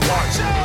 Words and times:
Lord 0.00 0.63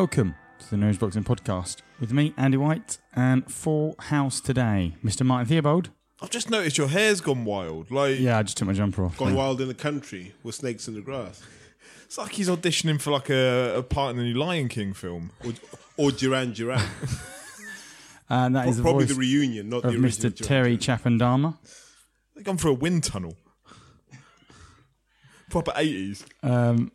welcome 0.00 0.34
to 0.58 0.70
the 0.70 0.78
Nose 0.78 0.96
Boxing 0.96 1.24
Podcast 1.24 1.82
with 2.00 2.10
me, 2.10 2.32
Andy 2.38 2.56
White, 2.56 2.96
and 3.12 3.46
Full 3.52 3.96
House 3.98 4.40
today, 4.40 4.96
Mr. 5.04 5.26
Martin 5.26 5.46
Theobald. 5.46 5.90
I've 6.22 6.30
just 6.30 6.48
noticed 6.48 6.78
your 6.78 6.88
hair's 6.88 7.20
gone 7.20 7.44
wild. 7.44 7.90
Like, 7.90 8.18
Yeah, 8.18 8.38
I 8.38 8.42
just 8.42 8.56
took 8.56 8.66
my 8.66 8.72
jumper 8.72 9.04
off. 9.04 9.18
Gone 9.18 9.34
wild 9.34 9.60
in 9.60 9.68
the 9.68 9.74
country 9.74 10.32
with 10.42 10.54
snakes 10.54 10.88
in 10.88 10.94
the 10.94 11.02
grass. 11.02 11.42
it's 12.06 12.16
like 12.16 12.32
he's 12.32 12.48
auditioning 12.48 12.98
for 12.98 13.10
like 13.10 13.28
a, 13.28 13.74
a 13.76 13.82
part 13.82 14.12
in 14.12 14.16
the 14.16 14.22
new 14.22 14.32
Lion 14.32 14.70
King 14.70 14.94
film. 14.94 15.32
Or, 15.44 15.52
or 15.98 16.10
Duran 16.10 16.54
Duran. 16.54 16.80
And 18.30 18.56
that 18.56 18.68
is 18.68 18.78
the 18.78 18.82
Probably 18.82 19.04
voice 19.04 19.14
the 19.14 19.20
reunion, 19.20 19.68
not 19.68 19.84
of 19.84 19.92
the 19.92 19.98
original 19.98 20.30
Mr. 20.30 20.34
Duran 20.34 20.48
Terry 20.48 20.76
Duran. 20.78 21.58
They've 22.34 22.44
gone 22.44 22.56
through 22.56 22.70
a 22.70 22.74
wind 22.74 23.04
tunnel. 23.04 23.34
Proper 25.50 25.72
80s. 25.72 26.24
Um, 26.42 26.90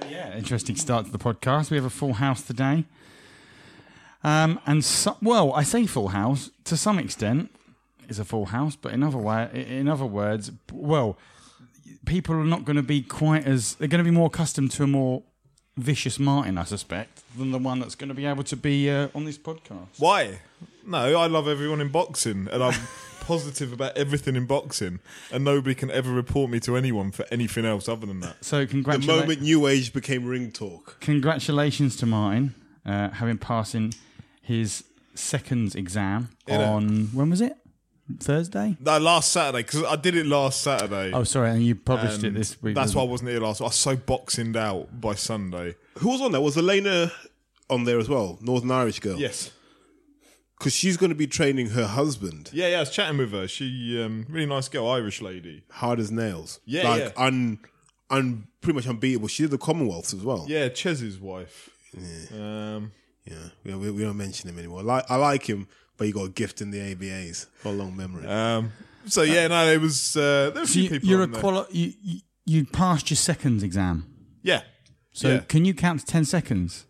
so 0.00 0.08
yeah, 0.08 0.36
interesting 0.36 0.76
start 0.76 1.06
to 1.06 1.12
the 1.12 1.18
podcast. 1.18 1.70
We 1.70 1.76
have 1.76 1.84
a 1.84 1.90
full 1.90 2.14
house 2.14 2.42
today, 2.42 2.84
um, 4.24 4.60
and 4.66 4.84
so, 4.84 5.16
well, 5.22 5.52
I 5.52 5.62
say 5.62 5.86
full 5.86 6.08
house 6.08 6.50
to 6.64 6.76
some 6.76 6.98
extent 6.98 7.50
is 8.08 8.18
a 8.18 8.24
full 8.24 8.46
house, 8.46 8.76
but 8.76 8.92
in 8.92 9.02
other 9.02 9.18
way, 9.18 9.48
in 9.68 9.88
other 9.88 10.06
words, 10.06 10.50
well, 10.72 11.18
people 12.04 12.34
are 12.34 12.44
not 12.44 12.64
going 12.64 12.76
to 12.76 12.82
be 12.82 13.02
quite 13.02 13.46
as 13.46 13.74
they're 13.76 13.88
going 13.88 14.04
to 14.04 14.08
be 14.08 14.14
more 14.14 14.26
accustomed 14.26 14.70
to 14.72 14.84
a 14.84 14.86
more 14.86 15.22
vicious 15.76 16.18
Martin, 16.18 16.58
I 16.58 16.64
suspect, 16.64 17.22
than 17.36 17.50
the 17.50 17.58
one 17.58 17.80
that's 17.80 17.94
going 17.94 18.08
to 18.08 18.14
be 18.14 18.26
able 18.26 18.44
to 18.44 18.56
be 18.56 18.90
uh, 18.90 19.08
on 19.14 19.24
this 19.24 19.38
podcast. 19.38 19.98
Why? 19.98 20.40
No, 20.86 21.18
I 21.18 21.26
love 21.26 21.48
everyone 21.48 21.80
in 21.80 21.88
boxing, 21.88 22.48
and 22.50 22.62
I'm 22.62 22.74
positive 23.26 23.72
about 23.72 23.96
everything 23.96 24.36
in 24.36 24.46
boxing, 24.46 25.00
and 25.32 25.44
nobody 25.44 25.74
can 25.74 25.90
ever 25.90 26.10
report 26.12 26.50
me 26.50 26.60
to 26.60 26.76
anyone 26.76 27.10
for 27.10 27.24
anything 27.30 27.64
else 27.64 27.88
other 27.88 28.06
than 28.06 28.20
that. 28.20 28.44
So 28.44 28.66
congratulations 28.66 28.66
The 28.66 28.68
congratulations. 28.68 29.06
moment 29.20 29.40
New 29.42 29.66
Age 29.66 29.92
became 29.92 30.24
ring 30.26 30.52
talk. 30.52 30.96
congratulations 31.00 31.96
to 31.96 32.06
Martin 32.06 32.54
uh, 32.84 33.10
having 33.10 33.38
passing 33.38 33.92
his 34.42 34.84
second 35.14 35.74
exam 35.74 36.28
Innit? 36.48 36.68
on 36.68 37.06
when 37.12 37.30
was 37.30 37.40
it? 37.40 37.56
Thursday. 38.20 38.76
No, 38.78 38.98
last 38.98 39.32
Saturday, 39.32 39.64
because 39.64 39.82
I 39.82 39.96
did 39.96 40.14
it 40.14 40.26
last 40.26 40.60
Saturday. 40.60 41.10
Oh, 41.12 41.24
sorry, 41.24 41.50
and 41.50 41.62
you 41.64 41.74
published 41.74 42.22
it 42.22 42.34
this 42.34 42.62
week. 42.62 42.76
That's 42.76 42.94
why 42.94 43.02
I 43.02 43.04
wasn't 43.04 43.26
wasn't 43.26 43.30
here 43.30 43.40
last. 43.40 43.60
I 43.60 43.64
was 43.64 43.74
so 43.74 43.96
boxinged 43.96 44.56
out 44.56 45.00
by 45.00 45.14
Sunday. 45.16 45.74
Who 45.98 46.10
was 46.10 46.20
on 46.20 46.30
there? 46.30 46.40
Was 46.40 46.56
Elena 46.56 47.10
on 47.68 47.82
there 47.82 47.98
as 47.98 48.08
well? 48.08 48.38
Northern 48.40 48.70
Irish 48.70 49.00
girl. 49.00 49.18
Yes. 49.18 49.50
Because 50.58 50.72
she's 50.74 50.96
going 50.96 51.10
to 51.10 51.16
be 51.16 51.26
training 51.26 51.70
her 51.70 51.86
husband 51.86 52.48
Yeah, 52.52 52.68
yeah. 52.68 52.76
I 52.78 52.80
was 52.80 52.90
chatting 52.90 53.18
with 53.18 53.32
her. 53.32 53.46
She, 53.46 54.02
um, 54.02 54.24
really 54.28 54.46
nice 54.46 54.68
girl, 54.68 54.88
Irish 54.88 55.20
lady. 55.20 55.62
hard 55.70 56.00
as 56.00 56.10
nails. 56.10 56.60
Yeah, 56.64 56.88
like 56.88 57.00
yeah. 57.02 57.10
Un, 57.16 57.58
un, 58.10 58.46
pretty 58.62 58.76
much 58.76 58.86
unbeatable. 58.86 59.28
She 59.28 59.42
did 59.42 59.50
the 59.50 59.58
Commonwealths 59.58 60.14
as 60.14 60.22
well. 60.24 60.46
Yeah, 60.48 60.68
Chez's 60.70 61.18
wife. 61.20 61.68
Um, 62.34 62.92
Yeah, 63.24 63.36
we, 63.64 63.74
we, 63.74 63.90
we 63.90 64.02
don't 64.02 64.16
mention 64.16 64.48
him 64.48 64.58
anymore. 64.58 64.82
Like, 64.82 65.04
I 65.10 65.16
like 65.16 65.48
him, 65.48 65.66
but 65.96 66.06
he 66.06 66.12
got 66.12 66.24
a 66.26 66.28
gift 66.30 66.60
in 66.60 66.70
the 66.70 66.78
ABAs. 66.78 67.46
Got 67.64 67.70
a 67.70 67.72
long 67.72 67.96
memory. 67.96 68.26
um, 68.26 68.72
so 69.06 69.22
yeah, 69.22 69.46
no, 69.48 69.66
there 69.66 69.78
was 69.80 70.16
uh, 70.16 70.20
there 70.20 70.52
were 70.54 70.60
a 70.62 70.66
So 70.66 70.72
few 70.72 70.82
you, 70.84 70.90
people. 70.90 71.08
you're 71.08 71.20
a 71.20 71.24
on 71.24 71.30
there. 71.32 71.40
quali- 71.40 71.66
you, 71.70 71.92
you 72.02 72.20
you 72.44 72.64
passed 72.64 73.10
your 73.10 73.16
second 73.16 73.62
exam. 73.62 74.04
Yeah. 74.42 74.62
So 75.12 75.28
Yeah. 75.28 75.38
can 75.40 75.64
you 75.64 75.74
count 75.74 76.00
to 76.00 76.06
ten 76.06 76.24
seconds? 76.24 76.86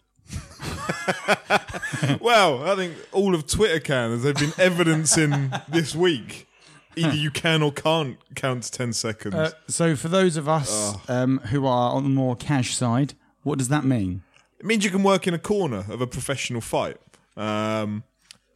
Well, 2.21 2.65
I 2.69 2.75
think 2.77 2.95
all 3.13 3.35
of 3.35 3.47
Twitter 3.47 3.81
can, 3.81 4.13
as 4.13 4.23
they've 4.23 4.35
been 4.37 4.53
evidencing 4.59 5.53
this 5.69 5.95
week. 5.95 6.49
Either 6.97 7.15
you 7.15 7.31
can 7.31 7.63
or 7.63 7.71
can't 7.73 8.17
count 8.35 8.63
to 8.65 8.73
ten 8.73 8.93
seconds. 8.93 9.35
Uh, 9.35 9.51
so 9.69 9.95
for 9.95 10.09
those 10.09 10.37
of 10.39 10.49
us 10.49 10.97
um, 11.11 11.39
who 11.51 11.67
are 11.67 11.93
on 11.93 12.05
the 12.05 12.09
more 12.09 12.35
cash 12.35 12.75
side, 12.75 13.13
what 13.43 13.59
does 13.59 13.69
that 13.69 13.85
mean? 13.85 14.23
it 14.59 14.65
means 14.65 14.83
you 14.85 14.91
can 14.91 15.03
work 15.03 15.27
in 15.27 15.35
a 15.35 15.39
corner 15.39 15.85
of 15.91 16.01
a 16.01 16.07
professional 16.07 16.63
fight. 16.63 16.97
Um, 17.37 18.03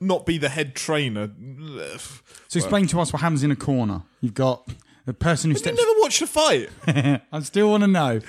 not 0.00 0.25
be 0.25 0.38
the 0.38 0.48
head 0.48 0.75
trainer. 0.75 1.30
So 2.48 2.56
explain 2.59 2.86
to 2.88 3.00
us 3.00 3.12
what 3.12 3.20
happens 3.20 3.42
in 3.42 3.50
a 3.50 3.56
corner. 3.56 4.03
You've 4.22 4.32
got 4.32 4.66
a 5.06 5.12
person 5.12 5.50
who 5.50 5.54
You 5.54 5.59
steps. 5.59 5.76
never 5.78 6.00
watched 6.00 6.22
a 6.22 6.26
fight. 6.26 6.70
I 7.30 7.41
still 7.41 7.70
want 7.70 7.82
to 7.82 7.88
know. 7.88 8.20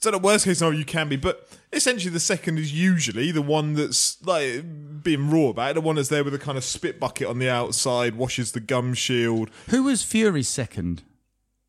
So 0.00 0.10
the 0.10 0.18
worst 0.18 0.46
case 0.46 0.58
scenario 0.58 0.78
you 0.78 0.84
can 0.86 1.08
be, 1.10 1.16
but 1.16 1.46
essentially 1.72 2.10
the 2.10 2.20
second 2.20 2.58
is 2.58 2.72
usually 2.72 3.30
the 3.32 3.42
one 3.42 3.74
that's 3.74 4.24
like 4.24 4.64
being 5.02 5.30
raw 5.30 5.48
about 5.48 5.72
it, 5.72 5.74
the 5.74 5.80
one 5.82 5.96
that's 5.96 6.08
there 6.08 6.24
with 6.24 6.34
a 6.34 6.38
kind 6.38 6.56
of 6.56 6.64
spit 6.64 6.98
bucket 6.98 7.26
on 7.28 7.38
the 7.38 7.50
outside, 7.50 8.14
washes 8.14 8.52
the 8.52 8.60
gum 8.60 8.94
shield. 8.94 9.50
Who 9.68 9.82
was 9.84 10.02
Fury's 10.02 10.48
second? 10.48 11.02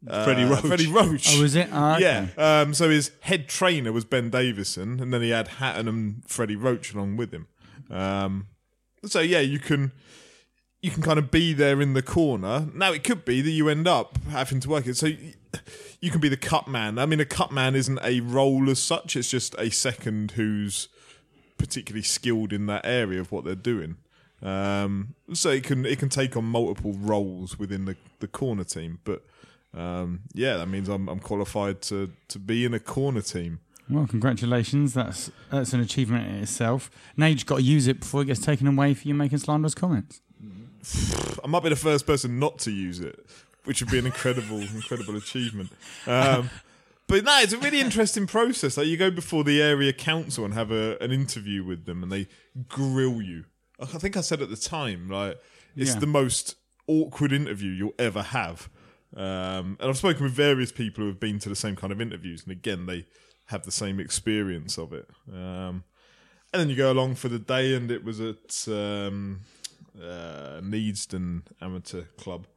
Freddie 0.07 0.43
Uh, 0.43 0.49
Roach. 0.49 0.65
Freddie 0.65 0.87
Roach. 0.87 1.27
Oh, 1.37 1.41
was 1.41 1.55
it? 1.55 1.69
Ah, 1.71 1.95
okay. 1.97 2.29
Yeah. 2.37 2.61
Um, 2.61 2.73
so 2.73 2.89
his 2.89 3.11
head 3.21 3.47
trainer 3.49 3.91
was 3.91 4.05
Ben 4.05 4.29
Davison, 4.31 4.99
and 4.99 5.13
then 5.13 5.21
he 5.21 5.29
had 5.29 5.47
Hatton 5.47 5.87
and 5.87 6.23
Freddie 6.25 6.55
Roach 6.55 6.93
along 6.93 7.17
with 7.17 7.31
him. 7.31 7.47
Um, 7.89 8.47
so 9.05 9.19
yeah, 9.19 9.41
you 9.41 9.59
can 9.59 9.91
you 10.81 10.89
can 10.89 11.03
kind 11.03 11.19
of 11.19 11.29
be 11.29 11.53
there 11.53 11.81
in 11.81 11.93
the 11.93 12.01
corner. 12.01 12.67
Now 12.73 12.93
it 12.93 13.03
could 13.03 13.25
be 13.25 13.41
that 13.41 13.51
you 13.51 13.67
end 13.69 13.87
up 13.87 14.17
having 14.29 14.59
to 14.61 14.69
work 14.69 14.87
it. 14.87 14.95
So 14.97 15.07
y- 15.07 15.35
you 16.01 16.09
can 16.09 16.19
be 16.19 16.29
the 16.29 16.37
cut 16.37 16.67
man. 16.67 16.97
I 16.97 17.05
mean, 17.05 17.19
a 17.19 17.25
cut 17.25 17.51
man 17.51 17.75
isn't 17.75 17.99
a 18.03 18.19
role 18.21 18.69
as 18.69 18.79
such. 18.79 19.15
It's 19.15 19.29
just 19.29 19.55
a 19.57 19.69
second 19.69 20.31
who's 20.31 20.89
particularly 21.57 22.03
skilled 22.03 22.51
in 22.51 22.65
that 22.65 22.85
area 22.85 23.21
of 23.21 23.31
what 23.31 23.45
they're 23.45 23.55
doing. 23.55 23.97
Um, 24.41 25.13
so 25.33 25.49
it 25.49 25.63
can 25.63 25.85
it 25.85 25.99
can 25.99 26.09
take 26.09 26.35
on 26.35 26.45
multiple 26.45 26.93
roles 26.93 27.59
within 27.59 27.85
the, 27.85 27.95
the 28.19 28.27
corner 28.27 28.63
team. 28.63 28.99
But 29.03 29.23
um, 29.75 30.21
yeah, 30.33 30.57
that 30.57 30.67
means 30.67 30.89
I'm 30.89 31.07
I'm 31.07 31.19
qualified 31.19 31.81
to 31.83 32.11
to 32.29 32.39
be 32.39 32.65
in 32.65 32.73
a 32.73 32.79
corner 32.79 33.21
team. 33.21 33.59
Well, 33.87 34.07
congratulations. 34.07 34.95
That's 34.95 35.29
that's 35.51 35.73
an 35.73 35.81
achievement 35.81 36.27
in 36.27 36.35
itself. 36.41 36.89
Now 37.15 37.27
you've 37.27 37.45
got 37.45 37.57
to 37.57 37.63
use 37.63 37.85
it 37.87 37.99
before 37.99 38.23
it 38.23 38.25
gets 38.25 38.39
taken 38.39 38.65
away 38.65 38.95
for 38.95 39.07
you 39.07 39.13
making 39.13 39.37
slanderous 39.37 39.75
comments. 39.75 40.21
I 41.43 41.47
might 41.47 41.61
be 41.61 41.69
the 41.69 41.75
first 41.75 42.07
person 42.07 42.39
not 42.39 42.57
to 42.59 42.71
use 42.71 42.99
it, 42.99 43.23
which 43.65 43.81
would 43.81 43.91
be 43.91 43.99
an 43.99 44.05
incredible, 44.05 44.59
incredible 44.75 45.15
achievement. 45.15 45.71
Um, 46.07 46.49
but 47.07 47.23
no, 47.23 47.39
it's 47.41 47.53
a 47.53 47.57
really 47.57 47.79
interesting 47.81 48.25
process. 48.27 48.77
Like 48.77 48.87
you 48.87 48.97
go 48.97 49.11
before 49.11 49.43
the 49.43 49.61
area 49.61 49.91
council 49.93 50.45
and 50.45 50.53
have 50.53 50.71
a, 50.71 50.97
an 51.03 51.11
interview 51.11 51.63
with 51.63 51.85
them, 51.85 52.03
and 52.03 52.11
they 52.11 52.27
grill 52.67 53.21
you. 53.21 53.45
I 53.79 53.85
think 53.85 54.15
I 54.15 54.21
said 54.21 54.41
at 54.41 54.49
the 54.49 54.55
time, 54.55 55.09
like 55.09 55.37
it's 55.75 55.93
Yeah. 55.93 55.99
the 55.99 56.07
most 56.07 56.55
awkward 56.87 57.31
interview 57.33 57.71
you'll 57.71 57.93
ever 57.99 58.21
have. 58.21 58.69
Um, 59.15 59.77
and 59.79 59.89
I've 59.89 59.97
spoken 59.97 60.23
with 60.23 60.31
various 60.33 60.71
people 60.71 61.03
who 61.03 61.07
have 61.09 61.19
been 61.19 61.37
to 61.39 61.49
the 61.49 61.55
same 61.55 61.75
kind 61.75 61.91
of 61.91 61.99
interviews, 61.99 62.43
and 62.43 62.51
again, 62.51 62.85
they 62.85 63.07
have 63.47 63.63
the 63.65 63.71
same 63.71 63.99
experience 63.99 64.77
of 64.77 64.93
it. 64.93 65.09
Um, 65.31 65.83
and 66.53 66.61
then 66.61 66.69
you 66.69 66.75
go 66.77 66.91
along 66.91 67.15
for 67.15 67.27
the 67.27 67.39
day, 67.39 67.75
and 67.75 67.91
it 67.91 68.03
was 68.05 68.21
at 68.21 68.65
um, 68.69 69.41
uh, 70.01 70.61
Needston 70.61 71.41
Amateur 71.61 72.03
Club, 72.17 72.47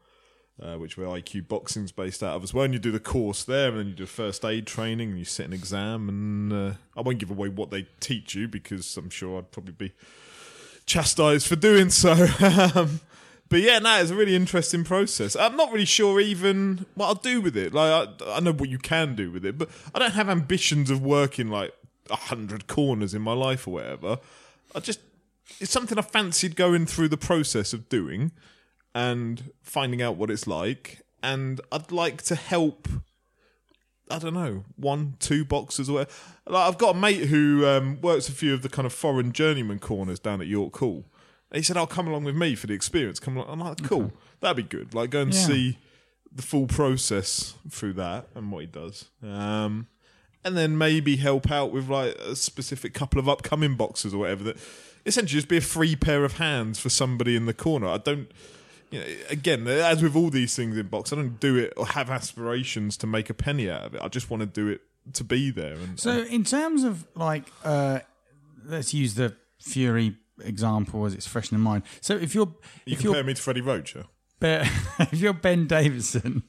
uh, 0.63 0.77
which 0.77 0.97
where 0.97 1.07
IQ 1.07 1.49
Boxing's 1.49 1.93
based 1.93 2.23
out 2.23 2.37
of 2.37 2.43
as 2.43 2.55
well. 2.55 2.65
And 2.65 2.75
you 2.75 2.81
do 2.81 2.93
the 2.93 3.01
course 3.01 3.45
there, 3.45 3.71
and 3.71 3.79
then 3.79 3.87
you 3.89 3.95
do 3.95 4.07
first 4.07 4.45
aid 4.45 4.67
training, 4.67 5.11
and 5.11 5.19
you 5.19 5.25
sit 5.25 5.47
an 5.47 5.53
exam. 5.53 6.09
And 6.09 6.53
uh, 6.53 6.73
I 6.97 7.01
won't 7.01 7.19
give 7.19 7.31
away 7.31 7.49
what 7.49 7.71
they 7.71 7.87
teach 8.01 8.35
you 8.35 8.49
because 8.49 8.97
I'm 8.97 9.11
sure 9.11 9.39
I'd 9.39 9.51
probably 9.51 9.73
be 9.73 9.93
chastised 10.87 11.47
for 11.47 11.57
doing 11.57 11.91
so. 11.91 12.27
Um, 12.75 13.01
but 13.51 13.61
yeah, 13.61 13.79
no, 13.79 14.01
it's 14.01 14.11
a 14.11 14.15
really 14.17 14.35
interesting 14.35 14.85
process. 14.85 15.37
I'm 15.37 15.57
not 15.57 15.71
really 15.71 15.85
sure 15.85 16.19
even 16.19 16.87
what 16.95 17.07
I'll 17.07 17.15
do 17.15 17.41
with 17.41 17.57
it. 17.57 17.75
Like, 17.75 18.09
I, 18.23 18.37
I 18.37 18.41
know 18.41 18.53
what 18.53 18.69
you 18.69 18.79
can 18.79 19.15
do 19.15 19.31
with 19.31 19.45
it, 19.45 19.59
but 19.59 19.69
I 19.95 19.99
don't 19.99 20.15
have 20.15 20.29
ambitions 20.29 20.91
of 20.91 21.03
working 21.03 21.49
like 21.49 21.73
a 22.11 22.17
hundred 22.17 22.67
corners 22.67 23.15
in 23.15 23.23
my 23.23 23.35
life 23.35 23.69
or 23.69 23.75
whatever. 23.75 24.19
I 24.75 24.81
just 24.81 25.01
it's 25.61 25.71
something 25.71 25.99
I 25.99 26.03
fancied 26.03 26.57
going 26.57 26.87
through 26.87 27.09
the 27.09 27.17
process 27.17 27.73
of 27.73 27.89
doing 27.89 28.33
and 28.95 29.51
finding 29.63 30.01
out 30.03 30.17
what 30.17 30.31
it's 30.31 30.47
like. 30.47 31.01
And 31.23 31.61
I'd 31.73 31.91
like 31.93 32.23
to 32.25 32.35
help. 32.35 32.89
I 34.11 34.19
don't 34.19 34.35
know, 34.35 34.65
one, 34.77 35.15
two 35.19 35.47
boxes 35.47 35.89
or 35.89 35.95
whatever. 35.95 36.11
Like 36.47 36.69
I've 36.69 36.79
got 36.79 36.95
a 36.95 36.99
mate 36.99 37.25
who 37.27 37.67
um, 37.67 37.99
works 38.03 38.29
a 38.29 38.33
few 38.33 38.53
of 38.53 38.61
the 38.63 38.69
kind 38.69 38.85
of 38.85 38.93
foreign 38.93 39.33
journeyman 39.33 39.79
corners 39.79 40.19
down 40.19 40.43
at 40.43 40.47
York 40.47 40.77
Hall. 40.77 41.07
And 41.51 41.57
he 41.59 41.63
said, 41.63 41.77
"I'll 41.79 41.87
come 41.87 42.07
along 42.07 42.25
with 42.25 42.37
me 42.37 42.55
for 42.55 42.67
the 42.67 42.75
experience." 42.75 43.19
Come 43.19 43.37
along. 43.39 43.49
I'm 43.51 43.61
like, 43.61 43.83
"Cool, 43.83 44.13
that'd 44.41 44.57
be 44.59 44.63
good." 44.63 44.93
Like 44.95 45.09
go 45.11 45.23
and 45.23 45.33
Yeah. 45.33 45.41
see 45.47 45.79
the 46.31 46.43
full 46.43 46.67
process 46.67 47.55
through 47.71 47.95
that 47.95 48.29
and 48.35 48.51
what 48.53 48.61
he 48.61 48.67
does. 48.67 49.07
Um, 49.23 49.87
and 50.45 50.57
then 50.57 50.77
maybe 50.77 51.17
help 51.17 51.51
out 51.51 51.73
with 51.73 51.89
like 51.89 52.15
a 52.17 52.37
specific 52.37 52.93
couple 52.93 53.19
of 53.19 53.29
upcoming 53.29 53.77
boxes 53.77 54.13
or 54.13 54.19
whatever 54.19 54.45
that 54.45 54.57
essentially 55.07 55.39
just 55.39 55.49
be 55.49 55.57
a 55.57 55.61
free 55.63 55.97
pair 55.97 56.25
of 56.25 56.35
hands 56.35 56.79
for 56.79 56.91
somebody 56.91 57.37
in 57.37 57.47
the 57.47 57.55
corner. 57.55 57.87
I 57.87 57.99
don't 57.99 58.31
you 58.95 59.01
know, 59.01 59.07
again, 59.29 59.67
as 59.67 60.03
with 60.03 60.15
all 60.15 60.31
these 60.31 60.55
things 60.55 60.79
in 60.79 60.87
box, 60.87 61.13
I 61.13 61.17
don't 61.17 61.41
do 61.41 61.57
it 61.57 61.73
or 61.77 61.85
have 61.85 62.11
aspirations 62.11 62.97
to 62.99 63.09
make 63.09 63.29
a 63.29 63.35
penny 63.35 63.69
out 63.69 63.87
of 63.87 63.95
it. 63.97 64.01
I 64.01 64.07
just 64.07 64.31
want 64.31 64.43
to 64.43 64.47
do 64.47 64.69
it 64.69 64.83
to 65.15 65.25
be 65.25 65.51
there. 65.51 65.75
And 65.75 65.99
So, 65.99 66.23
in 66.23 66.45
terms 66.45 66.85
of 66.85 67.05
like, 67.17 67.51
uh, 67.65 68.01
let's 68.65 68.95
use 68.95 69.15
the 69.15 69.35
Fury 69.59 70.17
example 70.41 71.07
as 71.07 71.15
it's 71.15 71.27
fresh 71.27 71.51
in 71.51 71.59
the 71.59 71.63
mind. 71.63 71.83
So, 72.01 72.17
if 72.17 72.37
you're 72.37 72.55
you 72.85 72.93
if 72.93 73.01
compare 73.01 73.17
you're 73.17 73.25
me 73.25 73.35
to 73.35 73.43
Freddie 73.43 73.63
Roach, 73.63 73.97
yeah? 73.97 74.03
Ben, 74.39 74.71
if 75.01 75.15
you're 75.15 75.33
Ben 75.33 75.67
Davison 75.67 76.45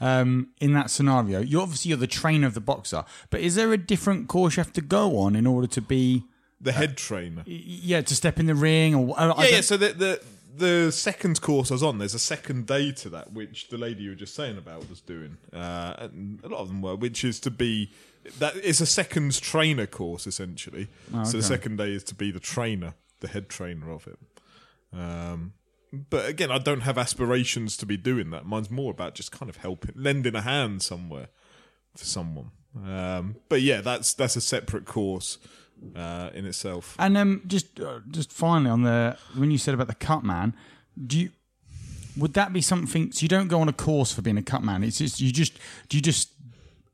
um, 0.00 0.48
in 0.60 0.72
that 0.72 0.90
scenario, 0.90 1.38
you 1.38 1.60
obviously 1.60 1.90
you're 1.90 1.98
the 1.98 2.08
trainer 2.08 2.48
of 2.48 2.54
the 2.54 2.60
boxer. 2.60 3.04
But 3.30 3.40
is 3.40 3.54
there 3.54 3.72
a 3.72 3.78
different 3.78 4.26
course 4.26 4.56
you 4.56 4.64
have 4.64 4.72
to 4.72 4.80
go 4.80 5.18
on 5.18 5.36
in 5.36 5.46
order 5.46 5.68
to 5.68 5.80
be, 5.80 6.24
the 6.60 6.72
head 6.72 6.96
trainer. 6.96 7.44
yeah, 7.46 8.00
to 8.00 8.16
step 8.16 8.40
in 8.40 8.46
the 8.46 8.54
ring 8.54 8.94
or? 8.94 9.14
I 9.16 9.44
Yeah, 9.44 9.56
yeah. 9.56 9.60
So 9.60 9.76
the, 9.76 9.92
the 9.92 10.20
the 10.56 10.90
second 10.90 11.40
course 11.40 11.70
I 11.70 11.74
was 11.74 11.82
on, 11.82 11.98
there's 11.98 12.14
a 12.14 12.18
second 12.18 12.66
day 12.66 12.92
to 12.92 13.08
that, 13.10 13.32
which 13.32 13.68
the 13.68 13.78
lady 13.78 14.04
you 14.04 14.10
were 14.10 14.16
just 14.16 14.34
saying 14.34 14.58
about 14.58 14.88
was 14.88 15.00
doing, 15.00 15.36
uh, 15.52 15.94
and 15.98 16.40
a 16.42 16.48
lot 16.48 16.60
of 16.60 16.68
them 16.68 16.82
were, 16.82 16.96
which 16.96 17.24
is 17.24 17.40
to 17.40 17.50
be 17.50 17.92
that 18.38 18.56
is 18.56 18.80
a 18.80 18.86
seconds 18.86 19.38
trainer 19.38 19.86
course 19.86 20.26
essentially. 20.26 20.88
So 21.12 21.20
okay. 21.20 21.30
the 21.30 21.42
second 21.42 21.78
day 21.78 21.92
is 21.92 22.02
to 22.04 22.14
be 22.14 22.30
the 22.30 22.40
trainer, 22.40 22.94
the 23.20 23.28
head 23.28 23.48
trainer 23.48 23.90
of 23.90 24.06
it. 24.06 24.18
Um, 24.92 25.52
but 26.10 26.28
again, 26.28 26.50
I 26.50 26.58
don't 26.58 26.80
have 26.80 26.98
aspirations 26.98 27.76
to 27.78 27.86
be 27.86 27.96
doing 27.96 28.30
that. 28.30 28.44
Mine's 28.46 28.70
more 28.70 28.90
about 28.90 29.14
just 29.14 29.32
kind 29.32 29.48
of 29.48 29.58
helping, 29.58 29.92
lending 29.94 30.34
a 30.34 30.42
hand 30.42 30.82
somewhere 30.82 31.28
for 31.96 32.04
someone. 32.04 32.50
Um, 32.84 33.36
but 33.48 33.62
yeah, 33.62 33.80
that's 33.80 34.12
that's 34.12 34.36
a 34.36 34.40
separate 34.40 34.84
course 34.84 35.38
uh, 35.94 36.30
in 36.34 36.46
itself. 36.46 36.96
And 36.98 37.16
um, 37.16 37.42
just 37.46 37.80
uh, 37.80 38.00
just 38.10 38.32
finally 38.32 38.70
on 38.70 38.82
the 38.82 39.16
when 39.36 39.50
you 39.50 39.58
said 39.58 39.74
about 39.74 39.88
the 39.88 39.94
cut 39.94 40.24
man, 40.24 40.54
do 41.06 41.18
you 41.20 41.30
would 42.16 42.32
that 42.34 42.52
be 42.52 42.60
something? 42.62 43.12
So 43.12 43.22
you 43.22 43.28
don't 43.28 43.48
go 43.48 43.60
on 43.60 43.68
a 43.68 43.72
course 43.72 44.12
for 44.12 44.22
being 44.22 44.38
a 44.38 44.42
cut 44.42 44.62
man. 44.62 44.82
It's 44.82 44.98
just 44.98 45.20
you 45.20 45.30
just 45.32 45.54
do 45.88 45.96
you 45.96 46.02
just 46.02 46.30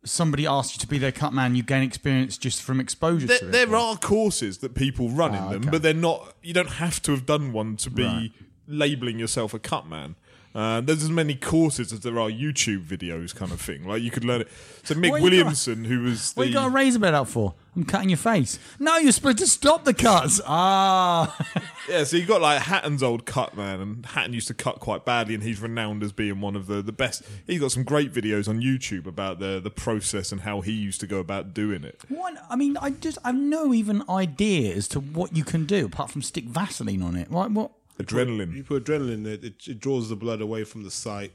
somebody 0.05 0.47
asks 0.47 0.75
you 0.77 0.81
to 0.81 0.87
be 0.89 0.99
their 0.99 1.13
cut 1.13 1.33
man. 1.33 1.55
You 1.55 1.63
gain 1.63 1.83
experience 1.85 2.37
just 2.37 2.61
from 2.63 2.81
exposure 2.81 3.27
There, 3.29 3.39
to 3.39 3.49
it. 3.49 3.53
there 3.53 3.77
are 3.77 3.97
courses 3.97 4.59
that 4.59 4.75
people 4.75 5.09
run 5.11 5.35
in 5.35 5.45
them, 5.45 5.61
okay. 5.63 5.71
but 5.71 5.83
they're 5.83 5.95
not. 5.95 6.35
You 6.43 6.55
don't 6.55 6.71
have 6.71 7.01
to 7.03 7.13
have 7.13 7.25
done 7.27 7.53
one 7.53 7.77
to 7.77 7.91
be 7.91 8.03
Right. 8.03 8.33
labeling 8.67 9.19
yourself 9.21 9.55
a 9.55 9.59
cut 9.61 9.87
man. 9.89 10.17
Uh, 10.55 10.81
there's 10.83 11.03
as 11.03 11.11
many 11.11 11.35
courses 11.35 11.93
as 11.93 12.01
there 12.01 12.19
are 12.19 12.29
YouTube 12.29 12.85
videos, 12.85 13.35
kind 13.35 13.53
of 13.53 13.61
thing. 13.61 13.87
Like 13.87 14.03
you 14.03 14.11
could 14.11 14.25
learn 14.25 14.43
it. 14.43 14.49
So 14.83 14.95
Mick 14.95 15.11
What 15.11 15.23
you 15.23 15.31
Williamson, 15.31 15.85
who 15.85 16.03
was 16.03 16.33
What 16.35 16.45
the 16.45 16.49
you 16.49 16.55
got 16.55 16.67
a 16.67 16.71
razor 16.71 16.99
blade 16.99 17.15
out 17.15 17.29
for? 17.29 17.55
I'm 17.75 17.85
cutting 17.85 18.11
your 18.11 18.19
face. 18.19 18.59
No, 18.79 18.99
you're 18.99 19.13
supposed 19.13 19.39
to 19.39 19.47
stop 19.47 19.85
the 19.85 19.95
cuts. 19.95 20.43
Ah, 20.47 21.35
yeah, 21.89 22.05
so 22.05 22.19
you 22.19 22.27
got 22.27 22.43
like 22.43 22.61
Hatton's 22.61 23.03
old 23.03 23.25
cut 23.25 23.57
man, 23.57 23.81
and 23.81 24.05
Hatton 24.05 24.35
used 24.35 24.49
to 24.49 24.55
cut 24.55 24.79
quite 24.79 25.07
badly, 25.07 25.35
and 25.35 25.43
he's 25.43 25.59
renowned 25.59 26.03
as 26.03 26.13
being 26.13 26.43
one 26.43 26.55
of 26.55 26.67
the, 26.67 26.83
the 26.83 26.93
best. 26.93 27.23
He's 27.47 27.61
got 27.61 27.73
some 27.73 27.85
great 27.85 28.13
videos 28.13 28.47
on 28.47 28.61
YouTube 28.61 29.07
about 29.07 29.39
the 29.39 29.59
the 29.59 29.71
process 29.71 30.33
and 30.33 30.43
how 30.43 30.61
he 30.61 30.73
used 30.73 31.01
to 31.01 31.07
go 31.07 31.19
about 31.19 31.55
doing 31.55 31.83
it. 31.83 31.99
what? 32.11 32.35
I 32.51 32.57
mean, 32.57 32.77
I 32.77 32.91
just 32.91 33.17
I've 33.25 33.37
no 33.37 33.73
even 33.73 34.03
idea 34.07 34.75
as 34.75 34.87
to 34.89 35.01
what 35.01 35.35
you 35.35 35.45
can 35.45 35.65
do 35.65 35.87
apart 35.87 36.11
from 36.11 36.21
stick 36.21 36.45
Vaseline 36.45 37.03
on 37.03 37.17
it. 37.17 37.31
Right? 37.31 37.51
What? 37.51 37.73
Adrenaline, 37.99 38.55
You 38.55 38.65
put 38.65 38.85
adrenaline 38.85 39.13
in 39.15 39.27
it, 39.27 39.45
it, 39.45 39.55
it 39.69 39.81
draws 39.81 40.09
the 40.09 40.17
blood 40.17 40.41
away 40.41 40.65
from 40.65 40.83
the 40.85 40.91
site. 40.91 41.33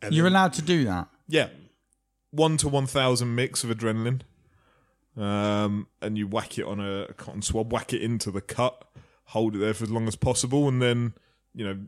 And 0.00 0.12
You're 0.14 0.24
then- 0.24 0.32
allowed 0.32 0.52
to 0.54 0.62
do 0.62 0.84
that. 0.84 1.08
Yeah, 1.28 1.48
one 2.30 2.56
to 2.58 2.68
one 2.68 2.86
thousand 2.86 3.34
mix 3.34 3.62
of 3.64 3.70
adrenaline, 3.70 4.22
um, 5.16 5.86
and 6.00 6.16
you 6.18 6.26
whack 6.26 6.58
it 6.58 6.64
on 6.64 6.80
a, 6.80 7.02
a 7.04 7.12
cotton 7.14 7.42
swab, 7.42 7.72
whack 7.72 7.92
it 7.92 8.02
into 8.02 8.30
the 8.30 8.40
cut, 8.40 8.84
hold 9.26 9.54
it 9.54 9.58
there 9.58 9.74
for 9.74 9.84
as 9.84 9.90
long 9.90 10.08
as 10.08 10.16
possible, 10.16 10.68
and 10.68 10.80
then 10.82 11.12
you 11.54 11.64
know, 11.66 11.78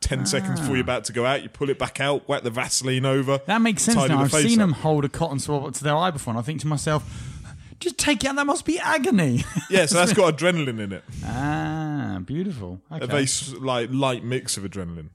ten 0.00 0.26
seconds 0.26 0.60
before 0.60 0.74
you're 0.76 0.82
about 0.84 1.04
to 1.04 1.12
go 1.12 1.24
out, 1.24 1.42
you 1.42 1.48
pull 1.48 1.70
it 1.70 1.78
back 1.78 2.00
out, 2.00 2.28
whack 2.28 2.42
the 2.42 2.50
Vaseline 2.50 3.04
over. 3.06 3.40
That 3.46 3.60
makes 3.62 3.82
sense 3.84 3.96
tidy 3.96 4.08
now. 4.14 4.18
the 4.18 4.24
I've 4.24 4.30
face 4.32 4.42
seen 4.50 4.60
up. 4.60 4.64
them 4.68 4.72
hold 4.72 5.04
a 5.04 5.08
cotton 5.08 5.38
swab 5.38 5.64
up 5.64 5.74
to 5.74 5.84
their 5.84 5.96
eye 5.96 6.10
before, 6.10 6.32
and 6.32 6.38
I 6.38 6.42
think 6.42 6.60
to 6.62 6.66
myself, 6.66 7.35
just 7.80 7.98
take 7.98 8.24
it 8.24 8.28
out. 8.28 8.36
That 8.36 8.46
must 8.46 8.64
be 8.64 8.78
agony. 8.78 9.44
Yeah, 9.70 9.86
so 9.86 9.96
that's 9.96 10.12
got 10.12 10.36
adrenaline 10.36 10.78
in 10.80 10.92
it. 10.92 11.04
ah, 11.24 12.20
beautiful. 12.24 12.80
Okay. 12.90 13.00
A 13.00 13.04
Okay. 13.04 13.10
very 13.10 13.22
s- 13.24 13.52
like 13.54 13.88
light 13.92 14.22
mix 14.24 14.56
of 14.56 14.62
adrenaline. 14.64 15.10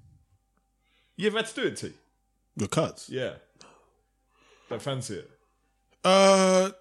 You 1.16 1.28
ever 1.28 1.38
had 1.38 1.48
to 1.48 1.56
do 1.62 1.68
it, 1.68 1.78
T? 1.78 1.94
the 2.58 2.68
cuts. 2.68 3.10
Yeah. 3.10 3.34
Don't 4.70 4.82
fancy 4.82 5.16
it. 5.16 5.30
Uh, 6.04 6.72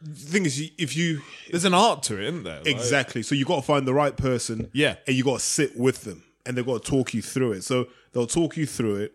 the 0.00 0.14
thing 0.14 0.46
is, 0.46 0.60
you- 0.60 0.70
if 0.78 0.96
you 0.96 1.22
There's 1.50 1.64
an 1.64 1.74
art 1.74 2.02
to 2.04 2.18
it, 2.20 2.24
isn't 2.28 2.42
there? 2.42 2.58
Like- 2.58 2.66
exactly, 2.66 3.22
so 3.22 3.34
you 3.36 3.44
got 3.44 3.56
to 3.56 3.62
find 3.62 3.86
the 3.86 3.94
right 3.94 4.16
person. 4.16 4.68
Yeah. 4.72 4.96
and 5.06 5.14
you 5.16 5.22
got 5.22 5.38
to 5.38 5.44
sit 5.44 5.76
with 5.76 6.02
them, 6.02 6.24
and 6.44 6.56
they've 6.56 6.66
got 6.66 6.82
to 6.82 6.90
talk 6.90 7.14
you 7.14 7.22
through 7.22 7.52
it. 7.52 7.62
So 7.64 7.86
they'll 8.12 8.26
talk 8.26 8.56
you 8.56 8.66
through 8.66 8.96
it, 8.96 9.12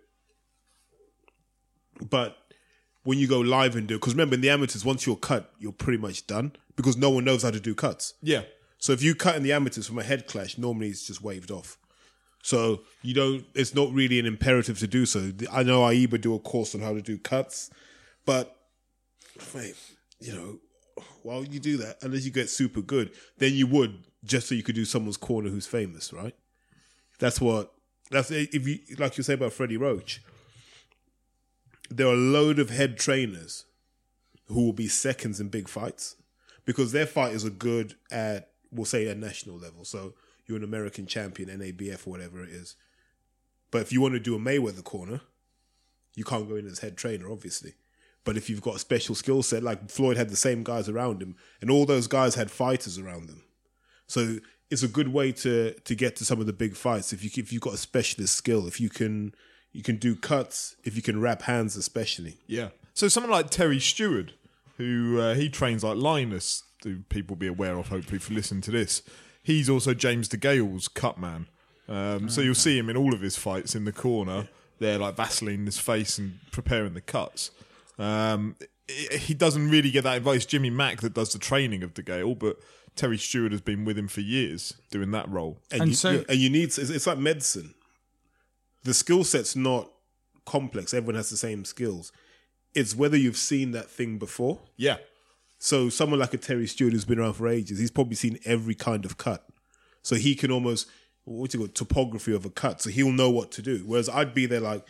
but 2.10 2.38
when 3.07 3.18
you 3.18 3.25
go 3.25 3.39
live 3.39 3.77
and 3.77 3.88
do, 3.88 3.95
because 3.98 4.15
remember 4.15 4.36
in 4.36 4.42
the 4.42 4.50
amateurs, 4.50 4.83
once 4.83 5.06
you're 5.06 5.15
cut, 5.15 5.54
you're 5.59 5.71
pretty 5.71 5.98
much 5.98 6.27
done 6.27 6.51
because 6.75 6.98
no 6.98 7.09
one 7.09 7.24
knows 7.24 7.42
how 7.42 7.50
to 7.50 7.59
do 7.62 7.74
cuts. 7.74 8.15
Yeah. 8.21 8.42
So 8.80 8.92
if 8.92 9.01
you 9.01 9.15
cut 9.15 9.38
in 9.38 9.44
the 9.44 9.54
amateurs 9.54 9.88
from 9.88 9.98
a 9.98 10.04
head 10.04 10.27
clash, 10.27 10.57
normally 10.57 10.89
it's 10.89 11.07
just 11.07 11.21
waved 11.21 11.50
off. 11.50 11.77
So 12.44 12.81
you 13.04 13.13
don't. 13.13 13.45
It's 13.54 13.74
not 13.74 13.94
really 13.94 14.19
an 14.19 14.25
imperative 14.25 14.77
to 14.80 14.88
do 14.88 15.06
so. 15.06 15.31
I 15.54 15.63
know 15.63 15.83
AIBA 15.83 16.19
do 16.19 16.36
a 16.36 16.39
course 16.39 16.75
on 16.75 16.81
how 16.81 16.95
to 16.95 17.01
do 17.01 17.18
cuts, 17.18 17.69
but 18.25 18.57
mate, 19.56 19.77
you 20.19 20.33
know, 20.36 20.60
why 21.24 21.38
would 21.38 21.53
you 21.53 21.62
do 21.62 21.77
that 21.77 22.00
unless 22.01 22.25
you 22.25 22.31
get 22.31 22.50
super 22.50 22.81
good? 22.81 23.12
Then 23.38 23.53
you 23.53 23.68
would 23.68 24.03
just 24.25 24.50
so 24.50 24.56
you 24.56 24.63
could 24.63 24.75
do 24.75 24.83
someone's 24.83 25.15
corner 25.15 25.48
who's 25.50 25.65
famous, 25.65 26.12
right? 26.12 26.36
That's 27.19 27.39
what. 27.39 27.71
That's 28.12 28.31
if 28.31 28.68
you 28.68 28.80
like 28.98 29.18
you 29.18 29.24
say 29.24 29.36
about 29.36 29.53
Freddie 29.53 29.77
Roach. 29.77 30.21
There 31.89 32.07
are 32.07 32.13
a 32.13 32.18
load 32.18 32.60
of 32.60 32.69
head 32.69 32.98
trainers 32.98 33.66
who 34.48 34.66
will 34.66 34.74
be 34.74 34.88
seconds 34.88 35.39
in 35.39 35.50
big 35.50 35.68
fights 35.68 36.16
because 36.66 36.92
their 36.92 37.06
fighters 37.06 37.45
are 37.45 37.50
good 37.50 37.95
at, 38.12 38.50
we'll 38.72 38.86
say, 38.86 39.07
a 39.07 39.16
national 39.16 39.57
level. 39.57 39.86
So 39.86 40.13
you're 40.45 40.57
an 40.57 40.63
American 40.63 41.06
champion, 41.06 41.50
NABF 41.50 42.08
or 42.08 42.12
whatever 42.12 42.44
it 42.44 42.50
is. 42.50 42.75
But 43.72 43.82
if 43.82 43.91
you 43.91 44.01
want 44.01 44.13
to 44.13 44.20
do 44.20 44.36
a 44.36 44.39
Mayweather 44.39 44.84
corner, 44.84 45.22
you 46.15 46.24
can't 46.24 46.48
go 46.48 46.56
in 46.56 46.65
as 46.65 46.79
head 46.79 46.98
trainer, 46.98 47.29
obviously. 47.29 47.74
But 48.24 48.38
if 48.38 48.50
you've 48.50 48.62
got 48.62 48.75
a 48.75 48.79
special 48.79 49.15
skill 49.15 49.44
set, 49.44 49.63
like 49.63 49.89
Floyd 49.89 50.17
had 50.17 50.29
the 50.29 50.36
same 50.36 50.63
guys 50.63 50.89
around 50.89 51.22
him, 51.22 51.36
and 51.62 51.70
all 51.70 51.86
those 51.86 52.08
guys 52.08 52.36
had 52.36 52.51
fighters 52.51 52.98
around 52.98 53.27
them. 53.27 53.44
So 54.08 54.39
it's 54.70 54.84
a 54.84 54.88
good 54.88 55.10
way 55.10 55.32
to 55.32 55.74
to 55.74 55.96
get 55.96 56.15
to 56.17 56.25
some 56.25 56.41
of 56.41 56.46
the 56.46 56.53
big 56.53 56.75
fights 56.75 57.13
if 57.13 57.24
you 57.24 57.29
if 57.41 57.53
you've 57.53 57.62
got 57.62 57.74
a 57.74 57.77
specialist 57.77 58.36
skill. 58.36 58.67
If 58.67 58.82
you 58.82 58.89
can 58.89 59.34
you 59.77 59.84
can 59.84 59.98
do 59.98 60.15
cuts, 60.15 60.75
if 60.84 60.96
you 60.96 61.01
can 61.03 61.22
wrap 61.22 61.43
hands, 61.43 61.75
especially. 61.75 62.38
Yeah. 62.48 62.69
So 62.96 63.07
someone 63.07 63.31
like 63.31 63.51
Terry 63.51 63.79
Stewart, 63.79 64.34
who 64.77 65.19
uh, 65.19 65.36
he 65.36 65.50
trains 65.50 65.84
like 65.84 65.98
Linus, 65.98 66.63
who 66.84 67.00
people 67.10 67.36
will 67.36 67.39
be 67.39 67.48
aware 67.48 67.77
of, 67.77 67.89
hopefully, 67.89 68.17
if 68.17 68.29
you 68.29 68.36
listen 68.36 68.60
to 68.62 68.72
this. 68.72 69.03
He's 69.43 69.69
also 69.69 69.93
James 69.93 70.27
DeGale's 70.27 70.88
cut 70.88 71.19
man. 71.19 71.48
Um, 71.88 72.27
so 72.27 72.41
you'll 72.41 72.55
see 72.55 72.77
him 72.77 72.89
in 72.89 72.98
all 72.98 73.13
of 73.13 73.22
his 73.22 73.38
fights 73.38 73.75
in 73.75 73.86
the 73.86 73.93
corner. 73.93 74.50
They're 74.79 74.98
like 74.98 75.15
Vaseline 75.15 75.65
his 75.65 75.79
face 75.79 76.17
and 76.17 76.39
preparing 76.51 76.93
the 76.96 77.01
cuts. 77.01 77.51
Um, 78.00 78.55
he 79.12 79.34
doesn't 79.34 79.69
really 79.69 79.91
get 79.91 80.03
that 80.03 80.17
advice. 80.17 80.46
Jimmy 80.46 80.69
Mack 80.69 81.01
that 81.01 81.13
does 81.13 81.34
the 81.34 81.39
training 81.39 81.84
of 81.84 81.93
DeGale, 81.93 82.38
but 82.38 82.57
Terry 82.96 83.17
Stewart 83.17 83.51
has 83.51 83.62
been 83.62 83.86
with 83.86 83.98
him 83.98 84.07
for 84.07 84.22
years 84.22 84.74
doing 84.91 85.12
that 85.12 85.29
role. 85.29 85.60
And, 85.72 85.81
And 85.84 85.89
you, 85.91 85.96
so- 85.96 86.12
yeah, 86.12 86.24
and 86.29 86.38
you 86.39 86.50
need 86.50 86.63
it's, 86.63 86.77
it's 86.77 87.07
like 87.07 87.17
medicine. 87.19 87.74
The 88.84 88.93
skill 88.93 89.24
set's 89.24 89.55
not 89.55 89.91
complex. 90.46 90.93
Everyone 90.93 91.15
has 91.15 91.29
the 91.29 91.38
same 91.38 91.65
skills. 91.65 92.12
It's 92.74 92.96
whether 92.96 93.17
you've 93.17 93.38
seen 93.38 93.72
that 93.72 93.89
thing 93.89 94.17
before. 94.17 94.60
Yeah. 94.77 94.98
So 95.60 95.89
someone 95.89 96.19
like 96.19 96.34
a 96.34 96.38
Terry 96.38 96.67
Stewart 96.67 96.93
who's 96.93 97.05
been 97.05 97.19
around 97.19 97.34
for 97.34 97.48
ages, 97.48 97.79
he's 97.79 97.91
probably 97.91 98.15
seen 98.15 98.39
every 98.46 98.75
kind 98.75 99.03
of 99.05 99.17
cut. 99.17 99.48
So 100.03 100.15
he 100.15 100.36
can 100.36 100.51
almost 100.51 100.88
what's 101.27 101.53
it 101.53 101.57
called 101.57 101.75
topography 101.75 102.34
of 102.34 102.46
a 102.46 102.50
cut. 102.50 102.81
So 102.81 102.89
he'll 102.89 103.12
know 103.12 103.29
what 103.29 103.51
to 103.53 103.62
do. 103.62 103.84
Whereas 103.86 104.07
I'd 104.07 104.34
be 104.34 104.46
there 104.46 104.62
like, 104.62 104.86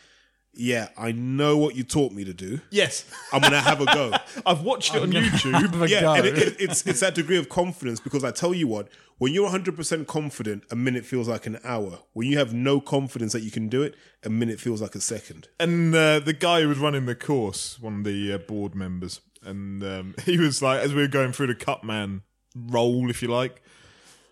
yeah, 0.60 0.90
I 0.98 1.12
know 1.12 1.58
what 1.58 1.76
you 1.76 1.84
taught 1.84 2.12
me 2.12 2.24
to 2.26 2.34
do. 2.34 2.60
Yes. 2.70 3.06
I'm 3.32 3.42
gonna 3.42 3.62
have 3.62 3.82
a 3.82 3.86
go. 3.86 4.12
I've 4.46 4.62
watched 4.62 4.96
it 4.96 5.02
on 5.02 5.12
YouTube. 5.12 5.54
Have 5.54 5.82
a 5.82 5.90
yeah, 5.90 6.02
go. 6.02 6.14
and 6.16 6.26
it, 6.26 6.38
it, 6.38 6.56
it's 6.60 6.86
it's 6.86 7.00
that 7.02 7.16
degree 7.16 7.38
of 7.38 7.50
confidence 7.50 8.00
because 8.00 8.24
I 8.24 8.32
tell 8.32 8.54
you 8.54 8.68
what, 8.68 8.90
when 9.18 9.34
you're 9.34 9.44
100 9.44 9.76
percent 9.76 10.08
confident, 10.08 10.64
a 10.72 10.76
minute 10.76 11.06
feels 11.06 11.28
like 11.28 11.46
an 11.46 11.60
hour. 11.64 12.00
When 12.14 12.28
you 12.28 12.38
have 12.38 12.54
no 12.54 12.80
confidence 12.80 13.34
that 13.34 13.42
you 13.42 13.52
can 13.52 13.70
do 13.70 13.82
it, 13.82 13.96
a 14.24 14.30
minute 14.30 14.60
feels 14.60 14.82
like 14.82 14.96
a 14.96 15.02
second. 15.02 15.48
And 15.60 15.94
uh, 15.96 16.20
the 16.20 16.34
guy 16.34 16.62
who 16.62 16.70
was 16.70 16.80
running 16.80 17.06
the 17.06 17.16
course, 17.16 17.80
one 17.80 18.00
of 18.00 18.04
the 18.04 18.34
uh, 18.34 18.38
board 18.38 18.76
members, 18.76 19.22
and 19.44 19.84
um, 19.84 20.16
he 20.26 20.38
was 20.38 20.62
like, 20.62 20.82
as 20.82 20.94
we 20.94 21.02
were 21.02 21.08
going 21.08 21.32
through 21.32 21.48
the 21.48 21.56
cut 21.56 21.84
man 21.84 22.22
role, 22.56 23.10
if 23.10 23.22
you 23.22 23.28
like, 23.28 23.62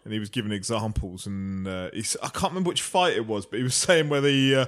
and 0.04 0.14
he 0.14 0.20
was 0.20 0.30
giving 0.30 0.52
examples, 0.52 1.26
and 1.26 1.68
uh, 1.68 1.90
he's, 1.94 2.16
I 2.22 2.30
can't 2.30 2.52
remember 2.52 2.70
which 2.70 2.82
fight 2.82 3.14
it 3.14 3.26
was, 3.26 3.46
but 3.46 3.58
he 3.58 3.64
was 3.64 3.76
saying 3.76 4.10
where 4.10 4.22
the 4.22 4.56
uh, 4.56 4.66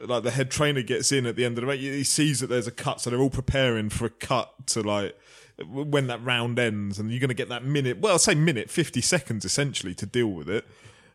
like 0.00 0.22
the 0.22 0.30
head 0.30 0.50
trainer 0.50 0.82
gets 0.82 1.12
in 1.12 1.26
at 1.26 1.36
the 1.36 1.44
end 1.44 1.58
of 1.58 1.62
the 1.62 1.66
race. 1.66 1.80
He 1.80 2.04
sees 2.04 2.40
that 2.40 2.48
there's 2.48 2.66
a 2.66 2.72
cut, 2.72 3.00
so 3.00 3.10
they're 3.10 3.20
all 3.20 3.30
preparing 3.30 3.88
for 3.88 4.06
a 4.06 4.10
cut 4.10 4.52
to 4.68 4.82
like 4.82 5.18
when 5.66 6.06
that 6.06 6.24
round 6.24 6.58
ends, 6.58 6.98
and 6.98 7.10
you're 7.10 7.20
going 7.20 7.28
to 7.28 7.34
get 7.34 7.48
that 7.48 7.64
minute. 7.64 7.98
Well, 7.98 8.12
I'll 8.12 8.18
say 8.18 8.34
minute, 8.34 8.70
fifty 8.70 9.00
seconds 9.00 9.44
essentially 9.44 9.94
to 9.94 10.06
deal 10.06 10.28
with 10.28 10.48
it. 10.48 10.66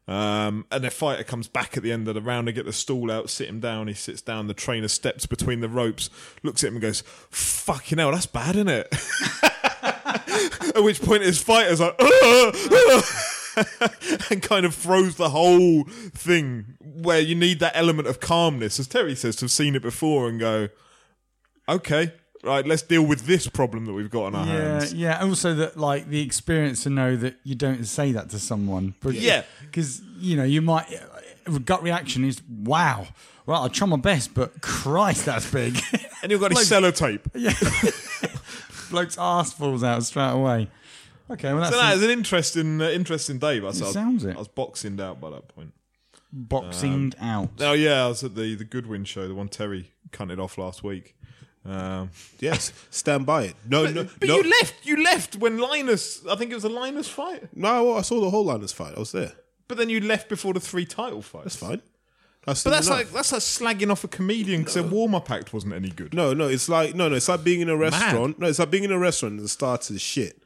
Um, 0.05 0.65
and 0.69 0.83
the 0.83 0.91
fighter 0.91 1.23
comes 1.23 1.47
back 1.47 1.77
at 1.77 1.83
the 1.83 1.93
end 1.93 2.09
of 2.09 2.15
the 2.15 2.21
round. 2.21 2.47
They 2.47 2.51
get 2.51 2.65
the 2.65 2.73
stool 2.73 3.09
out, 3.09 3.29
sit 3.29 3.47
him 3.47 3.61
down. 3.61 3.87
He 3.87 3.93
sits 3.93 4.21
down. 4.21 4.47
The 4.47 4.53
trainer 4.53 4.89
steps 4.89 5.25
between 5.25 5.61
the 5.61 5.69
ropes, 5.69 6.09
looks 6.43 6.63
at 6.63 6.67
him, 6.67 6.75
and 6.75 6.81
goes, 6.81 7.03
"Fucking 7.29 7.97
hell, 7.97 8.11
that's 8.11 8.25
bad, 8.25 8.55
isn't 8.55 8.69
it?" 8.69 8.93
at 10.75 10.83
which 10.83 11.01
point 11.01 11.23
his 11.23 11.41
fighter's 11.41 11.79
like, 11.79 11.95
and 14.29 14.41
kind 14.41 14.65
of 14.65 14.73
throws 14.75 15.15
the 15.15 15.29
whole 15.29 15.83
thing 15.85 16.77
where 16.81 17.19
you 17.19 17.35
need 17.35 17.59
that 17.59 17.73
element 17.75 18.07
of 18.07 18.19
calmness, 18.19 18.79
as 18.79 18.87
Terry 18.87 19.15
says, 19.15 19.35
to 19.37 19.45
have 19.45 19.51
seen 19.51 19.75
it 19.75 19.81
before 19.81 20.27
and 20.29 20.39
go, 20.39 20.69
okay, 21.69 22.13
right, 22.43 22.65
let's 22.65 22.81
deal 22.81 23.03
with 23.05 23.25
this 23.25 23.47
problem 23.47 23.85
that 23.85 23.93
we've 23.93 24.09
got 24.09 24.25
on 24.25 24.35
our 24.35 24.45
Yeah, 24.47 24.53
hands. 24.53 24.93
yeah. 24.93 25.19
Yeah. 25.19 25.25
Also, 25.27 25.53
that 25.55 25.77
like 25.77 26.09
the 26.09 26.21
experience 26.21 26.83
to 26.83 26.89
know 26.89 27.15
that 27.17 27.35
you 27.43 27.55
don't 27.55 27.85
say 27.85 28.11
that 28.11 28.29
to 28.31 28.39
someone. 28.39 28.95
But 29.01 29.13
Yeah. 29.15 29.43
because 29.61 30.01
you 30.19 30.35
know 30.37 30.43
you 30.43 30.61
might 30.61 30.87
uh, 31.47 31.57
gut 31.59 31.83
reaction 31.83 32.23
is 32.25 32.41
wow. 32.49 33.07
Right, 33.45 33.57
I'll 33.57 33.67
try 33.69 33.85
my 33.87 33.97
best, 33.97 34.33
but 34.33 34.61
Christ, 34.61 35.25
that's 35.25 35.51
big. 35.51 35.77
And 36.21 36.31
you've 36.31 36.39
got 36.39 36.51
his 36.57 36.59
sellotape. 36.71 37.19
Bloke's 38.89 39.17
ass 39.17 39.51
falls 39.51 39.83
out 39.83 40.03
straight 40.03 40.29
away. 40.31 40.69
Okay, 41.33 41.51
well 41.53 41.61
that's 41.61 41.73
So 41.75 41.81
that 41.81 41.95
is 41.97 42.03
an 42.03 42.09
interesting, 42.09 42.81
uh, 42.81 42.89
interesting 42.89 43.39
day. 43.39 43.57
I 43.57 43.59
was, 43.61 43.91
sounds 43.93 44.23
it. 44.25 44.35
I 44.35 44.39
was 44.39 44.47
boxing 44.47 44.99
out 45.01 45.19
by 45.19 45.29
that 45.31 45.47
point. 45.49 45.73
boxing 46.31 47.13
out. 47.21 47.49
Oh 47.59 47.73
yeah, 47.73 48.05
I 48.05 48.07
was 48.07 48.23
at 48.23 48.35
the 48.35 48.55
the 48.55 48.63
Goodwin 48.65 49.03
show, 49.05 49.27
the 49.27 49.35
one 49.35 49.47
Terry 49.49 49.91
cunted 50.11 50.39
off 50.39 50.57
last 50.57 50.83
week. 50.83 51.15
Um, 51.65 52.11
Yes, 52.39 52.73
stand 52.89 53.25
by 53.25 53.43
it. 53.45 53.55
No, 53.67 53.85
no, 53.89 54.03
but 54.19 54.27
no. 54.27 54.37
you 54.37 54.43
left. 54.43 54.75
You 54.85 55.03
left 55.03 55.35
when 55.37 55.57
Linus. 55.59 56.25
I 56.27 56.35
think 56.35 56.51
it 56.51 56.55
was 56.55 56.65
a 56.65 56.69
Linus 56.69 57.07
fight. 57.07 57.55
No, 57.55 57.93
I 57.95 58.01
saw 58.01 58.19
the 58.19 58.29
whole 58.29 58.45
Linus 58.45 58.71
fight. 58.73 58.93
I 58.95 58.99
was 58.99 59.11
there. 59.11 59.31
But 59.69 59.77
then 59.77 59.89
you 59.89 60.01
left 60.01 60.27
before 60.27 60.53
the 60.53 60.59
three 60.59 60.85
title 60.85 61.21
fights. 61.21 61.43
That's 61.45 61.55
fine. 61.55 61.81
That's 62.45 62.61
But 62.65 62.71
that's 62.71 62.87
enough. 62.87 62.99
like 62.99 63.11
that's 63.11 63.31
like 63.31 63.41
slagging 63.79 63.89
off 63.89 64.03
a 64.03 64.09
comedian 64.09 64.61
because 64.61 64.73
their 64.73 64.83
warm 64.83 65.15
up 65.15 65.31
act 65.31 65.53
wasn't 65.53 65.73
any 65.73 65.89
good. 65.89 66.13
no, 66.13 66.33
no. 66.33 66.49
It's 66.49 66.67
like 66.67 66.93
no, 66.93 67.07
no. 67.07 67.15
It's 67.15 67.29
like 67.29 67.43
being 67.45 67.61
in 67.61 67.69
a 67.69 67.77
restaurant. 67.77 68.37
No, 68.39 68.47
it's 68.47 68.59
like 68.59 68.69
being 68.69 68.83
in 68.83 68.91
a 68.91 68.99
restaurant 68.99 69.35
and 69.35 69.43
the 69.45 69.47
starts 69.47 69.89
is 69.89 70.01
shit, 70.01 70.42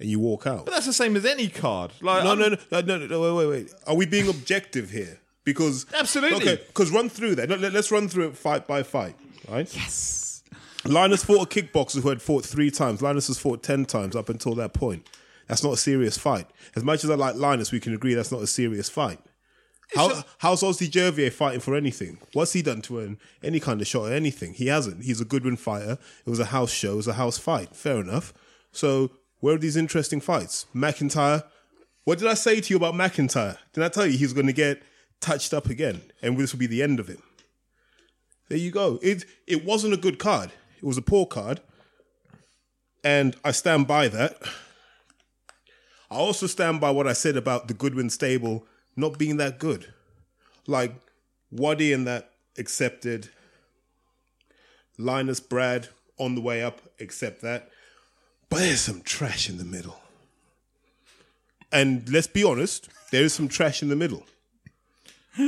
and 0.00 0.08
you 0.08 0.18
walk 0.18 0.46
out. 0.46 0.64
But 0.64 0.72
that's 0.72 0.86
the 0.86 0.92
same 0.92 1.14
as 1.14 1.24
any 1.24 1.48
card. 1.48 1.92
Like 2.00 2.24
No, 2.24 2.34
no, 2.34 2.48
no, 2.48 2.56
no, 2.72 2.80
no, 2.80 3.06
no. 3.06 3.20
Wait, 3.20 3.46
wait, 3.46 3.46
wait. 3.46 3.74
Are 3.86 3.94
we 3.94 4.06
being 4.06 4.28
objective 4.28 4.90
here? 4.90 5.20
Because 5.44 5.86
Absolutely. 5.94 6.38
Okay, 6.38 6.62
because 6.66 6.90
run 6.90 7.08
through 7.08 7.36
that. 7.36 7.48
Let, 7.48 7.74
us 7.74 7.90
run 7.90 8.08
through 8.08 8.28
it 8.28 8.36
fight 8.36 8.66
by 8.66 8.82
fight. 8.82 9.14
Right? 9.48 9.72
Yes. 9.74 10.42
Linus 10.84 11.24
fought 11.24 11.42
a 11.54 11.62
kickboxer 11.62 12.02
who 12.02 12.08
had 12.08 12.22
fought 12.22 12.44
three 12.44 12.70
times. 12.70 13.02
Linus 13.02 13.26
has 13.26 13.38
fought 13.38 13.62
ten 13.62 13.84
times 13.84 14.16
up 14.16 14.28
until 14.28 14.54
that 14.54 14.72
point. 14.72 15.06
That's 15.46 15.62
not 15.62 15.74
a 15.74 15.76
serious 15.76 16.16
fight. 16.16 16.46
As 16.76 16.84
much 16.84 17.04
as 17.04 17.10
I 17.10 17.14
like 17.14 17.34
Linus, 17.34 17.72
we 17.72 17.80
can 17.80 17.94
agree 17.94 18.14
that's 18.14 18.32
not 18.32 18.42
a 18.42 18.46
serious 18.46 18.88
fight. 18.88 19.18
How, 19.94 20.22
how's 20.38 20.62
Ozzy 20.62 20.88
Jervier 20.88 21.32
fighting 21.32 21.60
for 21.60 21.74
anything? 21.74 22.18
What's 22.32 22.52
he 22.52 22.62
done 22.62 22.80
to 22.82 23.00
earn 23.00 23.18
any 23.42 23.58
kind 23.58 23.80
of 23.80 23.88
shot 23.88 24.06
at 24.06 24.12
anything? 24.12 24.54
He 24.54 24.68
hasn't. 24.68 25.02
He's 25.02 25.20
a 25.20 25.24
Goodwin 25.24 25.56
fighter. 25.56 25.98
It 26.24 26.30
was 26.30 26.38
a 26.38 26.46
house 26.46 26.70
show. 26.70 26.92
It 26.92 26.96
was 26.96 27.08
a 27.08 27.14
house 27.14 27.38
fight. 27.38 27.74
Fair 27.74 28.00
enough. 28.00 28.32
So 28.72 29.10
where 29.40 29.54
are 29.54 29.58
these 29.58 29.76
interesting 29.76 30.20
fights? 30.20 30.66
McIntyre. 30.74 31.44
What 32.04 32.18
did 32.18 32.28
I 32.28 32.34
say 32.34 32.60
to 32.60 32.70
you 32.70 32.76
about 32.76 32.94
McIntyre? 32.94 33.58
Did 33.72 33.84
I 33.84 33.88
tell 33.88 34.06
you 34.06 34.16
he's 34.16 34.32
going 34.32 34.46
to 34.46 34.52
get 34.52 34.82
touched 35.20 35.52
up 35.52 35.68
again, 35.68 36.02
and 36.22 36.36
this 36.38 36.52
will 36.52 36.60
be 36.60 36.66
the 36.66 36.82
end 36.82 37.00
of 37.00 37.08
it? 37.08 37.20
There 38.48 38.58
you 38.58 38.70
go. 38.70 38.98
It 39.02 39.24
it 39.46 39.64
wasn't 39.64 39.94
a 39.94 39.98
good 39.98 40.18
card. 40.18 40.50
It 40.78 40.84
was 40.84 40.98
a 40.98 41.02
poor 41.02 41.26
card, 41.26 41.60
and 43.04 43.36
I 43.44 43.52
stand 43.52 43.86
by 43.86 44.08
that. 44.08 44.36
I 46.10 46.16
also 46.16 46.46
stand 46.46 46.80
by 46.80 46.90
what 46.90 47.06
I 47.06 47.12
said 47.12 47.36
about 47.36 47.68
the 47.68 47.74
Goodwin 47.74 48.10
stable 48.10 48.66
not 48.96 49.18
being 49.18 49.36
that 49.36 49.58
good. 49.58 49.92
Like 50.66 50.94
Waddy 51.52 51.92
and 51.92 52.06
that 52.06 52.32
accepted. 52.58 53.30
Linus 54.98 55.40
Brad 55.40 55.88
on 56.18 56.34
the 56.34 56.40
way 56.40 56.62
up, 56.62 56.82
accept 57.00 57.40
that. 57.42 57.69
But 58.50 58.58
there's 58.58 58.80
some 58.80 59.00
trash 59.02 59.48
in 59.48 59.56
the 59.56 59.64
middle. 59.64 60.00
And 61.72 62.08
let's 62.10 62.26
be 62.26 62.44
honest, 62.44 62.88
there 63.10 63.22
is 63.22 63.32
some 63.32 63.48
trash 63.48 63.82
in 63.82 63.88
the 63.88 63.96
middle. 63.96 64.26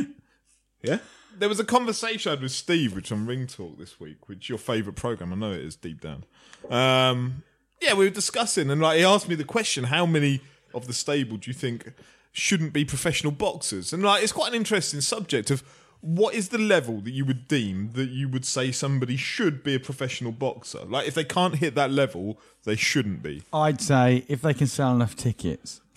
Yeah? 0.85 0.99
There 1.39 1.49
was 1.49 1.61
a 1.61 1.65
conversation 1.65 2.31
I 2.31 2.33
had 2.33 2.43
with 2.43 2.51
Steve, 2.51 2.95
which 2.95 3.13
on 3.13 3.25
Ring 3.25 3.47
Talk 3.47 3.79
this 3.79 4.01
week, 4.01 4.29
which 4.29 4.49
your 4.49 4.59
favourite 4.59 4.97
program. 4.97 5.33
I 5.33 5.37
know 5.37 5.53
it 5.53 5.61
is 5.61 5.77
deep 5.77 6.01
down. 6.01 6.25
Um, 6.69 7.45
yeah, 7.81 7.95
we 7.95 8.05
were 8.05 8.11
discussing, 8.11 8.69
and 8.69 8.81
like 8.81 8.99
he 8.99 9.05
asked 9.05 9.29
me 9.29 9.37
the 9.37 9.45
question: 9.45 9.85
How 9.85 10.07
many 10.07 10.41
of 10.75 10.89
the 10.89 10.93
stable 10.93 11.37
do 11.37 11.51
you 11.51 11.55
think 11.55 11.93
shouldn't 12.33 12.73
be 12.73 12.85
professional 12.85 13.33
boxers? 13.33 13.93
And 13.93 14.03
like, 14.03 14.23
it's 14.23 14.33
quite 14.33 14.49
an 14.49 14.57
interesting 14.57 15.01
subject 15.01 15.51
of 15.53 15.63
what 16.03 16.35
is 16.35 16.51
the 16.51 16.59
level 16.59 17.01
that 17.01 17.13
you 17.13 17.25
would 17.25 17.49
deem 17.49 17.93
that 17.93 18.11
you 18.11 18.29
would 18.29 18.45
say 18.45 18.71
somebody 18.73 19.17
should 19.17 19.63
be 19.63 19.75
a 19.75 19.81
professional 19.81 20.33
boxer. 20.33 20.85
Like, 20.85 21.09
if 21.09 21.15
they 21.15 21.25
can't 21.25 21.55
hit 21.57 21.75
that 21.77 21.91
level, 21.91 22.39
they 22.65 22.77
shouldn't 22.77 23.23
be. 23.23 23.43
I'd 23.53 23.81
say 23.81 24.25
if 24.29 24.43
they 24.43 24.53
can 24.53 24.67
sell 24.67 24.95
enough 24.95 25.17
tickets. 25.17 25.81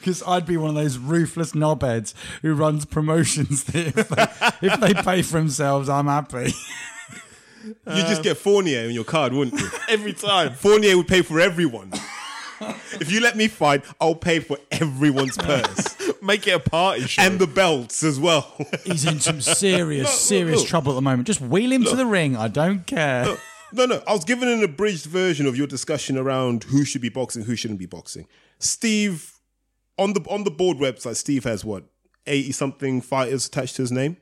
Because 0.00 0.22
I'd 0.26 0.46
be 0.46 0.56
one 0.56 0.70
of 0.70 0.76
those 0.76 0.96
ruthless 0.96 1.52
knobheads 1.52 2.14
who 2.40 2.54
runs 2.54 2.86
promotions 2.86 3.64
that 3.64 3.98
if 3.98 4.08
they, 4.08 4.66
if 4.66 4.80
they 4.80 4.94
pay 4.94 5.20
for 5.20 5.36
themselves, 5.38 5.88
I'm 5.88 6.06
happy. 6.06 6.52
You 7.62 8.02
just 8.04 8.22
get 8.22 8.38
Fournier 8.38 8.88
in 8.88 8.92
your 8.92 9.04
card, 9.04 9.34
wouldn't 9.34 9.60
you? 9.60 9.68
Every 9.90 10.14
time. 10.14 10.54
Fournier 10.54 10.96
would 10.96 11.08
pay 11.08 11.20
for 11.20 11.38
everyone. 11.40 11.92
if 12.94 13.12
you 13.12 13.20
let 13.20 13.36
me 13.36 13.48
fight, 13.48 13.84
I'll 14.00 14.14
pay 14.14 14.40
for 14.40 14.56
everyone's 14.70 15.36
purse. 15.36 15.94
Make 16.22 16.46
it 16.46 16.52
a 16.52 16.58
party 16.60 17.02
show. 17.06 17.22
and 17.22 17.38
the 17.38 17.46
belts 17.46 18.02
as 18.02 18.20
well. 18.20 18.54
He's 18.84 19.04
in 19.04 19.20
some 19.20 19.40
serious, 19.40 20.06
look, 20.06 20.12
serious 20.14 20.60
look. 20.60 20.68
trouble 20.68 20.92
at 20.92 20.96
the 20.96 21.02
moment. 21.02 21.26
Just 21.26 21.40
wheel 21.40 21.72
him 21.72 21.84
to 21.84 21.96
the 21.96 22.06
ring. 22.06 22.36
I 22.36 22.48
don't 22.48 22.86
care. 22.86 23.36
No, 23.72 23.86
no. 23.86 24.02
I 24.06 24.12
was 24.12 24.24
given 24.24 24.48
an 24.48 24.62
abridged 24.62 25.06
version 25.06 25.46
of 25.46 25.56
your 25.56 25.66
discussion 25.66 26.18
around 26.18 26.64
who 26.64 26.84
should 26.84 27.00
be 27.02 27.08
boxing, 27.08 27.44
who 27.44 27.54
shouldn't 27.56 27.78
be 27.78 27.86
boxing. 27.86 28.26
Steve, 28.58 29.38
on 29.96 30.12
the 30.12 30.20
on 30.28 30.44
the 30.44 30.50
board 30.50 30.78
website, 30.78 31.16
Steve 31.16 31.44
has 31.44 31.64
what 31.64 31.84
eighty 32.26 32.52
something 32.52 33.00
fighters 33.00 33.46
attached 33.46 33.76
to 33.76 33.82
his 33.82 33.92
name. 33.92 34.16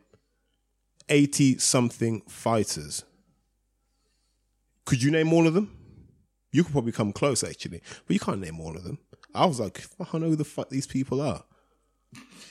Eighty 1.09 1.59
something 1.59 2.21
fighters. 2.29 3.05
Could 4.85 5.03
you 5.03 5.11
name 5.11 5.33
all 5.33 5.47
of 5.47 5.55
them? 5.55 5.75
You 6.53 6.63
could 6.65 6.73
probably 6.73 6.93
come 6.93 7.13
close, 7.13 7.43
actually, 7.45 7.83
but 8.07 8.15
you 8.15 8.21
can't 8.21 8.41
name 8.41 8.61
all 8.61 8.77
of 8.77 8.85
them. 8.85 8.99
I 9.35 9.47
was 9.47 9.61
like, 9.61 9.85
I 10.01 10.05
don't 10.05 10.23
know 10.23 10.29
who 10.29 10.37
the 10.37 10.45
fuck 10.45 10.71
these 10.71 10.87
people 10.87 11.21
are. 11.21 11.45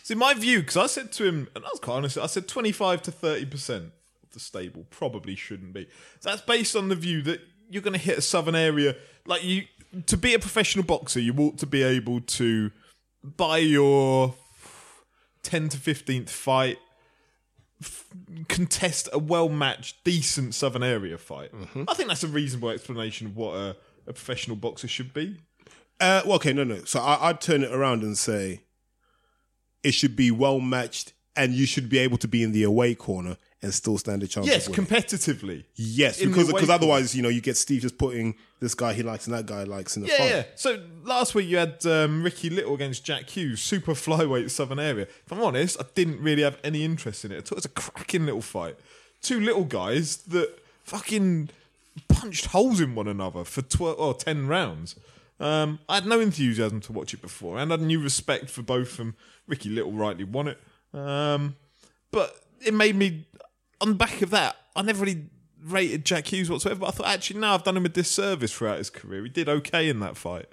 See, 0.07 0.15
my 0.15 0.33
view, 0.33 0.61
because 0.61 0.77
I 0.77 0.87
said 0.87 1.11
to 1.11 1.25
him, 1.25 1.49
and 1.53 1.65
I 1.65 1.67
was 1.67 1.81
quite 1.81 1.95
honest, 1.95 2.17
I 2.17 2.27
said 2.27 2.47
25 2.47 3.01
to 3.01 3.11
30% 3.11 3.75
of 3.75 3.91
the 4.31 4.39
stable 4.39 4.85
probably 4.89 5.35
shouldn't 5.35 5.73
be. 5.73 5.85
That's 6.21 6.41
based 6.41 6.77
on 6.77 6.87
the 6.87 6.95
view 6.95 7.21
that 7.23 7.41
you're 7.69 7.81
going 7.81 7.91
to 7.91 7.99
hit 7.99 8.17
a 8.17 8.21
southern 8.21 8.55
area. 8.55 8.95
Like, 9.25 9.43
you, 9.43 9.65
to 10.05 10.15
be 10.15 10.33
a 10.33 10.39
professional 10.39 10.85
boxer, 10.85 11.19
you 11.19 11.35
ought 11.35 11.57
to 11.57 11.65
be 11.65 11.83
able 11.83 12.21
to, 12.21 12.71
buy 13.21 13.57
your 13.57 14.33
10 15.43 15.67
to 15.67 15.77
15th 15.77 16.29
fight, 16.29 16.77
f- 17.83 18.05
contest 18.47 19.09
a 19.11 19.19
well 19.19 19.49
matched, 19.49 20.05
decent 20.05 20.55
southern 20.55 20.83
area 20.83 21.17
fight. 21.17 21.51
I 21.85 21.93
think 21.95 22.07
that's 22.07 22.23
a 22.23 22.29
reasonable 22.29 22.69
explanation 22.69 23.27
of 23.27 23.35
what 23.35 23.55
a, 23.57 23.75
a 24.07 24.13
professional 24.13 24.55
boxer 24.55 24.87
should 24.87 25.13
be. 25.13 25.35
Uh, 25.99 26.21
well, 26.23 26.35
okay, 26.35 26.53
no, 26.53 26.63
no. 26.63 26.85
So 26.85 27.01
I, 27.01 27.27
I'd 27.27 27.41
turn 27.41 27.61
it 27.61 27.73
around 27.73 28.03
and 28.03 28.17
say 28.17 28.61
it 29.87 29.93
should 29.93 30.15
be 30.15 30.29
well 30.31 30.59
matched, 30.59 31.13
and 31.35 31.53
you 31.53 31.65
should 31.65 31.87
be 31.89 31.97
able 31.99 32.17
to 32.17 32.27
be 32.27 32.41
in 32.43 32.51
the 32.51 32.63
away 32.63 32.95
corner 32.95 33.37
and 33.63 33.73
still 33.73 33.97
stand 33.97 34.21
a 34.23 34.27
chance. 34.27 34.45
Yes, 34.47 34.67
competitively. 34.67 35.63
yes, 35.75 36.19
in 36.21 36.29
because 36.29 36.47
because 36.53 36.69
otherwise, 36.69 37.15
you 37.15 37.21
know, 37.23 37.29
you 37.29 37.41
get 37.41 37.57
Steve 37.57 37.81
just 37.81 37.97
putting 37.97 38.35
this 38.59 38.73
guy 38.75 38.93
he 38.93 39.03
likes 39.03 39.25
and 39.27 39.35
that 39.35 39.45
guy 39.45 39.63
likes 39.63 39.95
in 39.97 40.03
the 40.03 40.09
Yeah, 40.09 40.17
fight. 40.17 40.29
yeah. 40.29 40.43
So 40.55 40.69
last 41.03 41.33
week 41.35 41.47
you 41.47 41.57
had 41.57 41.83
um, 41.85 42.23
Ricky 42.23 42.49
Little 42.49 42.73
against 42.75 43.03
Jack 43.03 43.29
Hughes, 43.29 43.61
super 43.61 43.93
flyweight 43.93 44.49
Southern 44.51 44.79
area. 44.79 45.03
If 45.25 45.31
I'm 45.31 45.41
honest, 45.41 45.79
I 45.79 45.85
didn't 45.95 46.19
really 46.21 46.43
have 46.43 46.57
any 46.63 46.83
interest 46.83 47.25
in 47.25 47.31
it. 47.31 47.37
at 47.37 47.51
all. 47.51 47.55
It 47.57 47.63
was 47.63 47.65
a 47.65 47.69
cracking 47.69 48.25
little 48.25 48.41
fight. 48.41 48.75
Two 49.21 49.39
little 49.39 49.63
guys 49.65 50.17
that 50.33 50.49
fucking 50.83 51.49
punched 52.07 52.45
holes 52.47 52.79
in 52.79 52.93
one 52.95 53.07
another 53.07 53.43
for 53.43 53.61
12 53.63 53.99
or 53.99 54.13
10 54.13 54.47
rounds. 54.47 54.95
Um, 55.39 55.79
I 55.87 55.95
had 55.95 56.05
no 56.05 56.19
enthusiasm 56.19 56.81
to 56.81 56.93
watch 56.93 57.13
it 57.13 57.21
before, 57.21 57.57
and 57.57 57.71
I 57.71 57.77
had 57.77 57.85
new 57.85 58.01
respect 58.01 58.49
for 58.49 58.63
both 58.63 58.91
of 58.91 58.97
them. 58.97 59.15
Ricky 59.47 59.69
Little 59.69 59.93
rightly 59.93 60.23
won 60.23 60.47
it. 60.47 60.59
Um, 60.93 61.55
but 62.11 62.35
it 62.65 62.73
made 62.73 62.95
me, 62.95 63.27
on 63.79 63.89
the 63.89 63.95
back 63.95 64.21
of 64.21 64.31
that, 64.31 64.55
I 64.75 64.81
never 64.81 65.05
really 65.05 65.25
rated 65.63 66.05
Jack 66.05 66.27
Hughes 66.27 66.49
whatsoever. 66.49 66.81
But 66.81 66.87
I 66.87 66.91
thought, 66.91 67.07
actually, 67.07 67.39
no, 67.39 67.53
I've 67.53 67.63
done 67.63 67.77
him 67.77 67.85
a 67.85 67.89
disservice 67.89 68.53
throughout 68.53 68.79
his 68.79 68.89
career. 68.89 69.23
He 69.23 69.29
did 69.29 69.49
okay 69.49 69.89
in 69.89 69.99
that 69.99 70.17
fight. 70.17 70.47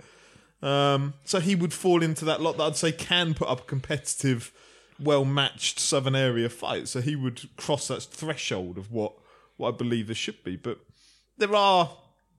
Um, 0.62 1.14
so 1.24 1.40
he 1.40 1.54
would 1.54 1.72
fall 1.72 2.02
into 2.02 2.24
that 2.24 2.40
lot 2.40 2.56
that 2.56 2.62
I'd 2.62 2.76
say 2.76 2.92
can 2.92 3.34
put 3.34 3.48
up 3.48 3.60
a 3.60 3.64
competitive 3.64 4.52
well 4.98 5.24
matched 5.24 5.78
Southern 5.78 6.14
area 6.14 6.48
fight, 6.48 6.88
so 6.88 7.00
he 7.00 7.16
would 7.16 7.54
cross 7.56 7.88
that 7.88 8.02
threshold 8.02 8.78
of 8.78 8.90
what 8.90 9.12
what 9.56 9.74
I 9.74 9.76
believe 9.76 10.06
there 10.06 10.14
should 10.14 10.42
be. 10.42 10.56
But 10.56 10.78
there 11.36 11.54
are 11.54 11.90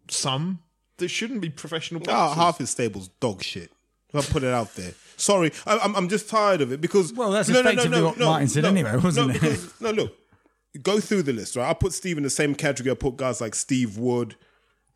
some 0.07 0.59
that 0.97 1.07
shouldn't 1.09 1.41
be 1.41 1.49
professional 1.49 2.01
Ah, 2.03 2.05
boxers. 2.29 2.35
half 2.43 2.57
his 2.59 2.69
stable's 2.69 3.07
dog 3.19 3.43
shit. 3.43 3.71
I'll 4.13 4.21
put 4.23 4.43
it 4.43 4.53
out 4.53 4.73
there. 4.75 4.93
Sorry, 5.17 5.51
I, 5.67 5.77
I'm, 5.79 5.93
I'm 5.95 6.07
just 6.09 6.29
tired 6.29 6.61
of 6.61 6.71
it 6.71 6.79
because. 6.79 7.11
Well, 7.11 7.31
that's 7.31 7.49
no, 7.49 7.59
effectively 7.59 8.01
what 8.01 8.17
Martin 8.17 8.47
said 8.47 8.63
anyway, 8.65 8.95
wasn't 8.97 9.27
no, 9.27 9.33
it? 9.33 9.41
because- 9.41 9.81
no, 9.81 9.91
look, 9.91 10.15
go 10.81 10.99
through 11.01 11.23
the 11.23 11.33
list, 11.33 11.55
right? 11.57 11.69
I 11.69 11.73
put 11.73 11.91
Steve 11.93 12.15
in 12.17 12.23
the 12.23 12.29
same 12.29 12.55
category. 12.55 12.91
I 12.91 12.95
put 12.95 13.17
guys 13.17 13.41
like 13.41 13.55
Steve 13.55 13.97
Wood, 13.97 14.35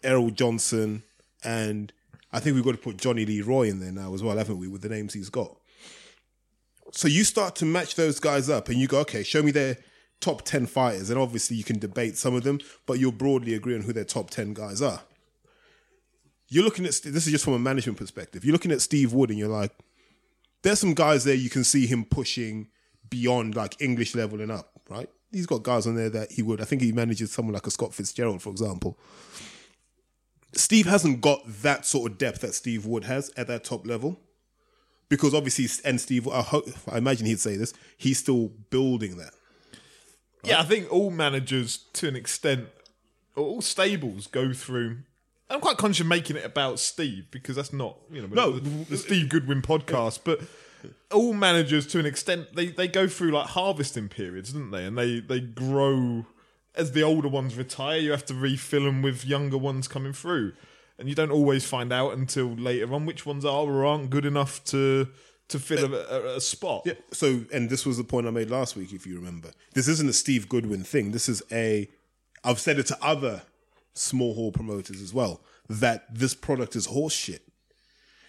Errol 0.04 0.30
Johnson, 0.32 1.04
and 1.44 1.92
I 2.32 2.40
think 2.40 2.56
we've 2.56 2.64
got 2.64 2.72
to 2.72 2.78
put 2.78 2.96
Johnny 2.98 3.26
Lee 3.26 3.42
Roy 3.42 3.64
in 3.70 3.80
there 3.82 3.92
now 3.92 4.14
as 4.14 4.24
well, 4.24 4.38
haven't 4.38 4.58
we, 4.60 4.68
with 4.70 4.84
the 4.84 4.90
names 4.90 5.14
he's 5.14 5.30
got? 5.30 5.58
So 6.92 7.08
you 7.08 7.24
start 7.24 7.56
to 7.58 7.66
match 7.66 7.96
those 7.96 8.20
guys 8.20 8.50
up 8.50 8.70
and 8.70 8.78
you 8.80 8.88
go, 8.88 9.00
okay, 9.02 9.24
show 9.24 9.44
me 9.44 9.52
their 9.52 9.78
top 10.22 10.44
10 10.44 10.66
fighters. 10.66 11.10
And 11.10 11.20
obviously 11.20 11.56
you 11.58 11.64
can 11.64 11.78
debate 11.78 12.18
some 12.18 12.36
of 12.36 12.44
them, 12.44 12.60
but 12.88 13.00
you'll 13.00 13.12
broadly 13.12 13.54
agree 13.54 13.76
on 13.76 13.82
who 13.82 13.94
their 13.94 14.06
top 14.06 14.30
10 14.32 14.54
guys 14.54 14.82
are. 14.82 15.02
You're 16.50 16.64
looking 16.64 16.86
at, 16.86 17.00
this 17.04 17.26
is 17.26 17.32
just 17.32 17.46
from 17.46 17.54
a 17.54 17.60
management 17.60 17.98
perspective. 17.98 18.44
You're 18.44 18.54
looking 18.54 18.72
at 18.72 18.82
Steve 18.82 19.14
Wood 19.14 19.30
and 19.30 19.38
you're 19.38 19.48
like, 19.48 19.72
there's 20.64 20.80
some 20.80 20.94
guys 20.94 21.24
there 21.24 21.36
you 21.36 21.50
can 21.50 21.64
see 21.64 21.86
him 21.86 22.04
pushing 22.04 22.68
beyond 23.10 23.56
like 23.56 23.80
English 23.82 24.16
level 24.16 24.42
and 24.42 24.52
up, 24.52 24.72
right? 24.90 25.10
He's 25.32 25.46
got 25.46 25.64
guys 25.64 25.86
on 25.86 25.96
there 25.96 26.10
that 26.10 26.32
he 26.32 26.42
would. 26.42 26.60
I 26.60 26.66
think 26.66 26.82
he 26.82 26.92
manages 26.92 27.32
someone 27.32 27.54
like 27.54 27.68
a 27.68 27.72
Scott 27.72 27.94
Fitzgerald, 27.94 28.42
for 28.42 28.50
example. 28.50 28.98
Steve 30.54 30.88
hasn't 30.88 31.22
got 31.22 31.42
that 31.62 31.86
sort 31.86 32.12
of 32.12 32.18
depth 32.18 32.42
that 32.42 32.56
Steve 32.56 32.86
Wood 32.86 33.04
has 33.04 33.32
at 33.38 33.48
that 33.48 33.64
top 33.64 33.86
level. 33.86 34.20
Because 35.08 35.34
obviously, 35.34 35.68
and 35.84 36.00
Steve, 36.00 36.28
I, 36.28 36.42
hope, 36.42 36.68
I 36.92 36.98
imagine 36.98 37.26
he'd 37.26 37.40
say 37.40 37.56
this, 37.58 37.74
he's 37.98 38.20
still 38.20 38.52
building 38.70 39.18
that. 39.18 39.34
Yeah, 40.44 40.60
I 40.60 40.64
think 40.64 40.92
all 40.92 41.10
managers, 41.10 41.78
to 41.94 42.08
an 42.08 42.16
extent, 42.16 42.70
all 43.36 43.62
stables 43.62 44.28
go 44.28 44.54
through. 44.54 45.00
I'm 45.50 45.62
quite 45.62 45.78
conscious 45.78 46.02
of 46.02 46.08
making 46.08 46.36
it 46.38 46.46
about 46.46 46.80
Steve 46.80 47.28
because 47.32 47.56
that's 47.56 47.74
not 47.74 47.98
you 48.12 48.22
know 48.22 48.28
No. 48.28 48.52
the, 48.60 48.70
the 48.86 48.98
Steve 48.98 49.30
Goodwin 49.30 49.62
podcast, 49.62 50.20
but 50.24 50.42
all 51.12 51.34
managers, 51.34 51.86
to 51.88 52.00
an 52.00 52.06
extent, 52.06 52.56
they, 52.56 52.68
they 52.68 52.88
go 52.88 53.08
through 53.08 53.32
like 53.32 53.48
harvesting 53.48 54.08
periods, 54.10 54.54
don't 54.54 54.72
they? 54.72 54.86
And 54.86 54.98
they 54.98 55.20
they 55.20 55.40
grow 55.40 56.26
as 56.76 56.92
the 56.94 57.02
older 57.04 57.28
ones 57.28 57.56
retire. 57.58 57.98
You 57.98 58.12
have 58.12 58.26
to 58.26 58.34
refill 58.34 58.84
them 58.84 59.02
with 59.02 59.26
younger 59.26 59.58
ones 59.58 59.88
coming 59.88 60.14
through, 60.14 60.54
and 60.98 61.10
you 61.10 61.16
don't 61.16 61.32
always 61.32 61.66
find 61.66 61.92
out 61.92 62.14
until 62.14 62.48
later 62.48 62.94
on 62.94 63.06
which 63.06 63.26
ones 63.26 63.44
are 63.44 63.66
or 63.66 63.86
aren't 63.86 64.10
good 64.10 64.26
enough 64.26 64.64
to 64.66 65.08
to 65.50 65.58
fill 65.60 65.94
a, 65.96 65.98
a, 65.98 66.36
a 66.38 66.42
spot. 66.42 66.84
Yeah. 66.86 66.94
So, 67.12 67.44
and 67.52 67.72
this 67.72 67.84
was 67.86 67.98
the 67.98 68.04
point 68.04 68.28
I 68.28 68.30
made 68.30 68.52
last 68.52 68.76
week, 68.76 68.94
if 68.94 69.08
you 69.08 69.16
remember. 69.16 69.50
This 69.74 69.88
isn't 69.88 70.08
a 70.08 70.14
Steve 70.14 70.48
Goodwin 70.48 70.84
thing. 70.84 71.12
This 71.12 71.28
is 71.28 71.42
a. 71.52 71.90
I've 72.44 72.60
said 72.60 72.78
it 72.80 72.86
to 72.86 72.98
other 73.02 73.42
small 73.94 74.34
hall 74.34 74.52
promoters 74.52 75.02
as 75.02 75.14
well 75.14 75.42
that 75.68 76.14
this 76.14 76.34
product 76.34 76.76
is 76.76 76.88
horseshit. 76.88 77.42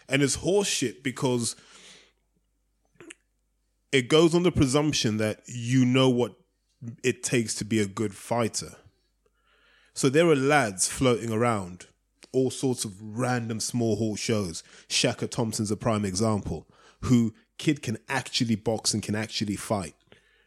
and 0.08 0.22
it's 0.22 0.38
horseshit 0.38 1.02
because 1.02 1.56
it 3.92 4.08
goes 4.08 4.34
on 4.34 4.42
the 4.42 4.52
presumption 4.52 5.16
that 5.16 5.40
you 5.46 5.84
know 5.84 6.08
what 6.08 6.34
it 7.02 7.22
takes 7.22 7.54
to 7.56 7.64
be 7.64 7.80
a 7.80 7.86
good 7.86 8.14
fighter. 8.14 8.76
So 9.94 10.08
there 10.08 10.26
are 10.28 10.36
lads 10.36 10.88
floating 10.88 11.32
around, 11.32 11.86
all 12.32 12.50
sorts 12.50 12.84
of 12.84 13.00
random 13.00 13.60
small 13.60 13.96
hall 13.96 14.16
shows. 14.16 14.62
Shaka 14.88 15.26
Thompson's 15.26 15.70
a 15.70 15.76
prime 15.76 16.04
example, 16.04 16.66
who 17.02 17.34
kid 17.58 17.82
can 17.82 17.98
actually 18.08 18.56
box 18.56 18.94
and 18.94 19.02
can 19.02 19.14
actually 19.14 19.56
fight. 19.56 19.94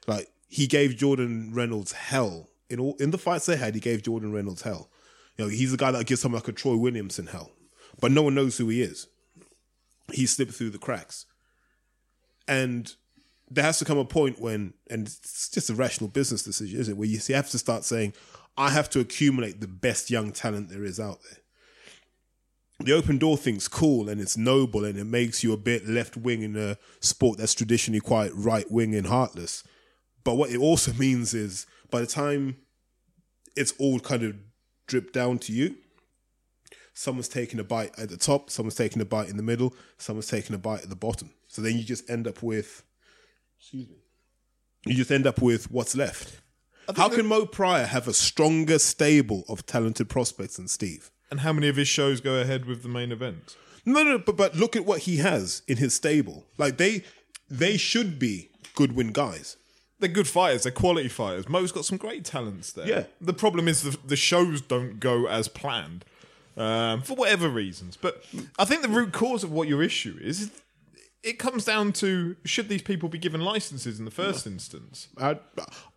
Like 0.08 0.30
he 0.47 0.67
gave 0.67 0.97
Jordan 0.97 1.52
Reynolds 1.54 1.91
hell 1.91 2.49
in 2.69 2.80
all 2.80 2.95
in 2.99 3.12
the 3.12 3.17
fights 3.17 3.45
they 3.45 3.58
had. 3.58 3.76
He 3.76 3.82
gave 3.82 4.04
Jordan 4.04 4.32
Reynolds 4.32 4.63
hell. 4.63 4.89
You 5.38 5.46
know, 5.46 5.50
he's 5.50 5.72
the 5.72 5.78
guy 5.78 5.91
that 5.91 6.06
gives 6.06 6.22
someone 6.22 6.39
like 6.39 6.48
a 6.48 6.54
Troy 6.54 6.76
Williamson 6.76 7.28
hell, 7.28 7.52
but 8.00 8.12
no 8.12 8.22
one 8.22 8.36
knows 8.36 8.58
who 8.58 8.69
he 8.69 8.82
is. 8.82 9.08
He 10.12 10.26
slipped 10.26 10.54
through 10.54 10.72
the 10.72 10.78
cracks, 10.78 11.26
and 12.48 12.93
there 13.50 13.63
has 13.63 13.80
to 13.80 13.86
come 13.86 13.98
a 13.98 14.06
point 14.06 14.39
when, 14.39 14.74
and 14.89 15.08
it's 15.08 15.50
just 15.50 15.69
a 15.69 15.76
rational 15.76 16.10
business 16.10 16.43
decision, 16.43 16.80
isn't 16.80 16.93
it? 16.93 16.98
Where 16.98 17.08
you 17.08 17.19
you 17.28 17.36
have 17.36 17.50
to 17.52 17.60
start 17.60 17.84
saying, 17.84 18.13
I 18.58 18.69
have 18.69 18.89
to 18.91 19.00
accumulate 19.00 19.62
the 19.62 19.67
best 19.67 20.10
young 20.10 20.32
talent 20.32 20.69
there 20.69 20.84
is 20.84 21.00
out 21.00 21.19
there. 21.24 21.39
The 22.80 22.93
open 22.93 23.17
door 23.17 23.38
thing's 23.38 23.67
cool 23.67 24.10
and 24.10 24.19
it's 24.19 24.38
noble 24.38 24.84
and 24.84 24.98
it 24.98 25.06
makes 25.06 25.43
you 25.43 25.54
a 25.54 25.58
bit 25.58 25.88
left 25.88 26.17
wing 26.17 26.41
in 26.41 26.58
a 26.58 26.78
sport 27.00 27.38
that's 27.38 27.54
traditionally 27.54 28.00
quite 28.00 28.32
right 28.34 28.69
wing 28.69 28.93
and 28.96 29.08
heartless. 29.08 29.63
But 30.24 30.36
what 30.36 30.50
it 30.50 30.58
also 30.58 30.93
means 30.98 31.34
is 31.34 31.65
by 31.89 32.02
the 32.02 32.08
time 32.08 32.58
it's 33.56 33.74
all 33.80 34.00
kind 34.00 34.24
of 34.24 34.36
dripped 34.93 35.12
down 35.12 35.39
to 35.39 35.51
you, 35.51 35.75
someone's 36.93 37.27
taking 37.27 37.60
a 37.60 37.63
bite 37.63 37.97
at 37.97 38.10
the 38.10 38.15
top, 38.15 38.51
someone's 38.51 38.75
taking 38.75 39.01
a 39.01 39.06
bite 39.06 39.27
in 39.27 39.38
the 39.38 39.41
middle, 39.41 39.73
someone's 39.97 40.27
taking 40.27 40.56
a 40.56 40.60
bite 40.60 40.84
at 40.84 40.89
the 40.89 40.95
bottom. 40.95 41.32
So 41.47 41.63
then 41.63 41.75
you 41.75 41.84
just 41.84 42.08
end 42.08 42.27
up 42.27 42.43
with 42.43 42.84
excuse 43.58 43.89
me. 43.89 43.95
You 44.86 44.93
just 44.93 45.10
end 45.10 45.25
up 45.25 45.41
with 45.41 45.71
what's 45.71 45.95
left. 45.95 46.39
How 46.95 47.10
can 47.10 47.25
Mo 47.25 47.47
Prior 47.47 47.86
have 47.86 48.08
a 48.08 48.13
stronger 48.13 48.77
stable 48.77 49.45
of 49.49 49.65
talented 49.65 50.10
prospects 50.10 50.58
than 50.58 50.67
Steve? 50.67 51.10
And 51.32 51.39
how 51.39 51.53
many 51.53 51.69
of 51.69 51.75
his 51.75 51.88
shows 51.88 52.21
go 52.21 52.36
ahead 52.36 52.65
with 52.65 52.84
the 52.84 52.89
main 52.89 53.12
event? 53.12 53.56
No, 53.84 54.03
no, 54.03 54.19
but 54.19 54.38
but 54.38 54.56
look 54.56 54.75
at 54.75 54.86
what 54.86 54.99
he 54.99 55.17
has 55.17 55.63
in 55.67 55.77
his 55.77 55.95
stable. 55.95 56.45
Like 56.60 56.77
they 56.77 57.03
they 57.49 57.77
should 57.77 58.19
be 58.19 58.51
Goodwin 58.75 59.12
guys. 59.12 59.58
They're 60.03 60.11
good 60.11 60.27
fighters. 60.27 60.63
They're 60.63 60.71
quality 60.73 61.07
fighters. 61.07 61.47
Mo's 61.47 61.71
got 61.71 61.85
some 61.85 61.97
great 61.97 62.25
talents 62.25 62.73
there. 62.73 62.85
Yeah. 62.85 63.03
The 63.21 63.33
problem 63.33 63.69
is 63.69 63.83
the, 63.83 63.97
the 64.05 64.17
shows 64.17 64.59
don't 64.59 64.99
go 64.99 65.27
as 65.27 65.47
planned 65.47 66.03
um, 66.57 67.01
for 67.03 67.15
whatever 67.15 67.47
reasons. 67.47 67.95
But 67.95 68.21
I 68.59 68.65
think 68.65 68.81
the 68.81 68.89
root 68.89 69.13
cause 69.13 69.45
of 69.45 69.51
what 69.53 69.69
your 69.69 69.81
issue 69.81 70.17
is, 70.21 70.51
it 71.23 71.39
comes 71.39 71.63
down 71.63 71.93
to 71.93 72.35
should 72.43 72.67
these 72.67 72.81
people 72.81 73.07
be 73.07 73.17
given 73.17 73.39
licenses 73.39 73.97
in 73.97 74.03
the 74.03 74.11
first 74.11 74.45
instance? 74.45 75.07
I 75.17 75.39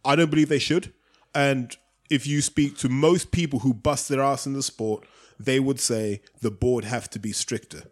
I 0.05 0.15
don't 0.15 0.31
believe 0.31 0.49
they 0.49 0.61
should. 0.61 0.93
And 1.35 1.77
if 2.09 2.29
you 2.29 2.43
speak 2.43 2.79
to 2.79 2.89
most 2.89 3.33
people 3.33 3.59
who 3.59 3.75
bust 3.75 4.09
their 4.09 4.23
ass 4.23 4.47
in 4.47 4.53
the 4.53 4.63
sport, 4.63 5.05
they 5.39 5.59
would 5.59 5.81
say 5.81 6.21
the 6.41 6.53
board 6.53 6.85
have 6.85 7.11
to 7.11 7.19
be 7.19 7.33
stricter. 7.33 7.83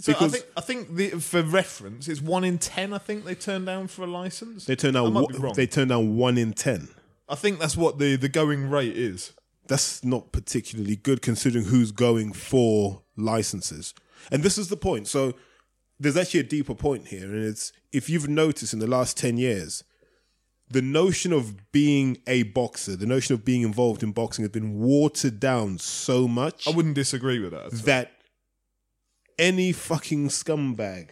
So 0.00 0.12
I 0.18 0.28
think 0.28 0.46
I 0.56 0.60
think 0.60 0.96
the, 0.96 1.10
for 1.10 1.42
reference, 1.42 2.08
it's 2.08 2.20
one 2.22 2.44
in 2.44 2.58
ten. 2.58 2.92
I 2.92 2.98
think 2.98 3.24
they 3.24 3.34
turn 3.34 3.64
down 3.64 3.86
for 3.88 4.02
a 4.04 4.06
license. 4.06 4.64
They 4.64 4.76
turn 4.76 4.96
I 4.96 5.00
down 5.04 5.14
one- 5.14 5.52
they 5.54 5.66
turn 5.66 5.88
down 5.88 6.16
one 6.16 6.38
in 6.38 6.52
ten. 6.52 6.88
I 7.28 7.34
think 7.36 7.60
that's 7.60 7.76
what 7.76 7.98
the, 7.98 8.16
the 8.16 8.28
going 8.28 8.68
rate 8.68 8.96
is. 8.96 9.32
that's 9.68 10.02
not 10.02 10.32
particularly 10.32 10.96
good 10.96 11.22
considering 11.22 11.66
who's 11.66 11.92
going 11.92 12.32
for 12.32 13.02
licenses. 13.16 13.94
And 14.32 14.42
this 14.42 14.58
is 14.58 14.68
the 14.68 14.76
point. 14.76 15.06
So 15.06 15.34
there's 16.00 16.16
actually 16.16 16.40
a 16.40 16.44
deeper 16.44 16.74
point 16.74 17.06
here, 17.08 17.24
and 17.32 17.44
it's 17.44 17.72
if 17.92 18.10
you've 18.10 18.28
noticed 18.28 18.72
in 18.72 18.80
the 18.80 18.88
last 18.88 19.16
10 19.16 19.36
years, 19.38 19.84
the 20.68 20.82
notion 20.82 21.32
of 21.32 21.70
being 21.72 22.18
a 22.26 22.44
boxer, 22.44 22.96
the 22.96 23.06
notion 23.06 23.34
of 23.34 23.44
being 23.44 23.62
involved 23.62 24.02
in 24.02 24.12
boxing 24.12 24.42
has 24.44 24.50
been 24.50 24.78
watered 24.80 25.38
down 25.40 25.78
so 25.78 26.26
much 26.26 26.66
I 26.66 26.70
wouldn't 26.70 26.94
disagree 26.94 27.38
with 27.38 27.52
that. 27.52 27.70
that 27.84 28.12
any 29.40 29.72
fucking 29.72 30.28
scumbag 30.28 31.10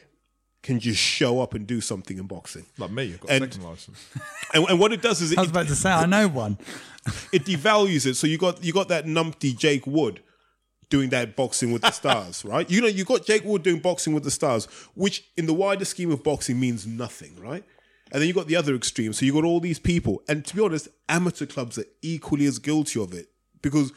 can 0.62 0.78
just 0.80 1.00
show 1.00 1.40
up 1.40 1.54
and 1.54 1.66
do 1.66 1.80
something 1.80 2.18
in 2.18 2.26
boxing. 2.26 2.66
Like 2.78 2.90
me, 2.90 3.14
I've 3.14 3.20
got 3.20 3.30
And- 3.30 3.44
a 3.44 3.50
second 3.52 3.68
license. 3.68 4.06
And, 4.54 4.64
and 4.68 4.80
what 4.80 4.92
it 4.92 5.02
does 5.02 5.20
is 5.20 5.32
it, 5.32 5.38
I 5.38 5.42
was 5.42 5.50
about 5.50 5.66
to 5.68 5.74
say, 5.76 5.90
I 5.90 6.06
know 6.06 6.26
one. 6.28 6.56
it 7.32 7.44
devalues 7.44 8.06
it. 8.06 8.14
So 8.16 8.26
you 8.26 8.38
got 8.38 8.64
you 8.64 8.72
got 8.72 8.88
that 8.88 9.04
numpty 9.04 9.56
Jake 9.56 9.86
Wood 9.86 10.20
doing 10.88 11.10
that 11.10 11.36
boxing 11.36 11.70
with 11.70 11.82
the 11.82 11.90
stars, 11.90 12.44
right? 12.46 12.68
You 12.70 12.80
know, 12.80 12.86
you 12.86 13.04
got 13.04 13.26
Jake 13.26 13.44
Wood 13.44 13.62
doing 13.62 13.78
boxing 13.80 14.14
with 14.14 14.24
the 14.24 14.30
stars, 14.30 14.64
which 14.94 15.24
in 15.36 15.44
the 15.44 15.52
wider 15.52 15.84
scheme 15.84 16.10
of 16.10 16.22
boxing 16.24 16.58
means 16.58 16.86
nothing, 16.86 17.36
right? 17.38 17.62
And 18.10 18.22
then 18.22 18.26
you 18.26 18.32
got 18.32 18.46
the 18.46 18.56
other 18.56 18.74
extreme. 18.74 19.12
So 19.12 19.26
you 19.26 19.34
got 19.34 19.44
all 19.44 19.60
these 19.60 19.78
people, 19.78 20.22
and 20.28 20.44
to 20.46 20.56
be 20.56 20.62
honest, 20.62 20.88
amateur 21.10 21.44
clubs 21.44 21.76
are 21.78 21.84
equally 22.00 22.46
as 22.46 22.58
guilty 22.58 22.98
of 23.02 23.12
it 23.12 23.26
because 23.60 23.92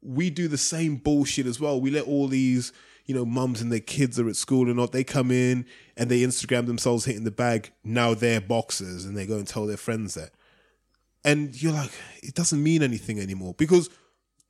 we 0.00 0.30
do 0.30 0.48
the 0.48 0.56
same 0.56 0.96
bullshit 0.96 1.44
as 1.46 1.60
well. 1.60 1.78
We 1.78 1.90
let 1.90 2.06
all 2.06 2.28
these, 2.28 2.72
you 3.06 3.14
know, 3.14 3.24
mums 3.24 3.60
and 3.60 3.72
their 3.72 3.80
kids 3.80 4.18
are 4.18 4.28
at 4.28 4.36
school 4.36 4.68
and 4.68 4.76
not. 4.76 4.92
They 4.92 5.04
come 5.04 5.30
in 5.30 5.66
and 5.96 6.10
they 6.10 6.20
Instagram 6.20 6.66
themselves 6.66 7.04
hitting 7.04 7.24
the 7.24 7.30
bag. 7.30 7.72
Now 7.84 8.14
they're 8.14 8.40
boxers, 8.40 9.04
and 9.04 9.16
they 9.16 9.26
go 9.26 9.36
and 9.36 9.46
tell 9.46 9.66
their 9.66 9.76
friends 9.76 10.14
that 10.14 10.32
and 11.24 11.60
you're 11.60 11.72
like, 11.72 11.92
it 12.22 12.34
doesn't 12.34 12.62
mean 12.62 12.82
anything 12.82 13.20
anymore. 13.20 13.54
Because 13.56 13.90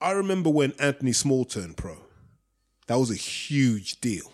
I 0.01 0.13
remember 0.13 0.51
when 0.51 0.73
Anthony 0.79 1.13
Small 1.13 1.45
turned 1.45 1.77
pro, 1.77 1.97
that 2.87 2.99
was 2.99 3.11
a 3.11 3.17
huge 3.17 4.01
deal. 4.01 4.33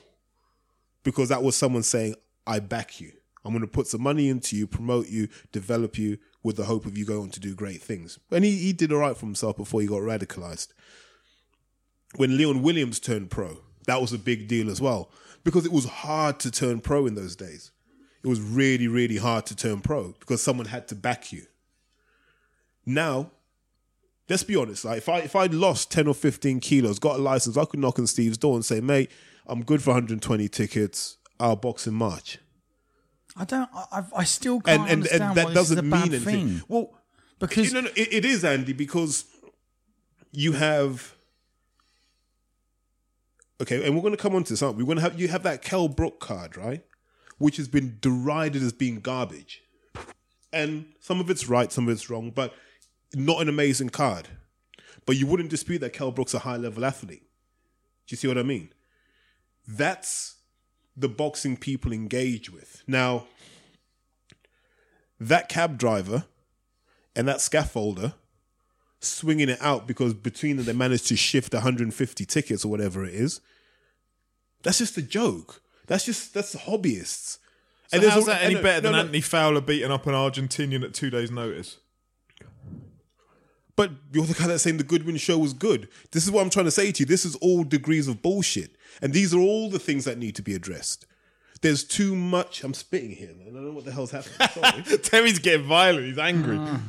Because 1.02 1.28
that 1.30 1.42
was 1.42 1.56
someone 1.56 1.82
saying, 1.82 2.14
I 2.46 2.60
back 2.60 3.00
you. 3.00 3.12
I'm 3.44 3.52
going 3.52 3.62
to 3.62 3.68
put 3.70 3.86
some 3.86 4.02
money 4.02 4.28
into 4.28 4.56
you, 4.56 4.66
promote 4.66 5.08
you, 5.08 5.28
develop 5.52 5.96
you 5.96 6.18
with 6.42 6.56
the 6.56 6.64
hope 6.64 6.86
of 6.86 6.98
you 6.98 7.04
going 7.04 7.22
on 7.22 7.30
to 7.30 7.40
do 7.40 7.54
great 7.54 7.80
things. 7.80 8.18
And 8.30 8.44
he, 8.44 8.56
he 8.56 8.72
did 8.72 8.92
all 8.92 8.98
right 8.98 9.16
for 9.16 9.26
himself 9.26 9.56
before 9.56 9.80
he 9.80 9.86
got 9.86 10.00
radicalized. 10.00 10.68
When 12.16 12.36
Leon 12.36 12.62
Williams 12.62 13.00
turned 13.00 13.30
pro, 13.30 13.58
that 13.88 14.00
was 14.00 14.12
a 14.12 14.18
big 14.18 14.46
deal 14.46 14.70
as 14.70 14.80
well. 14.80 15.10
Because 15.44 15.66
it 15.66 15.72
was 15.72 15.84
hard 15.86 16.38
to 16.40 16.50
turn 16.50 16.80
pro 16.80 17.06
in 17.06 17.14
those 17.16 17.34
days 17.36 17.72
it 18.24 18.26
was 18.26 18.40
really, 18.40 18.88
really 18.88 19.16
hard 19.16 19.46
to 19.46 19.54
turn 19.54 19.80
pro 19.80 20.12
because 20.20 20.42
someone 20.42 20.66
had 20.66 20.88
to 20.88 20.94
back 20.96 21.32
you. 21.32 21.44
Now, 22.84 23.30
let's 24.28 24.42
be 24.42 24.56
honest. 24.56 24.84
Like 24.84 24.98
if 24.98 25.08
I 25.08 25.18
if 25.20 25.36
I'd 25.36 25.54
lost 25.54 25.90
ten 25.92 26.06
or 26.08 26.14
fifteen 26.14 26.58
kilos, 26.60 26.98
got 26.98 27.18
a 27.18 27.22
license, 27.22 27.56
I 27.56 27.64
could 27.64 27.80
knock 27.80 27.98
on 27.98 28.06
Steve's 28.06 28.38
door 28.38 28.54
and 28.56 28.64
say, 28.64 28.80
"Mate, 28.80 29.10
I'm 29.46 29.62
good 29.62 29.82
for 29.82 29.90
120 29.90 30.48
tickets. 30.48 31.16
I'll 31.38 31.56
box 31.56 31.86
in 31.86 31.94
March." 31.94 32.38
I 33.36 33.44
don't. 33.44 33.68
I, 33.74 33.84
I- 33.92 34.04
I 34.16 34.24
still 34.24 34.60
can't 34.60 34.80
And 34.80 34.90
and, 34.90 34.92
understand 35.02 35.22
and 35.22 35.30
why 35.36 35.44
that 35.44 35.48
is 35.50 35.54
doesn't 35.54 35.88
mean 35.88 36.02
anything. 36.02 36.48
thing. 36.48 36.62
Well, 36.68 36.98
Because 37.38 37.72
no, 37.72 37.80
it, 37.94 38.12
it 38.12 38.24
is 38.24 38.44
Andy 38.44 38.72
because 38.72 39.24
you 40.32 40.52
have. 40.52 41.14
Okay, 43.60 43.84
and 43.84 43.94
we're 43.94 44.02
going 44.02 44.14
to 44.14 44.22
come 44.22 44.34
on 44.34 44.44
to 44.44 44.52
this, 44.52 44.62
aren't 44.62 44.76
we? 44.76 44.84
We're 44.84 44.94
going 44.94 45.04
to 45.04 45.10
have 45.10 45.20
you 45.20 45.28
have 45.28 45.42
that 45.42 45.62
Kel 45.62 45.88
Brook 45.88 46.20
card, 46.20 46.56
right? 46.56 46.84
Which 47.38 47.56
has 47.56 47.68
been 47.68 47.98
derided 48.00 48.62
as 48.62 48.72
being 48.72 49.00
garbage, 49.00 49.62
and 50.52 50.86
some 51.00 51.20
of 51.20 51.30
it's 51.30 51.48
right, 51.48 51.72
some 51.72 51.88
of 51.88 51.92
it's 51.92 52.08
wrong, 52.08 52.30
but 52.30 52.54
not 53.14 53.40
an 53.40 53.48
amazing 53.48 53.90
card. 53.90 54.28
But 55.06 55.16
you 55.16 55.26
wouldn't 55.26 55.50
dispute 55.50 55.78
that 55.78 55.92
Kel 55.92 56.12
Brook's 56.12 56.34
a 56.34 56.40
high 56.40 56.56
level 56.56 56.84
athlete. 56.84 57.22
Do 58.06 58.12
you 58.12 58.16
see 58.16 58.28
what 58.28 58.38
I 58.38 58.42
mean? 58.42 58.72
That's 59.66 60.36
the 60.96 61.08
boxing 61.08 61.56
people 61.56 61.92
engage 61.92 62.50
with. 62.50 62.82
Now, 62.86 63.26
that 65.20 65.48
cab 65.48 65.78
driver 65.78 66.24
and 67.16 67.26
that 67.26 67.38
scaffolder 67.38 68.14
swinging 69.00 69.48
it 69.48 69.58
out 69.60 69.86
because 69.86 70.14
between 70.14 70.56
them 70.56 70.66
they 70.66 70.72
managed 70.72 71.06
to 71.08 71.16
shift 71.16 71.52
150 71.54 72.24
tickets 72.24 72.64
or 72.64 72.68
whatever 72.68 73.04
it 73.04 73.14
is. 73.14 73.40
That's 74.62 74.78
just 74.78 74.96
a 74.96 75.02
joke. 75.02 75.62
That's 75.86 76.04
just 76.04 76.34
that's 76.34 76.54
hobbyists. 76.54 77.38
So 77.88 77.98
there's 77.98 78.12
how's 78.12 78.24
a- 78.24 78.30
that 78.30 78.42
any 78.42 78.54
and- 78.54 78.62
better 78.62 78.80
than 78.80 78.92
no, 78.92 78.98
no, 78.98 79.02
Anthony 79.04 79.20
Fowler 79.20 79.60
beating 79.60 79.90
up 79.90 80.06
an 80.06 80.14
Argentinian 80.14 80.82
at 80.84 80.94
two 80.94 81.10
days' 81.10 81.30
notice? 81.30 81.78
But 83.76 83.92
you're 84.12 84.26
the 84.26 84.34
guy 84.34 84.48
that's 84.48 84.64
saying 84.64 84.78
the 84.78 84.82
Goodwin 84.84 85.16
show 85.18 85.38
was 85.38 85.52
good. 85.52 85.88
This 86.10 86.24
is 86.24 86.32
what 86.32 86.42
I'm 86.42 86.50
trying 86.50 86.64
to 86.64 86.70
say 86.72 86.90
to 86.90 87.00
you. 87.00 87.06
This 87.06 87.24
is 87.24 87.36
all 87.36 87.62
degrees 87.62 88.08
of 88.08 88.20
bullshit. 88.20 88.72
And 89.00 89.12
these 89.12 89.32
are 89.32 89.38
all 89.38 89.70
the 89.70 89.78
things 89.78 90.04
that 90.04 90.18
need 90.18 90.34
to 90.34 90.42
be 90.42 90.52
addressed. 90.52 91.06
There's 91.60 91.84
too 91.84 92.16
much. 92.16 92.64
I'm 92.64 92.74
spitting 92.74 93.12
here, 93.12 93.32
man. 93.38 93.48
I 93.50 93.52
don't 93.52 93.66
know 93.66 93.72
what 93.72 93.84
the 93.84 93.92
hell's 93.92 94.10
happening. 94.10 94.48
Sorry. 94.84 94.98
Terry's 95.02 95.38
getting 95.38 95.64
violent. 95.66 96.06
He's 96.06 96.18
angry. 96.18 96.56
Mm. 96.56 96.80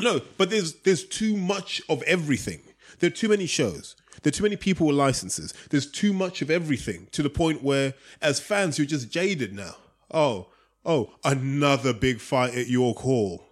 No, 0.00 0.20
but 0.36 0.50
there's 0.50 0.74
there's 0.82 1.04
too 1.04 1.36
much 1.36 1.82
of 1.88 2.02
everything. 2.02 2.60
There 2.98 3.08
are 3.08 3.12
too 3.12 3.28
many 3.28 3.46
shows. 3.46 3.96
There 4.22 4.30
are 4.30 4.32
too 4.32 4.42
many 4.42 4.56
people 4.56 4.86
with 4.86 4.96
licenses. 4.96 5.54
There's 5.70 5.90
too 5.90 6.12
much 6.12 6.42
of 6.42 6.50
everything 6.50 7.08
to 7.12 7.22
the 7.22 7.30
point 7.30 7.62
where, 7.62 7.94
as 8.20 8.40
fans, 8.40 8.78
you're 8.78 8.86
just 8.86 9.10
jaded 9.10 9.54
now. 9.54 9.76
Oh, 10.12 10.48
oh, 10.84 11.10
another 11.24 11.92
big 11.92 12.20
fight 12.20 12.54
at 12.54 12.66
York 12.66 12.98
Hall. 12.98 13.44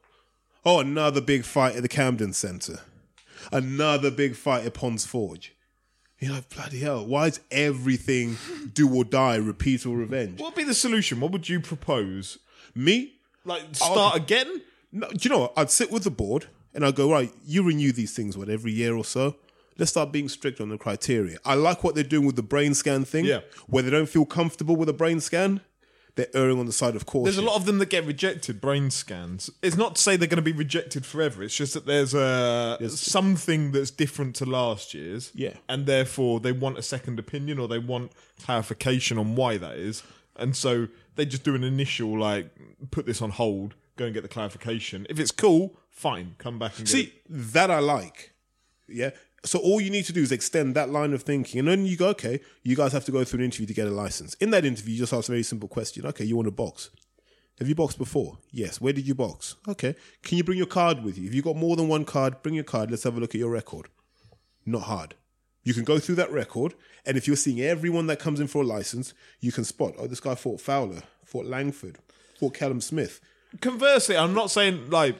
Oh, 0.64 0.80
another 0.80 1.20
big 1.20 1.44
fight 1.44 1.76
at 1.76 1.82
the 1.82 1.88
Camden 1.88 2.32
Centre. 2.32 2.80
Another 3.52 4.10
big 4.10 4.34
fight 4.34 4.64
at 4.64 4.74
Ponds 4.74 5.06
Forge. 5.06 5.54
You're 6.18 6.32
like, 6.32 6.48
bloody 6.48 6.80
hell, 6.80 7.06
why 7.06 7.26
is 7.26 7.40
everything 7.50 8.38
do 8.72 8.92
or 8.92 9.04
die, 9.04 9.36
repeat 9.36 9.84
or 9.84 9.96
revenge? 9.96 10.40
What 10.40 10.56
would 10.56 10.56
be 10.56 10.64
the 10.64 10.74
solution? 10.74 11.20
What 11.20 11.30
would 11.30 11.48
you 11.48 11.60
propose? 11.60 12.38
Me? 12.74 13.12
Like 13.44 13.62
start 13.72 14.16
again? 14.16 14.62
No, 14.92 15.08
do 15.08 15.16
you 15.20 15.30
know 15.30 15.40
what? 15.40 15.52
I'd 15.56 15.70
sit 15.70 15.90
with 15.90 16.04
the 16.04 16.10
board 16.10 16.46
and 16.74 16.84
I'd 16.84 16.94
go, 16.94 17.10
right, 17.10 17.32
you 17.44 17.62
renew 17.62 17.92
these 17.92 18.14
things, 18.14 18.36
what, 18.36 18.48
every 18.48 18.72
year 18.72 18.96
or 18.96 19.04
so? 19.04 19.36
Let's 19.78 19.90
start 19.90 20.10
being 20.10 20.28
strict 20.28 20.60
on 20.60 20.70
the 20.70 20.78
criteria. 20.78 21.38
I 21.44 21.54
like 21.54 21.84
what 21.84 21.94
they're 21.94 22.04
doing 22.04 22.26
with 22.26 22.36
the 22.36 22.42
brain 22.42 22.72
scan 22.72 23.04
thing. 23.04 23.26
Yeah. 23.26 23.40
Where 23.66 23.82
they 23.82 23.90
don't 23.90 24.08
feel 24.08 24.24
comfortable 24.24 24.74
with 24.74 24.88
a 24.88 24.94
brain 24.94 25.20
scan, 25.20 25.60
they're 26.14 26.34
erring 26.34 26.58
on 26.58 26.64
the 26.64 26.72
side 26.72 26.96
of 26.96 27.04
caution. 27.04 27.24
There's 27.24 27.36
a 27.36 27.42
lot 27.42 27.56
of 27.56 27.66
them 27.66 27.76
that 27.78 27.90
get 27.90 28.06
rejected, 28.06 28.58
brain 28.58 28.90
scans. 28.90 29.50
It's 29.62 29.76
not 29.76 29.96
to 29.96 30.02
say 30.02 30.16
they're 30.16 30.26
going 30.26 30.36
to 30.36 30.42
be 30.42 30.52
rejected 30.52 31.04
forever. 31.04 31.42
It's 31.42 31.54
just 31.54 31.74
that 31.74 31.84
there's 31.84 32.14
a 32.14 32.78
something 32.88 33.72
that's 33.72 33.90
different 33.90 34.34
to 34.36 34.46
last 34.46 34.94
year's. 34.94 35.30
Yeah. 35.34 35.54
And 35.68 35.84
therefore 35.84 36.40
they 36.40 36.52
want 36.52 36.78
a 36.78 36.82
second 36.82 37.18
opinion 37.18 37.58
or 37.58 37.68
they 37.68 37.78
want 37.78 38.12
clarification 38.42 39.18
on 39.18 39.36
why 39.36 39.58
that 39.58 39.76
is. 39.76 40.02
And 40.36 40.56
so 40.56 40.88
they 41.16 41.26
just 41.26 41.44
do 41.44 41.54
an 41.54 41.64
initial 41.64 42.18
like 42.18 42.50
put 42.90 43.04
this 43.04 43.20
on 43.20 43.30
hold, 43.30 43.74
go 43.96 44.04
and 44.06 44.14
get 44.14 44.22
the 44.22 44.28
clarification. 44.28 45.06
If 45.10 45.18
it's 45.18 45.30
cool, 45.30 45.78
fine, 45.90 46.34
come 46.38 46.58
back 46.58 46.78
and 46.78 46.88
See, 46.88 47.12
that 47.28 47.70
I 47.70 47.80
like. 47.80 48.32
Yeah. 48.88 49.10
So 49.44 49.58
all 49.58 49.80
you 49.80 49.90
need 49.90 50.04
to 50.06 50.12
do 50.12 50.22
is 50.22 50.32
extend 50.32 50.74
that 50.74 50.90
line 50.90 51.12
of 51.12 51.22
thinking, 51.22 51.60
and 51.60 51.68
then 51.68 51.86
you 51.86 51.96
go, 51.96 52.08
okay, 52.08 52.40
you 52.62 52.74
guys 52.74 52.92
have 52.92 53.04
to 53.04 53.12
go 53.12 53.24
through 53.24 53.40
an 53.40 53.44
interview 53.44 53.66
to 53.66 53.74
get 53.74 53.86
a 53.86 53.90
license. 53.90 54.34
In 54.34 54.50
that 54.50 54.64
interview, 54.64 54.94
you 54.94 54.98
just 54.98 55.12
ask 55.12 55.28
a 55.28 55.32
very 55.32 55.42
simple 55.42 55.68
question. 55.68 56.04
Okay, 56.06 56.24
you 56.24 56.36
want 56.36 56.46
to 56.46 56.52
box? 56.52 56.90
Have 57.58 57.68
you 57.68 57.74
boxed 57.74 57.96
before? 57.96 58.38
Yes. 58.50 58.80
Where 58.80 58.92
did 58.92 59.06
you 59.06 59.14
box? 59.14 59.56
Okay. 59.66 59.94
Can 60.22 60.36
you 60.36 60.44
bring 60.44 60.58
your 60.58 60.66
card 60.66 61.02
with 61.02 61.16
you? 61.16 61.26
If 61.26 61.34
you've 61.34 61.44
got 61.44 61.56
more 61.56 61.76
than 61.76 61.88
one 61.88 62.04
card, 62.04 62.42
bring 62.42 62.54
your 62.54 62.64
card. 62.64 62.90
Let's 62.90 63.04
have 63.04 63.16
a 63.16 63.20
look 63.20 63.34
at 63.34 63.38
your 63.38 63.50
record. 63.50 63.88
Not 64.66 64.82
hard. 64.82 65.14
You 65.62 65.74
can 65.74 65.84
go 65.84 65.98
through 65.98 66.16
that 66.16 66.30
record, 66.30 66.74
and 67.04 67.16
if 67.16 67.26
you're 67.26 67.34
seeing 67.34 67.60
everyone 67.60 68.06
that 68.08 68.20
comes 68.20 68.40
in 68.40 68.46
for 68.46 68.62
a 68.62 68.66
license, 68.66 69.14
you 69.40 69.50
can 69.50 69.64
spot, 69.64 69.94
oh, 69.98 70.06
this 70.06 70.20
guy 70.20 70.36
fought 70.36 70.60
Fowler, 70.60 71.02
fought 71.24 71.46
Langford, 71.46 71.98
fought 72.38 72.54
Callum 72.54 72.80
Smith. 72.80 73.20
Conversely, 73.60 74.16
I'm 74.16 74.34
not 74.34 74.50
saying 74.50 74.90
like 74.90 75.16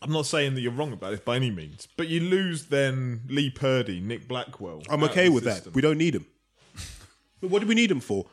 I'm 0.00 0.12
not 0.12 0.26
saying 0.26 0.54
that 0.54 0.60
you're 0.60 0.72
wrong 0.72 0.92
about 0.92 1.12
it 1.12 1.24
by 1.24 1.36
any 1.36 1.50
means, 1.50 1.86
but 1.96 2.08
you 2.08 2.20
lose 2.20 2.66
then 2.66 3.22
Lee 3.28 3.50
Purdy, 3.50 4.00
Nick 4.00 4.26
Blackwell. 4.26 4.82
I'm 4.88 5.04
okay 5.04 5.28
with 5.28 5.44
that. 5.44 5.72
We 5.74 5.82
don't 5.82 5.98
need 5.98 6.14
him. 6.14 6.26
but 7.40 7.50
what 7.50 7.60
do 7.60 7.68
we 7.68 7.74
need 7.74 7.90
him 7.90 8.00
for? 8.00 8.26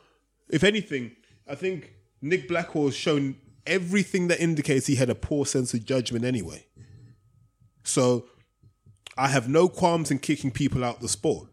If 0.49 0.63
anything, 0.63 1.15
I 1.47 1.55
think 1.55 1.93
Nick 2.21 2.47
Blackwell 2.47 2.85
has 2.85 2.95
shown 2.95 3.35
everything 3.67 4.29
that 4.29 4.39
indicates 4.39 4.87
he 4.87 4.95
had 4.95 5.09
a 5.09 5.15
poor 5.15 5.45
sense 5.45 5.73
of 5.73 5.85
judgment 5.85 6.25
anyway. 6.25 6.65
So 7.83 8.25
I 9.17 9.27
have 9.27 9.47
no 9.47 9.67
qualms 9.67 10.11
in 10.11 10.19
kicking 10.19 10.49
people 10.49 10.83
out 10.83 11.01
the 11.01 11.09
sport. 11.09 11.48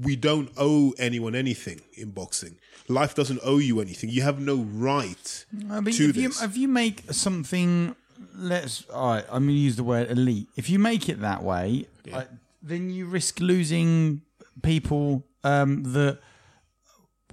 We 0.00 0.16
don't 0.16 0.50
owe 0.56 0.92
anyone 0.98 1.34
anything 1.34 1.80
in 1.94 2.10
boxing. 2.10 2.58
Life 2.88 3.14
doesn't 3.14 3.40
owe 3.42 3.58
you 3.58 3.80
anything. 3.80 4.10
You 4.10 4.22
have 4.22 4.40
no 4.40 4.56
right 4.56 5.44
I 5.70 5.80
mean, 5.80 5.94
to 5.94 6.10
if 6.10 6.16
you, 6.16 6.28
this. 6.28 6.42
if 6.42 6.56
you 6.56 6.68
make 6.68 7.04
something, 7.12 7.96
let's, 8.34 8.84
all 8.90 9.14
right, 9.14 9.24
I'm 9.24 9.44
going 9.44 9.48
to 9.48 9.52
use 9.54 9.76
the 9.76 9.84
word 9.84 10.10
elite. 10.10 10.48
If 10.56 10.70
you 10.70 10.78
make 10.78 11.08
it 11.08 11.20
that 11.20 11.42
way, 11.42 11.88
uh, 12.12 12.24
then 12.62 12.90
you 12.90 13.06
risk 13.06 13.40
losing 13.40 14.22
people 14.62 15.24
um, 15.42 15.82
that 15.94 16.20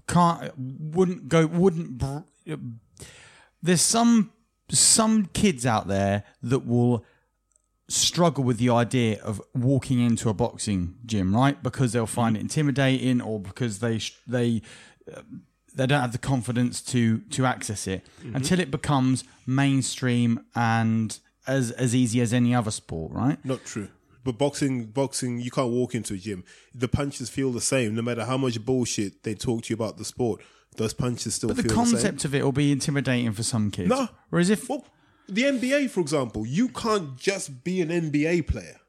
can't, 0.08 0.52
wouldn't 0.58 1.28
go, 1.28 1.45
wouldn't. 1.45 1.97
Br- 1.97 2.56
there's 3.62 3.82
some 3.82 4.32
some 4.69 5.26
kids 5.28 5.65
out 5.65 5.88
there 5.88 6.23
that 6.41 6.65
will 6.65 7.06
struggle 7.89 8.43
with 8.43 8.58
the 8.58 8.69
idea 8.69 9.22
of 9.22 9.41
walking 9.54 10.00
into 10.00 10.30
a 10.30 10.34
boxing 10.34 10.96
gym, 11.06 11.36
right? 11.36 11.62
Because 11.62 11.93
they'll 11.93 12.06
find 12.06 12.36
mm-hmm. 12.36 12.41
it 12.41 12.58
intimidating, 12.58 13.22
or 13.22 13.39
because 13.39 13.80
they 13.80 14.00
they 14.28 14.62
uh, 15.13 15.22
they 15.76 15.88
don't 15.88 16.02
have 16.02 16.12
the 16.12 16.17
confidence 16.17 16.82
to 16.82 17.19
to 17.19 17.46
access 17.46 17.88
it 17.88 18.08
mm-hmm. 18.19 18.36
until 18.36 18.60
it 18.60 18.72
becomes 18.72 19.24
mainstream 19.46 20.46
and 20.56 21.19
as 21.48 21.72
as 21.72 21.93
easy 21.96 22.22
as 22.22 22.34
any 22.34 22.56
other 22.56 22.72
sport, 22.72 23.12
right? 23.12 23.43
Not 23.43 23.65
true. 23.65 23.89
But 24.24 24.38
boxing, 24.38 24.86
boxing, 24.86 25.41
you 25.41 25.52
can't 25.52 25.72
walk 25.72 25.96
into 25.96 26.13
a 26.13 26.17
gym. 26.17 26.46
The 26.74 26.88
punches 26.88 27.30
feel 27.30 27.52
the 27.52 27.60
same, 27.60 27.93
no 27.93 28.02
matter 28.02 28.24
how 28.24 28.38
much 28.38 28.63
bullshit 28.63 29.24
they 29.24 29.36
talk 29.36 29.63
to 29.63 29.69
you 29.69 29.76
about 29.76 29.98
the 29.98 30.06
sport. 30.06 30.41
Those 30.78 30.93
punches 30.93 31.36
still 31.36 31.50
But 31.50 31.58
the 31.58 31.63
feel 31.63 31.69
the 31.72 31.76
concept 31.76 32.26
of 32.26 32.34
it 32.34 32.43
will 32.43 32.54
be 32.54 32.72
intimidating 32.72 33.32
for 33.34 33.43
some 33.43 33.69
kids. 33.69 33.89
No. 33.89 34.08
Whereas 34.30 34.50
if 34.50 34.69
Well, 34.69 34.86
the 35.27 35.43
NBA, 35.43 35.89
for 35.89 35.99
example, 36.01 36.45
you 36.45 36.67
can't 36.69 37.17
just 37.17 37.63
be 37.63 37.81
an 37.81 37.89
NBA 37.89 38.47
player, 38.47 38.79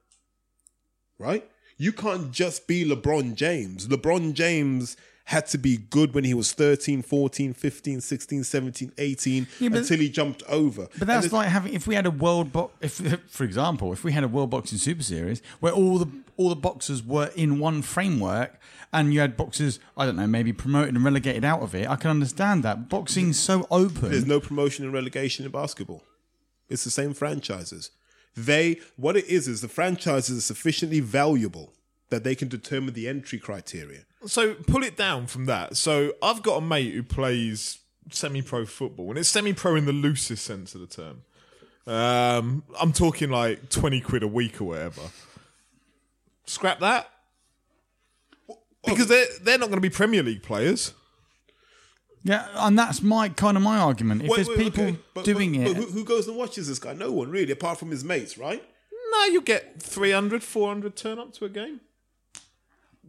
right? 1.18 1.48
You 1.76 1.92
can't 1.92 2.30
just 2.30 2.66
be 2.66 2.84
LeBron 2.84 3.34
James. 3.34 3.88
LeBron 3.88 4.34
James 4.34 4.96
had 5.28 5.46
to 5.46 5.56
be 5.58 5.78
good 5.78 6.14
when 6.14 6.22
he 6.24 6.34
was 6.34 6.52
13, 6.52 7.00
14, 7.02 7.54
15, 7.54 8.00
16, 8.02 8.44
17, 8.44 8.92
18 8.98 9.46
Yeah, 9.58 9.68
but- 9.70 9.78
until 9.78 9.98
he 9.98 10.08
jumped 10.10 10.42
over. 10.48 10.86
But 10.98 11.06
that's 11.08 11.32
like 11.32 11.48
having 11.48 11.72
if 11.72 11.86
we 11.86 11.94
had 11.94 12.04
a 12.06 12.10
world 12.10 12.52
bo- 12.52 12.70
if 12.80 12.96
for 13.30 13.44
example, 13.44 13.92
if 13.92 14.04
we 14.04 14.12
had 14.12 14.22
a 14.22 14.28
world 14.28 14.50
boxing 14.50 14.78
super 14.78 15.02
series 15.02 15.40
where 15.60 15.72
all 15.72 15.98
the 15.98 16.08
all 16.36 16.50
the 16.50 16.56
boxers 16.56 17.02
were 17.02 17.30
in 17.36 17.58
one 17.58 17.80
framework 17.80 18.60
and 18.92 19.14
you 19.14 19.20
had 19.20 19.36
boxers, 19.36 19.80
I 19.96 20.04
don't 20.04 20.16
know, 20.16 20.26
maybe 20.26 20.52
promoted 20.52 20.94
and 20.94 21.02
relegated 21.04 21.44
out 21.44 21.62
of 21.62 21.74
it, 21.74 21.88
I 21.88 21.96
can 21.96 22.10
understand 22.10 22.62
that. 22.64 22.88
Boxing's 22.90 23.38
so 23.40 23.66
open. 23.70 24.10
There's 24.10 24.26
no 24.26 24.40
promotion 24.40 24.84
and 24.84 24.92
relegation 24.92 25.46
in 25.46 25.50
basketball. 25.52 26.02
It's 26.68 26.84
the 26.84 26.90
same 26.90 27.14
franchises. 27.14 27.90
They 28.36 28.80
what 28.96 29.16
it 29.16 29.26
is 29.26 29.46
is 29.46 29.60
the 29.60 29.68
franchises 29.68 30.38
are 30.38 30.40
sufficiently 30.40 31.00
valuable 31.00 31.72
that 32.10 32.24
they 32.24 32.34
can 32.34 32.48
determine 32.48 32.94
the 32.94 33.08
entry 33.08 33.38
criteria. 33.38 34.00
So 34.26 34.54
pull 34.54 34.82
it 34.82 34.96
down 34.96 35.26
from 35.26 35.46
that. 35.46 35.76
So 35.76 36.12
I've 36.22 36.42
got 36.42 36.56
a 36.56 36.60
mate 36.60 36.94
who 36.94 37.02
plays 37.02 37.78
semi-pro 38.10 38.66
football, 38.66 39.10
and 39.10 39.18
it's 39.18 39.28
semi-pro 39.28 39.76
in 39.76 39.86
the 39.86 39.92
loosest 39.92 40.44
sense 40.44 40.74
of 40.74 40.80
the 40.80 40.86
term. 40.86 41.22
Um, 41.86 42.64
I'm 42.80 42.92
talking 42.92 43.30
like 43.30 43.70
twenty 43.70 44.00
quid 44.00 44.22
a 44.22 44.28
week 44.28 44.60
or 44.60 44.64
whatever. 44.64 45.02
Scrap 46.46 46.80
that 46.80 47.10
because 48.84 49.06
they're 49.06 49.26
they're 49.42 49.58
not 49.58 49.68
going 49.68 49.76
to 49.76 49.82
be 49.82 49.90
Premier 49.90 50.22
League 50.22 50.42
players. 50.42 50.92
Yeah, 52.26 52.46
and 52.54 52.78
that's 52.78 53.02
my 53.02 53.28
kind 53.28 53.56
of 53.56 53.62
my 53.62 53.76
argument. 53.78 54.22
If 54.22 54.30
Wait, 54.30 54.36
there's 54.36 54.48
wait, 54.48 54.58
people 54.58 54.84
okay. 54.84 54.98
But- 55.14 55.24
doing 55.26 55.52
but- 55.52 55.60
it, 55.70 55.74
But 55.74 55.82
who, 55.84 55.90
who 55.90 56.04
goes 56.04 56.26
and 56.26 56.36
watches 56.36 56.68
this 56.68 56.78
guy? 56.78 56.94
No 56.94 57.12
one 57.12 57.30
really, 57.30 57.52
apart 57.52 57.78
from 57.78 57.90
his 57.90 58.02
mates, 58.02 58.38
right? 58.38 58.62
No, 59.12 59.24
you 59.26 59.42
get 59.42 59.80
300, 59.82 60.42
400 60.42 60.96
turn 60.96 61.18
up 61.18 61.32
to 61.34 61.44
a 61.44 61.48
game. 61.48 61.80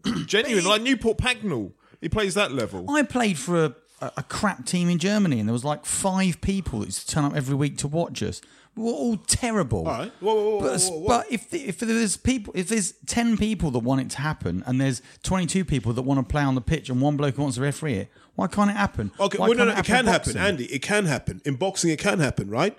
Genuine, 0.25 0.65
like 0.65 0.81
Newport 0.81 1.17
Pagnell. 1.17 1.71
He 2.01 2.09
plays 2.09 2.33
that 2.35 2.51
level. 2.51 2.85
I 2.91 3.03
played 3.03 3.37
for 3.39 3.65
a, 3.65 3.75
a, 4.01 4.11
a 4.17 4.23
crap 4.23 4.65
team 4.65 4.89
in 4.89 4.99
Germany, 4.99 5.39
and 5.39 5.49
there 5.49 5.53
was 5.53 5.65
like 5.65 5.85
five 5.85 6.41
people 6.41 6.79
that 6.79 6.85
used 6.87 7.07
to 7.07 7.15
turn 7.15 7.23
up 7.23 7.35
every 7.35 7.55
week 7.55 7.77
to 7.79 7.87
watch 7.87 8.21
us. 8.21 8.41
We 8.75 8.83
were 8.83 8.91
all 8.91 9.17
terrible. 9.17 9.79
All 9.87 9.99
right. 9.99 10.11
Whoa, 10.19 10.35
whoa, 10.35 10.43
whoa, 10.57 10.59
But, 10.59 10.81
whoa, 10.81 10.89
whoa, 10.91 10.99
whoa. 10.99 11.07
but 11.07 11.31
if 11.31 11.51
if 11.53 11.79
there's 11.79 12.17
people, 12.17 12.53
if 12.55 12.67
there's 12.67 12.91
ten 13.07 13.37
people 13.37 13.71
that 13.71 13.79
want 13.79 14.01
it 14.01 14.09
to 14.11 14.17
happen, 14.19 14.63
and 14.67 14.79
there's 14.79 15.01
twenty 15.23 15.45
two 15.47 15.63
people 15.65 15.93
that 15.93 16.01
want 16.03 16.19
to 16.19 16.31
play 16.31 16.43
on 16.43 16.53
the 16.55 16.61
pitch, 16.61 16.89
and 16.89 17.01
one 17.01 17.15
bloke 17.17 17.37
wants 17.37 17.55
to 17.55 17.61
referee 17.61 17.93
it, 17.95 18.11
why 18.35 18.47
can't 18.47 18.69
it 18.69 18.75
happen? 18.75 19.11
Okay, 19.19 19.37
well, 19.37 19.53
no, 19.53 19.65
no, 19.65 19.71
it 19.77 19.85
can 19.85 20.01
in 20.01 20.05
happen. 20.05 20.37
Andy. 20.37 20.65
It 20.65 20.81
can 20.81 21.05
happen 21.05 21.41
in 21.45 21.55
boxing. 21.55 21.89
It 21.89 21.99
can 21.99 22.19
happen, 22.19 22.49
right? 22.49 22.77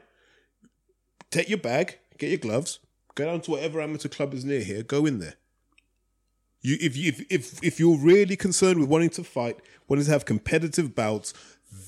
Take 1.30 1.48
your 1.48 1.58
bag, 1.58 1.98
get 2.18 2.28
your 2.28 2.38
gloves, 2.38 2.78
go 3.14 3.24
down 3.24 3.40
to 3.42 3.50
whatever 3.52 3.80
amateur 3.80 4.08
club 4.08 4.34
is 4.34 4.44
near 4.44 4.60
here. 4.60 4.82
Go 4.82 5.06
in 5.06 5.18
there. 5.18 5.34
You, 6.60 6.76
if 6.80 6.96
you, 6.96 7.08
if, 7.08 7.20
if 7.30 7.64
if 7.64 7.80
you're 7.80 7.98
really 7.98 8.36
concerned 8.36 8.78
with 8.80 8.88
wanting 8.88 9.10
to 9.10 9.24
fight, 9.24 9.58
wanting 9.88 10.04
to 10.04 10.10
have 10.10 10.24
competitive 10.24 10.94
bouts, 10.94 11.32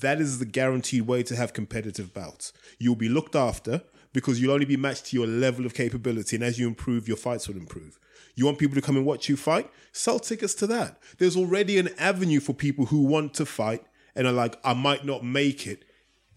that 0.01 0.19
is 0.19 0.39
the 0.39 0.45
guaranteed 0.45 1.03
way 1.03 1.23
to 1.23 1.35
have 1.35 1.53
competitive 1.53 2.13
bouts. 2.13 2.53
You'll 2.79 2.95
be 2.95 3.09
looked 3.09 3.35
after 3.35 3.81
because 4.13 4.41
you'll 4.41 4.53
only 4.53 4.65
be 4.65 4.77
matched 4.77 5.07
to 5.07 5.17
your 5.17 5.27
level 5.27 5.65
of 5.65 5.73
capability, 5.73 6.35
and 6.35 6.43
as 6.43 6.57
you 6.57 6.67
improve, 6.67 7.07
your 7.07 7.17
fights 7.17 7.47
will 7.47 7.57
improve. 7.57 7.99
You 8.39 8.45
want 8.45 8.57
people 8.57 8.75
to 8.75 8.81
come 8.81 8.95
and 8.95 9.05
watch 9.05 9.27
you 9.27 9.35
fight? 9.35 9.69
Sell 9.91 10.17
tickets 10.17 10.53
to 10.55 10.67
that. 10.67 10.97
There's 11.17 11.35
already 11.35 11.77
an 11.77 11.89
avenue 11.97 12.39
for 12.39 12.53
people 12.53 12.85
who 12.85 13.01
want 13.03 13.33
to 13.33 13.45
fight 13.45 13.83
and 14.15 14.25
are 14.25 14.31
like, 14.31 14.57
I 14.63 14.73
might 14.73 15.03
not 15.05 15.25
make 15.25 15.67
it 15.67 15.83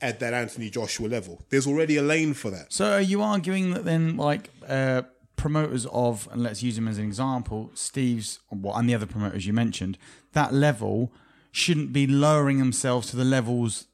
at 0.00 0.18
that 0.18 0.34
Anthony 0.34 0.68
Joshua 0.68 1.06
level. 1.06 1.44
There's 1.50 1.64
already 1.66 1.96
a 1.96 2.02
lane 2.02 2.34
for 2.34 2.50
that. 2.50 2.72
So 2.72 2.90
are 2.94 3.00
you 3.00 3.22
arguing 3.22 3.70
that 3.74 3.84
then, 3.84 4.16
like 4.16 4.50
uh, 4.66 5.02
promoters 5.36 5.86
of, 5.92 6.28
and 6.32 6.42
let's 6.42 6.60
use 6.60 6.76
him 6.76 6.88
as 6.88 6.98
an 6.98 7.04
example, 7.04 7.70
Steve's 7.74 8.40
well, 8.50 8.74
and 8.76 8.88
the 8.88 8.96
other 8.96 9.06
promoters 9.06 9.46
you 9.46 9.52
mentioned, 9.52 9.96
that 10.32 10.52
level 10.52 11.12
shouldn't 11.52 11.92
be 11.92 12.08
lowering 12.08 12.58
themselves 12.58 13.10
to 13.10 13.16
the 13.16 13.24
levels 13.24 13.86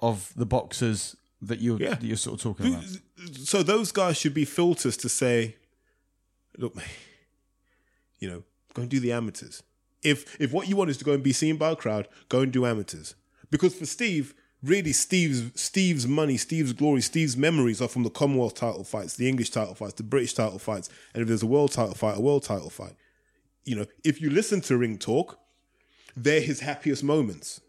of 0.00 0.32
the 0.34 0.44
boxers 0.46 1.14
that 1.40 1.60
you're 1.60 1.80
Yeah. 1.80 1.90
that 1.90 2.02
you're 2.02 2.16
sort 2.16 2.34
of 2.40 2.42
talking 2.42 2.74
about. 2.74 2.84
So 3.36 3.62
those 3.62 3.92
guys 3.92 4.16
should 4.16 4.34
be 4.34 4.44
filters 4.44 4.96
to 4.96 5.08
say, 5.08 5.54
look, 6.58 6.74
mate, 6.74 6.84
you 8.24 8.30
know, 8.30 8.42
go 8.72 8.80
and 8.80 8.90
do 8.90 9.00
the 9.00 9.12
amateurs. 9.12 9.62
If 10.02 10.40
if 10.40 10.50
what 10.50 10.66
you 10.66 10.76
want 10.76 10.88
is 10.88 10.96
to 10.96 11.04
go 11.04 11.12
and 11.12 11.22
be 11.22 11.34
seen 11.34 11.58
by 11.58 11.72
a 11.72 11.76
crowd, 11.76 12.08
go 12.30 12.40
and 12.40 12.50
do 12.50 12.64
amateurs. 12.64 13.14
Because 13.50 13.74
for 13.74 13.84
Steve, 13.84 14.32
really 14.62 14.92
Steve's 14.94 15.60
Steve's 15.60 16.06
money, 16.06 16.38
Steve's 16.38 16.72
glory, 16.72 17.02
Steve's 17.02 17.36
memories 17.36 17.82
are 17.82 17.88
from 17.88 18.02
the 18.02 18.08
Commonwealth 18.08 18.54
title 18.54 18.82
fights, 18.82 19.16
the 19.16 19.28
English 19.28 19.50
title 19.50 19.74
fights, 19.74 19.92
the 19.94 20.02
British 20.02 20.32
title 20.32 20.58
fights, 20.58 20.88
and 21.12 21.20
if 21.20 21.28
there's 21.28 21.42
a 21.42 21.46
world 21.46 21.72
title 21.72 21.94
fight, 21.94 22.16
a 22.16 22.20
world 22.20 22.44
title 22.44 22.70
fight. 22.70 22.94
You 23.66 23.76
know, 23.76 23.86
if 24.04 24.22
you 24.22 24.30
listen 24.30 24.62
to 24.62 24.78
Ring 24.78 24.96
Talk, 24.96 25.38
they're 26.16 26.40
his 26.40 26.60
happiest 26.60 27.04
moments 27.04 27.60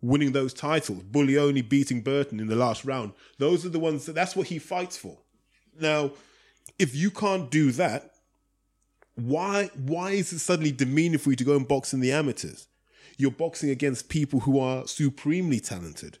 winning 0.00 0.32
those 0.32 0.54
titles, 0.54 1.02
Bullioni 1.04 1.68
beating 1.68 2.00
Burton 2.00 2.40
in 2.40 2.48
the 2.48 2.56
last 2.56 2.84
round. 2.86 3.12
Those 3.38 3.66
are 3.66 3.68
the 3.68 3.78
ones 3.78 4.06
that 4.06 4.14
that's 4.14 4.34
what 4.34 4.46
he 4.46 4.58
fights 4.58 4.96
for. 4.96 5.18
Now, 5.78 6.12
if 6.78 6.96
you 6.96 7.10
can't 7.10 7.50
do 7.50 7.72
that, 7.72 8.11
why 9.14 9.70
why 9.74 10.12
is 10.12 10.32
it 10.32 10.38
suddenly 10.38 10.72
demeaning 10.72 11.18
for 11.18 11.30
you 11.30 11.36
to 11.36 11.44
go 11.44 11.56
and 11.56 11.66
box 11.66 11.92
in 11.92 12.00
the 12.00 12.12
amateurs? 12.12 12.66
You're 13.18 13.30
boxing 13.30 13.70
against 13.70 14.08
people 14.08 14.40
who 14.40 14.58
are 14.58 14.86
supremely 14.86 15.60
talented, 15.60 16.18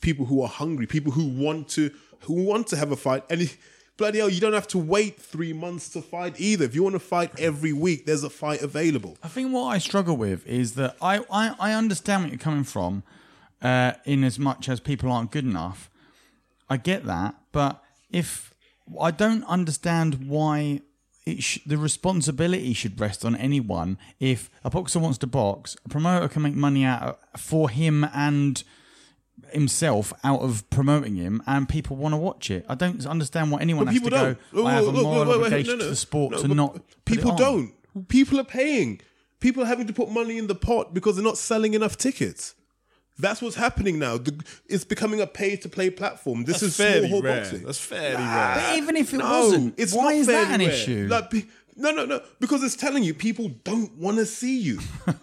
people 0.00 0.26
who 0.26 0.42
are 0.42 0.48
hungry, 0.48 0.86
people 0.86 1.12
who 1.12 1.26
want 1.26 1.68
to 1.70 1.90
who 2.22 2.44
want 2.44 2.66
to 2.68 2.76
have 2.76 2.92
a 2.92 2.96
fight. 2.96 3.24
And 3.30 3.54
bloody 3.96 4.18
hell, 4.18 4.28
you 4.28 4.40
don't 4.40 4.54
have 4.54 4.68
to 4.68 4.78
wait 4.78 5.20
three 5.20 5.52
months 5.52 5.88
to 5.90 6.02
fight 6.02 6.40
either. 6.40 6.64
If 6.64 6.74
you 6.74 6.82
want 6.82 6.94
to 6.94 7.00
fight 7.00 7.38
every 7.38 7.72
week, 7.72 8.06
there's 8.06 8.24
a 8.24 8.30
fight 8.30 8.62
available. 8.62 9.16
I 9.22 9.28
think 9.28 9.52
what 9.52 9.64
I 9.66 9.78
struggle 9.78 10.16
with 10.16 10.46
is 10.46 10.74
that 10.74 10.96
I, 11.00 11.20
I, 11.30 11.54
I 11.58 11.72
understand 11.72 12.22
where 12.22 12.30
you're 12.30 12.38
coming 12.38 12.64
from, 12.64 13.02
uh, 13.62 13.92
in 14.04 14.24
as 14.24 14.38
much 14.38 14.68
as 14.68 14.80
people 14.80 15.10
aren't 15.10 15.30
good 15.30 15.44
enough. 15.44 15.90
I 16.68 16.76
get 16.78 17.04
that, 17.04 17.36
but 17.52 17.82
if 18.10 18.54
I 19.00 19.10
don't 19.10 19.44
understand 19.44 20.28
why 20.28 20.80
sh- 21.38 21.58
the 21.66 21.76
responsibility 21.78 22.72
should 22.72 23.00
rest 23.00 23.24
on 23.24 23.34
anyone. 23.36 23.98
If 24.20 24.50
a 24.64 24.70
boxer 24.70 24.98
wants 24.98 25.18
to 25.18 25.26
box, 25.26 25.76
a 25.84 25.88
promoter 25.88 26.28
can 26.28 26.42
make 26.42 26.54
money 26.54 26.84
out 26.84 27.02
of, 27.02 27.40
for 27.40 27.68
him 27.70 28.04
and 28.14 28.62
himself 29.50 30.12
out 30.24 30.40
of 30.40 30.68
promoting 30.70 31.16
him, 31.16 31.42
and 31.46 31.68
people 31.68 31.96
want 31.96 32.12
to 32.12 32.16
watch 32.16 32.50
it. 32.50 32.64
I 32.68 32.74
don't 32.74 33.04
understand 33.06 33.50
why 33.50 33.60
anyone 33.60 33.84
But 33.86 33.94
has 33.94 34.02
to 34.02 34.10
don't. 34.10 34.38
Oh, 34.52 34.56
go. 34.62 34.66
I 34.66 34.72
have 34.72 34.84
a 34.84 34.90
Look, 34.90 35.02
moral 35.02 35.24
look, 35.24 35.28
wait, 35.28 35.36
wait, 35.38 35.46
obligation 35.46 35.72
no, 35.72 35.76
no. 35.78 35.84
to 35.84 35.90
the 35.90 35.96
sport 35.96 36.32
No, 36.32 36.42
to 36.42 36.48
not. 36.48 36.80
People 37.04 37.36
don't. 37.36 37.72
People 38.08 38.40
are 38.40 38.44
paying. 38.44 39.00
People 39.40 39.62
are 39.62 39.66
having 39.66 39.86
to 39.86 39.92
put 39.92 40.10
money 40.10 40.38
in 40.38 40.46
the 40.46 40.54
pot 40.54 40.94
because 40.94 41.16
they're 41.16 41.24
not 41.24 41.38
selling 41.38 41.74
enough 41.74 41.96
tickets. 41.96 42.54
That's 43.18 43.40
what's 43.40 43.56
happening 43.56 43.98
now. 43.98 44.18
The, 44.18 44.38
it's 44.66 44.84
becoming 44.84 45.20
a 45.20 45.26
pay-to-play 45.26 45.90
platform. 45.90 46.44
This 46.44 46.60
That's 46.60 46.72
is 46.72 46.76
fairly 46.76 47.08
hall 47.08 47.22
rare. 47.22 47.40
boxing. 47.40 47.62
That's 47.64 47.78
fairly 47.78 48.22
rare. 48.22 48.54
But 48.56 48.76
even 48.78 48.96
if 48.96 49.14
it 49.14 49.18
no, 49.18 49.24
wasn't, 49.40 49.74
it's 49.78 49.94
why 49.94 50.04
not 50.04 50.14
is 50.14 50.26
that 50.26 50.50
an 50.52 50.60
rare. 50.60 50.70
issue? 50.70 51.08
Like, 51.10 51.30
pe- 51.30 51.44
no, 51.78 51.90
no, 51.92 52.04
no. 52.06 52.20
Because 52.40 52.62
it's 52.62 52.76
telling 52.76 53.02
you 53.04 53.12
people 53.14 53.48
don't 53.64 53.92
want 53.98 54.16
to 54.18 54.26
see 54.26 54.58
you. 54.58 54.80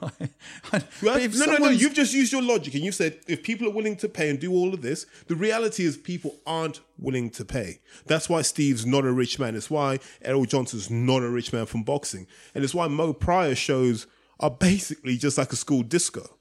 But 0.71 0.87
Right? 1.01 1.33
no, 1.33 1.45
no, 1.45 1.57
no. 1.57 1.69
You've 1.69 1.93
just 1.93 2.13
used 2.13 2.31
your 2.31 2.41
logic 2.41 2.73
and 2.75 2.83
you've 2.83 2.95
said 2.95 3.19
if 3.27 3.41
people 3.43 3.67
are 3.67 3.71
willing 3.71 3.95
to 3.97 4.09
pay 4.09 4.29
and 4.29 4.39
do 4.39 4.51
all 4.51 4.73
of 4.73 4.81
this, 4.81 5.05
the 5.27 5.35
reality 5.35 5.83
is 5.83 5.97
people 5.97 6.35
aren't 6.45 6.81
willing 6.99 7.29
to 7.31 7.45
pay. 7.45 7.79
That's 8.05 8.27
why 8.29 8.41
Steve's 8.43 8.85
not 8.85 9.03
a 9.05 9.11
rich 9.11 9.39
man. 9.39 9.55
It's 9.55 9.69
why 9.69 9.99
Errol 10.21 10.45
Johnson's 10.45 10.89
not 10.91 11.23
a 11.23 11.29
rich 11.29 11.53
man 11.53 11.65
from 11.65 11.83
boxing. 11.83 12.27
And 12.55 12.63
it's 12.63 12.73
why 12.75 12.87
Mo 12.87 13.13
Prior 13.13 13.55
shows 13.55 14.05
are 14.39 14.51
basically 14.51 15.17
just 15.17 15.37
like 15.37 15.51
a 15.53 15.55
school 15.55 15.83
disco. 15.83 16.37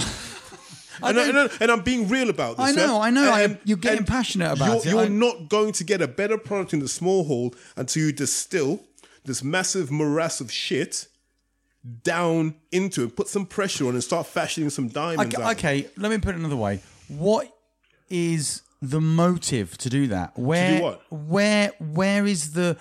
And, 1.09 1.19
I, 1.19 1.27
and, 1.59 1.71
I, 1.71 1.73
am 1.73 1.81
being 1.81 2.07
real 2.07 2.29
about 2.29 2.57
this. 2.57 2.67
I 2.67 2.71
know? 2.71 3.01
I 3.01 3.09
know, 3.09 3.31
I- 3.31 3.59
you're 3.63 3.77
getting 3.77 4.05
passionate 4.05 4.51
about 4.51 4.67
you're, 4.67 4.77
it. 4.77 4.85
You're 4.85 4.99
I- 5.01 5.07
not 5.07 5.49
going 5.49 5.71
to 5.73 5.83
get 5.83 6.01
a 6.01 6.07
better 6.07 6.37
product 6.37 6.73
in 6.73 6.79
the 6.79 6.87
small 6.87 7.25
hall 7.25 7.53
until 7.75 8.03
you 8.05 8.11
distill 8.11 8.81
this 9.25 9.43
massive 9.43 9.89
morass 9.91 10.41
of 10.41 10.51
shit 10.51 11.07
down 12.03 12.55
into 12.71 13.03
it, 13.03 13.15
put 13.15 13.27
some 13.27 13.45
pressure 13.45 13.87
on, 13.87 13.93
and 13.93 14.03
start 14.03 14.27
fashioning 14.27 14.69
some 14.69 14.87
diamonds. 14.87 15.35
Okay, 15.35 15.51
okay, 15.51 15.87
let 15.97 16.11
me 16.11 16.17
put 16.17 16.35
it 16.35 16.39
another 16.39 16.55
way. 16.55 16.81
What 17.07 17.53
is 18.09 18.61
the 18.81 19.01
motive 19.01 19.77
to 19.79 19.89
do 19.89 20.07
that? 20.07 20.37
Where, 20.37 20.81
what? 20.81 21.01
where, 21.11 21.71
where 21.79 22.25
is 22.25 22.53
the? 22.53 22.77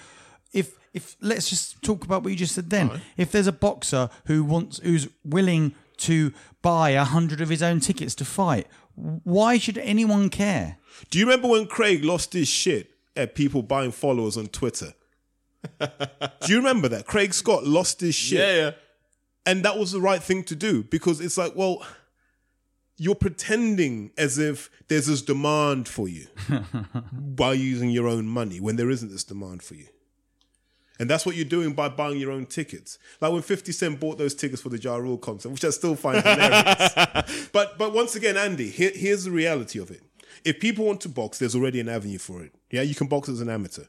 If 0.52 0.74
if 0.92 1.16
let's 1.20 1.48
just 1.48 1.82
talk 1.82 2.04
about 2.04 2.22
what 2.22 2.30
you 2.30 2.36
just 2.36 2.54
said. 2.54 2.70
Then, 2.70 3.00
if 3.16 3.32
there's 3.32 3.46
a 3.46 3.52
boxer 3.52 4.10
who 4.26 4.44
wants, 4.44 4.78
who's 4.78 5.08
willing 5.24 5.74
to 5.98 6.32
buy 6.62 6.90
a 6.90 7.04
hundred 7.04 7.40
of 7.40 7.48
his 7.48 7.62
own 7.62 7.80
tickets 7.80 8.14
to 8.16 8.24
fight, 8.24 8.66
why 8.94 9.58
should 9.58 9.78
anyone 9.78 10.30
care? 10.30 10.78
Do 11.10 11.18
you 11.18 11.26
remember 11.26 11.48
when 11.48 11.66
Craig 11.66 12.04
lost 12.04 12.32
his 12.32 12.48
shit 12.48 12.90
at 13.16 13.34
people 13.34 13.62
buying 13.62 13.92
followers 13.92 14.36
on 14.36 14.46
Twitter? 14.46 14.94
Do 15.78 16.48
you 16.48 16.56
remember 16.56 16.88
that? 16.88 17.06
Craig 17.06 17.34
Scott 17.34 17.64
lost 17.64 18.00
his 18.00 18.14
shit. 18.14 18.38
Yeah, 18.38 18.56
yeah. 18.56 18.70
And 19.44 19.64
that 19.64 19.78
was 19.78 19.92
the 19.92 20.00
right 20.00 20.22
thing 20.22 20.44
to 20.44 20.56
do 20.56 20.84
because 20.84 21.20
it's 21.20 21.36
like, 21.36 21.54
well, 21.56 21.84
you're 22.96 23.14
pretending 23.14 24.12
as 24.16 24.38
if 24.38 24.70
there's 24.88 25.06
this 25.06 25.22
demand 25.22 25.88
for 25.88 26.08
you 26.08 26.26
by 27.12 27.52
using 27.52 27.90
your 27.90 28.06
own 28.06 28.26
money 28.26 28.60
when 28.60 28.76
there 28.76 28.90
isn't 28.90 29.10
this 29.10 29.24
demand 29.24 29.62
for 29.62 29.74
you. 29.74 29.86
And 31.02 31.10
that's 31.10 31.26
what 31.26 31.34
you're 31.34 31.44
doing 31.44 31.72
by 31.72 31.88
buying 31.88 32.16
your 32.16 32.30
own 32.30 32.46
tickets. 32.46 32.96
Like 33.20 33.32
when 33.32 33.42
50 33.42 33.72
Cent 33.72 33.98
bought 33.98 34.18
those 34.18 34.36
tickets 34.36 34.62
for 34.62 34.68
the 34.68 34.78
Ja 34.78 34.94
Rule 34.94 35.18
concert, 35.18 35.48
which 35.48 35.64
I 35.64 35.70
still 35.70 35.96
find 35.96 36.18
hilarious. 36.22 37.48
but 37.50 37.76
but 37.76 37.92
once 37.92 38.14
again, 38.14 38.36
Andy, 38.36 38.70
here, 38.70 38.92
here's 38.94 39.24
the 39.24 39.32
reality 39.32 39.80
of 39.80 39.90
it. 39.90 40.00
If 40.44 40.60
people 40.60 40.84
want 40.84 41.00
to 41.00 41.08
box, 41.08 41.40
there's 41.40 41.56
already 41.56 41.80
an 41.80 41.88
avenue 41.88 42.18
for 42.18 42.44
it. 42.44 42.54
Yeah, 42.70 42.82
you 42.82 42.94
can 42.94 43.08
box 43.08 43.28
as 43.28 43.40
an 43.40 43.48
amateur. 43.48 43.86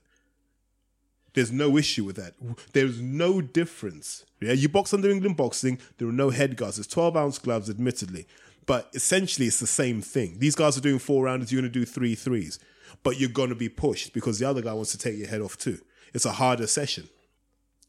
There's 1.36 1.52
no 1.52 1.78
issue 1.78 2.04
with 2.04 2.16
that. 2.16 2.34
There's 2.74 3.00
no 3.00 3.42
difference. 3.42 4.26
Yeah, 4.42 4.54
you 4.54 4.68
box 4.68 4.92
under 4.92 5.12
England 5.12 5.38
boxing. 5.38 5.78
There 6.00 6.08
are 6.08 6.12
no 6.12 6.32
head 6.32 6.58
guards. 6.58 6.78
There's 6.78 6.88
12 6.88 7.16
ounce 7.16 7.38
gloves, 7.38 7.70
admittedly, 7.70 8.26
but 8.66 8.90
essentially 8.96 9.46
it's 9.46 9.60
the 9.60 9.68
same 9.68 10.02
thing. 10.02 10.40
These 10.40 10.56
guys 10.56 10.80
are 10.80 10.82
doing 10.82 10.98
four 10.98 11.26
rounders. 11.26 11.52
You're 11.52 11.62
going 11.62 11.72
to 11.72 11.80
do 11.80 11.86
three 11.86 12.16
threes, 12.16 12.58
but 13.04 13.20
you're 13.20 13.30
going 13.30 13.50
to 13.50 13.56
be 13.56 13.70
pushed 13.70 14.14
because 14.14 14.40
the 14.40 14.50
other 14.50 14.64
guy 14.64 14.74
wants 14.74 14.94
to 14.94 14.98
take 14.98 15.16
your 15.16 15.28
head 15.28 15.42
off 15.42 15.60
too. 15.60 15.80
It's 16.14 16.26
a 16.26 16.34
harder 16.34 16.68
session. 16.68 17.10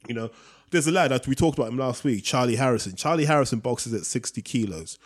You 0.09 0.15
know, 0.15 0.31
there's 0.71 0.87
a 0.87 0.93
lad 0.93 1.11
that 1.11 1.27
we 1.27 1.35
talked 1.35 1.59
about 1.59 1.71
him 1.71 1.79
last 1.79 2.05
week, 2.05 2.25
Charlie 2.25 2.57
Harrison. 2.57 2.97
Charlie 2.97 3.27
Harrison 3.27 3.61
boxes 3.61 3.95
at 3.95 4.07
60 4.07 4.43
kilos. 4.43 4.99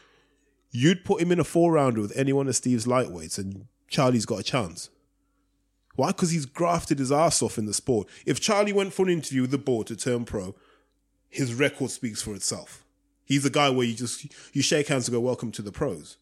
You'd 0.71 1.05
put 1.05 1.21
him 1.21 1.33
in 1.33 1.41
a 1.41 1.45
four 1.45 1.73
rounder 1.73 2.01
with 2.01 2.17
any 2.17 2.33
one 2.33 2.49
of 2.49 2.57
Steve's 2.57 2.87
lightweights, 2.87 3.39
and 3.39 3.67
Charlie's 3.89 4.27
got 4.27 4.41
a 4.41 4.45
chance. 4.45 4.91
Why? 5.97 6.09
Because 6.09 6.31
he's 6.31 6.47
grafted 6.47 6.99
his 6.99 7.11
ass 7.11 7.43
off 7.43 7.59
in 7.59 7.67
the 7.67 7.75
sport. 7.75 8.09
If 8.25 8.41
Charlie 8.41 8.73
went 8.73 8.93
for 8.93 9.05
an 9.05 9.13
interview 9.13 9.43
with 9.43 9.51
the 9.51 9.59
board 9.59 9.89
to 9.89 9.97
turn 9.97 10.25
pro, 10.25 10.55
his 11.29 11.55
record 11.55 11.91
speaks 11.91 12.23
for 12.23 12.35
itself. 12.35 12.85
He's 13.25 13.45
a 13.45 13.51
guy 13.51 13.69
where 13.71 13.87
you 13.87 13.95
just 13.95 14.27
you 14.55 14.63
shake 14.63 14.89
hands 14.89 15.09
and 15.09 15.15
go, 15.15 15.21
"Welcome 15.21 15.53
to 15.53 15.63
the 15.63 15.73
pros," 15.73 16.17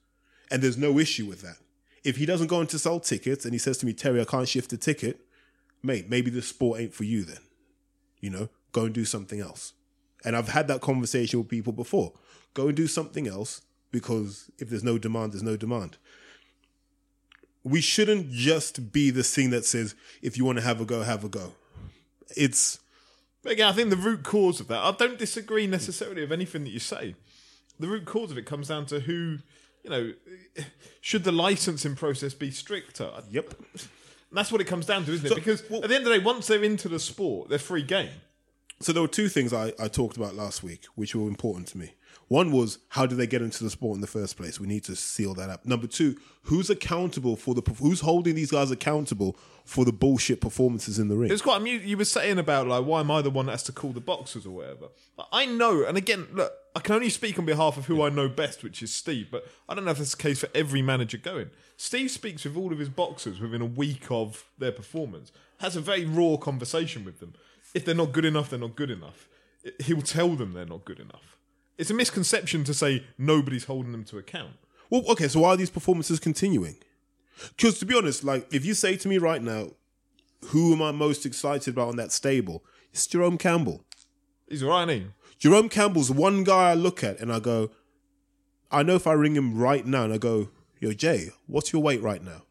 and 0.51 0.63
there's 0.63 0.79
no 0.79 0.99
issue 0.99 1.27
with 1.27 1.43
that. 1.43 1.59
If 2.05 2.17
he 2.17 2.27
doesn't 2.27 2.47
go 2.47 2.61
in 2.61 2.69
to 2.69 2.79
sell 2.79 3.01
tickets 3.01 3.45
and 3.45 3.53
he 3.53 3.59
says 3.59 3.79
to 3.79 3.87
me, 3.87 3.93
"Terry, 3.93 4.21
I 4.21 4.25
can't 4.25 4.49
shift 4.49 4.73
a 4.73 4.77
ticket," 4.77 5.26
mate, 5.87 6.11
maybe 6.11 6.31
this 6.31 6.49
sport 6.49 6.81
ain't 6.81 6.95
for 6.95 7.05
you 7.05 7.25
then. 7.25 7.39
You 8.21 8.31
know, 8.31 8.49
go 8.73 8.85
and 8.85 8.95
do 8.95 9.05
something 9.05 9.41
else. 9.41 9.73
And 10.25 10.37
I've 10.37 10.49
had 10.49 10.69
that 10.69 10.81
conversation 10.81 11.39
with 11.39 11.49
people 11.49 11.73
before. 11.73 12.13
Go 12.55 12.69
and 12.69 12.77
do 12.77 12.87
something 12.87 13.29
else 13.29 13.63
because 13.93 14.51
if 14.59 14.69
there's 14.69 14.85
no 14.85 14.99
demand, 14.99 15.33
there's 15.33 15.43
no 15.43 15.57
demand. 15.57 15.99
We 17.63 17.81
shouldn't 17.81 18.31
just 18.31 18.93
be 18.93 19.11
the 19.11 19.23
thing 19.23 19.51
that 19.51 19.65
says, 19.65 19.95
if 20.23 20.37
you 20.37 20.45
want 20.45 20.59
to 20.59 20.65
have 20.65 20.81
a 20.81 20.85
go, 20.85 21.03
have 21.03 21.25
a 21.25 21.29
go. 21.29 21.53
It's 22.37 22.79
But 23.43 23.53
again, 23.53 23.69
I 23.69 23.73
think 23.73 23.91
the 23.91 23.97
root 23.97 24.23
cause 24.23 24.61
of 24.61 24.69
that, 24.69 24.79
I 24.79 24.91
don't 24.93 25.19
disagree 25.19 25.67
necessarily 25.67 26.23
of 26.23 26.33
anything 26.33 26.65
that 26.65 26.71
you 26.71 26.79
say. 26.79 27.15
The 27.79 27.89
root 27.89 28.05
cause 28.05 28.31
of 28.31 28.39
it 28.39 28.47
comes 28.47 28.69
down 28.69 28.87
to 28.87 29.01
who, 29.01 29.39
you 29.85 29.91
know, 29.91 30.13
should 31.01 31.25
the 31.25 31.33
licensing 31.33 31.95
process 31.95 32.35
be 32.35 32.51
stricter? 32.51 33.11
yep. 33.31 33.55
That's 34.33 34.53
what 34.53 34.61
it 34.61 34.67
comes 34.67 34.87
down 34.87 35.05
to, 35.05 35.13
isn't 35.13 35.27
it? 35.27 35.29
So, 35.31 35.35
because 35.35 35.63
well- 35.71 35.83
at 35.83 35.89
the 35.89 35.95
end 35.97 36.07
of 36.07 36.13
the 36.13 36.19
day, 36.19 36.25
once 36.25 36.47
they're 36.47 36.65
into 36.65 36.89
the 36.89 36.99
sport, 36.99 37.49
they're 37.49 37.59
free 37.59 37.83
game. 37.83 38.11
So 38.81 38.93
there 38.93 39.01
were 39.01 39.09
two 39.09 39.29
things 39.29 39.53
I, 39.53 39.73
I 39.79 39.89
talked 39.89 40.17
about 40.17 40.35
last 40.35 40.63
week, 40.63 40.85
which 40.97 41.15
were 41.15 41.29
important 41.29 41.69
to 41.69 41.79
me. 41.79 41.93
One 42.29 42.51
was 42.51 42.79
how 42.89 43.07
did 43.07 43.19
they 43.19 43.27
get 43.27 43.41
into 43.41 43.63
the 43.63 43.71
sport 43.71 43.95
in 43.95 44.01
the 44.01 44.07
first 44.09 44.37
place? 44.37 44.59
We 44.59 44.67
need 44.67 44.83
to 44.85 44.97
seal 44.97 45.35
that 45.35 45.49
up. 45.49 45.65
Number 45.65 45.87
two, 45.87 46.17
who's 46.43 46.71
accountable 46.71 47.37
for 47.37 47.55
the 47.55 47.63
who's 47.79 48.01
holding 48.01 48.35
these 48.35 48.51
guys 48.51 48.71
accountable 48.71 49.37
for 49.65 49.85
the 49.85 49.93
bullshit 49.93 50.41
performances 50.41 50.99
in 50.99 51.09
the 51.09 51.17
ring? 51.17 51.31
It's 51.31 51.43
quite 51.43 51.59
amusing. 51.59 51.89
You 51.89 51.97
were 51.97 52.05
saying 52.05 52.39
about 52.39 52.67
like, 52.67 52.85
why 52.85 53.01
am 53.01 53.11
I 53.13 53.23
the 53.23 53.31
one 53.31 53.47
that 53.47 53.53
has 53.53 53.63
to 53.65 53.73
call 53.73 53.93
the 53.93 54.01
boxers 54.01 54.45
or 54.45 54.51
whatever? 54.51 54.89
I 55.33 55.47
know, 55.47 55.85
and 55.85 55.97
again, 55.97 56.27
look, 56.33 56.53
I 56.75 56.81
can 56.81 56.97
only 56.97 57.11
speak 57.11 57.39
on 57.39 57.47
behalf 57.47 57.77
of 57.77 57.87
who 57.87 58.03
I 58.03 58.11
know 58.11 58.29
best, 58.29 58.65
which 58.65 58.83
is 58.83 58.93
Steve. 58.93 59.29
But 59.31 59.47
I 59.69 59.75
don't 59.75 59.85
know 59.85 59.93
if 59.93 59.99
that's 59.99 60.15
the 60.15 60.23
case 60.23 60.41
for 60.41 60.49
every 60.55 60.83
manager 60.83 61.19
going. 61.19 61.51
Steve 61.77 62.11
speaks 62.11 62.45
with 62.45 62.57
all 62.57 62.73
of 62.73 62.79
his 62.79 62.89
boxers 62.89 63.41
within 63.41 63.63
a 63.63 63.67
week 63.67 64.11
of 64.11 64.45
their 64.59 64.73
performance. 64.73 65.31
Has 65.59 65.77
a 65.77 65.81
very 65.81 66.05
raw 66.05 66.37
conversation 66.37 67.05
with 67.05 67.21
them. 67.21 67.35
If 67.73 67.85
they're 67.85 67.95
not 67.95 68.13
good 68.13 68.25
enough, 68.25 68.51
they're 68.51 68.59
not 68.59 68.77
good 68.77 68.91
enough. 68.91 69.29
He'll 69.85 70.03
tell 70.03 70.35
them 70.37 70.53
they're 70.53 70.67
not 70.67 70.85
good 70.85 70.99
enough. 71.01 71.37
It's 71.79 71.91
a 71.91 71.95
misconception 71.95 72.65
to 72.65 72.75
say 72.75 73.05
nobody's 73.19 73.65
holding 73.65 73.93
them 73.93 74.05
to 74.05 74.19
account. 74.19 74.55
Well, 74.89 75.03
okay, 75.11 75.29
so 75.29 75.41
why 75.41 75.51
are 75.51 75.57
these 75.57 75.71
performances 75.71 76.21
continuing? 76.21 76.77
Because 77.57 77.79
to 77.81 77.87
be 77.87 77.97
honest, 77.97 78.25
like 78.25 78.53
if 78.53 78.65
you 78.65 78.75
say 78.75 78.97
to 78.97 79.09
me 79.09 79.19
right 79.19 79.43
now, 79.43 79.69
who 80.47 80.73
am 80.73 80.83
I 80.83 80.93
most 80.93 81.27
excited 81.27 81.75
about 81.75 81.89
on 81.89 81.97
that 81.97 82.13
stable? 82.13 82.65
It's 82.93 83.07
Jerome 83.07 83.37
Campbell. 83.37 83.85
He's 84.49 84.63
all 84.63 84.71
right, 84.71 84.89
ain't 84.89 85.03
he? 85.03 85.09
Jerome 85.39 85.69
Campbell's 85.69 86.11
one 86.11 86.45
guy 86.45 86.71
I 86.71 86.75
look 86.75 87.05
at 87.05 87.21
and 87.21 87.33
I 87.33 87.41
go, 87.41 87.71
I 88.71 88.83
know 88.83 88.95
if 88.95 89.07
I 89.07 89.13
ring 89.13 89.37
him 89.37 89.59
right 89.59 89.85
now 89.85 90.05
and 90.05 90.13
I 90.13 90.19
go, 90.19 90.49
Yo, 90.79 90.93
Jay, 90.93 91.31
what's 91.47 91.73
your 91.73 91.83
weight 91.83 92.03
right 92.03 92.23
now? 92.23 92.43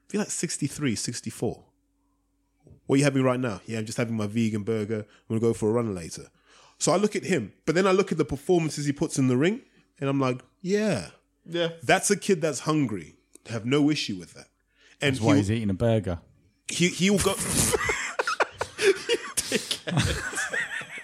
I 0.00 0.10
feel 0.10 0.20
like 0.20 0.30
63, 0.30 0.94
64. 0.94 1.64
What 2.86 2.94
are 2.94 2.98
you 2.98 3.04
having 3.04 3.22
right 3.22 3.38
now? 3.38 3.60
Yeah, 3.66 3.78
I'm 3.78 3.84
just 3.84 3.98
having 3.98 4.16
my 4.16 4.26
vegan 4.26 4.62
burger. 4.62 5.00
I'm 5.00 5.28
going 5.28 5.40
to 5.40 5.46
go 5.46 5.52
for 5.52 5.68
a 5.68 5.72
run 5.72 5.94
later. 5.94 6.28
So 6.78 6.92
I 6.92 6.96
look 6.96 7.16
at 7.16 7.24
him, 7.24 7.52
but 7.66 7.74
then 7.74 7.86
I 7.86 7.92
look 7.92 8.12
at 8.12 8.18
the 8.18 8.24
performances 8.24 8.86
he 8.86 8.92
puts 8.92 9.18
in 9.18 9.26
the 9.28 9.36
ring 9.36 9.60
and 10.00 10.08
I'm 10.08 10.20
like, 10.20 10.40
yeah, 10.62 11.08
Yeah. 11.46 11.70
that's 11.82 12.10
a 12.10 12.16
kid 12.16 12.40
that's 12.40 12.60
hungry. 12.60 13.16
I 13.48 13.52
have 13.52 13.66
no 13.66 13.90
issue 13.90 14.16
with 14.16 14.34
that. 14.34 14.46
And 15.00 15.14
That's 15.16 15.20
why 15.24 15.34
he'll- 15.34 15.38
he's 15.42 15.50
eating 15.50 15.70
a 15.70 15.74
burger. 15.74 16.20
he 16.68 16.88
he'll 16.88 17.18
go. 17.18 17.34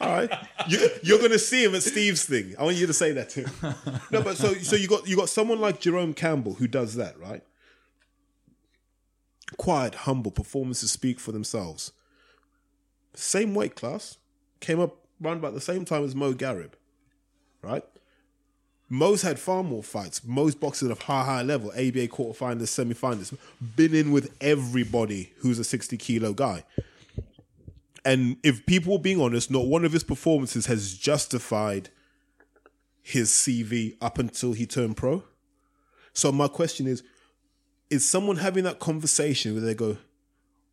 All 0.00 0.10
right, 0.10 0.30
you, 0.68 0.87
you're 1.02 1.18
going 1.18 1.30
to 1.30 1.38
see 1.38 1.64
him 1.64 1.74
at 1.74 1.82
Steve's 1.82 2.24
thing. 2.26 2.54
I 2.58 2.64
want 2.64 2.76
you 2.76 2.87
to 2.87 2.92
say 2.92 3.12
that 3.12 3.30
too. 3.30 3.46
No, 4.10 4.20
but 4.22 4.37
so 4.37 4.52
so 4.54 4.76
you 4.76 4.87
got 4.87 5.08
you 5.08 5.16
got 5.16 5.28
someone 5.30 5.60
like 5.60 5.80
Jerome 5.80 6.12
Campbell 6.12 6.54
who 6.54 6.66
does 6.66 6.96
that, 6.96 7.18
right? 7.18 7.42
Quiet, 9.56 9.94
humble 9.94 10.30
performances 10.30 10.90
speak 10.92 11.18
for 11.20 11.32
themselves. 11.32 11.92
Same 13.14 13.54
weight 13.54 13.76
class, 13.76 14.18
came 14.60 14.78
up 14.80 15.04
around 15.22 15.38
about 15.38 15.55
the 15.55 15.61
same 15.61 15.85
time 15.85 16.05
as 16.05 16.14
Mo 16.14 16.33
Garib, 16.33 16.72
right? 17.62 17.85
Mo's 18.88 19.22
had 19.22 19.38
far 19.38 19.62
more 19.62 19.83
fights. 19.83 20.22
Mo's 20.24 20.55
boxing 20.55 20.90
of 20.90 21.03
high, 21.03 21.24
high 21.24 21.42
level. 21.42 21.70
ABA 21.70 22.09
quarterfinalists, 22.09 22.68
semi-finalists. 22.68 23.37
Been 23.77 23.94
in 23.94 24.12
with 24.12 24.37
everybody 24.40 25.33
who's 25.38 25.59
a 25.59 25.64
60 25.64 25.96
kilo 25.96 26.33
guy. 26.33 26.64
And 28.05 28.37
if 28.42 28.66
people 28.66 28.92
were 28.92 28.98
being 28.98 29.20
honest, 29.20 29.50
not 29.50 29.66
one 29.66 29.85
of 29.85 29.92
his 29.92 30.05
performances 30.05 30.66
has 30.66 30.96
justified 30.96 31.88
his 33.03 33.31
CV 33.31 33.96
up 34.00 34.18
until 34.18 34.53
he 34.53 34.66
turned 34.66 34.96
pro. 34.96 35.24
So 36.12 36.31
my 36.31 36.48
question 36.48 36.87
is, 36.87 37.03
is 37.90 38.09
someone 38.09 38.37
having 38.37 38.64
that 38.64 38.79
conversation 38.79 39.55
where 39.55 39.62
they 39.62 39.74
go, 39.74 39.96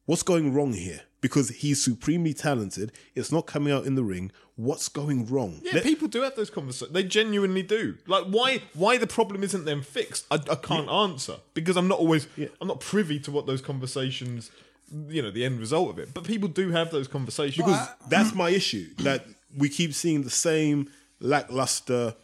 what's 0.05 0.23
going 0.23 0.53
wrong 0.53 0.73
here? 0.73 1.01
Because 1.21 1.49
he's 1.49 1.81
supremely 1.83 2.33
talented. 2.33 2.91
It's 3.13 3.31
not 3.31 3.45
coming 3.45 3.71
out 3.71 3.85
in 3.85 3.93
the 3.95 4.03
ring. 4.03 4.31
What's 4.55 4.89
going 4.89 5.27
wrong? 5.27 5.61
Yeah, 5.63 5.75
Let- 5.75 5.83
people 5.83 6.07
do 6.07 6.21
have 6.21 6.35
those 6.35 6.49
conversations. 6.49 6.91
They 6.93 7.03
genuinely 7.03 7.61
do. 7.63 7.95
Like, 8.07 8.25
why? 8.25 8.63
Why 8.73 8.97
the 8.97 9.07
problem 9.07 9.43
isn't 9.43 9.65
then 9.65 9.81
fixed? 9.83 10.25
I, 10.31 10.35
I 10.49 10.55
can't 10.55 10.89
answer 10.89 11.35
because 11.53 11.77
I'm 11.77 11.87
not 11.87 11.99
always. 11.99 12.27
I'm 12.59 12.67
not 12.67 12.79
privy 12.79 13.19
to 13.21 13.31
what 13.31 13.45
those 13.45 13.61
conversations. 13.61 14.49
You 15.07 15.21
know, 15.21 15.31
the 15.31 15.45
end 15.45 15.59
result 15.59 15.89
of 15.91 15.99
it. 15.99 16.13
But 16.13 16.25
people 16.25 16.49
do 16.49 16.71
have 16.71 16.91
those 16.91 17.07
conversations. 17.07 17.65
because 17.65 17.87
that's 18.09 18.33
my 18.35 18.49
issue 18.49 18.87
that 18.99 19.25
we 19.55 19.69
keep 19.69 19.93
seeing 19.93 20.23
the 20.23 20.29
same 20.29 20.89
lackluster 21.19 22.15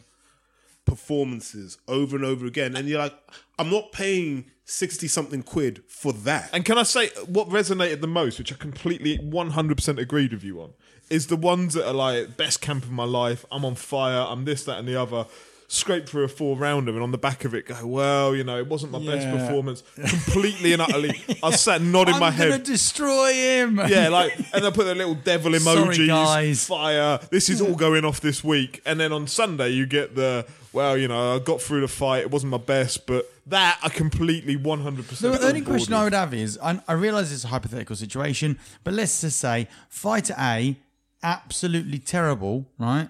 performances 0.84 1.78
over 1.86 2.16
and 2.16 2.24
over 2.24 2.46
again 2.46 2.74
and 2.74 2.88
you're 2.88 2.98
like 2.98 3.12
i'm 3.58 3.70
not 3.70 3.92
paying 3.92 4.46
60 4.70 5.08
something 5.08 5.42
quid 5.42 5.82
for 5.88 6.12
that 6.12 6.50
And 6.52 6.62
can 6.62 6.76
I 6.76 6.82
say 6.82 7.08
what 7.26 7.48
resonated 7.48 8.02
the 8.02 8.06
most, 8.06 8.38
which 8.38 8.52
I 8.52 8.56
completely 8.56 9.16
100% 9.18 9.98
agreed 9.98 10.32
with 10.32 10.44
you 10.44 10.60
on, 10.60 10.74
is 11.08 11.28
the 11.28 11.36
ones 11.36 11.72
that 11.72 11.88
are 11.88 11.94
like 11.94 12.36
best 12.36 12.60
camp 12.60 12.84
of 12.84 12.90
my 12.90 13.04
life. 13.04 13.46
I'm 13.50 13.64
on 13.64 13.74
fire. 13.76 14.26
I'm 14.28 14.44
this, 14.44 14.64
that, 14.64 14.78
and 14.78 14.86
the 14.86 15.00
other. 15.00 15.24
Scrape 15.70 16.06
through 16.08 16.24
a 16.24 16.28
four 16.28 16.56
rounder, 16.56 16.92
and 16.92 17.02
on 17.02 17.10
the 17.12 17.18
back 17.18 17.44
of 17.44 17.54
it, 17.54 17.66
go 17.66 17.86
well. 17.86 18.34
You 18.34 18.42
know, 18.42 18.56
it 18.58 18.66
wasn't 18.68 18.92
my 18.92 19.04
best 19.04 19.28
performance. 19.28 19.82
Completely 19.96 20.72
and 20.72 20.80
utterly, 20.80 21.20
I 21.42 21.50
sat 21.50 21.82
nodding 21.82 22.18
my 22.18 22.28
I'm 22.28 22.32
head. 22.32 22.50
gonna 22.52 22.62
destroy 22.64 23.34
him. 23.34 23.78
Yeah, 23.86 24.08
like, 24.08 24.34
and 24.54 24.64
I 24.64 24.70
put 24.70 24.84
the 24.84 24.94
little 24.94 25.14
devil 25.14 25.52
Sorry, 25.58 26.06
guys. 26.06 26.66
fire. 26.66 27.20
This 27.30 27.50
is 27.50 27.60
all 27.60 27.74
going 27.74 28.06
off 28.06 28.22
this 28.22 28.42
week, 28.42 28.80
and 28.86 28.98
then 28.98 29.12
on 29.12 29.26
Sunday 29.26 29.68
you 29.68 29.84
get 29.84 30.14
the 30.14 30.46
well, 30.72 30.96
you 30.96 31.08
know, 31.08 31.36
I 31.36 31.38
got 31.38 31.60
through 31.62 31.80
the 31.80 31.88
fight. 31.88 32.20
It 32.22 32.30
wasn't 32.30 32.50
my 32.52 32.58
best, 32.58 33.06
but 33.06 33.30
that 33.46 33.78
I 33.82 33.88
completely 33.88 34.56
one 34.56 34.80
hundred 34.82 35.04
The, 35.04 35.08
percent. 35.08 35.40
the 35.40 35.46
only 35.48 35.60
question 35.62 35.94
I 35.94 36.04
would 36.04 36.12
have 36.14 36.34
is 36.34 36.58
I, 36.62 36.80
I 36.86 36.92
realize 36.92 37.32
it's 37.32 37.44
a 37.44 37.48
hypothetical 37.48 37.96
situation, 37.96 38.58
but 38.84 38.94
let's 38.94 39.20
just 39.20 39.38
say 39.38 39.68
fighter 39.88 40.34
A, 40.38 40.76
absolutely 41.22 41.98
terrible, 41.98 42.66
right? 42.78 43.08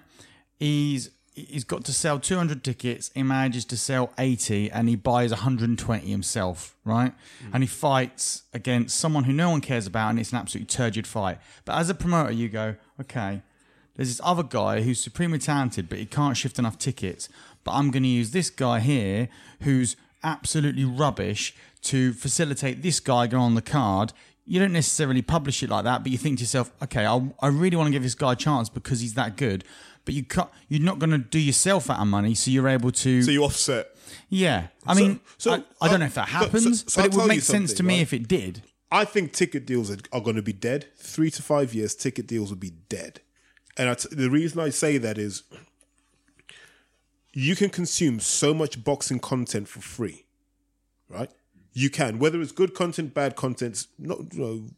He's 0.57 1.09
he's 1.35 1.63
got 1.63 1.85
to 1.85 1.93
sell 1.93 2.19
200 2.19 2.63
tickets. 2.65 3.11
He 3.15 3.23
manages 3.23 3.63
to 3.65 3.77
sell 3.77 4.11
80 4.17 4.71
and 4.71 4.89
he 4.89 4.97
buys 4.97 5.31
120 5.31 6.05
himself, 6.05 6.75
right? 6.83 7.13
Hmm. 7.41 7.49
And 7.53 7.63
he 7.63 7.67
fights 7.67 8.43
against 8.53 8.97
someone 8.99 9.23
who 9.23 9.31
no 9.31 9.49
one 9.51 9.61
cares 9.61 9.87
about 9.87 10.09
and 10.09 10.19
it's 10.19 10.31
an 10.33 10.37
absolutely 10.37 10.67
turgid 10.67 11.07
fight. 11.07 11.37
But 11.63 11.77
as 11.77 11.89
a 11.89 11.93
promoter, 11.95 12.33
you 12.33 12.49
go, 12.49 12.75
okay, 12.99 13.41
there's 13.95 14.09
this 14.09 14.19
other 14.21 14.43
guy 14.43 14.81
who's 14.81 15.01
supremely 15.01 15.39
talented, 15.39 15.87
but 15.87 15.97
he 15.99 16.05
can't 16.05 16.35
shift 16.35 16.59
enough 16.59 16.77
tickets. 16.77 17.29
But 17.69 17.75
I'm 17.75 17.91
going 17.91 18.01
to 18.01 18.09
use 18.09 18.31
this 18.31 18.49
guy 18.49 18.79
here 18.79 19.29
who's 19.61 19.95
absolutely 20.23 20.85
rubbish 20.85 21.53
to 21.83 22.13
facilitate 22.13 22.81
this 22.81 22.99
guy 22.99 23.27
going 23.27 23.43
on 23.43 23.53
the 23.53 23.61
card. 23.61 24.11
You 24.47 24.59
don't 24.59 24.73
necessarily 24.73 25.21
publish 25.21 25.61
it 25.61 25.69
like 25.69 25.83
that, 25.83 26.01
but 26.01 26.11
you 26.11 26.17
think 26.17 26.39
to 26.39 26.41
yourself, 26.41 26.71
okay, 26.81 27.05
I, 27.05 27.31
I 27.39 27.47
really 27.49 27.77
want 27.77 27.85
to 27.85 27.91
give 27.91 28.01
this 28.01 28.15
guy 28.15 28.33
a 28.33 28.35
chance 28.35 28.69
because 28.69 29.01
he's 29.01 29.13
that 29.13 29.37
good. 29.37 29.63
But 30.03 30.15
you 30.15 30.23
can't, 30.23 30.49
you're 30.67 30.81
not 30.81 30.97
going 30.97 31.11
to 31.11 31.19
do 31.19 31.37
yourself 31.37 31.91
out 31.91 31.99
of 31.99 32.07
money, 32.07 32.33
so 32.33 32.49
you're 32.49 32.67
able 32.67 32.91
to. 32.91 33.21
So 33.21 33.29
you 33.29 33.43
offset. 33.43 33.95
yeah, 34.29 34.69
I 34.87 34.95
mean, 34.95 35.19
so, 35.37 35.53
I, 35.53 35.63
I 35.85 35.89
don't 35.89 35.99
know 35.99 36.07
if 36.07 36.15
that 36.15 36.29
happens, 36.29 36.91
so- 36.91 37.01
but 37.03 37.11
it 37.13 37.15
would 37.15 37.27
make 37.27 37.41
sense 37.43 37.71
to 37.73 37.83
me 37.83 37.97
right? 37.97 38.01
if 38.01 38.13
it 38.13 38.27
did. 38.27 38.63
i 38.91 39.05
think 39.05 39.31
ticket 39.31 39.67
deals 39.67 39.91
are, 39.91 39.99
are 40.11 40.21
going 40.21 40.37
to 40.37 40.41
be 40.41 40.53
dead 40.53 40.87
three 40.97 41.29
to 41.29 41.43
five 41.43 41.75
years 41.75 41.93
ticket 41.93 42.25
deals 42.25 42.49
will 42.49 42.57
be 42.57 42.71
dead 42.89 43.21
and 43.77 43.87
I 43.87 43.93
t- 43.93 44.09
the 44.11 44.31
reason 44.31 44.59
i 44.59 44.69
say 44.71 44.97
that 44.97 45.19
is 45.19 45.43
you 47.33 47.55
can 47.55 47.69
consume 47.69 48.19
so 48.19 48.53
much 48.53 48.83
boxing 48.83 49.19
content 49.19 49.67
for 49.67 49.81
free 49.81 50.25
right? 51.09 51.29
You 51.73 51.89
can. 51.89 52.19
Whether 52.19 52.41
it's 52.41 52.51
good 52.51 52.73
content 52.73 53.13
bad 53.13 53.35
content 53.35 53.85
not 53.97 54.19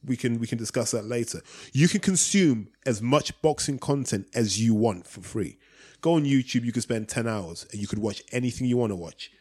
we 0.03 0.17
can 0.17 0.39
we 0.39 0.47
can 0.47 0.57
discuss 0.57 0.91
that 0.91 1.05
later. 1.05 1.41
You 1.73 1.87
can 1.87 1.99
consume 1.99 2.69
as 2.85 3.01
much 3.01 3.39
boxing 3.41 3.79
content 3.79 4.27
as 4.33 4.61
you 4.61 4.73
want 4.73 5.07
for 5.07 5.21
free. 5.21 5.57
Go 6.01 6.13
on 6.13 6.25
youtube 6.25 6.63
you 6.63 6.71
can 6.71 6.81
spend 6.81 7.07
10 7.09 7.27
hours 7.27 7.67
and 7.71 7.79
you 7.79 7.87
could 7.87 7.99
watch 7.99 8.23
anything 8.31 8.65
you 8.65 8.75
want 8.75 8.91
to 8.91 8.95
watch 8.95 9.31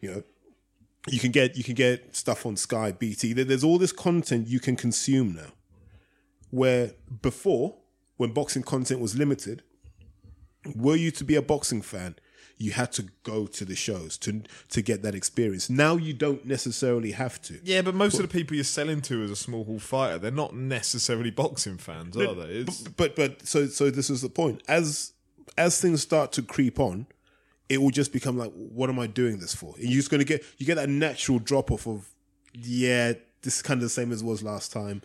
you 0.00 0.10
know? 0.10 0.22
You 1.06 1.20
can 1.20 1.30
get 1.30 1.56
you 1.56 1.62
can 1.62 1.74
get 1.74 2.16
stuff 2.16 2.44
on 2.44 2.56
sky 2.56 2.90
bt 2.90 3.32
there's 3.34 3.62
all 3.62 3.78
this 3.78 3.92
content 3.92 4.48
you 4.48 4.58
can 4.58 4.74
consume 4.74 5.34
now. 5.34 5.52
Where 6.50 6.92
before 7.22 7.76
when 8.16 8.32
boxing 8.32 8.64
content 8.64 9.00
was 9.00 9.16
limited 9.16 9.62
were 10.74 10.96
you 10.96 11.12
to 11.12 11.24
be 11.24 11.36
a 11.36 11.42
boxing 11.42 11.82
fan, 11.82 12.16
you 12.58 12.72
had 12.72 12.90
to 12.92 13.06
go 13.22 13.46
to 13.46 13.64
the 13.64 13.76
shows 13.76 14.18
to 14.18 14.42
to 14.70 14.82
get 14.82 15.02
that 15.02 15.14
experience. 15.14 15.70
Now 15.70 15.96
you 15.96 16.12
don't 16.12 16.44
necessarily 16.44 17.12
have 17.12 17.40
to. 17.42 17.60
Yeah, 17.62 17.82
but 17.82 17.94
most 17.94 18.14
of 18.14 18.22
the 18.22 18.28
people 18.28 18.56
you're 18.56 18.64
selling 18.64 19.00
to 19.02 19.22
as 19.22 19.30
a 19.30 19.36
small 19.36 19.64
hall 19.64 19.78
fighter, 19.78 20.18
they're 20.18 20.30
not 20.30 20.54
necessarily 20.54 21.30
boxing 21.30 21.78
fans, 21.78 22.16
are 22.16 22.34
they? 22.34 22.42
It's, 22.42 22.82
But 22.82 23.14
but 23.14 23.46
so 23.46 23.66
so 23.68 23.90
this 23.90 24.10
is 24.10 24.22
the 24.22 24.28
point. 24.28 24.62
As 24.68 25.12
as 25.56 25.80
things 25.80 26.02
start 26.02 26.32
to 26.32 26.42
creep 26.42 26.78
on, 26.80 27.06
it 27.68 27.80
will 27.80 27.90
just 27.90 28.12
become 28.12 28.36
like, 28.36 28.52
what 28.52 28.90
am 28.90 28.98
I 28.98 29.06
doing 29.06 29.38
this 29.38 29.54
for? 29.54 29.74
And 29.76 29.84
you're 29.84 30.00
just 30.00 30.10
gonna 30.10 30.24
get 30.24 30.44
you 30.58 30.66
get 30.66 30.74
that 30.74 30.88
natural 30.88 31.38
drop 31.38 31.70
off 31.70 31.86
of, 31.86 32.08
yeah, 32.54 33.12
this 33.42 33.56
is 33.56 33.62
kind 33.62 33.78
of 33.78 33.82
the 33.82 33.88
same 33.88 34.10
as 34.10 34.22
it 34.22 34.24
was 34.26 34.42
last 34.42 34.72
time. 34.72 35.00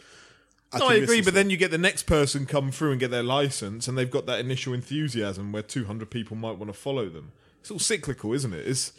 no, 0.75 0.87
I 0.87 0.95
agree, 0.95 1.21
but 1.21 1.35
then 1.35 1.51
you 1.51 1.57
get 1.57 1.69
the 1.69 1.77
next 1.77 2.03
person 2.03 2.47
come 2.47 2.71
through 2.71 2.91
and 2.91 2.99
get 2.99 3.11
their 3.11 3.21
license, 3.21 3.87
and 3.87 3.95
they've 3.95 4.09
got 4.09 4.25
that 4.25 4.39
initial 4.39 4.73
enthusiasm 4.73 5.51
where 5.51 5.61
200 5.61 6.09
people 6.09 6.35
might 6.35 6.57
want 6.57 6.73
to 6.73 6.77
follow 6.77 7.09
them. 7.09 7.31
It's 7.63 7.71
all 7.71 7.79
cyclical, 7.79 8.33
isn't 8.33 8.53
it? 8.53 8.67
It's 8.67 8.91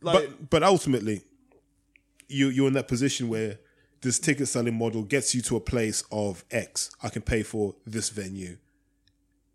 like 0.00 0.30
but 0.30 0.48
but 0.48 0.62
ultimately, 0.62 1.20
you 2.26 2.48
you're 2.48 2.66
in 2.66 2.72
that 2.72 2.88
position 2.88 3.28
where 3.28 3.58
this 4.00 4.18
ticket 4.18 4.48
selling 4.48 4.78
model 4.78 5.02
gets 5.02 5.34
you 5.34 5.42
to 5.42 5.56
a 5.56 5.60
place 5.60 6.02
of 6.10 6.42
X. 6.50 6.90
I 7.02 7.10
can 7.10 7.20
pay 7.20 7.42
for 7.42 7.74
this 7.86 8.08
venue, 8.08 8.56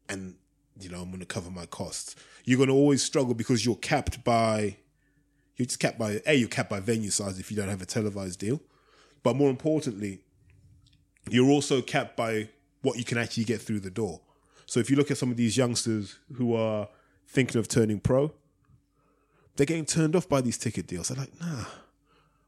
and 0.07 0.35
you 0.79 0.89
know 0.89 1.01
I'm 1.01 1.07
going 1.07 1.19
to 1.19 1.25
cover 1.25 1.49
my 1.49 1.65
costs. 1.65 2.15
You're 2.45 2.57
going 2.57 2.69
to 2.69 2.75
always 2.75 3.01
struggle 3.01 3.33
because 3.33 3.65
you're 3.65 3.75
capped 3.75 4.23
by 4.23 4.77
you're 5.55 5.65
just 5.65 5.79
capped 5.79 5.97
by 5.97 6.21
a 6.27 6.35
you're 6.35 6.47
capped 6.47 6.69
by 6.69 6.79
venue 6.79 7.09
size 7.09 7.39
if 7.39 7.49
you 7.49 7.57
don't 7.57 7.69
have 7.69 7.81
a 7.81 7.87
televised 7.87 8.37
deal, 8.39 8.61
but 9.23 9.35
more 9.35 9.49
importantly, 9.49 10.21
you're 11.27 11.49
also 11.49 11.81
capped 11.81 12.15
by 12.15 12.49
what 12.83 12.99
you 12.99 13.03
can 13.03 13.17
actually 13.17 13.45
get 13.45 13.59
through 13.59 13.79
the 13.79 13.89
door. 13.89 14.21
So 14.67 14.79
if 14.79 14.91
you 14.91 14.95
look 14.95 15.09
at 15.09 15.17
some 15.17 15.31
of 15.31 15.37
these 15.37 15.57
youngsters 15.57 16.19
who 16.35 16.53
are 16.53 16.87
thinking 17.27 17.57
of 17.57 17.67
turning 17.67 17.99
pro, 17.99 18.31
they're 19.55 19.65
getting 19.65 19.85
turned 19.85 20.15
off 20.15 20.27
by 20.27 20.41
these 20.41 20.57
ticket 20.57 20.87
deals. 20.87 21.09
They're 21.09 21.17
like, 21.17 21.39
nah. 21.39 21.65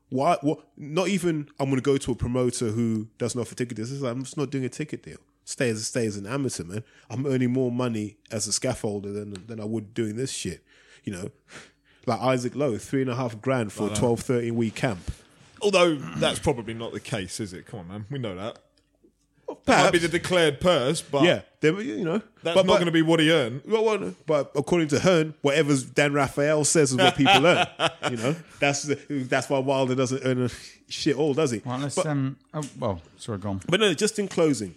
Why? 0.10 0.38
What? 0.42 0.68
Not 0.78 1.08
even. 1.08 1.50
I'm 1.60 1.70
going 1.70 1.82
to 1.82 1.82
go 1.82 1.98
to 1.98 2.12
a 2.12 2.16
promoter 2.16 2.68
who 2.68 3.08
doesn't 3.18 3.40
offer 3.40 3.56
ticket 3.56 3.76
deals. 3.78 3.92
It's 3.92 4.02
like, 4.02 4.12
I'm 4.12 4.24
just 4.24 4.38
not 4.38 4.50
doing 4.52 4.66
a 4.66 4.70
ticket 4.70 5.04
deal. 5.04 5.18
Stay 5.46 5.70
as 5.70 5.86
stay 5.86 6.06
as 6.08 6.18
an 6.18 6.26
amateur, 6.26 6.64
man. 6.64 6.84
I'm 7.10 7.26
earning 7.26 7.52
more 7.52 7.72
money 7.72 8.18
as 8.32 8.48
a 8.48 8.52
scaffolder 8.52 9.14
than 9.14 9.46
than 9.48 9.60
I 9.60 9.66
would 9.66 9.94
doing 9.94 10.16
this 10.16 10.32
shit. 10.32 10.64
You 11.04 11.14
know, 11.14 11.32
like 12.08 12.20
Isaac 12.20 12.56
Lowe, 12.56 12.78
three 12.78 13.02
and 13.02 13.12
a 13.12 13.16
half 13.16 13.40
grand 13.42 13.72
for 13.72 13.92
a 13.92 13.96
12, 13.96 14.20
13 14.22 14.56
week 14.56 14.74
camp. 14.76 15.00
although 15.62 15.96
that's 15.96 16.40
probably 16.40 16.74
not 16.74 16.94
the 16.94 17.00
case, 17.00 17.40
is 17.40 17.54
it? 17.54 17.68
Come 17.68 17.82
on, 17.82 17.88
man, 17.88 18.06
we 18.10 18.18
know 18.18 18.36
that. 18.36 18.60
That 19.66 19.84
might 19.86 19.94
be 19.94 19.98
the 20.00 20.08
declared 20.08 20.60
purse, 20.60 21.02
but 21.02 21.24
yeah, 21.24 21.42
they, 21.60 21.70
you 21.70 22.04
know, 22.04 22.22
that's 22.44 22.56
but, 22.56 22.66
not 22.68 22.74
going 22.74 22.86
to 22.86 22.92
be 22.92 23.02
what 23.02 23.20
he 23.20 23.32
earned. 23.32 23.64
Well, 23.66 23.84
well, 23.84 23.98
no, 23.98 24.16
but 24.28 24.52
according 24.56 24.90
to 24.90 25.00
Hearn, 25.00 25.34
whatever 25.42 25.76
Dan 25.76 26.14
Rafael 26.14 26.64
says 26.66 26.92
is 26.92 26.98
what 26.98 27.16
people 27.16 27.46
earn. 27.46 27.68
You 28.12 28.18
know, 28.18 28.36
that's 28.60 28.84
the, 28.84 28.96
that's 29.28 29.50
why 29.50 29.58
Wilder 29.58 29.96
doesn't 29.96 30.22
earn 30.24 30.44
a 30.44 30.50
shit 30.88 31.16
all, 31.16 31.34
does 31.34 31.50
he? 31.50 31.64
Right, 31.66 31.80
let's 31.80 31.96
But- 31.96 32.06
um. 32.06 32.38
Oh, 32.54 32.62
well, 32.80 33.02
sorry, 33.18 33.40
go 33.40 33.50
on. 33.50 33.62
But 33.68 33.80
no, 33.80 33.94
just 33.96 34.20
in 34.20 34.28
closing, 34.28 34.76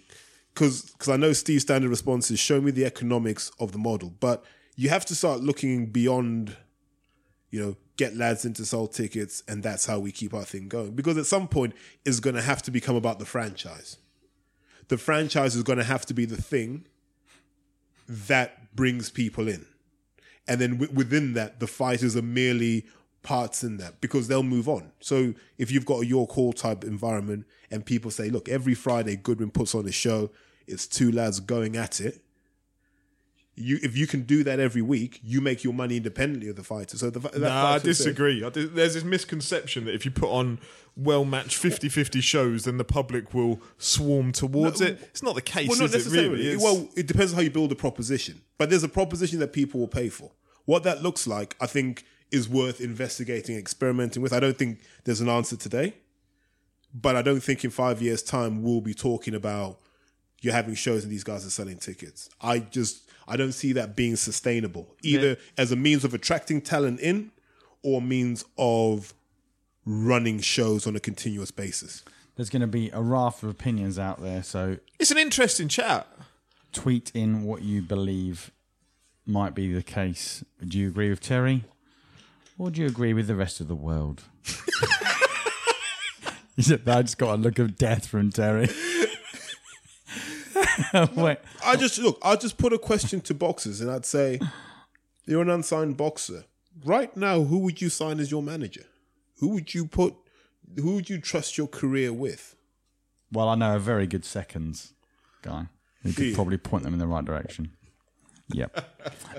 because 0.53 0.89
because 0.89 1.09
I 1.09 1.17
know 1.17 1.33
Steve's 1.33 1.61
standard 1.61 1.89
response 1.89 2.31
is 2.31 2.39
show 2.39 2.59
me 2.59 2.71
the 2.71 2.85
economics 2.85 3.51
of 3.59 3.71
the 3.71 3.77
model, 3.77 4.13
but 4.19 4.43
you 4.75 4.89
have 4.89 5.05
to 5.05 5.15
start 5.15 5.41
looking 5.41 5.87
beyond, 5.87 6.57
you 7.51 7.61
know, 7.61 7.75
get 7.97 8.15
lads 8.15 8.45
into 8.45 8.65
sold 8.65 8.93
tickets, 8.93 9.43
and 9.47 9.61
that's 9.61 9.85
how 9.85 9.99
we 9.99 10.11
keep 10.11 10.33
our 10.33 10.45
thing 10.45 10.67
going. 10.67 10.91
Because 10.95 11.17
at 11.17 11.27
some 11.27 11.47
point, 11.47 11.75
it's 12.05 12.19
going 12.19 12.35
to 12.35 12.41
have 12.41 12.63
to 12.63 12.71
become 12.71 12.95
about 12.95 13.19
the 13.19 13.25
franchise. 13.25 13.97
The 14.89 14.97
franchise 14.97 15.55
is 15.55 15.63
going 15.63 15.79
to 15.79 15.85
have 15.85 16.05
to 16.07 16.13
be 16.13 16.25
the 16.25 16.41
thing 16.41 16.85
that 18.07 18.75
brings 18.75 19.09
people 19.09 19.47
in, 19.47 19.65
and 20.47 20.59
then 20.59 20.71
w- 20.77 20.91
within 20.93 21.33
that, 21.33 21.59
the 21.59 21.67
fighters 21.67 22.15
are 22.15 22.21
merely 22.21 22.85
parts 23.21 23.63
in 23.63 23.77
that 23.77 24.01
because 24.01 24.27
they'll 24.27 24.43
move 24.43 24.67
on. 24.67 24.91
So 24.99 25.33
if 25.57 25.71
you've 25.71 25.85
got 25.85 26.01
a 26.01 26.05
York 26.05 26.31
Hall 26.31 26.53
type 26.53 26.83
environment 26.83 27.45
and 27.69 27.85
people 27.85 28.11
say, 28.11 28.29
look, 28.29 28.49
every 28.49 28.73
Friday 28.73 29.15
Goodwin 29.15 29.51
puts 29.51 29.75
on 29.75 29.85
a 29.87 29.91
show, 29.91 30.31
it's 30.67 30.87
two 30.87 31.11
lads 31.11 31.39
going 31.39 31.75
at 31.75 31.99
it. 31.99 32.21
You, 33.59 33.77
if 33.83 33.97
you 33.97 34.07
can 34.07 34.21
do 34.23 34.43
that 34.45 34.59
every 34.59 34.81
week, 34.81 35.19
you 35.21 35.41
make 35.41 35.63
your 35.63 35.73
money 35.73 35.97
independently 35.97 36.49
of 36.49 36.55
the 36.55 36.63
fighter. 36.63 36.97
So 36.97 37.09
the, 37.09 37.19
that 37.19 37.39
Nah, 37.39 37.73
I 37.73 37.79
disagree. 37.79 38.43
I 38.43 38.49
dis- 38.49 38.69
There's 38.71 38.93
this 38.93 39.03
misconception 39.03 39.85
that 39.85 39.93
if 39.93 40.05
you 40.05 40.11
put 40.11 40.29
on 40.29 40.59
well 40.95 41.25
matched 41.25 41.55
50 41.55 41.89
50 41.89 42.21
shows, 42.21 42.63
then 42.63 42.77
the 42.77 42.83
public 42.85 43.33
will 43.33 43.61
swarm 43.77 44.31
towards 44.31 44.79
No, 44.79 44.87
it. 44.87 45.01
It's 45.11 45.21
not 45.23 45.35
the 45.35 45.41
case, 45.41 45.67
Well, 45.69 45.79
not 45.79 45.93
is 45.93 46.13
it 46.13 46.29
really? 46.29 46.55
Well, 46.57 46.87
it 46.95 47.05
depends 47.07 47.33
on 47.33 47.35
how 47.37 47.41
you 47.41 47.51
build 47.51 47.71
a 47.71 47.75
proposition. 47.75 48.41
But 48.57 48.69
there's 48.69 48.83
a 48.83 48.89
proposition 48.89 49.39
that 49.39 49.51
people 49.53 49.79
will 49.79 49.87
pay 49.87 50.09
for. 50.09 50.31
What 50.65 50.83
that 50.83 51.03
looks 51.03 51.27
like, 51.27 51.55
I 51.59 51.65
think, 51.67 52.05
is 52.31 52.47
worth 52.47 52.79
investigating, 52.79 53.57
experimenting 53.57 54.21
with. 54.21 54.31
I 54.33 54.39
don't 54.39 54.57
think 54.57 54.79
there's 55.03 55.19
an 55.21 55.29
answer 55.29 55.57
today, 55.57 55.95
but 56.93 57.15
I 57.15 57.21
don't 57.21 57.41
think 57.41 57.63
in 57.63 57.71
five 57.71 58.01
years' 58.01 58.23
time 58.23 58.61
we'll 58.63 58.81
be 58.81 58.93
talking 58.93 59.35
about 59.35 59.79
you're 60.41 60.53
having 60.53 60.75
shows 60.75 61.03
and 61.03 61.11
these 61.11 61.23
guys 61.23 61.45
are 61.45 61.49
selling 61.49 61.77
tickets. 61.77 62.29
I 62.41 62.59
just 62.59 63.08
I 63.29 63.37
don't 63.37 63.51
see 63.53 63.73
that 63.73 63.95
being 63.95 64.15
sustainable 64.15 64.95
either 65.03 65.37
as 65.57 65.71
a 65.71 65.75
means 65.75 66.03
of 66.03 66.13
attracting 66.13 66.61
talent 66.61 66.99
in 66.99 67.31
or 67.83 68.01
means 68.01 68.43
of 68.57 69.13
running 69.85 70.39
shows 70.39 70.85
on 70.87 70.95
a 70.95 70.99
continuous 70.99 71.51
basis. 71.51 72.03
There's 72.35 72.49
going 72.49 72.61
to 72.61 72.67
be 72.67 72.89
a 72.91 73.01
raft 73.01 73.43
of 73.43 73.49
opinions 73.49 73.99
out 73.99 74.21
there, 74.21 74.43
so 74.43 74.77
it's 74.99 75.11
an 75.11 75.17
interesting 75.17 75.67
chat. 75.67 76.07
tweet 76.71 77.11
in 77.13 77.43
what 77.43 77.61
you 77.61 77.81
believe 77.81 78.51
might 79.25 79.53
be 79.53 79.71
the 79.71 79.83
case. 79.83 80.43
Do 80.65 80.77
you 80.77 80.87
agree 80.87 81.09
with 81.09 81.21
Terry? 81.21 81.65
Or 82.57 82.69
do 82.71 82.81
you 82.81 82.87
agree 82.87 83.13
with 83.13 83.27
the 83.27 83.35
rest 83.35 83.59
of 83.61 83.67
the 83.67 83.75
world? 83.75 84.23
You 86.55 86.63
said 86.63 86.83
that, 86.83 86.97
I 86.97 87.01
just 87.03 87.17
got 87.17 87.35
a 87.35 87.37
look 87.37 87.57
of 87.57 87.77
death 87.77 88.05
from 88.05 88.31
Terry. 88.33 88.67
I 90.93 91.75
just 91.77 91.97
look. 91.99 92.17
I 92.23 92.35
just 92.35 92.57
put 92.57 92.73
a 92.73 92.79
question 92.79 93.21
to 93.21 93.33
boxers, 93.33 93.81
and 93.81 93.89
I'd 93.91 94.05
say, 94.05 94.39
"You're 95.25 95.41
an 95.41 95.49
unsigned 95.49 95.97
boxer 95.97 96.45
right 96.85 97.15
now. 97.15 97.41
Who 97.43 97.59
would 97.59 97.81
you 97.81 97.89
sign 97.89 98.19
as 98.19 98.31
your 98.31 98.43
manager? 98.43 98.85
Who 99.39 99.49
would 99.49 99.73
you 99.73 99.85
put? 99.85 100.15
Who 100.75 100.95
would 100.95 101.09
you 101.09 101.19
trust 101.19 101.57
your 101.57 101.67
career 101.67 102.13
with? 102.13 102.55
well, 103.31 103.49
I 103.49 103.55
know 103.55 103.75
a 103.75 103.79
very 103.79 104.07
good 104.07 104.25
seconds 104.25 104.93
guy 105.41 105.67
who 106.03 106.13
could 106.13 106.33
probably 106.35 106.57
point 106.57 106.83
them 106.83 106.93
in 106.93 106.99
the 106.99 107.07
right 107.07 107.23
direction. 107.23 107.71
Yep, 108.51 108.83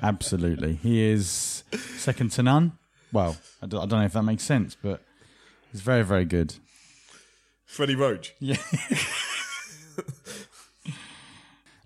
absolutely. 0.03 0.75
He 0.75 1.03
is 1.03 1.65
second 1.97 2.31
to 2.33 2.43
none. 2.43 2.79
Well, 3.13 3.37
I 3.61 3.67
don't, 3.67 3.83
I 3.83 3.87
don't 3.87 3.99
know 4.01 4.05
if 4.07 4.13
that 4.13 4.23
makes 4.23 4.45
sense, 4.45 4.77
but 4.81 5.03
he's 5.73 5.81
very, 5.81 6.05
very 6.05 6.25
good. 6.25 6.55
Freddie 7.67 7.97
Roach. 7.97 8.35
Yeah. 8.39 8.57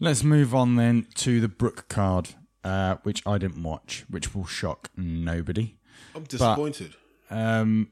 Let's 0.01 0.25
move 0.25 0.55
on 0.55 0.77
then 0.77 1.07
to 1.17 1.41
the 1.41 1.49
Brook 1.49 1.89
card, 1.89 2.31
uh, 2.65 2.97
which 3.05 3.23
I 3.27 3.39
didn't 3.39 3.63
watch, 3.63 4.05
which 4.09 4.35
will 4.35 4.45
shock 4.47 4.91
nobody. 4.97 5.77
I'm 6.15 6.25
disappointed. 6.25 6.95
Um, 7.31 7.91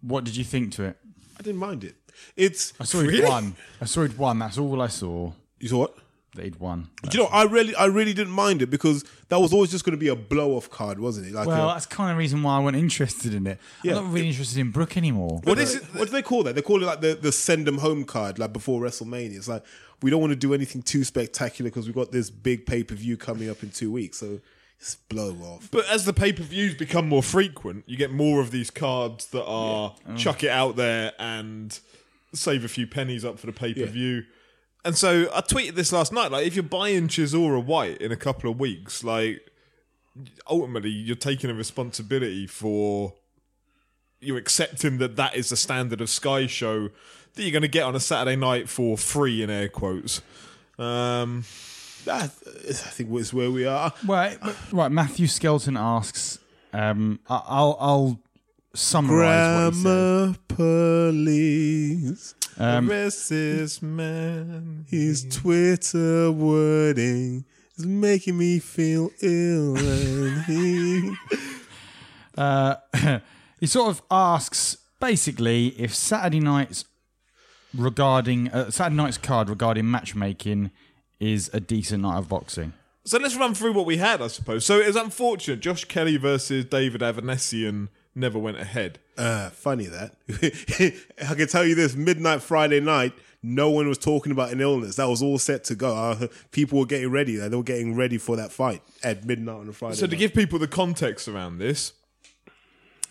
what 0.00 0.24
did 0.24 0.36
you 0.36 0.44
think 0.44 0.72
to 0.74 0.84
it? 0.84 0.96
I 1.38 1.42
didn't 1.42 1.60
mind 1.60 1.84
it. 1.84 1.96
It's 2.36 2.72
I 2.80 2.84
saw 2.84 3.00
he'd 3.00 3.22
won. 3.24 3.54
I 3.80 3.84
saw 3.84 4.02
he'd 4.02 4.18
won. 4.18 4.38
That's 4.40 4.58
all 4.58 4.80
I 4.82 4.88
saw. 4.88 5.32
you 5.60 5.68
saw 5.68 5.78
what? 5.80 5.96
That 6.34 6.44
he'd 6.44 6.56
won. 6.56 6.88
Do 7.04 7.16
you 7.16 7.24
know? 7.24 7.30
I 7.30 7.44
really, 7.44 7.74
I 7.74 7.86
really 7.86 8.12
didn't 8.12 8.34
mind 8.34 8.60
it 8.60 8.68
because 8.68 9.02
that 9.28 9.40
was 9.40 9.52
always 9.52 9.70
just 9.70 9.84
going 9.84 9.96
to 9.96 9.98
be 10.00 10.08
a 10.08 10.14
blow 10.14 10.56
off 10.56 10.68
card, 10.70 11.00
wasn't 11.00 11.26
it? 11.26 11.32
Like, 11.32 11.46
Well, 11.46 11.70
a, 11.70 11.72
that's 11.72 11.86
kind 11.86 12.10
of 12.10 12.16
the 12.16 12.18
reason 12.18 12.42
why 12.42 12.56
I 12.56 12.58
wasn't 12.60 12.82
interested 12.82 13.32
in 13.34 13.46
it. 13.46 13.58
Yeah. 13.82 13.96
I'm 13.96 14.04
not 14.04 14.12
really 14.12 14.28
interested 14.28 14.58
in 14.58 14.70
Brook 14.70 14.96
anymore. 14.98 15.40
what 15.44 15.58
is 15.58 15.74
it? 15.76 15.82
What 15.94 16.04
do 16.06 16.12
they 16.12 16.22
call 16.22 16.42
that? 16.44 16.54
They 16.54 16.62
call 16.62 16.82
it 16.82 16.86
like 16.86 17.00
the, 17.00 17.14
the 17.14 17.32
send 17.32 17.66
them 17.66 17.78
home 17.78 18.04
card, 18.04 18.38
like 18.38 18.52
before 18.52 18.80
WrestleMania. 18.82 19.36
It's 19.36 19.48
like 19.48 19.64
we 20.02 20.10
don't 20.10 20.20
want 20.20 20.32
to 20.32 20.36
do 20.36 20.52
anything 20.52 20.82
too 20.82 21.02
spectacular 21.02 21.70
because 21.70 21.86
we've 21.86 21.94
got 21.94 22.12
this 22.12 22.28
big 22.30 22.66
pay 22.66 22.84
per 22.84 22.94
view 22.94 23.16
coming 23.16 23.48
up 23.48 23.62
in 23.62 23.70
two 23.70 23.90
weeks. 23.90 24.18
So 24.18 24.40
just 24.78 25.08
blow 25.08 25.32
off. 25.42 25.70
But 25.72 25.88
as 25.88 26.04
the 26.04 26.12
pay 26.12 26.32
per 26.34 26.42
views 26.42 26.74
become 26.74 27.08
more 27.08 27.22
frequent, 27.22 27.84
you 27.86 27.96
get 27.96 28.12
more 28.12 28.40
of 28.42 28.50
these 28.50 28.70
cards 28.70 29.28
that 29.28 29.44
are 29.44 29.94
chuck 30.16 30.44
it 30.44 30.50
out 30.50 30.76
there 30.76 31.12
and 31.18 31.76
save 32.34 32.64
a 32.64 32.68
few 32.68 32.86
pennies 32.86 33.24
up 33.24 33.38
for 33.38 33.46
the 33.46 33.52
pay 33.52 33.72
per 33.72 33.86
view. 33.86 34.24
And 34.88 34.96
so 34.96 35.28
I 35.34 35.42
tweeted 35.42 35.74
this 35.74 35.92
last 35.92 36.14
night. 36.14 36.32
Like, 36.32 36.46
if 36.46 36.56
you're 36.56 36.62
buying 36.62 37.08
Chisora 37.08 37.62
White 37.62 37.98
in 37.98 38.10
a 38.10 38.16
couple 38.16 38.50
of 38.50 38.58
weeks, 38.58 39.04
like, 39.04 39.42
ultimately 40.48 40.88
you're 40.88 41.14
taking 41.14 41.50
a 41.50 41.54
responsibility 41.54 42.46
for 42.46 43.12
you're 44.18 44.38
accepting 44.38 44.96
that 44.96 45.16
that 45.16 45.36
is 45.36 45.50
the 45.50 45.56
standard 45.56 46.00
of 46.00 46.08
Sky 46.08 46.46
Show 46.46 46.88
that 47.34 47.42
you're 47.42 47.52
going 47.52 47.60
to 47.60 47.68
get 47.68 47.82
on 47.82 47.94
a 47.94 48.00
Saturday 48.00 48.34
night 48.34 48.70
for 48.70 48.96
free 48.96 49.42
in 49.42 49.50
air 49.50 49.68
quotes. 49.68 50.22
Um, 50.78 51.44
That 52.06 52.30
I 52.46 52.72
think 52.72 53.10
was 53.10 53.34
where 53.34 53.50
we 53.50 53.66
are. 53.66 53.92
Right, 54.06 54.38
right. 54.72 54.90
Matthew 54.90 55.26
Skelton 55.26 55.76
asks. 55.76 56.38
Um, 56.72 57.20
I'll 57.28 57.76
I'll 57.78 58.20
summarize 58.74 59.66
what 59.66 59.74
he 59.74 59.82
said. 59.82 60.56
Grammar 60.56 61.12
police. 61.12 62.34
Um, 62.58 62.90
arrest 62.90 63.82
man. 63.82 64.84
His 64.88 65.24
Twitter 65.30 66.30
wording 66.32 67.44
is 67.76 67.86
making 67.86 68.36
me 68.36 68.58
feel 68.58 69.10
ill. 69.22 69.76
and 69.76 70.44
he- 70.44 71.14
He 73.60 73.66
sort 73.66 73.90
of 73.90 74.02
asks 74.10 74.76
basically 75.00 75.68
if 75.80 75.94
Saturday 75.94 76.40
night's 76.40 76.84
regarding 77.74 78.48
uh, 78.50 78.70
Saturday 78.70 78.96
night's 78.96 79.18
card 79.18 79.48
regarding 79.48 79.90
matchmaking 79.90 80.70
is 81.20 81.50
a 81.52 81.60
decent 81.60 82.02
night 82.02 82.18
of 82.18 82.28
boxing. 82.28 82.72
So 83.04 83.18
let's 83.18 83.36
run 83.36 83.54
through 83.54 83.72
what 83.72 83.86
we 83.86 83.96
had, 83.96 84.20
I 84.22 84.28
suppose. 84.28 84.64
So 84.66 84.78
it 84.80 84.86
was 84.86 84.96
unfortunate. 84.96 85.60
Josh 85.60 85.84
Kelly 85.86 86.16
versus 86.18 86.64
David 86.66 87.00
Avanesyan 87.00 87.88
never 88.18 88.38
went 88.38 88.58
ahead. 88.58 88.98
Uh, 89.16 89.50
funny 89.50 89.86
that. 89.86 90.14
I 91.28 91.34
can 91.34 91.48
tell 91.48 91.64
you 91.64 91.74
this: 91.74 91.94
midnight 91.94 92.42
Friday 92.42 92.80
night, 92.80 93.12
no 93.42 93.70
one 93.70 93.88
was 93.88 93.98
talking 93.98 94.32
about 94.32 94.50
an 94.52 94.60
illness. 94.60 94.96
That 94.96 95.08
was 95.08 95.22
all 95.22 95.38
set 95.38 95.64
to 95.64 95.74
go. 95.74 95.94
Uh, 95.94 96.26
people 96.50 96.78
were 96.78 96.86
getting 96.86 97.10
ready. 97.10 97.36
They 97.36 97.48
were 97.48 97.62
getting 97.62 97.94
ready 97.94 98.18
for 98.18 98.36
that 98.36 98.52
fight 98.52 98.82
at 99.02 99.24
midnight 99.24 99.60
on 99.60 99.68
a 99.68 99.72
Friday. 99.72 99.96
So 99.96 100.06
to 100.06 100.16
give 100.16 100.34
people 100.34 100.58
the 100.58 100.68
context 100.68 101.28
around 101.28 101.58
this, 101.58 101.92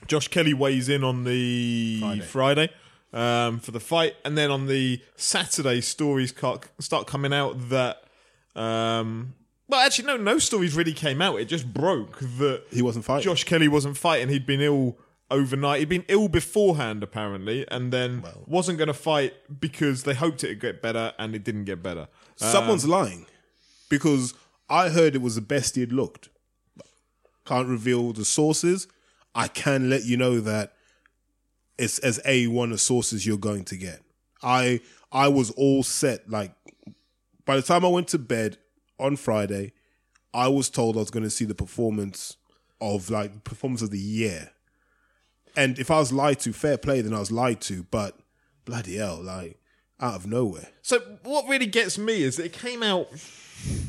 Josh 0.08 0.28
Kelly 0.28 0.53
weighs 0.53 0.89
in 0.89 1.03
on 1.03 1.24
the 1.24 2.22
Friday, 2.28 2.70
um, 3.14 3.60
for 3.60 3.72
the 3.72 3.80
fight, 3.80 4.16
and 4.26 4.38
then 4.38 4.51
on 4.51 4.68
the 4.68 5.01
Saturday, 5.16 5.82
stories 5.82 6.34
start 6.80 7.08
coming 7.08 7.34
out 7.34 7.70
that. 7.70 8.03
Um, 8.55 9.36
well, 9.68 9.86
actually, 9.86 10.05
no, 10.05 10.18
no 10.18 10.39
stories 10.39 10.76
really 10.76 10.93
came 10.93 11.22
out. 11.22 11.39
It 11.39 11.45
just 11.45 11.74
broke 11.74 12.20
that 12.20 12.63
He 12.72 12.82
wasn't 12.82 13.05
fighting. 13.05 13.24
Josh 13.24 13.43
Kelly 13.43 13.68
wasn't 13.68 13.97
fighting. 13.97 14.30
He'd 14.30 14.45
been 14.45 14.61
ill 14.61 14.97
overnight. 15.30 15.80
He'd 15.80 15.89
been 15.89 16.05
ill 16.07 16.28
beforehand, 16.28 17.03
apparently, 17.03 17.70
and 17.70 17.91
then 17.91 18.24
wasn't 18.45 18.78
going 18.78 18.88
to 18.88 18.93
fight 18.93 19.34
because 19.59 20.03
they 20.03 20.13
hoped 20.13 20.43
it'd 20.43 20.59
get 20.59 20.82
better, 20.82 21.13
and 21.20 21.36
it 21.36 21.43
didn't 21.43 21.65
get 21.65 21.84
better. 21.84 22.07
Someone's 22.36 22.86
um, 22.86 22.91
lying 22.91 23.26
because 23.89 24.34
I 24.70 24.89
heard 24.89 25.15
it 25.15 25.22
was 25.22 25.36
the 25.36 25.41
best 25.41 25.76
he 25.76 25.82
had 25.82 25.91
looked. 25.91 26.30
Can't 27.45 27.68
reveal 27.68 28.13
the 28.13 28.26
sources. 28.26 28.88
I 29.34 29.47
can 29.47 29.89
let 29.89 30.03
you 30.03 30.18
know 30.18 30.39
that 30.41 30.74
it's 31.78 31.99
as 31.99 32.20
a 32.26 32.47
one 32.47 32.72
of 32.72 32.82
sources 32.82 33.26
you're 33.26 33.38
going 33.38 33.63
to 33.65 33.78
get. 33.78 34.01
I 34.41 34.82
I 35.11 35.28
was 35.28 35.51
all 35.51 35.84
set. 35.84 36.30
Like 36.30 36.53
by 37.45 37.55
the 37.55 37.61
time 37.61 37.86
I 37.86 37.88
went 37.88 38.09
to 38.09 38.20
bed 38.20 38.57
on 39.00 39.16
Friday, 39.16 39.74
I 40.34 40.48
was 40.48 40.70
told 40.70 40.95
I 40.95 41.00
was 41.00 41.10
going 41.10 41.24
to 41.24 41.30
see 41.30 41.45
the 41.45 41.56
performance 41.56 42.38
of 42.80 43.10
like 43.10 43.43
performance 43.43 43.82
of 43.82 43.91
the 43.91 44.00
year. 44.00 44.52
And 45.56 45.80
if 45.80 45.89
I 45.89 46.00
was 46.00 46.14
lied 46.14 46.39
to, 46.41 46.54
fair 46.54 46.78
play, 46.78 47.02
then 47.02 47.14
I 47.14 47.20
was 47.20 47.32
lied 47.32 47.62
to. 47.62 47.84
But 47.84 48.18
bloody 48.66 48.98
hell, 48.98 49.22
like 49.24 49.60
out 50.00 50.16
of 50.16 50.28
nowhere. 50.28 50.68
So 50.82 51.00
what 51.24 51.48
really 51.48 51.66
gets 51.66 51.98
me 51.98 52.22
is 52.22 52.38
it 52.38 52.54
came 52.54 52.84
out 52.84 53.08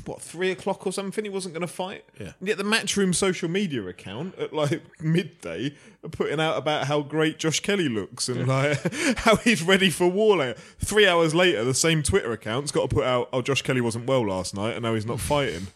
what 0.05 0.21
three 0.23 0.51
o'clock 0.51 0.87
or 0.87 0.93
something. 0.93 1.25
He 1.25 1.31
wasn't 1.31 1.55
going 1.55 1.67
to 1.67 1.73
fight. 1.73 2.05
Yeah. 2.19 2.33
And 2.39 2.49
yet 2.49 2.57
the 2.59 2.65
Matchroom 2.65 3.15
social 3.15 3.49
media 3.49 3.87
account 3.87 4.39
at 4.39 4.53
like 4.53 4.83
midday 5.01 5.75
are 6.05 6.09
putting 6.09 6.41
out 6.41 6.57
about 6.57 6.87
how 6.87 7.03
great 7.03 7.39
Josh 7.39 7.61
Kelly 7.61 7.89
looks 7.89 8.29
and 8.29 8.47
like 8.47 8.79
how 9.19 9.37
he's 9.37 9.63
ready 9.63 9.91
for 9.91 10.09
war. 10.09 10.37
Like, 10.37 10.59
three 10.79 11.07
hours 11.07 11.35
later, 11.35 11.65
the 11.65 11.75
same 11.75 12.03
Twitter 12.03 12.33
account's 12.33 12.73
got 12.73 12.89
to 12.89 12.95
put 12.95 13.05
out, 13.05 13.29
"Oh, 13.33 13.43
Josh 13.43 13.63
Kelly 13.63 13.81
wasn't 13.81 14.07
well 14.07 14.27
last 14.27 14.55
night, 14.55 14.75
and 14.75 14.83
now 14.83 14.95
he's 14.95 15.07
not 15.07 15.21
fighting." 15.21 15.69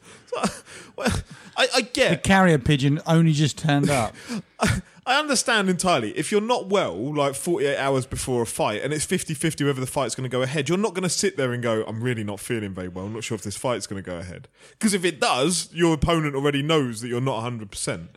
Well, 0.95 1.09
I, 1.57 1.69
I 1.77 1.81
get 1.81 2.11
the 2.11 2.17
Carrier 2.17 2.59
pigeon 2.59 3.01
only 3.07 3.33
just 3.33 3.57
turned 3.59 3.89
up. 3.89 4.15
I 5.05 5.19
understand 5.19 5.69
entirely. 5.69 6.17
If 6.17 6.31
you're 6.31 6.41
not 6.41 6.69
well, 6.69 7.15
like 7.15 7.35
48 7.35 7.77
hours 7.77 8.07
before 8.07 8.43
a 8.43 8.47
fight, 8.47 8.83
and 8.83 8.93
it's 8.93 9.05
50 9.05 9.35
50 9.35 9.65
whether 9.65 9.81
the 9.81 9.87
fight's 9.87 10.15
going 10.15 10.29
to 10.29 10.35
go 10.35 10.43
ahead, 10.43 10.69
you're 10.69 10.79
not 10.79 10.95
going 10.95 11.03
to 11.03 11.09
sit 11.09 11.37
there 11.37 11.53
and 11.53 11.63
go, 11.63 11.83
I'm 11.85 12.03
really 12.03 12.23
not 12.23 12.41
feeling 12.41 12.73
very 12.73 12.89
well. 12.89 13.07
I'm 13.07 13.15
not 13.15 13.25
sure 13.25 13.35
if 13.35 13.43
this 13.43 13.57
fight's 13.57 13.87
going 13.87 14.03
to 14.03 14.09
go 14.09 14.19
ahead. 14.19 14.49
Because 14.73 14.95
if 14.95 15.05
it 15.05 15.19
does, 15.19 15.71
your 15.73 15.95
opponent 15.95 16.37
already 16.37 16.63
knows 16.63 17.01
that 17.01 17.09
you're 17.09 17.21
not 17.21 17.43
100%. 17.43 18.09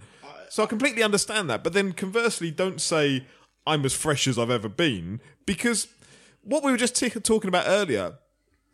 So 0.49 0.63
I 0.63 0.67
completely 0.67 1.01
understand 1.01 1.49
that. 1.49 1.63
But 1.63 1.73
then 1.73 1.91
conversely, 1.91 2.51
don't 2.51 2.79
say, 2.79 3.25
I'm 3.65 3.83
as 3.83 3.93
fresh 3.93 4.27
as 4.27 4.37
I've 4.37 4.51
ever 4.51 4.69
been. 4.69 5.21
Because 5.45 5.87
what 6.43 6.63
we 6.63 6.71
were 6.71 6.77
just 6.77 6.95
t- 6.95 7.09
talking 7.09 7.47
about 7.47 7.65
earlier, 7.67 8.13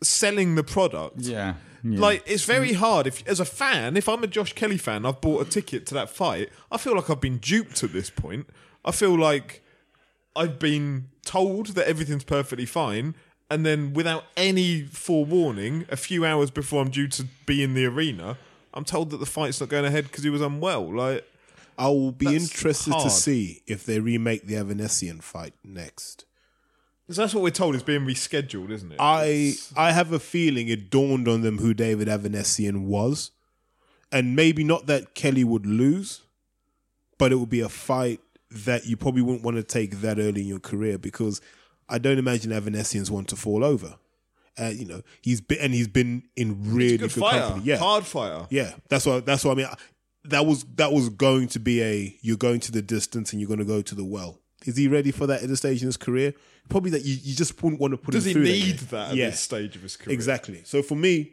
selling 0.02 0.54
the 0.54 0.62
product. 0.62 1.20
Yeah. 1.20 1.54
Yeah. 1.84 2.00
Like 2.00 2.22
it's 2.26 2.44
very 2.44 2.70
mm. 2.70 2.76
hard 2.76 3.06
if 3.06 3.26
as 3.26 3.40
a 3.40 3.44
fan, 3.44 3.96
if 3.96 4.08
I'm 4.08 4.22
a 4.22 4.26
Josh 4.26 4.52
Kelly 4.52 4.78
fan, 4.78 5.04
I've 5.04 5.20
bought 5.20 5.46
a 5.46 5.50
ticket 5.50 5.86
to 5.86 5.94
that 5.94 6.10
fight. 6.10 6.50
I 6.70 6.76
feel 6.78 6.94
like 6.94 7.10
I've 7.10 7.20
been 7.20 7.38
duped 7.38 7.82
at 7.82 7.92
this 7.92 8.10
point. 8.10 8.46
I 8.84 8.92
feel 8.92 9.18
like 9.18 9.62
I've 10.36 10.58
been 10.58 11.08
told 11.24 11.68
that 11.68 11.86
everything's 11.88 12.24
perfectly 12.24 12.66
fine, 12.66 13.14
and 13.50 13.66
then 13.66 13.92
without 13.92 14.24
any 14.36 14.82
forewarning, 14.82 15.86
a 15.90 15.96
few 15.96 16.24
hours 16.24 16.50
before 16.50 16.82
I'm 16.82 16.90
due 16.90 17.08
to 17.08 17.26
be 17.46 17.62
in 17.62 17.74
the 17.74 17.84
arena, 17.86 18.38
I'm 18.72 18.84
told 18.84 19.10
that 19.10 19.18
the 19.18 19.26
fight's 19.26 19.60
not 19.60 19.68
going 19.68 19.84
ahead 19.84 20.04
because 20.04 20.24
he 20.24 20.30
was 20.30 20.40
unwell. 20.40 20.94
Like 20.94 21.28
I 21.78 21.88
will 21.88 22.12
be 22.12 22.26
That's 22.26 22.52
interested 22.52 22.92
to 22.92 23.10
see 23.10 23.62
if 23.66 23.84
they 23.84 23.98
remake 23.98 24.46
the 24.46 24.54
Avanesyan 24.54 25.22
fight 25.22 25.54
next. 25.64 26.24
So 27.12 27.22
that's 27.22 27.34
what 27.34 27.42
we're 27.42 27.50
told 27.50 27.74
is 27.74 27.82
being 27.82 28.06
rescheduled, 28.06 28.70
isn't 28.70 28.92
it? 28.92 28.96
I 28.98 29.54
I 29.76 29.92
have 29.92 30.12
a 30.12 30.18
feeling 30.18 30.68
it 30.68 30.90
dawned 30.90 31.28
on 31.28 31.42
them 31.42 31.58
who 31.58 31.74
David 31.74 32.08
Avanesyan 32.08 32.84
was, 32.84 33.30
and 34.10 34.34
maybe 34.34 34.64
not 34.64 34.86
that 34.86 35.14
Kelly 35.14 35.44
would 35.44 35.66
lose, 35.66 36.22
but 37.18 37.32
it 37.32 37.36
would 37.36 37.50
be 37.50 37.60
a 37.60 37.68
fight 37.68 38.20
that 38.50 38.86
you 38.86 38.96
probably 38.96 39.22
wouldn't 39.22 39.42
want 39.42 39.56
to 39.56 39.62
take 39.62 40.00
that 40.02 40.18
early 40.18 40.42
in 40.42 40.46
your 40.46 40.60
career 40.60 40.98
because 40.98 41.40
I 41.88 41.98
don't 41.98 42.18
imagine 42.18 42.50
Avanesyan's 42.50 43.10
want 43.10 43.28
to 43.28 43.36
fall 43.36 43.64
over. 43.64 43.96
Uh, 44.58 44.66
you 44.74 44.84
know, 44.84 45.02
he's 45.22 45.40
been 45.40 45.58
and 45.58 45.72
he's 45.72 45.88
been 45.88 46.22
in 46.36 46.74
really 46.74 46.98
good 46.98 47.12
good, 47.12 47.22
company. 47.22 47.62
Yeah, 47.64 47.76
hard 47.76 48.04
fire. 48.04 48.46
Yeah, 48.50 48.72
that's 48.88 49.06
what 49.06 49.24
that's 49.24 49.44
what 49.44 49.52
I 49.52 49.54
mean. 49.54 49.68
That 50.24 50.46
was 50.46 50.64
that 50.76 50.92
was 50.92 51.08
going 51.08 51.48
to 51.48 51.58
be 51.58 51.82
a 51.82 52.16
you're 52.20 52.36
going 52.36 52.60
to 52.60 52.72
the 52.72 52.82
distance 52.82 53.32
and 53.32 53.40
you're 53.40 53.48
going 53.48 53.60
to 53.60 53.64
go 53.64 53.80
to 53.82 53.94
the 53.94 54.04
well. 54.04 54.41
Is 54.66 54.76
he 54.76 54.88
ready 54.88 55.10
for 55.10 55.26
that 55.26 55.42
at 55.42 55.48
this 55.48 55.58
stage 55.60 55.82
in 55.82 55.86
his 55.86 55.96
career? 55.96 56.34
Probably 56.68 56.90
that 56.92 57.04
you, 57.04 57.16
you 57.22 57.34
just 57.34 57.60
wouldn't 57.62 57.80
want 57.80 57.92
to 57.92 57.96
put 57.98 58.12
Does 58.12 58.26
him 58.26 58.34
through. 58.34 58.44
Does 58.44 58.54
he 58.54 58.64
need 58.70 58.78
that 58.78 59.10
at 59.10 59.16
Yeah, 59.16 59.30
this 59.30 59.40
stage 59.40 59.76
of 59.76 59.82
his 59.82 59.96
career? 59.96 60.14
exactly. 60.14 60.62
So 60.64 60.82
for 60.82 60.94
me, 60.94 61.32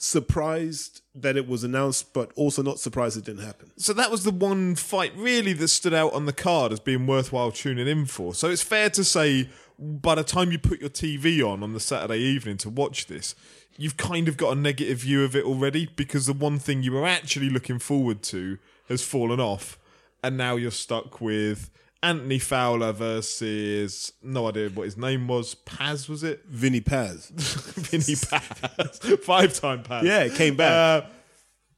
surprised 0.00 1.02
that 1.14 1.36
it 1.36 1.46
was 1.48 1.64
announced, 1.64 2.12
but 2.14 2.32
also 2.36 2.62
not 2.62 2.78
surprised 2.78 3.16
it 3.16 3.24
didn't 3.24 3.44
happen. 3.44 3.70
So 3.76 3.92
that 3.94 4.10
was 4.10 4.24
the 4.24 4.30
one 4.30 4.74
fight 4.76 5.12
really 5.16 5.52
that 5.54 5.68
stood 5.68 5.92
out 5.92 6.12
on 6.12 6.26
the 6.26 6.32
card 6.32 6.72
as 6.72 6.80
being 6.80 7.06
worthwhile 7.06 7.50
tuning 7.50 7.88
in 7.88 8.06
for. 8.06 8.32
So 8.34 8.48
it's 8.48 8.62
fair 8.62 8.88
to 8.90 9.04
say 9.04 9.50
by 9.78 10.14
the 10.14 10.24
time 10.24 10.50
you 10.52 10.58
put 10.58 10.80
your 10.80 10.90
TV 10.90 11.42
on 11.46 11.62
on 11.62 11.72
the 11.72 11.80
Saturday 11.80 12.18
evening 12.20 12.56
to 12.58 12.70
watch 12.70 13.06
this, 13.06 13.34
you've 13.76 13.96
kind 13.96 14.28
of 14.28 14.36
got 14.36 14.56
a 14.56 14.60
negative 14.60 14.98
view 14.98 15.24
of 15.24 15.36
it 15.36 15.44
already 15.44 15.86
because 15.86 16.26
the 16.26 16.32
one 16.32 16.58
thing 16.58 16.82
you 16.82 16.92
were 16.92 17.06
actually 17.06 17.50
looking 17.50 17.78
forward 17.78 18.22
to 18.22 18.58
has 18.88 19.02
fallen 19.04 19.38
off 19.40 19.78
and 20.22 20.36
now 20.36 20.56
you're 20.56 20.70
stuck 20.70 21.20
with 21.20 21.70
Anthony 22.02 22.38
Fowler 22.38 22.92
versus 22.92 24.12
no 24.22 24.48
idea 24.48 24.68
what 24.70 24.84
his 24.84 24.96
name 24.96 25.26
was. 25.26 25.54
Paz 25.54 26.08
was 26.08 26.22
it? 26.22 26.44
Vinny 26.48 26.80
Paz. 26.80 27.30
Vinny 27.30 28.16
Paz. 28.16 28.98
Five 29.24 29.54
time 29.54 29.82
Paz. 29.82 30.04
Yeah, 30.04 30.20
it 30.20 30.34
came 30.34 30.56
back. 30.56 31.04
Uh, 31.04 31.06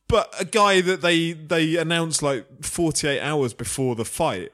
but 0.08 0.34
a 0.38 0.44
guy 0.44 0.80
that 0.80 1.00
they 1.02 1.32
they 1.32 1.76
announced 1.76 2.22
like 2.22 2.64
48 2.64 3.20
hours 3.20 3.54
before 3.54 3.94
the 3.94 4.04
fight. 4.04 4.52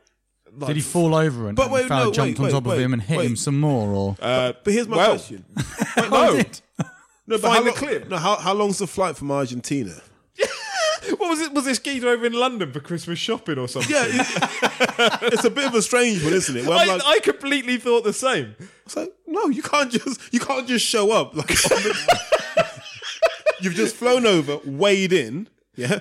Like, 0.58 0.68
Did 0.68 0.76
he 0.76 0.82
fall 0.82 1.14
over 1.14 1.48
and 1.48 1.56
But 1.56 1.70
wait, 1.70 1.86
Fowler 1.86 2.06
no, 2.06 2.12
jumped 2.12 2.38
wait, 2.38 2.46
on 2.46 2.52
top 2.52 2.64
wait, 2.64 2.76
of 2.76 2.80
him 2.80 2.92
and 2.94 3.02
hit 3.02 3.18
wait. 3.18 3.26
him 3.26 3.36
some 3.36 3.60
more? 3.60 3.88
Or 3.90 4.16
uh, 4.20 4.52
but 4.64 4.72
here's 4.72 4.88
my 4.88 4.96
well, 4.96 5.10
question. 5.10 5.44
wait, 6.10 6.62
no. 6.78 6.86
No, 7.28 7.38
but 7.38 7.40
Find 7.40 7.54
how 7.56 7.60
the 7.62 7.70
lo- 7.70 7.76
clip. 7.76 8.08
No, 8.08 8.16
how, 8.16 8.36
how 8.36 8.54
long's 8.54 8.78
the 8.78 8.86
flight 8.86 9.16
from 9.16 9.30
Argentina? 9.32 10.00
What 11.10 11.28
was 11.30 11.40
it? 11.40 11.52
Was 11.52 11.64
this 11.64 11.78
geezer 11.78 12.08
over 12.08 12.26
in 12.26 12.32
London 12.32 12.72
for 12.72 12.80
Christmas 12.80 13.18
shopping 13.18 13.58
or 13.58 13.68
something? 13.68 13.90
Yeah, 13.94 14.04
it- 14.06 15.22
it's 15.32 15.44
a 15.44 15.50
bit 15.50 15.66
of 15.66 15.74
a 15.74 15.82
strange 15.82 16.22
one, 16.24 16.32
isn't 16.32 16.56
it? 16.56 16.66
Where 16.66 16.78
I'm 16.78 16.88
like, 16.88 17.02
I 17.04 17.18
completely 17.20 17.76
thought 17.76 18.04
the 18.04 18.12
same. 18.12 18.54
It's 18.84 18.96
like, 18.96 19.12
no, 19.26 19.46
you 19.48 19.62
can't 19.62 19.90
just 19.90 20.20
you 20.32 20.40
can't 20.40 20.66
just 20.66 20.84
show 20.86 21.12
up. 21.12 21.34
Like 21.36 21.48
the- 21.48 22.70
you've 23.60 23.74
just 23.74 23.96
flown 23.96 24.26
over, 24.26 24.58
weighed 24.64 25.12
in, 25.12 25.48
yeah. 25.76 26.00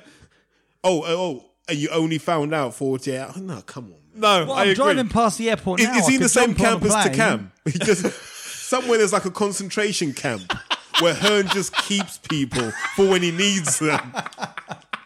Oh, 0.84 1.02
oh, 1.04 1.06
oh, 1.08 1.46
and 1.68 1.78
you 1.78 1.90
only 1.90 2.18
found 2.18 2.54
out 2.54 2.74
forty 2.74 3.12
eight 3.12 3.20
hours. 3.20 3.38
No, 3.38 3.62
come 3.62 3.86
on. 3.86 3.96
No, 4.18 4.46
well, 4.46 4.54
I 4.54 4.62
I'm 4.64 4.70
agree. 4.70 4.76
driving 4.76 5.10
past 5.10 5.38
the 5.38 5.50
airport 5.50 5.80
Is, 5.82 5.88
now. 5.88 5.98
is 5.98 6.06
I 6.06 6.10
he 6.10 6.16
in 6.16 6.22
the 6.22 6.30
same 6.30 6.56
jump 6.56 6.84
on 6.84 6.90
a 6.90 6.94
campus 6.94 7.04
to. 7.04 7.10
Cam? 7.10 7.52
He 7.66 7.72
just 7.80 8.06
somewhere 8.70 8.98
there's 8.98 9.12
like 9.14 9.26
a 9.26 9.32
concentration 9.32 10.14
camp 10.14 10.54
where 11.02 11.14
Hearn 11.14 11.48
just 11.50 11.76
keeps 11.76 12.18
people 12.20 12.72
for 12.96 13.10
when 13.10 13.22
he 13.22 13.32
needs 13.32 13.80
them. 13.80 14.00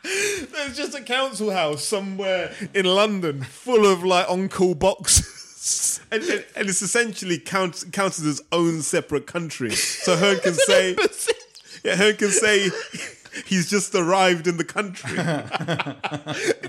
There's 0.04 0.78
just 0.78 0.95
a 0.95 1.02
council 1.02 1.52
house 1.52 1.84
somewhere 1.84 2.54
in 2.74 2.86
London 2.86 3.43
full 3.43 3.86
of 3.86 4.04
like 4.04 4.30
on-call 4.30 4.76
boxes. 4.76 5.36
And, 6.12 6.24
and, 6.24 6.43
and 6.56 6.68
it's 6.70 6.82
essentially 6.82 7.38
counts 7.38 7.84
counts 7.84 8.18
as 8.18 8.26
his 8.26 8.41
own 8.52 8.82
separate 8.82 9.28
country. 9.28 9.70
So 9.72 10.16
Hearn 10.18 10.39
can 10.39 10.54
say, 10.68 10.95
yeah, 11.84 11.95
Hearn 11.95 12.16
can 12.16 12.30
say 12.30 12.70
he's 13.45 13.70
just 13.70 13.93
arrived 13.93 14.47
in 14.47 14.58
the 14.58 14.64
country. 14.64 15.16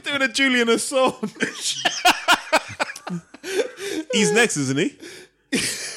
doing 0.01 0.21
a 0.23 0.29
Julian 0.29 0.69
Assange. 0.69 1.79
He's 4.13 4.33
next, 4.33 4.57
isn't 4.59 4.77
he? 4.79 4.97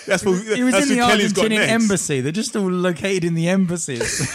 That's 0.07 0.23
what 0.23 0.41
He 0.55 0.63
was 0.63 0.73
that's 0.73 0.89
in 0.89 0.97
who 0.97 1.01
the 1.01 1.07
Kelly's 1.07 1.33
got 1.33 1.45
Argentinian 1.45 1.49
next. 1.57 1.71
embassy. 1.71 2.21
They're 2.21 2.31
just 2.31 2.55
all 2.55 2.69
located 2.69 3.23
in 3.25 3.33
the 3.33 3.49
embassies. 3.49 4.33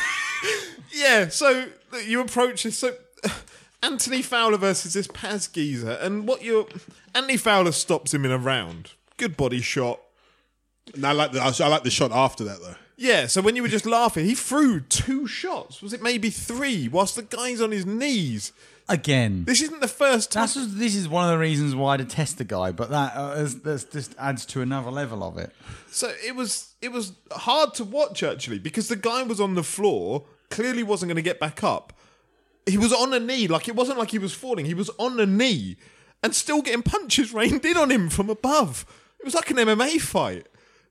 yeah, 0.93 1.21
yeah, 1.21 1.29
so 1.29 1.67
you 2.07 2.21
approach 2.21 2.63
this. 2.63 2.79
So 2.79 2.95
Anthony 3.83 4.23
Fowler 4.23 4.59
versus 4.59 4.95
this 4.95 5.07
Paz 5.07 5.47
geezer, 5.47 5.93
and 6.01 6.27
what 6.27 6.43
you 6.43 6.69
Anthony 7.15 7.37
Fowler 7.37 7.73
stops 7.73 8.15
him 8.15 8.25
in 8.25 8.31
a 8.31 8.39
round. 8.39 8.93
Good 9.17 9.37
body 9.37 9.61
shot. 9.61 10.01
And 10.95 11.05
I 11.05 11.13
like 11.13 11.33
the 11.33 11.41
I 11.41 11.69
like 11.69 11.83
the 11.83 11.91
shot 11.91 12.13
after 12.13 12.45
that 12.45 12.61
though. 12.61 12.77
Yeah, 13.01 13.29
so 13.29 13.41
when 13.41 13.55
you 13.55 13.63
were 13.63 13.69
just 13.69 13.87
laughing, 13.87 14.25
he 14.25 14.35
threw 14.35 14.81
two 14.81 15.29
shots. 15.29 15.81
Was 15.81 15.93
it 15.93 16.03
maybe 16.03 16.31
three? 16.31 16.89
Whilst 16.89 17.15
the 17.15 17.23
guy's 17.23 17.61
on 17.61 17.71
his 17.71 17.87
knees. 17.87 18.53
Again. 18.89 19.45
This 19.45 19.61
isn't 19.61 19.81
the 19.81 19.87
first 19.87 20.33
time. 20.33 20.43
That's 20.43 20.55
just, 20.55 20.79
this 20.79 20.97
is 20.97 21.09
one 21.09 21.25
of 21.25 21.31
the 21.31 21.39
reasons 21.39 21.75
why 21.75 21.95
I 21.95 21.97
detest 21.99 22.39
the 22.39 22.45
guy, 22.45 22.73
but 22.73 22.89
that 22.89 23.13
uh, 23.15 23.35
is, 23.37 23.61
that's 23.61 23.85
just 23.85 24.17
adds 24.19 24.47
to 24.47 24.63
another 24.63 24.91
level 24.91 25.23
of 25.23 25.37
it. 25.37 25.53
So 25.91 26.13
it 26.27 26.35
was 26.35 26.75
it 26.81 26.91
was 26.91 27.13
hard 27.31 27.75
to 27.75 27.85
watch 27.85 28.23
actually 28.23 28.59
because 28.59 28.89
the 28.89 28.97
guy 28.97 29.23
was 29.23 29.41
on 29.41 29.55
the 29.55 29.63
floor, 29.63 30.25
clearly 30.51 30.83
wasn't 30.83 31.09
going 31.09 31.17
to 31.17 31.23
get 31.23 31.41
back 31.41 31.63
up. 31.63 31.93
He 32.67 32.77
was 32.77 32.93
on 32.93 33.15
a 33.15 33.21
knee, 33.21 33.49
like 33.49 33.69
it 33.69 33.77
wasn't 33.77 33.99
like 33.99 34.11
he 34.11 34.19
was 34.19 34.35
falling. 34.35 34.67
He 34.67 34.75
was 34.75 34.91
on 34.99 35.19
a 35.19 35.27
knee 35.27 35.77
and 36.23 36.35
still 36.35 36.63
getting 36.63 36.83
punches 36.83 37.33
rained 37.35 37.65
in 37.65 37.77
on 37.77 37.91
him 37.91 38.09
from 38.09 38.29
above. 38.31 38.85
It 39.19 39.25
was 39.25 39.35
like 39.35 39.51
an 39.51 39.57
MMA 39.57 40.01
fight. 40.01 40.47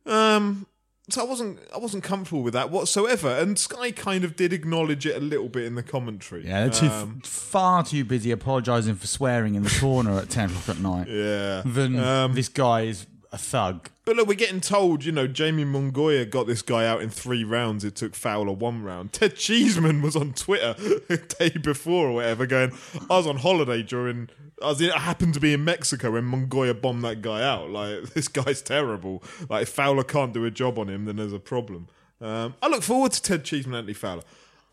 Um, 0.05 0.65
so 1.09 1.21
I 1.21 1.25
wasn't 1.25 1.59
I 1.73 1.77
wasn't 1.77 2.03
comfortable 2.03 2.43
with 2.43 2.53
that 2.53 2.69
whatsoever. 2.69 3.29
And 3.29 3.57
Sky 3.57 3.91
kind 3.91 4.23
of 4.23 4.35
did 4.35 4.51
acknowledge 4.51 5.05
it 5.05 5.15
a 5.15 5.21
little 5.21 5.47
bit 5.47 5.65
in 5.65 5.75
the 5.75 5.83
commentary. 5.83 6.45
Yeah, 6.45 6.67
they're 6.67 6.69
too, 6.69 6.87
Um, 6.87 7.21
far 7.23 7.83
too 7.83 8.03
busy 8.03 8.31
apologising 8.31 8.95
for 8.95 9.07
swearing 9.07 9.55
in 9.55 9.63
the 9.63 9.77
corner 9.79 10.17
at 10.17 10.29
10 10.29 10.49
o'clock 10.49 10.69
at 10.69 10.81
night 10.81 11.07
yeah. 11.07 11.61
than 11.65 11.97
Um, 11.99 12.33
this 12.33 12.49
guy 12.49 12.81
is 12.81 13.05
a 13.31 13.37
thug. 13.37 13.89
But 14.05 14.15
look, 14.15 14.27
we're 14.27 14.35
getting 14.35 14.61
told, 14.61 15.03
you 15.03 15.11
know, 15.11 15.27
Jamie 15.27 15.65
Munguia 15.65 16.29
got 16.29 16.47
this 16.47 16.61
guy 16.61 16.85
out 16.85 17.01
in 17.01 17.09
three 17.09 17.43
rounds. 17.43 17.83
It 17.83 17.95
took 17.95 18.15
Fowler 18.15 18.53
one 18.53 18.83
round. 18.83 19.13
Ted 19.13 19.35
Cheeseman 19.35 20.01
was 20.01 20.15
on 20.15 20.33
Twitter 20.33 20.73
the 21.07 21.17
day 21.17 21.49
before 21.49 22.07
or 22.07 22.13
whatever, 22.13 22.45
going, 22.45 22.71
I 23.09 23.17
was 23.17 23.27
on 23.27 23.37
holiday 23.37 23.83
during. 23.83 24.29
I, 24.61 24.67
was 24.67 24.81
in, 24.81 24.91
I 24.91 24.99
happened 24.99 25.33
to 25.35 25.39
be 25.39 25.53
in 25.53 25.63
Mexico 25.63 26.11
when 26.11 26.23
Munguia 26.23 26.79
bombed 26.79 27.03
that 27.03 27.21
guy 27.21 27.43
out. 27.43 27.69
Like, 27.69 28.03
this 28.13 28.27
guy's 28.27 28.61
terrible. 28.61 29.23
Like, 29.49 29.63
if 29.63 29.69
Fowler 29.69 30.03
can't 30.03 30.33
do 30.33 30.45
a 30.45 30.51
job 30.51 30.79
on 30.79 30.89
him, 30.89 31.05
then 31.05 31.17
there's 31.17 31.33
a 31.33 31.39
problem. 31.39 31.87
Um, 32.19 32.55
I 32.61 32.67
look 32.67 32.83
forward 32.83 33.11
to 33.11 33.21
Ted 33.21 33.43
Cheeseman 33.43 33.75
and 33.75 33.83
Anthony 33.83 33.93
Fowler. 33.93 34.23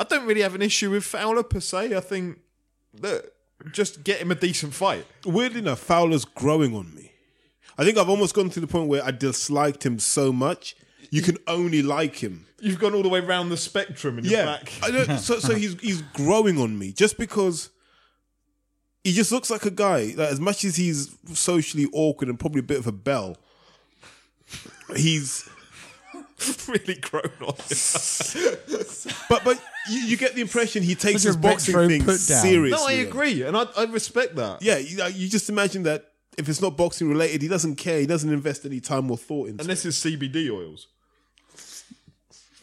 I 0.00 0.04
don't 0.04 0.26
really 0.26 0.40
have 0.40 0.54
an 0.54 0.62
issue 0.62 0.90
with 0.90 1.04
Fowler 1.04 1.42
per 1.42 1.60
se. 1.60 1.94
I 1.94 2.00
think 2.00 2.38
that 3.00 3.32
just 3.72 4.04
get 4.04 4.20
him 4.20 4.30
a 4.30 4.34
decent 4.34 4.74
fight. 4.74 5.06
Weirdly 5.24 5.60
enough, 5.60 5.80
Fowler's 5.80 6.24
growing 6.24 6.74
on 6.74 6.94
me. 6.94 7.12
I 7.76 7.84
think 7.84 7.98
I've 7.98 8.08
almost 8.08 8.34
gone 8.34 8.50
to 8.50 8.60
the 8.60 8.66
point 8.66 8.88
where 8.88 9.04
I 9.04 9.10
disliked 9.10 9.84
him 9.84 9.98
so 9.98 10.32
much. 10.32 10.76
You 11.10 11.22
can 11.22 11.38
only 11.46 11.82
like 11.82 12.16
him. 12.16 12.46
You've 12.60 12.78
gone 12.78 12.94
all 12.94 13.02
the 13.02 13.08
way 13.08 13.20
around 13.20 13.50
the 13.50 13.56
spectrum 13.56 14.18
in 14.18 14.24
your 14.24 14.32
Yeah, 14.32 14.44
back. 14.46 14.72
I 14.82 14.90
don't, 14.90 15.18
so 15.18 15.38
so 15.38 15.54
he's 15.54 15.78
he's 15.80 16.00
growing 16.00 16.58
on 16.58 16.78
me 16.78 16.92
just 16.92 17.18
because 17.18 17.70
he 19.02 19.12
just 19.12 19.30
looks 19.30 19.50
like 19.50 19.66
a 19.66 19.70
guy 19.70 20.12
that 20.14 20.30
as 20.32 20.40
much 20.40 20.64
as 20.64 20.76
he's 20.76 21.14
socially 21.34 21.86
awkward 21.92 22.28
and 22.30 22.40
probably 22.40 22.60
a 22.60 22.64
bit 22.64 22.78
of 22.78 22.86
a 22.86 22.92
bell, 22.92 23.36
he's 24.96 25.48
really 26.68 26.94
grown 26.94 27.30
on 27.42 27.54
but 29.28 29.44
but 29.44 29.62
you, 29.90 30.00
you 30.00 30.16
get 30.16 30.34
the 30.34 30.40
impression 30.40 30.82
he 30.82 30.94
takes 30.94 31.22
Such 31.22 31.28
his 31.28 31.36
boxing 31.36 31.76
retro 31.76 31.88
thing 31.88 32.16
seriously. 32.16 32.70
No, 32.70 32.86
I 32.86 32.92
agree, 33.06 33.42
and 33.42 33.56
I, 33.56 33.66
I 33.76 33.84
respect 33.84 34.36
that. 34.36 34.62
Yeah, 34.62 34.78
you, 34.78 35.04
you 35.14 35.28
just 35.28 35.50
imagine 35.50 35.82
that 35.82 36.13
if 36.38 36.48
it's 36.48 36.60
not 36.60 36.76
boxing 36.76 37.08
related, 37.08 37.42
he 37.42 37.48
doesn't 37.48 37.76
care. 37.76 38.00
He 38.00 38.06
doesn't 38.06 38.32
invest 38.32 38.64
any 38.64 38.80
time 38.80 39.10
or 39.10 39.16
thought 39.16 39.48
into. 39.48 39.62
And 39.62 39.70
this 39.70 39.84
is 39.84 39.96
CBD 39.96 40.50
oils. 40.50 40.88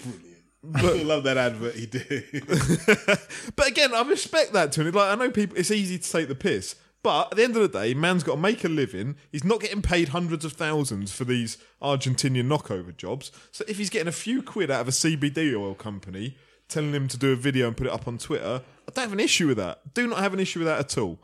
Brilliant. 0.03 0.27
But, 0.63 0.83
I 0.99 1.03
love 1.03 1.23
that 1.23 1.37
advert 1.37 1.75
he 1.75 1.85
did. 1.85 2.45
But 3.55 3.67
again, 3.67 3.93
I 3.93 4.01
respect 4.03 4.53
that 4.53 4.71
to 4.73 4.81
him. 4.81 4.93
Like 4.93 5.11
I 5.11 5.15
know 5.15 5.31
people, 5.31 5.57
it's 5.57 5.71
easy 5.71 5.97
to 5.97 6.11
take 6.11 6.27
the 6.27 6.35
piss, 6.35 6.75
but 7.03 7.31
at 7.31 7.37
the 7.37 7.43
end 7.43 7.55
of 7.55 7.61
the 7.63 7.79
day, 7.79 7.93
man's 7.93 8.23
got 8.23 8.35
to 8.35 8.41
make 8.41 8.63
a 8.63 8.69
living. 8.69 9.15
He's 9.31 9.43
not 9.43 9.59
getting 9.59 9.81
paid 9.81 10.09
hundreds 10.09 10.45
of 10.45 10.53
thousands 10.53 11.11
for 11.11 11.23
these 11.23 11.57
Argentinian 11.81 12.47
knockover 12.47 12.95
jobs. 12.95 13.31
So 13.51 13.65
if 13.67 13.77
he's 13.77 13.89
getting 13.89 14.07
a 14.07 14.13
few 14.13 14.43
quid 14.43 14.69
out 14.69 14.81
of 14.81 14.87
a 14.87 14.91
CBD 14.91 15.55
oil 15.55 15.73
company, 15.73 16.37
telling 16.67 16.93
him 16.93 17.07
to 17.07 17.17
do 17.17 17.31
a 17.31 17.35
video 17.35 17.67
and 17.67 17.75
put 17.75 17.87
it 17.87 17.93
up 17.93 18.07
on 18.07 18.17
Twitter, 18.17 18.61
I 18.87 18.91
don't 18.93 19.03
have 19.05 19.13
an 19.13 19.19
issue 19.19 19.47
with 19.47 19.57
that. 19.57 19.93
Do 19.93 20.07
not 20.07 20.19
have 20.19 20.33
an 20.33 20.39
issue 20.39 20.59
with 20.59 20.67
that 20.67 20.79
at 20.79 20.97
all. 20.97 21.19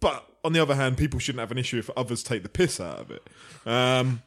But 0.00 0.27
on 0.44 0.52
the 0.52 0.60
other 0.60 0.74
hand, 0.74 0.96
people 0.96 1.18
shouldn't 1.18 1.40
have 1.40 1.50
an 1.50 1.58
issue 1.58 1.78
if 1.78 1.90
others 1.96 2.22
take 2.22 2.42
the 2.42 2.48
piss 2.48 2.80
out 2.80 2.98
of 2.98 3.10
it. 3.10 3.26
Um, 3.66 4.22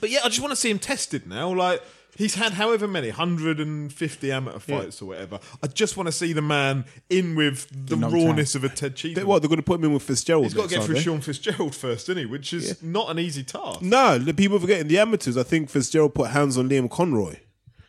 but 0.00 0.10
yeah, 0.10 0.20
I 0.24 0.28
just 0.28 0.40
want 0.40 0.52
to 0.52 0.56
see 0.56 0.70
him 0.70 0.78
tested 0.78 1.26
now. 1.26 1.52
Like 1.52 1.82
he's 2.16 2.34
had 2.34 2.52
however 2.52 2.86
many, 2.86 3.08
150 3.08 4.32
amateur 4.32 4.58
fights 4.58 5.02
or 5.02 5.06
whatever. 5.06 5.40
I 5.62 5.66
just 5.66 5.96
want 5.96 6.06
to 6.06 6.12
see 6.12 6.32
the 6.32 6.42
man 6.42 6.84
in 7.10 7.34
with 7.34 7.68
the 7.70 7.96
knocked 7.96 8.14
rawness 8.14 8.54
of 8.54 8.64
a 8.64 8.68
Ted 8.68 8.96
Cheeseman. 8.96 9.26
what 9.26 9.42
they're 9.42 9.48
going 9.48 9.58
to 9.58 9.62
put 9.64 9.78
him 9.78 9.84
in 9.84 9.92
with 9.92 10.02
Fitzgerald? 10.02 10.44
He's 10.46 10.54
got 10.54 10.68
to 10.68 10.74
get 10.76 10.84
through 10.84 10.96
aren't 10.96 11.04
they? 11.04 11.10
Sean 11.10 11.20
Fitzgerald 11.20 11.74
first, 11.74 12.08
isn't 12.08 12.18
he? 12.18 12.26
Which 12.26 12.52
is 12.52 12.82
not 12.82 13.10
an 13.10 13.18
easy 13.18 13.42
task. 13.42 13.82
No, 13.82 14.18
the 14.18 14.34
people 14.34 14.58
forgetting 14.58 14.88
the 14.88 14.98
amateurs. 14.98 15.36
I 15.36 15.42
think 15.42 15.70
Fitzgerald 15.70 16.14
put 16.14 16.30
hands 16.30 16.56
on 16.58 16.68
Liam 16.68 16.90
Conroy, 16.90 17.36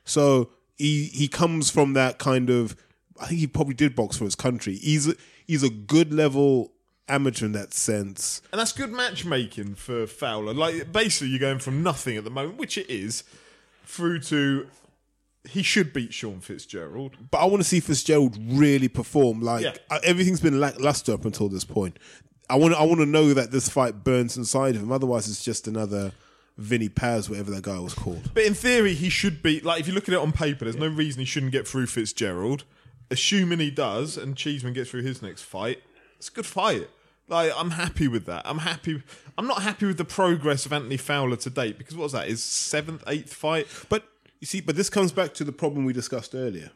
so 0.03 0.49
he 0.77 1.05
he 1.05 1.27
comes 1.27 1.69
from 1.69 1.93
that 1.93 2.17
kind 2.19 2.49
of. 2.49 2.75
I 3.19 3.27
think 3.27 3.39
he 3.39 3.47
probably 3.47 3.75
did 3.75 3.95
box 3.95 4.17
for 4.17 4.25
his 4.25 4.35
country. 4.35 4.75
He's 4.75 5.07
a, 5.07 5.15
he's 5.47 5.63
a 5.63 5.69
good 5.69 6.13
level 6.13 6.73
amateur 7.07 7.45
in 7.45 7.51
that 7.53 7.73
sense. 7.73 8.41
And 8.51 8.59
that's 8.59 8.71
good 8.71 8.91
matchmaking 8.91 9.75
for 9.75 10.07
Fowler. 10.07 10.53
Like 10.53 10.91
basically, 10.91 11.27
you're 11.29 11.39
going 11.39 11.59
from 11.59 11.83
nothing 11.83 12.17
at 12.17 12.23
the 12.23 12.29
moment, 12.29 12.57
which 12.57 12.77
it 12.77 12.89
is, 12.89 13.23
through 13.85 14.19
to 14.21 14.67
he 15.47 15.61
should 15.61 15.93
beat 15.93 16.11
Sean 16.13 16.39
Fitzgerald. 16.39 17.17
But 17.29 17.37
I 17.37 17.45
want 17.45 17.61
to 17.61 17.67
see 17.67 17.79
Fitzgerald 17.79 18.37
really 18.39 18.87
perform. 18.87 19.41
Like 19.41 19.63
Yeah. 19.63 19.75
everything's 20.03 20.39
been 20.41 20.59
lackluster 20.59 21.13
up 21.13 21.23
until 21.25 21.49
this 21.49 21.63
point. 21.63 21.97
I 22.49 22.55
want 22.55 22.73
I 22.75 22.83
want 22.83 22.99
to 22.99 23.05
know 23.05 23.33
that 23.33 23.51
this 23.51 23.69
fight 23.69 24.03
burns 24.03 24.37
inside 24.37 24.75
of 24.75 24.81
him. 24.81 24.91
Otherwise, 24.91 25.27
it's 25.29 25.43
just 25.43 25.67
another 25.67 26.11
Vinny 26.57 26.89
Paz, 26.89 27.29
whatever 27.29 27.51
that 27.51 27.63
guy 27.63 27.79
was 27.79 27.93
called. 27.93 28.31
But 28.33 28.45
in 28.45 28.53
theory, 28.53 28.93
he 28.93 29.09
should 29.09 29.43
be 29.43 29.59
like 29.61 29.79
if 29.81 29.87
you 29.87 29.93
look 29.93 30.07
at 30.07 30.13
it 30.13 30.19
on 30.19 30.31
paper, 30.31 30.65
there's 30.65 30.75
no 30.77 30.87
reason 30.87 31.19
he 31.19 31.25
shouldn't 31.25 31.51
get 31.51 31.67
through 31.67 31.87
Fitzgerald. 31.87 32.63
Assuming 33.11 33.59
he 33.59 33.69
does, 33.69 34.17
and 34.17 34.35
Cheeseman 34.35 34.73
gets 34.73 34.89
through 34.89 35.03
his 35.03 35.21
next 35.21 35.43
fight, 35.43 35.83
it's 36.17 36.27
a 36.29 36.31
good 36.31 36.45
fight. 36.45 36.87
Like 37.27 37.51
I'm 37.55 37.71
happy 37.71 38.07
with 38.07 38.25
that. 38.25 38.43
I'm 38.45 38.59
happy. 38.59 39.01
I'm 39.37 39.47
not 39.47 39.63
happy 39.63 39.85
with 39.85 39.97
the 39.97 40.05
progress 40.05 40.65
of 40.65 40.73
Anthony 40.73 40.97
Fowler 40.97 41.35
to 41.37 41.49
date 41.49 41.77
because 41.77 41.95
what 41.95 42.03
was 42.03 42.11
that? 42.11 42.27
His 42.27 42.43
seventh, 42.43 43.03
eighth 43.07 43.33
fight. 43.33 43.67
But 43.89 44.07
you 44.39 44.47
see, 44.47 44.61
but 44.61 44.75
this 44.75 44.89
comes 44.89 45.11
back 45.11 45.33
to 45.35 45.43
the 45.43 45.51
problem 45.51 45.85
we 45.85 45.93
discussed 45.93 46.35
earlier. 46.35 46.71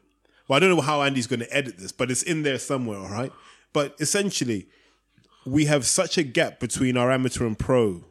Well, 0.47 0.57
I 0.57 0.59
don't 0.59 0.75
know 0.75 0.81
how 0.81 1.03
Andy's 1.03 1.27
going 1.27 1.41
to 1.41 1.55
edit 1.55 1.77
this, 1.77 1.91
but 1.91 2.09
it's 2.09 2.23
in 2.23 2.41
there 2.41 2.57
somewhere, 2.57 2.97
all 2.97 3.09
right? 3.09 3.31
But 3.71 3.95
essentially, 3.99 4.67
we 5.45 5.65
have 5.65 5.85
such 5.85 6.17
a 6.17 6.23
gap 6.23 6.59
between 6.59 6.97
our 6.97 7.11
amateur 7.11 7.45
and 7.45 7.57
pro 7.57 8.03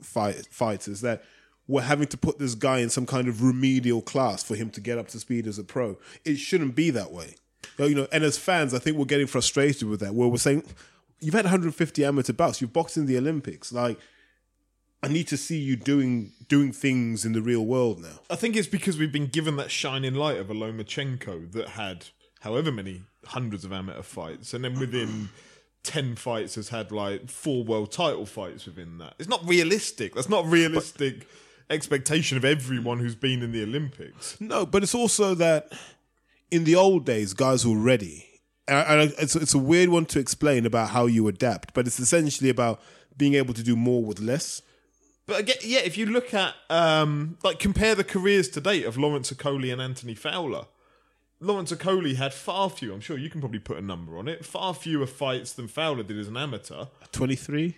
fight, 0.00 0.46
fighters 0.50 1.02
that 1.02 1.22
we're 1.68 1.82
having 1.82 2.06
to 2.08 2.16
put 2.16 2.38
this 2.38 2.54
guy 2.54 2.78
in 2.78 2.88
some 2.88 3.06
kind 3.06 3.28
of 3.28 3.42
remedial 3.42 4.00
class 4.00 4.42
for 4.42 4.54
him 4.54 4.70
to 4.70 4.80
get 4.80 4.98
up 4.98 5.08
to 5.08 5.18
speed 5.18 5.46
as 5.46 5.58
a 5.58 5.64
pro. 5.64 5.98
It 6.24 6.36
shouldn't 6.36 6.74
be 6.74 6.90
that 6.90 7.10
way. 7.10 7.34
You 7.78 7.94
know, 7.94 8.08
and 8.12 8.24
as 8.24 8.38
fans, 8.38 8.74
I 8.74 8.78
think 8.78 8.96
we're 8.96 9.04
getting 9.04 9.26
frustrated 9.26 9.88
with 9.88 10.00
that. 10.00 10.14
Where 10.14 10.28
we're 10.28 10.38
saying, 10.38 10.64
you've 11.20 11.34
had 11.34 11.44
150 11.44 12.04
amateur 12.04 12.32
bouts, 12.32 12.60
you've 12.60 12.72
boxed 12.72 12.96
in 12.96 13.06
the 13.06 13.18
Olympics, 13.18 13.72
like. 13.72 13.98
I 15.02 15.08
need 15.08 15.28
to 15.28 15.36
see 15.36 15.58
you 15.58 15.76
doing 15.76 16.32
doing 16.48 16.72
things 16.72 17.24
in 17.24 17.32
the 17.32 17.42
real 17.42 17.64
world 17.64 18.00
now. 18.00 18.18
I 18.30 18.34
think 18.34 18.56
it's 18.56 18.66
because 18.66 18.98
we've 18.98 19.12
been 19.12 19.26
given 19.26 19.56
that 19.56 19.70
shining 19.70 20.14
light 20.14 20.38
of 20.38 20.50
a 20.50 20.54
Lomachenko 20.54 21.52
that 21.52 21.68
had 21.68 22.06
however 22.40 22.72
many 22.72 23.02
hundreds 23.26 23.64
of 23.64 23.72
amateur 23.72 24.02
fights, 24.02 24.54
and 24.54 24.64
then 24.64 24.80
within 24.80 25.28
ten 25.82 26.16
fights 26.16 26.54
has 26.54 26.70
had 26.70 26.90
like 26.92 27.28
four 27.28 27.62
world 27.62 27.92
title 27.92 28.26
fights 28.26 28.66
within 28.66 28.98
that. 28.98 29.14
It's 29.18 29.28
not 29.28 29.46
realistic. 29.46 30.14
That's 30.14 30.28
not 30.28 30.46
realistic 30.46 31.26
expectation 31.70 32.36
of 32.36 32.44
everyone 32.44 32.98
who's 32.98 33.14
been 33.14 33.42
in 33.42 33.52
the 33.52 33.62
Olympics. 33.62 34.40
No, 34.40 34.66
but 34.66 34.82
it's 34.82 34.94
also 34.94 35.34
that 35.34 35.72
in 36.50 36.64
the 36.64 36.74
old 36.74 37.04
days, 37.04 37.34
guys 37.34 37.66
were 37.66 37.76
ready. 37.76 38.24
And 38.68 39.12
it's, 39.18 39.36
it's 39.36 39.54
a 39.54 39.58
weird 39.58 39.90
one 39.90 40.06
to 40.06 40.18
explain 40.18 40.66
about 40.66 40.90
how 40.90 41.06
you 41.06 41.28
adapt, 41.28 41.72
but 41.72 41.86
it's 41.86 42.00
essentially 42.00 42.50
about 42.50 42.80
being 43.16 43.34
able 43.34 43.54
to 43.54 43.62
do 43.62 43.76
more 43.76 44.02
with 44.02 44.18
less. 44.18 44.60
But 45.26 45.40
again, 45.40 45.56
yeah, 45.62 45.80
if 45.80 45.96
you 45.96 46.06
look 46.06 46.34
at 46.34 46.54
um, 46.68 47.38
like 47.42 47.58
compare 47.58 47.94
the 47.94 48.04
careers 48.04 48.48
to 48.50 48.60
date 48.60 48.84
of 48.84 48.96
Lawrence 48.96 49.32
Okoli 49.32 49.72
and 49.72 49.80
Anthony 49.80 50.14
Fowler, 50.14 50.66
Lawrence 51.40 51.72
Okoli 51.72 52.16
had 52.16 52.32
far 52.32 52.70
fewer. 52.70 52.94
I'm 52.94 53.00
sure 53.00 53.18
you 53.18 53.28
can 53.28 53.40
probably 53.40 53.58
put 53.58 53.76
a 53.76 53.82
number 53.82 54.16
on 54.18 54.26
it. 54.26 54.44
Far 54.44 54.72
fewer 54.72 55.06
fights 55.06 55.52
than 55.52 55.68
Fowler 55.68 56.02
did 56.02 56.18
as 56.18 56.28
an 56.28 56.36
amateur. 56.36 56.86
23? 57.12 57.76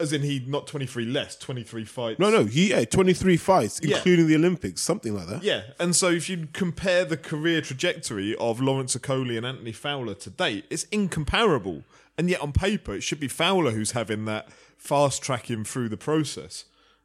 As 0.00 0.12
in, 0.12 0.22
he 0.22 0.42
not 0.46 0.66
23 0.66 1.04
less, 1.06 1.36
23 1.36 1.84
fights. 1.84 2.18
No, 2.18 2.30
no, 2.30 2.44
he 2.44 2.70
yeah, 2.70 2.84
23 2.84 3.36
fights, 3.36 3.80
Yeah. 3.82 3.96
including 3.96 4.26
the 4.26 4.34
Olympics, 4.34 4.80
something 4.80 5.14
like 5.14 5.28
that. 5.28 5.42
Yeah, 5.44 5.62
and 5.78 5.94
so 5.94 6.08
if 6.08 6.28
you 6.30 6.48
compare 6.52 7.04
the 7.04 7.16
career 7.16 7.60
trajectory 7.60 8.34
of 8.36 8.60
Lawrence 8.60 8.96
Okoli 8.96 9.36
and 9.36 9.44
Anthony 9.44 9.72
Fowler 9.72 10.14
to 10.14 10.30
date, 10.30 10.64
it's 10.70 10.84
incomparable. 10.84 11.84
And 12.18 12.28
yet 12.28 12.40
on 12.40 12.52
paper, 12.52 12.94
it 12.94 13.02
should 13.02 13.20
be 13.20 13.28
Fowler 13.28 13.70
who's 13.70 13.92
having 13.92 14.24
that 14.24 14.48
fast 14.76 15.22
tracking 15.22 15.64
through 15.64 15.88
the 15.90 15.96
process. 15.96 16.64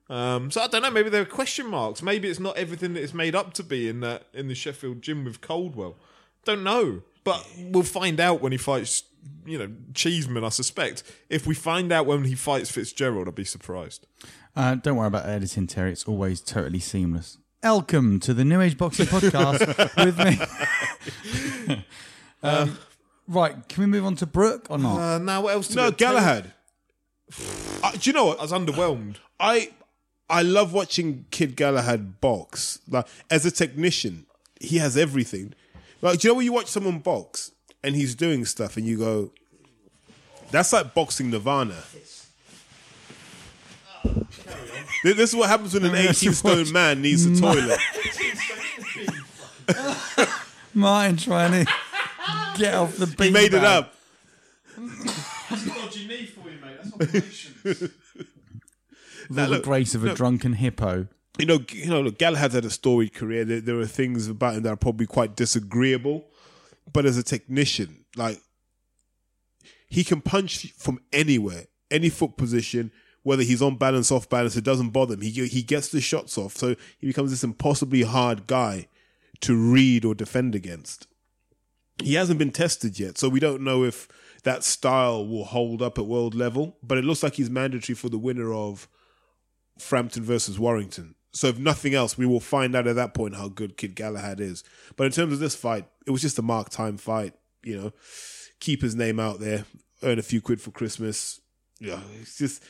Um, 0.10 0.52
so 0.52 0.62
I 0.62 0.68
don't 0.68 0.82
know. 0.84 0.92
Maybe 0.92 1.10
there 1.10 1.22
are 1.22 1.26
question 1.26 1.68
marks. 1.68 2.02
Maybe 2.02 2.30
it's 2.30 2.40
not 2.40 2.58
everything 2.58 2.94
that 2.94 3.02
it's 3.04 3.14
made 3.14 3.34
up 3.36 3.54
to 3.56 3.64
be 3.64 3.88
in 3.90 4.02
that 4.02 4.24
in 4.34 4.48
the 4.48 4.56
Sheffield 4.56 5.02
gym 5.02 5.24
with 5.26 5.42
Coldwell. 5.42 5.96
Don't 6.44 6.64
know, 6.64 7.02
but 7.26 7.46
we'll 7.58 7.84
find 7.84 8.22
out 8.22 8.40
when 8.40 8.54
he 8.54 8.58
fights. 8.58 9.04
You 9.46 9.58
know, 9.60 9.72
Cheeseman. 9.94 10.44
I 10.44 10.50
suspect 10.50 11.04
if 11.30 11.46
we 11.46 11.54
find 11.56 11.92
out 11.92 12.06
when 12.06 12.24
he 12.24 12.36
fights 12.36 12.70
Fitzgerald, 12.72 13.28
I'll 13.28 13.34
be 13.34 13.44
surprised. 13.44 14.08
Uh, 14.56 14.76
don't 14.76 14.96
worry 14.96 15.08
about 15.08 15.26
editing, 15.28 15.68
Terry. 15.68 15.92
It's 15.92 16.06
always 16.06 16.40
totally 16.42 16.80
seamless. 16.80 17.38
Welcome 17.62 18.20
to 18.22 18.34
the 18.34 18.46
New 18.46 18.62
Age 18.62 18.78
Boxing 18.78 19.08
Podcast 19.08 19.60
with 21.68 21.68
me. 21.68 21.84
um, 22.44 22.78
right, 23.28 23.68
can 23.68 23.82
we 23.82 23.88
move 23.88 24.06
on 24.06 24.16
to 24.18 24.26
Brook 24.28 24.68
or 24.70 24.78
not? 24.78 25.00
Uh, 25.00 25.18
now 25.18 25.42
what 25.42 25.54
else? 25.54 25.68
To 25.70 25.76
No, 25.76 25.92
Galahad. 25.92 26.54
Uh, 27.84 27.92
do 27.94 28.00
you 28.10 28.14
know 28.14 28.26
what? 28.26 28.40
I 28.40 28.44
was 28.44 28.52
underwhelmed. 28.52 29.18
I 29.40 29.72
I 30.30 30.44
love 30.44 30.74
watching 30.74 31.26
Kid 31.32 31.56
Galahad 31.56 32.22
box. 32.22 32.80
Like 32.88 33.08
as 33.32 33.46
a 33.46 33.52
technician, 33.52 34.26
he 34.60 34.78
has 34.78 34.96
everything. 34.96 35.54
Like, 36.02 36.20
do 36.20 36.28
you 36.28 36.34
know 36.34 36.38
when 36.38 36.46
you 36.46 36.54
watch 36.54 36.68
someone 36.68 37.00
box 37.00 37.52
and 37.84 37.96
he's 37.96 38.16
doing 38.16 38.46
stuff 38.46 38.78
and 38.78 38.86
you 38.86 38.98
go, 38.98 39.32
"That's 40.52 40.72
like 40.74 40.94
boxing 40.94 41.30
Nirvana." 41.32 41.84
This 45.04 45.18
this 45.18 45.30
is 45.30 45.36
what 45.36 45.50
happens 45.50 45.74
when 45.74 45.86
an 45.86 45.96
18 46.10 46.34
stone 46.34 46.72
man 46.72 47.02
needs 47.02 47.26
a 47.26 47.40
toilet. 47.40 47.80
Martin 50.74 51.18
trying 51.18 51.66
to 51.66 51.72
get 52.58 52.74
off 52.74 52.98
the 52.98 53.08
beat. 53.08 53.26
He 53.26 53.32
made 53.32 53.54
it 53.54 53.64
up. 53.64 53.94
dodgy 54.76 56.08
knee 56.08 56.26
for 56.26 56.50
you, 56.50 56.60
mate. 56.62 56.78
That's 56.78 56.94
operations. 56.94 57.64
With 57.64 59.38
Now, 59.38 59.46
the 59.46 59.52
look, 59.52 59.64
grace 59.64 59.96
of 59.96 60.04
a 60.04 60.14
drunken 60.14 60.54
hippo. 60.54 61.08
You 61.38 61.46
know, 61.46 61.60
you 61.70 61.88
know, 61.88 62.02
look, 62.02 62.18
Galahad's 62.18 62.54
had 62.54 62.66
a 62.66 62.70
storied 62.70 63.14
career. 63.14 63.46
There, 63.46 63.62
there 63.62 63.80
are 63.80 63.86
things 63.86 64.28
about 64.28 64.56
him 64.56 64.64
that 64.64 64.74
are 64.74 64.78
probably 64.78 65.06
quite 65.06 65.36
disagreeable, 65.36 66.26
but 66.92 67.06
as 67.06 67.18
a 67.18 67.24
technician, 67.24 68.06
like 68.16 68.42
he 69.88 70.04
can 70.04 70.22
punch 70.22 70.72
from 70.78 71.00
anywhere, 71.12 71.66
any 71.92 72.10
foot 72.10 72.38
position, 72.38 72.92
whether 73.24 73.44
he's 73.44 73.62
on 73.62 73.78
balance, 73.78 74.12
off 74.12 74.30
balance, 74.30 74.56
it 74.56 74.64
doesn't 74.64 74.92
bother 74.92 75.16
him. 75.16 75.22
He 75.22 75.48
he 75.48 75.62
gets 75.62 75.90
the 75.90 76.02
shots 76.02 76.38
off, 76.38 76.56
so 76.56 76.76
he 77.00 77.08
becomes 77.08 77.32
this 77.32 77.44
impossibly 77.44 78.04
hard 78.04 78.48
guy 78.48 78.88
to 79.42 79.56
read 79.56 80.06
or 80.06 80.16
defend 80.16 80.56
against. 80.56 81.08
He 82.04 82.14
hasn't 82.16 82.40
been 82.40 82.52
tested 82.52 83.00
yet, 83.00 83.18
so 83.18 83.30
we 83.30 83.40
don't 83.40 83.64
know 83.64 83.84
if 83.84 84.08
that 84.44 84.64
style 84.64 85.26
will 85.28 85.46
hold 85.46 85.82
up 85.82 85.98
at 85.98 86.06
world 86.06 86.36
level. 86.36 86.78
But 86.84 86.98
it 86.98 87.04
looks 87.04 87.24
like 87.24 87.36
he's 87.36 87.50
mandatory 87.50 87.96
for 87.96 88.10
the 88.10 88.18
winner 88.18 88.54
of 88.54 88.88
Frampton 89.78 90.24
versus 90.24 90.60
Warrington. 90.60 91.15
So 91.36 91.48
if 91.48 91.60
nothing 91.60 91.94
else, 91.94 92.18
we 92.18 92.26
will 92.26 92.40
find 92.40 92.76
out 92.76 92.88
at 92.88 92.96
that 92.96 93.14
point 93.14 93.36
how 93.36 93.50
good 93.50 93.76
Kid 93.76 93.96
Galahad 93.96 94.40
is. 94.40 94.64
But 94.96 95.06
in 95.06 95.12
terms 95.12 95.34
of 95.34 95.40
this 95.40 95.54
fight, 95.54 95.86
it 96.08 96.12
was 96.12 96.22
just 96.22 96.40
a 96.40 96.42
mark 96.42 96.70
time 96.70 96.98
fight. 96.98 97.34
You 97.62 97.82
know, 97.82 97.94
keep 98.60 98.82
his 98.82 98.96
name 98.96 99.20
out 99.20 99.40
there, 99.40 99.66
earn 100.02 100.18
a 100.18 100.24
few 100.24 100.40
quid 100.40 100.62
for 100.62 100.72
Christmas. 100.72 101.42
Yeah, 101.80 102.00
it's 102.22 102.38
just 102.38 102.64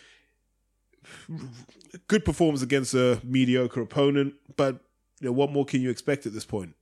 good 2.08 2.26
performance 2.26 2.64
against 2.64 2.96
a 2.96 3.22
mediocre 3.24 3.82
opponent. 3.82 4.34
But 4.58 4.80
you 5.22 5.28
know, 5.28 5.34
what 5.34 5.52
more 5.52 5.66
can 5.66 5.82
you 5.82 5.92
expect 5.92 6.26
at 6.26 6.34
this 6.34 6.46
point? 6.46 6.74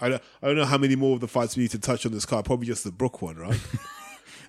I 0.00 0.08
don't, 0.08 0.22
I 0.42 0.46
don't 0.46 0.56
know 0.56 0.64
how 0.64 0.78
many 0.78 0.96
more 0.96 1.14
of 1.14 1.20
the 1.20 1.28
fights 1.28 1.56
we 1.56 1.64
need 1.64 1.70
to 1.72 1.78
touch 1.78 2.04
on 2.04 2.12
this 2.12 2.26
card. 2.26 2.44
Probably 2.44 2.66
just 2.66 2.84
the 2.84 2.92
Brook 2.92 3.22
one, 3.22 3.36
right? 3.36 3.60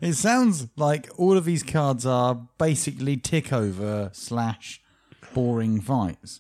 It 0.02 0.14
sounds 0.14 0.68
like 0.78 1.10
all 1.18 1.36
of 1.36 1.44
these 1.44 1.62
cards 1.62 2.06
are 2.06 2.48
basically 2.58 3.18
tick 3.18 3.52
over 3.52 4.10
slash 4.14 4.82
boring 5.34 5.82
fights. 5.82 6.40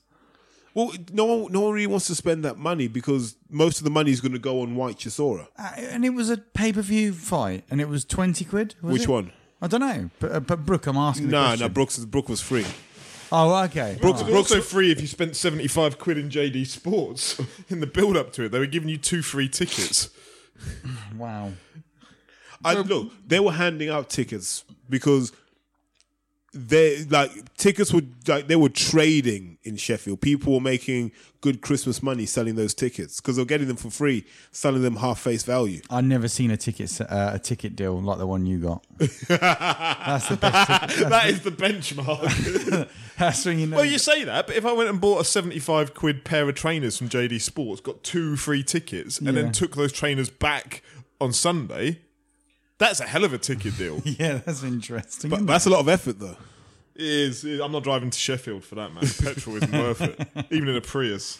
Well, 0.74 0.94
no 1.12 1.26
one, 1.26 1.52
no 1.52 1.62
one 1.62 1.74
really 1.74 1.88
wants 1.88 2.08
to 2.08 2.16
spend 2.16 2.46
that 2.46 2.58
money 2.58 2.88
because 2.88 3.36
most 3.50 3.80
of 3.80 3.84
the 3.84 3.90
money 3.90 4.12
is 4.12 4.22
going 4.22 4.34
to 4.34 4.40
go 4.40 4.62
on 4.62 4.76
White 4.76 4.98
Chisora. 4.98 5.48
Uh, 5.58 5.72
and 5.78 6.06
it 6.06 6.12
was 6.12 6.30
a 6.30 6.38
pay 6.38 6.72
per 6.72 6.82
view 6.82 7.12
fight, 7.14 7.64
and 7.70 7.82
it 7.82 7.90
was 7.90 8.06
twenty 8.06 8.46
quid. 8.46 8.76
was 8.82 8.94
Which 8.94 9.04
it? 9.04 9.10
one? 9.10 9.32
I 9.62 9.68
don't 9.68 9.82
know, 9.82 10.10
but, 10.20 10.32
uh, 10.32 10.40
but 10.40 10.66
Brook, 10.66 10.88
I'm 10.88 10.96
asking. 10.98 11.28
the 11.28 11.32
No, 11.34 11.42
question. 11.48 11.60
no, 11.60 11.70
Brooks, 11.70 11.98
Brook 12.06 12.30
was 12.30 12.40
free. 12.42 12.66
Oh, 13.32 13.64
okay. 13.66 13.98
Brooks, 14.02 14.22
Right. 14.22 14.32
Brooks 14.32 14.52
also 14.52 14.62
free 14.62 14.92
if 14.92 15.02
you 15.02 15.06
spent 15.08 15.36
75 15.36 16.00
quid 16.00 16.18
in 16.18 16.30
JD 16.30 16.66
Sports 16.66 17.40
in 17.70 17.80
the 17.80 17.86
build 17.86 18.16
up 18.18 18.32
to 18.34 18.46
it. 18.46 18.50
They 18.52 18.58
were 18.60 18.66
giving 18.66 18.90
you 18.90 18.98
two 18.98 19.22
free 19.22 19.48
tickets. 19.50 20.10
Wow. 21.18 21.52
I 22.64 22.74
look, 22.74 23.12
they 23.28 23.40
were 23.40 23.52
handing 23.54 23.90
out 23.90 24.10
tickets 24.10 24.64
because 24.90 25.32
they 26.54 27.04
like 27.06 27.54
tickets 27.56 27.94
were 27.94 28.02
like 28.28 28.48
they 28.48 28.56
were 28.56 28.70
trading 28.70 29.58
in 29.64 29.76
Sheffield. 29.78 30.22
People 30.22 30.54
were 30.54 30.60
making 30.62 31.12
good 31.42 31.62
Christmas 31.62 32.02
money 32.04 32.26
selling 32.26 32.56
those 32.56 32.74
tickets 32.74 33.22
because 33.22 33.36
they're 33.36 33.46
getting 33.46 33.68
them 33.68 33.78
for 33.78 33.90
free, 33.90 34.26
selling 34.52 34.82
them 34.82 34.96
half 34.98 35.20
face 35.20 35.44
value. 35.44 35.82
I've 35.90 36.04
never 36.06 36.28
seen 36.28 36.50
a 36.52 36.58
ticket 36.58 37.00
uh, 37.02 37.32
a 37.34 37.40
ticket 37.40 37.76
deal 37.76 38.02
like 38.02 38.18
the 38.18 38.26
one 38.28 38.46
you 38.46 38.60
got. 38.60 38.84
that's 38.98 40.28
the 40.30 40.38
best. 40.38 40.90
Ticket. 40.90 41.10
That 41.10 41.30
is 41.30 41.42
the 41.42 41.52
benchmark. 41.52 42.90
That's 43.18 43.46
when 43.46 43.60
you 43.60 43.68
know. 43.68 43.78
well, 43.78 43.86
you 43.86 43.98
say 44.00 44.24
that, 44.24 44.48
but 44.48 44.56
if 44.56 44.66
I 44.66 44.72
went 44.72 44.90
and 44.90 45.02
bought 45.02 45.20
a 45.22 45.26
75 45.26 45.94
quid 45.94 46.24
pair 46.24 46.48
of 46.48 46.56
trainers 46.56 46.98
from 46.98 47.10
JD 47.10 47.42
Sports, 47.42 47.82
got 47.82 48.02
two 48.04 48.36
free 48.38 48.64
tickets, 48.64 49.18
and 49.20 49.28
Yeah. 49.28 49.34
then 49.34 49.52
took 49.52 49.76
those 49.76 49.92
trainers 49.92 50.30
back 50.30 50.82
on 51.20 51.34
Sunday, 51.34 52.00
that's 52.80 53.00
a 53.00 53.06
hell 53.06 53.24
of 53.24 53.34
a 53.34 53.38
ticket 53.38 53.78
deal. 53.78 54.02
yeah, 54.06 54.40
that's 54.44 54.64
interesting. 54.64 55.30
But 55.30 55.38
isn't 55.38 55.46
that's 55.46 55.66
a 55.68 55.70
lot 55.70 55.82
of 55.82 55.90
effort 55.90 56.20
though. 56.20 56.38
It 56.96 57.04
is, 57.06 57.46
it- 57.46 57.62
I'm 57.62 57.72
not 57.72 57.84
driving 57.84 58.10
to 58.10 58.18
Sheffield 58.18 58.64
for 58.66 58.76
that, 58.76 58.94
man. 58.94 59.04
Petrol 59.22 59.56
isn't 59.58 59.72
worth 59.72 60.02
it, 60.02 60.28
even 60.50 60.68
in 60.70 60.76
a 60.76 60.82
Prius. 60.82 61.40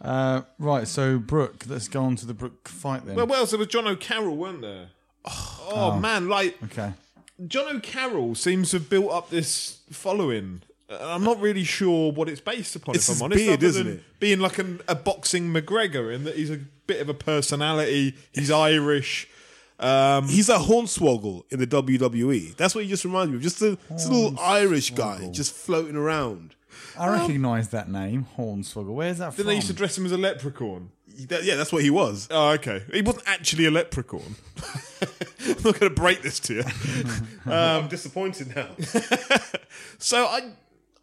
uh, 0.00 0.42
right. 0.58 0.88
So 0.88 1.18
Brook, 1.18 1.64
let's 1.68 1.86
go 1.88 2.02
on 2.02 2.16
to 2.16 2.26
the 2.26 2.34
Brook 2.34 2.66
fight 2.68 3.04
then. 3.04 3.14
Well, 3.16 3.26
well, 3.26 3.44
there 3.46 3.58
was 3.58 3.68
Jono 3.68 3.98
Carroll, 4.00 4.36
weren't 4.36 4.62
there? 4.62 4.88
Oh, 5.24 5.98
man, 6.00 6.28
like 6.28 6.56
okay. 6.64 6.94
Jono 7.42 7.82
Carroll 7.82 8.34
seems 8.34 8.70
to 8.70 8.78
have 8.78 8.88
built 8.90 9.10
up 9.12 9.30
this 9.30 9.80
following. 9.90 10.62
And 10.88 11.02
I'm 11.02 11.22
not 11.22 11.38
really 11.40 11.64
sure 11.64 12.10
what 12.12 12.28
it's 12.30 12.40
based 12.40 12.74
upon. 12.74 12.94
It's 12.94 13.08
if 13.08 13.18
I'm 13.18 13.24
honest, 13.24 13.38
beard, 13.44 13.62
isn't 13.62 13.86
it? 13.86 14.02
Being 14.20 14.40
like 14.40 14.58
an, 14.58 14.80
a 14.88 14.94
boxing 14.94 15.52
McGregor, 15.52 16.12
in 16.12 16.24
that 16.24 16.34
he's 16.36 16.50
a 16.50 16.60
bit 16.86 17.00
of 17.02 17.08
a 17.10 17.14
personality. 17.14 18.14
He's 18.32 18.50
Irish. 18.50 19.28
Um, 19.80 20.26
He's 20.28 20.48
a 20.48 20.56
hornswoggle 20.58 21.44
in 21.52 21.60
the 21.60 21.66
WWE. 21.66 22.56
That's 22.56 22.74
what 22.74 22.84
he 22.84 22.90
just 22.90 23.04
reminds 23.04 23.30
me 23.30 23.36
of. 23.36 23.42
Just 23.42 23.62
a, 23.62 23.78
just 23.90 24.08
a 24.08 24.12
little 24.12 24.38
Irish 24.40 24.90
guy 24.90 25.28
just 25.32 25.54
floating 25.54 25.96
around. 25.96 26.54
I 26.98 27.08
recognise 27.08 27.68
that 27.68 27.88
name, 27.88 28.26
Hornswoggle. 28.36 28.92
Where's 28.94 29.18
that 29.18 29.30
then 29.30 29.32
from? 29.36 29.46
they 29.46 29.54
used 29.54 29.68
to 29.68 29.72
dress 29.72 29.96
him 29.96 30.04
as 30.06 30.12
a 30.12 30.18
leprechaun. 30.18 30.90
That- 31.28 31.44
yeah, 31.44 31.54
that's 31.56 31.72
what 31.72 31.82
he 31.82 31.90
was. 31.90 32.26
Oh, 32.30 32.50
okay. 32.50 32.82
He 32.92 33.02
wasn't 33.02 33.28
actually 33.28 33.66
a 33.66 33.70
leprechaun. 33.70 34.34
I'm 35.40 35.48
not 35.48 35.62
going 35.62 35.80
to 35.80 35.90
break 35.90 36.22
this 36.22 36.38
to 36.40 36.54
you. 36.54 36.64
I'm 37.52 37.88
disappointed 37.88 38.54
now. 38.54 38.68
So 39.98 40.26
I, 40.26 40.52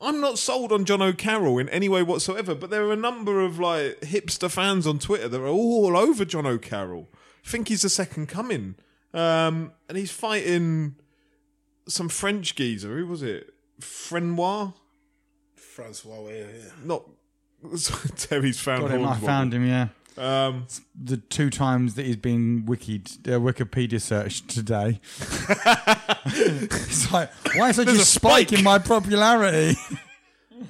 I'm 0.02 0.22
not 0.22 0.38
sold 0.40 0.72
on 0.72 0.86
Jono 0.86 1.18
Carroll 1.18 1.58
in 1.60 1.68
any 1.70 1.90
way 1.90 2.02
whatsoever. 2.04 2.56
But 2.56 2.70
there 2.70 2.86
are 2.86 2.94
a 2.94 2.98
number 2.98 3.42
of 3.42 3.60
like 3.60 4.00
hipster 4.02 4.50
fans 4.50 4.88
on 4.88 5.00
Twitter 5.00 5.28
that 5.28 5.40
are 5.42 5.48
all 5.48 5.96
over 5.98 6.26
Jono 6.26 6.62
Carroll. 6.62 7.08
Think 7.46 7.68
he's 7.68 7.84
the 7.84 7.90
second 7.90 8.28
coming, 8.28 8.76
um, 9.14 9.72
and 9.88 9.98
he's 9.98 10.12
fighting 10.12 10.96
some 11.88 12.10
French 12.10 12.56
geezer. 12.56 12.98
Who 12.98 13.06
was 13.06 13.22
it? 13.22 13.54
Frenois? 13.80 14.74
Francois, 15.56 16.28
yeah, 16.30 16.34
yeah. 16.40 16.70
Not 16.84 17.04
Terry's 18.18 18.60
found. 18.60 18.82
Got 18.82 18.92
him. 18.92 19.06
I 19.06 19.18
found 19.20 19.54
him. 19.54 19.66
Yeah. 19.68 19.88
Um, 20.18 20.66
The 21.00 21.18
two 21.18 21.50
times 21.50 21.96
that 21.96 22.06
he's 22.06 22.16
been 22.16 22.64
wikid, 22.66 23.28
uh, 23.28 23.40
Wikipedia 23.40 24.02
searched 24.02 24.50
today. 24.50 25.00
it's 26.26 27.12
like, 27.12 27.30
why 27.56 27.72
such 27.74 27.84
a, 27.84 27.92
There's 27.92 28.00
a 28.00 28.06
spike, 28.06 28.48
spike. 28.48 28.58
in 28.60 28.64
my 28.64 28.80
popularity? 28.80 29.78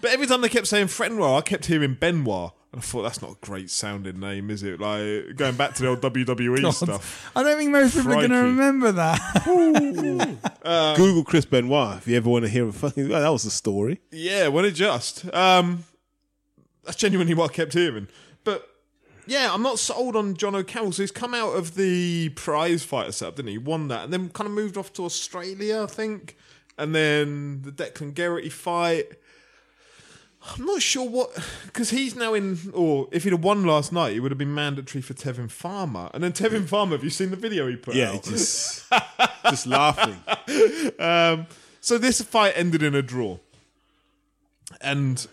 but 0.01 0.11
every 0.11 0.25
time 0.27 0.41
they 0.41 0.49
kept 0.49 0.67
saying 0.67 0.87
Frenois, 0.87 1.37
I 1.37 1.41
kept 1.41 1.67
hearing 1.67 1.93
Benoit. 1.93 2.51
And 2.75 2.83
I 2.83 2.85
thought 2.85 3.03
that's 3.03 3.21
not 3.21 3.31
a 3.31 3.37
great 3.39 3.69
sounding 3.69 4.19
name, 4.19 4.49
is 4.49 4.61
it? 4.61 4.81
Like 4.81 5.37
going 5.37 5.55
back 5.55 5.75
to 5.75 5.83
the 5.83 5.87
old 5.87 6.01
WWE 6.01 6.61
God. 6.61 6.71
stuff. 6.71 7.31
I 7.33 7.41
don't 7.41 7.57
think 7.57 7.71
most 7.71 7.95
people 7.95 8.11
are 8.11 8.15
going 8.15 8.31
to 8.31 8.37
remember 8.37 8.91
that. 8.91 9.43
Google 10.97 11.23
Chris 11.23 11.45
Benoit 11.45 11.99
if 11.99 12.07
you 12.09 12.17
ever 12.17 12.29
want 12.29 12.43
to 12.43 12.51
hear 12.51 12.67
a 12.67 12.73
fucking. 12.73 13.07
That 13.07 13.29
was 13.29 13.45
a 13.45 13.51
story. 13.51 14.01
Yeah, 14.11 14.49
when 14.49 14.65
it 14.65 14.71
just. 14.71 15.33
Um, 15.33 15.85
that's 16.83 16.97
genuinely 16.97 17.33
what 17.33 17.51
I 17.51 17.53
kept 17.53 17.71
hearing. 17.71 18.09
But 18.43 18.67
yeah, 19.25 19.53
I'm 19.53 19.61
not 19.61 19.79
sold 19.79 20.17
on 20.17 20.35
Jono 20.35 20.67
Carroll. 20.67 20.91
So 20.91 21.03
he's 21.03 21.11
come 21.11 21.33
out 21.33 21.53
of 21.53 21.75
the 21.75 22.27
prize 22.35 22.83
fighter 22.83 23.13
setup, 23.13 23.37
didn't 23.37 23.47
he? 23.47 23.53
He 23.53 23.57
won 23.59 23.87
that, 23.87 24.03
and 24.03 24.11
then 24.11 24.27
kind 24.31 24.49
of 24.49 24.53
moved 24.53 24.75
off 24.75 24.91
to 24.93 25.05
Australia, 25.05 25.83
I 25.83 25.85
think. 25.85 26.35
And 26.77 26.93
then 26.93 27.61
the 27.61 27.71
Declan 27.71 28.13
Geraghty 28.13 28.49
fight. 28.49 29.13
I'm 30.47 30.65
not 30.65 30.81
sure 30.81 31.09
what 31.09 31.31
because 31.65 31.89
he's 31.89 32.15
now 32.15 32.33
in. 32.35 32.57
Or 32.73 33.07
if 33.11 33.23
he'd 33.23 33.31
have 33.31 33.43
won 33.43 33.63
last 33.65 33.91
night, 33.91 34.15
it 34.15 34.19
would 34.19 34.31
have 34.31 34.37
been 34.37 34.53
mandatory 34.53 35.01
for 35.01 35.13
Tevin 35.15 35.49
Farmer. 35.49 36.09
And 36.13 36.23
then 36.23 36.33
Tevin 36.33 36.67
Farmer, 36.67 36.93
have 36.95 37.03
you 37.03 37.09
seen 37.09 37.31
the 37.31 37.35
video 37.35 37.67
he 37.67 37.75
put 37.75 37.95
Yeah, 37.95 38.11
out? 38.11 38.23
just 38.23 38.85
just 39.49 39.67
laughing. 39.67 40.17
Um, 40.99 41.47
so 41.81 41.97
this 41.97 42.21
fight 42.21 42.53
ended 42.55 42.81
in 42.83 42.93
a 42.95 43.01
draw, 43.01 43.37
and 44.81 45.25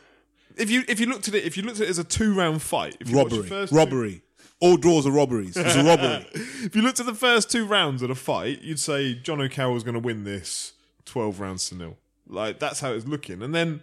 if 0.56 0.70
you 0.70 0.84
if 0.88 0.98
you 1.00 1.06
looked 1.06 1.28
at 1.28 1.34
it, 1.34 1.44
if 1.44 1.56
you 1.56 1.62
looked 1.62 1.80
at 1.80 1.86
it 1.86 1.90
as 1.90 1.98
a 1.98 2.04
two 2.04 2.34
round 2.34 2.62
fight, 2.62 2.96
if 3.00 3.08
you 3.10 3.16
watched 3.16 3.30
the 3.30 3.42
robbery, 3.42 3.66
two- 3.68 3.74
robbery. 3.76 4.22
All 4.60 4.76
draws 4.76 5.06
are 5.08 5.10
robberies. 5.10 5.56
It's 5.56 5.74
a 5.74 5.82
robbery. 5.82 6.24
if 6.34 6.76
you 6.76 6.82
looked 6.82 7.00
at 7.00 7.06
the 7.06 7.14
first 7.14 7.50
two 7.50 7.66
rounds 7.66 8.00
of 8.00 8.08
the 8.10 8.14
fight, 8.14 8.62
you'd 8.62 8.78
say 8.78 9.18
Jono 9.20 9.50
Carroll's 9.50 9.82
going 9.82 9.94
to 9.94 10.00
win 10.00 10.22
this 10.24 10.74
twelve 11.04 11.40
rounds 11.40 11.68
to 11.70 11.74
nil. 11.74 11.96
Like 12.28 12.58
that's 12.60 12.78
how 12.80 12.92
it's 12.92 13.06
looking, 13.06 13.42
and 13.42 13.52
then 13.54 13.82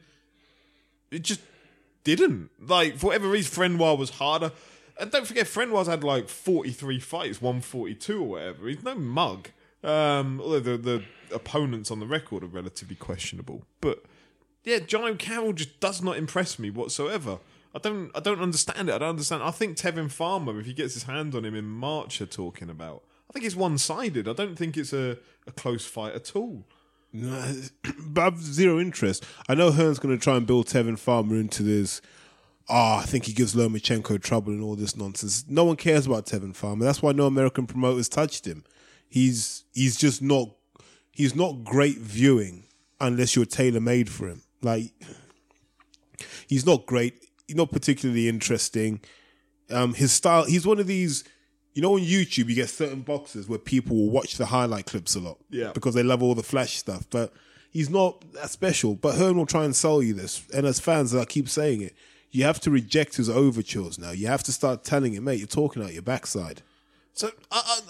it 1.11 1.23
just 1.23 1.41
didn't. 2.03 2.49
Like 2.59 2.97
for 2.97 3.07
whatever 3.07 3.29
reason, 3.29 3.51
Frenois 3.51 3.97
was 3.97 4.11
harder. 4.11 4.51
And 4.99 5.11
don't 5.11 5.25
forget, 5.25 5.47
Frenois's 5.47 5.87
had 5.87 6.03
like 6.03 6.29
forty 6.29 6.71
three 6.71 6.99
fights, 6.99 7.41
one 7.41 7.61
forty 7.61 7.95
two 7.95 8.21
or 8.21 8.27
whatever. 8.27 8.67
He's 8.67 8.83
no 8.83 8.95
mug. 8.95 9.49
Um, 9.83 10.41
although 10.41 10.59
the 10.59 10.77
the 10.77 11.03
opponents 11.33 11.89
on 11.91 11.99
the 11.99 12.07
record 12.07 12.43
are 12.43 12.47
relatively 12.47 12.95
questionable, 12.95 13.63
but 13.81 14.03
yeah, 14.63 14.79
Jono 14.79 15.17
Carroll 15.17 15.53
just 15.53 15.79
does 15.79 16.01
not 16.01 16.17
impress 16.17 16.59
me 16.59 16.69
whatsoever. 16.69 17.39
I 17.73 17.79
don't 17.79 18.11
I 18.15 18.19
don't 18.19 18.41
understand 18.41 18.89
it. 18.89 18.93
I 18.93 18.97
don't 18.97 19.09
understand. 19.09 19.43
I 19.43 19.51
think 19.51 19.77
Tevin 19.77 20.11
Farmer, 20.11 20.59
if 20.59 20.65
he 20.65 20.73
gets 20.73 20.95
his 20.95 21.03
hand 21.03 21.33
on 21.35 21.45
him 21.45 21.55
in 21.55 21.65
March, 21.65 22.19
are 22.21 22.25
talking 22.25 22.69
about. 22.69 23.03
I 23.29 23.33
think 23.33 23.45
it's 23.45 23.55
one 23.55 23.77
sided. 23.77 24.27
I 24.27 24.33
don't 24.33 24.55
think 24.57 24.75
it's 24.75 24.91
a, 24.91 25.17
a 25.45 25.51
close 25.51 25.85
fight 25.85 26.13
at 26.13 26.35
all. 26.35 26.65
But 27.13 28.21
I've 28.21 28.41
zero 28.41 28.79
interest. 28.79 29.25
I 29.47 29.55
know 29.55 29.71
Hearn's 29.71 29.99
going 29.99 30.15
to 30.17 30.23
try 30.23 30.35
and 30.35 30.45
build 30.45 30.67
Tevin 30.67 30.97
Farmer 30.97 31.35
into 31.35 31.63
this. 31.63 32.01
Ah, 32.67 32.99
I 32.99 33.05
think 33.05 33.25
he 33.25 33.33
gives 33.33 33.55
Lomachenko 33.55 34.21
trouble 34.21 34.51
and 34.51 34.61
all 34.61 34.75
this 34.75 34.95
nonsense. 34.95 35.43
No 35.47 35.63
one 35.63 35.75
cares 35.75 36.05
about 36.05 36.27
Tevin 36.27 36.55
Farmer. 36.55 36.85
That's 36.85 37.01
why 37.01 37.13
no 37.13 37.25
American 37.25 37.65
promoters 37.65 38.07
touched 38.09 38.45
him. 38.45 38.63
He's 39.07 39.65
he's 39.73 39.97
just 39.97 40.21
not 40.21 40.49
he's 41.11 41.35
not 41.35 41.63
great 41.63 41.97
viewing 41.97 42.65
unless 43.01 43.35
you're 43.35 43.45
tailor 43.45 43.79
made 43.79 44.09
for 44.09 44.27
him. 44.27 44.43
Like 44.61 44.91
he's 46.47 46.65
not 46.65 46.85
great. 46.85 47.25
He's 47.47 47.55
not 47.55 47.71
particularly 47.71 48.29
interesting. 48.29 49.01
Um, 49.71 49.95
his 49.95 50.11
style. 50.11 50.45
He's 50.45 50.67
one 50.67 50.79
of 50.79 50.85
these. 50.87 51.23
You 51.73 51.81
know, 51.81 51.93
on 51.93 52.01
YouTube, 52.01 52.49
you 52.49 52.55
get 52.55 52.69
certain 52.69 53.01
boxes 53.01 53.47
where 53.47 53.59
people 53.59 53.95
will 53.95 54.09
watch 54.09 54.37
the 54.37 54.47
highlight 54.47 54.85
clips 54.85 55.15
a 55.15 55.19
lot, 55.19 55.37
Yeah. 55.49 55.71
because 55.73 55.93
they 55.95 56.03
love 56.03 56.21
all 56.23 56.35
the 56.35 56.43
flash 56.43 56.77
stuff. 56.77 57.05
But 57.09 57.31
he's 57.71 57.89
not 57.89 58.23
that 58.33 58.49
special. 58.49 58.95
But 58.95 59.15
Hearn 59.15 59.37
will 59.37 59.45
try 59.45 59.65
and 59.65 59.75
sell 59.75 60.01
you 60.01 60.13
this, 60.13 60.43
and 60.53 60.65
as 60.65 60.79
fans, 60.79 61.13
I 61.13 61.25
keep 61.25 61.47
saying 61.47 61.81
it. 61.81 61.95
You 62.31 62.43
have 62.43 62.59
to 62.61 62.71
reject 62.71 63.15
his 63.17 63.29
overtures 63.29 63.97
now. 63.97 64.11
You 64.11 64.27
have 64.27 64.43
to 64.43 64.51
start 64.51 64.83
telling 64.83 65.13
him, 65.13 65.23
mate, 65.23 65.39
you're 65.39 65.47
talking 65.47 65.83
out 65.83 65.93
your 65.93 66.01
backside. 66.03 66.61
So, 67.13 67.31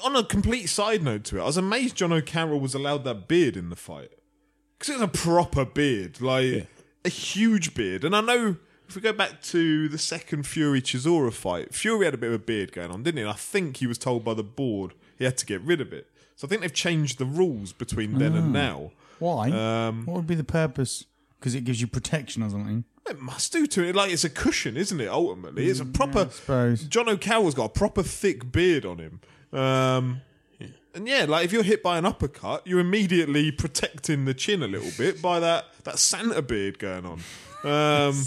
on 0.03 0.15
a 0.15 0.23
complete 0.23 0.67
side 0.67 1.03
note 1.03 1.23
to 1.25 1.38
it, 1.38 1.41
I 1.41 1.45
was 1.45 1.57
amazed 1.57 1.97
Jono 1.97 2.25
Carroll 2.25 2.59
was 2.59 2.73
allowed 2.73 3.03
that 3.03 3.27
beard 3.27 3.57
in 3.57 3.69
the 3.69 3.75
fight 3.75 4.11
because 4.77 4.93
it 4.95 4.99
was 4.99 5.01
a 5.03 5.07
proper 5.09 5.65
beard, 5.65 6.21
like 6.21 6.67
a 7.05 7.09
huge 7.09 7.73
beard. 7.75 8.03
And 8.05 8.15
I 8.15 8.21
know 8.21 8.55
if 8.90 8.96
we 8.96 9.02
go 9.02 9.14
back 9.14 9.42
to 9.44 9.88
the 9.88 10.00
second 10.00 10.48
Fury 10.48 10.82
Chisora 10.82 11.32
fight, 11.32 11.76
Fury 11.76 12.06
had 12.06 12.16
a 12.16 12.18
bit 12.18 12.30
of 12.30 12.34
a 12.34 12.40
beard 12.40 12.72
going 12.72 12.90
on, 12.90 13.04
didn't 13.04 13.18
he? 13.18 13.22
And 13.22 13.30
I 13.30 13.36
think 13.36 13.78
he 13.78 13.88
was 13.88 14.00
told 14.00 14.26
by 14.26 14.34
the 14.34 14.44
board 14.44 14.96
he 15.18 15.26
had 15.26 15.38
to 15.38 15.46
get 15.46 15.62
rid 15.62 15.80
of 15.80 15.94
it. 15.94 16.10
So 16.36 16.48
I 16.48 16.50
think 16.50 16.62
they've 16.62 16.74
changed 16.74 17.20
the 17.20 17.26
rules 17.26 17.72
between 17.72 18.18
then 18.18 18.34
and 18.36 18.52
now. 18.52 18.92
Why? 19.20 19.52
Um, 19.52 20.06
what 20.06 20.16
would 20.16 20.28
be 20.28 20.36
the 20.36 20.44
purpose? 20.44 21.06
Because 21.40 21.54
it 21.54 21.66
gives 21.66 21.82
you 21.82 21.88
protection 21.88 22.42
or 22.42 22.50
something. 22.50 22.86
It 23.08 23.20
must 23.20 23.52
do 23.54 23.68
to 23.68 23.84
it. 23.84 23.96
Like 23.96 24.12
it's 24.12 24.24
a 24.24 24.30
cushion, 24.30 24.76
isn't 24.76 25.00
it? 25.00 25.08
Ultimately, 25.08 25.68
it's 25.68 25.80
a 25.80 25.86
proper. 25.86 26.30
suppose. 26.32 26.86
Jono 26.86 27.20
Carroll's 27.20 27.56
got 27.56 27.66
a 27.66 27.70
proper 27.70 28.04
thick 28.04 28.52
beard 28.52 28.86
on 28.86 28.98
him. 28.98 29.20
Um, 29.52 30.22
and 30.96 31.08
yeah, 31.08 31.26
like 31.28 31.46
if 31.46 31.52
you're 31.52 31.64
hit 31.64 31.84
by 31.84 31.98
an 31.98 32.06
uppercut, 32.06 32.66
you're 32.66 32.80
immediately 32.80 33.52
protecting 33.52 34.26
the 34.26 34.34
chin 34.34 34.64
a 34.64 34.68
little 34.68 34.92
bit 34.98 35.22
by 35.22 35.40
that 35.40 35.66
that 35.84 36.00
Santa 36.00 36.42
beard 36.42 36.80
going 36.80 37.06
on. 37.06 37.22
Um, 37.64 38.26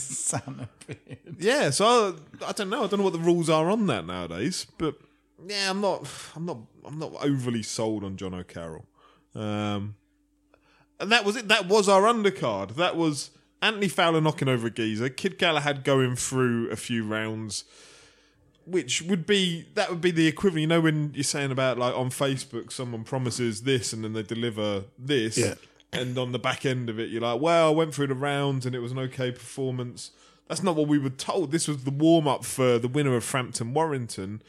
yeah, 1.39 1.71
so 1.71 2.17
I, 2.43 2.49
I 2.49 2.53
don't 2.53 2.71
know. 2.71 2.85
I 2.85 2.87
don't 2.87 2.99
know 2.99 3.05
what 3.05 3.13
the 3.15 3.19
rules 3.19 3.49
are 3.49 3.71
on 3.71 3.87
that 3.87 4.07
nowadays, 4.07 4.67
but 4.79 4.97
yeah, 5.47 5.71
I'm 5.71 5.81
not. 5.81 6.07
I'm 6.37 6.47
not. 6.47 6.59
I'm 6.85 6.99
not 6.99 7.13
overly 7.23 7.63
sold 7.63 8.05
on 8.05 8.17
Jono 8.17 8.47
Carroll. 8.47 8.85
Um, 9.35 9.95
and 11.01 11.11
that 11.11 11.25
was 11.25 11.37
it. 11.37 11.49
That 11.49 11.67
was 11.67 11.89
our 11.89 12.03
undercard. 12.03 12.75
That 12.77 12.97
was 12.97 13.31
Anthony 13.63 13.89
Fowler 13.89 14.21
knocking 14.21 14.49
over 14.49 14.67
a 14.67 14.71
geezer, 14.71 15.09
Kid 15.09 15.39
Galahad 15.39 15.85
going 15.85 16.17
through 16.17 16.69
a 16.71 16.77
few 16.77 17.05
rounds, 17.05 17.65
which 18.67 19.01
would 19.03 19.25
be 19.27 19.67
that 19.75 19.89
would 19.89 20.01
be 20.01 20.11
the 20.11 20.27
equivalent. 20.27 20.61
You 20.61 20.67
know, 20.67 20.81
when 20.81 21.13
you're 21.15 21.25
saying 21.25 21.51
about 21.53 21.79
like 21.79 21.97
on 21.97 22.11
Facebook, 22.11 22.71
someone 22.71 23.05
promises 23.05 23.63
this 23.63 23.93
and 23.93 24.05
then 24.05 24.13
they 24.13 24.23
deliver 24.23 24.85
this, 24.99 25.39
Yeah. 25.39 25.55
And 25.93 26.17
on 26.17 26.33
the 26.33 26.39
back 26.39 26.65
end 26.65 26.89
of 26.89 26.99
it, 26.99 27.11
you're 27.11 27.21
like, 27.21 27.41
well, 27.41 27.69
I 27.69 27.71
went 27.71 27.95
through 27.95 28.07
the 28.07 28.15
rounds 28.15 28.65
and 28.65 28.75
it 28.75 28.79
was 28.79 28.93
an 28.93 28.99
okay 28.99 29.31
performance. 29.31 30.11
That's 30.49 30.63
not 30.63 30.75
what 30.77 30.89
we 30.89 30.99
were 30.99 31.11
told. 31.11 31.53
This 31.53 31.69
was 31.69 31.85
the 31.85 31.91
warm 31.91 32.27
up 32.27 32.45
for 32.45 32.79
the 32.79 32.89
winner 32.89 33.15
of 33.15 33.25
Frampton 33.25 33.75
Warrington. 33.75 34.43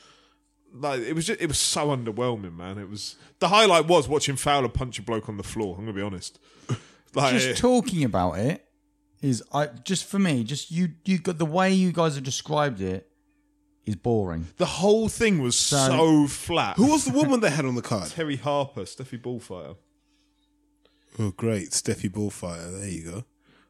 Like 0.74 1.02
it 1.02 1.14
was, 1.14 1.28
just, 1.28 1.42
it 1.42 1.48
was 1.48 1.60
so 1.60 1.88
underwhelming, 1.96 2.56
man. 2.56 2.78
It 2.78 2.90
was 2.90 3.16
the 3.40 3.50
highlight 3.50 3.88
was 3.88 4.08
watching 4.08 4.36
Fowler 4.38 4.70
punch 4.70 4.98
a 5.00 5.02
bloke 5.02 5.28
on 5.30 5.38
the 5.38 5.44
floor. 5.44 5.76
I'm 5.78 5.84
gonna 5.86 5.94
be 5.96 6.02
honest. 6.02 6.40
Like, 7.16 7.34
Just 7.38 7.62
talking 7.62 8.04
about 8.06 8.40
it 8.40 8.66
is 9.22 9.44
I 9.54 9.68
just 9.68 10.06
for 10.06 10.18
me, 10.18 10.44
just 10.44 10.72
you 10.72 10.94
you 11.06 11.20
got 11.20 11.38
the 11.38 11.46
way 11.46 11.72
you 11.72 11.92
guys 11.92 12.16
have 12.16 12.24
described 12.24 12.82
it 12.82 13.08
is 13.86 13.96
boring. 13.96 14.48
the 14.58 14.66
whole 14.66 15.10
thing 15.10 15.40
was 15.40 15.56
so, 15.60 15.78
So- 15.78 16.28
flat. 16.28 16.76
Who 16.78 16.88
was 16.88 17.06
the 17.06 17.14
woman 17.14 17.40
they 17.42 17.52
had 17.52 17.66
on 17.66 17.76
the 17.76 17.84
card? 17.84 18.10
Terri 18.10 18.40
Harper, 18.40 18.82
Steffi 18.82 19.22
Bullfighter. 19.22 19.76
Oh, 21.20 21.32
great. 21.32 21.70
Steffi 21.72 22.12
Bullfighter. 22.12 22.72
There 22.72 22.90
you 22.90 23.04
go. 23.12 23.24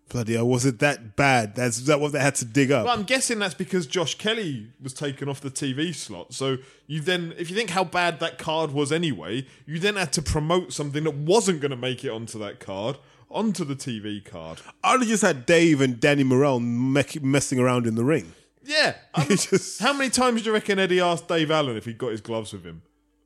Bloody 0.09 0.33
hell. 0.33 0.47
Was 0.47 0.65
it 0.65 0.79
that 0.79 1.15
bad? 1.15 1.55
That's 1.55 1.81
that 1.81 1.99
what 1.99 2.11
they 2.11 2.19
had 2.19 2.35
to 2.35 2.45
dig 2.45 2.71
up? 2.71 2.85
Well, 2.85 2.93
I'm 2.97 3.03
guessing 3.03 3.39
that's 3.39 3.53
because 3.55 3.87
Josh 3.87 4.15
Kelly 4.15 4.67
was 4.81 4.93
taken 4.93 5.27
off 5.29 5.41
the 5.41 5.49
TV 5.49 5.93
slot. 5.95 6.33
So 6.33 6.57
you 6.87 6.99
then, 7.01 7.33
if 7.37 7.49
you 7.49 7.55
think 7.55 7.71
how 7.71 7.83
bad 7.83 8.19
that 8.19 8.37
card 8.37 8.71
was 8.71 8.91
anyway, 8.91 9.47
you 9.65 9.79
then 9.79 9.95
had 9.95 10.13
to 10.13 10.21
promote 10.21 10.71
something 10.73 11.03
that 11.05 11.15
wasn't 11.15 11.61
going 11.61 11.71
to 11.71 11.77
make 11.77 12.03
it 12.05 12.09
onto 12.09 12.37
that 12.39 12.59
card 12.59 12.97
onto 13.31 13.65
the 13.65 13.75
TV 13.75 14.23
card. 14.23 14.59
I'd 14.83 14.99
have 14.99 15.07
just 15.09 15.23
had 15.23 15.45
Dave 15.47 15.81
and 15.81 15.99
Danny 15.99 16.23
Morell 16.23 16.59
mech- 16.59 17.23
messing 17.23 17.57
around 17.59 17.87
in 17.87 17.95
the 17.95 18.03
ring. 18.05 18.33
Yeah. 18.63 18.95
I'm- 19.15 19.31
um, 19.31 19.37
Just- 19.37 19.79
How 19.81 19.93
many 19.93 20.09
times 20.11 20.41
do 20.43 20.47
you 20.49 20.53
reckon 20.53 20.77
Eddie 20.79 20.99
asked 20.99 21.27
Dave 21.27 21.49
Allen 21.49 21.75
if 21.75 21.85
he 21.85 21.93
got 21.93 22.11
his 22.11 22.21
gloves 22.21 22.53
with 22.53 22.63
him? 22.63 22.83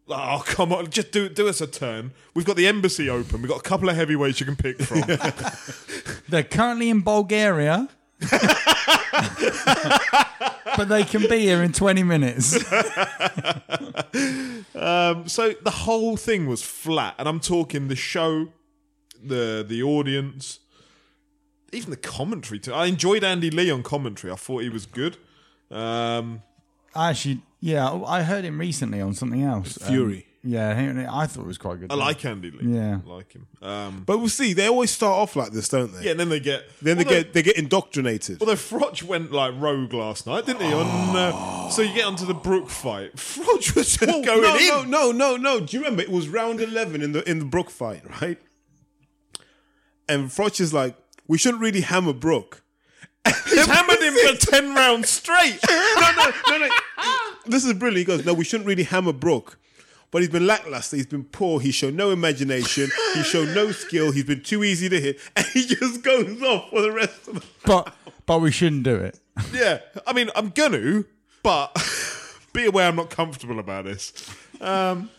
Oh 0.10 0.42
come 0.46 0.72
on! 0.72 0.90
Just 0.90 1.12
do 1.12 1.28
do 1.30 1.48
us 1.48 1.60
a 1.62 1.68
turn. 1.68 2.12
We've 2.34 2.46
got 2.46 2.56
the 2.56 2.68
embassy 2.68 3.10
open. 3.10 3.42
We've 3.42 3.50
got 3.50 3.60
a 3.60 3.64
couple 3.64 3.90
of 3.90 3.96
heavyweights 3.96 4.40
you 4.40 4.46
can 4.46 4.56
pick 4.56 4.82
from. 4.82 5.02
They're 6.30 6.44
currently 6.44 6.90
in 6.90 7.02
Bulgaria. 7.02 7.90
but 10.78 10.90
they 10.90 11.04
can 11.04 11.28
be 11.30 11.40
here 11.40 11.62
in 11.62 11.72
20 11.72 12.04
minutes. 12.04 12.58
Um, 14.78 15.28
so 15.28 15.54
the 15.64 15.72
whole 15.72 16.18
thing 16.18 16.46
was 16.46 16.62
flat, 16.62 17.16
and 17.18 17.28
I'm 17.28 17.40
talking 17.40 17.88
the 17.88 17.96
show, 17.96 18.50
the 19.22 19.66
the 19.68 19.82
audience, 19.82 20.60
even 21.74 21.90
the 21.90 21.98
commentary. 21.98 22.60
Too. 22.60 22.74
I 22.74 22.86
enjoyed 22.86 23.24
Andy 23.24 23.50
Lee 23.50 23.72
on 23.72 23.82
commentary. 23.82 24.32
I 24.32 24.36
thought 24.36 24.62
he 24.62 24.70
was 24.70 24.86
good. 24.86 25.18
Um, 25.72 26.44
Actually, 26.96 27.42
yeah, 27.60 27.90
I 28.06 28.24
heard 28.24 28.44
him 28.46 28.60
recently 28.60 29.02
on 29.02 29.14
something 29.14 29.44
else. 29.44 29.82
Um, 29.82 29.88
Fury. 29.88 30.26
yeah, 30.44 30.70
I 31.10 31.24
I 31.24 31.28
thought 31.28 31.42
it 31.42 31.48
was 31.48 31.58
quite 31.58 31.80
good. 31.80 31.92
I 31.92 31.96
like 31.96 32.24
Andy 32.24 32.52
Lee. 32.52 32.76
Yeah. 32.76 33.00
I 33.06 33.10
like 33.10 33.32
him. 33.34 33.48
Um, 33.62 34.04
But 34.06 34.20
we'll 34.20 34.30
see. 34.30 34.54
They 34.54 34.68
always 34.68 34.92
start 34.92 35.14
off 35.18 35.36
like 35.36 35.52
this, 35.52 35.68
don't 35.70 35.92
they? 35.94 36.04
yeah, 36.06 36.12
and 36.12 36.20
then 36.20 36.30
they 36.30 36.40
get 36.40 36.64
Then 36.82 36.98
they 36.98 37.04
although- 37.04 37.24
get 37.24 37.34
they 37.34 37.42
get 37.44 37.58
indoctrinated. 37.58 38.38
Although 38.42 38.54
Froch 38.56 39.02
went 39.04 39.32
like 39.32 39.54
rogue 39.58 39.94
last 39.94 40.28
night, 40.28 40.46
didn't 40.46 40.62
he? 40.68 40.74
On 40.74 41.16
uh, 41.16 41.70
so 41.70 41.82
you 41.82 41.94
get 41.94 42.06
onto 42.06 42.26
the 42.26 42.34
Brook 42.36 42.70
fight. 42.70 43.16
Froch 43.18 43.76
was 43.76 43.98
just 43.98 44.04
Oh, 44.04 44.24
going 44.24 44.42
no, 44.44 44.56
in. 44.84 44.90
no, 44.92 45.12
no, 45.12 45.12
no, 45.12 45.38
no. 45.38 45.60
Do 45.60 45.76
you 45.76 45.84
remember 45.84 46.04
it 46.04 46.10
was 46.12 46.30
round 46.30 46.62
eleven 46.62 47.02
in 47.02 47.12
the 47.12 47.28
in 47.30 47.40
the 47.40 47.46
Brook 47.46 47.70
fight, 47.70 48.04
right? 48.22 48.40
And 50.10 50.30
Froch 50.30 50.60
is 50.62 50.74
like, 50.74 50.96
we 51.28 51.38
shouldn't 51.38 51.62
really 51.62 51.82
hammer 51.82 52.14
Brook. 52.14 52.64
He's 53.50 53.66
hammered 53.66 54.00
him 54.02 54.14
for 54.14 54.36
ten 54.52 54.74
rounds 54.74 55.10
straight. 55.10 55.60
no, 55.70 56.12
no, 56.16 56.32
no, 56.50 56.58
no. 56.60 56.70
This 57.48 57.66
is 57.66 57.74
brilliant. 57.74 57.98
He 57.98 58.04
goes, 58.06 58.26
no, 58.26 58.34
we 58.34 58.44
shouldn't 58.44 58.68
really 58.68 58.84
hammer 58.84 59.14
Brook. 59.14 59.60
But 60.10 60.22
he's 60.22 60.30
been 60.30 60.48
lackluster. 60.48 60.96
He's 60.96 61.06
been 61.06 61.26
poor. 61.26 61.60
He 61.60 61.72
showed 61.72 61.94
no 61.94 62.12
imagination. 62.12 62.90
He 63.14 63.24
showed 63.24 63.54
no 63.54 63.72
skill. 63.72 64.12
He's 64.12 64.24
been 64.24 64.42
too 64.42 64.64
easy 64.64 64.88
to 64.88 65.02
hit, 65.02 65.20
and 65.36 65.46
he 65.48 65.66
just 65.66 66.02
goes 66.02 66.42
off 66.42 66.70
for 66.70 66.82
the 66.82 66.92
rest 66.92 67.28
of 67.28 67.36
the. 67.36 67.46
But 67.66 67.94
but 68.26 68.40
we 68.40 68.52
shouldn't 68.52 68.84
do 68.84 68.96
it. 68.96 69.20
Yeah, 69.54 69.80
I 70.08 70.14
mean, 70.14 70.32
I'm 70.36 70.50
gonna, 70.50 71.04
but 71.44 71.76
be 72.54 72.66
aware 72.66 72.88
I'm 72.88 72.96
not 72.96 73.10
comfortable 73.12 73.60
about 73.60 73.86
this. 73.86 74.14
Um, 74.60 75.12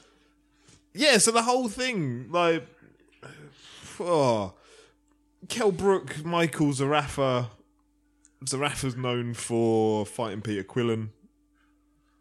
yeah, 0.93 1.19
so 1.19 1.31
the 1.31 1.43
whole 1.43 1.69
thing, 1.69 2.27
like, 2.33 2.67
oh, 4.01 4.55
Kel 5.49 5.71
Brook, 5.71 6.25
Michael 6.25 6.69
Zerafa. 6.69 7.51
Zerafa's 8.45 8.97
known 8.97 9.35
for 9.35 10.05
fighting 10.07 10.41
Peter 10.41 10.65
Quillin, 10.65 11.11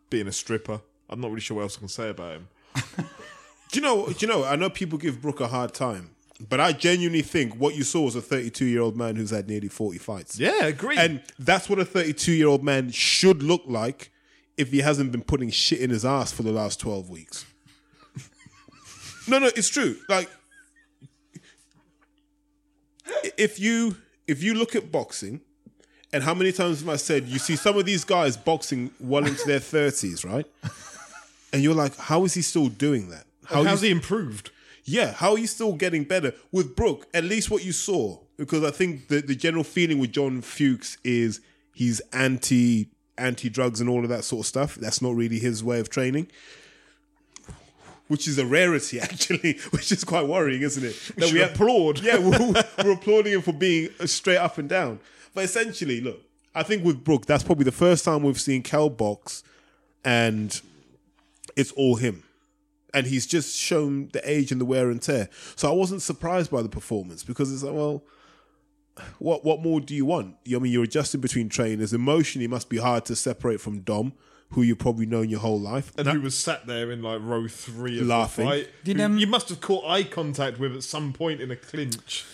being 0.09 0.27
a 0.27 0.31
stripper. 0.31 0.81
I'm 1.09 1.21
not 1.21 1.29
really 1.29 1.41
sure 1.41 1.57
what 1.57 1.63
else 1.63 1.77
I 1.77 1.79
can 1.79 1.87
say 1.87 2.09
about 2.09 2.33
him. 2.33 2.47
Do 3.71 3.79
you 3.79 3.81
know? 3.81 4.07
Do 4.07 4.15
you 4.19 4.27
know? 4.27 4.43
I 4.43 4.55
know 4.55 4.69
people 4.69 4.97
give 4.97 5.21
Brook 5.21 5.39
a 5.39 5.47
hard 5.47 5.73
time. 5.73 6.11
But 6.39 6.59
I 6.59 6.71
genuinely 6.71 7.23
think 7.23 7.55
what 7.55 7.75
you 7.75 7.83
saw 7.83 8.03
was 8.03 8.15
a 8.15 8.21
32 8.21 8.65
year 8.65 8.81
old 8.81 8.95
man 8.95 9.15
who's 9.15 9.31
had 9.31 9.47
nearly 9.49 9.69
40 9.69 9.97
fights. 9.97 10.39
Yeah, 10.39 10.65
agree. 10.65 10.95
And 10.97 11.23
that's 11.39 11.67
what 11.67 11.79
a 11.79 11.85
32 11.85 12.31
year 12.31 12.47
old 12.47 12.63
man 12.63 12.91
should 12.91 13.41
look 13.41 13.63
like 13.65 14.11
if 14.55 14.71
he 14.71 14.79
hasn't 14.79 15.11
been 15.11 15.23
putting 15.23 15.49
shit 15.49 15.79
in 15.79 15.89
his 15.89 16.05
ass 16.05 16.31
for 16.31 16.43
the 16.43 16.51
last 16.51 16.79
12 16.79 17.09
weeks. 17.09 17.45
no, 19.27 19.39
no, 19.39 19.47
it's 19.47 19.69
true. 19.69 19.97
Like, 20.07 20.29
if 23.37 23.59
you 23.59 23.97
if 24.27 24.43
you 24.43 24.53
look 24.53 24.75
at 24.75 24.91
boxing, 24.91 25.41
and 26.17 26.23
how 26.23 26.33
many 26.33 26.51
times 26.51 26.79
have 26.79 26.89
I 26.89 26.95
said 26.95 27.27
you 27.27 27.37
see 27.37 27.55
some 27.55 27.77
of 27.77 27.85
these 27.85 28.03
guys 28.03 28.35
boxing 28.35 28.89
well 28.99 29.23
into 29.23 29.45
their 29.45 29.59
30s, 29.59 30.25
right? 30.25 30.47
And 31.53 31.61
you're 31.61 31.75
like, 31.75 31.95
how 31.95 32.25
is 32.25 32.33
he 32.33 32.41
still 32.41 32.69
doing 32.69 33.09
that? 33.09 33.25
How 33.45 33.63
how's 33.63 33.75
is- 33.75 33.81
he 33.83 33.91
improved? 33.91 34.49
yeah, 34.83 35.11
how 35.11 35.33
are 35.33 35.37
you 35.37 35.45
still 35.47 35.73
getting 35.73 36.05
better 36.05 36.33
with 36.51 36.75
Brook? 36.75 37.05
At 37.13 37.23
least 37.23 37.51
what 37.51 37.63
you 37.63 37.71
saw, 37.71 38.17
because 38.35 38.63
I 38.63 38.71
think 38.71 39.09
the 39.09 39.21
the 39.21 39.35
general 39.35 39.63
feeling 39.63 39.99
with 39.99 40.11
John 40.11 40.41
Fuchs 40.41 40.97
is 41.03 41.39
he's 41.75 42.01
anti 42.11 42.89
anti 43.17 43.49
drugs 43.49 43.79
and 43.79 43.87
all 43.87 44.01
of 44.03 44.09
that 44.09 44.23
sort 44.23 44.41
of 44.41 44.47
stuff. 44.47 44.73
That's 44.75 45.01
not 45.03 45.13
really 45.13 45.37
his 45.37 45.63
way 45.63 45.79
of 45.79 45.89
training, 45.91 46.27
which 48.07 48.27
is 48.27 48.39
a 48.39 48.45
rarity 48.45 48.99
actually, 49.07 49.59
which 49.69 49.91
is 49.91 50.03
quite 50.03 50.25
worrying, 50.27 50.63
isn't 50.63 50.83
it? 50.83 50.95
That 51.17 51.29
should 51.29 51.41
applaud. 51.41 51.99
Yeah, 52.01 52.17
we're, 52.17 52.63
we're 52.83 52.93
applauding 52.93 53.33
him 53.33 53.41
for 53.43 53.53
being 53.53 53.89
straight 54.05 54.37
up 54.37 54.57
and 54.57 54.67
down. 54.67 54.99
But 55.37 55.45
essentially, 55.45 56.01
look, 56.01 56.19
I 56.55 56.63
think 56.63 56.83
with 56.83 57.03
Brook, 57.03 57.27
that's 57.27 57.43
probably 57.43 57.65
the 57.65 57.71
first 57.71 58.03
time 58.03 58.23
we've 58.23 58.41
seen 58.41 58.63
Kel 58.63 58.89
box, 58.89 59.43
and 60.03 60.59
it's 61.55 61.71
all 61.73 61.97
him 61.97 62.23
and 62.91 63.05
he's 63.05 63.27
just 63.27 63.55
shown 63.55 64.09
the 64.13 64.21
age 64.27 64.51
and 64.51 64.59
the 64.59 64.65
wear 64.65 64.89
and 64.89 64.99
tear. 64.99 65.29
So 65.55 65.69
I 65.69 65.75
wasn't 65.75 66.01
surprised 66.01 66.49
by 66.49 66.63
the 66.63 66.69
performance 66.69 67.23
because 67.23 67.53
it's 67.53 67.61
like, 67.61 67.75
well, 67.75 68.03
what 69.19 69.45
what 69.45 69.61
more 69.61 69.79
do 69.79 69.93
you 69.93 70.05
want? 70.05 70.37
I 70.47 70.57
mean, 70.57 70.71
you're 70.71 70.85
adjusting 70.85 71.21
between 71.21 71.49
trainers. 71.49 71.93
Emotionally, 71.93 72.45
it 72.45 72.49
must 72.49 72.67
be 72.67 72.77
hard 72.77 73.05
to 73.05 73.15
separate 73.15 73.61
from 73.61 73.81
Dom, 73.81 74.13
who 74.53 74.63
you've 74.63 74.79
probably 74.79 75.05
known 75.05 75.29
your 75.29 75.41
whole 75.41 75.59
life. 75.59 75.93
And 75.99 76.07
who 76.07 76.21
was 76.21 76.35
sat 76.35 76.65
there 76.65 76.89
in 76.89 77.03
like 77.03 77.21
row 77.21 77.47
three 77.47 77.99
of 77.99 78.07
Laughing. 78.07 78.45
the 78.45 78.51
fight? 78.51 78.69
Did, 78.83 78.97
who 78.97 79.03
um, 79.03 79.19
you 79.19 79.27
must 79.27 79.49
have 79.49 79.61
caught 79.61 79.87
eye 79.87 80.01
contact 80.01 80.57
with 80.57 80.75
at 80.75 80.81
some 80.81 81.13
point 81.13 81.41
in 81.41 81.51
a 81.51 81.55
clinch. 81.55 82.25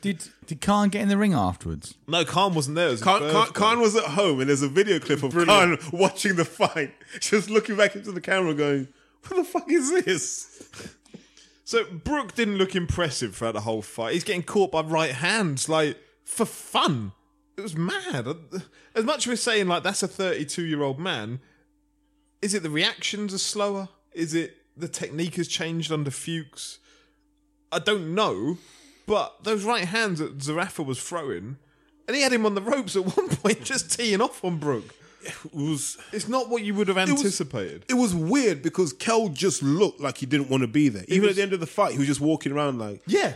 Did 0.00 0.28
did 0.46 0.60
Khan 0.60 0.88
get 0.88 1.02
in 1.02 1.08
the 1.08 1.18
ring 1.18 1.34
afterwards? 1.34 1.94
No, 2.06 2.24
Khan 2.24 2.54
wasn't 2.54 2.76
there. 2.76 2.88
It 2.88 2.92
was 2.92 3.00
his 3.00 3.04
Khan, 3.04 3.20
Khan, 3.20 3.32
birthday. 3.32 3.52
Khan 3.52 3.80
was 3.80 3.96
at 3.96 4.04
home, 4.04 4.40
and 4.40 4.48
there's 4.48 4.62
a 4.62 4.68
video 4.68 4.98
clip 4.98 5.22
of 5.22 5.32
Brilliant. 5.32 5.80
Khan 5.80 5.90
watching 5.98 6.36
the 6.36 6.44
fight, 6.44 6.94
just 7.20 7.50
looking 7.50 7.76
back 7.76 7.96
into 7.96 8.12
the 8.12 8.20
camera, 8.20 8.54
going, 8.54 8.88
"What 9.26 9.36
the 9.36 9.44
fuck 9.44 9.70
is 9.70 9.90
this?" 10.04 10.94
So 11.64 11.84
Brook 11.84 12.34
didn't 12.34 12.56
look 12.56 12.74
impressive 12.74 13.36
throughout 13.36 13.52
the 13.52 13.60
whole 13.60 13.82
fight. 13.82 14.14
He's 14.14 14.24
getting 14.24 14.42
caught 14.42 14.72
by 14.72 14.80
right 14.80 15.12
hands, 15.12 15.68
like 15.68 15.98
for 16.24 16.46
fun. 16.46 17.12
It 17.58 17.60
was 17.60 17.76
mad. 17.76 18.26
As 18.94 19.04
much 19.04 19.18
as 19.18 19.26
we're 19.26 19.36
saying 19.36 19.66
like 19.68 19.82
that's 19.82 20.02
a 20.02 20.08
32 20.08 20.64
year 20.64 20.82
old 20.82 20.98
man, 20.98 21.40
is 22.40 22.54
it 22.54 22.62
the 22.62 22.70
reactions 22.70 23.34
are 23.34 23.38
slower? 23.38 23.88
Is 24.12 24.32
it 24.32 24.56
the 24.76 24.88
technique 24.88 25.34
has 25.34 25.48
changed 25.48 25.92
under 25.92 26.10
Fuchs? 26.10 26.78
I 27.70 27.80
don't 27.80 28.14
know, 28.14 28.56
but 29.08 29.42
those 29.42 29.64
right 29.64 29.84
hands 29.84 30.20
that 30.20 30.38
Zerafa 30.38 30.84
was 30.86 31.02
throwing, 31.02 31.56
and 32.06 32.16
he 32.16 32.22
had 32.22 32.32
him 32.32 32.46
on 32.46 32.54
the 32.54 32.62
ropes 32.62 32.94
at 32.94 33.04
one 33.16 33.28
point, 33.28 33.64
just 33.64 33.90
teeing 33.98 34.20
off 34.20 34.44
on 34.44 34.58
Brook. 34.58 34.94
It 35.24 35.34
was 35.52 35.98
It's 36.12 36.28
not 36.28 36.48
what 36.48 36.62
you 36.62 36.74
would 36.74 36.86
have 36.86 36.96
was- 36.96 37.10
anticipated. 37.10 37.84
it 37.88 37.94
was 37.94 38.14
weird 38.14 38.62
because 38.62 38.92
Kel 38.92 39.28
just 39.28 39.62
looked 39.64 40.00
like 40.00 40.18
he 40.18 40.26
didn't 40.26 40.48
want 40.48 40.60
to 40.62 40.68
be 40.68 40.88
there. 40.88 41.04
Even 41.08 41.22
was- 41.22 41.30
at 41.30 41.36
the 41.36 41.42
end 41.42 41.52
of 41.52 41.60
the 41.60 41.66
fight, 41.66 41.92
he 41.92 41.98
was 41.98 42.06
just 42.06 42.20
walking 42.20 42.52
around 42.52 42.78
like, 42.78 43.02
Yeah. 43.06 43.34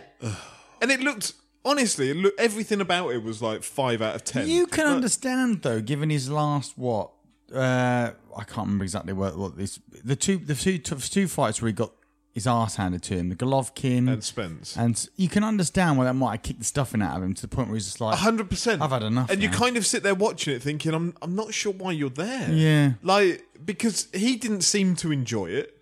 and 0.80 0.90
it 0.92 1.00
looked 1.00 1.32
honestly, 1.64 2.10
it 2.10 2.16
looked, 2.16 2.38
everything 2.40 2.80
about 2.80 3.10
it 3.10 3.22
was 3.22 3.42
like 3.42 3.62
five 3.64 4.00
out 4.00 4.14
of 4.14 4.24
ten. 4.24 4.46
You 4.48 4.66
can 4.66 4.84
But- 4.86 4.92
understand 4.94 5.62
though, 5.62 5.80
given 5.80 6.08
his 6.10 6.30
last 6.30 6.78
what 6.78 7.10
uh, 7.54 8.12
I 8.36 8.44
can't 8.44 8.66
remember 8.66 8.84
exactly 8.84 9.12
what, 9.12 9.36
what 9.36 9.58
this 9.58 9.78
the 10.04 10.16
two 10.16 10.38
the 10.38 10.54
two 10.54 10.78
two 10.78 11.28
fights 11.28 11.60
where 11.60 11.66
he 11.68 11.72
got 11.74 11.92
his 12.32 12.46
ass 12.46 12.76
handed 12.76 13.02
to 13.04 13.14
him, 13.16 13.28
the 13.28 13.34
Golovkin 13.36 14.10
and 14.10 14.24
Spence. 14.24 14.76
and 14.76 15.08
you 15.16 15.28
can 15.28 15.44
understand 15.44 15.98
why 15.98 16.04
that 16.04 16.14
might 16.14 16.32
have 16.32 16.42
kicked 16.42 16.58
the 16.60 16.64
stuffing 16.64 17.02
out 17.02 17.16
of 17.16 17.22
him 17.22 17.34
to 17.34 17.42
the 17.42 17.48
point 17.48 17.68
where 17.68 17.76
he's 17.76 17.84
just 17.84 18.00
like, 18.00 18.18
hundred 18.18 18.48
percent. 18.48 18.80
I've 18.82 18.90
had 18.90 19.02
enough 19.02 19.30
And 19.30 19.42
you 19.42 19.48
kind 19.50 19.76
of 19.76 19.84
sit 19.86 20.02
there 20.02 20.14
watching 20.14 20.54
it, 20.54 20.62
thinking, 20.62 20.94
"I'm, 20.94 21.14
I'm 21.20 21.34
not 21.34 21.52
sure 21.52 21.72
why 21.72 21.92
you're 21.92 22.08
there." 22.10 22.50
Yeah. 22.52 22.92
like 23.02 23.44
because 23.64 24.08
he 24.14 24.36
didn't 24.36 24.62
seem 24.62 24.96
to 24.96 25.12
enjoy 25.12 25.46
it. 25.50 25.76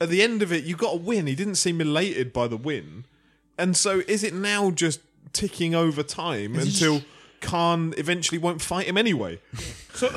At 0.00 0.08
the 0.10 0.22
end 0.22 0.42
of 0.42 0.52
it, 0.52 0.64
you 0.64 0.76
got 0.76 0.94
a 0.94 0.98
win. 0.98 1.26
He 1.26 1.34
didn't 1.34 1.54
seem 1.56 1.80
elated 1.80 2.32
by 2.32 2.46
the 2.48 2.56
win, 2.56 3.04
and 3.58 3.76
so 3.76 4.02
is 4.06 4.22
it 4.24 4.34
now 4.34 4.70
just 4.70 5.00
ticking 5.32 5.74
over 5.74 6.02
time 6.02 6.54
until 6.56 7.02
Khan 7.40 7.94
eventually 7.96 8.38
won't 8.38 8.60
fight 8.62 8.86
him 8.86 8.96
anyway? 8.98 9.40
So 9.94 10.10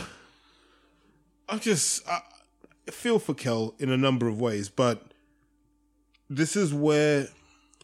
I 1.50 1.58
just 1.58 2.08
I 2.10 2.22
feel 2.92 3.20
for 3.20 3.34
Kel 3.34 3.76
in 3.80 3.90
a 3.92 3.98
number 3.98 4.28
of 4.28 4.40
ways, 4.42 4.70
but 4.70 5.04
this 6.30 6.56
is 6.56 6.74
where 6.74 7.28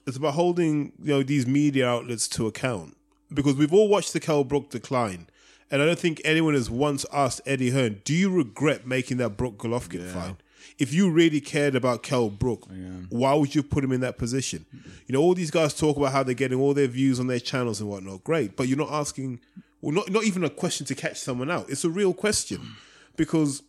it's 0.05 0.17
about 0.17 0.33
holding 0.33 0.91
you 1.01 1.13
know 1.13 1.23
these 1.23 1.47
media 1.47 1.87
outlets 1.87 2.27
to 2.29 2.47
account 2.47 2.95
because 3.33 3.55
we've 3.55 3.73
all 3.73 3.87
watched 3.87 4.13
the 4.13 4.19
Kel 4.19 4.43
Brook 4.43 4.69
decline, 4.69 5.27
and 5.71 5.81
I 5.81 5.85
don't 5.85 5.99
think 5.99 6.21
anyone 6.23 6.53
has 6.53 6.69
once 6.69 7.05
asked 7.11 7.41
Eddie 7.45 7.71
Hearn, 7.71 8.01
"Do 8.03 8.13
you 8.13 8.29
regret 8.29 8.85
making 8.85 9.17
that 9.17 9.37
Brook 9.37 9.57
Golovkin 9.57 10.07
fight?" 10.11 10.35
If 10.79 10.91
you 10.93 11.09
really 11.09 11.39
cared 11.39 11.75
about 11.75 12.03
Kel 12.03 12.29
Brook, 12.29 12.67
why 13.09 13.33
would 13.35 13.53
you 13.53 13.61
put 13.63 13.83
him 13.83 13.91
in 13.91 14.01
that 14.01 14.17
position? 14.17 14.65
You 15.07 15.13
know, 15.13 15.21
all 15.21 15.33
these 15.35 15.51
guys 15.51 15.73
talk 15.73 15.97
about 15.97 16.11
how 16.13 16.23
they're 16.23 16.33
getting 16.33 16.59
all 16.59 16.73
their 16.73 16.87
views 16.87 17.19
on 17.19 17.27
their 17.27 17.39
channels 17.39 17.79
and 17.79 17.89
whatnot. 17.89 18.23
Great, 18.23 18.55
but 18.55 18.67
you're 18.67 18.77
not 18.77 18.91
asking, 18.91 19.39
well, 19.81 19.93
not 19.93 20.09
not 20.11 20.23
even 20.23 20.43
a 20.43 20.49
question 20.49 20.85
to 20.87 20.95
catch 20.95 21.17
someone 21.19 21.51
out. 21.51 21.69
It's 21.69 21.83
a 21.85 21.89
real 21.89 22.13
question 22.13 22.75
because 23.15 23.61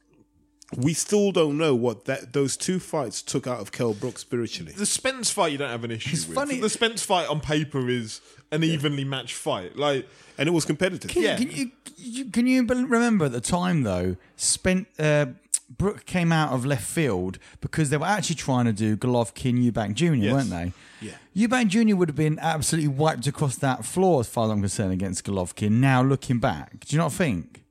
we 0.76 0.92
still 0.94 1.30
don't 1.30 1.56
know 1.58 1.74
what 1.74 2.06
that 2.06 2.32
those 2.32 2.56
two 2.56 2.80
fights 2.80 3.22
took 3.22 3.46
out 3.46 3.60
of 3.60 3.70
Kel 3.70 3.94
Brook 3.94 4.18
spiritually. 4.18 4.72
the 4.72 4.86
Spence 4.86 5.30
fight 5.30 5.52
you 5.52 5.58
don't 5.58 5.70
have 5.70 5.84
an 5.84 5.90
issue 5.90 6.10
It's 6.12 6.26
with. 6.26 6.34
funny- 6.34 6.58
The 6.60 6.70
Spence 6.70 7.02
fight 7.04 7.28
on 7.28 7.40
paper 7.40 7.88
is 7.88 8.20
an 8.50 8.64
evenly 8.64 9.04
matched 9.04 9.34
fight. 9.34 9.76
Like 9.76 10.08
And 10.38 10.48
it 10.48 10.52
was 10.52 10.64
competitive. 10.64 11.10
Can, 11.10 11.22
Yeah. 11.22 11.36
can 11.36 11.50
you, 11.50 11.70
you 11.96 12.24
can 12.26 12.46
you 12.46 12.64
remember 12.64 13.26
at 13.26 13.32
the 13.32 13.40
time 13.40 13.82
though? 13.82 14.16
Spent 14.36 14.88
uh, 14.98 15.26
Brook 15.76 16.04
came 16.06 16.30
out 16.32 16.52
of 16.52 16.64
left 16.66 16.84
field 16.86 17.38
because 17.60 17.90
they 17.90 17.96
were 17.96 18.06
actually 18.06 18.36
trying 18.36 18.64
to 18.66 18.72
do 18.72 18.96
Golovkin 18.96 19.70
Eubank 19.70 19.94
Jr. 19.94 20.14
Yes. 20.14 20.32
weren't 20.32 20.50
they? 20.50 20.72
Yeah. 21.00 21.46
Eubank 21.46 21.68
Jr. 21.68 21.96
would 21.96 22.08
have 22.08 22.16
been 22.16 22.38
absolutely 22.38 22.88
wiped 22.88 23.26
across 23.26 23.56
that 23.56 23.84
floor 23.84 24.20
as 24.20 24.28
far 24.28 24.44
as 24.46 24.50
I'm 24.52 24.60
concerned 24.60 24.92
against 24.92 25.24
Golovkin. 25.24 25.72
Now 25.72 26.02
looking 26.02 26.38
back, 26.38 26.80
do 26.80 26.94
you 26.94 26.98
not 26.98 27.12
think? 27.12 27.63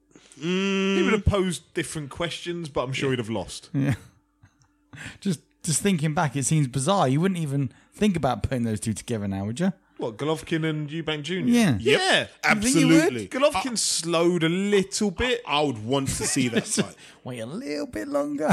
Mm. 0.44 0.98
he 0.98 1.04
would 1.04 1.14
have 1.14 1.26
posed 1.26 1.74
different 1.74 2.10
questions, 2.10 2.70
but 2.70 2.84
I'm 2.84 2.94
sure 2.94 3.12
he'd 3.12 3.20
have 3.20 3.30
lost. 3.30 3.70
Yeah. 3.74 3.96
Just 5.22 5.40
just 5.64 5.82
thinking 5.82 6.14
back, 6.14 6.36
it 6.36 6.44
seems 6.44 6.68
bizarre. 6.68 7.08
You 7.08 7.22
wouldn't 7.22 7.40
even 7.40 7.72
think 7.94 8.16
about 8.18 8.44
putting 8.44 8.64
those 8.64 8.80
two 8.82 8.94
together 8.94 9.28
now, 9.30 9.46
would 9.46 9.60
you? 9.62 9.72
What 9.98 10.18
Golovkin 10.18 10.68
and 10.70 10.90
Eubank 10.90 11.22
Jr. 11.24 11.34
Yeah. 11.50 11.78
yeah. 11.80 12.28
Absolutely. 12.44 13.28
Golovkin 13.30 13.78
slowed 13.78 14.44
a 14.44 14.50
little 14.50 15.10
bit. 15.10 15.42
I 15.48 15.62
would 15.62 15.84
want 15.86 16.10
to 16.10 16.28
see 16.28 16.50
that 16.50 16.68
fight. 16.68 16.96
Wait 17.24 17.40
a 17.40 17.46
little 17.46 17.86
bit 17.88 18.10
longer. 18.10 18.50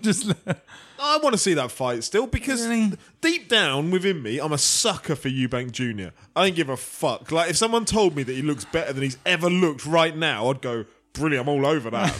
just 0.00 0.32
I 0.98 1.18
want 1.18 1.32
to 1.32 1.38
see 1.38 1.54
that 1.54 1.72
fight 1.72 2.04
still 2.04 2.28
because 2.28 2.64
Really? 2.66 2.92
deep 3.20 3.48
down 3.48 3.90
within 3.90 4.22
me, 4.22 4.38
I'm 4.38 4.52
a 4.52 4.58
sucker 4.58 5.16
for 5.16 5.28
Eubank 5.28 5.72
Jr. 5.72 6.14
I 6.36 6.46
don't 6.46 6.54
give 6.56 6.68
a 6.68 6.76
fuck. 6.76 7.32
Like 7.32 7.50
if 7.50 7.56
someone 7.56 7.84
told 7.84 8.14
me 8.14 8.22
that 8.22 8.32
he 8.32 8.42
looks 8.42 8.64
better 8.64 8.92
than 8.92 9.02
he's 9.02 9.18
ever 9.26 9.50
looked 9.50 9.84
right 9.84 10.16
now, 10.16 10.48
I'd 10.50 10.62
go, 10.62 10.84
brilliant. 11.14 11.48
I'm 11.48 11.54
all 11.54 11.66
over 11.66 11.90
that. 11.90 12.12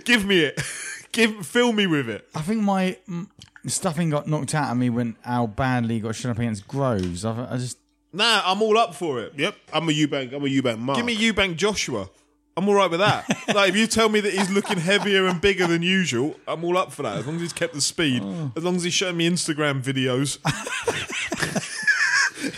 Give 0.04 0.24
me 0.26 0.40
it. 0.40 0.60
Give 1.12 1.46
fill 1.46 1.72
me 1.72 1.86
with 1.86 2.08
it. 2.08 2.28
I 2.34 2.42
think 2.42 2.62
my 2.62 2.96
mm, 3.08 3.28
stuffing 3.66 4.10
got 4.10 4.26
knocked 4.26 4.54
out 4.54 4.70
of 4.70 4.76
me 4.76 4.90
when 4.90 5.16
how 5.22 5.46
badly 5.46 5.94
he 5.94 6.00
got 6.00 6.14
shut 6.14 6.30
up 6.30 6.38
against 6.38 6.66
Groves. 6.68 7.24
I, 7.24 7.54
I 7.54 7.56
just 7.56 7.78
Nah, 8.12 8.42
I'm 8.44 8.62
all 8.62 8.78
up 8.78 8.94
for 8.94 9.20
it. 9.20 9.34
Yep, 9.36 9.54
I'm 9.72 9.88
a 9.88 9.92
Eubank. 9.92 10.32
I'm 10.32 10.42
a 10.42 10.48
Eubank 10.48 10.78
mark. 10.78 10.96
Give 10.96 11.04
me 11.06 11.16
Eubank 11.16 11.56
Joshua. 11.56 12.08
I'm 12.56 12.68
all 12.68 12.74
right 12.74 12.90
with 12.90 13.00
that. 13.00 13.28
like 13.54 13.68
if 13.68 13.76
you 13.76 13.86
tell 13.86 14.08
me 14.08 14.18
that 14.20 14.32
he's 14.32 14.50
looking 14.50 14.78
heavier 14.78 15.26
and 15.26 15.40
bigger 15.40 15.66
than 15.66 15.82
usual, 15.82 16.34
I'm 16.48 16.64
all 16.64 16.76
up 16.76 16.90
for 16.90 17.04
that. 17.04 17.18
As 17.18 17.26
long 17.26 17.36
as 17.36 17.42
he's 17.42 17.52
kept 17.52 17.74
the 17.74 17.80
speed, 17.80 18.22
as 18.56 18.64
long 18.64 18.74
as 18.76 18.82
he's 18.82 18.94
showing 18.94 19.16
me 19.16 19.30
Instagram 19.30 19.82
videos. 19.82 20.38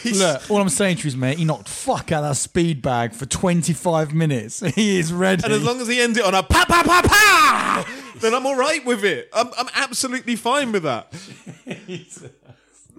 He's- 0.02 0.18
Look, 0.18 0.50
all 0.50 0.60
I'm 0.60 0.68
saying 0.68 0.96
to 0.98 1.02
you 1.04 1.08
is, 1.08 1.16
mate, 1.16 1.38
he 1.38 1.44
knocked 1.44 1.68
fuck 1.68 2.10
out 2.12 2.22
that 2.22 2.36
speed 2.36 2.80
bag 2.82 3.12
for 3.12 3.26
25 3.26 4.14
minutes. 4.14 4.60
He 4.74 4.98
is 4.98 5.12
ready. 5.12 5.42
And 5.44 5.52
as 5.52 5.62
long 5.64 5.80
as 5.80 5.88
he 5.88 6.00
ends 6.00 6.16
it 6.18 6.24
on 6.24 6.34
a 6.34 6.42
pa 6.42 6.64
pa 6.66 6.82
pa 6.82 7.02
pa, 7.02 7.86
then 8.20 8.34
I'm 8.34 8.46
all 8.46 8.56
right 8.56 8.84
with 8.84 9.04
it. 9.04 9.28
I'm, 9.32 9.48
I'm 9.58 9.68
absolutely 9.74 10.36
fine 10.36 10.72
with 10.72 10.84
that. 10.84 11.12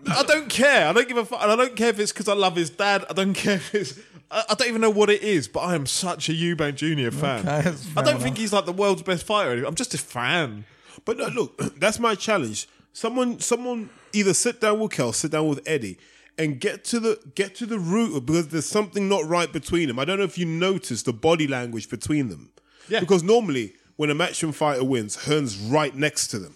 I 0.07 0.23
don't 0.23 0.49
care. 0.49 0.87
I 0.87 0.93
don't 0.93 1.07
give 1.07 1.17
a 1.17 1.25
fuck. 1.25 1.41
And 1.41 1.51
I 1.51 1.55
don't 1.55 1.75
care 1.75 1.89
if 1.89 1.99
it's 1.99 2.11
because 2.11 2.27
I 2.27 2.33
love 2.33 2.55
his 2.55 2.69
dad. 2.69 3.05
I 3.09 3.13
don't 3.13 3.33
care 3.45 3.55
if 3.55 3.75
it's. 3.75 3.99
I, 4.29 4.43
I 4.49 4.53
don't 4.55 4.67
even 4.67 4.81
know 4.81 4.89
what 4.89 5.09
it 5.09 5.21
is, 5.21 5.47
but 5.47 5.59
I 5.61 5.75
am 5.75 5.85
such 5.85 6.29
a 6.29 6.31
Eubank 6.33 6.75
Jr. 6.75 7.15
fan. 7.15 7.39
Okay, 7.39 7.61
that's 7.61 7.65
I 7.65 7.89
fair 7.89 8.03
don't 8.03 8.07
enough. 8.09 8.23
think 8.23 8.37
he's 8.37 8.53
like 8.53 8.65
the 8.65 8.71
world's 8.73 9.01
best 9.03 9.25
fighter. 9.25 9.63
I'm 9.65 9.75
just 9.75 9.93
a 9.93 9.97
fan. 9.97 10.65
But 11.05 11.17
no, 11.17 11.27
look, 11.27 11.57
that's 11.79 11.99
my 11.99 12.15
challenge. 12.15 12.67
Someone, 12.93 13.39
someone 13.39 13.89
either 14.13 14.33
sit 14.33 14.59
down 14.59 14.79
with 14.79 14.91
Kel, 14.91 15.13
sit 15.13 15.31
down 15.31 15.47
with 15.47 15.61
Eddie, 15.65 15.97
and 16.41 16.59
get 16.59 16.83
to 16.83 16.99
the 16.99 17.19
get 17.35 17.53
to 17.53 17.67
the 17.67 17.77
root 17.77 18.17
of 18.17 18.25
because 18.25 18.47
there's 18.47 18.65
something 18.65 19.07
not 19.07 19.23
right 19.27 19.53
between 19.53 19.87
them. 19.87 19.99
I 19.99 20.05
don't 20.05 20.17
know 20.17 20.25
if 20.25 20.39
you 20.39 20.47
noticed 20.47 21.05
the 21.05 21.13
body 21.13 21.47
language 21.47 21.87
between 21.87 22.29
them. 22.29 22.51
Yeah. 22.89 22.99
Because 22.99 23.21
normally 23.21 23.75
when 23.95 24.09
a 24.09 24.15
matchroom 24.15 24.51
fighter 24.51 24.83
wins, 24.83 25.15
Hearn's 25.25 25.55
right 25.55 25.95
next 25.95 26.29
to 26.29 26.39
them, 26.39 26.55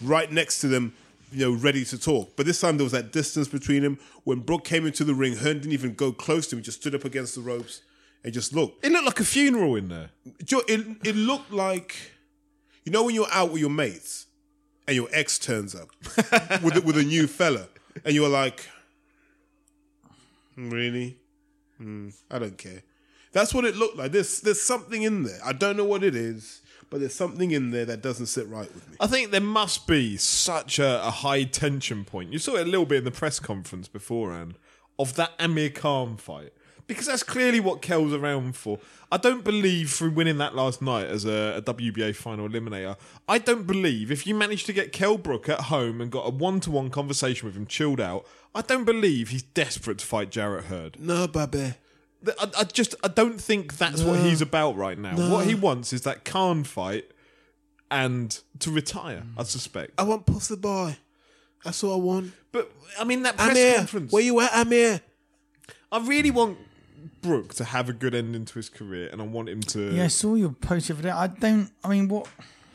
right 0.00 0.32
next 0.32 0.60
to 0.62 0.68
them, 0.68 0.94
you 1.30 1.44
know, 1.44 1.52
ready 1.52 1.84
to 1.84 1.98
talk. 1.98 2.36
But 2.36 2.46
this 2.46 2.58
time 2.58 2.78
there 2.78 2.84
was 2.84 2.92
that 2.92 3.12
distance 3.12 3.48
between 3.48 3.82
them. 3.82 3.98
When 4.24 4.40
Brook 4.40 4.64
came 4.64 4.86
into 4.86 5.04
the 5.04 5.14
ring, 5.14 5.36
Hearn 5.36 5.58
didn't 5.58 5.72
even 5.72 5.92
go 5.92 6.10
close 6.10 6.46
to 6.48 6.56
him; 6.56 6.60
he 6.60 6.64
just 6.64 6.80
stood 6.80 6.94
up 6.94 7.04
against 7.04 7.34
the 7.34 7.42
ropes 7.42 7.82
and 8.24 8.32
just 8.32 8.54
looked. 8.54 8.82
It 8.82 8.92
looked 8.92 9.04
like 9.04 9.20
a 9.20 9.24
funeral 9.24 9.76
in 9.76 9.88
there. 9.88 10.08
It, 10.38 10.86
it 11.04 11.16
looked 11.16 11.52
like, 11.52 11.96
you 12.84 12.92
know, 12.92 13.04
when 13.04 13.14
you're 13.14 13.30
out 13.30 13.52
with 13.52 13.60
your 13.60 13.70
mates 13.70 14.24
and 14.86 14.96
your 14.96 15.08
ex 15.12 15.38
turns 15.38 15.74
up 15.74 15.90
with, 16.62 16.82
with 16.82 16.96
a 16.96 17.04
new 17.04 17.26
fella, 17.26 17.68
and 18.06 18.14
you're 18.14 18.30
like, 18.30 18.66
really? 20.58 21.18
Hmm, 21.78 22.08
I 22.30 22.38
don't 22.38 22.58
care. 22.58 22.82
That's 23.32 23.54
what 23.54 23.64
it 23.64 23.76
looked 23.76 23.96
like. 23.96 24.12
There's 24.12 24.40
there's 24.40 24.60
something 24.60 25.02
in 25.02 25.22
there. 25.22 25.38
I 25.44 25.52
don't 25.52 25.76
know 25.76 25.84
what 25.84 26.02
it 26.02 26.16
is, 26.16 26.62
but 26.90 27.00
there's 27.00 27.14
something 27.14 27.50
in 27.50 27.70
there 27.70 27.84
that 27.84 28.02
doesn't 28.02 28.26
sit 28.26 28.48
right 28.48 28.72
with 28.74 28.88
me. 28.90 28.96
I 29.00 29.06
think 29.06 29.30
there 29.30 29.40
must 29.40 29.86
be 29.86 30.16
such 30.16 30.78
a, 30.78 31.06
a 31.06 31.10
high 31.10 31.44
tension 31.44 32.04
point. 32.04 32.32
You 32.32 32.38
saw 32.38 32.56
it 32.56 32.62
a 32.66 32.70
little 32.70 32.86
bit 32.86 32.98
in 32.98 33.04
the 33.04 33.10
press 33.10 33.38
conference 33.38 33.86
beforehand 33.88 34.58
of 34.98 35.14
that 35.16 35.32
Amir 35.38 35.70
Khan 35.70 36.16
fight. 36.16 36.52
Because 36.86 37.04
that's 37.04 37.22
clearly 37.22 37.60
what 37.60 37.82
Kel's 37.82 38.14
around 38.14 38.56
for. 38.56 38.78
I 39.12 39.18
don't 39.18 39.44
believe 39.44 39.90
through 39.90 40.12
winning 40.12 40.38
that 40.38 40.54
last 40.54 40.80
night 40.80 41.06
as 41.06 41.26
a, 41.26 41.56
a 41.56 41.62
WBA 41.62 42.16
final 42.16 42.48
eliminator, 42.48 42.96
I 43.28 43.36
don't 43.36 43.66
believe 43.66 44.10
if 44.10 44.26
you 44.26 44.34
managed 44.34 44.64
to 44.66 44.72
get 44.72 44.90
Kel 44.90 45.18
Brook 45.18 45.50
at 45.50 45.62
home 45.62 46.00
and 46.00 46.10
got 46.10 46.26
a 46.26 46.30
one 46.30 46.60
to 46.60 46.70
one 46.70 46.88
conversation 46.88 47.46
with 47.46 47.54
him 47.54 47.66
chilled 47.66 48.00
out, 48.00 48.26
I 48.54 48.62
don't 48.62 48.84
believe 48.84 49.28
he's 49.28 49.42
desperate 49.42 49.98
to 49.98 50.06
fight 50.06 50.30
Jarrett 50.30 50.64
Hurd. 50.64 50.98
No, 50.98 51.26
baby. 51.26 51.74
I, 52.26 52.50
I 52.58 52.64
just 52.64 52.94
I 53.04 53.08
don't 53.08 53.40
think 53.40 53.76
that's 53.78 54.02
what 54.02 54.18
he's 54.20 54.42
about 54.42 54.76
right 54.76 54.98
now. 54.98 55.14
What 55.30 55.46
he 55.46 55.54
wants 55.54 55.92
is 55.92 56.02
that 56.02 56.24
Khan 56.24 56.64
fight 56.64 57.10
and 57.90 58.38
to 58.60 58.70
retire. 58.70 59.22
I 59.36 59.44
suspect. 59.44 59.92
I 59.98 60.02
want 60.02 60.26
Pussy 60.26 60.56
Boy. 60.56 60.96
That's 61.64 61.82
what 61.82 61.92
I 61.92 61.96
want. 61.96 62.32
But 62.52 62.70
I 62.98 63.04
mean 63.04 63.22
that 63.22 63.36
press 63.36 63.50
Amir, 63.50 63.76
conference. 63.76 64.12
where 64.12 64.22
you 64.22 64.40
at, 64.40 64.52
Amir? 64.54 65.00
I 65.92 65.98
really 66.06 66.30
want 66.30 66.58
Brook 67.22 67.54
to 67.54 67.64
have 67.64 67.88
a 67.88 67.92
good 67.92 68.14
ending 68.14 68.44
to 68.44 68.54
his 68.54 68.68
career, 68.68 69.08
and 69.12 69.20
I 69.20 69.24
want 69.24 69.48
him 69.48 69.60
to. 69.60 69.94
Yeah, 69.94 70.04
I 70.04 70.08
saw 70.08 70.34
your 70.34 70.50
post 70.50 70.90
of 70.90 71.02
that. 71.02 71.14
I 71.14 71.28
don't. 71.28 71.70
I 71.84 71.88
mean, 71.88 72.08
what? 72.08 72.28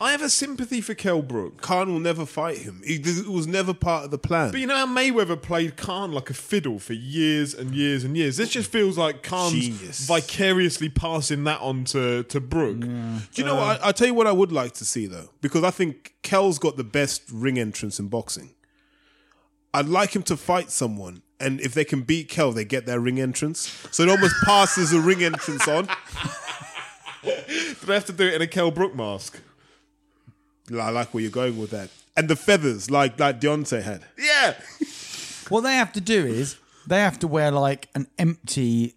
I 0.03 0.11
have 0.11 0.21
a 0.21 0.29
sympathy 0.29 0.81
for 0.81 0.93
Kell 0.93 1.21
Brook. 1.21 1.61
Khan 1.61 1.89
will 1.89 2.01
never 2.01 2.25
fight 2.25 2.57
him. 2.57 2.81
He, 2.85 2.95
it 2.95 3.25
was 3.25 3.47
never 3.47 3.73
part 3.73 4.03
of 4.03 4.11
the 4.11 4.17
plan. 4.17 4.51
But 4.51 4.59
you 4.59 4.67
know 4.67 4.75
how 4.75 4.85
Mayweather 4.85 5.41
played 5.41 5.77
Khan 5.77 6.11
like 6.11 6.29
a 6.29 6.33
fiddle 6.33 6.77
for 6.77 6.91
years 6.91 7.53
and 7.53 7.73
years 7.73 8.03
and 8.03 8.17
years. 8.17 8.35
This 8.35 8.49
just 8.49 8.69
feels 8.69 8.97
like 8.97 9.23
Khan's 9.23 9.53
Genius. 9.53 10.05
vicariously 10.05 10.89
passing 10.89 11.45
that 11.45 11.61
on 11.61 11.85
to 11.85 12.23
to 12.23 12.41
Brook. 12.41 12.81
Do 12.81 13.21
you 13.35 13.45
know 13.45 13.55
what? 13.55 13.79
Uh, 13.79 13.83
I, 13.83 13.87
I'll 13.87 13.93
tell 13.93 14.07
you 14.07 14.13
what 14.13 14.27
I 14.27 14.33
would 14.33 14.51
like 14.51 14.73
to 14.73 14.85
see 14.85 15.05
though, 15.07 15.29
because 15.39 15.63
I 15.63 15.71
think 15.71 16.15
Kel's 16.21 16.59
got 16.59 16.75
the 16.75 16.83
best 16.83 17.23
ring 17.31 17.57
entrance 17.57 17.97
in 17.97 18.09
boxing. 18.09 18.49
I'd 19.73 19.87
like 19.87 20.13
him 20.13 20.23
to 20.23 20.35
fight 20.35 20.69
someone, 20.69 21.21
and 21.39 21.61
if 21.61 21.73
they 21.73 21.85
can 21.85 22.01
beat 22.01 22.27
Kel, 22.27 22.51
they 22.51 22.65
get 22.65 22.85
their 22.85 22.99
ring 22.99 23.21
entrance. 23.21 23.87
So 23.91 24.03
it 24.03 24.09
almost 24.09 24.35
passes 24.43 24.91
the 24.91 24.99
ring 24.99 25.23
entrance 25.23 25.65
on. 25.65 25.85
Do 27.23 27.87
they 27.87 27.93
have 27.93 28.05
to 28.05 28.11
do 28.11 28.27
it 28.27 28.33
in 28.33 28.41
a 28.41 28.47
Kel 28.47 28.69
Brook 28.69 28.93
mask? 28.95 29.39
I 30.71 30.89
like 30.89 31.13
where 31.13 31.21
you're 31.21 31.31
going 31.31 31.57
with 31.57 31.71
that. 31.71 31.89
And 32.15 32.29
the 32.29 32.35
feathers, 32.35 32.89
like 32.91 33.19
like 33.19 33.39
Deontay 33.39 33.81
had. 33.83 34.03
Yeah. 34.17 34.55
What 35.49 35.61
they 35.61 35.75
have 35.75 35.91
to 35.93 36.01
do 36.01 36.25
is 36.25 36.55
they 36.87 36.99
have 36.99 37.19
to 37.19 37.27
wear 37.27 37.51
like 37.51 37.89
an 37.95 38.07
empty 38.17 38.95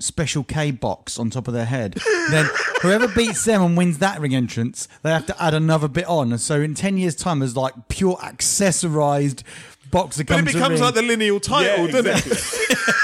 special 0.00 0.42
K 0.42 0.72
box 0.72 1.20
on 1.20 1.30
top 1.30 1.46
of 1.46 1.54
their 1.54 1.64
head. 1.66 1.94
then 2.30 2.46
whoever 2.82 3.06
beats 3.06 3.44
them 3.44 3.62
and 3.62 3.76
wins 3.76 3.98
that 3.98 4.20
ring 4.20 4.34
entrance, 4.34 4.88
they 5.02 5.10
have 5.10 5.24
to 5.26 5.42
add 5.42 5.54
another 5.54 5.86
bit 5.86 6.06
on. 6.06 6.32
And 6.32 6.40
so 6.40 6.60
in 6.60 6.74
ten 6.74 6.98
years' 6.98 7.14
time, 7.14 7.38
there's 7.38 7.56
like 7.56 7.74
pure 7.88 8.16
accessorized 8.16 9.44
box 9.92 10.16
that 10.16 10.26
But 10.26 10.34
it 10.34 10.36
comes. 10.38 10.48
to 10.50 10.54
becomes 10.58 10.72
ring. 10.72 10.82
like 10.82 10.94
the 10.94 11.02
lineal 11.02 11.38
title, 11.38 11.86
Yeah, 11.86 11.92
doesn't 11.92 12.06
exactly. 12.28 12.76
it? 12.76 12.94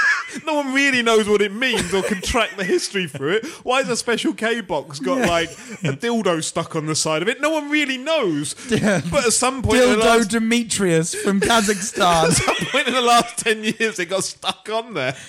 no 0.51 0.57
one 0.57 0.73
really 0.73 1.01
knows 1.01 1.29
what 1.29 1.41
it 1.41 1.53
means 1.53 1.93
or 1.93 2.03
can 2.03 2.21
track 2.21 2.57
the 2.57 2.63
history 2.65 3.07
through 3.07 3.35
it. 3.35 3.45
Why 3.63 3.79
has 3.79 3.89
a 3.89 3.95
special 3.95 4.33
K 4.33 4.59
box 4.59 4.99
got 4.99 5.25
like 5.27 5.49
a 5.49 5.95
dildo 5.95 6.43
stuck 6.43 6.75
on 6.75 6.87
the 6.87 6.95
side 6.95 7.21
of 7.21 7.29
it? 7.29 7.39
No 7.39 7.51
one 7.51 7.69
really 7.69 7.97
knows. 7.97 8.53
But 8.69 9.25
at 9.25 9.33
some 9.33 9.61
point, 9.61 9.81
Dildo 9.81 9.99
last, 9.99 10.31
Demetrius 10.31 11.15
from 11.15 11.39
Kazakhstan. 11.39 12.01
At 12.31 12.33
some 12.33 12.67
point 12.67 12.87
in 12.87 12.93
the 12.93 13.01
last 13.01 13.37
ten 13.37 13.63
years, 13.63 13.99
it 13.99 14.07
got 14.07 14.23
stuck 14.23 14.67
on 14.69 14.93
there. 14.93 15.15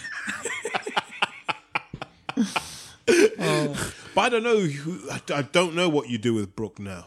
Oh. 3.08 3.92
But 4.14 4.20
I 4.20 4.28
don't 4.28 4.42
know. 4.44 4.60
Who, 4.60 5.10
I, 5.10 5.42
don't 5.42 5.74
know 5.74 5.88
what 5.88 6.08
you 6.08 6.18
do 6.18 6.34
with 6.34 6.54
Brook 6.54 6.78
now. 6.78 7.06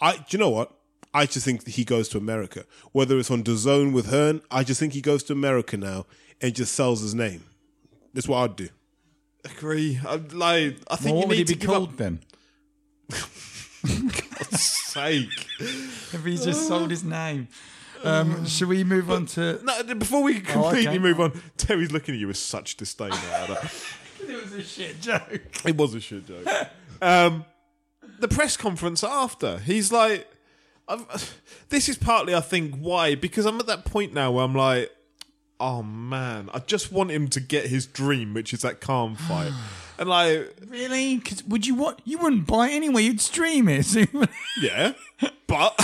I. 0.00 0.16
Do 0.16 0.24
you 0.30 0.38
know 0.38 0.48
what? 0.48 0.72
I 1.12 1.26
just 1.26 1.44
think 1.44 1.66
he 1.68 1.84
goes 1.84 2.08
to 2.10 2.18
America. 2.18 2.64
Whether 2.92 3.18
it's 3.18 3.30
on 3.30 3.42
the 3.42 3.54
zone 3.54 3.92
with 3.92 4.06
Hearn, 4.06 4.40
I 4.50 4.64
just 4.64 4.80
think 4.80 4.94
he 4.94 5.02
goes 5.02 5.22
to 5.24 5.34
America 5.34 5.76
now 5.76 6.06
and 6.40 6.54
just 6.54 6.74
sells 6.74 7.00
his 7.00 7.14
name. 7.14 7.44
That's 8.14 8.28
what 8.28 8.38
I'd 8.38 8.56
do. 8.56 8.68
Agree. 9.44 10.00
I, 10.06 10.16
like, 10.16 10.76
I 10.90 10.96
think 10.96 11.14
Well, 11.14 11.14
what 11.16 11.22
you 11.22 11.28
would 11.28 11.36
he 11.36 11.38
need 11.38 11.46
be 11.46 11.54
to 11.54 11.58
give 11.58 11.70
called 11.70 11.88
up 11.90 11.96
then? 11.96 12.20
sake. 14.98 15.46
If 16.10 16.24
he 16.24 16.36
just 16.36 16.66
sold 16.66 16.90
his 16.90 17.04
name. 17.04 17.48
Um, 18.02 18.46
should 18.46 18.68
we 18.68 18.82
move 18.82 19.10
on 19.10 19.26
to? 19.26 19.60
No, 19.62 19.82
before 19.94 20.22
we 20.22 20.40
completely 20.40 20.88
okay. 20.88 20.98
move 20.98 21.20
on, 21.20 21.42
Terry's 21.58 21.92
looking 21.92 22.14
at 22.14 22.20
you 22.20 22.28
with 22.28 22.38
such 22.38 22.76
disdain. 22.76 23.10
Now. 23.48 23.58
It 24.26 24.42
was 24.42 24.52
a 24.54 24.62
shit 24.62 25.00
joke. 25.00 25.42
It 25.64 25.76
was 25.76 25.94
a 25.94 26.00
shit 26.00 26.26
joke. 26.26 26.46
Um, 27.02 27.44
the 28.18 28.28
press 28.28 28.56
conference 28.56 29.04
after, 29.04 29.58
he's 29.58 29.92
like, 29.92 30.26
I've, 30.88 31.34
"This 31.68 31.88
is 31.88 31.98
partly, 31.98 32.34
I 32.34 32.40
think, 32.40 32.76
why 32.76 33.14
because 33.14 33.44
I'm 33.44 33.60
at 33.60 33.66
that 33.66 33.84
point 33.84 34.14
now 34.14 34.32
where 34.32 34.44
I'm 34.44 34.54
like, 34.54 34.90
oh 35.60 35.82
man, 35.82 36.50
I 36.54 36.60
just 36.60 36.92
want 36.92 37.10
him 37.10 37.28
to 37.28 37.40
get 37.40 37.66
his 37.66 37.86
dream, 37.86 38.34
which 38.34 38.52
is 38.52 38.62
that 38.62 38.80
Khan 38.80 39.16
fight." 39.16 39.52
And 40.00 40.08
like, 40.08 40.54
Really? 40.68 41.16
Because 41.16 41.42
would 41.42 41.66
you 41.66 41.74
what? 41.74 42.00
You 42.04 42.18
wouldn't 42.18 42.46
buy 42.46 42.68
it 42.68 42.74
anyway. 42.74 43.02
You'd 43.02 43.20
stream 43.20 43.68
it. 43.68 43.84
So 43.84 43.98
you 44.12 44.26
yeah, 44.62 44.92
but 45.48 45.74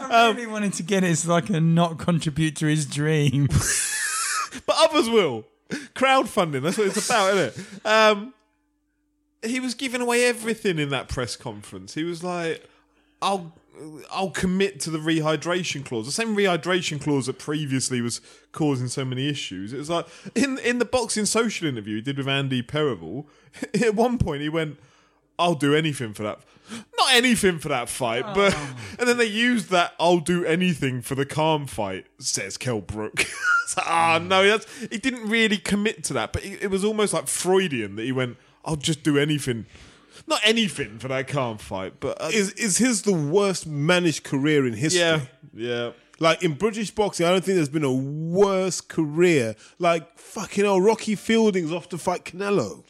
I 0.00 0.32
really 0.34 0.48
wanted 0.48 0.72
to 0.74 0.82
get 0.82 1.04
it 1.04 1.16
so 1.16 1.32
I 1.32 1.40
can 1.40 1.74
not 1.76 1.98
contribute 1.98 2.56
to 2.56 2.66
his 2.66 2.86
dream. 2.86 3.46
but 4.66 4.76
others 4.78 5.08
will. 5.08 5.44
Crowdfunding, 5.70 6.62
that's 6.62 6.78
what 6.78 6.88
it's 6.88 7.06
about, 7.08 7.34
isn't 7.36 7.64
it? 7.64 7.86
Um, 7.86 8.34
he 9.42 9.60
was 9.60 9.74
giving 9.74 10.00
away 10.00 10.24
everything 10.24 10.78
in 10.78 10.88
that 10.88 11.08
press 11.08 11.36
conference. 11.36 11.94
He 11.94 12.04
was 12.04 12.24
like, 12.24 12.66
I'll 13.20 13.52
I'll 14.10 14.30
commit 14.30 14.80
to 14.80 14.90
the 14.90 14.98
rehydration 14.98 15.84
clause. 15.84 16.06
The 16.06 16.12
same 16.12 16.36
rehydration 16.36 17.00
clause 17.00 17.26
that 17.26 17.38
previously 17.38 18.00
was 18.00 18.20
causing 18.52 18.88
so 18.88 19.04
many 19.04 19.28
issues. 19.28 19.72
It 19.72 19.78
was 19.78 19.90
like 19.90 20.06
in 20.34 20.58
in 20.58 20.78
the 20.78 20.84
boxing 20.84 21.26
social 21.26 21.68
interview 21.68 21.96
he 21.96 22.02
did 22.02 22.18
with 22.18 22.28
Andy 22.28 22.62
Perival, 22.62 23.26
at 23.74 23.94
one 23.94 24.18
point 24.18 24.42
he 24.42 24.48
went, 24.48 24.78
I'll 25.38 25.54
do 25.54 25.74
anything 25.74 26.14
for 26.14 26.24
that. 26.24 26.40
Not 26.70 27.14
anything 27.14 27.58
for 27.58 27.68
that 27.68 27.88
fight, 27.88 28.24
but 28.34 28.54
and 28.98 29.08
then 29.08 29.16
they 29.16 29.24
used 29.24 29.70
that 29.70 29.94
"I'll 29.98 30.18
do 30.18 30.44
anything 30.44 31.00
for 31.00 31.14
the 31.14 31.24
Khan 31.24 31.66
fight," 31.66 32.06
says 32.18 32.58
Kel 32.58 32.82
Brook. 32.82 33.20
it's 33.64 33.76
like, 33.76 33.86
ah, 33.88 34.18
no, 34.22 34.46
that's 34.46 34.66
he 34.80 34.98
didn't 34.98 35.28
really 35.28 35.56
commit 35.56 36.04
to 36.04 36.12
that, 36.14 36.32
but 36.34 36.44
it, 36.44 36.64
it 36.64 36.70
was 36.70 36.84
almost 36.84 37.14
like 37.14 37.26
Freudian 37.26 37.96
that 37.96 38.02
he 38.02 38.12
went, 38.12 38.36
"I'll 38.66 38.76
just 38.76 39.02
do 39.02 39.16
anything." 39.16 39.64
Not 40.26 40.40
anything 40.44 40.98
for 40.98 41.08
that 41.08 41.28
Khan 41.28 41.58
fight, 41.58 41.94
but 42.00 42.20
uh, 42.20 42.30
Is 42.32 42.52
is 42.52 42.78
his 42.78 43.02
the 43.02 43.12
worst 43.12 43.66
managed 43.66 44.24
career 44.24 44.66
in 44.66 44.72
history? 44.74 45.00
yeah, 45.00 45.20
yeah. 45.54 45.90
Like 46.20 46.42
in 46.42 46.54
British 46.54 46.90
boxing, 46.90 47.26
I 47.26 47.30
don't 47.30 47.44
think 47.44 47.56
there's 47.56 47.68
been 47.68 47.84
a 47.84 47.92
worse 47.92 48.80
career. 48.80 49.54
Like 49.78 50.18
fucking 50.18 50.64
hell, 50.64 50.80
Rocky 50.80 51.14
Fielding's 51.14 51.72
off 51.72 51.88
to 51.90 51.98
fight 51.98 52.24
Canelo. 52.24 52.82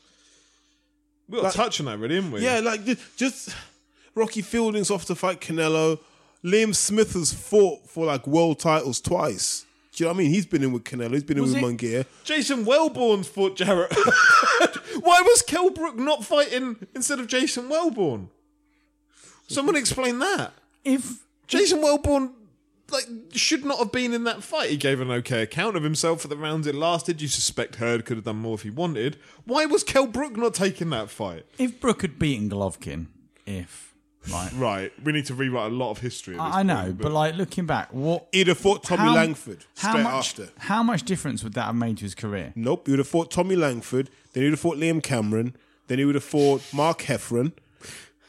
We 1.29 1.37
got 1.37 1.45
Like- 1.45 1.53
touch 1.55 1.81
on 1.81 1.87
that, 1.87 1.99
really, 1.99 2.15
didn't 2.15 2.33
we? 2.33 2.41
Yeah, 2.43 2.61
like 2.61 2.85
ju- 2.87 2.97
just 3.17 3.51
Rocky 4.15 4.41
Fielding's 4.43 4.91
off 4.91 5.05
to 5.07 5.15
fight 5.15 5.41
Canelo. 5.43 5.99
Liam 6.43 6.75
Smith 6.75 7.13
has 7.13 7.33
fought 7.33 7.89
for 7.91 8.07
like 8.07 8.27
world 8.27 8.61
titles 8.61 9.01
twice. 9.01 9.67
Do 9.99 10.05
you 10.05 10.07
know 10.11 10.12
what 10.15 10.20
I 10.20 10.23
mean? 10.23 10.31
He's 10.31 10.47
been 10.47 10.62
in 10.62 10.70
with 10.70 10.85
Canelo. 10.85 11.12
He's 11.15 11.25
been 11.25 11.39
in 11.39 11.43
with 11.43 11.57
it- 11.57 11.61
Munguia. 11.61 12.07
Jason 12.23 12.65
Welborn's 12.65 13.27
fought 13.27 13.57
Jarrett. 13.57 13.93
Why 15.01 15.23
was 15.23 15.43
Kell 15.43 15.70
Brook 15.70 15.97
not 15.97 16.25
fighting 16.25 16.77
instead 16.95 17.19
of 17.19 17.27
Jason 17.27 17.69
Welborn? 17.69 18.29
Someone 19.49 19.75
explain 19.75 20.20
that. 20.20 20.53
if 20.85 21.25
Jason 21.49 21.81
Welborn 21.81 22.31
like 22.93 23.07
should 23.33 23.65
not 23.65 23.81
have 23.81 23.91
been 23.91 24.15
in 24.15 24.23
that 24.23 24.45
fight. 24.45 24.70
He 24.70 24.77
gave 24.77 25.01
an 25.01 25.11
okay 25.11 25.43
account 25.43 25.77
of 25.77 25.83
himself 25.83 26.20
for 26.20 26.29
the 26.29 26.37
rounds 26.37 26.69
it 26.69 26.77
lasted. 26.77 27.20
You 27.20 27.27
suspect 27.27 27.77
Hurd 27.77 28.05
could 28.05 28.19
have 28.19 28.25
done 28.25 28.37
more 28.37 28.55
if 28.55 28.62
he 28.62 28.70
wanted. 28.70 29.16
Why 29.47 29.66
was 29.66 29.83
Kell 29.83 30.07
Brook 30.07 30.37
not 30.37 30.55
taking 30.55 30.91
that 30.91 31.11
fight? 31.11 31.45
if 31.59 31.81
Brook 31.81 32.03
had 32.03 32.20
beaten 32.20 32.49
Golovkin, 32.49 33.07
if 33.47 33.88
Right. 34.33 34.53
Right. 34.55 34.93
We 35.05 35.13
need 35.13 35.27
to 35.27 35.35
rewrite 35.35 35.71
a 35.73 35.75
lot 35.75 35.91
of 35.91 35.99
history. 35.99 36.39
At 36.39 36.45
this 36.47 36.55
I 36.57 36.61
I 36.61 36.63
know, 36.63 36.83
point, 36.83 36.99
but 36.99 37.13
like 37.13 37.35
looking 37.37 37.67
back, 37.67 37.93
what 37.93 38.27
He'd 38.33 38.49
have 38.49 38.59
fought 38.59 38.83
Tommy 38.85 39.03
how- 39.03 39.15
Langford 39.15 39.65
how 39.79 39.91
straight 39.91 40.03
much, 40.05 40.15
after. 40.41 40.49
How 40.59 40.83
much 40.83 41.03
difference 41.05 41.43
would 41.45 41.55
that 41.55 41.65
have 41.67 41.75
made 41.77 41.99
to 41.99 42.03
his 42.05 42.15
career? 42.15 42.53
Nope, 42.55 42.87
he 42.87 42.93
would 42.93 42.99
have 42.99 43.09
fought 43.09 43.31
Tommy 43.31 43.57
Langford. 43.57 44.11
Then 44.33 44.43
he 44.43 44.47
would 44.49 44.53
have 44.55 44.61
fought 44.61 44.77
Liam 44.79 45.03
Cameron. 45.03 45.57
Then 45.87 45.99
he 45.99 46.05
would 46.05 46.15
have 46.17 46.25
fought 46.25 46.63
Mark 46.73 47.01
Heffron. 47.03 47.53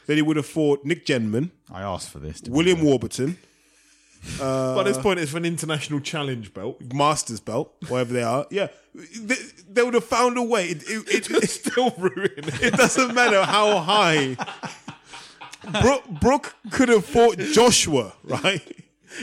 Then 0.06 0.16
he 0.16 0.22
would 0.22 0.36
have 0.36 0.46
fought 0.46 0.84
Nick 0.84 1.04
Jenman, 1.06 1.50
I 1.70 1.82
asked 1.82 2.10
for 2.10 2.18
this. 2.18 2.40
to 2.40 2.50
be 2.50 2.56
William. 2.56 2.82
Warburton, 2.82 3.36
But 4.38 4.78
at 4.80 4.84
this 4.86 4.98
point, 4.98 5.20
it's 5.20 5.30
for 5.30 5.36
an 5.38 5.44
international 5.44 6.00
challenge 6.00 6.52
belt. 6.52 6.80
Masters 6.92 7.38
belt, 7.40 7.72
whatever 7.88 8.12
they 8.12 8.22
are. 8.22 8.46
Yeah, 8.50 8.68
they, 8.94 9.36
they 9.68 9.82
would 9.82 9.94
have 9.94 10.04
found 10.04 10.36
a 10.36 10.42
way. 10.42 10.66
It, 10.68 10.82
it, 10.88 11.30
it, 11.30 11.48
Still 11.50 11.90
ruined. 11.96 12.32
it 12.60 12.74
doesn't 12.74 13.14
matter 13.14 13.44
how 13.44 13.78
high. 13.78 14.36
Brook, 15.82 16.04
Brook 16.20 16.54
could 16.70 16.88
have 16.88 17.04
fought 17.04 17.38
Joshua, 17.38 18.14
right? 18.24 18.62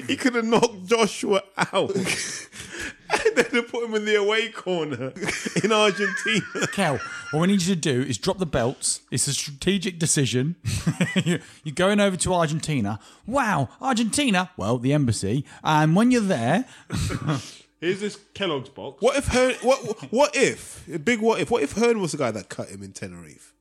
He 0.06 0.16
could 0.18 0.36
have 0.36 0.46
knocked 0.46 0.86
Joshua 0.86 1.42
out. 1.74 1.96
and 1.96 3.36
then 3.36 3.46
they 3.54 3.62
put 3.62 3.86
him 3.86 3.96
in 3.96 4.04
the 4.06 4.16
away 4.16 4.50
corner 4.50 5.14
in 5.64 5.72
Argentina. 5.72 6.68
Kel, 6.74 7.00
what 7.32 7.42
we 7.42 7.48
need 7.48 7.62
you 7.62 7.74
to 7.74 7.80
do 7.80 8.02
is 8.02 8.18
drop 8.18 8.38
the 8.38 8.46
belts. 8.46 9.02
It's 9.12 9.28
a 9.28 9.34
strategic 9.34 9.98
decision. 9.98 10.56
You- 11.24 11.40
You're 11.64 11.74
going 11.76 12.00
over 12.02 12.18
to 12.18 12.34
Argentina. 12.34 13.00
Wow, 13.26 13.70
Argentina. 13.82 14.52
Well, 14.58 14.78
the 14.78 14.92
embassy. 14.94 15.46
And 15.64 15.96
when 15.96 16.12
you're 16.12 16.22
there, 16.22 16.66
Here's 17.80 18.00
this 18.02 18.18
Kellogg's 18.34 18.70
box. 18.70 19.02
What 19.04 19.16
if 19.18 19.28
Hearn? 19.28 19.54
What 19.62 20.12
what 20.12 20.36
if? 20.36 20.84
Big 21.06 21.22
what 21.22 21.40
if? 21.40 21.50
What 21.52 21.62
if 21.64 21.74
Hearn 21.74 22.02
was 22.02 22.12
the 22.12 22.18
guy 22.18 22.32
that 22.32 22.50
cut 22.50 22.70
him 22.70 22.82
in 22.84 22.92
Tenerife? 22.92 23.54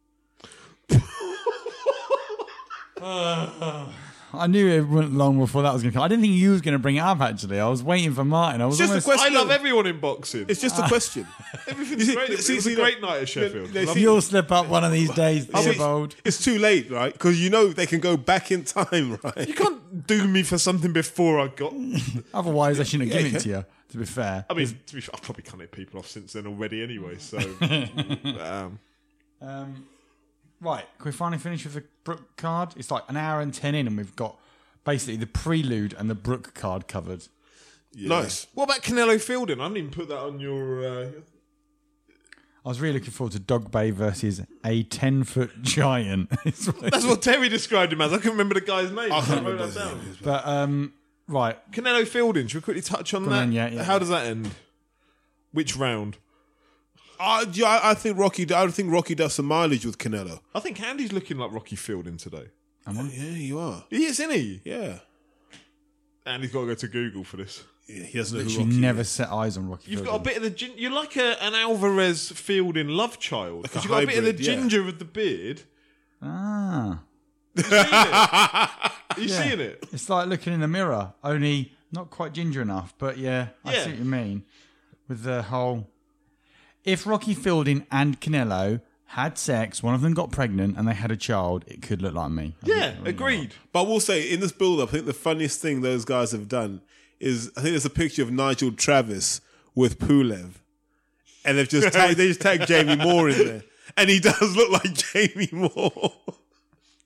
I 3.03 4.47
knew 4.49 4.69
it 4.69 4.81
went 4.83 5.13
long 5.15 5.39
before 5.39 5.63
that 5.63 5.73
was 5.73 5.83
going 5.83 5.93
to 5.93 5.97
come. 5.97 6.03
I 6.05 6.09
didn't 6.09 6.23
think 6.23 6.35
you 6.35 6.51
was 6.51 6.61
going 6.61 6.73
to 6.75 6.79
bring 6.79 6.97
it 6.97 7.01
up. 7.01 7.21
Actually, 7.21 7.59
I 7.61 7.69
was 7.69 7.83
waiting 7.83 8.13
for 8.13 8.25
Martin. 8.25 8.61
I 8.61 8.67
was 8.67 8.79
It's 8.79 8.91
just 8.91 8.91
a 8.91 8.93
almost. 8.93 9.07
question. 9.07 9.37
I 9.37 9.39
love 9.41 9.51
everyone 9.51 9.87
in 9.87 9.99
boxing. 10.01 10.45
It's 10.49 10.61
just 10.61 10.79
a 10.79 10.87
question. 10.89 11.27
Everything's 11.69 12.13
great. 12.15 12.31
It 12.31 12.37
was 12.49 12.67
a 12.67 12.75
great 12.75 13.01
night 13.01 13.23
at 13.23 13.29
Sheffield. 13.29 13.69
they- 13.71 13.87
Love 13.87 13.95
see- 13.95 14.01
You'll 14.03 14.21
slip 14.21 14.51
up 14.53 14.67
one 14.67 14.85
of 14.85 14.93
these 14.93 15.11
days, 15.15 15.45
See, 15.47 15.53
Theobald. 15.53 16.17
it's 16.25 16.43
too 16.45 16.59
late, 16.59 16.91
right? 16.91 17.13
Because 17.13 17.41
you 17.41 17.49
know 17.51 17.69
they 17.69 17.87
can 17.87 18.01
go 18.01 18.17
back 18.17 18.51
in 18.51 18.65
time, 18.65 19.19
right? 19.23 19.49
You 19.49 19.55
can't 19.55 20.07
do 20.07 20.27
me 20.29 20.43
for 20.43 20.59
something 20.59 20.93
before 20.93 21.41
I 21.41 21.49
got. 21.49 21.73
Otherwise, 22.35 22.79
I 22.81 22.83
shouldn't 22.83 23.11
have 23.13 23.17
Yeah, 23.21 23.23
given 23.29 23.37
it 23.37 23.43
to 23.45 23.49
you. 23.49 23.65
To 23.93 23.99
be 23.99 24.05
fair, 24.05 24.45
I 24.51 24.55
mean, 24.55 24.67
to 24.87 24.95
be 24.97 25.01
fair, 25.01 25.15
I've 25.15 25.23
probably 25.23 25.45
cutting 25.45 25.67
people 25.69 26.01
off 26.01 26.09
since 26.09 26.33
then 26.35 26.47
already 26.49 26.83
anyway. 26.83 27.17
So, 27.19 27.39
um, 28.41 28.79
Um, 29.41 29.87
right, 30.61 30.85
can 30.99 31.05
we 31.07 31.13
finally 31.13 31.39
finish 31.39 31.65
with 31.65 31.75
the 31.75 31.85
Brook 32.05 32.37
card? 32.37 32.75
It's 32.77 32.91
like 32.91 33.05
an 33.09 33.17
hour 33.17 33.41
and 33.41 33.53
ten 33.53 33.75
in, 33.75 33.87
and 33.87 33.97
we've 33.97 34.17
got 34.17 34.39
basically 34.85 35.17
the 35.17 35.27
prelude 35.27 35.95
and 35.99 36.09
the 36.11 36.15
Brook 36.15 36.55
card 36.55 36.89
covered. 36.89 37.27
Nice. 37.95 38.47
what 38.55 38.65
about 38.65 38.83
Canelo 38.83 39.21
Fielding? 39.21 39.59
I 39.59 39.65
haven't 39.65 39.79
even 39.79 39.91
put 39.91 40.09
that 40.09 40.19
on 40.19 40.39
your. 40.39 40.85
Uh, 40.87 41.09
I 42.65 42.69
was 42.69 42.81
really 42.81 42.95
looking 42.99 43.13
forward 43.13 43.33
to 43.33 43.41
Dogboe 43.41 43.93
versus 43.93 44.43
a 44.65 44.83
ten 44.85 45.25
foot 45.25 45.51
giant. 45.63 46.31
That's 46.45 47.07
what 47.07 47.23
Terry 47.23 47.49
described 47.49 47.93
him 47.93 48.01
as. 48.01 48.13
I 48.13 48.17
couldn't 48.17 48.33
remember 48.33 48.55
the 48.55 48.61
guy's 48.61 48.91
name. 48.91 49.13
I 49.13 49.19
I 49.19 49.21
can't 49.25 49.45
remember 49.45 49.67
that 49.67 49.75
down. 49.79 49.99
name. 49.99 50.17
but 50.23 50.47
um, 50.47 50.93
right, 51.29 51.57
Canelo 51.73 52.07
Fielding. 52.07 52.49
Should 52.49 52.59
we 52.59 52.63
quickly 52.63 52.83
touch 52.83 53.15
on 53.15 53.25
Go 53.25 53.31
that? 53.31 53.43
on, 53.45 53.53
yeah, 53.53 53.69
yeah. 53.69 53.83
How 53.85 53.99
does 53.99 54.09
that 54.11 54.27
end? 54.27 54.51
Which 55.53 55.77
round? 55.77 56.19
Uh, 57.19 57.45
yeah, 57.53 57.67
I, 57.67 57.91
I 57.91 57.95
think 57.95 58.19
Rocky. 58.19 58.47
I 58.55 58.67
think 58.69 58.93
Rocky 58.93 59.15
does 59.15 59.35
some 59.35 59.47
mileage 59.47 59.85
with 59.87 59.99
Canelo. 59.99 60.41
I 60.55 60.61
think 60.61 60.81
Andy's 60.81 61.13
looking 61.13 61.39
like 61.39 61.53
Rocky 61.53 61.77
Fielding 61.77 62.17
today. 62.17 62.47
Yeah, 62.91 63.03
you 63.31 63.59
are. 63.59 63.85
He 63.91 64.05
is, 64.05 64.21
isn't 64.21 64.33
he? 64.35 64.61
Yeah. 64.65 64.99
Andy's 66.25 66.53
got 66.53 66.61
to 66.61 66.67
go 66.67 66.75
to 66.75 66.89
Google 66.89 67.25
for 67.25 67.37
this. 67.37 67.65
yeah 67.89 68.03
he 68.05 68.19
doesn't 68.19 68.37
know 68.39 68.45
who 68.45 68.51
she 68.51 68.59
Rocky 68.59 68.77
never 68.77 69.01
is. 69.03 69.09
set 69.09 69.29
eyes 69.31 69.57
on 69.57 69.69
Rocky. 69.69 69.91
You've 69.93 70.05
got 70.05 70.17
a 70.17 70.23
bit 70.23 70.37
of 70.37 70.43
the 70.43 70.51
gin- 70.51 70.75
you're 70.77 70.91
like 70.93 71.17
a, 71.17 71.43
an 71.43 71.55
Alvarez 71.55 72.31
Fielding 72.31 72.89
love 72.89 73.19
child. 73.19 73.63
Like 73.63 73.67
a 73.67 73.75
'Cause 73.75 73.85
you've 73.85 73.91
got 73.93 74.03
a 74.05 74.07
bit 74.07 74.19
of 74.19 74.25
the 74.25 74.31
hybrid, 74.33 74.47
yeah. 74.47 74.55
ginger 74.55 74.89
of 74.89 74.99
the 74.99 75.05
beard. 75.05 75.63
Ah, 76.23 77.03
you're 77.55 77.65
you 79.25 79.29
seeing 79.29 79.61
it? 79.61 79.85
it's 79.93 80.09
like 80.09 80.29
looking 80.29 80.53
in 80.53 80.61
the 80.61 80.69
mirror, 80.69 81.13
only 81.25 81.73
not 81.93 82.11
quite 82.11 82.33
ginger 82.33 82.63
enough. 82.63 82.95
But 82.99 83.19
yeah, 83.19 83.49
I 83.65 83.75
Yeah. 83.75 83.85
see 83.85 83.91
what 83.91 83.99
you 83.99 84.05
mean 84.05 84.45
with 85.09 85.23
the 85.23 85.43
whole. 85.43 85.89
If 86.87 87.07
Rocky 87.07 87.35
Fielding 87.35 87.85
and 87.91 88.19
Canelo 88.21 88.81
had 89.11 89.37
sex, 89.37 89.83
one 89.83 89.95
of 89.95 90.01
them 90.01 90.15
got 90.15 90.31
pregnant, 90.33 90.79
and 90.79 90.89
they 90.89 90.95
had 90.95 91.11
a 91.11 91.17
child, 91.17 91.65
it 91.67 91.83
could 91.83 92.01
look 92.01 92.15
like 92.15 92.31
me. 92.31 92.55
I 92.63 92.67
Yeah, 92.67 92.75
think- 92.81 92.85
I 92.93 92.95
think 92.95 93.09
agreed. 93.09 93.55
But 93.73 93.81
I 93.83 93.87
will 93.87 94.01
say, 94.01 94.23
in 94.31 94.41
this 94.41 94.53
build-up, 94.53 94.89
I 94.89 94.93
think 94.93 95.07
the 95.07 95.13
funniest 95.13 95.61
thing 95.61 95.81
those 95.83 96.05
guys 96.05 96.33
have 96.33 96.49
done 96.49 96.81
is 97.21 97.49
I 97.57 97.61
think 97.61 97.73
there's 97.73 97.85
a 97.85 97.91
picture 97.91 98.23
of 98.23 98.31
Nigel 98.31 98.73
Travis 98.73 99.41
with 99.75 99.99
Pulev, 99.99 100.53
and 101.45 101.59
they've 101.59 101.69
just 101.69 101.93
tagged, 101.93 102.17
they 102.19 102.29
just 102.29 102.41
tagged 102.41 102.67
Jamie 102.67 102.97
Moore 102.97 103.29
in 103.31 103.39
there, 103.39 103.63
and 103.97 104.09
he 104.11 104.21
does 104.21 104.57
look 104.57 104.71
like 104.71 104.93
Jamie 105.13 105.49
Moore. 105.53 106.13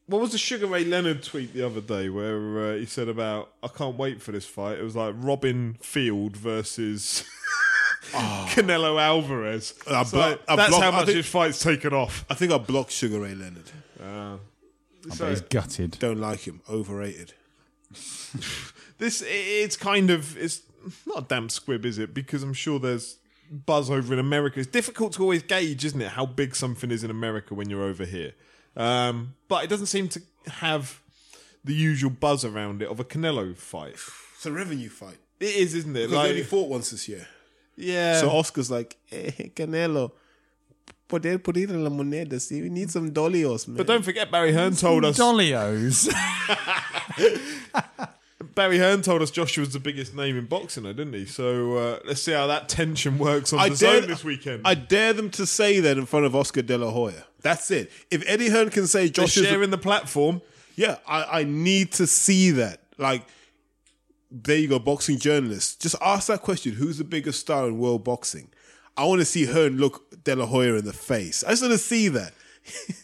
What 0.07 0.21
was 0.21 0.33
the 0.33 0.39
Sugar 0.39 0.67
Ray 0.67 0.85
Leonard 0.85 1.23
tweet 1.23 1.55
the 1.55 1.65
other 1.65 1.81
day 1.81 2.09
where 2.09 2.73
uh, 2.73 2.75
he 2.77 2.85
said 2.87 3.09
about 3.09 3.53
I 3.63 3.69
can't 3.69 3.97
wait 3.97 4.21
for 4.21 4.33
this 4.33 4.45
fight? 4.45 4.79
It 4.79 4.83
was 4.83 4.97
like 4.97 5.15
Robin 5.17 5.77
Field 5.81 6.37
versus 6.37 7.23
Canelo 8.51 9.01
Alvarez. 9.01 9.75
I 9.89 10.03
So 10.05 10.17
blo- 10.17 10.39
I 10.49 10.57
that's 10.57 10.71
block- 10.71 10.83
how 10.83 10.89
I 10.89 10.93
much 10.93 11.07
think- 11.07 11.17
this 11.19 11.27
fight's 11.29 11.59
taken 11.61 11.93
off. 11.93 12.25
I 12.31 12.35
think 12.35 12.53
I 12.53 12.59
blocked 12.59 12.93
Sugar 12.93 13.21
Ray 13.21 13.35
Leonard. 13.35 13.71
But 13.99 15.15
So 15.15 15.31
he's 15.31 15.41
gutted. 15.41 15.99
Don't 15.99 16.19
like 16.21 16.41
him. 16.41 16.61
Overrated. 16.69 17.33
this 18.99 19.23
it's 19.27 19.77
kind 19.77 20.11
of 20.11 20.37
it's 20.37 20.63
not 21.07 21.19
a 21.19 21.27
damp 21.27 21.51
squib, 21.51 21.85
is 21.85 21.99
it? 21.99 22.15
Because 22.15 22.43
I'm 22.43 22.53
sure 22.55 22.79
there's 22.79 23.17
buzz 23.51 23.91
over 23.91 24.13
in 24.13 24.19
America. 24.21 24.61
It's 24.61 24.69
difficult 24.71 25.13
to 25.15 25.23
always 25.23 25.43
gauge, 25.43 25.85
isn't 25.85 26.01
it, 26.01 26.09
how 26.13 26.27
big 26.27 26.55
something 26.55 26.91
is 26.91 27.03
in 27.03 27.11
America 27.11 27.55
when 27.55 27.69
you're 27.69 27.83
over 27.83 28.05
here. 28.05 28.33
Um, 28.77 29.35
but 29.49 29.65
it 29.65 29.71
doesn't 29.71 29.87
seem 29.87 30.09
to 30.11 30.23
have 30.49 31.01
the 31.65 31.75
usual 31.75 32.11
buzz 32.11 32.45
around 32.45 32.81
it 32.83 32.89
of 32.89 33.01
a 33.01 33.05
Canelo 33.05 33.57
fight. 33.57 33.97
It's 34.37 34.47
a 34.47 34.53
revenue 34.53 34.89
fight. 34.89 35.19
It 35.41 35.57
is, 35.57 35.75
isn't 35.75 35.97
it? 35.97 36.09
Because 36.09 36.23
they 36.25 36.31
only 36.31 36.43
fought 36.45 36.69
once 36.69 36.91
this 36.91 37.09
year. 37.09 37.27
Yeah. 37.81 38.21
So 38.21 38.31
Oscar's 38.31 38.71
like, 38.71 38.97
eh, 39.11 39.31
Canelo, 39.55 40.13
poder 41.09 41.39
poner 41.39 41.71
en 41.71 41.85
la 41.85 41.91
moneda. 41.91 42.41
See, 42.41 42.63
we 42.63 42.69
need 42.69 42.91
some 42.91 43.11
dolios, 43.11 43.67
man. 43.67 43.77
But 43.77 43.87
don't 43.87 44.05
forget, 44.05 44.31
Barry 44.31 44.53
Hearn 44.53 44.77
told 44.77 45.05
us. 45.05 45.17
Dolios. 45.17 46.09
Barry 48.55 48.79
Hearn 48.79 49.03
told 49.03 49.23
us 49.23 49.31
Joshua 49.31 49.63
was 49.63 49.73
the 49.73 49.81
biggest 49.81 50.15
name 50.15 50.37
in 50.37 50.47
boxing, 50.47 50.85
though, 50.85 50.93
didn't 50.93 51.13
he? 51.15 51.27
So 51.27 51.77
uh, 51.77 51.99
let's 52.05 52.23
see 52.23 52.33
how 52.33 52.47
that 52.49 52.69
tension 52.69 53.19
works 53.19 53.53
on 53.53 53.59
I 53.59 53.69
the 53.69 53.77
dare 53.77 54.01
zone 54.01 54.09
this 54.09 54.25
weekend. 54.25 54.63
I 54.65 54.75
dare 54.75 55.13
them 55.13 55.31
to 55.31 55.47
say 55.47 55.81
that 55.81 55.99
in 55.99 56.07
front 56.07 56.27
of 56.27 56.35
Oscar 56.35 56.63
De 56.63 56.77
La 56.77 56.91
Hoya. 56.91 57.25
That's 57.43 57.71
it. 57.71 57.91
If 58.11 58.23
Eddie 58.27 58.49
Hearn 58.49 58.71
can 58.71 58.87
say 58.87 59.03
They're 59.03 59.25
Josh 59.25 59.37
is, 59.37 59.47
sharing 59.47 59.71
the 59.71 59.79
platform. 59.79 60.43
yeah, 60.77 60.97
I, 61.07 61.41
I 61.41 61.45
need 61.45 61.93
to 61.93 62.07
see 62.07 62.51
that. 62.53 62.81
Like, 62.99 63.23
there 64.31 64.57
you 64.57 64.69
go, 64.69 64.79
boxing 64.79 65.19
journalists. 65.19 65.77
Just 65.77 65.97
ask 66.01 66.29
that 66.29 66.43
question: 66.43 66.73
Who's 66.73 66.99
the 66.99 67.05
biggest 67.05 67.41
star 67.41 67.67
in 67.69 67.79
world 67.79 68.05
boxing? 68.05 68.49
I 68.97 69.05
want 69.05 69.21
to 69.21 69.25
see 69.25 69.47
Hearn 69.47 69.79
look 69.79 70.23
De 70.25 70.37
La 70.37 70.47
Hoya 70.47 70.75
in 70.75 70.85
the 70.85 70.93
face. 70.93 71.43
I 71.45 71.51
just 71.51 71.63
want 71.63 71.73
to 71.73 71.79
see 71.79 72.09
that. 72.09 72.33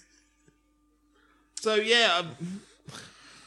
So 1.67 1.75
yeah, 1.75 2.19
um, 2.21 2.61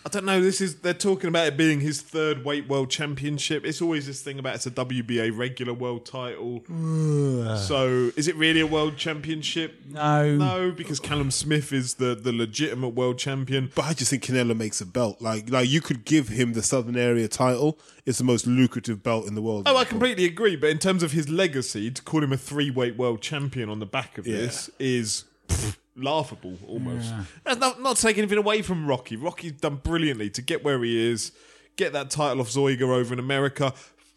I 0.05 0.09
don't 0.09 0.23
know. 0.25 0.41
This 0.41 0.61
is 0.61 0.75
they're 0.75 0.93
talking 0.93 1.27
about 1.27 1.47
it 1.47 1.57
being 1.57 1.81
his 1.81 2.01
third 2.01 2.45
weight 2.45 2.69
world 2.69 2.89
championship. 2.89 3.65
It's 3.65 3.81
always 3.81 4.07
this 4.07 4.21
thing 4.21 4.39
about 4.39 4.55
it's 4.55 4.65
a 4.65 4.71
WBA 4.71 5.37
regular 5.37 5.73
world 5.73 6.05
title. 6.05 6.63
so 7.57 8.11
is 8.15 8.27
it 8.29 8.35
really 8.35 8.61
a 8.61 8.67
world 8.67 8.95
championship? 8.95 9.81
No. 9.89 10.37
No, 10.37 10.71
because 10.71 10.99
Callum 11.01 11.31
Smith 11.31 11.73
is 11.73 11.95
the 11.95 12.15
the 12.15 12.31
legitimate 12.31 12.89
world 12.89 13.17
champion. 13.17 13.71
But 13.75 13.85
I 13.85 13.93
just 13.93 14.11
think 14.11 14.23
Canelo 14.23 14.55
makes 14.55 14.79
a 14.79 14.85
belt. 14.85 15.21
Like, 15.21 15.49
like 15.49 15.69
you 15.69 15.81
could 15.81 16.05
give 16.05 16.29
him 16.29 16.53
the 16.53 16.63
Southern 16.63 16.95
Area 16.95 17.27
title. 17.27 17.77
It's 18.05 18.17
the 18.19 18.23
most 18.23 18.47
lucrative 18.47 19.03
belt 19.03 19.27
in 19.27 19.35
the 19.35 19.41
world. 19.41 19.63
Oh, 19.67 19.75
I 19.75 19.83
completely 19.83 20.25
agree. 20.25 20.55
But 20.55 20.69
in 20.69 20.79
terms 20.79 21.03
of 21.03 21.11
his 21.11 21.27
legacy, 21.29 21.91
to 21.91 22.01
call 22.01 22.23
him 22.23 22.31
a 22.31 22.37
three 22.37 22.71
weight 22.71 22.95
world 22.97 23.21
champion 23.21 23.69
on 23.69 23.79
the 23.79 23.85
back 23.85 24.17
of 24.17 24.25
this 24.25 24.69
is 24.79 25.25
pff, 25.49 25.75
laughable 26.01 26.57
almost. 26.67 27.13
That's 27.43 27.59
not, 27.59 27.81
not 27.81 27.97
taking 27.97 28.23
anything 28.23 28.37
away 28.37 28.61
from 28.61 28.87
Rocky. 28.87 29.15
Rocky's 29.15 29.53
done 29.53 29.77
brilliantly 29.77 30.29
to 30.31 30.41
get 30.41 30.63
where 30.63 30.81
he 30.83 31.11
is, 31.11 31.31
get 31.75 31.93
that 31.93 32.09
title 32.09 32.41
off 32.41 32.49
Zeuge 32.49 32.81
over 32.81 33.13
in 33.13 33.19
America, 33.19 33.73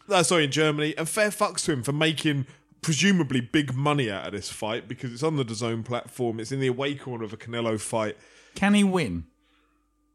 uh, 0.09 0.23
sorry, 0.23 0.45
in 0.45 0.51
Germany, 0.51 0.93
and 0.97 1.07
fair 1.07 1.29
fucks 1.29 1.65
to 1.65 1.73
him 1.73 1.83
for 1.83 1.91
making 1.93 2.45
presumably 2.81 3.39
big 3.39 3.73
money 3.73 4.11
out 4.11 4.25
of 4.27 4.33
this 4.33 4.49
fight 4.49 4.87
because 4.87 5.13
it's 5.13 5.23
on 5.23 5.37
the 5.37 5.45
DAZN 5.45 5.85
platform. 5.85 6.39
It's 6.39 6.51
in 6.51 6.59
the 6.59 6.67
away 6.67 6.95
corner 6.95 7.23
of 7.23 7.31
a 7.33 7.37
Canelo 7.37 7.79
fight. 7.79 8.17
Can 8.55 8.73
he 8.73 8.83
win? 8.83 9.25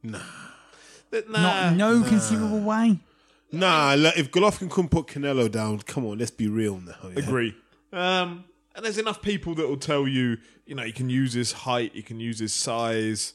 Nah, 0.02 0.20
Not 1.10 1.74
no 1.76 2.02
conceivable 2.02 2.60
way. 2.60 2.98
Nah, 3.50 3.94
like, 3.96 4.18
if 4.18 4.30
Golovkin 4.30 4.70
couldn't 4.70 4.90
put 4.90 5.06
Canelo 5.06 5.50
down, 5.50 5.78
come 5.80 6.04
on, 6.06 6.18
let's 6.18 6.30
be 6.30 6.48
real 6.48 6.78
now. 6.78 6.94
yeah? 7.04 7.18
Agree. 7.18 7.56
Um, 7.92 8.44
and 8.78 8.84
there's 8.84 8.96
enough 8.98 9.20
people 9.20 9.54
that 9.56 9.68
will 9.68 9.76
tell 9.76 10.06
you, 10.06 10.38
you 10.64 10.74
know, 10.76 10.84
you 10.84 10.92
can 10.92 11.10
use 11.10 11.32
his 11.32 11.50
height, 11.50 11.94
you 11.96 12.02
can 12.04 12.20
use 12.20 12.38
his 12.38 12.52
size. 12.52 13.34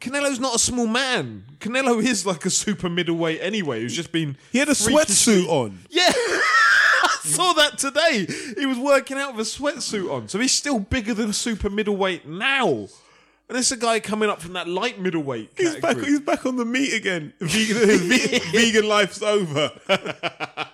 Canelo's 0.00 0.38
not 0.38 0.54
a 0.54 0.58
small 0.58 0.86
man. 0.86 1.44
Canelo 1.60 2.04
is 2.04 2.26
like 2.26 2.44
a 2.44 2.50
super 2.50 2.90
middleweight 2.90 3.40
anyway. 3.42 3.80
Who's 3.80 3.96
just 3.96 4.12
been 4.12 4.36
He 4.52 4.58
had 4.58 4.68
a 4.68 4.74
freakishly- 4.74 5.44
sweatsuit 5.44 5.48
on. 5.48 5.78
Yeah, 5.88 6.02
I 6.12 7.18
saw 7.24 7.54
that 7.54 7.78
today. 7.78 8.26
He 8.58 8.66
was 8.66 8.78
working 8.78 9.16
out 9.16 9.34
with 9.34 9.46
a 9.46 9.50
sweatsuit 9.50 10.12
on, 10.12 10.28
so 10.28 10.38
he's 10.38 10.52
still 10.52 10.78
bigger 10.78 11.14
than 11.14 11.30
a 11.30 11.32
super 11.32 11.70
middleweight 11.70 12.28
now. 12.28 12.88
And 13.48 13.56
it's 13.56 13.72
a 13.72 13.76
guy 13.76 13.98
coming 14.00 14.28
up 14.28 14.42
from 14.42 14.52
that 14.52 14.68
light 14.68 15.00
middleweight. 15.00 15.52
He's 15.56 15.76
back. 15.76 15.96
He's 15.96 16.20
back 16.20 16.44
on 16.44 16.56
the 16.56 16.66
meat 16.66 16.92
again. 16.92 17.32
Vegan, 17.40 17.98
vegan 18.52 18.88
life's 18.88 19.22
over. 19.22 19.72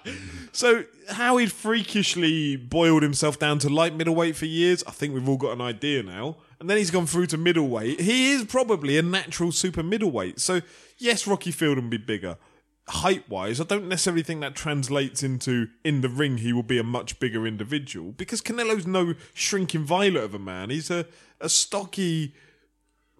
So 0.54 0.84
how 1.10 1.36
he'd 1.38 1.50
freakishly 1.50 2.54
boiled 2.54 3.02
himself 3.02 3.40
down 3.40 3.58
to 3.58 3.68
light 3.68 3.96
middleweight 3.96 4.36
for 4.36 4.46
years, 4.46 4.84
I 4.86 4.92
think 4.92 5.12
we've 5.12 5.28
all 5.28 5.36
got 5.36 5.50
an 5.50 5.60
idea 5.60 6.04
now. 6.04 6.36
And 6.60 6.70
then 6.70 6.76
he's 6.76 6.92
gone 6.92 7.06
through 7.06 7.26
to 7.26 7.36
middleweight. 7.36 8.00
He 8.00 8.30
is 8.30 8.44
probably 8.44 8.96
a 8.96 9.02
natural 9.02 9.50
super 9.50 9.82
middleweight. 9.82 10.38
So 10.38 10.60
yes, 10.96 11.26
Rocky 11.26 11.50
Field 11.50 11.78
will 11.78 11.88
be 11.88 11.96
bigger. 11.96 12.38
Height 12.86 13.28
wise, 13.28 13.60
I 13.60 13.64
don't 13.64 13.88
necessarily 13.88 14.22
think 14.22 14.42
that 14.42 14.54
translates 14.54 15.24
into 15.24 15.66
in 15.82 16.02
the 16.02 16.08
ring 16.08 16.38
he 16.38 16.52
will 16.52 16.62
be 16.62 16.78
a 16.78 16.84
much 16.84 17.18
bigger 17.18 17.48
individual 17.48 18.12
because 18.12 18.40
Canelo's 18.40 18.86
no 18.86 19.14
shrinking 19.32 19.84
violet 19.84 20.22
of 20.22 20.34
a 20.34 20.38
man. 20.38 20.70
He's 20.70 20.88
a, 20.88 21.06
a 21.40 21.48
stocky 21.48 22.32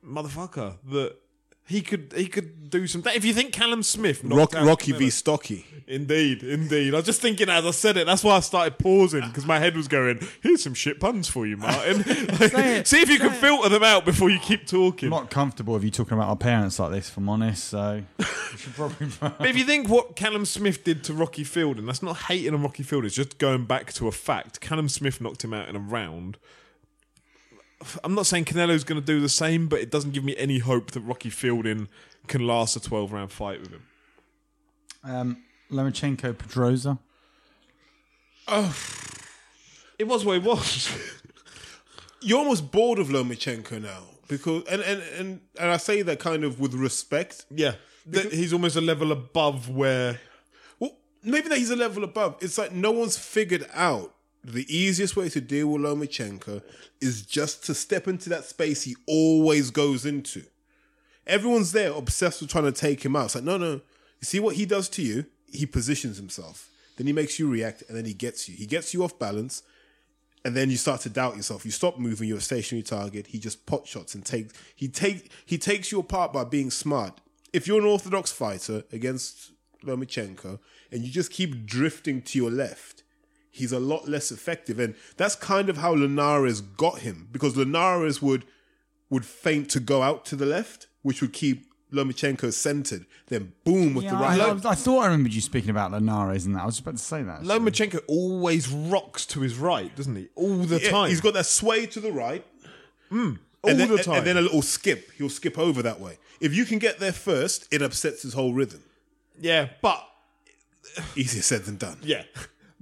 motherfucker 0.07 0.77
that 0.91 1.17
he 1.67 1.81
could 1.81 2.13
he 2.15 2.27
could 2.27 2.69
do 2.69 2.87
some. 2.87 3.03
If 3.07 3.25
you 3.25 3.33
think 3.33 3.53
Callum 3.53 3.83
Smith, 3.83 4.23
Rock, 4.23 4.55
Rocky 4.55 4.93
Canelo- 4.93 4.99
v 4.99 5.11
Stocky. 5.11 5.67
Indeed, 5.87 6.43
indeed. 6.43 6.95
I 6.95 6.99
was 6.99 7.07
just 7.07 7.23
thinking 7.23 7.49
as 7.49 7.65
I 7.65 7.71
said 7.71 7.97
it. 7.97 8.07
That's 8.07 8.23
why 8.23 8.37
I 8.37 8.41
started 8.41 8.79
pausing 8.79 9.23
because 9.23 9.47
my 9.47 9.59
head 9.59 9.77
was 9.77 9.89
going. 9.89 10.21
Here's 10.43 10.63
some 10.63 10.75
shit 10.75 11.01
puns 11.01 11.29
for 11.29 11.47
you, 11.47 11.57
Martin. 11.57 12.03
it, 12.07 12.87
See 12.87 13.01
if 13.01 13.09
you 13.09 13.19
can 13.19 13.33
filter 13.33 13.71
them 13.71 13.83
out 13.83 14.05
before 14.05 14.29
you 14.29 14.39
keep 14.39 14.67
talking. 14.67 15.07
I'm 15.07 15.23
not 15.23 15.31
comfortable 15.31 15.75
with 15.75 15.85
you 15.85 15.91
talking 15.91 16.15
about 16.15 16.29
our 16.29 16.37
parents 16.37 16.79
like 16.79 16.91
this, 16.91 17.09
if 17.09 17.17
I'm 17.17 17.29
honest. 17.31 17.65
So 17.65 18.03
probably. 18.75 19.09
But 19.21 19.47
if 19.47 19.57
you 19.57 19.65
think 19.65 19.89
what 19.89 20.17
Callum 20.17 20.45
Smith 20.45 20.85
did 20.85 21.03
to 21.05 21.15
Rocky 21.15 21.45
Fielding, 21.45 21.87
that's 21.87 22.03
not 22.03 22.17
hating 22.17 22.53
on 22.53 22.63
Rocky 22.63 22.83
Fielding. 22.83 23.07
It's 23.07 23.17
just 23.17 23.39
going 23.39 23.65
back 23.65 23.93
to 23.95 24.07
a 24.07 24.13
fact. 24.13 24.61
Callum 24.61 24.89
Smith 24.91 25.21
knocked 25.21 25.45
him 25.45 25.55
out 25.55 25.69
in 25.69 25.77
a 25.77 25.81
round. 25.81 26.37
I'm 28.03 28.15
not 28.15 28.27
saying 28.27 28.45
Canelo's 28.47 28.85
going 28.85 29.01
to 29.01 29.07
do 29.07 29.21
the 29.21 29.29
same, 29.29 29.69
but 29.69 29.81
it 29.81 29.91
doesn't 29.91 30.13
give 30.13 30.25
me 30.25 30.35
any 30.37 30.59
hope 30.59 30.91
that 30.93 31.01
Rocky 31.01 31.31
Fielding 31.31 31.89
can 32.27 32.47
last 32.47 32.77
a 32.77 32.81
12 32.81 33.13
round 33.13 33.33
fight 33.33 33.61
with 33.61 33.71
him. 33.71 33.83
um, 35.03 35.43
Lomachenko 35.71 36.37
Pedraza. 36.39 36.99
Oh, 38.47 38.77
it 39.99 40.05
was 40.07 40.25
what 40.25 40.37
it 40.37 40.43
was. 40.43 40.91
You're 42.21 42.39
almost 42.39 42.71
bored 42.71 42.99
of 42.99 43.09
Lomachenko 43.09 43.83
now 43.83 44.03
because, 44.29 44.65
and 44.71 44.81
and 44.83 45.03
and, 45.19 45.41
and 45.61 45.71
I 45.71 45.77
say 45.79 46.03
that 46.03 46.19
kind 46.21 46.45
of 46.45 46.61
with 46.61 46.75
respect. 46.75 47.47
yeah. 47.51 47.75
That 48.07 48.33
he's 48.35 48.53
almost 48.53 48.77
a 48.77 48.83
level 48.83 49.13
above 49.13 49.71
where 49.71 50.21
Well, 50.79 50.95
maybe 51.23 51.49
that 51.49 51.57
he's 51.57 51.71
a 51.71 51.77
level 51.77 52.05
above. 52.05 52.37
It's 52.43 52.59
like 52.59 52.71
no 52.71 52.91
one's 52.91 53.17
figured 53.17 53.67
out 53.73 54.14
the 54.45 54.67
easiest 54.75 55.17
way 55.17 55.29
to 55.31 55.41
deal 55.41 55.69
with 55.69 55.83
Lomachenko 55.83 56.63
is 57.01 57.23
just 57.23 57.65
to 57.65 57.75
step 57.75 58.07
into 58.07 58.29
that 58.31 58.45
space 58.45 58.83
he 58.83 58.97
always 59.07 59.71
goes 59.71 60.05
into. 60.05 60.45
Everyone's 61.27 61.73
there 61.73 61.93
obsessed 61.93 62.41
with 62.41 62.51
trying 62.51 62.65
to 62.65 62.73
take 62.73 63.05
him 63.05 63.17
out. 63.17 63.27
It's 63.27 63.35
like, 63.37 63.45
no, 63.45 63.57
no. 63.57 63.73
You 63.73 64.27
see 64.27 64.41
what 64.41 64.57
he 64.57 64.67
does 64.67 64.89
to 64.91 65.03
you? 65.03 65.25
He 65.51 65.65
positions 65.65 66.19
himself. 66.19 66.69
Then 66.97 67.07
he 67.07 67.13
makes 67.13 67.39
you 67.39 67.51
react 67.51 67.83
and 67.89 67.97
then 67.97 68.05
he 68.05 68.13
gets 68.13 68.49
you. 68.49 68.55
He 68.55 68.67
gets 68.67 68.93
you 68.93 69.03
off 69.03 69.19
balance 69.19 69.63
and 70.45 70.55
then 70.55 70.71
you 70.71 70.77
start 70.77 71.01
to 71.03 71.09
doubt 71.09 71.37
yourself. 71.37 71.65
You 71.65 71.71
stop 71.71 71.99
moving, 71.99 72.29
you're 72.29 72.39
a 72.39 72.43
stationary 72.43 72.83
target. 72.83 73.29
He 73.29 73.39
just 73.39 73.65
pot 73.67 73.87
shots 73.87 74.15
and 74.15 74.25
takes 74.25 74.53
he 74.77 74.89
take 74.89 75.33
he 75.47 75.57
takes 75.57 75.91
you 75.91 75.99
apart 76.01 76.33
by 76.33 76.45
being 76.45 76.71
smart. 76.71 77.21
If 77.53 77.67
you're 77.67 77.81
an 77.81 77.87
orthodox 77.87 78.31
fighter 78.31 78.85
against 78.93 79.53
Lomachenko 79.85 80.59
and 80.93 81.03
you 81.03 81.11
just 81.11 81.31
keep 81.31 81.65
drifting 81.65 82.21
to 82.23 82.39
your 82.39 82.51
left, 82.51 83.04
he's 83.55 83.73
a 83.73 83.79
lot 83.81 84.09
less 84.09 84.31
effective. 84.33 84.79
And 84.79 84.95
that's 85.17 85.37
kind 85.37 85.69
of 85.71 85.79
how 85.79 85.95
Linares 85.95 86.61
got 86.61 86.99
him 87.01 87.29
because 87.33 87.57
Linares 87.57 88.21
would 88.21 88.45
would 89.11 89.25
feint 89.25 89.71
to 89.71 89.81
go 89.81 90.03
out 90.03 90.25
to 90.27 90.37
the 90.37 90.47
left, 90.47 90.87
which 91.03 91.21
would 91.23 91.33
keep 91.33 91.67
Lomachenko 91.93 92.53
centered. 92.53 93.07
Then 93.29 93.53
boom 93.63 93.95
with 93.95 94.05
Yeah, 94.05 94.11
the 94.13 94.17
right. 94.17 94.41
I, 94.67 94.71
I 94.71 94.75
thought 94.75 95.01
I 95.01 95.07
remembered 95.07 95.33
you 95.35 95.41
speaking 95.41 95.71
about 95.71 95.93
Linares 95.93 96.45
and 96.47 96.55
that. 96.57 96.63
I 96.63 96.67
was 96.67 96.75
just 96.77 96.83
about 96.87 96.97
to 96.97 97.03
say 97.03 97.23
that. 97.23 97.41
actually. 97.41 97.49
Lomachenko 97.49 98.01
always 98.09 98.69
rocks 98.69 99.25
to 99.27 99.41
his 99.41 99.57
right, 99.57 99.95
doesn't 99.95 100.17
he? 100.17 100.29
All 100.35 100.57
the 100.57 100.81
Yeah, 100.81 100.91
time. 100.91 101.09
He's 101.11 101.21
got 101.21 101.35
that 101.35 101.47
sway 101.47 101.87
to 101.87 102.01
the 102.01 102.11
right. 102.13 102.45
Mm, 103.13 103.39
all 103.63 103.71
and 103.71 103.79
then, 103.79 103.89
the 103.89 103.99
time. 104.03 104.17
And 104.19 104.27
then 104.27 104.37
a 104.37 104.41
little 104.43 104.63
skip. 104.63 105.13
He'll 105.13 105.29
skip 105.31 105.59
over 105.59 105.81
that 105.83 106.01
way. 106.01 106.19
If 106.41 106.55
you 106.55 106.65
can 106.65 106.79
get 106.81 106.99
there 106.99 107.13
first, 107.13 107.69
it 107.73 107.81
upsets 107.83 108.23
his 108.23 108.35
whole 108.35 108.53
rhythm. 108.53 108.83
yeah, 109.41 109.69
but 109.81 110.05
Easier 111.17 111.43
said 111.43 111.63
than 111.65 111.77
done. 111.77 111.99
yeah. 112.03 112.25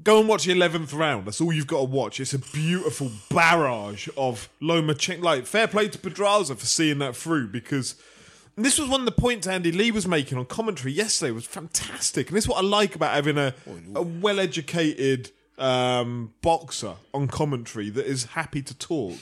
Go 0.04 0.18
and 0.18 0.28
watch 0.28 0.44
the 0.44 0.52
eleventh 0.52 0.92
round. 0.92 1.26
That's 1.26 1.40
all 1.40 1.52
you've 1.52 1.66
got 1.66 1.78
to 1.78 1.84
watch. 1.84 2.18
It's 2.18 2.34
a 2.34 2.38
beautiful 2.38 3.10
barrage 3.30 4.08
of 4.16 4.48
Lomachenko. 4.60 5.22
Like 5.22 5.46
fair 5.46 5.68
play 5.68 5.88
to 5.88 5.98
Pedraza 5.98 6.56
for 6.56 6.66
seeing 6.66 6.98
that 6.98 7.14
through 7.14 7.48
because 7.48 7.94
this 8.56 8.78
was 8.78 8.88
one 8.88 9.00
of 9.00 9.06
the 9.06 9.12
points 9.12 9.46
Andy 9.46 9.72
Lee 9.72 9.90
was 9.90 10.06
making 10.06 10.38
on 10.38 10.46
commentary 10.46 10.92
yesterday. 10.92 11.30
It 11.30 11.34
was 11.34 11.46
fantastic, 11.46 12.28
and 12.28 12.36
this 12.36 12.44
is 12.44 12.48
what 12.48 12.58
I 12.58 12.66
like 12.66 12.94
about 12.94 13.14
having 13.14 13.38
a, 13.38 13.54
a 13.94 14.02
well-educated 14.02 15.30
um, 15.58 16.34
boxer 16.42 16.94
on 17.14 17.28
commentary 17.28 17.88
that 17.90 18.06
is 18.06 18.24
happy 18.24 18.62
to 18.62 18.74
talk. 18.74 19.18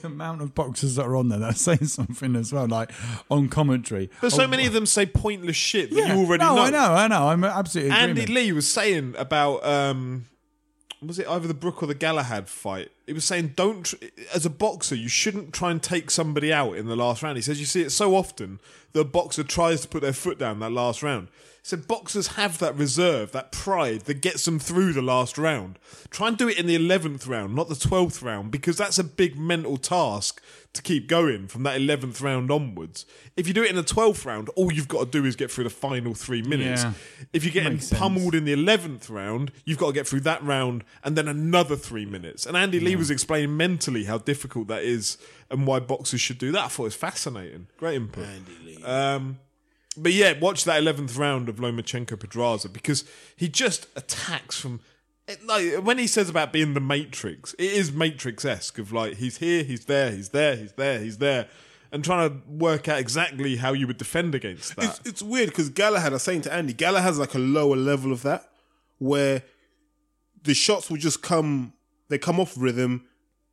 The 0.00 0.06
amount 0.06 0.42
of 0.42 0.54
boxers 0.54 0.96
that 0.96 1.06
are 1.06 1.16
on 1.16 1.28
there 1.28 1.38
that 1.38 1.50
are 1.50 1.54
saying 1.76 1.86
something 1.86 2.36
as 2.36 2.52
well, 2.52 2.66
like 2.66 2.90
on 3.30 3.48
commentary. 3.48 4.10
But 4.20 4.32
so 4.32 4.46
many 4.46 4.66
of 4.66 4.72
them 4.72 4.86
say 4.86 5.06
pointless 5.06 5.56
shit 5.56 5.90
that 5.90 6.08
you 6.08 6.14
already 6.14 6.44
no, 6.44 6.54
know. 6.54 6.62
I 6.62 6.70
know, 6.70 6.94
I 6.94 7.08
know. 7.08 7.28
I'm 7.28 7.44
absolutely 7.44 7.92
Andy 7.92 8.22
agreement. 8.22 8.46
Lee 8.46 8.52
was 8.52 8.68
saying 8.68 9.14
about 9.18 9.64
um, 9.64 10.26
was 11.04 11.18
it 11.18 11.26
either 11.28 11.48
the 11.48 11.54
Brook 11.54 11.82
or 11.82 11.86
the 11.86 11.94
Galahad 11.94 12.48
fight? 12.48 12.90
He 13.06 13.12
was 13.12 13.24
saying 13.24 13.54
don't 13.56 13.84
tr- 13.84 13.96
as 14.34 14.46
a 14.46 14.50
boxer 14.50 14.94
you 14.94 15.08
shouldn't 15.08 15.52
try 15.52 15.70
and 15.70 15.82
take 15.82 16.10
somebody 16.10 16.52
out 16.52 16.76
in 16.76 16.86
the 16.86 16.96
last 16.96 17.22
round. 17.22 17.36
He 17.36 17.42
says 17.42 17.58
you 17.58 17.66
see 17.66 17.82
it 17.82 17.90
so 17.90 18.14
often 18.14 18.60
the 18.92 19.04
boxer 19.04 19.44
tries 19.44 19.80
to 19.82 19.88
put 19.88 20.02
their 20.02 20.12
foot 20.12 20.38
down 20.38 20.60
that 20.60 20.72
last 20.72 21.02
round. 21.02 21.28
He 21.62 21.68
said 21.68 21.86
boxers 21.86 22.28
have 22.28 22.58
that 22.58 22.76
reserve, 22.76 23.30
that 23.32 23.52
pride 23.52 24.02
that 24.02 24.20
gets 24.20 24.44
them 24.44 24.58
through 24.58 24.92
the 24.92 25.02
last 25.02 25.38
round. 25.38 25.78
Try 26.10 26.28
and 26.28 26.36
do 26.36 26.48
it 26.48 26.58
in 26.58 26.66
the 26.66 26.74
eleventh 26.74 27.26
round, 27.26 27.54
not 27.54 27.68
the 27.68 27.76
twelfth 27.76 28.20
round, 28.20 28.50
because 28.50 28.76
that's 28.76 28.98
a 28.98 29.04
big 29.04 29.38
mental 29.38 29.76
task 29.76 30.42
to 30.72 30.82
keep 30.82 31.06
going 31.06 31.46
from 31.46 31.62
that 31.62 31.76
eleventh 31.76 32.20
round 32.20 32.50
onwards. 32.50 33.06
If 33.36 33.46
you 33.46 33.54
do 33.54 33.62
it 33.62 33.70
in 33.70 33.76
the 33.76 33.82
twelfth 33.84 34.26
round, 34.26 34.48
all 34.56 34.72
you've 34.72 34.88
got 34.88 35.04
to 35.04 35.10
do 35.20 35.24
is 35.24 35.36
get 35.36 35.52
through 35.52 35.64
the 35.64 35.70
final 35.70 36.14
three 36.14 36.42
minutes. 36.42 36.82
Yeah. 36.82 36.92
If 37.32 37.44
you're 37.44 37.52
getting 37.52 37.78
pummeled 37.78 38.34
in 38.34 38.44
the 38.44 38.54
eleventh 38.54 39.08
round, 39.08 39.52
you've 39.64 39.78
got 39.78 39.88
to 39.88 39.92
get 39.92 40.08
through 40.08 40.20
that 40.22 40.42
round 40.42 40.82
and 41.04 41.16
then 41.16 41.28
another 41.28 41.76
three 41.76 42.06
minutes. 42.06 42.44
And 42.44 42.56
Andy 42.56 42.80
Lee 42.80 42.96
was 42.96 43.10
explaining 43.10 43.56
mentally 43.56 44.04
how 44.04 44.18
difficult 44.18 44.66
that 44.66 44.82
is 44.82 45.16
and 45.52 45.66
why 45.66 45.78
boxers 45.78 46.20
should 46.20 46.38
do 46.38 46.50
that. 46.52 46.64
I 46.64 46.68
thought 46.68 46.84
it 46.84 46.86
was 46.86 46.94
fascinating. 46.96 47.68
Great 47.76 47.94
input. 47.94 48.24
Andy 48.24 48.56
Lee. 48.64 48.82
Um, 48.82 49.38
but 49.96 50.12
yeah, 50.12 50.38
watch 50.38 50.64
that 50.64 50.78
eleventh 50.78 51.16
round 51.16 51.48
of 51.48 51.56
Lomachenko 51.56 52.18
Pedraza 52.18 52.68
because 52.68 53.04
he 53.36 53.48
just 53.48 53.86
attacks 53.94 54.58
from. 54.58 54.80
Like 55.46 55.74
when 55.84 55.98
he 55.98 56.08
says 56.08 56.28
about 56.28 56.52
being 56.52 56.74
the 56.74 56.80
Matrix, 56.80 57.54
it 57.54 57.70
is 57.70 57.92
Matrix 57.92 58.44
esque 58.44 58.78
of 58.78 58.92
like 58.92 59.18
he's 59.18 59.38
here, 59.38 59.62
he's 59.62 59.84
there, 59.84 60.10
he's 60.10 60.30
there, 60.30 60.56
he's 60.56 60.72
there, 60.72 60.98
he's 60.98 61.18
there, 61.18 61.48
and 61.92 62.04
trying 62.04 62.28
to 62.28 62.48
work 62.48 62.88
out 62.88 62.98
exactly 62.98 63.56
how 63.56 63.72
you 63.72 63.86
would 63.86 63.98
defend 63.98 64.34
against 64.34 64.74
that. 64.76 64.84
It's, 64.84 65.00
it's 65.08 65.22
weird 65.22 65.50
because 65.50 65.68
Galahad, 65.70 66.12
I 66.12 66.14
was 66.14 66.22
saying 66.24 66.42
to 66.42 66.52
Andy, 66.52 66.72
Galahad 66.72 67.04
has 67.04 67.18
like 67.20 67.34
a 67.34 67.38
lower 67.38 67.76
level 67.76 68.12
of 68.12 68.22
that 68.22 68.50
where 68.98 69.44
the 70.42 70.54
shots 70.54 70.90
will 70.90 70.98
just 70.98 71.22
come, 71.22 71.72
they 72.08 72.18
come 72.18 72.40
off 72.40 72.54
rhythm, 72.58 73.06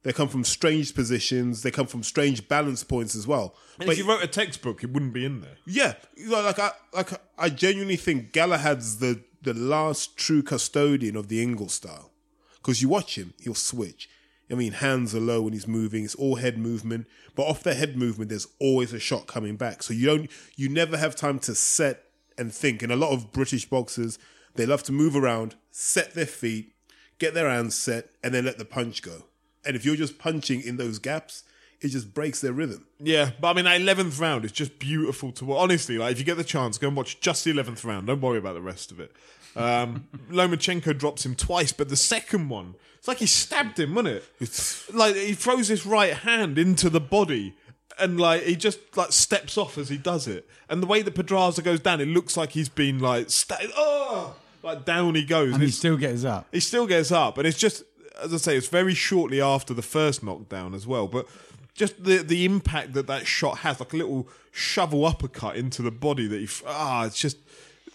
they 0.03 0.13
come 0.13 0.29
from 0.29 0.43
strange 0.43 0.95
positions, 0.95 1.61
they 1.61 1.71
come 1.71 1.87
from 1.87 2.03
strange 2.03 2.47
balance 2.47 2.83
points 2.83 3.15
as 3.15 3.27
well. 3.27 3.55
and 3.77 3.85
But 3.87 3.93
if 3.93 3.97
you 3.99 4.07
wrote 4.07 4.23
a 4.23 4.27
textbook, 4.27 4.83
it 4.83 4.91
wouldn't 4.91 5.13
be 5.13 5.25
in 5.25 5.41
there. 5.41 5.57
yeah, 5.65 5.95
like 6.27 6.59
I, 6.59 6.71
like 6.93 7.11
I 7.37 7.49
genuinely 7.49 7.97
think 7.97 8.31
Galahad's 8.31 8.99
the 8.99 9.23
the 9.41 9.53
last 9.53 10.17
true 10.17 10.43
custodian 10.43 11.15
of 11.15 11.29
the 11.29 11.41
Ingle 11.41 11.69
style 11.69 12.11
because 12.57 12.81
you 12.81 12.89
watch 12.89 13.17
him, 13.17 13.33
he'll 13.41 13.55
switch. 13.55 14.09
I 14.51 14.55
mean, 14.55 14.73
hands 14.73 15.13
are 15.13 15.19
low 15.19 15.43
when 15.43 15.53
he's 15.53 15.67
moving. 15.67 16.03
It's 16.03 16.15
all 16.15 16.35
head 16.35 16.57
movement, 16.57 17.07
but 17.35 17.43
off 17.43 17.61
the 17.63 17.75
head 17.75 17.95
movement, 17.95 18.29
there's 18.29 18.47
always 18.59 18.93
a 18.93 18.99
shot 18.99 19.27
coming 19.27 19.57
back. 19.57 19.83
So 19.83 19.93
you 19.93 20.07
don't, 20.07 20.31
you 20.55 20.69
never 20.69 20.97
have 20.97 21.15
time 21.15 21.37
to 21.39 21.53
set 21.53 22.03
and 22.37 22.51
think. 22.51 22.81
And 22.81 22.91
a 22.91 22.95
lot 22.95 23.11
of 23.11 23.31
British 23.31 23.69
boxers, 23.69 24.17
they 24.55 24.65
love 24.65 24.81
to 24.83 24.91
move 24.91 25.15
around, 25.15 25.55
set 25.71 26.15
their 26.15 26.25
feet, 26.25 26.73
get 27.19 27.33
their 27.35 27.47
hands 27.49 27.75
set, 27.75 28.09
and 28.23 28.33
then 28.33 28.43
let 28.45 28.57
the 28.57 28.65
punch 28.65 29.03
go. 29.03 29.25
And 29.65 29.75
if 29.75 29.85
you're 29.85 29.95
just 29.95 30.17
punching 30.17 30.61
in 30.61 30.77
those 30.77 30.99
gaps, 30.99 31.43
it 31.81 31.89
just 31.89 32.13
breaks 32.13 32.41
their 32.41 32.53
rhythm. 32.53 32.85
Yeah, 32.99 33.31
but 33.39 33.49
I 33.49 33.53
mean, 33.53 33.65
that 33.65 33.79
eleventh 33.81 34.19
round 34.19 34.45
is 34.45 34.51
just 34.51 34.79
beautiful 34.79 35.31
to 35.33 35.45
watch. 35.45 35.61
Honestly, 35.63 35.97
like 35.97 36.11
if 36.13 36.19
you 36.19 36.25
get 36.25 36.37
the 36.37 36.43
chance, 36.43 36.77
go 36.77 36.87
and 36.87 36.95
watch 36.97 37.19
just 37.21 37.43
the 37.45 37.51
eleventh 37.51 37.83
round. 37.85 38.07
Don't 38.07 38.21
worry 38.21 38.37
about 38.37 38.53
the 38.55 38.61
rest 38.61 38.91
of 38.91 38.99
it. 38.99 39.11
Um, 39.55 40.07
Lomachenko 40.29 40.97
drops 40.97 41.25
him 41.25 41.35
twice, 41.35 41.71
but 41.71 41.89
the 41.89 41.95
second 41.95 42.49
one, 42.49 42.75
it's 42.97 43.07
like 43.07 43.17
he 43.17 43.25
stabbed 43.25 43.79
him, 43.79 43.95
wasn't 43.95 44.21
it? 44.39 44.83
like 44.93 45.15
he 45.15 45.33
throws 45.33 45.67
his 45.69 45.85
right 45.85 46.13
hand 46.13 46.57
into 46.57 46.89
the 46.89 46.99
body, 47.01 47.55
and 47.97 48.19
like 48.19 48.43
he 48.43 48.55
just 48.55 48.79
like 48.97 49.11
steps 49.11 49.57
off 49.57 49.77
as 49.77 49.89
he 49.89 49.97
does 49.97 50.27
it, 50.27 50.47
and 50.69 50.83
the 50.83 50.87
way 50.87 51.01
that 51.01 51.15
Pedraza 51.15 51.61
goes 51.61 51.79
down, 51.79 52.01
it 52.01 52.07
looks 52.07 52.35
like 52.37 52.51
he's 52.51 52.69
been 52.69 52.99
like 52.99 53.29
sta- 53.29 53.57
oh, 53.75 54.35
like 54.63 54.85
down 54.85 55.15
he 55.15 55.23
goes, 55.23 55.53
And 55.53 55.63
he 55.63 55.71
still 55.71 55.97
gets 55.97 56.23
up. 56.25 56.47
he 56.51 56.59
still 56.59 56.87
gets 56.87 57.11
up, 57.11 57.37
and 57.37 57.47
it's 57.47 57.57
just 57.57 57.83
as 58.23 58.33
I 58.33 58.37
say, 58.37 58.57
it's 58.57 58.67
very 58.67 58.93
shortly 58.93 59.41
after 59.41 59.73
the 59.73 59.81
first 59.81 60.23
knockdown 60.23 60.73
as 60.73 60.85
well. 60.87 61.07
But 61.07 61.27
just 61.75 62.03
the 62.03 62.17
the 62.17 62.45
impact 62.45 62.93
that 62.93 63.07
that 63.07 63.27
shot 63.27 63.59
has, 63.59 63.79
like 63.79 63.93
a 63.93 63.97
little 63.97 64.27
shovel 64.51 65.05
uppercut 65.05 65.55
into 65.55 65.81
the 65.81 65.91
body 65.91 66.27
that 66.27 66.37
he 66.37 66.45
f- 66.45 66.63
ah, 66.67 67.05
it's 67.05 67.19
just 67.19 67.37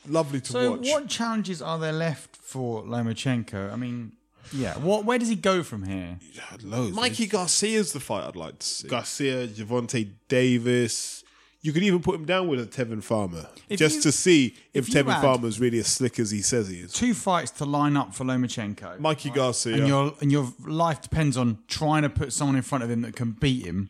lovely 0.08 0.40
to 0.40 0.52
So, 0.52 0.70
watch. 0.72 0.80
what 0.86 1.08
challenges 1.08 1.60
are 1.62 1.78
there 1.78 1.92
left 1.92 2.36
for 2.36 2.82
Lomachenko? 2.84 3.72
I 3.72 3.76
mean, 3.76 4.12
yeah, 4.52 4.76
what? 4.78 5.04
Where 5.04 5.18
does 5.18 5.28
he 5.28 5.36
go 5.36 5.62
from 5.62 5.84
here? 5.84 6.18
Loads. 6.62 6.94
Mikey 6.94 7.26
Garcia's 7.26 7.92
the 7.92 8.00
fight 8.00 8.24
I'd 8.24 8.36
like 8.36 8.58
to 8.60 8.66
see. 8.66 8.88
Garcia, 8.88 9.46
Gervonta 9.48 10.08
Davis. 10.28 11.23
You 11.64 11.72
could 11.72 11.82
even 11.82 12.02
put 12.02 12.14
him 12.14 12.26
down 12.26 12.48
with 12.48 12.60
a 12.60 12.66
Tevin 12.66 13.02
Farmer 13.02 13.46
If 13.70 13.78
just 13.78 13.96
you- 13.96 14.02
to 14.02 14.12
see 14.12 14.54
if, 14.74 14.86
if 14.86 14.94
Tevin 14.94 15.18
Farmer's 15.22 15.58
really 15.58 15.78
as 15.78 15.86
slick 15.86 16.18
as 16.18 16.30
he 16.30 16.42
says 16.42 16.68
he 16.68 16.76
is. 16.80 16.92
Two 16.92 17.14
fights 17.14 17.50
to 17.52 17.64
line 17.64 17.96
up 17.96 18.14
for 18.14 18.24
Lomachenko. 18.24 19.00
Mikey 19.00 19.30
Garcia. 19.30 19.76
and 19.78 19.88
your 19.88 20.12
and 20.20 20.30
your 20.30 20.52
life 20.66 21.00
depends 21.00 21.38
on 21.38 21.56
trying 21.66 22.02
to 22.02 22.10
put 22.10 22.34
someone 22.34 22.54
in 22.56 22.60
front 22.60 22.84
of 22.84 22.90
him 22.90 23.00
that 23.00 23.16
can 23.16 23.30
beat 23.30 23.64
him. 23.64 23.88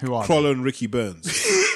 Who 0.00 0.14
are 0.14 0.26
they? 0.26 0.50
And 0.50 0.64
Ricky 0.64 0.86
Burns. 0.86 1.26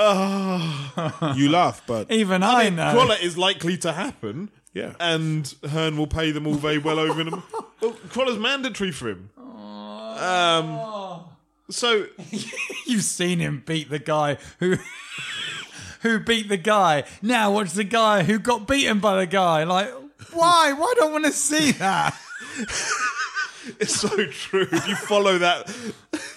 Ah, 0.00 1.34
you 1.36 1.48
laugh, 1.50 1.82
but 1.86 2.10
even 2.10 2.42
I, 2.42 2.64
mean, 2.64 2.76
know. 2.76 2.92
Crolla 2.92 3.16
is 3.20 3.36
likely 3.36 3.76
to 3.78 3.92
happen. 3.92 4.50
Yeah. 4.72 4.92
And 5.00 5.52
Hearn 5.68 5.96
will 5.96 6.06
pay 6.06 6.30
them 6.30 6.46
all 6.46 6.54
very 6.54 6.78
well 6.78 6.98
over 7.00 7.20
in 7.20 7.28
a 7.28 7.42
well, 7.80 7.92
Crolla's 8.10 8.38
mandatory 8.38 8.92
for 8.92 9.08
him. 9.08 9.30
Um, 10.18 11.20
so 11.70 12.06
You've 12.86 13.04
seen 13.04 13.38
him 13.38 13.62
beat 13.66 13.90
the 13.90 13.98
guy 13.98 14.38
who 14.58 14.76
who 16.02 16.18
beat 16.20 16.48
the 16.48 16.56
guy. 16.56 17.04
Now 17.22 17.52
watch 17.52 17.72
the 17.72 17.84
guy 17.84 18.22
who 18.22 18.38
got 18.38 18.66
beaten 18.66 18.98
by 19.00 19.16
the 19.20 19.26
guy. 19.26 19.64
Like, 19.64 19.92
why? 20.32 20.72
Why 20.72 20.94
don't 20.96 21.12
want 21.12 21.24
to 21.26 21.32
see 21.32 21.72
that? 21.72 22.16
it's 23.80 23.94
so 24.00 24.08
true. 24.26 24.66
If 24.70 24.88
you 24.88 24.96
follow 24.96 25.38
that, 25.38 25.66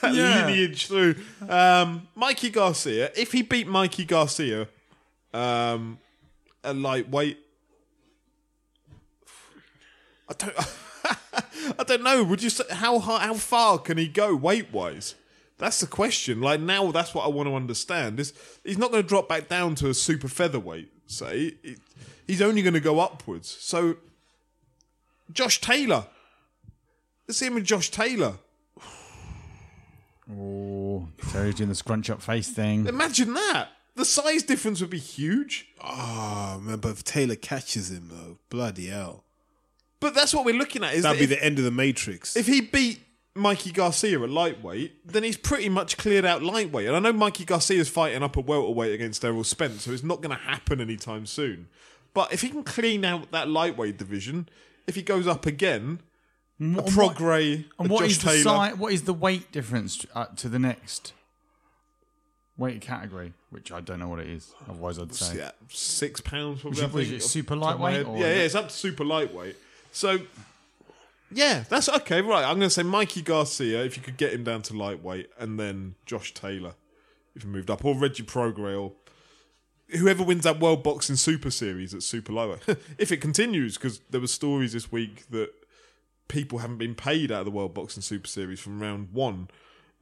that 0.01 0.13
Yeah. 0.13 0.45
lineage 0.45 0.87
through, 0.87 1.15
um, 1.47 2.07
Mikey 2.15 2.49
Garcia, 2.49 3.11
if 3.15 3.31
he 3.31 3.41
beat 3.41 3.67
Mikey 3.67 4.05
Garcia, 4.05 4.67
um, 5.33 5.97
a 6.63 6.73
lightweight, 6.73 7.37
I 10.29 10.33
don't, 10.37 10.55
I 11.79 11.83
don't 11.85 12.03
know. 12.03 12.23
Would 12.23 12.43
you 12.43 12.49
say 12.49 12.63
how 12.71 12.99
high, 12.99 13.19
how 13.25 13.33
far 13.35 13.77
can 13.77 13.97
he 13.97 14.07
go 14.07 14.35
weight 14.35 14.71
wise? 14.71 15.15
That's 15.57 15.79
the 15.79 15.87
question. 15.87 16.41
Like 16.41 16.59
now, 16.59 16.91
that's 16.91 17.13
what 17.13 17.23
I 17.25 17.27
want 17.29 17.47
to 17.47 17.55
understand. 17.55 18.19
Is 18.19 18.33
he's 18.63 18.77
not 18.77 18.91
going 18.91 19.03
to 19.03 19.07
drop 19.07 19.29
back 19.29 19.47
down 19.47 19.75
to 19.75 19.89
a 19.89 19.93
super 19.93 20.27
featherweight? 20.27 20.91
Say 21.07 21.55
He- 21.63 21.77
he's 22.27 22.41
only 22.41 22.61
going 22.61 22.73
to 22.73 22.79
go 22.79 22.99
upwards. 22.99 23.49
So, 23.59 23.97
Josh 25.31 25.61
Taylor. 25.61 26.07
Let's 27.27 27.37
see 27.37 27.45
him 27.45 27.53
with 27.55 27.63
Josh 27.65 27.89
Taylor. 27.91 28.33
Oh, 30.33 31.07
Terry's 31.31 31.55
doing 31.55 31.69
the 31.69 31.75
scrunch 31.75 32.09
up 32.09 32.21
face 32.21 32.49
thing. 32.49 32.87
Imagine 32.87 33.33
that. 33.33 33.69
The 33.95 34.05
size 34.05 34.43
difference 34.43 34.79
would 34.81 34.89
be 34.89 34.99
huge. 34.99 35.67
oh 35.83 36.59
man, 36.63 36.79
but 36.79 36.89
if 36.91 37.03
Taylor 37.03 37.35
catches 37.35 37.91
him 37.91 38.07
though, 38.09 38.37
bloody 38.49 38.87
hell, 38.87 39.25
But 40.01 40.13
that's 40.13 40.33
what 40.33 40.43
we're 40.43 40.55
looking 40.55 40.83
at. 40.83 40.93
Is 40.95 41.03
that'd 41.03 41.17
that 41.17 41.27
be 41.27 41.33
if, 41.33 41.39
the 41.39 41.45
end 41.45 41.57
of 41.59 41.63
the 41.63 41.71
Matrix. 41.71 42.35
if 42.35 42.47
he 42.47 42.59
beat 42.59 42.99
Mikey 43.35 43.71
Garcia 43.71 44.21
at 44.21 44.29
lightweight, 44.29 45.07
then 45.07 45.23
he's 45.23 45.37
pretty 45.37 45.69
much 45.69 45.95
cleared 45.97 46.25
out 46.25 46.43
lightweight. 46.43 46.87
And 46.87 46.95
I 46.95 46.99
know 46.99 47.13
Mikey 47.13 47.45
Garcia's 47.45 47.87
fighting 47.87 48.21
up 48.23 48.35
a 48.35 48.41
welterweight 48.41 48.93
against 48.93 49.23
Errol 49.23 49.45
Spence, 49.45 49.83
so 49.83 49.91
it's 49.91 50.03
not 50.03 50.21
going 50.21 50.35
to 50.35 50.43
happen 50.43 50.81
anytime 50.81 51.25
soon. 51.25 51.67
But 52.13 52.33
if 52.33 52.41
he 52.41 52.49
can 52.49 52.63
clean 52.65 53.05
out 53.05 53.31
that 53.31 53.47
lightweight 53.47 53.97
division, 53.97 54.49
if 54.85 54.95
he 54.95 55.01
goes 55.01 55.27
up 55.27 55.45
again, 55.45 55.99
a 56.59 56.63
And 56.63 56.75
what- 56.75 56.85
Prograis, 56.87 57.65
a 57.79 57.81
And 57.81 57.89
what 57.89 58.01
Josh 58.01 58.09
is 58.11 58.17
the 58.19 58.29
Taylor. 58.43 58.69
si- 58.71 58.75
What 58.75 58.91
is 58.93 59.03
the 59.03 59.13
weight 59.13 59.51
difference 59.53 59.95
to, 59.97 60.07
uh, 60.13 60.25
to 60.35 60.49
the 60.49 60.59
next 60.59 61.13
weight 62.57 62.81
category? 62.81 63.33
Which 63.49 63.71
I 63.71 63.81
don't 63.81 63.99
know 63.99 64.07
what 64.09 64.19
it 64.19 64.27
is. 64.27 64.53
Otherwise, 64.69 64.99
I'd 64.99 65.13
say. 65.13 65.37
yeah, 65.37 65.51
six 65.69 66.21
pounds 66.21 66.61
probably. 66.61 66.69
Was 66.71 66.79
it- 66.79 66.83
I 66.83 66.95
was 66.95 67.07
think, 67.07 67.21
it 67.21 67.23
super 67.23 67.55
the 67.55 67.61
top 67.61 67.73
of 67.75 67.79
my 67.81 67.97
lightweight 67.97 68.07
or 68.07 68.17
Yeah, 68.19 68.33
yeah, 68.35 68.41
it's 68.43 68.55
up 68.55 68.69
to 68.69 68.73
super 68.75 69.03
lightweight. 69.05 69.55
So, 69.91 70.19
yeah, 71.31 71.63
that's 71.69 71.89
okay. 71.89 72.21
Right, 72.21 72.43
I'm 72.43 72.57
going 72.57 72.61
to 72.61 72.69
say 72.69 72.83
Mikey 72.83 73.21
Garcia 73.21 73.83
if 73.83 73.97
you 73.97 74.03
could 74.03 74.17
get 74.17 74.33
him 74.33 74.43
down 74.43 74.61
to 74.63 74.73
lightweight, 74.75 75.29
and 75.37 75.59
then 75.59 75.95
Josh 76.05 76.33
Taylor 76.33 76.73
if 77.35 77.43
he 77.43 77.47
moved 77.47 77.69
up, 77.69 77.85
or 77.85 77.95
Reggie 77.97 78.23
Prograis, 78.23 78.79
or 78.79 78.93
whoever 79.97 80.23
wins 80.23 80.43
that 80.43 80.59
World 80.59 80.83
Boxing 80.83 81.15
Super 81.15 81.51
Series 81.51 81.93
at 81.93 82.03
super 82.03 82.33
lightweight. 82.33 82.77
if 82.97 83.11
it 83.11 83.17
continues, 83.17 83.77
because 83.77 83.99
there 84.09 84.21
were 84.21 84.27
stories 84.27 84.73
this 84.73 84.91
week 84.91 85.29
that 85.29 85.51
people 86.27 86.59
haven't 86.59 86.77
been 86.77 86.95
paid 86.95 87.31
out 87.31 87.39
of 87.39 87.45
the 87.45 87.51
World 87.51 87.73
Boxing 87.73 88.01
Super 88.01 88.27
Series 88.27 88.59
from 88.59 88.81
round 88.81 89.09
one. 89.11 89.49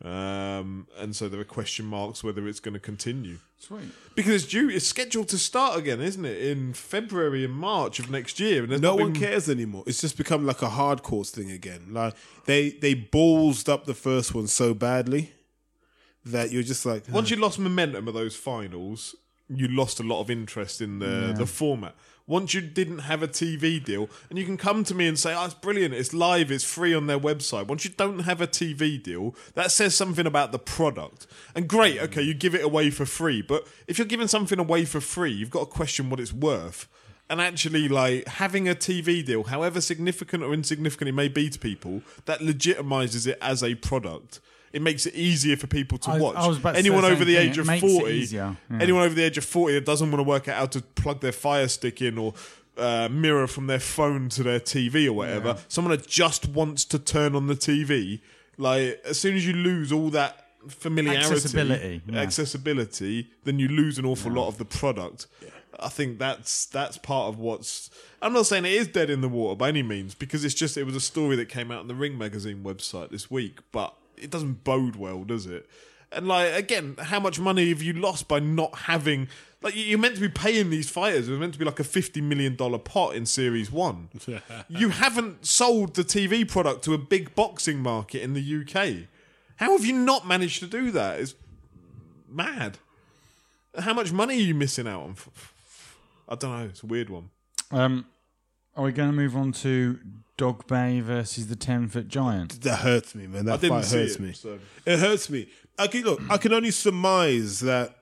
Um, 0.03 0.88
and 0.97 1.13
so 1.13 1.27
there 1.27 1.39
are 1.41 1.45
question 1.45 1.85
marks 1.85 2.23
whether 2.23 2.47
it's 2.47 2.61
going 2.61 2.73
to 2.73 2.80
continue. 2.80 3.39
Sweet. 3.57 3.89
Because 4.15 4.43
it's 4.43 4.51
due, 4.51 4.69
it's 4.69 4.88
scheduled 4.88 5.27
to 5.30 5.38
start 5.38 5.77
again, 5.77 5.99
isn't 5.99 6.23
it? 6.23 6.41
In 6.41 6.73
February 6.73 7.43
and 7.43 7.53
March 7.53 7.99
of 7.99 8.09
next 8.09 8.39
year. 8.39 8.63
And 8.63 8.81
no 8.81 8.95
one 8.95 9.11
been- 9.11 9.21
cares 9.21 9.49
anymore. 9.49 9.84
It's 9.85 9.99
just 9.99 10.17
become 10.17 10.45
like 10.45 10.61
a 10.61 10.69
hardcore 10.69 11.27
thing 11.27 11.51
again. 11.51 11.88
Like 11.91 12.13
they 12.45 12.69
they 12.69 12.95
ballsed 12.95 13.67
up 13.67 13.85
the 13.85 13.93
first 13.93 14.34
one 14.34 14.47
so 14.47 14.73
badly 14.73 15.34
that 16.26 16.51
you're 16.51 16.63
just 16.63 16.85
like, 16.85 17.03
Once 17.09 17.30
you 17.30 17.35
lost 17.38 17.59
momentum 17.59 18.07
of 18.07 18.13
those 18.13 18.35
finals, 18.35 19.15
you 19.49 19.67
lost 19.67 19.99
a 19.99 20.03
lot 20.03 20.21
of 20.21 20.30
interest 20.30 20.80
in 20.80 20.99
the 20.99 21.34
the 21.38 21.45
format. 21.45 21.95
Once 22.30 22.53
you 22.53 22.61
didn't 22.61 22.99
have 22.99 23.23
a 23.23 23.27
TV 23.27 23.84
deal, 23.84 24.07
and 24.30 24.38
you 24.38 24.45
can 24.45 24.56
come 24.56 24.84
to 24.84 24.93
me 24.93 25.07
and 25.07 25.18
say, 25.18 25.34
"Oh, 25.35 25.45
it's 25.45 25.56
brilliant! 25.56 25.95
It's 25.95 26.14
live! 26.14 26.51
It's 26.51 26.64
free 26.64 26.93
on 26.93 27.07
their 27.07 27.19
website." 27.19 27.65
Once 27.65 27.84
you 27.84 27.89
don't 27.89 28.19
have 28.19 28.39
a 28.39 28.45
TV 28.45 29.01
deal, 29.01 29.35
that 29.56 29.72
says 29.72 29.95
something 29.95 30.27
about 30.27 30.51
the 30.51 30.60
product. 30.60 31.26
And 31.56 31.68
great, 31.68 31.97
mm. 31.97 32.03
okay, 32.03 32.22
you 32.22 32.35
give 32.35 32.53
it 32.53 32.64
away 32.64 32.91
for 32.91 33.07
free, 33.07 33.41
but 33.41 33.68
if 33.88 33.97
you're 33.97 34.06
giving 34.06 34.27
something 34.27 34.60
away 34.60 34.85
for 34.85 35.01
free, 35.01 35.31
you've 35.31 35.49
got 35.49 35.61
to 35.61 35.65
question 35.65 36.11
what 36.11 36.19
it's 36.19 36.31
worth. 36.31 36.88
And 37.31 37.41
actually, 37.41 37.88
like 37.88 38.27
having 38.27 38.69
a 38.69 38.76
TV 38.76 39.26
deal, 39.26 39.43
however 39.45 39.81
significant 39.81 40.43
or 40.43 40.53
insignificant 40.53 41.10
it 41.10 41.14
may 41.14 41.30
be 41.30 41.49
to 41.49 41.57
people, 41.57 42.03
that 42.26 42.41
legitimizes 42.41 43.26
it 43.26 43.39
as 43.41 43.64
a 43.64 43.73
product. 43.73 44.39
It 44.74 44.82
makes 44.82 45.06
it 45.06 45.16
easier 45.16 45.58
for 45.58 45.68
people 45.68 45.98
to 46.00 46.12
I 46.12 46.18
watch. 46.20 46.36
I 46.36 46.48
was 46.48 46.58
about 46.58 46.72
to 46.72 46.76
say 46.76 46.80
Anyone 46.80 47.02
the 47.02 47.08
over 47.08 47.18
same 47.18 47.28
the 47.28 47.36
thing. 47.36 47.50
age 47.50 47.58
It 47.58 47.62
of 47.62 47.68
makes 47.68 47.84
it 47.84 48.00
40, 48.00 48.14
easier, 48.14 48.58
yeah. 48.70 48.78
anyone 48.80 49.04
over 49.04 49.16
the 49.16 49.24
age 49.24 49.38
of 49.38 49.46
40 49.46 49.74
that 49.76 49.86
doesn't 49.86 50.12
want 50.12 50.20
to 50.20 50.24
work 50.30 50.48
out 50.48 50.58
how 50.58 50.66
to 50.68 50.82
plug 50.82 51.22
their 51.22 51.32
fire 51.32 51.68
stick 51.68 52.02
in 52.02 52.18
or 52.18 52.34
uh, 52.78 53.10
mirror 53.12 53.48
from 53.48 53.68
their 53.68 53.80
phone 53.80 54.30
to 54.30 54.44
their 54.44 54.60
TV 54.60 55.08
or 55.08 55.14
whatever, 55.14 55.58
someone 55.68 55.91
that 55.98 56.08
just 56.08 56.48
wants 56.48 56.86
to 56.86 56.98
turn 57.00 57.36
on 57.36 57.48
the 57.48 57.56
TV, 57.56 58.22
like 58.58 59.02
as 59.06 59.20
soon 59.20 59.36
as 59.36 59.46
you 59.46 59.54
lose 59.54 59.91
all 59.91 60.10
that 60.12 60.46
familiarity, 60.68 61.26
Accessibility, 61.26 62.02
yeah. 62.08 62.20
accessibility, 62.22 63.30
then 63.44 63.60
you 63.60 63.68
lose 63.68 63.98
an 63.98 64.06
awful 64.06 64.32
lot 64.32 64.48
of 64.48 64.58
the 64.58 64.66
product. 64.66 65.28
I 65.82 65.88
think 65.90 66.20
that's 66.20 66.66
that's 66.66 66.98
part 66.98 67.30
of 67.30 67.40
what's. 67.40 67.90
I'm 68.22 68.34
not 68.34 68.46
saying 68.46 68.66
it 68.66 68.74
is 68.74 68.88
dead 68.88 69.10
in 69.10 69.22
the 69.22 69.30
water 69.30 69.56
by 69.56 69.70
any 69.70 69.84
means 69.84 70.14
because 70.16 70.44
it's 70.44 70.54
just 70.54 70.76
it 70.78 70.84
was 70.84 70.96
a 70.96 71.00
story 71.02 71.36
that 71.38 71.46
came 71.48 71.72
out 71.72 71.80
on 71.80 71.88
the 71.88 71.96
Ring 71.96 72.18
magazine 72.18 72.64
website 72.64 73.10
this 73.12 73.32
week, 73.32 73.60
but 73.72 73.94
it 74.22 74.30
doesn't 74.30 74.64
bode 74.64 74.96
well, 74.96 75.24
does 75.24 75.46
it? 75.46 75.70
And 76.12 76.28
like 76.28 76.54
again, 76.54 76.96
how 77.00 77.20
much 77.20 77.40
money 77.40 77.70
have 77.70 77.82
you 77.84 77.94
lost 77.94 78.28
by 78.28 78.40
not 78.40 78.74
having? 78.76 79.28
Like 79.62 79.76
you- 79.76 79.84
you're 79.84 80.00
meant 80.00 80.16
to 80.16 80.22
be 80.22 80.30
paying 80.30 80.70
these 80.70 80.90
fighters. 80.90 81.28
It 81.28 81.32
was 81.32 81.40
meant 81.40 81.54
to 81.54 81.60
be 81.60 81.66
like 81.66 81.80
a 81.80 81.84
fifty 81.84 82.20
million 82.22 82.56
dollar 82.56 82.80
pot 82.80 83.16
in 83.16 83.26
Series 83.26 83.72
One. 83.72 84.10
you 84.70 84.90
haven't 84.90 85.46
sold 85.46 85.96
the 85.96 86.04
TV 86.04 86.48
product 86.48 86.84
to 86.86 86.94
a 86.94 86.98
big 86.98 87.36
boxing 87.36 87.80
market 87.80 88.22
in 88.24 88.34
the 88.34 88.41
UK. 88.62 89.08
How 89.58 89.72
have 89.78 89.86
you 89.86 89.94
not 89.94 90.26
managed 90.28 90.60
to 90.62 90.68
do 90.68 90.90
that? 90.91 91.20
It's 91.20 91.36
mad. 92.28 92.78
How 93.78 93.94
much 93.94 94.12
money 94.12 94.36
are 94.38 94.41
you 94.41 94.56
missing 94.56 94.88
out 94.88 95.02
on? 95.04 95.16
I 96.28 96.36
don't 96.36 96.58
know. 96.60 96.66
It's 96.66 96.82
a 96.84 96.86
weird 96.88 97.10
one. 97.10 97.30
Um, 97.72 98.06
are 98.76 98.84
we 98.86 98.91
going 98.91 99.10
to 99.10 99.16
move 99.16 99.36
on 99.36 99.52
to 99.52 100.00
Dogboe 100.40 101.02
versus 101.02 101.48
the 101.48 101.56
Ten 101.56 101.88
Foot 101.90 102.07
Giant? 102.07 102.61
that 102.61 102.78
hurts 102.78 103.14
me, 103.14 103.28
man. 103.28 103.41
I 103.48 103.52
That 103.52 103.61
didn't 103.61 103.78
fight 103.82 103.86
see 103.86 103.98
hurts 103.98 104.16
it, 104.16 104.22
me. 104.22 104.34
so- 104.34 104.60
It 104.86 104.99
hurts 104.99 105.30
me. 105.30 105.48
I 105.78 105.88
can 105.88 106.03
look. 106.03 106.22
I 106.30 106.38
can 106.38 106.53
only 106.53 106.72
surmise 106.72 107.60
that 107.60 107.95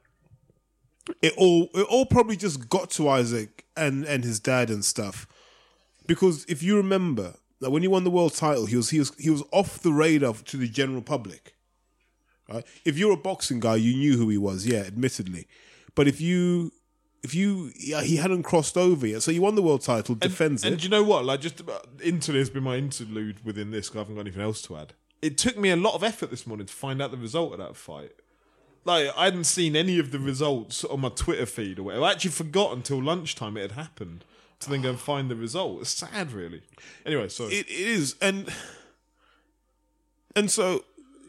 it 1.22 1.34
all 1.38 1.70
it 1.74 1.84
all 1.90 2.06
probably 2.06 2.36
just 2.38 2.70
got 2.70 2.90
to 2.92 3.10
Isaac 3.10 3.66
and 3.76 4.06
and 4.06 4.24
his 4.24 4.40
dad 4.40 4.70
and 4.70 4.84
stuff. 4.86 5.28
Because 6.06 6.46
if 6.48 6.62
you 6.64 6.78
remember, 6.78 7.36
that 7.60 7.72
when 7.72 7.82
he 7.82 7.88
won 7.88 8.04
the 8.04 8.10
world 8.12 8.34
title, 8.34 8.66
he 8.66 8.76
was 8.76 8.90
he 8.92 9.00
was 9.00 9.12
he 9.18 9.30
was 9.30 9.44
off 9.52 9.80
the 9.80 9.92
radar 9.92 10.34
to 10.34 10.58
the 10.58 10.68
general 10.68 11.02
public. 11.02 11.54
Right? 12.50 12.66
If 12.86 12.98
you're 12.98 13.12
a 13.12 13.18
boxing 13.18 13.60
guy, 13.60 13.76
you 13.76 13.94
knew 13.96 14.16
who 14.18 14.30
he 14.30 14.38
was, 14.38 14.66
yeah, 14.66 14.80
admittedly. 14.80 15.48
But 15.96 16.08
if 16.08 16.22
you 16.22 16.72
if 17.24 17.34
you 17.36 17.72
yeah, 17.76 18.02
he 18.02 18.18
hadn't 18.18 18.44
crossed 18.44 18.78
over 18.78 19.06
yet, 19.08 19.22
so 19.24 19.32
he 19.32 19.40
won 19.40 19.56
the 19.56 19.62
world 19.62 19.82
title, 19.82 20.16
defends 20.16 20.64
and 20.64 20.74
it. 20.74 20.78
do 20.78 20.84
you 20.84 20.90
know 20.90 21.04
what? 21.04 21.26
Like, 21.26 21.42
just 21.42 21.60
uh, 21.62 21.64
about, 21.66 21.88
interlude 22.04 22.40
has 22.40 22.50
been 22.50 22.64
my 22.64 22.76
interlude 22.78 23.44
within 23.46 23.72
this. 23.72 23.90
'cause 23.90 23.96
I 23.98 24.00
haven't 24.00 24.16
got 24.16 24.22
anything 24.22 24.42
else 24.42 24.62
to 24.64 24.78
add. 24.78 24.94
It 25.22 25.38
took 25.38 25.58
me 25.58 25.70
a 25.72 25.76
lot 25.76 25.96
of 25.96 26.04
effort 26.04 26.30
this 26.30 26.46
morning 26.46 26.68
to 26.68 26.74
find 26.74 27.02
out 27.02 27.12
the 27.12 27.18
result 27.18 27.54
of 27.54 27.60
that 27.60 27.76
fight. 27.76 28.12
Like, 28.86 29.10
I 29.18 29.26
hadn't 29.26 29.46
seen 29.46 29.76
any 29.76 30.00
of 30.00 30.12
the 30.12 30.20
results 30.20 30.84
on 30.86 31.02
my 31.02 31.10
Twitter 31.10 31.46
feed 31.46 31.80
or 31.80 31.84
whatever. 31.84 32.06
I 32.06 32.12
actually 32.12 32.32
forgot 32.32 32.72
until 32.74 33.02
lunchtime 33.04 33.58
it 33.58 33.62
had 33.62 33.72
happened 33.74 34.24
to 34.60 34.70
then 34.70 34.82
go 34.84 34.90
and 34.92 35.00
find 35.00 35.30
the 35.30 35.36
result. 35.36 35.82
It's 35.82 35.90
sad, 35.90 36.32
really. 36.32 36.62
Anyway, 37.06 37.28
sorry. 37.30 37.54
It, 37.56 37.68
it 37.68 37.72
is, 37.72 38.16
and 38.22 38.48
and 40.36 40.50
so 40.52 40.86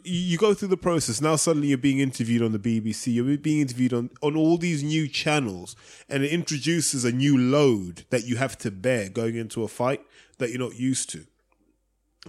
you 0.08 0.38
go 0.38 0.54
through 0.54 0.68
the 0.68 0.76
process. 0.76 1.20
Now 1.20 1.36
suddenly 1.36 1.68
you're 1.68 1.78
being 1.78 1.98
interviewed 1.98 2.42
on 2.42 2.52
the 2.52 2.58
BBC. 2.58 3.14
You're 3.14 3.36
being 3.36 3.60
interviewed 3.60 3.92
on 3.92 4.10
on 4.22 4.36
all 4.36 4.56
these 4.56 4.82
new 4.82 5.08
channels, 5.08 5.76
and 6.08 6.22
it 6.22 6.32
introduces 6.32 7.04
a 7.04 7.12
new 7.12 7.36
load 7.36 8.04
that 8.10 8.24
you 8.24 8.36
have 8.36 8.56
to 8.58 8.70
bear 8.70 9.08
going 9.08 9.36
into 9.36 9.62
a 9.62 9.68
fight 9.68 10.02
that 10.38 10.50
you're 10.50 10.58
not 10.58 10.76
used 10.76 11.10
to. 11.10 11.26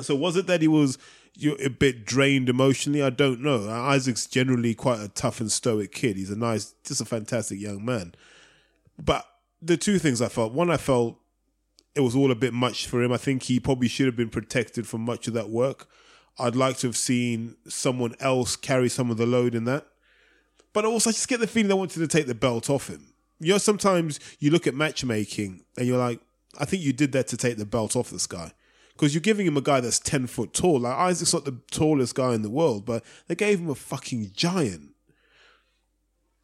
So 0.01 0.15
was 0.15 0.35
it 0.35 0.47
that 0.47 0.61
he 0.61 0.68
was 0.68 0.97
you 1.35 1.56
a 1.56 1.69
bit 1.69 2.06
drained 2.06 2.49
emotionally? 2.49 3.01
I 3.01 3.10
don't 3.10 3.41
know. 3.41 3.69
Isaac's 3.69 4.26
generally 4.26 4.73
quite 4.76 4.99
a 4.99 5.10
tough 5.10 5.39
and 5.39 5.51
stoic 5.51 5.91
kid. 5.91 6.18
He's 6.18 6.30
a 6.30 6.38
nice, 6.38 6.73
just 6.84 7.01
a 7.01 7.06
fantastic 7.06 7.60
young 7.60 7.84
man. 7.84 8.14
But 8.97 9.26
the 9.61 9.77
two 9.77 9.99
things 9.99 10.22
I 10.22 10.27
felt: 10.27 10.53
one, 10.53 10.69
I 10.69 10.77
felt 10.77 11.18
it 11.95 12.01
was 12.01 12.15
all 12.15 12.31
a 12.31 12.35
bit 12.35 12.53
much 12.53 12.88
for 12.88 13.01
him. 13.01 13.11
I 13.11 13.18
think 13.18 13.43
he 13.43 13.60
probably 13.60 13.88
should 13.88 14.06
have 14.06 14.15
been 14.15 14.30
protected 14.30 14.88
from 14.88 15.01
much 15.01 15.27
of 15.27 15.34
that 15.34 15.49
work. 15.49 15.88
I'd 16.39 16.55
like 16.55 16.77
to 16.77 16.87
have 16.87 16.97
seen 16.97 17.55
someone 17.67 18.15
else 18.19 18.55
carry 18.55 18.89
some 18.89 19.11
of 19.11 19.17
the 19.17 19.25
load 19.25 19.55
in 19.55 19.65
that. 19.65 19.85
But 20.73 20.85
also, 20.85 21.09
I 21.09 21.13
just 21.13 21.27
get 21.27 21.39
the 21.39 21.47
feeling 21.47 21.67
they 21.67 21.73
wanted 21.73 21.99
to 21.99 22.07
take 22.07 22.27
the 22.27 22.35
belt 22.35 22.69
off 22.69 22.87
him. 22.87 23.13
You 23.39 23.53
know, 23.53 23.57
sometimes 23.57 24.19
you 24.39 24.51
look 24.51 24.67
at 24.67 24.75
matchmaking 24.75 25.63
and 25.77 25.87
you're 25.87 25.97
like, 25.97 26.19
I 26.59 26.65
think 26.65 26.83
you 26.83 26.93
did 26.93 27.11
that 27.13 27.27
to 27.27 27.37
take 27.37 27.57
the 27.57 27.65
belt 27.65 27.95
off 27.95 28.09
this 28.09 28.27
guy. 28.27 28.51
Because 28.93 29.13
you're 29.13 29.21
giving 29.21 29.47
him 29.47 29.55
a 29.55 29.61
guy 29.61 29.79
that's 29.79 29.99
10 29.99 30.27
foot 30.27 30.53
tall. 30.53 30.81
Like, 30.81 30.95
Isaac's 30.95 31.33
not 31.33 31.45
the 31.45 31.57
tallest 31.71 32.15
guy 32.15 32.33
in 32.33 32.41
the 32.41 32.49
world, 32.49 32.85
but 32.85 33.03
they 33.27 33.35
gave 33.35 33.59
him 33.59 33.69
a 33.69 33.75
fucking 33.75 34.31
giant. 34.33 34.93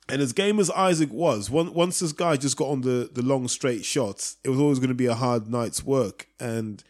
And 0.07 0.21
as 0.21 0.33
game 0.33 0.59
as 0.59 0.69
Isaac 0.71 1.11
was, 1.11 1.49
one, 1.49 1.73
once 1.73 1.99
this 1.99 2.13
guy 2.13 2.37
just 2.37 2.57
got 2.57 2.69
on 2.69 2.81
the, 2.81 3.09
the 3.11 3.23
long 3.23 3.47
straight 3.47 3.83
shots, 3.83 4.37
it 4.43 4.49
was 4.49 4.59
always 4.59 4.79
going 4.79 4.89
to 4.89 4.95
be 4.95 5.07
a 5.07 5.15
hard 5.15 5.49
night's 5.49 5.83
work. 5.83 6.27
And 6.39 6.83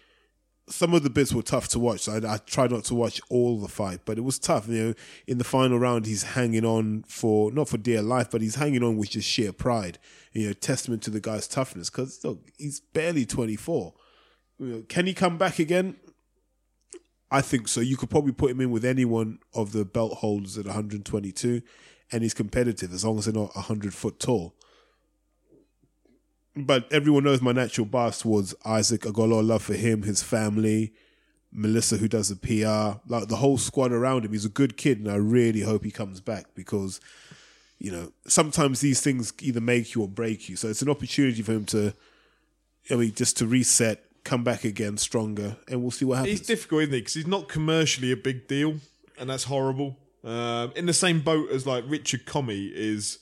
some 0.68 0.94
of 0.94 1.04
the 1.04 1.10
bits 1.10 1.34
were 1.34 1.44
tough 1.44 1.68
to 1.70 1.80
watch. 1.80 2.10
I, 2.10 2.18
I 2.18 2.38
tried 2.38 2.72
not 2.72 2.86
to 2.86 2.96
watch 2.96 3.22
all 3.30 3.60
the 3.60 3.68
fight, 3.68 4.02
but 4.06 4.18
it 4.18 4.24
was 4.24 4.40
tough. 4.40 4.68
You 4.68 4.84
know, 4.84 4.94
in 5.28 5.38
the 5.38 5.44
final 5.44 5.78
round, 5.78 6.06
he's 6.06 6.24
hanging 6.24 6.66
on 6.66 7.04
for 7.08 7.52
not 7.52 7.70
for 7.70 7.78
dear 7.78 8.02
life, 8.02 8.32
but 8.32 8.42
he's 8.42 8.56
hanging 8.56 8.84
on 8.84 8.98
with 8.98 9.12
just 9.12 9.30
sheer 9.30 9.54
pride. 9.54 10.00
You 10.34 10.48
know, 10.48 10.54
testament 10.54 11.04
to 11.04 11.12
the 11.12 11.22
guy's 11.22 11.48
toughness. 11.48 11.90
Because 11.90 12.24
look, 12.24 12.40
he's 12.58 12.80
barely 12.80 13.26
twenty 13.26 13.56
four. 13.56 13.94
You 14.58 14.68
know, 14.68 14.84
can 14.88 15.06
he 15.06 15.14
come 15.14 15.38
back 15.38 15.60
again? 15.60 15.98
I 17.30 17.42
think 17.42 17.68
so. 17.68 17.82
You 17.82 17.98
could 17.98 18.10
probably 18.10 18.32
put 18.32 18.52
him 18.52 18.62
in 18.62 18.72
with 18.72 18.86
anyone 18.86 19.40
of 19.54 19.72
the 19.72 19.84
belt 19.84 20.14
holders 20.20 20.58
at 20.58 20.66
122, 20.66 21.62
and 22.12 22.24
he's 22.24 22.34
competitive 22.34 22.94
as 22.94 23.04
long 23.04 23.18
as 23.18 23.26
they're 23.26 23.34
not 23.34 23.56
100 23.56 23.94
foot 23.94 24.20
tall. 24.20 24.55
But 26.56 26.92
everyone 26.92 27.26
knows 27.26 27.42
my 27.42 27.52
natural 27.52 27.86
bias 27.86 28.20
towards 28.20 28.56
Isaac. 28.64 29.06
I 29.06 29.12
got 29.12 29.26
a 29.26 29.32
lot 29.34 29.40
of 29.40 29.46
love 29.46 29.64
for 29.64 29.74
him, 29.74 30.04
his 30.04 30.24
family, 30.24 30.94
Melissa, 31.52 31.98
who 31.98 32.08
does 32.08 32.30
the 32.30 32.36
PR, 32.36 33.00
like 33.08 33.28
the 33.28 33.38
whole 33.38 33.58
squad 33.58 33.92
around 33.92 34.24
him. 34.26 34.32
He's 34.32 34.46
a 34.46 34.50
good 34.50 34.78
kid, 34.78 35.00
and 35.00 35.10
I 35.10 35.16
really 35.16 35.62
hope 35.62 35.84
he 35.84 35.92
comes 35.92 36.22
back 36.22 36.46
because, 36.56 37.02
you 37.78 37.92
know, 37.92 38.12
sometimes 38.28 38.80
these 38.80 39.02
things 39.02 39.34
either 39.42 39.60
make 39.60 39.96
you 39.96 40.02
or 40.02 40.08
break 40.08 40.48
you. 40.48 40.56
So 40.56 40.70
it's 40.70 40.82
an 40.82 40.90
opportunity 40.90 41.42
for 41.42 41.52
him 41.52 41.66
to, 41.66 41.94
I 42.90 42.96
mean, 42.96 43.14
just 43.14 43.38
to 43.38 43.48
reset, 43.48 44.04
come 44.24 44.44
back 44.44 44.64
again 44.64 44.98
stronger, 44.98 45.58
and 45.68 45.82
we'll 45.82 45.92
see 45.92 46.06
what 46.06 46.20
happens. 46.20 46.40
He's 46.40 46.48
difficult, 46.48 46.84
isn't 46.84 46.94
he? 46.94 47.00
Because 47.02 47.14
he's 47.16 47.28
not 47.28 47.50
commercially 47.50 48.12
a 48.14 48.18
big 48.18 48.48
deal, 48.48 48.76
and 49.18 49.30
that's 49.30 49.46
horrible. 49.46 49.98
Um, 50.24 50.72
in 50.76 50.88
the 50.88 50.94
same 50.94 51.20
boat 51.20 51.52
as 51.52 51.68
like 51.68 51.84
Richard 51.88 52.26
Commey 52.26 52.72
is 52.74 53.20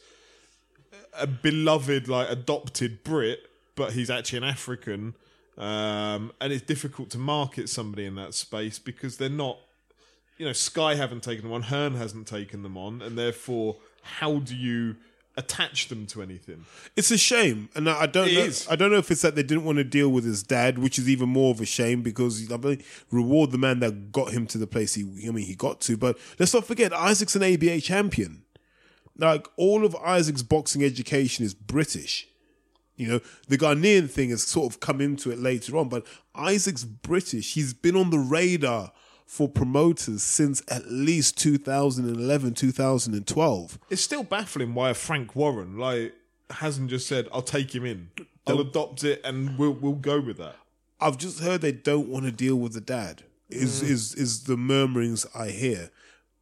a 1.17 1.27
beloved, 1.27 2.07
like 2.07 2.29
adopted 2.29 3.03
Brit, 3.03 3.39
but 3.75 3.93
he's 3.93 4.09
actually 4.09 4.37
an 4.39 4.43
African, 4.45 5.15
um, 5.57 6.31
and 6.41 6.51
it's 6.53 6.63
difficult 6.63 7.09
to 7.11 7.17
market 7.17 7.69
somebody 7.69 8.05
in 8.05 8.15
that 8.15 8.33
space 8.33 8.79
because 8.79 9.17
they're 9.17 9.29
not. 9.29 9.57
You 10.37 10.47
know, 10.47 10.53
Sky 10.53 10.95
haven't 10.95 11.21
taken 11.23 11.43
them 11.43 11.53
on, 11.53 11.61
Hearn 11.63 11.95
hasn't 11.95 12.27
taken 12.27 12.63
them 12.63 12.75
on, 12.75 13.01
and 13.03 13.17
therefore, 13.17 13.77
how 14.01 14.39
do 14.39 14.55
you 14.55 14.95
attach 15.37 15.87
them 15.89 16.05
to 16.07 16.21
anything? 16.23 16.65
It's 16.95 17.11
a 17.11 17.17
shame, 17.19 17.69
and 17.75 17.87
I 17.87 18.07
don't 18.07 18.27
It 18.27 18.33
know. 18.33 18.39
is. 18.41 18.67
I 18.67 18.75
don't 18.75 18.91
know 18.91 18.97
if 18.97 19.11
it's 19.11 19.21
that 19.21 19.35
they 19.35 19.43
didn't 19.43 19.63
want 19.63 19.77
to 19.77 19.83
deal 19.83 20.09
with 20.09 20.25
his 20.25 20.41
dad, 20.41 20.79
which 20.79 20.97
is 20.97 21.07
even 21.07 21.29
more 21.29 21.51
of 21.51 21.61
a 21.61 21.65
shame 21.67 22.01
because 22.01 22.51
I 22.51 22.57
mean, 22.57 22.83
reward 23.11 23.51
the 23.51 23.59
man 23.59 23.79
that 23.81 24.11
got 24.11 24.31
him 24.31 24.47
to 24.47 24.57
the 24.57 24.67
place 24.67 24.95
he. 24.95 25.03
I 25.27 25.31
mean, 25.31 25.45
he 25.45 25.53
got 25.55 25.79
to. 25.81 25.97
But 25.97 26.17
let's 26.39 26.53
not 26.53 26.65
forget, 26.65 26.91
Isaac's 26.93 27.35
an 27.35 27.43
ABA 27.43 27.81
champion. 27.81 28.43
Like 29.17 29.47
all 29.57 29.85
of 29.85 29.95
Isaac's 29.97 30.43
boxing 30.43 30.83
education 30.83 31.45
is 31.45 31.53
British. 31.53 32.27
You 32.95 33.07
know, 33.07 33.19
the 33.47 33.57
Ghanaian 33.57 34.09
thing 34.09 34.29
has 34.29 34.43
sort 34.43 34.71
of 34.71 34.79
come 34.79 35.01
into 35.01 35.31
it 35.31 35.39
later 35.39 35.77
on, 35.77 35.89
but 35.89 36.05
Isaac's 36.35 36.83
British. 36.83 37.53
He's 37.53 37.73
been 37.73 37.95
on 37.95 38.11
the 38.11 38.19
radar 38.19 38.91
for 39.25 39.49
promoters 39.49 40.21
since 40.21 40.61
at 40.67 40.91
least 40.91 41.37
2011, 41.39 42.53
2012. 42.53 43.79
It's 43.89 44.01
still 44.01 44.23
baffling 44.23 44.75
why 44.75 44.93
Frank 44.93 45.35
Warren 45.35 45.77
like 45.77 46.13
hasn't 46.51 46.89
just 46.89 47.07
said, 47.07 47.27
"I'll 47.31 47.41
take 47.41 47.73
him 47.73 47.85
in, 47.85 48.09
I'll 48.45 48.61
adopt 48.61 49.03
it, 49.03 49.21
and 49.23 49.57
we'll 49.57 49.73
we'll 49.73 49.93
go 49.93 50.21
with 50.21 50.37
that." 50.37 50.55
I've 50.99 51.17
just 51.17 51.39
heard 51.39 51.61
they 51.61 51.71
don't 51.71 52.07
want 52.07 52.25
to 52.25 52.31
deal 52.31 52.55
with 52.55 52.73
the 52.73 52.81
dad. 52.81 53.23
Is 53.49 53.81
mm. 53.81 53.89
is 53.89 54.13
is 54.15 54.43
the 54.43 54.57
murmurings 54.57 55.25
I 55.35 55.49
hear? 55.49 55.89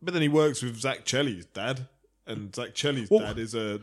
But 0.02 0.14
then 0.14 0.22
he 0.22 0.30
works 0.30 0.62
with 0.62 0.80
Zach 0.80 1.06
Chelly's 1.06 1.46
dad, 1.46 1.88
and 2.28 2.54
Zach 2.56 2.74
Chelly's 2.74 3.10
Well- 3.10 3.22
dad 3.22 3.38
is 3.38 3.54
a, 3.56 3.80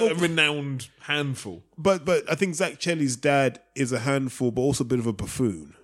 a 0.00 0.14
renowned 0.16 0.88
handful. 1.00 1.62
But 1.78 2.04
but 2.04 2.30
I 2.30 2.34
think 2.34 2.54
Zach 2.54 2.78
Chelly's 2.78 3.16
dad 3.16 3.60
is 3.74 3.92
a 3.92 4.00
handful, 4.00 4.50
but 4.50 4.60
also 4.62 4.84
a 4.84 4.86
bit 4.86 4.98
of 4.98 5.06
a 5.06 5.12
buffoon. 5.12 5.74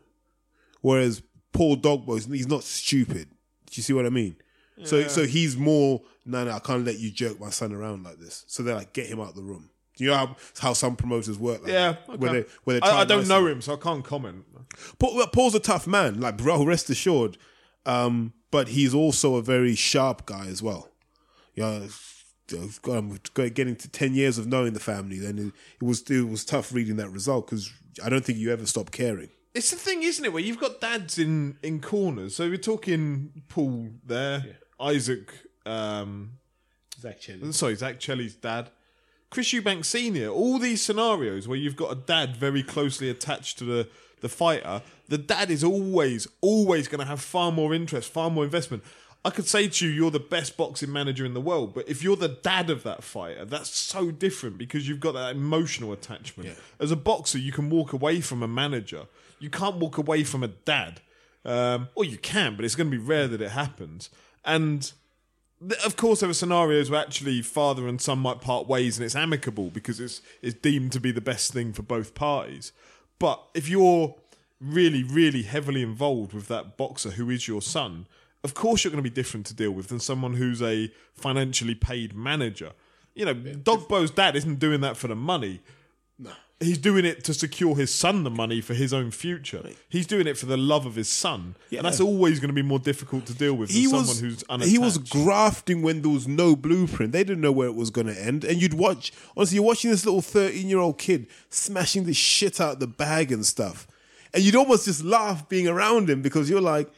Whereas 0.81 1.23
Paul 1.53 1.77
Dogboe, 1.77 2.33
he's 2.33 2.49
not 2.49 2.65
stupid. 2.65 3.29
Do 3.67 3.73
you 3.75 3.83
see 3.83 3.93
what 3.93 4.07
I 4.07 4.11
mean? 4.11 4.37
So 4.85 5.07
so 5.09 5.27
he's 5.27 5.57
more 5.59 6.01
no 6.25 6.45
no 6.45 6.53
I 6.53 6.59
can't 6.59 6.85
let 6.87 6.99
you 6.99 7.11
jerk 7.11 7.39
my 7.39 7.51
son 7.51 7.73
around 7.73 8.03
like 8.05 8.19
this. 8.19 8.45
So 8.49 8.63
they're 8.63 8.75
like 8.75 8.93
get 8.95 9.07
him 9.07 9.21
out 9.21 9.31
of 9.31 9.35
the 9.37 9.43
room. 9.43 9.71
Do 9.97 10.05
you 10.05 10.11
know 10.11 10.17
how, 10.17 10.37
how 10.59 10.73
some 10.73 10.97
promoters 10.97 11.39
work? 11.39 11.63
Like 11.63 11.73
Yeah, 11.73 11.97
that? 12.09 12.19
where 12.19 12.33
they 12.33 12.39
okay. 12.41 12.49
where 12.65 12.81
they 12.81 12.87
I, 12.87 13.01
I 13.01 13.05
don't 13.05 13.29
know 13.29 13.47
him, 13.47 13.61
so 13.61 13.75
I 13.75 13.77
can't 13.77 14.03
comment. 14.05 14.45
Paul, 14.99 15.27
Paul's 15.27 15.55
a 15.55 15.61
tough 15.61 15.87
man, 15.87 16.21
like 16.21 16.39
bro, 16.39 16.65
rest 16.65 16.89
assured. 16.89 17.37
Um, 17.85 18.33
but 18.51 18.69
he's 18.69 18.95
also 18.95 19.37
a 19.37 19.43
very 19.43 19.75
sharp 19.75 20.25
guy 20.27 20.47
as 20.47 20.63
well. 20.63 20.90
You 21.55 21.63
know, 21.63 21.89
God, 22.83 22.99
I'm 22.99 23.49
getting 23.51 23.77
to 23.77 23.89
ten 23.89 24.15
years 24.15 24.39
of 24.39 24.47
knowing 24.47 24.73
the 24.73 24.81
family. 24.81 25.19
Then 25.19 25.39
it, 25.39 25.53
it 25.81 25.85
was 25.85 26.09
it 26.11 26.29
was 26.29 26.45
tough 26.45 26.73
reading 26.73 26.97
that 26.97 27.11
result 27.11 27.47
because 27.47 27.71
I 28.05 28.09
don't 28.09 28.25
think 28.25 28.39
you 28.39 28.53
ever 28.53 28.67
stop 28.67 28.91
caring. 28.91 29.29
It's 29.55 29.71
the 29.71 29.77
thing, 29.77 30.03
isn't 30.03 30.25
it, 30.25 30.33
where 30.33 30.43
you've 30.43 30.61
got 30.61 30.81
dads 30.81 31.19
in 31.19 31.57
in 31.63 31.81
corners. 31.81 32.37
So 32.37 32.49
we're 32.49 32.57
talking 32.57 33.43
Paul 33.49 33.91
there, 34.05 34.59
Isaac. 34.81 35.33
Um, 35.67 36.33
Zach 37.01 37.21
Chelly. 37.21 37.53
sorry, 37.53 37.75
Zach 37.77 37.99
Chelly's 37.99 38.35
dad, 38.35 38.71
Chris 39.31 39.53
Eubank 39.53 39.85
Senior. 39.85 40.29
All 40.29 40.59
these 40.59 40.83
scenarios 40.83 41.49
where 41.49 41.57
you've 41.57 41.77
got 41.77 41.93
a 41.93 41.95
dad 41.95 42.37
very 42.37 42.63
closely 42.63 43.09
attached 43.09 43.59
to 43.59 43.65
the 43.65 43.89
the 44.21 44.29
fighter. 44.29 44.83
The 45.09 45.19
dad 45.19 45.51
is 45.51 45.65
always 45.65 46.29
always 46.41 46.89
going 46.89 47.01
to 47.01 47.07
have 47.07 47.21
far 47.21 47.51
more 47.51 47.75
interest, 47.75 48.13
far 48.13 48.31
more 48.31 48.45
investment. 48.45 48.85
I 49.25 49.31
could 49.31 49.47
say 49.47 49.69
to 49.69 49.87
you, 49.87 49.93
you're 49.93 50.11
the 50.11 50.19
best 50.19 50.57
boxing 50.57 50.91
manager 50.91 51.27
in 51.27 51.35
the 51.35 51.41
world, 51.41 51.75
but 51.75 51.89
if 51.89 52.03
you're 52.03 52.17
the 52.17 52.29
dad 52.29 52.71
of 52.71 52.83
that 52.85 53.05
fighter, 53.05 53.45
that's 53.45 53.69
so 53.69 54.11
different 54.11 54.57
because 54.57 54.89
you've 54.89 55.01
got 55.01 55.13
that 55.13 55.37
emotional 55.37 55.93
attachment. 55.93 56.49
As 56.79 56.91
a 56.91 56.97
boxer, 56.97 57.39
you 57.39 57.53
can 57.53 57.69
walk 57.69 57.93
away 57.93 58.23
from 58.23 58.43
a 58.43 58.49
manager. 58.49 59.07
You 59.39 59.51
can't 59.51 59.77
walk 59.77 59.99
away 59.99 60.25
from 60.25 60.43
a 60.43 60.49
dad. 60.49 61.01
Um, 61.45 61.89
or 61.95 62.05
you 62.05 62.19
can, 62.19 62.57
but 62.57 62.65
it's 62.65 62.75
going 62.75 62.91
to 62.91 62.97
be 62.97 63.03
rare 63.03 63.27
that 63.27 63.41
it 63.41 63.51
happens. 63.51 64.11
And 64.45 64.93
th- 65.67 65.83
of 65.85 65.97
course, 65.97 66.21
there 66.21 66.29
are 66.29 66.35
scenarios 66.35 66.91
where 66.91 67.01
actually 67.01 67.41
father 67.43 67.89
and 67.89 68.01
son 68.01 68.19
might 68.19 68.43
part 68.43 68.67
ways 68.67 68.99
and 68.99 69.05
it's 69.07 69.17
amicable 69.17 69.71
because 69.71 70.01
it's 70.01 70.21
it's 70.43 70.55
deemed 70.55 70.93
to 70.93 71.01
be 71.01 71.13
the 71.13 71.23
best 71.23 71.53
thing 71.53 71.73
for 71.73 71.83
both 71.83 72.15
parties. 72.15 72.73
But 73.19 73.43
if 73.55 73.69
you're 73.69 74.15
really, 74.61 75.03
really 75.03 75.43
heavily 75.43 75.83
involved 75.83 76.35
with 76.35 76.49
that 76.49 76.77
boxer 76.77 77.13
who 77.13 77.31
is 77.31 77.49
your 77.49 77.63
son, 77.63 78.07
of 78.45 78.55
course 78.55 78.85
you're 78.85 78.91
going 78.93 79.03
to 79.05 79.09
be 79.11 79.15
different 79.15 79.47
to 79.47 79.55
deal 79.55 79.71
with 79.73 79.89
than 79.89 80.01
someone 80.01 80.35
who's 80.35 80.63
a 80.63 80.91
financially 81.15 81.75
paid 81.75 82.15
manager. 82.15 82.73
You 83.15 83.27
know, 83.27 83.35
Dogboe's 83.35 84.11
dad 84.11 84.37
isn't 84.37 84.59
doing 84.59 84.81
that 84.83 84.97
for 84.97 85.09
the 85.09 85.17
money. 85.17 85.61
No. 86.19 86.31
he's 86.61 86.77
doing 86.77 87.07
it 87.07 87.25
to 87.25 87.33
secure 87.33 87.75
his 87.75 87.93
son 87.93 88.23
the 88.25 88.31
money 88.31 88.61
for 88.61 88.75
his 88.75 88.93
own 88.93 89.11
future. 89.11 89.63
He's 89.89 90.07
doing 90.07 90.27
it 90.27 90.37
for 90.37 90.45
the 90.45 90.59
love 90.59 90.85
of 90.85 90.95
his 90.95 91.09
son, 91.09 91.55
Yeah. 91.71 91.79
and 91.79 91.87
that's 91.87 92.01
always 92.01 92.39
going 92.41 92.49
to 92.51 92.55
be 92.55 92.61
more 92.63 92.79
difficult 92.79 93.25
to 93.27 93.35
deal 93.35 93.55
with 93.55 93.71
than 93.71 93.79
he 93.79 93.85
someone 93.87 94.07
was 94.07 94.21
who's 94.21 94.45
unattached. 94.51 94.71
he 94.71 94.79
was 94.79 94.99
grafting 94.99 95.81
when 95.81 96.03
there 96.03 96.11
was 96.11 96.29
no 96.29 96.55
blueprint. 96.55 97.13
They 97.13 97.25
didn't 97.25 97.41
know 97.41 97.53
where 97.53 97.69
it 97.69 97.75
was 97.75 97.89
going 97.91 98.07
to 98.09 98.23
end, 98.23 98.45
and 98.45 98.61
you'd 98.61 98.75
watch. 98.75 99.13
Honestly, 99.37 99.55
you're 99.57 99.65
watching 99.65 99.91
this 99.91 100.05
little 100.05 100.21
thirteen 100.21 100.69
year 100.69 100.79
old 100.79 100.99
kid 100.99 101.27
smashing 101.49 102.05
the 102.05 102.13
shit 102.15 102.61
out 102.61 102.75
of 102.75 102.81
the 102.81 102.87
bag 102.87 103.33
and 103.33 103.45
stuff, 103.47 103.87
and 104.35 104.43
you'd 104.43 104.55
almost 104.57 104.85
just 104.85 105.03
laugh 105.03 105.49
being 105.49 105.67
around 105.67 106.11
him 106.11 106.21
because 106.21 106.51
you're 106.51 106.61
like, 106.61 106.91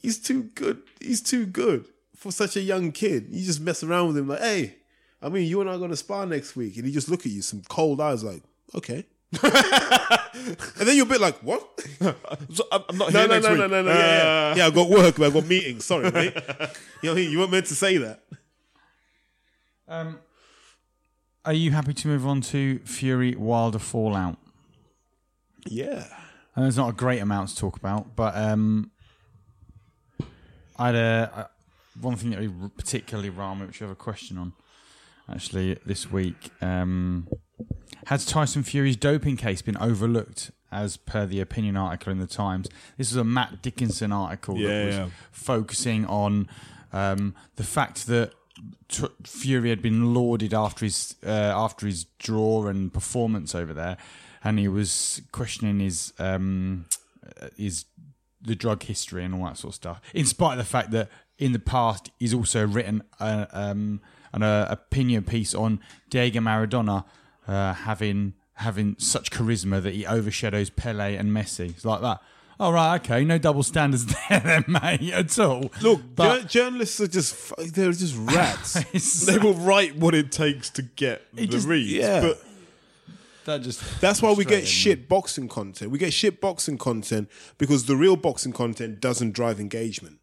he's 0.00 0.18
too 0.18 0.44
good. 0.54 0.82
He's 1.00 1.20
too 1.22 1.46
good 1.46 1.86
for 2.16 2.32
such 2.32 2.56
a 2.56 2.60
young 2.60 2.92
kid. 2.92 3.26
You 3.30 3.44
just 3.44 3.60
mess 3.60 3.82
around 3.82 4.08
with 4.08 4.18
him 4.18 4.28
like, 4.28 4.40
hey, 4.40 4.76
I 5.22 5.28
mean, 5.28 5.46
you 5.48 5.60
and 5.60 5.68
I 5.68 5.74
are 5.74 5.78
going 5.78 5.90
to 5.90 5.96
spar 5.96 6.26
next 6.26 6.56
week, 6.56 6.76
and 6.76 6.84
he 6.86 6.92
just 6.92 7.08
look 7.08 7.20
at 7.26 7.32
you, 7.32 7.42
some 7.42 7.62
cold 7.68 8.00
eyes, 8.00 8.22
like, 8.24 8.42
okay. 8.74 9.04
and 9.42 10.86
then 10.86 10.96
you're 10.96 11.04
a 11.04 11.08
bit 11.08 11.20
like, 11.20 11.36
what? 11.40 11.62
So, 12.54 12.64
I'm 12.72 12.82
I'm 12.88 12.96
not 12.98 13.12
No, 13.12 13.18
here 13.20 13.28
no, 13.28 13.34
next 13.34 13.44
no, 13.44 13.50
week. 13.50 13.58
no, 13.60 13.66
no, 13.66 13.82
no. 13.82 13.90
Yeah, 13.92 13.98
yeah. 13.98 14.50
Uh, 14.52 14.54
yeah, 14.56 14.66
I've 14.66 14.74
got 14.74 14.88
work, 14.88 15.20
I've 15.20 15.34
got 15.34 15.46
meetings. 15.46 15.84
Sorry, 15.84 16.10
mate. 16.10 16.34
you 16.36 16.40
know 16.40 16.66
what 17.02 17.10
I 17.10 17.14
mean? 17.14 17.30
You 17.30 17.38
weren't 17.40 17.50
meant 17.50 17.66
to 17.66 17.74
say 17.74 17.98
that. 17.98 18.22
Um, 19.86 20.18
are 21.44 21.52
you 21.52 21.70
happy 21.72 21.92
to 21.94 22.08
move 22.08 22.26
on 22.26 22.40
to 22.42 22.78
Fury 22.80 23.34
Wilder 23.34 23.78
Fallout? 23.78 24.38
Yeah. 25.66 26.06
And 26.54 26.64
there's 26.64 26.76
not 26.76 26.90
a 26.90 26.92
great 26.92 27.20
amount 27.20 27.50
to 27.50 27.56
talk 27.56 27.76
about, 27.76 28.16
but 28.16 28.36
um, 28.36 28.90
I 30.78 30.86
had 30.86 30.94
a, 30.94 31.30
a 31.34 32.00
one 32.00 32.16
thing 32.16 32.30
that 32.30 32.38
really 32.38 32.70
particularly 32.76 33.30
me, 33.30 33.66
which 33.66 33.82
I 33.82 33.86
have 33.86 33.92
a 33.92 33.96
question 33.96 34.38
on. 34.38 34.52
Actually, 35.30 35.74
this 35.84 36.10
week, 36.10 36.50
um, 36.62 37.28
has 38.06 38.24
Tyson 38.24 38.62
Fury's 38.62 38.96
doping 38.96 39.36
case 39.36 39.60
been 39.62 39.76
overlooked? 39.76 40.50
As 40.70 40.98
per 40.98 41.24
the 41.24 41.40
opinion 41.40 41.78
article 41.78 42.12
in 42.12 42.18
the 42.18 42.26
Times, 42.26 42.68
this 42.98 43.10
was 43.10 43.16
a 43.16 43.24
Matt 43.24 43.62
Dickinson 43.62 44.12
article 44.12 44.58
Yeah, 44.58 44.68
that 44.68 44.86
was 44.86 44.96
yeah. 44.96 45.08
focusing 45.32 46.04
on 46.04 46.46
um, 46.92 47.34
the 47.56 47.62
fact 47.64 48.06
that 48.06 48.32
T- 48.88 49.06
Fury 49.24 49.70
had 49.70 49.80
been 49.80 50.12
lauded 50.12 50.52
after 50.52 50.84
his 50.84 51.14
uh, 51.24 51.30
after 51.30 51.86
his 51.86 52.04
draw 52.18 52.66
and 52.66 52.92
performance 52.92 53.54
over 53.54 53.72
there, 53.72 53.96
and 54.44 54.58
he 54.58 54.68
was 54.68 55.22
questioning 55.32 55.80
his 55.80 56.12
um, 56.18 56.84
uh, 57.40 57.48
his 57.56 57.86
the 58.48 58.56
drug 58.56 58.82
history 58.82 59.24
and 59.24 59.34
all 59.34 59.44
that 59.44 59.56
sort 59.56 59.70
of 59.72 59.74
stuff. 59.76 60.00
In 60.14 60.24
spite 60.24 60.52
of 60.52 60.58
the 60.58 60.64
fact 60.64 60.90
that 60.90 61.08
in 61.38 61.52
the 61.52 61.58
past 61.60 62.10
he's 62.18 62.34
also 62.34 62.66
written 62.66 63.02
a, 63.20 63.46
um, 63.52 64.00
an 64.32 64.42
uh, 64.42 64.66
opinion 64.68 65.22
piece 65.24 65.54
on 65.54 65.80
Diego 66.10 66.40
Maradona 66.40 67.04
uh, 67.46 67.74
having 67.74 68.34
having 68.54 68.96
such 68.98 69.30
charisma 69.30 69.80
that 69.80 69.94
he 69.94 70.04
overshadows 70.04 70.68
Pele 70.70 71.14
and 71.16 71.30
Messi. 71.30 71.70
It's 71.70 71.84
like 71.84 72.00
that. 72.00 72.20
All 72.60 72.72
right, 72.72 73.00
okay, 73.00 73.24
no 73.24 73.38
double 73.38 73.62
standards 73.62 74.04
there, 74.28 74.40
then, 74.40 74.64
mate, 74.66 75.12
at 75.12 75.38
all. 75.38 75.70
Look, 75.80 76.00
but 76.16 76.40
jour- 76.40 76.48
journalists 76.48 77.00
are 77.00 77.06
just—they're 77.06 77.92
just 77.92 78.16
rats. 78.16 79.26
They 79.26 79.38
will 79.38 79.54
write 79.54 79.94
what 79.96 80.12
it 80.16 80.32
takes 80.32 80.68
to 80.70 80.82
get 80.82 81.22
the 81.32 81.46
just- 81.46 81.68
reads. 81.68 81.92
yeah. 81.92 82.20
But 82.20 82.42
that 83.48 83.62
just 83.62 83.82
That's 84.00 84.22
why 84.22 84.32
we 84.32 84.44
get 84.44 84.66
shit 84.66 85.08
boxing 85.08 85.48
content. 85.48 85.90
We 85.90 85.98
get 85.98 86.12
shit 86.12 86.40
boxing 86.40 86.78
content 86.78 87.28
because 87.58 87.86
the 87.86 87.96
real 87.96 88.16
boxing 88.16 88.52
content 88.52 89.00
doesn't 89.00 89.32
drive 89.32 89.58
engagement. 89.58 90.20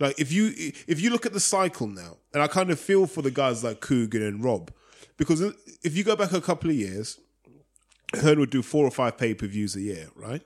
Like 0.00 0.18
if 0.18 0.32
you 0.32 0.52
if 0.56 1.00
you 1.00 1.10
look 1.10 1.26
at 1.26 1.32
the 1.32 1.40
cycle 1.40 1.86
now, 1.86 2.16
and 2.32 2.42
I 2.42 2.48
kind 2.48 2.70
of 2.70 2.80
feel 2.80 3.06
for 3.06 3.22
the 3.22 3.30
guys 3.30 3.62
like 3.62 3.80
Kugan 3.80 4.26
and 4.26 4.42
Rob, 4.42 4.72
because 5.16 5.40
if 5.82 5.96
you 5.96 6.02
go 6.02 6.16
back 6.16 6.32
a 6.32 6.40
couple 6.40 6.70
of 6.70 6.76
years, 6.76 7.20
Hearn 8.14 8.40
would 8.40 8.50
do 8.50 8.62
four 8.62 8.86
or 8.86 8.90
five 8.90 9.18
pay 9.18 9.34
per 9.34 9.46
views 9.46 9.76
a 9.76 9.82
year, 9.82 10.08
right? 10.16 10.42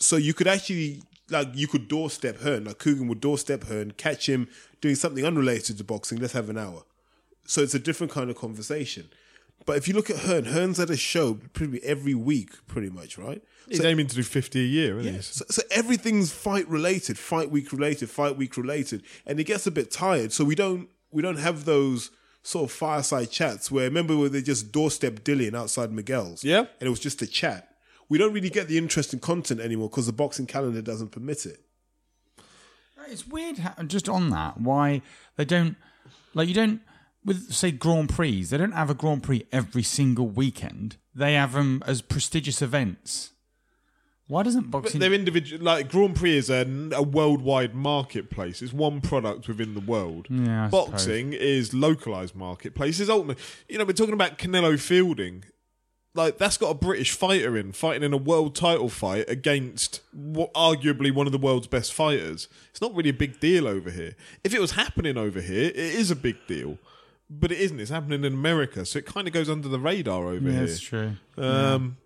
So 0.00 0.16
you 0.16 0.34
could 0.34 0.48
actually 0.48 1.02
like 1.30 1.48
you 1.54 1.68
could 1.68 1.86
doorstep 1.86 2.40
Hearn, 2.40 2.64
like 2.64 2.78
Kugan 2.78 3.08
would 3.08 3.20
doorstep 3.20 3.64
Hearn, 3.64 3.92
catch 3.92 4.28
him 4.28 4.48
doing 4.80 4.96
something 4.96 5.24
unrelated 5.24 5.78
to 5.78 5.84
boxing. 5.84 6.18
Let's 6.18 6.32
have 6.32 6.50
an 6.50 6.58
hour. 6.58 6.82
So 7.46 7.62
it's 7.62 7.74
a 7.74 7.78
different 7.78 8.12
kind 8.12 8.28
of 8.28 8.36
conversation. 8.36 9.08
But 9.66 9.76
if 9.76 9.86
you 9.86 9.94
look 9.94 10.08
at 10.08 10.20
Hearn, 10.20 10.46
Hearn's 10.46 10.80
at 10.80 10.88
a 10.90 10.96
show 10.96 11.34
pretty 11.52 11.82
every 11.82 12.14
week, 12.14 12.50
pretty 12.66 12.90
much, 12.90 13.18
right? 13.18 13.42
he's 13.68 13.84
aiming 13.84 14.06
to 14.06 14.16
do 14.16 14.22
50 14.22 14.60
a 14.60 14.62
year, 14.64 14.98
isn't 14.98 15.14
he? 15.14 15.20
So, 15.20 15.44
so 15.50 15.62
everything's 15.70 16.32
fight 16.32 16.66
related, 16.68 17.18
fight 17.18 17.50
week 17.50 17.70
related, 17.70 18.08
fight 18.08 18.36
week 18.38 18.56
related, 18.56 19.02
and 19.26 19.38
it 19.38 19.44
gets 19.44 19.66
a 19.66 19.70
bit 19.70 19.90
tired. 19.90 20.32
So 20.32 20.42
we 20.44 20.54
don't 20.54 20.88
we 21.10 21.20
don't 21.22 21.38
have 21.38 21.64
those 21.66 22.10
sort 22.42 22.64
of 22.70 22.74
fireside 22.74 23.30
chats 23.30 23.70
where 23.70 23.84
remember 23.84 24.16
where 24.16 24.30
they 24.30 24.40
just 24.40 24.72
doorstep 24.72 25.20
Dillian 25.20 25.54
outside 25.54 25.92
Miguel's, 25.92 26.42
Yeah. 26.44 26.60
and 26.60 26.86
it 26.86 26.88
was 26.88 27.00
just 27.00 27.20
a 27.20 27.26
chat. 27.26 27.74
We 28.08 28.16
don't 28.16 28.32
really 28.32 28.48
get 28.48 28.68
the 28.68 28.78
interesting 28.78 29.20
content 29.20 29.60
anymore 29.60 29.90
because 29.90 30.06
the 30.06 30.12
boxing 30.14 30.46
calendar 30.46 30.80
doesn't 30.80 31.10
permit 31.10 31.44
it. 31.44 31.60
It's 33.10 33.26
weird, 33.26 33.58
how, 33.58 33.82
just 33.84 34.08
on 34.08 34.30
that, 34.30 34.60
why 34.60 35.00
they 35.36 35.44
don't, 35.46 35.76
like, 36.34 36.46
you 36.48 36.54
don't, 36.54 36.80
with, 37.24 37.52
say, 37.52 37.70
Grand 37.70 38.08
Prix, 38.08 38.44
they 38.44 38.56
don't 38.56 38.72
have 38.72 38.90
a 38.90 38.94
Grand 38.94 39.22
Prix 39.22 39.44
every 39.52 39.82
single 39.82 40.28
weekend. 40.28 40.96
They 41.14 41.34
have 41.34 41.52
them 41.52 41.82
as 41.86 42.00
prestigious 42.02 42.62
events. 42.62 43.32
Why 44.28 44.42
doesn't 44.42 44.70
But 44.70 44.82
boxing. 44.82 45.00
they're 45.00 45.14
individual. 45.14 45.64
Like 45.64 45.88
Grand 45.90 46.14
Prix 46.14 46.36
is 46.36 46.50
a, 46.50 46.66
a 46.92 47.02
worldwide 47.02 47.74
marketplace. 47.74 48.60
It's 48.60 48.74
one 48.74 49.00
product 49.00 49.48
within 49.48 49.72
the 49.72 49.80
world. 49.80 50.26
Yeah, 50.28 50.66
I 50.66 50.68
Boxing 50.68 51.32
is 51.32 51.72
localized 51.72 52.34
marketplaces. 52.36 53.08
Ultimately, 53.08 53.42
you 53.70 53.78
know, 53.78 53.86
we're 53.86 53.94
talking 53.94 54.12
about 54.12 54.36
Canelo 54.36 54.78
Fielding. 54.78 55.44
Like 56.14 56.36
that's 56.36 56.58
got 56.58 56.70
a 56.70 56.74
British 56.74 57.12
fighter 57.12 57.56
in 57.56 57.72
fighting 57.72 58.02
in 58.02 58.12
a 58.12 58.18
world 58.18 58.54
title 58.54 58.88
fight 58.90 59.24
against 59.28 60.02
what 60.12 60.52
arguably 60.52 61.10
one 61.12 61.26
of 61.26 61.32
the 61.32 61.38
world's 61.38 61.66
best 61.66 61.94
fighters. 61.94 62.48
It's 62.70 62.82
not 62.82 62.94
really 62.94 63.10
a 63.10 63.14
big 63.14 63.40
deal 63.40 63.66
over 63.66 63.90
here. 63.90 64.14
If 64.44 64.52
it 64.52 64.60
was 64.60 64.72
happening 64.72 65.16
over 65.16 65.40
here, 65.40 65.68
it 65.70 65.76
is 65.76 66.10
a 66.10 66.16
big 66.16 66.36
deal. 66.46 66.76
But 67.30 67.52
it 67.52 67.58
isn't. 67.58 67.78
It's 67.78 67.90
happening 67.90 68.24
in 68.24 68.32
America, 68.32 68.86
so 68.86 68.98
it 68.98 69.06
kind 69.06 69.26
of 69.26 69.34
goes 69.34 69.50
under 69.50 69.68
the 69.68 69.78
radar 69.78 70.28
over 70.28 70.48
yeah, 70.48 70.52
here. 70.52 70.66
That's 70.66 70.80
true. 70.80 71.12
Um, 71.36 71.98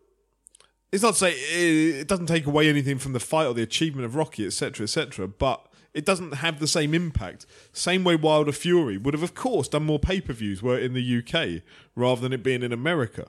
It's 0.91 1.03
not 1.03 1.15
to 1.15 1.19
say 1.19 1.33
it, 1.33 2.01
it 2.01 2.09
doesn't 2.09 2.27
take 2.27 2.47
away 2.47 2.69
anything 2.69 2.99
from 2.99 3.13
the 3.13 3.21
fight 3.21 3.47
or 3.47 3.55
the 3.55 3.63
achievement 3.63 4.05
of 4.05 4.15
Rocky, 4.15 4.45
etc., 4.45 4.85
etc., 4.85 5.27
but 5.29 5.67
it 5.95 6.05
doesn't 6.05 6.35
have 6.37 6.59
the 6.59 6.67
same 6.67 6.95
impact. 6.95 7.47
Same 7.73 8.05
way 8.05 8.17
Wilder 8.17 8.53
Fury 8.53 8.97
would 8.97 9.15
have, 9.15 9.23
of 9.23 9.35
course, 9.35 9.69
done 9.69 9.85
more 9.85 9.99
pay 9.99 10.21
per 10.21 10.33
views 10.33 10.63
were 10.63 10.79
it 10.79 10.85
in 10.85 10.95
the 10.95 11.19
UK 11.19 11.63
rather 11.95 12.21
than 12.21 12.33
it 12.33 12.43
being 12.43 12.63
in 12.63 12.73
America. 12.73 13.29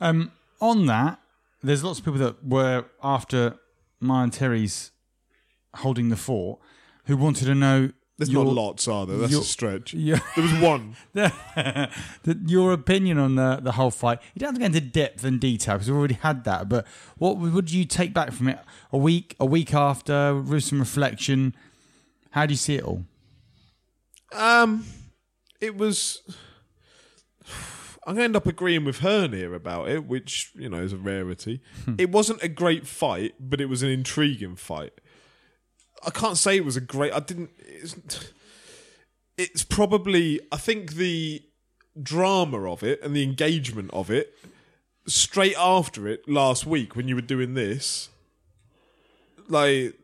Um, 0.00 0.32
on 0.60 0.86
that, 0.86 1.20
there's 1.62 1.82
lots 1.82 1.98
of 1.98 2.04
people 2.04 2.20
that 2.20 2.44
were 2.44 2.86
after 3.02 3.58
Maya 4.00 4.24
and 4.24 4.32
Terry's 4.32 4.90
holding 5.76 6.08
the 6.08 6.16
fort 6.16 6.60
who 7.06 7.16
wanted 7.16 7.46
to 7.46 7.54
know. 7.54 7.90
There's 8.26 8.32
your, 8.32 8.44
not 8.44 8.54
lots, 8.54 8.88
are 8.88 9.06
there? 9.06 9.18
That's 9.18 9.32
your- 9.32 9.40
a 9.40 9.44
stretch. 9.44 9.94
Yeah. 9.94 10.20
There 10.36 10.44
was 10.44 10.54
one. 10.60 10.96
the, 11.12 11.90
your 12.46 12.72
opinion 12.72 13.18
on 13.18 13.34
the, 13.34 13.60
the 13.62 13.72
whole 13.72 13.90
fight. 13.90 14.18
You 14.34 14.40
don't 14.40 14.48
have 14.48 14.54
to 14.54 14.60
go 14.60 14.66
into 14.66 14.80
depth 14.80 15.24
and 15.24 15.40
detail 15.40 15.74
because 15.74 15.88
we've 15.90 15.98
already 15.98 16.14
had 16.14 16.44
that. 16.44 16.68
But 16.68 16.86
what 17.18 17.36
would 17.38 17.70
you 17.70 17.84
take 17.84 18.12
back 18.14 18.32
from 18.32 18.48
it? 18.48 18.58
A 18.92 18.98
week, 18.98 19.36
a 19.38 19.46
week 19.46 19.74
after, 19.74 20.34
with 20.40 20.64
some 20.64 20.80
reflection. 20.80 21.54
How 22.30 22.46
do 22.46 22.52
you 22.52 22.58
see 22.58 22.76
it 22.76 22.84
all? 22.84 23.04
Um, 24.32 24.84
it 25.60 25.76
was. 25.76 26.22
I'm 28.04 28.14
going 28.14 28.18
to 28.18 28.24
end 28.24 28.36
up 28.36 28.46
agreeing 28.46 28.84
with 28.84 28.98
Hearn 28.98 29.32
here 29.32 29.54
about 29.54 29.88
it, 29.88 30.06
which 30.06 30.50
you 30.56 30.68
know 30.68 30.78
is 30.82 30.92
a 30.92 30.96
rarity. 30.96 31.60
it 31.98 32.10
wasn't 32.10 32.42
a 32.42 32.48
great 32.48 32.86
fight, 32.86 33.34
but 33.38 33.60
it 33.60 33.66
was 33.66 33.82
an 33.82 33.90
intriguing 33.90 34.56
fight. 34.56 34.92
I 36.04 36.10
can't 36.10 36.36
say 36.36 36.56
it 36.56 36.64
was 36.64 36.76
a 36.76 36.80
great. 36.80 37.12
I 37.12 37.20
didn't. 37.20 37.50
It's, 37.58 37.96
it's 39.36 39.62
probably. 39.64 40.40
I 40.50 40.56
think 40.56 40.94
the 40.94 41.42
drama 42.02 42.70
of 42.70 42.82
it 42.82 43.02
and 43.02 43.14
the 43.14 43.22
engagement 43.22 43.90
of 43.92 44.10
it 44.10 44.34
straight 45.06 45.54
after 45.58 46.08
it 46.08 46.26
last 46.28 46.64
week 46.64 46.96
when 46.96 47.06
you 47.08 47.14
were 47.14 47.20
doing 47.20 47.54
this, 47.54 48.08
like 49.48 49.94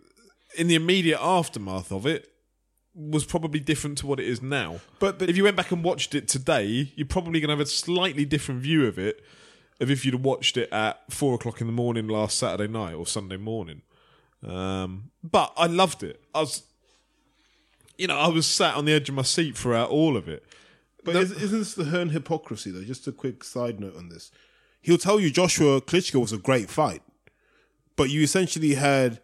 in 0.57 0.67
the 0.69 0.75
immediate 0.75 1.19
aftermath 1.21 1.91
of 1.93 2.05
it, 2.07 2.31
was 2.95 3.25
probably 3.25 3.61
different 3.61 3.97
to 3.99 4.07
what 4.07 4.19
it 4.19 4.27
is 4.27 4.43
now. 4.43 4.81
But- 4.99 5.19
but- 5.19 5.31
if 5.31 5.37
you 5.37 5.45
went 5.45 5.57
back 5.57 5.71
and 5.71 5.85
watched 5.85 6.15
it 6.15 6.27
today, 6.27 6.93
you're 6.97 7.07
probably 7.07 7.39
going 7.41 7.49
to 7.49 7.53
have 7.55 7.61
a 7.61 7.67
slightly 7.67 8.25
different 8.25 8.61
view 8.61 8.87
of 8.87 8.99
it 8.99 9.25
of 9.81 9.89
if 9.91 10.05
you'd 10.05 10.17
watched 10.17 10.57
it 10.57 10.69
at 10.73 11.01
four 11.13 11.35
o'clock 11.35 11.61
in 11.61 11.69
the 11.69 11.73
morning 11.73 12.09
last 12.09 12.37
Saturday 12.37 12.71
night 12.71 12.95
or 12.95 13.07
Sunday 13.07 13.37
morning. 13.37 13.83
Um, 14.47 15.11
but 15.23 15.53
I 15.57 15.67
loved 15.67 16.03
it. 16.03 16.21
I 16.35 16.41
was, 16.41 16.63
you 17.97 18.07
know, 18.07 18.19
I 18.19 18.29
was 18.29 18.47
sat 18.47 18.77
on 18.77 18.85
the 18.85 18.93
edge 18.93 19.09
of 19.09 19.15
my 19.15 19.23
seat 19.23 19.57
throughout 19.57 19.91
all 19.91 20.17
of 20.17 20.29
it. 20.29 20.45
But 21.05 21.17
is, 21.17 21.33
isn't 21.33 21.59
this 21.59 21.75
the 21.75 21.85
Hearn 21.85 22.11
hypocrisy, 22.11 22.71
though? 22.71 22.83
Just 22.83 23.07
a 23.07 23.13
quick 23.13 23.43
side 23.45 23.81
note 23.81 23.97
on 23.97 24.09
this. 24.09 24.31
He'll 24.81 24.99
tell 24.99 25.19
you 25.19 25.31
Joshua 25.31 25.81
Klitschko 25.81 26.21
was 26.21 26.33
a 26.33 26.39
great 26.39 26.71
fight, 26.71 27.03
but 27.97 28.11
you 28.11 28.23
essentially 28.23 28.75
had 28.75 29.21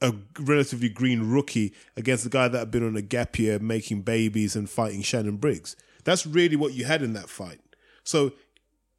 a 0.00 0.14
relatively 0.40 0.88
green 0.88 1.30
rookie 1.30 1.72
against 1.96 2.24
the 2.24 2.30
guy 2.30 2.48
that 2.48 2.58
had 2.58 2.70
been 2.70 2.86
on 2.86 2.96
a 2.96 3.02
gap 3.02 3.38
year 3.38 3.58
making 3.58 4.02
babies 4.02 4.56
and 4.56 4.68
fighting 4.68 5.02
Shannon 5.02 5.36
Briggs. 5.36 5.76
That's 6.04 6.26
really 6.26 6.56
what 6.56 6.74
you 6.74 6.84
had 6.84 7.02
in 7.02 7.12
that 7.12 7.28
fight. 7.28 7.60
So 8.02 8.32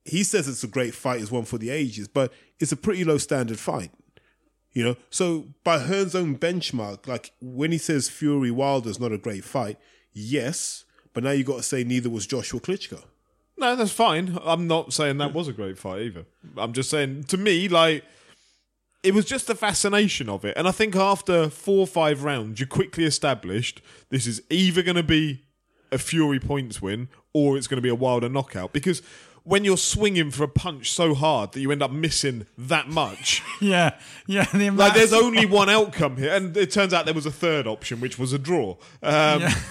he 0.06 0.24
says 0.24 0.48
it's 0.48 0.64
a 0.64 0.68
great 0.68 0.94
fight, 0.94 1.22
it's 1.22 1.32
one 1.32 1.46
for 1.46 1.58
the 1.58 1.70
ages, 1.70 2.08
but 2.08 2.32
it's 2.60 2.72
a 2.72 2.78
pretty 2.78 3.04
low 3.04 3.18
standard 3.18 3.60
fight. 3.60 3.92
You 4.74 4.84
know, 4.84 4.96
so 5.10 5.46
by 5.64 5.80
Hearn's 5.80 6.16
own 6.16 6.38
benchmark, 6.38 7.08
like 7.08 7.32
when 7.40 7.72
he 7.72 7.78
says 7.78 8.10
Fury 8.10 8.50
Wilder's 8.50 9.00
not 9.00 9.12
a 9.12 9.18
great 9.20 9.44
fight, 9.44 9.78
yes, 10.14 10.86
but 11.14 11.24
now 11.24 11.32
you 11.32 11.44
got 11.44 11.58
to 11.58 11.64
say 11.64 11.84
neither 11.84 12.10
was 12.10 12.26
Joshua 12.26 12.60
Klitschko. 12.60 13.04
No, 13.56 13.76
that's 13.76 13.92
fine. 13.92 14.38
I'm 14.44 14.68
not 14.68 14.92
saying 14.92 15.20
that 15.20 15.34
was 15.34 15.48
a 15.48 15.54
great 15.54 15.78
fight 15.78 16.02
either. 16.02 16.26
I'm 16.58 16.74
just 16.74 16.90
saying, 16.90 17.26
to 17.26 17.38
me, 17.38 17.68
like, 17.68 18.04
it 19.04 19.14
was 19.14 19.26
just 19.26 19.48
the 19.48 19.56
fascination 19.56 20.28
of 20.28 20.44
it. 20.44 20.58
And 20.58 20.68
I 20.68 20.72
think 20.72 20.96
after 20.96 21.50
four 21.50 21.82
or 21.82 21.88
five 21.88 22.24
rounds, 22.24 22.60
you 22.60 22.66
quickly 22.66 23.04
established 23.04 23.82
this 24.10 24.26
is 24.26 24.42
either 24.50 24.82
going 24.82 24.96
to 24.96 25.04
be 25.04 25.44
a 25.92 26.00
Fury 26.00 26.40
points 26.40 26.82
win 26.82 27.10
or 27.34 27.58
it's 27.58 27.68
going 27.68 27.78
to 27.78 27.82
be 27.82 27.90
a 27.90 27.96
Wilder 27.96 28.30
knockout. 28.30 28.74
Because 28.74 29.04
when 29.44 29.66
you're 29.66 29.78
swinging 29.78 30.32
for 30.32 30.44
a 30.44 30.48
punch 30.48 30.92
so 30.92 31.14
hard 31.14 31.52
that 31.52 31.60
you 31.60 31.72
end 31.72 31.84
up 31.84 31.92
missing 31.92 32.48
that 32.58 32.88
much, 32.90 33.42
Yeah, 33.62 33.98
yeah. 34.28 34.46
The 34.54 34.70
like, 34.70 34.94
there's 34.94 35.14
only 35.14 35.46
one 35.62 35.70
outcome 35.70 36.18
here. 36.18 36.34
And 36.34 36.56
it 36.56 36.72
turns 36.72 36.94
out 36.94 37.06
there 37.06 37.14
was 37.14 37.26
a 37.26 37.32
third 37.32 37.68
option, 37.68 38.00
which 38.00 38.18
was 38.18 38.32
a 38.34 38.40
draw. 38.40 38.78
Um, 39.02 39.42
Yeah. 39.42 39.54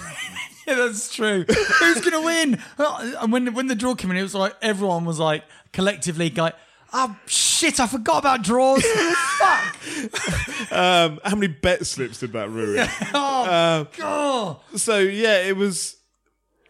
Yeah, 0.65 0.75
that's 0.75 1.13
true. 1.13 1.43
Who's 1.45 1.99
gonna 1.99 2.21
win? 2.21 2.57
And 2.77 3.33
when 3.33 3.53
when 3.53 3.67
the 3.67 3.75
draw 3.75 3.95
came 3.95 4.11
in, 4.11 4.15
it 4.17 4.21
was 4.23 4.33
like 4.33 4.55
everyone 4.61 5.03
was 5.03 5.19
like 5.19 5.43
collectively 5.73 6.29
like, 6.29 6.55
"Oh 6.93 7.17
shit, 7.25 7.81
I 7.81 7.87
forgot 7.87 8.19
about 8.19 8.43
draws." 8.43 8.81
Fuck. 8.81 10.71
um, 10.71 11.19
how 11.25 11.35
many 11.35 11.47
bet 11.47 11.85
slips 11.85 12.19
did 12.21 12.31
that 12.31 12.49
ruin? 12.49 12.87
Oh 13.13 13.87
god. 13.97 14.57
So 14.79 14.99
yeah, 14.99 15.41
it 15.43 15.57
was 15.57 15.97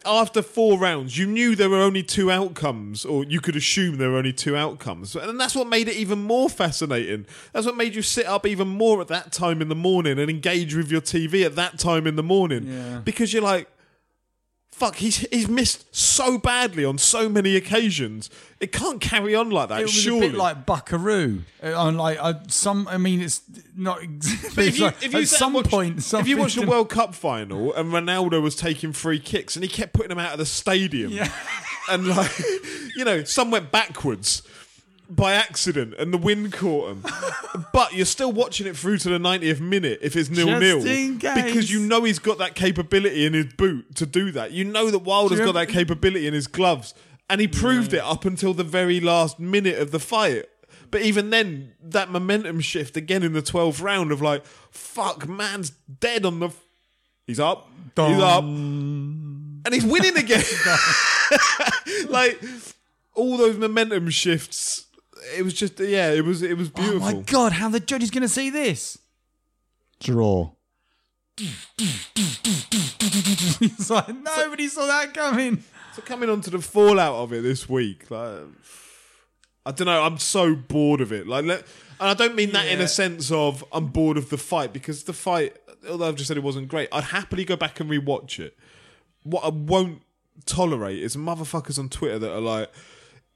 after 0.05 0.41
four 0.41 0.77
rounds. 0.77 1.17
You 1.17 1.25
knew 1.27 1.55
there 1.55 1.69
were 1.69 1.81
only 1.81 2.03
two 2.03 2.29
outcomes, 2.31 3.05
or 3.05 3.23
you 3.23 3.39
could 3.41 3.55
assume 3.55 3.97
there 3.97 4.09
were 4.11 4.17
only 4.17 4.33
two 4.33 4.55
outcomes, 4.55 5.15
and 5.15 5.39
that's 5.39 5.55
what 5.55 5.67
made 5.67 5.87
it 5.87 5.95
even 5.95 6.19
more 6.23 6.49
fascinating. 6.49 7.25
That's 7.53 7.65
what 7.65 7.77
made 7.77 7.95
you 7.95 8.01
sit 8.01 8.25
up 8.25 8.45
even 8.45 8.67
more 8.67 9.01
at 9.01 9.07
that 9.07 9.31
time 9.31 9.61
in 9.61 9.69
the 9.69 9.75
morning 9.75 10.19
and 10.19 10.29
engage 10.29 10.75
with 10.75 10.91
your 10.91 11.01
TV 11.01 11.45
at 11.45 11.55
that 11.55 11.79
time 11.79 12.05
in 12.07 12.15
the 12.15 12.23
morning, 12.23 12.67
Yeah. 12.67 12.99
because 13.03 13.33
you're 13.33 13.41
like. 13.43 13.67
Fuck, 14.73 14.95
he's 14.95 15.17
he's 15.17 15.47
missed 15.47 15.95
so 15.95 16.37
badly 16.39 16.83
on 16.83 16.97
so 16.97 17.29
many 17.29 17.55
occasions. 17.55 18.29
It 18.59 18.71
can't 18.71 18.99
carry 18.99 19.35
on 19.35 19.51
like 19.51 19.69
that. 19.69 19.81
It 19.81 19.83
was 19.83 19.93
surely. 19.93 20.27
a 20.27 20.29
bit 20.31 20.37
like 20.37 20.65
Buckaroo. 20.65 21.43
Uh, 21.63 21.73
On 21.79 21.95
like 21.95 22.17
uh, 22.19 22.33
some, 22.47 22.87
I 22.87 22.97
mean, 22.97 23.21
it's 23.21 23.41
not. 23.75 23.99
But 24.55 24.65
if 24.65 24.79
you, 24.79 24.85
like, 24.85 25.03
if 25.03 25.13
you 25.13 25.19
at 25.19 25.27
some 25.27 25.49
and 25.49 25.55
watched- 25.57 25.69
point, 25.69 26.13
if 26.13 26.27
you 26.27 26.37
watched 26.37 26.59
the 26.59 26.65
World 26.65 26.89
Cup 26.89 27.13
final 27.13 27.71
and 27.73 27.91
Ronaldo 27.93 28.41
was 28.41 28.55
taking 28.55 28.93
free 28.93 29.19
kicks 29.19 29.55
and 29.55 29.63
he 29.63 29.69
kept 29.69 29.93
putting 29.93 30.09
them 30.09 30.19
out 30.19 30.33
of 30.33 30.39
the 30.39 30.45
stadium, 30.45 31.11
Yeah. 31.11 31.31
and 31.91 32.07
like, 32.07 32.31
you 32.95 33.05
know, 33.05 33.23
some 33.23 33.51
went 33.51 33.71
backwards 33.71 34.41
by 35.15 35.33
accident 35.33 35.93
and 35.97 36.13
the 36.13 36.17
wind 36.17 36.53
caught 36.53 36.91
him. 36.91 37.05
but 37.73 37.93
you're 37.93 38.05
still 38.05 38.31
watching 38.31 38.67
it 38.67 38.75
through 38.75 38.97
to 38.99 39.09
the 39.09 39.17
90th 39.17 39.59
minute 39.59 39.99
if 40.01 40.15
it's 40.15 40.29
nil 40.29 40.59
nil 40.59 40.81
Just 40.81 40.87
in 40.87 41.19
case. 41.19 41.43
because 41.43 41.71
you 41.71 41.79
know 41.79 42.03
he's 42.03 42.19
got 42.19 42.37
that 42.39 42.55
capability 42.55 43.25
in 43.25 43.33
his 43.33 43.53
boot 43.53 43.95
to 43.95 44.05
do 44.05 44.31
that. 44.31 44.51
You 44.51 44.65
know 44.65 44.89
that 44.91 44.99
Wilder's 44.99 45.39
got 45.39 45.53
that 45.53 45.69
capability 45.69 46.27
in 46.27 46.33
his 46.33 46.47
gloves, 46.47 46.93
and 47.29 47.39
he 47.41 47.47
proved 47.47 47.93
it 47.93 48.01
up 48.03 48.25
until 48.25 48.53
the 48.53 48.63
very 48.63 48.99
last 48.99 49.39
minute 49.39 49.79
of 49.79 49.91
the 49.91 49.99
fight. 49.99 50.45
But 50.91 51.01
even 51.01 51.31
then, 51.31 51.73
that 51.81 52.11
momentum 52.11 52.59
shift 52.59 52.95
again 52.97 53.23
in 53.23 53.33
the 53.33 53.41
12th 53.41 53.81
round 53.81 54.11
of 54.11 54.21
like, 54.21 54.45
fuck, 54.69 55.27
man's 55.27 55.71
dead 55.71 56.23
on 56.23 56.39
the. 56.39 56.47
F- 56.49 56.63
he's 57.25 57.39
up. 57.39 57.67
He's 57.95 58.19
up. 58.19 58.43
And 58.43 59.73
he's 59.73 59.85
winning 59.85 60.15
again. 60.15 60.43
like, 62.09 62.39
all 63.15 63.37
those 63.37 63.57
momentum 63.57 64.11
shifts. 64.11 64.85
It 65.37 65.43
was 65.43 65.53
just, 65.53 65.79
yeah, 65.79 66.11
it 66.11 66.25
was 66.25 66.41
it 66.41 66.57
was 66.57 66.69
beautiful. 66.69 67.07
Oh 67.07 67.13
my 67.13 67.21
god, 67.21 67.53
how 67.53 67.69
the 67.69 67.79
judge 67.79 68.03
is 68.03 68.11
going 68.11 68.21
to 68.23 68.29
see 68.29 68.49
this? 68.49 68.97
Draw. 69.99 70.51
it's 73.61 73.89
like 73.89 74.09
nobody 74.09 74.67
saw 74.67 74.85
that 74.85 75.13
coming. 75.13 75.63
So 75.95 76.01
coming 76.01 76.29
on 76.29 76.41
to 76.41 76.49
the 76.49 76.59
fallout 76.59 77.15
of 77.15 77.33
it 77.33 77.41
this 77.41 77.67
week, 77.69 78.09
like 78.11 78.41
I 79.65 79.71
don't 79.71 79.87
know, 79.87 80.03
I'm 80.03 80.17
so 80.17 80.55
bored 80.55 81.01
of 81.01 81.11
it. 81.13 81.27
Like, 81.27 81.45
let, 81.45 81.59
and 81.99 82.09
I 82.09 82.13
don't 82.13 82.35
mean 82.35 82.51
that 82.51 82.67
in 82.67 82.81
a 82.81 82.87
sense 82.87 83.31
of 83.31 83.63
I'm 83.71 83.87
bored 83.87 84.17
of 84.17 84.29
the 84.29 84.37
fight 84.37 84.73
because 84.73 85.03
the 85.03 85.13
fight, 85.13 85.55
although 85.89 86.07
I've 86.07 86.15
just 86.15 86.27
said 86.27 86.37
it 86.37 86.43
wasn't 86.43 86.67
great, 86.67 86.89
I'd 86.91 87.05
happily 87.05 87.45
go 87.45 87.55
back 87.55 87.79
and 87.79 87.89
rewatch 87.89 88.39
it. 88.39 88.57
What 89.23 89.45
I 89.45 89.49
won't 89.49 90.01
tolerate 90.45 90.99
is 90.99 91.15
motherfuckers 91.15 91.79
on 91.79 91.89
Twitter 91.89 92.19
that 92.19 92.31
are 92.31 92.41
like. 92.41 92.69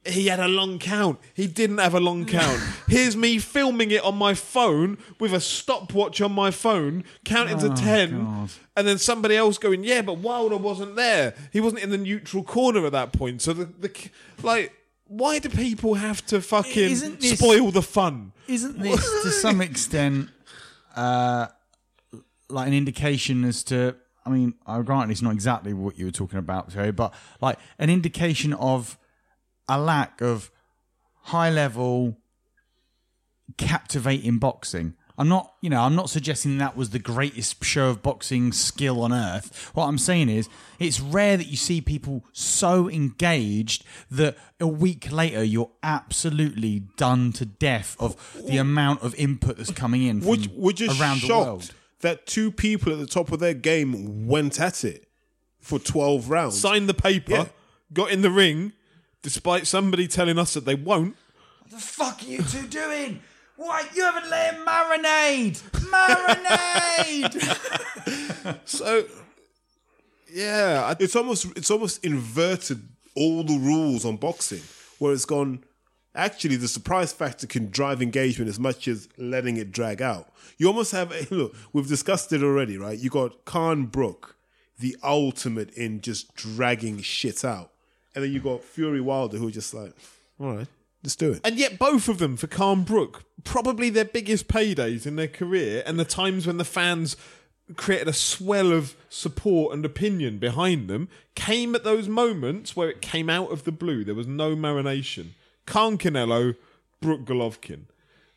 He 0.08 0.28
had 0.28 0.40
a 0.40 0.48
long 0.48 0.80
count. 0.80 1.20
He 1.34 1.48
didn't 1.48 1.78
have 1.80 1.94
a 1.94 2.00
long 2.00 2.26
count. 2.26 2.62
Here's 2.88 3.16
me 3.16 3.40
filming 3.40 3.92
it 3.92 4.04
on 4.04 4.16
my 4.18 4.34
phone 4.34 4.98
with 5.20 5.34
a 5.34 5.40
stopwatch 5.40 6.22
on 6.22 6.32
my 6.32 6.52
phone, 6.52 7.04
counting 7.26 7.58
to 7.60 7.70
10, 7.70 8.24
God. 8.24 8.50
and 8.76 8.88
then 8.88 8.98
somebody 8.98 9.36
else 9.36 9.58
going, 9.58 9.84
yeah, 9.84 10.02
but 10.02 10.18
Wilder 10.18 10.58
wasn't 10.58 10.96
there. 10.96 11.34
He 11.52 11.60
wasn't 11.60 11.84
in 11.84 11.90
the 11.90 11.98
neutral 11.98 12.44
corner 12.44 12.86
at 12.86 12.92
that 12.94 13.12
point. 13.14 13.42
So 13.42 13.54
the, 13.54 13.66
the 13.66 14.10
like, 14.44 14.74
why 15.06 15.40
do 15.40 15.50
people 15.50 15.94
have 15.96 16.26
to 16.28 16.42
fucking 16.42 16.92
Isn't 16.92 17.22
this- 17.22 17.38
spoil 17.38 17.72
the 17.72 17.82
fun? 17.82 18.34
Isn't 18.48 18.80
this 18.82 19.02
to 19.24 19.30
some 19.32 19.62
extent 19.62 20.30
uh, 20.96 21.48
like 22.50 22.68
an 22.68 22.74
indication 22.74 23.44
as 23.44 23.64
to? 23.66 23.96
I 24.26 24.30
mean, 24.30 24.56
I 24.66 24.82
grant 24.82 25.10
it's 25.10 25.22
not 25.22 25.32
exactly 25.34 25.74
what 25.74 25.98
you 25.98 26.06
were 26.06 26.12
talking 26.12 26.38
about, 26.40 26.72
Terry, 26.72 26.92
but 26.92 27.14
like 27.40 27.58
an 27.80 27.90
indication 27.90 28.54
of 28.54 28.98
a 29.70 29.80
lack 29.80 30.22
of 30.22 30.52
high 31.24 31.50
level 31.50 32.18
captivating 33.58 34.38
boxing. 34.38 34.96
I'm 35.20 35.28
not, 35.28 35.54
you 35.62 35.70
know, 35.72 35.82
I'm 35.82 35.96
not 35.96 36.12
suggesting 36.12 36.60
that 36.60 36.78
was 36.78 36.92
the 36.92 37.00
greatest 37.00 37.64
show 37.64 37.90
of 37.90 38.04
boxing 38.04 38.52
skill 38.52 39.02
on 39.02 39.12
earth. 39.12 39.72
What 39.74 39.88
I'm 39.88 39.98
saying 39.98 40.30
is, 40.30 40.48
it's 40.78 41.00
rare 41.00 41.38
that 41.38 41.48
you 41.48 41.58
see 41.58 41.82
people 41.82 42.24
so 42.34 42.88
engaged 42.88 43.84
that 44.12 44.38
a 44.60 44.68
week 44.68 45.12
later 45.12 45.44
you're 45.44 45.72
absolutely 45.82 46.84
done 46.98 47.32
to 47.34 47.46
death 47.48 47.96
of 48.00 48.16
the 48.46 48.58
amount 48.58 49.02
of 49.02 49.16
input 49.16 49.58
that's 49.58 49.72
coming 49.72 50.04
in 50.04 50.20
from 50.22 50.30
Would, 50.30 50.52
we're 50.56 50.72
just 50.74 51.02
around 51.02 51.22
the 51.22 51.28
shocked 51.28 51.46
world. 51.48 51.74
that 52.02 52.28
two 52.28 52.52
people 52.52 52.94
at 52.94 53.00
the 53.00 53.08
top 53.08 53.32
of 53.32 53.40
their 53.40 53.56
game 53.56 54.28
went 54.28 54.60
at 54.62 54.84
it 54.84 55.08
for 55.60 55.80
12 55.80 56.30
rounds. 56.30 56.60
Signed 56.62 56.88
the 56.88 56.94
paper, 56.94 57.32
Yeah. 57.32 57.46
got 57.92 58.12
in 58.12 58.22
the 58.22 58.30
ring, 58.30 58.74
despite 59.28 59.68
somebody 59.68 60.08
telling 60.08 60.40
us 60.40 60.54
that 60.54 60.64
they 60.64 60.74
won't. 60.74 61.14
What 61.64 61.72
the 61.72 61.80
fuck 61.80 62.24
are 62.24 62.26
you 62.26 62.42
two 62.44 62.66
doing? 62.66 63.20
Why 63.58 63.84
You 63.94 64.06
haven't 64.06 64.30
let 64.30 64.54
him 64.54 64.66
marinade! 64.66 65.60
Marinade! 65.92 67.44
So, 68.64 69.04
yeah, 70.32 70.84
I, 70.86 70.96
it's 71.04 71.18
almost 71.18 71.46
it's 71.58 71.70
almost 71.70 72.06
inverted 72.06 72.88
all 73.18 73.44
the 73.44 73.58
rules 73.58 74.06
on 74.06 74.16
boxing, 74.16 74.62
where 74.98 75.12
it's 75.12 75.26
gone. 75.26 75.66
Actually, 76.16 76.56
the 76.56 76.70
surprise 76.70 77.12
factor 77.12 77.46
can 77.48 77.70
drive 77.70 78.02
engagement 78.02 78.48
as 78.48 78.58
much 78.58 78.88
as 78.88 79.10
letting 79.18 79.58
it 79.58 79.74
drag 79.74 80.02
out. 80.02 80.30
You 80.58 80.68
almost 80.68 80.94
have 80.94 81.12
a, 81.12 81.28
look. 81.36 81.54
We've 81.74 81.86
discussed 81.90 82.32
it 82.32 82.42
already, 82.42 82.78
right? 82.78 82.98
You 82.98 83.10
got 83.10 83.44
Khan 83.44 83.88
Brook, 83.88 84.38
the 84.80 84.96
ultimate 85.04 85.72
in 85.72 86.00
just 86.00 86.34
dragging 86.34 87.02
shit 87.02 87.44
out, 87.44 87.74
and 88.16 88.24
then 88.24 88.32
you 88.32 88.40
got 88.40 88.64
Fury 88.64 89.02
Wilder, 89.02 89.38
who 89.38 89.48
are 89.48 89.52
just 89.52 89.74
like, 89.74 89.94
all 90.40 90.56
right, 90.56 90.68
let's 91.04 91.16
do 91.16 91.32
it. 91.34 91.42
And 91.44 91.58
yet, 91.58 91.78
both 91.78 92.08
of 92.08 92.18
them 92.20 92.38
for 92.38 92.48
Khan 92.48 92.84
Brook, 92.84 93.24
probably 93.44 93.90
their 93.90 94.06
biggest 94.06 94.48
paydays 94.48 95.06
in 95.06 95.16
their 95.16 95.28
career, 95.28 95.84
and 95.86 96.00
the 96.00 96.06
times 96.06 96.48
when 96.48 96.58
the 96.58 96.66
fans 96.66 97.16
created 97.76 98.08
a 98.08 98.14
swell 98.14 98.72
of 98.72 98.96
support 99.10 99.74
and 99.74 99.86
opinion 99.86 100.38
behind 100.38 100.88
them, 100.88 101.10
came 101.36 101.76
at 101.76 101.84
those 101.84 102.08
moments 102.08 102.76
where 102.76 102.90
it 102.90 103.02
came 103.02 103.30
out 103.30 103.52
of 103.52 103.66
the 103.66 103.72
blue. 103.72 104.04
There 104.04 104.16
was 104.16 104.28
no 104.28 104.56
marination. 104.56 105.32
Khan 105.66 105.98
Canelo, 105.98 106.56
Brook 107.02 107.26
Golovkin. 107.26 107.82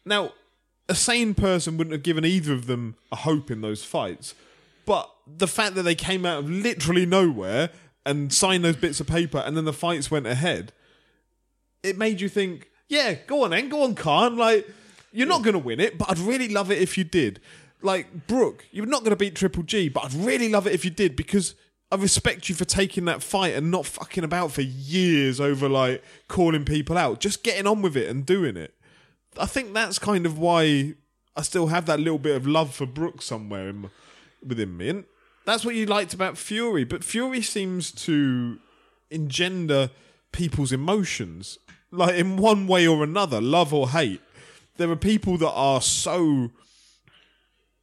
Now, 0.04 0.32
a 0.88 0.94
sane 0.94 1.34
person 1.34 1.76
wouldn't 1.76 1.92
have 1.92 2.02
given 2.02 2.24
either 2.24 2.52
of 2.52 2.66
them 2.66 2.96
a 3.12 3.16
hope 3.16 3.50
in 3.50 3.60
those 3.60 3.84
fights. 3.84 4.34
But 4.84 5.08
the 5.24 5.46
fact 5.46 5.76
that 5.76 5.84
they 5.84 5.94
came 5.94 6.26
out 6.26 6.40
of 6.40 6.50
literally 6.50 7.06
nowhere 7.06 7.70
and 8.06 8.32
signed 8.32 8.64
those 8.64 8.76
bits 8.76 9.00
of 9.00 9.06
paper 9.06 9.38
and 9.38 9.56
then 9.56 9.64
the 9.64 9.72
fights 9.72 10.10
went 10.10 10.26
ahead, 10.26 10.72
it 11.82 11.96
made 11.98 12.20
you 12.20 12.28
think, 12.28 12.70
yeah, 12.88 13.14
go 13.14 13.44
on 13.44 13.50
then, 13.50 13.68
go 13.68 13.82
on, 13.82 13.94
Khan. 13.94 14.36
Like, 14.36 14.68
you're 15.12 15.26
not 15.26 15.42
going 15.42 15.54
to 15.54 15.58
win 15.58 15.80
it, 15.80 15.98
but 15.98 16.10
I'd 16.10 16.18
really 16.18 16.48
love 16.48 16.70
it 16.70 16.78
if 16.78 16.98
you 16.98 17.04
did. 17.04 17.40
Like, 17.82 18.26
Brook, 18.26 18.66
you're 18.70 18.86
not 18.86 19.00
going 19.00 19.10
to 19.10 19.16
beat 19.16 19.34
Triple 19.34 19.62
G, 19.62 19.88
but 19.88 20.04
I'd 20.04 20.14
really 20.14 20.48
love 20.48 20.66
it 20.66 20.74
if 20.74 20.84
you 20.84 20.90
did 20.90 21.16
because 21.16 21.54
I 21.90 21.96
respect 21.96 22.48
you 22.48 22.54
for 22.54 22.64
taking 22.64 23.06
that 23.06 23.22
fight 23.22 23.54
and 23.54 23.70
not 23.70 23.86
fucking 23.86 24.24
about 24.24 24.52
for 24.52 24.60
years 24.60 25.40
over, 25.40 25.68
like, 25.68 26.04
calling 26.28 26.64
people 26.64 26.98
out. 26.98 27.20
Just 27.20 27.42
getting 27.42 27.66
on 27.66 27.82
with 27.82 27.96
it 27.96 28.08
and 28.08 28.26
doing 28.26 28.56
it. 28.56 28.74
I 29.38 29.46
think 29.46 29.72
that's 29.72 29.98
kind 29.98 30.26
of 30.26 30.38
why 30.38 30.94
I 31.36 31.42
still 31.42 31.68
have 31.68 31.86
that 31.86 32.00
little 32.00 32.18
bit 32.18 32.36
of 32.36 32.46
love 32.46 32.74
for 32.74 32.86
Brook 32.86 33.22
somewhere 33.22 33.68
in, 33.68 33.90
within 34.46 34.76
me. 34.76 34.88
And 34.88 35.04
that's 35.50 35.64
what 35.64 35.74
you 35.74 35.86
liked 35.86 36.14
about 36.14 36.38
Fury. 36.38 36.84
But 36.84 37.02
Fury 37.04 37.42
seems 37.42 37.90
to 38.06 38.58
engender 39.10 39.90
people's 40.32 40.72
emotions 40.72 41.58
like 41.90 42.14
in 42.14 42.36
one 42.36 42.66
way 42.66 42.86
or 42.86 43.02
another, 43.02 43.40
love 43.40 43.74
or 43.74 43.90
hate. 43.90 44.20
There 44.76 44.90
are 44.90 44.96
people 44.96 45.36
that 45.38 45.50
are 45.50 45.80
so 45.80 46.50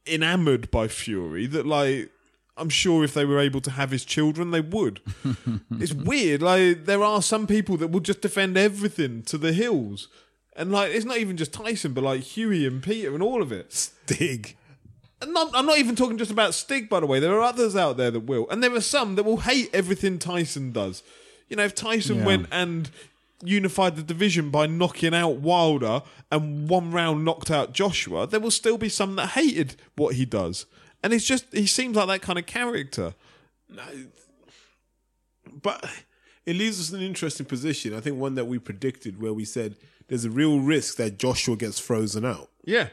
enamored 0.06 0.70
by 0.70 0.88
Fury 0.88 1.46
that 1.46 1.66
like 1.66 2.10
I'm 2.56 2.70
sure 2.70 3.04
if 3.04 3.14
they 3.14 3.24
were 3.24 3.38
able 3.38 3.60
to 3.60 3.70
have 3.70 3.90
his 3.90 4.04
children, 4.04 4.50
they 4.50 4.60
would. 4.60 5.00
it's 5.72 5.92
weird. 5.92 6.42
Like 6.42 6.86
there 6.86 7.04
are 7.04 7.22
some 7.22 7.46
people 7.46 7.76
that 7.76 7.88
will 7.88 8.00
just 8.00 8.20
defend 8.20 8.56
everything 8.56 9.22
to 9.24 9.38
the 9.38 9.52
hills, 9.52 10.08
and 10.56 10.72
like 10.72 10.92
it's 10.92 11.04
not 11.04 11.18
even 11.18 11.36
just 11.36 11.52
Tyson, 11.52 11.92
but 11.92 12.04
like 12.04 12.22
Hughie 12.22 12.66
and 12.66 12.82
Peter 12.82 13.14
and 13.14 13.22
all 13.22 13.42
of 13.42 13.52
it. 13.52 13.72
Stig. 13.72 14.56
Not, 15.26 15.50
I'm 15.54 15.66
not 15.66 15.78
even 15.78 15.96
talking 15.96 16.16
just 16.16 16.30
about 16.30 16.54
Stig, 16.54 16.88
by 16.88 17.00
the 17.00 17.06
way. 17.06 17.18
There 17.18 17.34
are 17.34 17.40
others 17.42 17.74
out 17.74 17.96
there 17.96 18.10
that 18.10 18.20
will, 18.20 18.48
and 18.50 18.62
there 18.62 18.74
are 18.74 18.80
some 18.80 19.16
that 19.16 19.24
will 19.24 19.38
hate 19.38 19.68
everything 19.72 20.18
Tyson 20.18 20.70
does. 20.72 21.02
You 21.48 21.56
know, 21.56 21.64
if 21.64 21.74
Tyson 21.74 22.18
Yeah. 22.18 22.26
went 22.26 22.46
and 22.52 22.90
unified 23.42 23.96
the 23.96 24.02
division 24.02 24.50
by 24.50 24.66
knocking 24.66 25.14
out 25.14 25.36
Wilder 25.36 26.02
and 26.30 26.68
one 26.68 26.90
round 26.92 27.24
knocked 27.24 27.50
out 27.50 27.72
Joshua, 27.72 28.26
there 28.26 28.40
will 28.40 28.50
still 28.50 28.78
be 28.78 28.88
some 28.88 29.16
that 29.16 29.30
hated 29.30 29.76
what 29.96 30.14
he 30.14 30.24
does. 30.24 30.66
And 31.02 31.12
it's 31.12 31.24
just 31.24 31.46
he 31.52 31.66
seems 31.66 31.96
like 31.96 32.08
that 32.08 32.22
kind 32.22 32.38
of 32.38 32.46
character. 32.46 33.14
But 35.62 35.84
it 36.46 36.56
leaves 36.56 36.80
us 36.80 36.90
in 36.90 36.96
an 37.00 37.06
interesting 37.06 37.46
position. 37.46 37.94
I 37.94 38.00
think 38.00 38.18
one 38.18 38.34
that 38.34 38.46
we 38.46 38.58
predicted 38.58 39.20
where 39.20 39.32
we 39.32 39.44
said 39.44 39.76
there's 40.08 40.24
a 40.24 40.30
real 40.30 40.60
risk 40.60 40.96
that 40.96 41.18
Joshua 41.18 41.56
gets 41.56 41.78
frozen 41.78 42.24
out. 42.24 42.50
Yeah. 42.64 42.88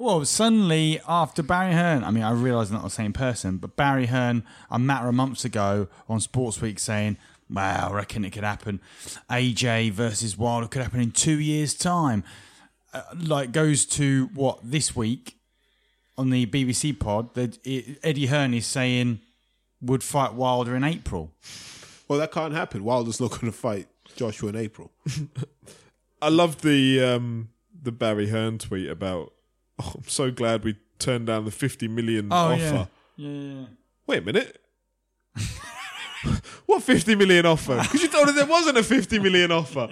Well, 0.00 0.24
suddenly 0.24 0.98
after 1.06 1.42
Barry 1.42 1.74
Hearn, 1.74 2.04
I 2.04 2.10
mean, 2.10 2.22
I 2.22 2.30
realise 2.30 2.70
not 2.70 2.82
the 2.82 2.88
same 2.88 3.12
person, 3.12 3.58
but 3.58 3.76
Barry 3.76 4.06
Hearn 4.06 4.44
a 4.70 4.78
matter 4.78 5.08
of 5.10 5.14
months 5.14 5.44
ago 5.44 5.88
on 6.08 6.20
Sports 6.20 6.58
Week 6.62 6.78
saying, 6.78 7.18
"Wow, 7.50 7.90
I 7.90 7.96
reckon 7.96 8.24
it 8.24 8.30
could 8.30 8.42
happen. 8.42 8.80
AJ 9.28 9.90
versus 9.90 10.38
Wilder 10.38 10.68
could 10.68 10.80
happen 10.80 11.02
in 11.02 11.10
two 11.10 11.38
years' 11.38 11.74
time." 11.74 12.24
Uh, 12.94 13.02
like 13.14 13.52
goes 13.52 13.84
to 13.86 14.30
what 14.32 14.58
this 14.62 14.96
week 14.96 15.36
on 16.16 16.30
the 16.30 16.46
BBC 16.46 16.98
pod 16.98 17.34
that 17.34 17.58
it, 17.62 17.98
Eddie 18.02 18.26
Hearn 18.28 18.54
is 18.54 18.64
saying 18.64 19.20
would 19.82 20.02
fight 20.02 20.32
Wilder 20.32 20.74
in 20.74 20.82
April. 20.82 21.30
Well, 22.08 22.18
that 22.20 22.32
can't 22.32 22.54
happen. 22.54 22.84
Wilder's 22.84 23.20
not 23.20 23.32
going 23.32 23.52
to 23.52 23.58
fight 23.58 23.86
Joshua 24.16 24.48
in 24.48 24.56
April. 24.56 24.92
I 26.22 26.30
love 26.30 26.62
the 26.62 27.02
um, 27.04 27.50
the 27.82 27.92
Barry 27.92 28.30
Hearn 28.30 28.56
tweet 28.56 28.88
about. 28.88 29.34
Oh, 29.86 29.92
I'm 29.96 30.08
so 30.08 30.30
glad 30.30 30.64
we 30.64 30.76
turned 30.98 31.26
down 31.26 31.44
the 31.44 31.50
50 31.50 31.88
million 31.88 32.28
oh, 32.30 32.36
offer. 32.52 32.88
yeah, 33.16 33.28
yeah. 33.28 33.64
Wait 34.06 34.18
a 34.18 34.22
minute. 34.22 34.60
what 36.66 36.82
50 36.82 37.14
million 37.14 37.46
offer? 37.46 37.78
Because 37.80 38.02
you 38.02 38.08
told 38.08 38.28
us 38.28 38.34
there 38.34 38.46
wasn't 38.46 38.76
a 38.78 38.82
50 38.82 39.18
million 39.18 39.50
offer. 39.52 39.88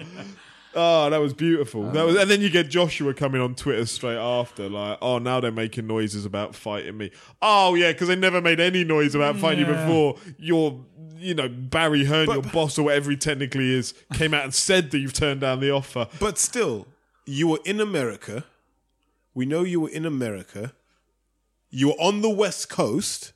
Oh, 0.75 1.09
that 1.09 1.17
was 1.17 1.33
beautiful. 1.33 1.89
That 1.91 2.05
was, 2.05 2.15
uh. 2.15 2.21
and 2.21 2.29
then 2.29 2.41
you 2.41 2.49
get 2.49 2.69
Joshua 2.69 3.13
coming 3.13 3.41
on 3.41 3.55
Twitter 3.55 3.85
straight 3.85 4.17
after, 4.17 4.69
like, 4.69 4.97
"Oh, 5.01 5.17
now 5.17 5.39
they're 5.39 5.51
making 5.51 5.87
noises 5.87 6.25
about 6.25 6.55
fighting 6.55 6.97
me." 6.97 7.11
Oh, 7.41 7.73
yeah, 7.75 7.91
because 7.91 8.07
they 8.07 8.15
never 8.15 8.41
made 8.41 8.59
any 8.59 8.83
noise 8.83 9.15
about 9.15 9.37
fighting 9.37 9.65
you 9.65 9.71
Yeah. 9.71 9.85
before. 9.85 10.15
Your, 10.37 10.85
you 11.17 11.33
know, 11.33 11.49
Barry 11.49 12.05
Hearn, 12.05 12.29
your 12.29 12.43
boss 12.43 12.77
or 12.77 12.83
whatever 12.83 13.09
he 13.09 13.17
technically 13.17 13.73
is, 13.73 13.93
came 14.13 14.33
out 14.33 14.43
and 14.43 14.53
said 14.53 14.91
that 14.91 14.99
you've 14.99 15.13
turned 15.13 15.41
down 15.41 15.59
the 15.59 15.71
offer. 15.71 16.07
But 16.19 16.37
still, 16.37 16.87
you 17.25 17.47
were 17.47 17.59
in 17.65 17.79
America. 17.81 18.45
We 19.33 19.45
know 19.45 19.63
you 19.63 19.81
were 19.81 19.89
in 19.89 20.05
America. 20.05 20.73
You 21.69 21.89
were 21.89 21.93
on 22.01 22.21
the 22.21 22.29
West 22.29 22.69
Coast, 22.69 23.33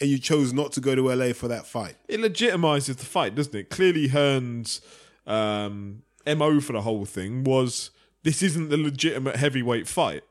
and 0.00 0.08
you 0.08 0.18
chose 0.18 0.52
not 0.52 0.72
to 0.72 0.80
go 0.80 0.94
to 0.94 1.12
LA 1.12 1.32
for 1.32 1.48
that 1.48 1.66
fight. 1.66 1.96
it 2.08 2.20
legitimizes 2.20 2.96
the 2.96 3.04
fight, 3.06 3.34
doesn't 3.34 3.54
it? 3.54 3.68
Clearly, 3.70 4.08
Hearn's 4.08 4.80
um, 5.26 6.02
mo 6.26 6.60
for 6.60 6.72
the 6.72 6.82
whole 6.82 7.04
thing 7.04 7.44
was 7.44 7.90
this 8.22 8.42
isn't 8.42 8.68
the 8.68 8.76
legitimate 8.76 9.36
heavyweight 9.36 9.88
fight. 9.88 10.22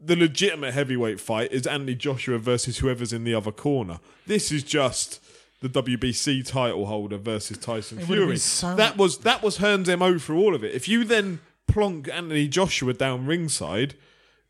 The 0.00 0.16
legitimate 0.16 0.74
heavyweight 0.74 1.20
fight 1.20 1.50
is 1.52 1.66
Anthony 1.66 1.96
Joshua 1.96 2.38
versus 2.38 2.78
whoever's 2.78 3.12
in 3.12 3.24
the 3.24 3.34
other 3.34 3.50
corner. 3.52 3.98
This 4.26 4.52
is 4.52 4.62
just 4.62 5.20
the 5.60 5.68
WBC 5.68 6.46
title 6.46 6.86
holder 6.86 7.18
versus 7.18 7.58
Tyson 7.58 7.98
Fury. 7.98 8.36
so- 8.38 8.76
that 8.76 8.96
was 8.96 9.18
that 9.18 9.42
was 9.42 9.56
Hearn's 9.56 9.88
mo 9.88 10.18
for 10.20 10.34
all 10.34 10.54
of 10.54 10.62
it. 10.62 10.72
If 10.74 10.88
you 10.88 11.02
then 11.04 11.40
plonk 11.68 12.08
Anthony 12.08 12.48
Joshua 12.48 12.92
down 12.92 13.26
ringside, 13.26 13.94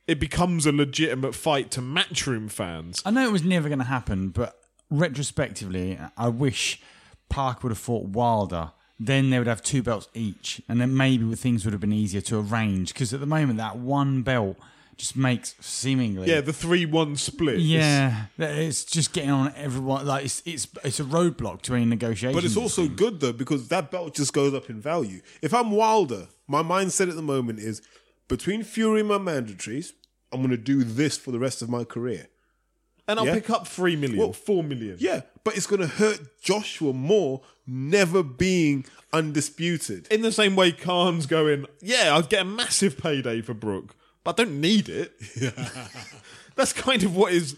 it 0.06 0.18
becomes 0.18 0.64
a 0.64 0.72
legitimate 0.72 1.34
fight 1.34 1.70
to 1.72 1.80
matchroom 1.80 2.50
fans. 2.50 3.02
I 3.04 3.10
know 3.10 3.28
it 3.28 3.32
was 3.32 3.44
never 3.44 3.68
going 3.68 3.80
to 3.80 3.84
happen, 3.84 4.30
but 4.30 4.58
retrospectively, 4.90 5.98
I 6.16 6.28
wish 6.28 6.80
Park 7.28 7.62
would 7.62 7.70
have 7.70 7.78
fought 7.78 8.06
Wilder. 8.06 8.72
Then 8.98 9.30
they 9.30 9.38
would 9.38 9.46
have 9.46 9.62
two 9.62 9.82
belts 9.82 10.08
each, 10.14 10.60
and 10.68 10.80
then 10.80 10.96
maybe 10.96 11.32
things 11.36 11.64
would 11.64 11.72
have 11.72 11.80
been 11.80 11.92
easier 11.92 12.22
to 12.22 12.40
arrange. 12.40 12.92
Because 12.92 13.12
at 13.12 13.20
the 13.20 13.26
moment, 13.26 13.58
that 13.58 13.76
one 13.76 14.22
belt 14.22 14.56
just 14.98 15.16
makes 15.16 15.54
seemingly 15.60 16.28
Yeah, 16.28 16.40
the 16.40 16.52
three-one 16.52 17.16
split. 17.16 17.60
yeah, 17.60 18.26
it's 18.36 18.84
just 18.84 19.12
getting 19.12 19.30
on 19.30 19.52
everyone. 19.56 20.04
Like 20.06 20.24
it's 20.26 20.42
it's 20.44 20.66
it's 20.84 21.00
a 21.00 21.04
roadblock 21.04 21.62
to 21.62 21.74
any 21.74 21.84
negotiation. 21.86 22.34
But 22.34 22.44
it's 22.44 22.56
also 22.56 22.88
good 22.88 23.20
though 23.20 23.32
because 23.32 23.68
that 23.68 23.90
belt 23.90 24.14
just 24.14 24.32
goes 24.32 24.52
up 24.54 24.68
in 24.68 24.80
value. 24.80 25.20
If 25.40 25.54
I'm 25.54 25.70
Wilder, 25.70 26.28
my 26.46 26.62
mindset 26.62 27.08
at 27.08 27.16
the 27.16 27.22
moment 27.22 27.60
is 27.60 27.80
between 28.28 28.62
Fury 28.64 29.00
and 29.00 29.08
my 29.08 29.18
mandatories, 29.18 29.92
I'm 30.32 30.40
going 30.40 30.50
to 30.50 30.56
do 30.58 30.84
this 30.84 31.16
for 31.16 31.30
the 31.30 31.38
rest 31.38 31.62
of 31.62 31.70
my 31.70 31.84
career. 31.84 32.28
And 33.06 33.18
I'll 33.18 33.24
Yeah. 33.24 33.34
pick 33.34 33.48
up 33.48 33.66
three 33.66 33.96
million, 33.96 34.18
Well, 34.18 34.34
four 34.34 34.62
million. 34.62 34.96
Yeah, 35.00 35.22
but 35.42 35.56
it's 35.56 35.66
going 35.66 35.80
to 35.80 35.86
hurt 35.88 36.42
Joshua 36.42 36.92
more 36.92 37.40
never 37.66 38.22
being 38.22 38.84
undisputed. 39.14 40.06
In 40.10 40.22
the 40.22 40.32
same 40.32 40.56
way, 40.56 40.72
Khan's 40.72 41.26
going, 41.26 41.66
yeah, 41.80 42.16
I'd 42.16 42.28
get 42.28 42.42
a 42.42 42.44
massive 42.44 42.98
payday 42.98 43.40
for 43.40 43.54
Brook, 43.54 43.94
but 44.28 44.40
I 44.40 44.44
don't 44.44 44.60
need 44.60 44.88
it. 44.90 45.12
That's 46.54 46.74
kind 46.74 47.02
of 47.02 47.16
what 47.16 47.32
his, 47.32 47.56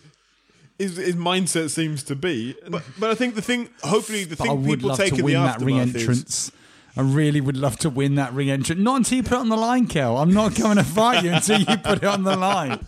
his 0.78 0.97
his 0.98 1.16
mindset 1.16 1.70
seems 1.70 2.05
to 2.05 2.14
be. 2.14 2.55
But 2.68 2.84
but 2.98 3.10
I 3.10 3.14
think 3.16 3.34
the 3.34 3.42
thing, 3.42 3.70
hopefully, 3.82 4.22
the 4.24 4.36
But 4.36 4.44
I 4.44 4.48
thing 4.51 4.62
would 4.66 4.78
people 4.78 4.88
love 4.90 4.98
take 4.98 5.14
to 5.14 5.18
in 5.18 5.24
win 5.24 5.34
the 5.34 5.40
that 5.40 5.55
aftermath 5.56 5.88
is 5.88 5.94
re-entrance. 5.94 6.52
I 6.97 7.01
really 7.02 7.40
would 7.40 7.56
love 7.56 7.76
to 7.78 7.90
win 7.90 8.16
that 8.16 8.32
re-entrance. 8.34 8.80
Not 8.80 8.98
until 8.98 9.16
you 9.16 9.22
put 9.24 9.32
it 9.32 9.38
on 9.40 9.48
the 9.48 9.56
line, 9.56 9.86
Kel. 9.86 10.16
I'm 10.16 10.32
not 10.32 10.55
coming 10.55 10.76
to 10.84 10.84
fight 10.84 11.24
you 11.24 11.32
until 11.32 11.59
you 11.60 11.76
put 11.76 11.98
it 11.98 12.05
on 12.05 12.22
the 12.22 12.36
line. 12.36 12.86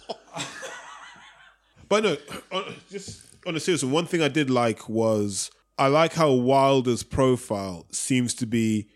But 1.89 2.05
no, 2.05 2.17
on- 2.53 2.75
just 2.91 3.23
on 3.47 3.57
a 3.57 3.61
serious 3.61 3.83
one, 3.83 3.93
one 3.93 4.07
thing 4.07 4.23
I 4.23 4.29
did 4.29 4.49
like 4.49 4.89
was 4.89 5.51
I 5.77 5.89
like 5.89 6.13
how 6.15 6.33
Wilder's 6.33 7.03
profile 7.03 7.87
seems 7.91 8.33
to 8.35 8.47
be 8.47 8.87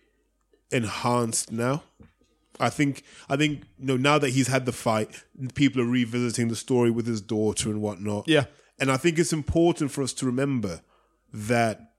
enhanced 0.70 1.50
now. 1.50 1.82
I 2.58 2.70
think 2.70 3.02
I 3.28 3.36
think 3.36 3.64
you 3.78 3.86
know 3.86 3.96
now 3.96 4.18
that 4.18 4.30
he's 4.30 4.48
had 4.48 4.66
the 4.66 4.72
fight, 4.72 5.10
people 5.54 5.82
are 5.82 5.86
revisiting 5.86 6.48
the 6.48 6.56
story 6.56 6.90
with 6.90 7.06
his 7.06 7.20
daughter 7.20 7.70
and 7.70 7.80
whatnot. 7.80 8.28
Yeah. 8.28 8.44
and 8.78 8.90
I 8.90 8.96
think 8.96 9.18
it's 9.18 9.32
important 9.32 9.90
for 9.90 10.02
us 10.02 10.12
to 10.14 10.26
remember 10.26 10.80
that 11.32 11.92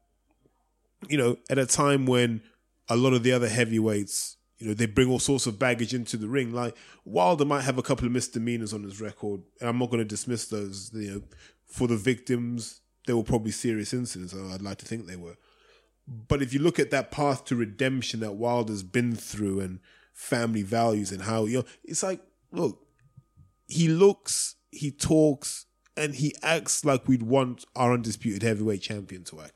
you 1.07 1.17
know 1.17 1.37
at 1.49 1.57
a 1.57 1.65
time 1.65 2.05
when 2.05 2.41
a 2.89 2.95
lot 2.95 3.13
of 3.13 3.23
the 3.23 3.31
other 3.31 3.49
heavyweights, 3.49 4.37
you 4.59 4.67
know, 4.67 4.73
they 4.73 4.85
bring 4.85 5.09
all 5.09 5.19
sorts 5.19 5.45
of 5.45 5.59
baggage 5.59 5.93
into 5.93 6.17
the 6.17 6.27
ring. 6.27 6.53
Like 6.53 6.75
Wilder 7.05 7.45
might 7.45 7.61
have 7.61 7.77
a 7.77 7.83
couple 7.83 8.05
of 8.05 8.11
misdemeanors 8.11 8.73
on 8.73 8.83
his 8.83 9.01
record, 9.01 9.41
and 9.59 9.69
I'm 9.69 9.77
not 9.77 9.89
going 9.89 9.99
to 9.99 10.05
dismiss 10.05 10.47
those. 10.47 10.91
You 10.93 11.11
know, 11.11 11.21
for 11.65 11.87
the 11.87 11.97
victims, 11.97 12.81
they 13.05 13.13
were 13.13 13.23
probably 13.23 13.51
serious 13.51 13.93
incidents. 13.93 14.33
I'd 14.33 14.61
like 14.61 14.77
to 14.79 14.85
think 14.85 15.05
they 15.05 15.15
were. 15.15 15.37
But 16.07 16.41
if 16.41 16.53
you 16.53 16.59
look 16.59 16.79
at 16.79 16.91
that 16.91 17.11
path 17.11 17.43
to 17.45 17.55
redemption 17.55 18.21
that 18.21 18.35
Wilder's 18.35 18.83
been 18.83 19.15
through 19.15 19.59
and 19.59 19.79
family 20.17 20.63
values 20.63 21.11
and 21.11 21.21
how 21.21 21.45
you 21.45 21.59
know, 21.59 21.65
it's 21.83 22.01
like, 22.01 22.19
look, 22.51 22.85
he 23.67 23.87
looks, 23.87 24.55
he 24.71 24.91
talks, 24.91 25.67
and 25.95 26.15
he 26.15 26.33
acts 26.41 26.83
like 26.83 27.07
we'd 27.07 27.23
want 27.23 27.65
our 27.75 27.93
undisputed 27.93 28.41
heavyweight 28.41 28.81
champion 28.81 29.23
to 29.25 29.41
act. 29.41 29.53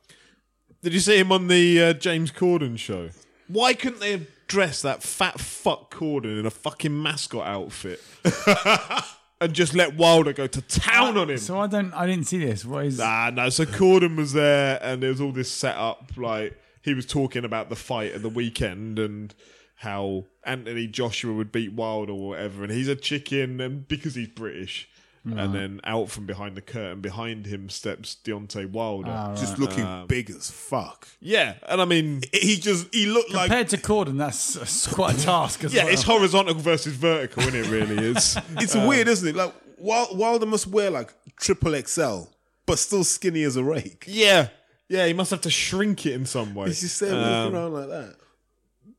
Did 0.83 0.93
you 0.93 0.99
see 0.99 1.17
him 1.17 1.31
on 1.31 1.47
the 1.47 1.81
uh, 1.81 1.93
James 1.93 2.31
Corden 2.31 2.77
show? 2.77 3.09
Why 3.47 3.73
couldn't 3.73 3.99
they 3.99 4.11
have 4.11 4.27
dressed 4.47 4.83
that 4.83 5.01
fat 5.03 5.39
fuck 5.39 5.93
Corden 5.93 6.39
in 6.39 6.45
a 6.45 6.51
fucking 6.51 7.01
mascot 7.01 7.45
outfit 7.45 8.01
and 9.41 9.53
just 9.53 9.73
let 9.73 9.95
Wilder 9.95 10.33
go 10.33 10.47
to 10.47 10.61
town 10.61 11.17
on 11.17 11.31
him? 11.31 11.37
So 11.37 11.59
I 11.59 11.67
don't. 11.67 11.93
I 11.93 12.05
didn't 12.05 12.27
see 12.27 12.37
this. 12.37 12.63
What 12.63 12.85
is? 12.85 12.99
Nah, 12.99 13.31
no. 13.31 13.49
So 13.49 13.65
Corden 13.65 14.15
was 14.15 14.33
there, 14.33 14.79
and 14.81 15.03
there 15.03 15.09
was 15.09 15.21
all 15.21 15.31
this 15.31 15.51
setup. 15.51 16.11
Like 16.17 16.57
he 16.81 16.93
was 16.93 17.05
talking 17.05 17.45
about 17.45 17.69
the 17.69 17.75
fight 17.75 18.13
at 18.13 18.21
the 18.21 18.29
weekend 18.29 18.99
and 18.99 19.33
how 19.75 20.25
Anthony 20.43 20.87
Joshua 20.87 21.33
would 21.33 21.51
beat 21.51 21.73
Wilder 21.73 22.13
or 22.13 22.29
whatever, 22.29 22.63
and 22.63 22.71
he's 22.71 22.87
a 22.87 22.95
chicken, 22.95 23.59
and 23.61 23.87
because 23.87 24.15
he's 24.15 24.27
British. 24.27 24.87
And 25.23 25.53
then 25.53 25.81
out 25.83 26.09
from 26.09 26.25
behind 26.25 26.57
the 26.57 26.61
curtain, 26.61 26.99
behind 26.99 27.45
him 27.45 27.69
steps 27.69 28.17
Deontay 28.23 28.71
Wilder. 28.71 29.11
Ah, 29.11 29.35
just 29.35 29.59
looking 29.59 29.85
um, 29.85 30.07
big 30.07 30.31
as 30.31 30.49
fuck. 30.49 31.07
Yeah, 31.19 31.53
and 31.69 31.79
I 31.79 31.85
mean, 31.85 32.23
He 32.33 32.55
just 32.55 32.91
he 32.91 33.05
looked 33.05 33.31
like 33.31 33.49
Compared 33.49 33.69
to 33.69 33.77
Corden, 33.77 34.17
that's, 34.17 34.55
that's 34.55 34.87
quite 34.87 35.19
a 35.19 35.21
task. 35.21 35.63
As 35.63 35.75
yeah, 35.75 35.83
well. 35.83 35.93
it's 35.93 36.01
horizontal 36.01 36.55
versus 36.55 36.95
vertical, 36.95 37.43
isn't 37.43 37.55
it? 37.55 37.69
Really 37.69 38.03
is. 38.03 38.35
it's 38.57 38.73
weird, 38.73 39.07
isn't 39.07 39.27
it? 39.27 39.35
Like 39.35 39.53
Wilder 39.77 40.47
must 40.47 40.65
wear 40.65 40.89
like 40.89 41.13
triple 41.35 41.79
XL, 41.79 42.23
but 42.65 42.79
still 42.79 43.03
skinny 43.03 43.43
as 43.43 43.57
a 43.57 43.63
rake. 43.63 44.05
yeah, 44.07 44.47
yeah. 44.89 45.05
He 45.05 45.13
must 45.13 45.29
have 45.29 45.41
to 45.41 45.51
shrink 45.51 46.03
it 46.07 46.13
in 46.13 46.25
some 46.25 46.55
way. 46.55 46.69
He's 46.69 46.81
just 46.81 46.99
there 46.99 47.13
walking 47.13 47.55
um, 47.55 47.55
around 47.55 47.73
like 47.73 47.89
that. 47.89 48.15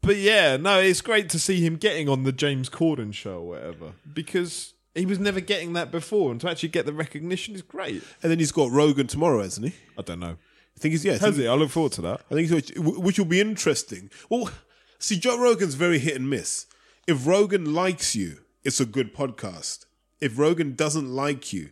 But 0.02 0.16
yeah, 0.16 0.56
no, 0.56 0.80
it's 0.80 1.00
great 1.00 1.28
to 1.30 1.38
see 1.38 1.64
him 1.64 1.76
getting 1.76 2.08
on 2.08 2.24
the 2.24 2.32
James 2.32 2.68
Corden 2.68 3.14
show 3.14 3.38
or 3.38 3.48
whatever 3.48 3.92
because 4.12 4.74
he 4.94 5.06
was 5.06 5.18
never 5.18 5.40
getting 5.40 5.72
that 5.72 5.90
before, 5.90 6.30
and 6.30 6.40
to 6.42 6.50
actually 6.50 6.68
get 6.68 6.86
the 6.86 6.92
recognition 6.92 7.54
is 7.54 7.62
great. 7.62 8.02
And 8.22 8.30
then 8.30 8.38
he's 8.38 8.52
got 8.52 8.70
Rogan 8.70 9.06
tomorrow, 9.06 9.42
hasn't 9.42 9.68
he? 9.68 9.74
I 9.98 10.02
don't 10.02 10.20
know. 10.20 10.36
I 10.76 10.80
think 10.80 10.92
he's 10.92 11.04
yeah. 11.04 11.12
I 11.12 11.14
Has 11.14 11.22
think, 11.22 11.36
he? 11.36 11.48
I 11.48 11.54
look 11.54 11.70
forward 11.70 11.92
to 11.92 12.02
that. 12.02 12.20
I 12.30 12.34
think 12.34 12.50
which 12.76 13.18
will 13.18 13.26
be 13.26 13.40
interesting. 13.40 14.10
Well, 14.28 14.50
see, 14.98 15.18
Joe 15.18 15.38
Rogan's 15.38 15.74
very 15.74 15.98
hit 15.98 16.16
and 16.16 16.28
miss. 16.28 16.66
If 17.06 17.26
Rogan 17.26 17.74
likes 17.74 18.14
you, 18.14 18.38
it's 18.64 18.80
a 18.80 18.86
good 18.86 19.14
podcast. 19.14 19.86
If 20.20 20.38
Rogan 20.38 20.74
doesn't 20.74 21.08
like 21.08 21.52
you, 21.52 21.70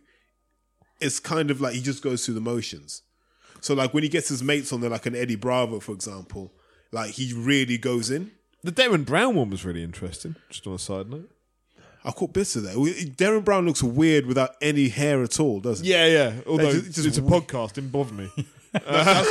it's 0.99 1.19
kind 1.19 1.49
of 1.51 1.61
like 1.61 1.73
he 1.73 1.81
just 1.81 2.03
goes 2.03 2.25
through 2.25 2.35
the 2.35 2.41
motions. 2.41 3.01
So, 3.61 3.73
like 3.73 3.93
when 3.93 4.03
he 4.03 4.09
gets 4.09 4.29
his 4.29 4.43
mates 4.43 4.73
on 4.73 4.81
there, 4.81 4.89
like 4.89 5.05
an 5.05 5.15
Eddie 5.15 5.35
Bravo, 5.35 5.79
for 5.79 5.93
example, 5.93 6.53
like 6.91 7.11
he 7.11 7.33
really 7.33 7.77
goes 7.77 8.09
in. 8.11 8.31
The 8.63 8.71
Derren 8.71 9.05
Brown 9.05 9.35
one 9.35 9.49
was 9.49 9.65
really 9.65 9.83
interesting. 9.83 10.35
Just 10.49 10.67
on 10.67 10.73
a 10.73 10.79
side 10.79 11.09
note. 11.09 11.29
I 12.03 12.11
caught 12.11 12.33
bits 12.33 12.55
of 12.55 12.63
that. 12.63 12.75
Derren 13.17 13.43
Brown 13.45 13.65
looks 13.67 13.83
weird 13.83 14.25
without 14.25 14.51
any 14.61 14.89
hair 14.89 15.21
at 15.23 15.39
all, 15.39 15.59
doesn't 15.59 15.85
he? 15.85 15.91
Yeah, 15.91 16.05
yeah. 16.07 16.33
Although 16.47 16.65
Like, 16.69 16.83
just- 16.85 17.05
it's 17.05 17.17
a 17.17 17.21
podcast, 17.21 17.73
didn't 17.73 17.91
bother 17.91 18.13
me. 18.13 18.29
I, 18.73 19.23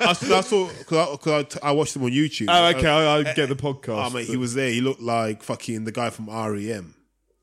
I 0.00 0.12
saw 0.14 0.68
because 0.68 0.96
I, 1.08 1.16
'cause 1.16 1.28
I 1.28 1.42
t- 1.42 1.58
I 1.62 1.72
watched 1.72 1.94
him 1.96 2.02
on 2.04 2.10
YouTube. 2.10 2.46
oh, 2.48 2.66
okay. 2.76 2.88
I, 2.88 3.16
I 3.18 3.22
get 3.34 3.48
the 3.50 3.54
podcast. 3.56 4.06
Oh, 4.06 4.10
mate, 4.10 4.26
he 4.26 4.36
was 4.38 4.54
there. 4.54 4.70
He 4.70 4.80
looked 4.80 5.02
like 5.02 5.42
fucking 5.42 5.84
the 5.84 5.92
guy 5.92 6.08
from 6.10 6.28
REM. 6.30 6.94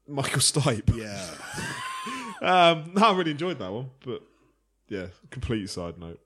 Michael 0.07 0.39
Stipe. 0.39 0.95
Yeah. 0.97 1.29
Um, 2.43 2.93
no, 2.95 3.03
I 3.05 3.15
really 3.15 3.29
enjoyed 3.31 3.59
that 3.59 3.71
one, 3.71 3.91
but 4.03 4.23
yeah, 4.89 5.05
complete 5.29 5.69
side 5.69 5.99
note. 5.99 6.19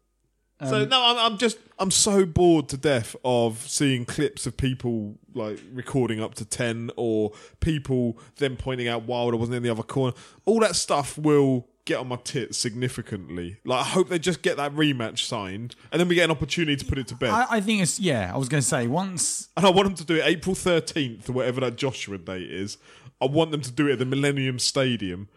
So 0.63 0.83
um, 0.83 0.89
no, 0.89 1.03
I'm, 1.03 1.33
I'm 1.33 1.37
just 1.37 1.57
I'm 1.79 1.91
so 1.91 2.25
bored 2.25 2.69
to 2.69 2.77
death 2.77 3.15
of 3.25 3.59
seeing 3.59 4.05
clips 4.05 4.45
of 4.45 4.55
people 4.55 5.15
like 5.33 5.59
recording 5.73 6.21
up 6.21 6.35
to 6.35 6.45
ten, 6.45 6.91
or 6.95 7.33
people 7.59 8.17
then 8.37 8.55
pointing 8.55 8.87
out 8.87 9.03
Wilder 9.03 9.35
wasn't 9.35 9.57
in 9.57 9.63
the 9.63 9.69
other 9.69 9.83
corner. 9.83 10.15
All 10.45 10.59
that 10.61 10.75
stuff 10.75 11.17
will 11.17 11.67
get 11.83 11.99
on 11.99 12.07
my 12.07 12.15
tits 12.15 12.57
significantly. 12.57 13.57
Like 13.65 13.81
I 13.81 13.89
hope 13.89 14.07
they 14.07 14.17
just 14.17 14.41
get 14.41 14.55
that 14.55 14.73
rematch 14.73 15.19
signed, 15.19 15.75
and 15.91 15.99
then 15.99 16.07
we 16.07 16.15
get 16.15 16.25
an 16.25 16.31
opportunity 16.31 16.77
to 16.77 16.85
put 16.85 16.97
it 16.97 17.07
to 17.07 17.15
bed. 17.15 17.31
I, 17.31 17.45
I 17.49 17.61
think 17.61 17.81
it's 17.81 17.99
yeah. 17.99 18.31
I 18.33 18.37
was 18.37 18.47
going 18.47 18.61
to 18.61 18.67
say 18.67 18.87
once. 18.87 19.49
and 19.57 19.65
I 19.65 19.69
want 19.69 19.87
them 19.87 19.95
to 19.95 20.05
do 20.05 20.15
it 20.15 20.23
April 20.25 20.55
13th 20.55 21.29
or 21.29 21.33
whatever 21.33 21.61
that 21.61 21.75
Joshua 21.75 22.17
date 22.17 22.49
is. 22.49 22.77
I 23.21 23.25
want 23.25 23.51
them 23.51 23.61
to 23.61 23.71
do 23.71 23.87
it 23.87 23.93
at 23.93 23.99
the 23.99 24.05
Millennium 24.05 24.59
Stadium. 24.59 25.27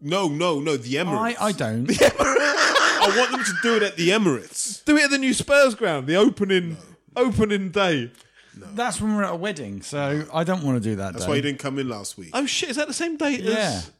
No, 0.00 0.28
no, 0.28 0.60
no. 0.60 0.76
The 0.76 0.98
I, 0.98 1.04
Emirates. 1.04 1.36
I 1.40 1.52
don't. 1.52 1.90
I 3.12 3.18
want 3.18 3.30
them 3.32 3.44
to 3.44 3.52
do 3.62 3.76
it 3.76 3.82
at 3.82 3.96
the 3.96 4.10
Emirates. 4.10 4.84
Do 4.84 4.96
it 4.96 5.04
at 5.04 5.10
the 5.10 5.18
new 5.18 5.34
Spurs 5.34 5.74
ground, 5.74 6.06
the 6.06 6.16
opening 6.16 6.76
opening 7.16 7.70
day. 7.70 8.10
That's 8.54 9.00
when 9.00 9.14
we're 9.16 9.22
at 9.24 9.32
a 9.32 9.36
wedding, 9.36 9.82
so 9.82 10.26
I 10.34 10.42
don't 10.44 10.62
want 10.64 10.82
to 10.82 10.88
do 10.90 10.96
that. 10.96 11.12
That's 11.12 11.24
day. 11.24 11.28
why 11.30 11.36
you 11.36 11.42
didn't 11.42 11.60
come 11.60 11.78
in 11.78 11.88
last 11.88 12.18
week. 12.18 12.30
Oh 12.34 12.44
shit, 12.46 12.70
is 12.70 12.76
that 12.76 12.88
the 12.88 12.94
same 12.94 13.16
date 13.16 13.40
Yeah. 13.40 13.52
as 13.54 13.90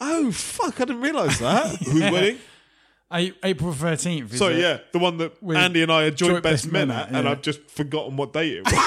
Oh 0.00 0.30
fuck, 0.32 0.80
I 0.80 0.84
didn't 0.84 1.02
realise 1.02 1.38
that. 1.38 1.76
Who's 1.84 2.00
wedding? 2.00 2.38
A- 3.12 3.32
April 3.44 3.72
thirteenth. 3.72 4.36
Sorry, 4.36 4.60
yeah, 4.60 4.78
the 4.92 4.98
one 4.98 5.18
that 5.18 5.40
With 5.42 5.56
Andy 5.56 5.82
and 5.82 5.92
I 5.92 6.04
are 6.04 6.10
joint, 6.10 6.32
joint 6.32 6.42
best 6.42 6.64
best 6.64 6.72
men 6.72 6.88
men 6.88 6.96
at, 6.96 7.08
at, 7.08 7.14
and 7.14 7.24
yeah. 7.24 7.30
I've 7.30 7.42
just 7.42 7.60
forgotten 7.70 8.16
what 8.16 8.32
date 8.32 8.54
it 8.58 8.64
was. 8.64 8.72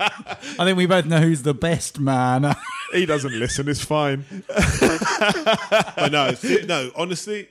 I 0.00 0.64
think 0.64 0.76
we 0.76 0.86
both 0.86 1.06
know 1.06 1.20
who's 1.20 1.42
the 1.42 1.54
best 1.54 1.98
man. 2.00 2.54
he 2.92 3.06
doesn't 3.06 3.32
listen, 3.32 3.68
it's 3.68 3.84
fine. 3.84 4.24
I 4.50 6.08
know. 6.10 6.28
it's- 6.28 6.66
no. 6.66 6.90
Honestly, 6.96 7.48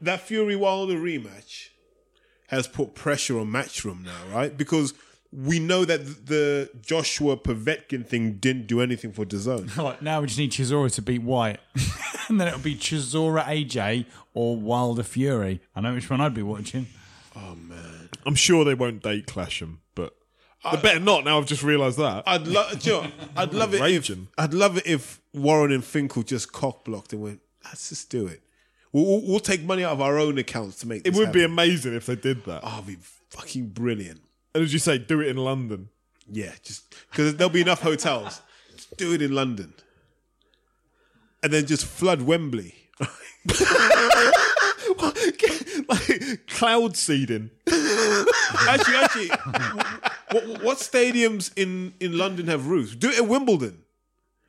that 0.00 0.20
Fury 0.20 0.56
Wilder 0.56 0.94
rematch 0.94 1.68
has 2.48 2.66
put 2.66 2.94
pressure 2.94 3.38
on 3.38 3.46
Matchroom 3.46 4.04
now, 4.04 4.22
right? 4.34 4.56
Because 4.56 4.94
we 5.32 5.60
know 5.60 5.84
that 5.84 6.26
the 6.26 6.68
Joshua 6.82 7.36
Povetkin 7.36 8.04
thing 8.04 8.34
didn't 8.38 8.66
do 8.66 8.80
anything 8.80 9.12
for 9.12 9.24
DAZN. 9.24 9.76
Right, 9.82 10.02
now 10.02 10.20
we 10.20 10.26
just 10.26 10.38
need 10.38 10.50
Chisora 10.50 10.92
to 10.94 11.02
beat 11.02 11.22
White, 11.22 11.60
and 12.28 12.40
then 12.40 12.48
it'll 12.48 12.60
be 12.60 12.74
Chisora 12.74 13.44
AJ 13.44 14.06
or 14.34 14.56
Wilder 14.56 15.04
Fury. 15.04 15.60
I 15.76 15.80
know 15.80 15.94
which 15.94 16.10
one 16.10 16.20
I'd 16.20 16.34
be 16.34 16.42
watching. 16.42 16.86
Oh, 17.36 17.54
man. 17.54 18.08
I'm 18.26 18.34
sure 18.34 18.64
they 18.64 18.74
won't 18.74 19.02
date 19.02 19.26
clash 19.26 19.60
them, 19.60 19.80
but 19.94 20.16
they 20.64 20.76
better 20.80 21.00
not 21.00 21.24
now 21.24 21.38
I've 21.38 21.46
just 21.46 21.62
realised 21.62 21.98
that. 21.98 22.24
I'd 22.26 22.46
love, 22.46 22.84
you 22.84 22.92
know, 22.92 23.06
I'd 23.36 23.54
love 23.54 23.72
it. 23.74 23.80
If, 23.80 24.10
I'd 24.36 24.52
love 24.52 24.76
it 24.76 24.86
if 24.86 25.20
Warren 25.32 25.72
and 25.72 25.84
Finkel 25.84 26.22
just 26.22 26.52
cock 26.52 26.84
blocked 26.84 27.12
and 27.12 27.22
went, 27.22 27.40
"Let's 27.64 27.88
just 27.88 28.10
do 28.10 28.26
it. 28.26 28.42
We'll, 28.92 29.22
we'll, 29.22 29.40
take 29.40 29.62
money 29.62 29.84
out 29.84 29.92
of 29.92 30.00
our 30.00 30.18
own 30.18 30.36
accounts 30.38 30.80
to 30.80 30.88
make. 30.88 31.06
it 31.06 31.14
would 31.14 31.30
be 31.32 31.44
amazing 31.44 31.94
if 31.94 32.06
they 32.06 32.16
did 32.16 32.44
that. 32.44 32.60
Oh, 32.64 32.78
it'd 32.78 32.86
be 32.86 32.96
fucking 33.30 33.68
brilliant. 33.68 34.20
And 34.54 34.64
as 34.64 34.72
you 34.72 34.80
say, 34.80 34.98
do 34.98 35.20
it 35.20 35.28
in 35.28 35.36
London. 35.36 35.90
Yeah, 36.28 36.52
just 36.62 36.94
because 37.10 37.36
there'll 37.36 37.52
be 37.52 37.60
enough 37.60 37.82
hotels. 37.82 38.40
Just 38.74 38.96
do 38.96 39.12
it 39.14 39.22
in 39.22 39.32
London, 39.32 39.74
and 41.42 41.52
then 41.52 41.66
just 41.66 41.84
flood 41.84 42.22
Wembley. 42.22 42.74
like 44.98 46.46
cloud 46.48 46.96
seeding. 46.96 47.50
actually, 48.68 48.96
actually, 48.96 49.28
what, 50.30 50.62
what 50.62 50.78
stadiums 50.78 51.52
in, 51.56 51.94
in 52.00 52.16
London 52.18 52.46
have 52.48 52.66
roofs? 52.66 52.94
Do 52.94 53.08
it 53.08 53.18
at 53.18 53.28
Wimbledon 53.28 53.82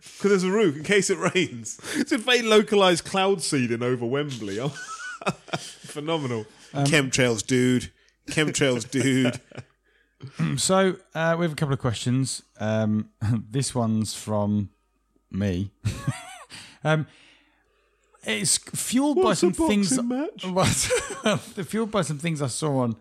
because 0.02 0.30
there's 0.32 0.44
a 0.44 0.52
roof 0.52 0.76
in 0.78 0.84
case 0.84 1.10
it 1.10 1.18
rains. 1.18 1.80
It's 1.96 2.12
if 2.12 2.26
they 2.26 2.42
localised 2.42 3.06
cloud 3.06 3.42
seeding 3.42 3.84
over 3.84 4.06
Wembley. 4.06 4.60
Oh, 4.60 4.70
Phenomenal. 5.58 6.46
Chemtrails, 6.74 7.46
dude. 7.46 7.92
Chemtrails, 8.28 8.90
dude. 8.92 9.40
So 10.58 10.98
uh, 11.16 11.36
we 11.40 11.46
have 11.46 11.54
a 11.54 11.56
couple 11.56 11.74
of 11.74 11.80
questions. 11.80 12.44
Um, 12.60 13.10
this 13.50 13.74
one's 13.74 14.14
from 14.14 14.70
me. 15.32 15.72
um, 16.84 17.08
it's 18.24 18.58
fueled 18.60 19.16
by 19.18 19.22
What's 19.24 19.40
some 19.40 19.50
a 19.50 19.54
boxing 19.54 19.84
things. 19.84 20.04
match? 20.04 20.46
Well, 20.46 21.38
fueled 21.38 21.90
by 21.90 22.04
some 22.04 22.20
things 22.20 22.40
I 22.40 22.48
saw 22.48 22.82
on 22.82 22.98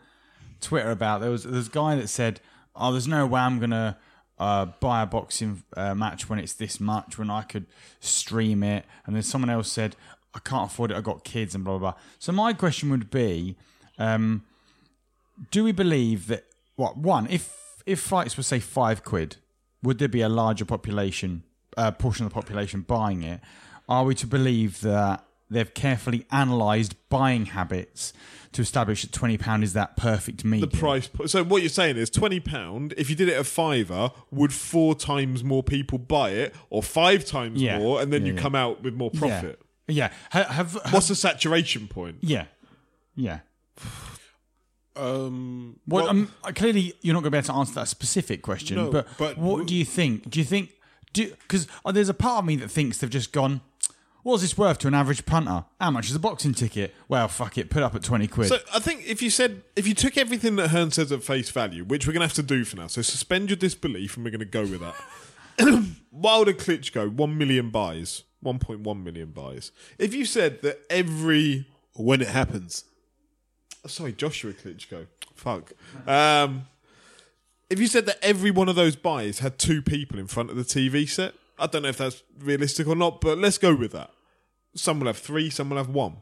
Twitter 0.62 0.90
about. 0.90 1.20
There 1.20 1.30
was 1.30 1.44
there's 1.44 1.66
a 1.66 1.70
guy 1.70 1.96
that 1.96 2.08
said, 2.08 2.40
"Oh, 2.74 2.90
there's 2.90 3.06
no 3.08 3.26
way 3.26 3.40
I'm 3.42 3.58
gonna." 3.58 3.98
Uh, 4.40 4.64
buy 4.64 5.02
a 5.02 5.06
boxing 5.06 5.62
uh, 5.76 5.94
match 5.94 6.28
when 6.28 6.38
it's 6.38 6.54
this 6.54 6.80
much 6.80 7.18
when 7.18 7.28
I 7.28 7.42
could 7.42 7.66
stream 8.00 8.62
it. 8.62 8.86
And 9.04 9.14
then 9.14 9.22
someone 9.22 9.50
else 9.50 9.70
said 9.70 9.96
I 10.34 10.38
can't 10.38 10.70
afford 10.70 10.90
it. 10.90 10.96
I 10.96 11.02
got 11.02 11.24
kids 11.24 11.54
and 11.54 11.62
blah 11.62 11.78
blah 11.78 11.92
blah. 11.92 12.00
So 12.18 12.32
my 12.32 12.54
question 12.54 12.88
would 12.90 13.10
be 13.10 13.56
um, 13.98 14.44
do 15.50 15.62
we 15.62 15.72
believe 15.72 16.26
that 16.28 16.44
what 16.76 16.96
one 16.96 17.26
if 17.28 17.82
if 17.84 18.00
fights 18.00 18.36
were 18.36 18.42
say 18.42 18.60
five 18.60 19.04
quid 19.04 19.36
would 19.82 19.98
there 19.98 20.08
be 20.08 20.22
a 20.22 20.28
larger 20.28 20.64
population 20.64 21.42
uh, 21.76 21.90
portion 21.90 22.24
of 22.24 22.32
the 22.32 22.34
population 22.34 22.80
buying 22.80 23.22
it? 23.22 23.40
Are 23.88 24.04
we 24.04 24.14
to 24.16 24.26
believe 24.26 24.80
that 24.80 25.24
they've 25.50 25.72
carefully 25.74 26.26
analysed 26.30 26.94
buying 27.08 27.46
habits 27.46 28.12
to 28.52 28.62
establish 28.62 29.02
that 29.02 29.12
20 29.12 29.38
pound 29.38 29.62
is 29.64 29.72
that 29.74 29.96
perfect 29.96 30.44
medium 30.44 30.68
The 30.70 30.76
price. 30.76 31.06
po- 31.06 31.26
So 31.26 31.44
what 31.44 31.62
you're 31.62 31.68
saying 31.68 31.96
is 31.96 32.10
twenty 32.10 32.40
pound. 32.40 32.94
If 32.96 33.08
you 33.10 33.16
did 33.16 33.28
it 33.28 33.34
at 33.36 33.46
fiver, 33.46 34.10
would 34.30 34.52
four 34.52 34.94
times 34.94 35.44
more 35.44 35.62
people 35.62 35.98
buy 35.98 36.30
it, 36.30 36.54
or 36.68 36.82
five 36.82 37.24
times 37.24 37.60
Yeah. 37.62 37.78
more, 37.78 38.00
and 38.02 38.12
then 38.12 38.22
Yeah, 38.22 38.28
you 38.28 38.34
yeah. 38.34 38.40
come 38.40 38.54
out 38.54 38.82
with 38.82 38.94
more 38.94 39.10
profit? 39.10 39.60
yeah 39.60 39.66
yeah 39.92 40.12
Ha- 40.30 40.52
have, 40.52 40.72
have 40.84 40.92
What's 40.92 41.08
the 41.08 41.14
saturation 41.16 41.88
point? 41.88 42.18
yeah 42.22 42.44
yeah 43.16 43.40
Um, 44.96 45.78
Well, 45.86 46.04
well, 46.04 46.10
um, 46.10 46.32
clearly 46.54 46.94
you're 47.00 47.14
not 47.14 47.20
going 47.20 47.30
to 47.30 47.30
be 47.30 47.38
able 47.38 47.46
to 47.46 47.54
answer 47.54 47.74
that 47.74 47.88
specific 47.88 48.42
question. 48.42 48.76
No, 48.76 48.90
but, 48.90 49.06
but 49.18 49.38
what 49.38 49.50
w- 49.58 49.66
do 49.66 49.74
you 49.74 49.84
think? 49.84 50.28
Do 50.28 50.38
you 50.38 50.44
think? 50.44 50.70
Do 51.12 51.26
because 51.42 51.66
there's 51.92 52.08
a 52.08 52.14
part 52.14 52.40
of 52.40 52.44
me 52.44 52.56
that 52.56 52.70
thinks 52.70 52.98
they've 52.98 53.08
just 53.10 53.32
gone. 53.32 53.60
What's 54.22 54.42
this 54.42 54.56
worth 54.58 54.78
to 54.78 54.88
an 54.88 54.94
average 54.94 55.24
punter? 55.24 55.64
How 55.80 55.90
much 55.90 56.10
is 56.10 56.14
a 56.14 56.18
boxing 56.18 56.52
ticket? 56.52 56.94
Well, 57.08 57.26
fuck 57.28 57.56
it, 57.56 57.70
put 57.70 57.82
up 57.82 57.94
at 57.94 58.02
twenty 58.02 58.26
quid. 58.26 58.48
So 58.48 58.58
I 58.74 58.78
think 58.78 59.08
if 59.08 59.22
you 59.22 59.30
said 59.30 59.62
if 59.76 59.86
you 59.88 59.94
took 59.94 60.16
everything 60.18 60.56
that 60.56 60.68
Hearn 60.68 60.90
says 60.90 61.10
at 61.10 61.22
face 61.22 61.50
value, 61.50 61.84
which 61.84 62.06
we're 62.06 62.12
going 62.12 62.20
to 62.20 62.26
have 62.26 62.34
to 62.34 62.42
do 62.42 62.64
for 62.64 62.76
now, 62.76 62.86
so 62.86 63.02
suspend 63.02 63.48
your 63.48 63.56
disbelief, 63.56 64.16
and 64.16 64.24
we're 64.24 64.30
going 64.30 64.40
to 64.40 64.44
go 64.44 64.62
with 64.62 64.80
that. 64.80 65.94
Wilder 66.12 66.52
Klitschko, 66.52 67.12
one 67.12 67.38
million 67.38 67.70
buys, 67.70 68.24
one 68.40 68.58
point 68.58 68.80
one 68.80 69.02
million 69.02 69.30
buys. 69.30 69.72
If 69.98 70.14
you 70.14 70.24
said 70.24 70.62
that 70.62 70.80
every 70.90 71.66
when 71.94 72.20
it 72.20 72.28
happens, 72.28 72.84
sorry, 73.86 74.12
Joshua 74.12 74.52
Klitschko. 74.52 75.06
Fuck. 75.34 75.72
Um, 76.06 76.66
if 77.70 77.78
you 77.78 77.86
said 77.86 78.06
that 78.06 78.18
every 78.22 78.50
one 78.50 78.68
of 78.68 78.76
those 78.76 78.96
buys 78.96 79.38
had 79.38 79.58
two 79.58 79.80
people 79.80 80.18
in 80.18 80.26
front 80.26 80.50
of 80.50 80.56
the 80.56 80.64
TV 80.64 81.08
set, 81.08 81.34
I 81.60 81.66
don't 81.66 81.82
know 81.82 81.88
if 81.88 81.98
that's 81.98 82.22
realistic 82.38 82.86
or 82.86 82.96
not, 82.96 83.20
but 83.20 83.38
let's 83.38 83.58
go 83.58 83.74
with 83.74 83.92
that. 83.92 84.10
Some 84.74 85.00
will 85.00 85.06
have 85.08 85.18
three, 85.18 85.50
some 85.50 85.70
will 85.70 85.76
have 85.76 85.88
one. 85.88 86.18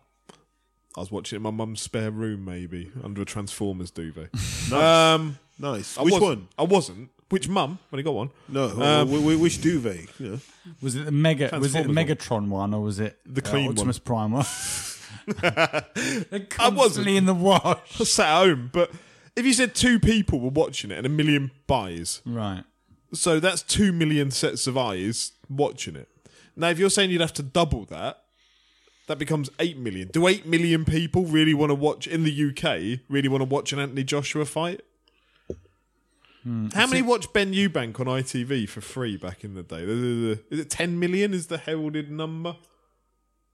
I 0.96 1.00
was 1.00 1.12
watching 1.12 1.36
it 1.36 1.38
in 1.38 1.42
my 1.44 1.50
mum's 1.50 1.80
spare 1.80 2.10
room, 2.10 2.44
maybe 2.44 2.90
under 3.04 3.22
a 3.22 3.24
Transformers 3.24 3.90
duvet. 3.90 4.30
Um, 4.72 5.38
nice. 5.58 5.96
I 5.96 6.02
Which 6.02 6.12
wasn't- 6.12 6.28
one? 6.28 6.48
I 6.58 6.62
wasn't. 6.64 7.10
Which 7.30 7.46
mum? 7.48 7.78
When 7.90 7.98
he 7.98 8.02
got 8.02 8.14
one, 8.14 8.30
No, 8.48 8.64
Um, 8.70 9.08
wh- 9.08 9.20
wh- 9.36 9.40
which 9.40 9.60
duvet? 9.60 10.08
You 10.18 10.28
know. 10.30 10.40
was 10.80 10.96
it 10.96 11.04
the 11.04 11.12
mega? 11.12 11.50
Was 11.58 11.74
it 11.74 11.86
the 11.86 11.92
Megatron 11.92 12.48
one 12.48 12.72
or 12.74 12.80
was 12.82 12.98
it 13.00 13.18
The 13.26 13.42
clean 13.42 13.64
uh, 13.66 13.68
one. 13.68 13.78
Optimus 13.78 13.98
Prime 13.98 14.32
one? 14.32 14.46
I 15.42 16.70
wasn't 16.72 17.08
in 17.08 17.26
the 17.26 17.34
wash. 17.34 18.00
I 18.00 18.04
sat 18.04 18.28
at 18.28 18.46
home, 18.46 18.70
but 18.72 18.90
if 19.36 19.44
you 19.44 19.52
said 19.52 19.74
two 19.74 20.00
people 20.00 20.40
were 20.40 20.48
watching 20.50 20.90
it 20.90 20.96
and 20.98 21.06
a 21.06 21.10
million 21.10 21.50
buys, 21.66 22.22
Right. 22.24 22.64
So 23.12 23.40
that's 23.40 23.62
two 23.62 23.92
million 23.92 24.30
sets 24.30 24.66
of 24.66 24.76
eyes 24.76 25.32
watching 25.48 25.96
it. 25.96 26.08
Now, 26.56 26.68
if 26.68 26.78
you're 26.78 26.90
saying 26.90 27.10
you'd 27.10 27.20
have 27.20 27.32
to 27.34 27.42
double 27.42 27.84
that, 27.86 28.22
that 29.06 29.18
becomes 29.18 29.48
eight 29.58 29.78
million. 29.78 30.08
Do 30.08 30.26
eight 30.26 30.44
million 30.44 30.84
people 30.84 31.24
really 31.24 31.54
want 31.54 31.70
to 31.70 31.74
watch 31.74 32.06
in 32.06 32.24
the 32.24 32.30
UK? 32.50 33.00
Really 33.08 33.28
want 33.28 33.40
to 33.40 33.46
watch 33.48 33.72
an 33.72 33.78
Anthony 33.78 34.04
Joshua 34.04 34.44
fight? 34.44 34.82
Hmm. 36.44 36.68
How 36.74 36.86
many 36.86 37.02
watched 37.02 37.32
Benn 37.32 37.52
Eubank 37.52 37.98
on 38.00 38.06
ITV 38.06 38.68
for 38.68 38.80
free 38.80 39.16
back 39.16 39.42
in 39.44 39.54
the 39.54 39.62
day? 39.62 39.82
Is 40.50 40.60
it 40.60 40.70
ten 40.70 40.98
million? 40.98 41.34
Is 41.34 41.46
the 41.48 41.58
heralded 41.58 42.10
number? 42.10 42.56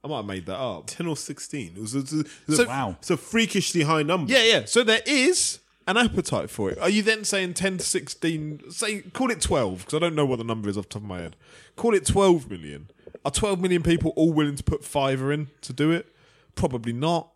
I 0.02 0.08
might 0.08 0.16
have 0.16 0.26
made 0.26 0.44
that 0.46 0.58
up. 0.58 0.86
10 0.88 1.06
or 1.06 1.16
16. 1.16 1.72
It 1.76 1.80
was, 1.80 1.94
it 1.94 2.00
was 2.02 2.12
it 2.12 2.26
was 2.46 2.56
So- 2.58 2.64
a- 2.64 2.66
Wow. 2.66 2.96
It's 3.00 3.08
a 3.10 3.16
freakishly 3.16 3.82
high 3.84 4.02
number. 4.02 4.30
Yeah, 4.30 4.42
yeah. 4.44 4.64
So 4.66 4.84
there 4.84 5.00
is 5.06 5.60
an 5.86 5.96
appetite 5.96 6.50
for 6.50 6.70
it. 6.70 6.78
Are 6.78 6.88
you 6.88 7.02
then 7.02 7.24
saying 7.24 7.54
10 7.54 7.78
to 7.78 7.84
16? 7.84 8.70
Say, 8.70 9.02
call 9.02 9.30
it 9.30 9.40
12, 9.40 9.80
because 9.80 9.94
I 9.94 9.98
don't 9.98 10.14
know 10.14 10.26
what 10.26 10.38
the 10.38 10.44
number 10.44 10.68
is 10.68 10.78
off 10.78 10.84
the 10.84 10.94
top 10.94 11.02
of 11.02 11.08
my 11.08 11.20
head. 11.20 11.36
Call 11.76 11.94
it 11.94 12.06
12 12.06 12.50
million. 12.50 12.88
Are 13.24 13.30
12 13.30 13.60
million 13.60 13.82
people 13.82 14.12
all 14.16 14.32
willing 14.32 14.56
to 14.56 14.64
put 14.64 14.84
fiver 14.84 15.32
in 15.32 15.48
to 15.62 15.72
do 15.72 15.90
it? 15.90 16.06
Probably 16.54 16.92
not. 16.92 17.30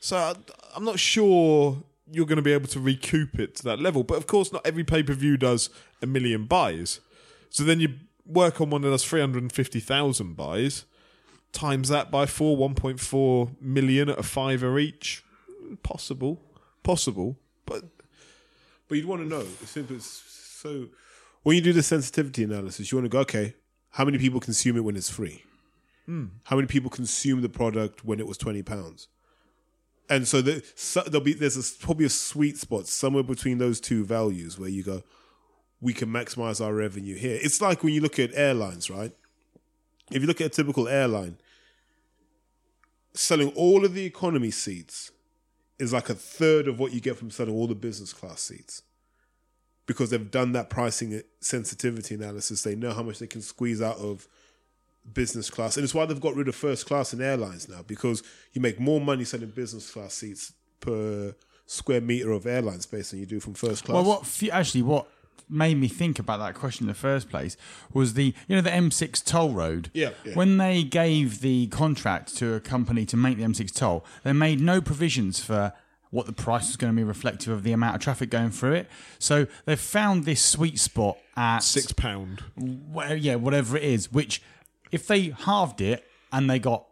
So 0.00 0.16
I- 0.16 0.34
I'm 0.74 0.84
not 0.84 0.98
sure 0.98 1.82
you're 2.10 2.26
going 2.26 2.36
to 2.36 2.42
be 2.42 2.52
able 2.52 2.68
to 2.68 2.80
recoup 2.80 3.38
it 3.38 3.54
to 3.56 3.64
that 3.64 3.80
level. 3.80 4.02
But 4.04 4.16
of 4.16 4.26
course, 4.26 4.52
not 4.52 4.66
every 4.66 4.84
pay 4.84 5.02
per 5.02 5.12
view 5.12 5.36
does 5.36 5.70
a 6.00 6.06
million 6.06 6.44
buys. 6.46 7.00
So 7.50 7.64
then 7.64 7.80
you 7.80 7.94
work 8.24 8.60
on 8.60 8.70
one 8.70 8.82
that 8.82 8.90
does 8.90 9.04
350,000 9.04 10.36
buys, 10.36 10.84
times 11.52 11.88
that 11.88 12.10
by 12.10 12.26
four, 12.26 12.56
1.4 12.56 13.60
million 13.60 14.08
at 14.08 14.18
a 14.18 14.22
fiver 14.22 14.78
each. 14.78 15.24
Possible. 15.82 16.40
Possible. 16.82 17.36
But 17.68 17.84
But 18.88 18.96
you'd 18.96 19.06
want 19.06 19.22
to 19.22 19.28
know. 19.28 19.40
It's 19.40 19.70
simple. 19.70 19.96
It's 19.96 20.22
so 20.62 20.88
when 21.42 21.56
you 21.56 21.62
do 21.62 21.72
the 21.72 21.82
sensitivity 21.82 22.44
analysis, 22.44 22.90
you 22.90 22.98
want 22.98 23.04
to 23.04 23.10
go, 23.10 23.20
okay, 23.20 23.54
how 23.90 24.04
many 24.04 24.18
people 24.18 24.40
consume 24.40 24.76
it 24.76 24.84
when 24.84 24.96
it's 24.96 25.10
free? 25.10 25.44
Hmm. 26.06 26.26
How 26.44 26.56
many 26.56 26.66
people 26.66 26.90
consume 26.90 27.42
the 27.42 27.48
product 27.48 28.04
when 28.04 28.18
it 28.18 28.26
was 28.26 28.38
twenty 28.38 28.62
pounds? 28.62 29.08
And 30.10 30.26
so, 30.26 30.40
the, 30.40 30.64
so 30.74 31.02
there'll 31.02 31.20
be 31.20 31.34
there's 31.34 31.56
a, 31.56 31.78
probably 31.84 32.06
a 32.06 32.10
sweet 32.10 32.56
spot 32.56 32.86
somewhere 32.86 33.22
between 33.22 33.58
those 33.58 33.78
two 33.78 34.06
values 34.06 34.58
where 34.58 34.70
you 34.70 34.82
go, 34.82 35.02
we 35.82 35.92
can 35.92 36.08
maximize 36.08 36.64
our 36.64 36.72
revenue 36.72 37.14
here. 37.14 37.38
It's 37.42 37.60
like 37.60 37.82
when 37.82 37.92
you 37.92 38.00
look 38.00 38.18
at 38.18 38.30
airlines, 38.34 38.88
right? 38.88 39.12
If 40.10 40.22
you 40.22 40.26
look 40.26 40.40
at 40.40 40.46
a 40.46 40.50
typical 40.50 40.88
airline, 40.88 41.36
selling 43.12 43.50
all 43.50 43.84
of 43.84 43.92
the 43.92 44.06
economy 44.06 44.50
seats 44.50 45.12
is 45.78 45.92
like 45.92 46.08
a 46.08 46.14
third 46.14 46.68
of 46.68 46.78
what 46.78 46.92
you 46.92 47.00
get 47.00 47.16
from 47.16 47.30
selling 47.30 47.54
all 47.54 47.66
the 47.66 47.74
business 47.74 48.12
class 48.12 48.40
seats 48.40 48.82
because 49.86 50.10
they've 50.10 50.30
done 50.30 50.52
that 50.52 50.68
pricing 50.68 51.22
sensitivity 51.40 52.14
analysis. 52.14 52.62
They 52.62 52.74
know 52.74 52.92
how 52.92 53.02
much 53.02 53.18
they 53.18 53.26
can 53.26 53.40
squeeze 53.40 53.80
out 53.80 53.96
of 53.96 54.28
business 55.12 55.48
class, 55.48 55.76
and 55.76 55.84
it's 55.84 55.94
why 55.94 56.04
they've 56.04 56.20
got 56.20 56.36
rid 56.36 56.48
of 56.48 56.54
first 56.54 56.86
class 56.86 57.14
in 57.14 57.22
airlines 57.22 57.68
now 57.68 57.82
because 57.86 58.22
you 58.52 58.60
make 58.60 58.78
more 58.78 59.00
money 59.00 59.24
selling 59.24 59.48
business 59.48 59.90
class 59.90 60.14
seats 60.14 60.52
per 60.80 61.34
square 61.66 62.00
meter 62.00 62.32
of 62.32 62.46
airline 62.46 62.80
space 62.80 63.10
than 63.10 63.20
you 63.20 63.26
do 63.26 63.40
from 63.40 63.54
first 63.54 63.84
class. 63.84 63.94
Well, 63.94 64.04
what 64.04 64.48
actually 64.52 64.82
what 64.82 65.08
made 65.48 65.78
me 65.78 65.88
think 65.88 66.18
about 66.18 66.38
that 66.38 66.54
question 66.54 66.84
in 66.84 66.88
the 66.88 66.94
first 66.94 67.28
place 67.28 67.56
was 67.92 68.14
the 68.14 68.34
you 68.46 68.56
know 68.56 68.62
the 68.62 68.70
M6 68.70 69.24
toll 69.24 69.52
road. 69.52 69.90
Yeah. 69.94 70.10
Yeah. 70.24 70.34
When 70.34 70.58
they 70.58 70.82
gave 70.82 71.40
the 71.40 71.66
contract 71.68 72.36
to 72.38 72.54
a 72.54 72.60
company 72.60 73.06
to 73.06 73.16
make 73.16 73.38
the 73.38 73.44
M6 73.44 73.74
toll, 73.74 74.04
they 74.24 74.32
made 74.32 74.60
no 74.60 74.80
provisions 74.80 75.40
for 75.40 75.72
what 76.10 76.26
the 76.26 76.32
price 76.32 76.68
was 76.68 76.76
going 76.76 76.92
to 76.92 76.96
be 76.96 77.04
reflective 77.04 77.52
of 77.52 77.62
the 77.62 77.72
amount 77.72 77.94
of 77.94 78.00
traffic 78.00 78.30
going 78.30 78.50
through 78.50 78.72
it. 78.72 78.88
So 79.18 79.46
they've 79.66 79.78
found 79.78 80.24
this 80.24 80.42
sweet 80.42 80.78
spot 80.78 81.18
at 81.36 81.58
six 81.60 81.92
pound. 81.92 82.42
well, 82.56 83.14
yeah, 83.14 83.34
whatever 83.34 83.76
it 83.76 83.84
is, 83.84 84.12
which 84.12 84.42
if 84.90 85.06
they 85.06 85.30
halved 85.30 85.80
it 85.80 86.04
and 86.32 86.48
they 86.48 86.58
got 86.58 86.86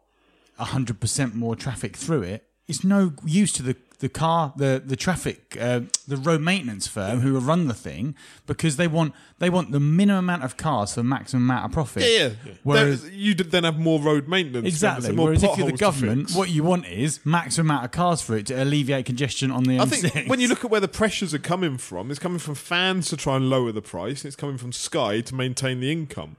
100% 0.60 1.34
more 1.34 1.56
traffic 1.56 1.96
through 1.96 2.22
it, 2.22 2.44
it's 2.68 2.84
no 2.84 3.12
use 3.24 3.52
to 3.54 3.62
the, 3.62 3.76
the 4.01 4.09
car, 4.10 4.52
the, 4.56 4.82
the 4.85 4.94
traffic, 4.97 5.56
uh, 5.59 5.81
the 6.06 6.16
road 6.18 6.43
maintenance 6.43 6.86
firm 6.86 7.20
who 7.20 7.39
run 7.39 7.66
the 7.66 7.74
thing 7.74 8.14
because 8.47 8.77
they 8.77 8.86
want 8.86 9.14
they 9.39 9.48
want 9.48 9.73
the 9.73 9.81
minimum 9.81 10.24
amount 10.27 10.44
of 10.44 10.56
cars 10.59 10.94
for 10.94 11.02
maximum 11.02 11.44
amount 11.44 11.64
of 11.66 11.73
profit. 11.73 12.02
Yeah, 12.02 12.31
yeah. 12.44 12.52
Whereas, 12.62 13.02
There- 13.02 13.10
you 13.12 13.35
then 13.35 13.64
have 13.64 13.78
more 13.78 14.01
road 14.01 14.28
maintenance. 14.28 14.66
exactly. 14.66 15.12
More 15.12 15.27
Whereas 15.27 15.43
if 15.43 15.56
you're 15.56 15.66
the 15.68 15.73
potholes 15.73 15.78
to 15.78 16.01
government, 16.01 16.20
fix. 16.28 16.36
what 16.36 16.51
you 16.51 16.62
want 16.62 16.86
is 16.86 17.24
maximum 17.24 17.70
amount 17.70 17.85
of 17.86 17.90
cars 17.93 18.20
for 18.20 18.36
it 18.36 18.47
to 18.47 18.62
alleviate 18.62 19.06
congestion 19.06 19.51
on 19.51 19.64
the 19.64 19.78
I 19.81 19.85
M6. 19.86 20.10
think 20.10 20.28
when 20.31 20.40
you 20.40 20.48
look 20.48 20.64
at 20.64 20.70
where 20.70 20.81
the 20.81 20.89
pressures 20.89 21.32
are 21.32 21.39
coming 21.39 21.78
from, 21.78 22.10
it's 22.10 22.20
coming 22.20 22.39
from 22.39 22.55
fans 22.55 23.09
to 23.09 23.16
try 23.16 23.36
and 23.36 23.48
lower 23.48 23.73
the 23.73 23.82
price, 23.82 24.23
and 24.23 24.27
it's 24.28 24.36
coming 24.36 24.59
from 24.59 24.73
Sky 24.73 25.20
to 25.23 25.35
maintain 25.35 25.81
the 25.81 25.90
income. 25.90 26.36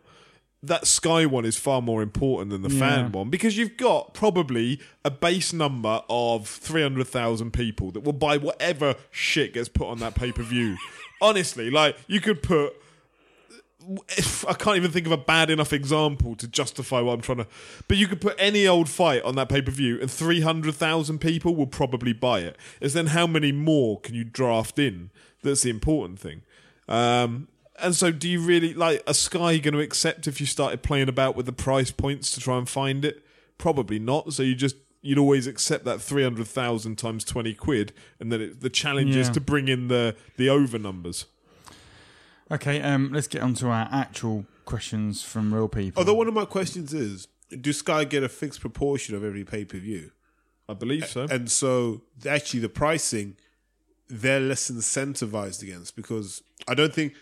That 0.64 0.88
Sky 0.88 1.26
one 1.28 1.46
is 1.46 1.56
far 1.56 1.82
more 1.84 2.02
important 2.02 2.50
than 2.50 2.64
the 2.64 2.70
Yeah. 2.74 2.80
fan 2.80 3.12
one 3.12 3.30
because 3.30 3.58
you've 3.58 3.78
got 3.78 4.14
probably 4.16 4.80
a 5.06 5.12
base 5.12 5.54
number 5.54 6.02
of 6.10 6.48
300,000 6.48 7.52
people 7.52 7.92
that 7.92 8.00
will 8.02 8.12
buy 8.14 8.38
whatever 8.38 8.96
shit 9.12 9.54
gets 9.54 9.70
put 9.70 9.88
on 9.88 10.00
that 10.00 10.16
pay 10.16 10.32
per 10.32 10.42
view. 10.44 10.76
Honestly, 11.22 11.70
like 11.70 11.96
you 12.08 12.20
could 12.20 12.42
put. 12.42 12.74
If, 14.18 14.46
I 14.46 14.54
can't 14.54 14.76
even 14.76 14.92
think 14.92 15.06
of 15.06 15.14
a 15.14 15.18
bad 15.18 15.50
enough 15.50 15.72
example 15.72 16.36
to 16.36 16.48
justify 16.48 17.00
what 17.00 17.14
I'm 17.14 17.22
trying 17.22 17.38
to. 17.38 17.48
But 17.88 17.96
you 17.96 18.08
could 18.08 18.20
put 18.20 18.36
any 18.38 18.68
old 18.68 18.90
fight 18.90 19.24
on 19.24 19.36
that 19.36 19.48
pay 19.48 19.62
per 19.62 19.72
view, 19.72 19.98
and 20.02 20.12
300,000 20.12 21.20
people 21.20 21.56
will 21.56 21.68
probably 21.68 22.12
buy 22.12 22.40
it. 22.40 22.58
Is 22.82 22.94
then 22.94 23.08
how 23.08 23.28
many 23.28 23.54
more 23.54 24.00
can 24.02 24.14
you 24.14 24.26
draft 24.26 24.78
in? 24.78 25.10
That's 25.42 25.62
the 25.62 25.70
important 25.70 26.20
thing. 26.20 26.42
Um, 26.90 27.48
and 27.80 27.96
so, 27.96 28.12
do 28.12 28.28
you 28.28 28.40
really 28.40 28.74
like 28.74 29.04
a 29.08 29.14
Sky 29.14 29.58
going 29.58 29.74
to 29.74 29.80
accept 29.80 30.28
if 30.28 30.40
you 30.40 30.48
started 30.48 30.82
playing 30.82 31.10
about 31.10 31.36
with 31.36 31.46
the 31.46 31.54
price 31.54 31.92
points 31.92 32.32
to 32.32 32.40
try 32.40 32.58
and 32.58 32.68
find 32.68 33.06
it? 33.06 33.24
Probably 33.58 34.00
not. 34.00 34.34
So 34.34 34.44
you 34.44 34.56
just 34.56 34.76
you'd 35.02 35.18
always 35.18 35.48
accept 35.48 35.86
that 35.86 36.02
300,000 36.02 36.98
times 36.98 37.24
20 37.24 37.54
quid, 37.54 37.94
and 38.20 38.32
then 38.32 38.42
it, 38.42 38.62
the 38.62 38.70
challenge 38.70 39.16
is 39.16 39.30
to 39.30 39.42
bring 39.42 39.68
in 39.68 39.88
the 39.88 40.16
the 40.38 40.50
over 40.50 40.78
numbers. 40.80 41.26
okay, 42.52 42.82
um, 42.82 43.12
let's 43.14 43.28
get 43.28 43.42
on 43.42 43.54
to 43.56 43.68
our 43.68 43.88
actual 43.92 44.46
questions 44.66 45.24
from 45.24 45.54
real 45.54 45.68
people. 45.68 46.00
Although 46.00 46.16
one 46.16 46.28
of 46.28 46.34
my 46.34 46.46
questions 46.46 46.94
is, 46.94 47.28
do 47.50 47.72
Sky 47.74 48.04
get 48.04 48.24
a 48.24 48.30
fixed 48.30 48.62
proportion 48.62 49.16
of 49.16 49.24
every 49.24 49.44
pay 49.44 49.66
per 49.66 49.78
view? 49.78 50.12
I 50.70 50.74
believe 50.74 51.08
so. 51.08 51.28
And 51.30 51.50
so 51.50 52.02
actually 52.26 52.60
the 52.60 52.70
pricing 52.70 53.38
they're 54.10 54.40
less 54.40 54.72
incentivized 54.72 55.62
against 55.62 55.96
because 55.96 56.42
I 56.68 56.74
don't 56.74 56.94
think 56.94 57.14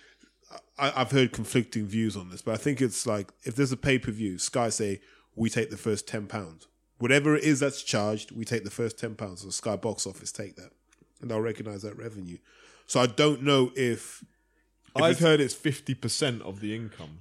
I, 0.77 1.01
I've 1.01 1.11
heard 1.11 1.31
conflicting 1.31 1.85
views 1.85 2.15
on 2.17 2.29
this, 2.29 2.41
but 2.41 2.53
I 2.53 2.57
think 2.57 2.81
it's 2.81 3.05
like 3.05 3.31
if 3.43 3.55
there's 3.55 3.71
a 3.71 3.77
pay 3.77 3.99
per 3.99 4.11
view, 4.11 4.37
Sky 4.37 4.69
say 4.69 5.01
we 5.35 5.49
take 5.49 5.69
the 5.69 5.77
first 5.77 6.07
ten 6.07 6.27
pounds, 6.27 6.67
whatever 6.97 7.35
it 7.35 7.43
is 7.43 7.59
that's 7.59 7.81
charged, 7.83 8.31
we 8.31 8.45
take 8.45 8.63
the 8.63 8.71
first 8.71 8.99
ten 8.99 9.15
pounds. 9.15 9.41
So 9.41 9.49
Sky 9.49 9.75
box 9.75 10.05
office 10.05 10.31
take 10.31 10.55
that, 10.55 10.71
and 11.21 11.29
they'll 11.29 11.41
recognize 11.41 11.81
that 11.83 11.97
revenue. 11.97 12.37
So 12.87 12.99
I 12.99 13.07
don't 13.07 13.41
know 13.43 13.71
if 13.75 14.23
I've 14.95 15.19
heard 15.19 15.39
it's 15.39 15.53
fifty 15.53 15.93
percent 15.93 16.41
of 16.41 16.59
the 16.59 16.75
income, 16.75 17.19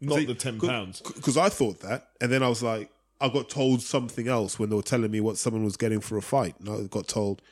not 0.00 0.26
the 0.26 0.34
ten 0.34 0.58
pounds. 0.58 1.00
Because 1.00 1.36
I 1.36 1.48
thought 1.48 1.80
that, 1.80 2.08
and 2.20 2.30
then 2.30 2.42
I 2.42 2.48
was 2.48 2.62
like, 2.62 2.90
I 3.20 3.28
got 3.28 3.48
told 3.48 3.80
something 3.80 4.28
else 4.28 4.58
when 4.58 4.70
they 4.70 4.76
were 4.76 4.82
telling 4.82 5.10
me 5.10 5.20
what 5.20 5.38
someone 5.38 5.64
was 5.64 5.76
getting 5.76 6.00
for 6.00 6.16
a 6.16 6.22
fight. 6.22 6.58
And 6.58 6.68
I 6.68 6.82
got 6.88 7.08
told, 7.08 7.42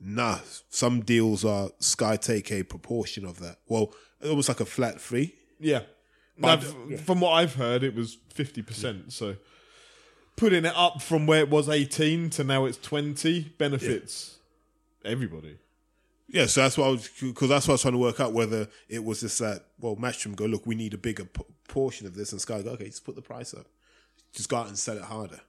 nah, 0.00 0.38
some 0.70 1.00
deals 1.00 1.44
are 1.44 1.70
Sky 1.78 2.16
take 2.16 2.50
a 2.52 2.62
proportion 2.62 3.24
of 3.24 3.40
that. 3.40 3.58
Well, 3.66 3.92
almost 4.24 4.48
like 4.48 4.60
a 4.60 4.64
flat 4.66 5.00
fee. 5.00 5.34
Yeah. 5.60 5.82
Now, 6.36 6.52
f- 6.54 7.00
From 7.04 7.20
what 7.20 7.32
I've 7.32 7.54
heard, 7.54 7.82
it 7.82 7.94
was 7.94 8.16
fifty 8.32 8.62
percent. 8.62 9.12
So 9.12 9.36
putting 10.36 10.64
it 10.64 10.72
up 10.76 11.02
from 11.02 11.26
where 11.26 11.40
it 11.40 11.50
was 11.50 11.68
eighteen 11.68 12.30
to 12.30 12.44
now 12.44 12.64
it's 12.64 12.78
twenty 12.78 13.52
benefits 13.58 14.36
everybody. 15.04 15.58
Yeah, 16.30 16.44
so 16.46 16.60
that's 16.62 16.76
what 16.76 16.86
I 16.86 16.90
was 16.90 17.08
because 17.20 17.48
that's 17.48 17.66
what 17.66 17.72
I 17.72 17.74
was 17.74 17.82
trying 17.82 17.94
to 17.94 17.98
work 17.98 18.20
out 18.20 18.32
whether 18.34 18.68
it 18.88 19.02
was 19.02 19.20
just 19.20 19.38
that. 19.40 19.64
Well, 19.80 19.96
Matchroom 19.96 20.36
go 20.36 20.44
look, 20.44 20.66
we 20.66 20.74
need 20.74 20.92
a 20.94 20.98
bigger 20.98 21.24
p- 21.24 21.42
portion 21.66 22.06
of 22.06 22.14
this, 22.14 22.32
and 22.32 22.40
Sky 22.40 22.60
go, 22.62 22.70
okay, 22.72 22.84
just 22.86 23.04
put 23.04 23.14
the 23.16 23.22
price 23.22 23.54
up, 23.54 23.66
just 24.34 24.48
go 24.48 24.58
out 24.58 24.68
and 24.68 24.78
sell 24.78 24.96
it 24.96 25.02
harder. 25.04 25.40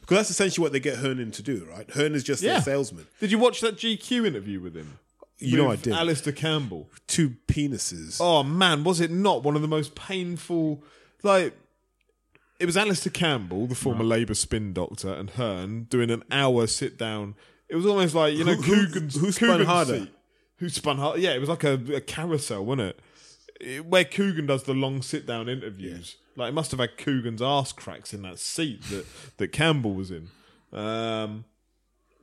Because 0.00 0.16
that's 0.16 0.30
essentially 0.30 0.62
what 0.64 0.72
they 0.72 0.80
get 0.80 0.96
Hearn 0.98 1.30
to 1.30 1.42
do, 1.42 1.64
right? 1.70 1.88
Hearn's 1.90 2.24
just 2.24 2.42
Yeah. 2.42 2.54
their 2.54 2.62
salesman. 2.62 3.06
Did 3.20 3.30
you 3.30 3.38
watch 3.38 3.60
that 3.60 3.76
GQ 3.76 4.26
interview 4.26 4.60
with 4.60 4.74
him? 4.74 4.98
You 5.42 5.56
know 5.58 5.70
I 5.70 5.76
did. 5.76 5.92
Alastair 5.92 6.32
Campbell. 6.32 6.90
Two 7.06 7.36
penises. 7.48 8.18
Oh 8.20 8.42
man, 8.42 8.84
was 8.84 9.00
it 9.00 9.10
not 9.10 9.42
one 9.42 9.56
of 9.56 9.62
the 9.62 9.68
most 9.68 9.94
painful? 9.94 10.82
Like, 11.22 11.54
it 12.58 12.66
was 12.66 12.76
Alastair 12.76 13.12
Campbell, 13.12 13.66
the 13.66 13.74
former 13.74 14.04
Labour 14.04 14.34
spin 14.34 14.72
doctor, 14.72 15.12
and 15.12 15.30
Hearn 15.30 15.84
doing 15.84 16.10
an 16.10 16.22
hour 16.30 16.66
sit 16.66 16.98
down. 16.98 17.34
It 17.68 17.76
was 17.76 17.86
almost 17.86 18.14
like 18.14 18.34
you 18.34 18.44
know 18.44 18.54
Who- 18.54 18.62
who- 18.74 18.86
Kugan's 18.86 19.16
who 19.16 19.32
spun 19.32 19.48
Kugan's 19.60 19.66
harder? 19.66 19.98
seat. 20.00 20.14
Who 20.58 20.68
spun 20.68 20.96
harder? 20.98 21.18
Yeah, 21.20 21.32
it 21.32 21.40
was 21.40 21.48
like 21.48 21.64
a, 21.64 21.80
a 21.94 22.00
carousel, 22.00 22.64
wasn't 22.64 22.90
it? 22.90 23.00
It- 23.60 23.86
Where 23.86 24.04
Kugan 24.04 24.46
does 24.46 24.64
the 24.64 24.74
long 24.74 25.02
sit 25.02 25.26
down 25.26 25.48
interviews. 25.48 26.16
Like 26.36 26.48
it 26.50 26.54
must 26.54 26.70
have 26.70 26.80
had 26.80 26.96
Kugan's 26.96 27.42
ass 27.42 27.72
cracks 27.72 28.14
in 28.14 28.22
that 28.22 28.38
seat 28.38 28.82
that 28.90 29.06
that 29.38 29.48
Campbell 29.52 29.94
was 29.94 30.10
in. 30.10 30.28
Um, 30.72 31.44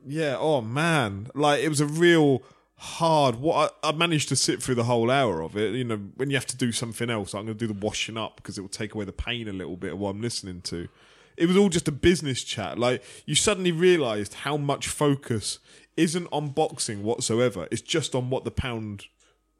yeah. 0.06 0.36
Oh 0.38 0.60
man, 0.60 1.28
like 1.34 1.62
it 1.62 1.68
was 1.68 1.80
a 1.80 1.86
real 1.86 2.42
hard. 2.80 3.36
What 3.36 3.76
I, 3.82 3.90
I 3.90 3.92
managed 3.92 4.30
to 4.30 4.36
sit 4.36 4.62
through 4.62 4.76
the 4.76 4.84
whole 4.84 5.10
hour 5.10 5.42
of 5.42 5.54
it. 5.54 5.74
You 5.74 5.84
know, 5.84 5.98
when 6.16 6.30
you 6.30 6.36
have 6.36 6.46
to 6.46 6.56
do 6.56 6.72
something 6.72 7.10
else, 7.10 7.34
I'm 7.34 7.44
going 7.44 7.58
to 7.58 7.66
do 7.66 7.72
the 7.72 7.78
washing 7.78 8.16
up 8.16 8.36
because 8.36 8.56
it 8.56 8.62
will 8.62 8.68
take 8.68 8.94
away 8.94 9.04
the 9.04 9.12
pain 9.12 9.48
a 9.48 9.52
little 9.52 9.76
bit 9.76 9.92
of 9.92 9.98
what 9.98 10.10
I'm 10.10 10.22
listening 10.22 10.62
to. 10.62 10.88
It 11.36 11.46
was 11.46 11.58
all 11.58 11.68
just 11.68 11.88
a 11.88 11.92
business 11.92 12.42
chat. 12.42 12.78
Like 12.78 13.02
you 13.26 13.34
suddenly 13.34 13.70
realised 13.70 14.32
how 14.32 14.56
much 14.56 14.88
focus 14.88 15.58
isn't 15.98 16.26
on 16.32 16.48
boxing 16.48 17.02
whatsoever. 17.02 17.68
It's 17.70 17.82
just 17.82 18.14
on 18.14 18.30
what 18.30 18.44
the 18.44 18.50
pound 18.50 19.04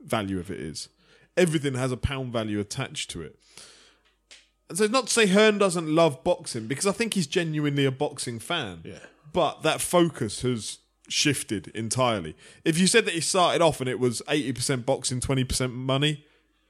value 0.01 0.39
of 0.39 0.51
it 0.51 0.59
is. 0.59 0.89
Everything 1.37 1.75
has 1.75 1.93
a 1.93 1.99
pound 1.99 2.33
value 2.33 2.59
attached 2.59 3.11
to 3.11 3.23
it. 3.23 3.39
And 4.71 4.79
so, 4.79 4.85
it's 4.85 4.93
not 4.93 5.09
to 5.09 5.13
say 5.13 5.27
Hearn 5.27 5.59
doesn't 5.59 5.95
love 5.95 6.25
boxing 6.25 6.67
because 6.67 6.87
I 6.87 6.93
think 6.93 7.15
he's 7.15 7.27
genuinely 7.27 7.85
a 7.85 7.91
boxing 7.91 8.39
fan. 8.39 8.81
Yeah. 8.85 9.01
But 9.33 9.63
that 9.63 9.81
focus 9.81 10.41
has 10.41 10.79
shifted 11.11 11.69
entirely. 11.69 12.37
If 12.65 12.79
you 12.79 12.87
said 12.87 13.05
that 13.05 13.15
he 13.15 13.21
started 13.21 13.61
off 13.61 13.81
and 13.81 13.89
it 13.89 13.99
was 13.99 14.23
eighty 14.29 14.53
percent 14.53 14.87
boxing, 14.87 15.21
twenty 15.21 15.45
percent 15.45 15.75
money, 15.75 16.25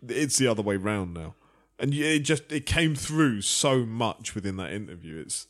it's 0.06 0.38
the 0.38 0.46
other 0.46 0.62
way 0.62 0.76
round 0.76 1.14
now. 1.14 1.34
And 1.78 1.94
it 1.94 2.20
just 2.20 2.50
it 2.50 2.66
came 2.66 2.94
through 2.94 3.42
so 3.42 3.86
much 3.86 4.34
within 4.34 4.56
that 4.56 4.72
interview. 4.72 5.18
It's 5.18 5.46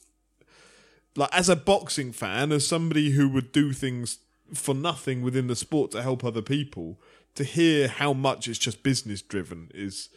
like 1.16 1.30
as 1.32 1.48
a 1.48 1.56
boxing 1.56 2.12
fan, 2.12 2.52
as 2.52 2.66
somebody 2.66 3.10
who 3.10 3.28
would 3.28 3.52
do 3.52 3.72
things 3.72 4.18
for 4.54 4.74
nothing 4.74 5.22
within 5.22 5.46
the 5.46 5.56
sport 5.56 5.90
to 5.92 6.02
help 6.02 6.24
other 6.24 6.42
people, 6.42 7.00
to 7.34 7.44
hear 7.44 7.88
how 7.88 8.12
much 8.12 8.48
it's 8.48 8.58
just 8.58 8.82
business 8.82 9.22
driven 9.22 9.70
is, 9.74 10.08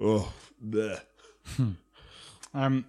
oh, 0.00 0.32
bleh. 0.64 1.00
Um, 2.54 2.84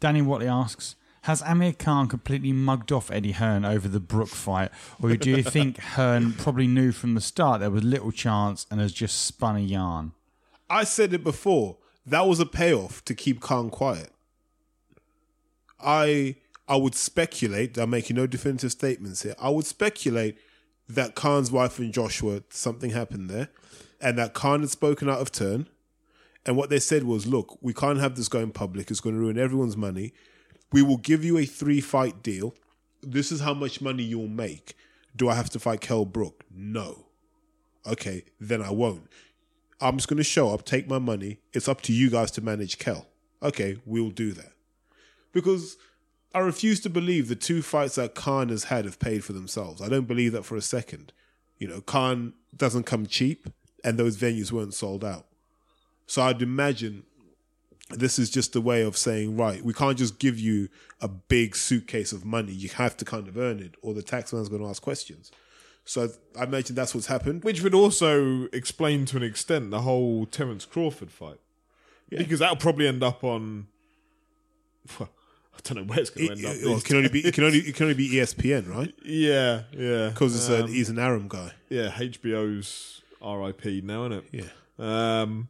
Danny 0.00 0.22
Watley 0.22 0.48
asks, 0.48 0.96
has 1.22 1.42
Amir 1.42 1.72
Khan 1.72 2.08
completely 2.08 2.52
mugged 2.52 2.92
off 2.92 3.10
Eddie 3.10 3.32
Hearn 3.32 3.64
over 3.64 3.88
the 3.88 4.00
Brook 4.00 4.28
fight, 4.28 4.70
or 5.02 5.14
do 5.16 5.30
you 5.30 5.42
think 5.42 5.78
Hearn 5.96 6.32
probably 6.32 6.66
knew 6.66 6.92
from 6.92 7.14
the 7.14 7.20
start 7.20 7.60
there 7.60 7.70
was 7.70 7.84
little 7.84 8.10
chance 8.10 8.66
and 8.70 8.80
has 8.80 8.92
just 8.92 9.24
spun 9.24 9.56
a 9.56 9.60
yarn? 9.60 10.12
I 10.70 10.84
said 10.84 11.12
it 11.12 11.22
before. 11.22 11.76
That 12.06 12.26
was 12.26 12.40
a 12.40 12.46
payoff 12.46 13.04
to 13.04 13.14
keep 13.14 13.40
Khan 13.40 13.70
quiet. 13.70 14.10
I 15.78 16.36
I 16.68 16.76
would 16.76 16.94
speculate. 16.94 17.76
I'm 17.76 17.90
making 17.90 18.16
no 18.16 18.26
definitive 18.26 18.72
statements 18.72 19.22
here. 19.22 19.34
I 19.38 19.50
would 19.50 19.66
speculate 19.66 20.38
that 20.88 21.14
Khan's 21.14 21.50
wife 21.50 21.78
and 21.78 21.92
Joshua 21.92 22.42
something 22.48 22.90
happened 22.90 23.28
there, 23.28 23.48
and 24.00 24.16
that 24.18 24.32
Khan 24.32 24.60
had 24.60 24.70
spoken 24.70 25.08
out 25.08 25.20
of 25.20 25.32
turn. 25.32 25.68
And 26.46 26.56
what 26.56 26.70
they 26.70 26.78
said 26.78 27.04
was, 27.04 27.26
"Look, 27.26 27.58
we 27.60 27.74
can't 27.74 27.98
have 27.98 28.14
this 28.14 28.28
going 28.28 28.52
public. 28.52 28.90
It's 28.90 29.00
going 29.00 29.14
to 29.14 29.20
ruin 29.20 29.38
everyone's 29.38 29.76
money. 29.76 30.14
We 30.72 30.82
will 30.82 30.98
give 30.98 31.24
you 31.24 31.38
a 31.38 31.44
three 31.44 31.80
fight 31.80 32.22
deal. 32.22 32.54
This 33.02 33.32
is 33.32 33.40
how 33.40 33.54
much 33.54 33.80
money 33.80 34.02
you'll 34.02 34.28
make. 34.28 34.74
Do 35.16 35.28
I 35.28 35.34
have 35.34 35.50
to 35.50 35.58
fight 35.58 35.80
Kell 35.80 36.04
Brook? 36.04 36.44
No. 36.54 37.06
Okay, 37.86 38.24
then 38.38 38.62
I 38.62 38.70
won't. 38.70 39.08
I'm 39.80 39.96
just 39.96 40.08
going 40.08 40.18
to 40.18 40.24
show 40.24 40.50
up, 40.50 40.64
take 40.64 40.86
my 40.86 40.98
money. 40.98 41.38
It's 41.52 41.68
up 41.68 41.80
to 41.82 41.92
you 41.92 42.10
guys 42.10 42.30
to 42.32 42.42
manage 42.42 42.78
Kell. 42.78 43.06
Okay, 43.42 43.78
we'll 43.86 44.10
do 44.10 44.32
that. 44.32 44.52
Because 45.32 45.78
I 46.34 46.40
refuse 46.40 46.80
to 46.80 46.90
believe 46.90 47.28
the 47.28 47.36
two 47.36 47.62
fights 47.62 47.94
that 47.94 48.14
Khan 48.14 48.50
has 48.50 48.64
had 48.64 48.84
have 48.84 48.98
paid 48.98 49.24
for 49.24 49.32
themselves. 49.32 49.80
I 49.80 49.88
don't 49.88 50.06
believe 50.06 50.32
that 50.32 50.44
for 50.44 50.56
a 50.56 50.62
second. 50.62 51.12
You 51.58 51.68
know, 51.68 51.80
Khan 51.80 52.34
doesn't 52.56 52.84
come 52.84 53.06
cheap, 53.06 53.48
and 53.82 53.98
those 53.98 54.16
venues 54.16 54.52
weren't 54.52 54.74
sold 54.74 55.04
out. 55.04 55.26
So 56.06 56.22
I'd 56.22 56.42
imagine 56.42 57.04
this 57.90 58.18
is 58.18 58.30
just 58.30 58.54
a 58.56 58.60
way 58.60 58.82
of 58.82 58.96
saying, 58.96 59.36
right, 59.36 59.62
we 59.64 59.72
can't 59.72 59.98
just 59.98 60.18
give 60.18 60.38
you 60.38 60.68
a 61.00 61.08
big 61.08 61.56
suitcase 61.56 62.12
of 62.12 62.24
money. 62.24 62.52
You 62.52 62.68
have 62.70 62.96
to 62.98 63.04
kind 63.04 63.26
of 63.28 63.36
earn 63.36 63.58
it, 63.60 63.74
or 63.82 63.94
the 63.94 64.02
taxman's 64.02 64.48
going 64.48 64.62
to 64.62 64.68
ask 64.68 64.80
questions. 64.82 65.30
So 65.84 66.10
I 66.38 66.44
imagine 66.44 66.76
that's 66.76 66.94
what's 66.94 67.06
happened. 67.08 67.42
which 67.42 67.62
would 67.62 67.74
also 67.74 68.44
explain 68.52 69.06
to 69.06 69.16
an 69.16 69.22
extent 69.22 69.70
the 69.70 69.80
whole 69.80 70.26
Terence 70.26 70.64
Crawford 70.64 71.10
fight, 71.10 71.38
because 72.10 72.38
that'll 72.38 72.56
probably 72.56 72.86
end 72.86 73.02
up 73.02 73.24
on. 73.24 73.66
Well, 74.98 75.10
I 75.54 75.58
don't 75.62 75.76
know 75.78 75.84
where 75.90 76.00
it's 76.00 76.10
going 76.10 76.28
to 76.28 76.32
end 76.34 76.44
up. 76.46 76.52
it- 76.54 76.64
these 76.64 76.78
it 76.78 76.84
can 76.84 76.96
only 76.96 77.08
be 77.08 77.20
it 77.20 77.34
can 77.34 77.44
only 77.44 77.58
it 77.58 77.74
can 77.74 77.84
only 77.84 77.94
be 77.94 78.08
ESPN, 78.10 78.68
right? 78.68 78.94
Yeah, 79.04 79.62
yeah. 79.72 80.08
Because 80.10 80.34
it's 80.36 80.48
Um, 80.48 80.68
he's 80.70 80.88
an 80.90 80.98
Arum 80.98 81.28
guy. 81.28 81.52
yeah, 81.68 81.90
HBO's 81.90 83.02
RIP 83.22 83.82
now, 83.84 84.06
isn't 84.06 84.24
it? 84.32 84.44
Yeah. 84.78 85.20
Um, 85.22 85.48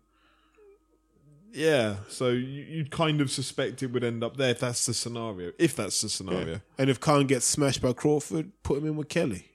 yeah, 1.53 1.97
so 2.09 2.29
you, 2.29 2.63
you'd 2.63 2.91
kind 2.91 3.21
of 3.21 3.31
suspect 3.31 3.83
it 3.83 3.89
would 3.93 4.05
end 4.05 4.23
up 4.25 4.37
there 4.37 4.51
if 4.51 4.61
that's 4.61 4.87
the 4.87 4.95
scenario. 4.95 5.53
If 5.59 5.77
that's 5.77 6.01
the 6.01 6.09
scenario. 6.09 6.61
And 6.79 6.89
if 6.91 7.01
Khan 7.01 7.27
gets 7.27 7.47
smashed 7.47 7.83
by 7.83 7.93
Crawford, 7.93 8.53
put 8.63 8.79
him 8.79 8.87
in 8.87 8.97
with 8.97 9.09
Kelly. 9.09 9.47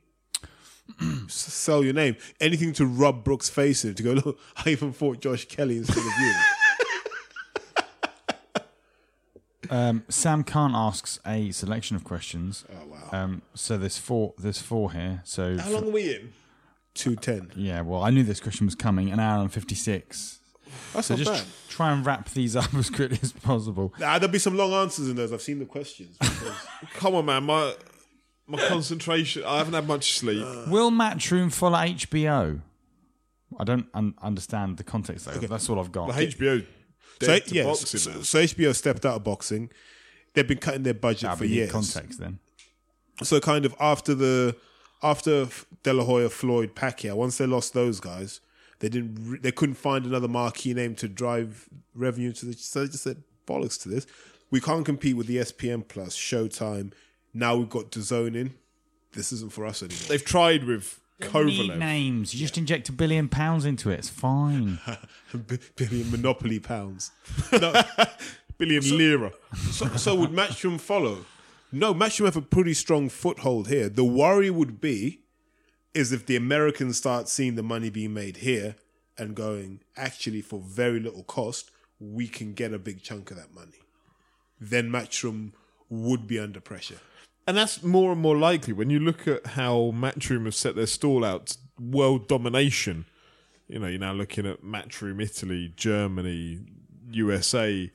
S- 1.25 1.33
Sell 1.33 1.83
your 1.83 1.93
name. 1.93 2.15
Anything 2.39 2.73
to 2.73 2.85
rub 2.85 3.23
Brook's 3.23 3.49
face 3.49 3.83
in 3.85 3.95
to 3.95 4.03
go, 4.03 4.11
look, 4.13 4.39
I 4.65 4.69
even 4.69 4.91
fought 4.93 5.19
Josh 5.21 5.45
Kelly 5.45 5.77
instead 5.77 5.97
of 5.97 6.05
you. 6.19 6.33
Um, 9.67 10.03
Sam 10.09 10.43
Khan 10.43 10.73
asks 10.75 11.19
a 11.25 11.49
selection 11.49 11.95
of 11.95 12.03
questions. 12.03 12.65
Oh, 12.71 12.85
wow. 12.87 13.09
Um, 13.11 13.41
so 13.55 13.77
there's 13.79 13.97
four. 13.97 14.35
There's 14.37 14.61
four 14.61 14.91
here. 14.91 15.21
So 15.23 15.57
How 15.57 15.71
long 15.71 15.85
are 15.87 15.91
we 15.91 16.13
in? 16.13 16.33
210. 16.93 17.51
yeah, 17.61 17.81
well, 17.81 18.03
I 18.03 18.09
knew 18.11 18.23
this 18.23 18.39
question 18.39 18.67
was 18.67 18.75
coming. 18.75 19.09
An 19.11 19.19
hour 19.19 19.41
and 19.41 19.51
fifty 19.51 19.73
six. 19.75 20.39
That's 20.93 21.07
So 21.07 21.15
not 21.15 21.23
just 21.25 21.31
bad. 21.45 21.53
try 21.69 21.91
and 21.91 22.05
wrap 22.05 22.29
these 22.29 22.55
up 22.55 22.73
as 22.75 22.89
quickly 22.89 23.19
as 23.21 23.31
possible. 23.31 23.93
Nah, 23.99 24.17
there'll 24.19 24.31
be 24.31 24.39
some 24.39 24.55
long 24.57 24.71
answers 24.73 25.09
in 25.09 25.15
those. 25.15 25.31
I've 25.33 25.41
seen 25.41 25.59
the 25.59 25.65
questions. 25.65 26.17
because- 26.19 26.53
Come 26.95 27.15
on, 27.15 27.25
man. 27.25 27.43
My 27.43 27.73
my 28.47 28.59
concentration. 28.67 29.43
I 29.43 29.57
haven't 29.57 29.73
had 29.73 29.87
much 29.87 30.17
sleep. 30.19 30.43
Uh. 30.45 30.65
Will 30.69 30.91
Matchroom 30.91 31.51
follow 31.51 31.77
HBO? 31.79 32.61
I 33.59 33.63
don't 33.63 33.87
un- 33.93 34.13
understand 34.21 34.77
the 34.77 34.83
context 34.83 35.25
though. 35.25 35.31
That's 35.33 35.69
all 35.69 35.79
I've 35.79 35.91
got. 35.91 36.07
The 36.15 36.27
HBO. 36.27 36.65
so, 37.21 37.27
Dead 37.27 37.45
to 37.47 37.55
yeah, 37.55 37.63
boxing 37.63 37.99
so, 37.99 38.11
now. 38.11 38.21
so 38.21 38.39
HBO 38.39 38.75
stepped 38.75 39.05
out 39.05 39.15
of 39.15 39.23
boxing. 39.23 39.69
They've 40.33 40.47
been 40.47 40.57
cutting 40.57 40.83
their 40.83 40.93
budget 40.93 41.21
That'll 41.23 41.37
for 41.37 41.43
be 41.43 41.49
years. 41.49 41.71
context 41.71 42.19
then. 42.19 42.39
so 43.23 43.39
kind 43.39 43.65
of 43.65 43.73
after 43.79 44.13
the 44.13 44.55
after 45.01 45.47
De 45.83 45.93
La 45.93 46.03
Hoya, 46.03 46.29
Floyd, 46.29 46.75
Pacquiao, 46.75 47.15
once 47.15 47.37
they 47.37 47.45
lost 47.45 47.73
those 47.73 47.99
guys, 47.99 48.41
they 48.79 48.89
didn't 48.89 49.17
re- 49.21 49.39
they 49.39 49.51
couldn't 49.51 49.75
find 49.75 50.05
another 50.05 50.27
marquee 50.27 50.73
name 50.73 50.95
to 50.95 51.07
drive 51.07 51.67
revenue 51.93 52.31
to 52.33 52.45
the. 52.45 52.53
So 52.53 52.81
they 52.81 52.87
just 52.91 53.03
said 53.03 53.23
bollocks 53.47 53.81
to 53.83 53.89
this. 53.89 54.05
We 54.51 54.61
can't 54.61 54.85
compete 54.85 55.15
with 55.17 55.27
the 55.27 55.37
ESPN 55.37 55.87
Plus, 55.87 56.15
Showtime. 56.17 56.91
Now 57.33 57.55
we've 57.57 57.69
got 57.69 57.91
DAZN 57.91 58.35
in. 58.35 58.53
This 59.13 59.31
isn't 59.33 59.51
for 59.51 59.65
us 59.65 59.81
anymore. 59.81 60.03
They've 60.07 60.23
tried 60.23 60.63
with 60.65 60.99
Need 61.19 61.29
Kovalev. 61.31 61.77
names. 61.77 62.33
You 62.33 62.39
just 62.41 62.57
inject 62.57 62.89
a 62.89 62.91
billion 62.91 63.27
pounds 63.29 63.65
into 63.65 63.89
it. 63.89 63.99
It's 63.99 64.09
fine. 64.09 64.79
B- 65.47 65.57
billion 65.75 66.11
monopoly 66.11 66.59
pounds. 66.59 67.11
No, 67.51 67.73
Billion 68.57 68.97
lira. 68.97 69.33
so, 69.71 69.87
so 69.97 70.15
would 70.15 70.29
Matchroom 70.31 70.79
follow? 70.79 71.25
No, 71.73 71.93
Matchroom 71.93 72.25
have 72.25 72.37
a 72.37 72.41
pretty 72.41 72.73
strong 72.73 73.09
foothold 73.09 73.67
here. 73.67 73.89
The 73.89 74.05
worry 74.05 74.49
would 74.49 74.79
be 74.79 75.19
is 75.95 76.11
if 76.11 76.25
the 76.25 76.35
Americans 76.35 76.97
start 76.97 77.29
seeing 77.29 77.55
the 77.55 77.63
money 77.63 77.89
being 77.89 78.13
made 78.13 78.37
here 78.37 78.75
and 79.17 79.35
going, 79.35 79.79
actually, 79.95 80.41
for 80.41 80.59
very 80.59 80.99
little 80.99 81.23
cost, 81.23 81.71
we 81.99 82.27
can 82.27 82.53
get 82.53 82.73
a 82.73 82.79
big 82.79 83.01
chunk 83.01 83.31
of 83.31 83.37
that 83.37 83.53
money. 83.53 83.79
Then 84.59 84.89
Matchroom 84.89 85.53
would 85.89 86.27
be 86.27 86.37
under 86.37 86.59
pressure. 86.59 86.99
And 87.47 87.55
that's 87.55 87.83
more 87.83 88.11
and 88.11 88.21
more 88.21 88.35
likely 88.35 88.73
when 88.73 88.89
you 88.89 88.99
look 88.99 89.27
at 89.27 89.45
how 89.45 89.91
Matchroom 89.95 90.45
have 90.45 90.55
set 90.55 90.75
their 90.75 90.87
stall 90.87 91.23
out 91.23 91.55
world 91.79 92.27
domination. 92.27 93.05
You 93.67 93.79
know, 93.79 93.87
you're 93.87 93.99
now 93.99 94.13
looking 94.13 94.45
at 94.45 94.63
Matchroom 94.63 95.21
Italy, 95.21 95.73
Germany, 95.75 96.59
USA. 97.11 97.91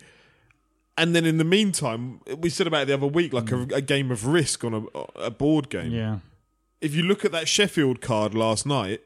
And 0.96 1.14
then 1.14 1.24
in 1.24 1.38
the 1.38 1.44
meantime, 1.44 2.20
we 2.38 2.48
said 2.48 2.66
about 2.66 2.82
it 2.82 2.86
the 2.86 2.94
other 2.94 3.06
week, 3.06 3.32
like 3.32 3.50
a, 3.50 3.62
a 3.74 3.80
game 3.80 4.10
of 4.10 4.26
risk 4.26 4.64
on 4.64 4.74
a, 4.74 4.98
a 5.18 5.30
board 5.30 5.68
game. 5.68 5.92
Yeah. 5.92 6.18
If 6.80 6.94
you 6.94 7.02
look 7.02 7.24
at 7.24 7.32
that 7.32 7.48
Sheffield 7.48 8.00
card 8.00 8.34
last 8.34 8.66
night, 8.66 9.00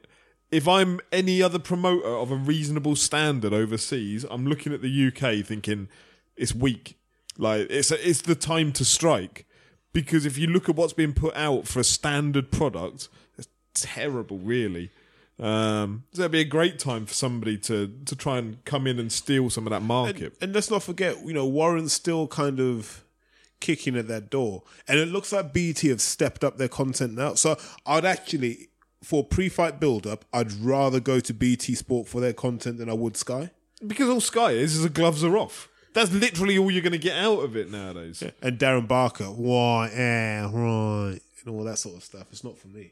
if 0.51 0.67
I'm 0.67 0.99
any 1.11 1.41
other 1.41 1.59
promoter 1.59 2.07
of 2.07 2.31
a 2.31 2.35
reasonable 2.35 2.95
standard 2.95 3.53
overseas, 3.53 4.25
I'm 4.29 4.45
looking 4.45 4.73
at 4.73 4.81
the 4.81 5.07
UK 5.07 5.45
thinking 5.45 5.89
it's 6.37 6.55
weak. 6.55 6.97
Like 7.37 7.67
it's 7.69 7.91
it's 7.91 8.21
the 8.21 8.35
time 8.35 8.71
to 8.73 8.85
strike 8.85 9.45
because 9.91 10.25
if 10.25 10.37
you 10.37 10.47
look 10.47 10.69
at 10.69 10.75
what's 10.75 10.93
being 10.93 11.13
put 11.13 11.35
out 11.35 11.67
for 11.67 11.79
a 11.79 11.83
standard 11.83 12.51
product, 12.51 13.09
it's 13.37 13.47
terrible, 13.73 14.37
really. 14.37 14.91
Um, 15.37 16.03
so 16.13 16.21
it'd 16.21 16.31
be 16.31 16.39
a 16.39 16.45
great 16.45 16.79
time 16.79 17.05
for 17.05 17.13
somebody 17.13 17.57
to 17.59 17.93
to 18.05 18.15
try 18.15 18.37
and 18.37 18.63
come 18.65 18.87
in 18.87 18.99
and 18.99 19.11
steal 19.11 19.49
some 19.49 19.67
of 19.67 19.71
that 19.71 19.81
market. 19.81 20.37
And 20.41 20.53
let's 20.53 20.71
not 20.71 20.83
forget, 20.83 21.25
you 21.25 21.33
know, 21.33 21.45
Warren's 21.45 21.91
still 21.93 22.27
kind 22.27 22.59
of 22.59 23.04
kicking 23.65 23.97
at 23.97 24.07
that 24.07 24.29
door. 24.29 24.63
And 24.87 24.99
it 24.99 25.07
looks 25.07 25.31
like 25.31 25.53
BT 25.53 25.89
have 25.89 26.01
stepped 26.01 26.43
up 26.43 26.57
their 26.57 26.67
content 26.67 27.13
now. 27.13 27.33
So 27.33 27.57
I'd 27.85 28.05
actually, 28.05 28.69
for 29.03 29.23
pre 29.23 29.49
fight 29.49 29.79
build 29.79 30.05
up, 30.05 30.25
I'd 30.31 30.51
rather 30.53 30.99
go 30.99 31.19
to 31.19 31.33
BT 31.33 31.75
Sport 31.75 32.07
for 32.07 32.21
their 32.21 32.33
content 32.33 32.77
than 32.77 32.89
I 32.89 32.93
would 32.93 33.17
Sky. 33.17 33.51
because 33.85 34.09
all 34.09 34.21
Sky 34.21 34.51
is 34.51 34.75
is 34.75 34.83
the 34.83 34.89
gloves 34.89 35.23
are 35.23 35.37
off. 35.37 35.67
That's 35.93 36.11
literally 36.11 36.57
all 36.57 36.69
you're 36.69 36.81
going 36.89 36.91
to 37.01 37.07
get 37.11 37.17
out 37.17 37.39
of 37.39 37.55
it 37.55 37.71
nowadays. 37.71 38.21
And 38.41 38.59
Darren 38.59 38.85
Barker, 38.87 39.25
why, 39.25 39.89
eh, 39.93 40.41
right, 40.51 41.19
and 41.45 41.55
all 41.55 41.63
that 41.63 41.77
sort 41.77 41.95
of 41.95 42.03
stuff. 42.03 42.27
It's 42.31 42.43
not 42.43 42.57
for 42.57 42.67
me. 42.67 42.91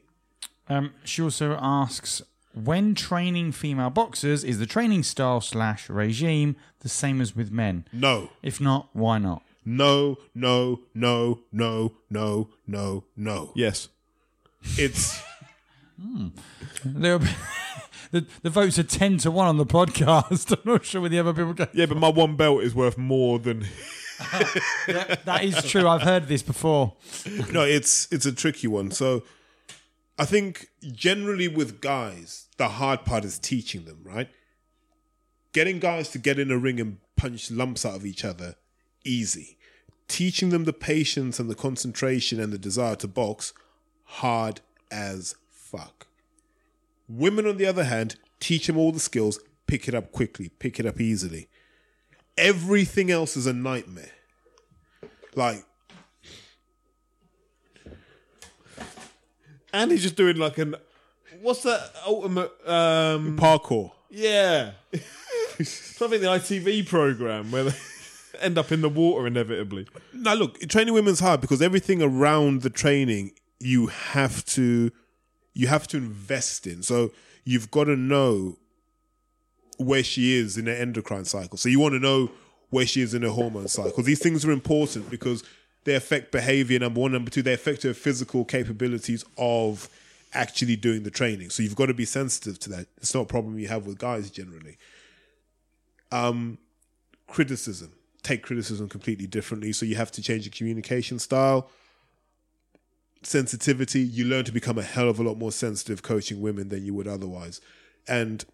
Um, 0.70 0.92
she 1.04 1.20
also 1.20 1.58
asks, 1.60 2.22
when 2.54 2.94
training 2.94 3.52
female 3.52 3.90
boxers, 3.90 4.42
is 4.42 4.58
the 4.58 4.64
training 4.66 5.02
style 5.02 5.42
slash 5.42 5.90
regime 5.90 6.56
the 6.80 6.88
same 6.88 7.20
as 7.20 7.36
with 7.36 7.50
men? 7.50 7.84
No, 7.92 8.30
If 8.42 8.58
not, 8.60 8.88
why 8.94 9.18
not? 9.18 9.42
No, 9.64 10.16
no, 10.34 10.80
no, 10.94 11.40
no, 11.52 11.92
no, 12.10 12.48
no, 12.66 13.04
no. 13.16 13.52
Yes. 13.54 13.88
It's 14.78 15.20
hmm. 16.00 16.28
Little 16.84 17.20
bit- 17.20 17.34
the, 18.10 18.26
the 18.42 18.50
votes 18.50 18.78
are 18.78 18.84
10 18.84 19.18
to 19.18 19.30
1 19.30 19.46
on 19.46 19.56
the 19.56 19.66
podcast. 19.66 20.52
I'm 20.64 20.72
not 20.72 20.84
sure 20.84 21.00
where 21.00 21.10
the 21.10 21.18
other 21.18 21.32
people 21.32 21.52
go. 21.52 21.66
Yeah, 21.72 21.86
but 21.86 21.96
my 21.96 22.08
one 22.08 22.36
belt 22.36 22.62
is 22.62 22.74
worth 22.74 22.98
more 22.98 23.38
than. 23.38 23.66
That 24.86 25.40
is 25.42 25.60
true. 25.64 25.88
I've 25.88 26.02
heard 26.02 26.28
this 26.28 26.40
before. 26.42 26.94
no, 27.52 27.62
it's 27.62 28.10
it's 28.12 28.24
a 28.24 28.32
tricky 28.32 28.68
one. 28.68 28.92
So 28.92 29.24
I 30.16 30.24
think 30.24 30.68
generally 30.92 31.48
with 31.48 31.80
guys, 31.80 32.46
the 32.56 32.68
hard 32.68 33.04
part 33.04 33.24
is 33.24 33.40
teaching 33.40 33.86
them, 33.86 33.98
right? 34.04 34.28
Getting 35.52 35.80
guys 35.80 36.10
to 36.10 36.18
get 36.18 36.38
in 36.38 36.52
a 36.52 36.56
ring 36.56 36.78
and 36.80 36.98
punch 37.16 37.50
lumps 37.50 37.84
out 37.84 37.96
of 37.96 38.06
each 38.06 38.24
other, 38.24 38.54
easy. 39.04 39.56
Teaching 40.08 40.50
them 40.50 40.64
the 40.64 40.72
patience 40.72 41.38
and 41.38 41.48
the 41.50 41.54
concentration 41.54 42.40
and 42.40 42.52
the 42.52 42.58
desire 42.58 42.96
to 42.96 43.08
box, 43.08 43.52
hard 44.04 44.60
as 44.90 45.34
fuck. 45.50 46.06
Women, 47.08 47.46
on 47.46 47.56
the 47.56 47.66
other 47.66 47.84
hand, 47.84 48.16
teach 48.40 48.66
them 48.66 48.76
all 48.76 48.92
the 48.92 49.00
skills, 49.00 49.38
pick 49.66 49.88
it 49.88 49.94
up 49.94 50.12
quickly, 50.12 50.50
pick 50.58 50.78
it 50.78 50.86
up 50.86 51.00
easily. 51.00 51.48
Everything 52.36 53.10
else 53.10 53.36
is 53.36 53.46
a 53.46 53.52
nightmare. 53.52 54.10
Like, 55.34 55.64
And 59.74 59.90
he's 59.90 60.02
just 60.02 60.14
doing 60.14 60.36
like 60.36 60.56
an. 60.58 60.76
What's 61.42 61.64
that 61.64 61.90
ultimate. 62.06 62.52
um 62.66 63.36
parkour. 63.36 63.90
Yeah. 64.08 64.70
Something 65.62 66.20
the 66.20 66.28
ITV 66.28 66.86
program 66.86 67.50
where 67.50 67.64
they 67.64 67.74
end 68.40 68.58
up 68.58 68.72
in 68.72 68.80
the 68.80 68.88
water 68.88 69.26
inevitably. 69.26 69.86
Now, 70.12 70.34
look, 70.34 70.60
training 70.68 70.94
women's 70.94 71.20
hard 71.20 71.40
because 71.40 71.62
everything 71.62 72.02
around 72.02 72.62
the 72.62 72.70
training 72.70 73.32
you 73.60 73.86
have 73.86 74.44
to 74.44 74.90
you 75.54 75.68
have 75.68 75.86
to 75.88 75.96
invest 75.96 76.66
in. 76.66 76.82
So 76.82 77.12
you've 77.44 77.70
got 77.70 77.84
to 77.84 77.96
know 77.96 78.58
where 79.78 80.02
she 80.02 80.36
is 80.36 80.56
in 80.56 80.66
her 80.66 80.72
endocrine 80.72 81.24
cycle. 81.24 81.56
So 81.58 81.68
you 81.68 81.78
want 81.80 81.94
to 81.94 82.00
know 82.00 82.30
where 82.70 82.86
she 82.86 83.00
is 83.00 83.14
in 83.14 83.22
her 83.22 83.30
hormone 83.30 83.68
cycle. 83.68 84.02
These 84.02 84.20
things 84.20 84.44
are 84.44 84.50
important 84.50 85.10
because 85.10 85.44
they 85.84 85.94
affect 85.94 86.32
behavior. 86.32 86.78
Number 86.78 87.00
one, 87.00 87.12
number 87.12 87.30
two, 87.30 87.42
they 87.42 87.52
affect 87.52 87.84
her 87.84 87.94
physical 87.94 88.44
capabilities 88.44 89.24
of 89.38 89.88
actually 90.32 90.74
doing 90.76 91.04
the 91.04 91.10
training. 91.10 91.50
So 91.50 91.62
you've 91.62 91.76
got 91.76 91.86
to 91.86 91.94
be 91.94 92.04
sensitive 92.04 92.58
to 92.60 92.70
that. 92.70 92.86
It's 92.96 93.14
not 93.14 93.22
a 93.22 93.26
problem 93.26 93.58
you 93.58 93.68
have 93.68 93.86
with 93.86 93.98
guys 93.98 94.30
generally. 94.30 94.76
Um, 96.10 96.58
criticism. 97.28 97.92
Take 98.24 98.42
criticism 98.42 98.88
completely 98.88 99.28
differently. 99.28 99.72
So 99.72 99.86
you 99.86 99.94
have 99.94 100.10
to 100.12 100.22
change 100.22 100.46
your 100.46 100.52
communication 100.52 101.20
style. 101.20 101.70
Sensitivity. 103.22 104.00
You 104.00 104.24
learn 104.24 104.44
to 104.46 104.52
become 104.52 104.78
a 104.78 104.82
hell 104.82 105.08
of 105.08 105.20
a 105.20 105.22
lot 105.22 105.38
more 105.38 105.52
sensitive 105.52 106.02
coaching 106.02 106.40
women 106.40 106.70
than 106.70 106.84
you 106.84 106.94
would 106.94 107.06
otherwise. 107.06 107.60
And 108.08 108.44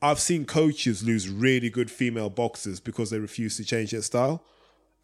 I've 0.00 0.20
seen 0.20 0.44
coaches 0.44 1.02
lose 1.02 1.28
really 1.28 1.70
good 1.70 1.90
female 1.90 2.30
boxers 2.30 2.78
because 2.78 3.10
they 3.10 3.18
refuse 3.18 3.56
to 3.56 3.64
change 3.64 3.90
their 3.90 4.02
style. 4.02 4.44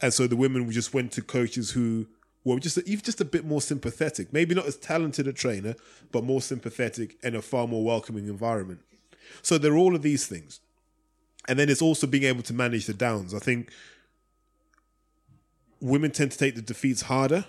And 0.00 0.12
so 0.12 0.26
the 0.26 0.36
women 0.36 0.70
just 0.70 0.92
went 0.92 1.12
to 1.12 1.22
coaches 1.22 1.70
who 1.70 2.06
were 2.44 2.58
just 2.58 2.76
even 2.78 3.02
just 3.02 3.20
a 3.20 3.24
bit 3.24 3.44
more 3.44 3.62
sympathetic. 3.62 4.32
Maybe 4.32 4.54
not 4.54 4.66
as 4.66 4.76
talented 4.76 5.26
a 5.26 5.32
trainer, 5.32 5.76
but 6.10 6.24
more 6.24 6.42
sympathetic 6.42 7.16
and 7.22 7.34
a 7.34 7.42
far 7.42 7.66
more 7.66 7.84
welcoming 7.84 8.26
environment. 8.26 8.80
So 9.40 9.58
there 9.58 9.72
are 9.72 9.78
all 9.78 9.94
of 9.94 10.02
these 10.02 10.26
things. 10.26 10.60
And 11.48 11.58
then 11.58 11.68
it's 11.68 11.82
also 11.82 12.06
being 12.06 12.24
able 12.24 12.42
to 12.42 12.54
manage 12.54 12.86
the 12.86 12.94
downs. 12.94 13.34
I 13.34 13.38
think 13.38 13.70
women 15.80 16.10
tend 16.10 16.32
to 16.32 16.38
take 16.38 16.54
the 16.54 16.62
defeats 16.62 17.02
harder. 17.02 17.44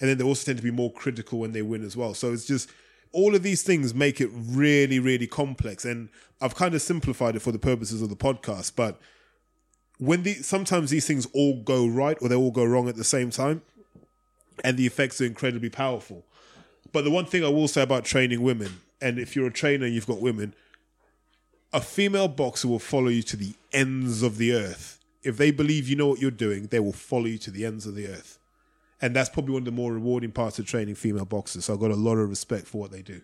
And 0.00 0.08
then 0.08 0.18
they 0.18 0.24
also 0.24 0.46
tend 0.46 0.58
to 0.58 0.64
be 0.64 0.70
more 0.70 0.92
critical 0.92 1.38
when 1.38 1.52
they 1.52 1.62
win 1.62 1.84
as 1.84 1.96
well. 1.96 2.14
So 2.14 2.32
it's 2.32 2.46
just 2.46 2.70
all 3.12 3.34
of 3.34 3.42
these 3.42 3.62
things 3.62 3.94
make 3.94 4.20
it 4.20 4.30
really, 4.32 4.98
really 4.98 5.26
complex. 5.26 5.84
And 5.84 6.08
I've 6.40 6.54
kind 6.54 6.74
of 6.74 6.82
simplified 6.82 7.36
it 7.36 7.40
for 7.40 7.52
the 7.52 7.58
purposes 7.58 8.02
of 8.02 8.08
the 8.08 8.16
podcast. 8.16 8.72
But 8.74 8.98
when 9.98 10.22
the 10.22 10.34
sometimes 10.34 10.90
these 10.90 11.06
things 11.06 11.26
all 11.32 11.62
go 11.62 11.86
right 11.86 12.16
or 12.20 12.28
they 12.28 12.34
all 12.34 12.50
go 12.50 12.64
wrong 12.64 12.88
at 12.88 12.96
the 12.96 13.04
same 13.04 13.30
time, 13.30 13.62
and 14.64 14.76
the 14.76 14.86
effects 14.86 15.20
are 15.20 15.24
incredibly 15.24 15.70
powerful. 15.70 16.24
But 16.92 17.04
the 17.04 17.10
one 17.10 17.24
thing 17.24 17.44
I 17.44 17.48
will 17.48 17.68
say 17.68 17.82
about 17.82 18.04
training 18.04 18.42
women, 18.42 18.80
and 19.00 19.18
if 19.18 19.36
you're 19.36 19.46
a 19.46 19.52
trainer, 19.52 19.86
and 19.86 19.94
you've 19.94 20.06
got 20.06 20.20
women, 20.20 20.54
a 21.72 21.80
female 21.80 22.28
boxer 22.28 22.68
will 22.68 22.78
follow 22.78 23.08
you 23.08 23.22
to 23.22 23.36
the 23.36 23.54
ends 23.72 24.22
of 24.22 24.36
the 24.36 24.52
earth. 24.52 24.98
If 25.22 25.36
they 25.36 25.50
believe 25.50 25.88
you 25.88 25.96
know 25.96 26.08
what 26.08 26.20
you're 26.20 26.30
doing, 26.30 26.66
they 26.66 26.80
will 26.80 26.92
follow 26.92 27.26
you 27.26 27.38
to 27.38 27.50
the 27.50 27.64
ends 27.64 27.86
of 27.86 27.94
the 27.94 28.08
earth. 28.08 28.38
And 29.00 29.16
that's 29.16 29.28
probably 29.28 29.54
one 29.54 29.62
of 29.62 29.66
the 29.66 29.72
more 29.72 29.92
rewarding 29.92 30.32
parts 30.32 30.58
of 30.58 30.66
training 30.66 30.94
female 30.94 31.24
boxers. 31.24 31.64
So 31.64 31.74
I've 31.74 31.80
got 31.80 31.90
a 31.90 31.96
lot 31.96 32.16
of 32.16 32.28
respect 32.28 32.66
for 32.66 32.78
what 32.78 32.90
they 32.90 33.02
do. 33.02 33.20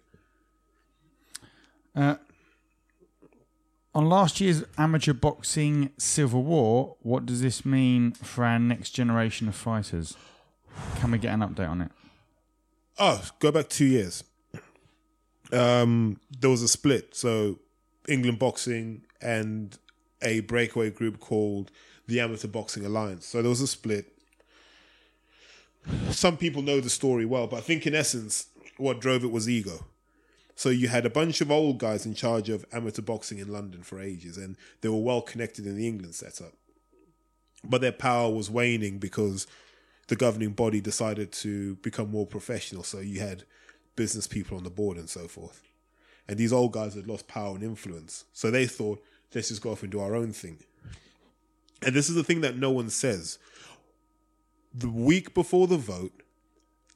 On 3.94 4.08
last 4.08 4.40
year's 4.40 4.64
amateur 4.76 5.12
boxing 5.12 5.90
civil 5.98 6.42
war, 6.42 6.96
what 7.00 7.26
does 7.26 7.40
this 7.40 7.64
mean 7.64 8.12
for 8.12 8.44
our 8.44 8.58
next 8.58 8.90
generation 8.90 9.48
of 9.48 9.56
fighters? 9.56 10.16
Can 10.96 11.10
we 11.10 11.18
get 11.18 11.34
an 11.34 11.40
update 11.40 11.68
on 11.68 11.80
it? 11.82 11.90
Oh, 12.98 13.24
go 13.40 13.50
back 13.50 13.68
two 13.68 13.86
years. 13.86 14.22
Um, 15.52 16.20
there 16.38 16.50
was 16.50 16.62
a 16.62 16.68
split. 16.68 17.16
So 17.16 17.58
England 18.09 18.39
Boxing 18.39 19.02
and 19.20 19.78
a 20.22 20.40
breakaway 20.40 20.90
group 20.90 21.20
called 21.20 21.70
the 22.06 22.20
Amateur 22.20 22.48
Boxing 22.48 22.85
Alliance. 22.85 23.26
So 23.26 23.43
there 23.43 23.51
was 23.51 23.60
a 23.60 23.66
split. 23.66 24.12
Some 26.10 26.36
people 26.36 26.62
know 26.62 26.80
the 26.80 26.90
story 26.90 27.24
well, 27.24 27.47
but 27.47 27.56
I 27.56 27.60
think 27.60 27.86
in 27.86 27.94
essence, 27.94 28.47
what 28.76 29.01
drove 29.01 29.24
it 29.24 29.30
was 29.30 29.48
ego. 29.48 29.85
So 30.55 30.70
you 30.70 30.89
had 30.89 31.06
a 31.06 31.10
bunch 31.10 31.40
of 31.40 31.52
old 31.52 31.78
guys 31.78 32.05
in 32.05 32.14
charge 32.14 32.48
of 32.48 32.66
amateur 32.72 33.02
boxing 33.02 33.39
in 33.39 33.52
London 33.52 33.82
for 33.82 34.01
ages, 34.01 34.36
and 34.36 34.56
they 34.80 34.89
were 34.89 34.98
well 34.98 35.22
connected 35.22 35.66
in 35.66 35.76
the 35.76 35.86
England 35.86 36.14
setup. 36.14 36.52
But 37.62 37.80
their 37.80 37.93
power 37.93 38.32
was 38.32 38.51
waning 38.51 38.98
because 38.98 39.47
the 40.09 40.16
governing 40.16 40.52
body 40.52 40.80
decided 40.80 41.32
to 41.32 41.76
become 41.76 42.10
more 42.10 42.26
professional. 42.26 42.82
So 42.82 42.98
you 42.98 43.20
had 43.20 43.44
business 43.94 44.26
people 44.26 44.56
on 44.56 44.64
the 44.64 44.70
board 44.70 44.97
and 44.97 45.09
so 45.09 45.28
forth. 45.28 45.62
And 46.28 46.36
these 46.36 46.52
old 46.52 46.72
guys 46.72 46.94
had 46.94 47.06
lost 47.06 47.26
power 47.26 47.55
and 47.55 47.62
influence. 47.62 48.24
So 48.32 48.50
they 48.50 48.66
thought, 48.66 49.02
let's 49.34 49.48
just 49.48 49.62
go 49.62 49.72
off 49.72 49.82
and 49.82 49.90
do 49.90 50.00
our 50.00 50.14
own 50.14 50.32
thing. 50.32 50.59
And 51.82 51.94
this 51.94 52.09
is 52.09 52.14
the 52.14 52.24
thing 52.24 52.42
that 52.42 52.56
no 52.56 52.70
one 52.70 52.90
says. 52.90 53.38
The 54.74 54.90
week 54.90 55.32
before 55.32 55.66
the 55.66 55.76
vote, 55.76 56.22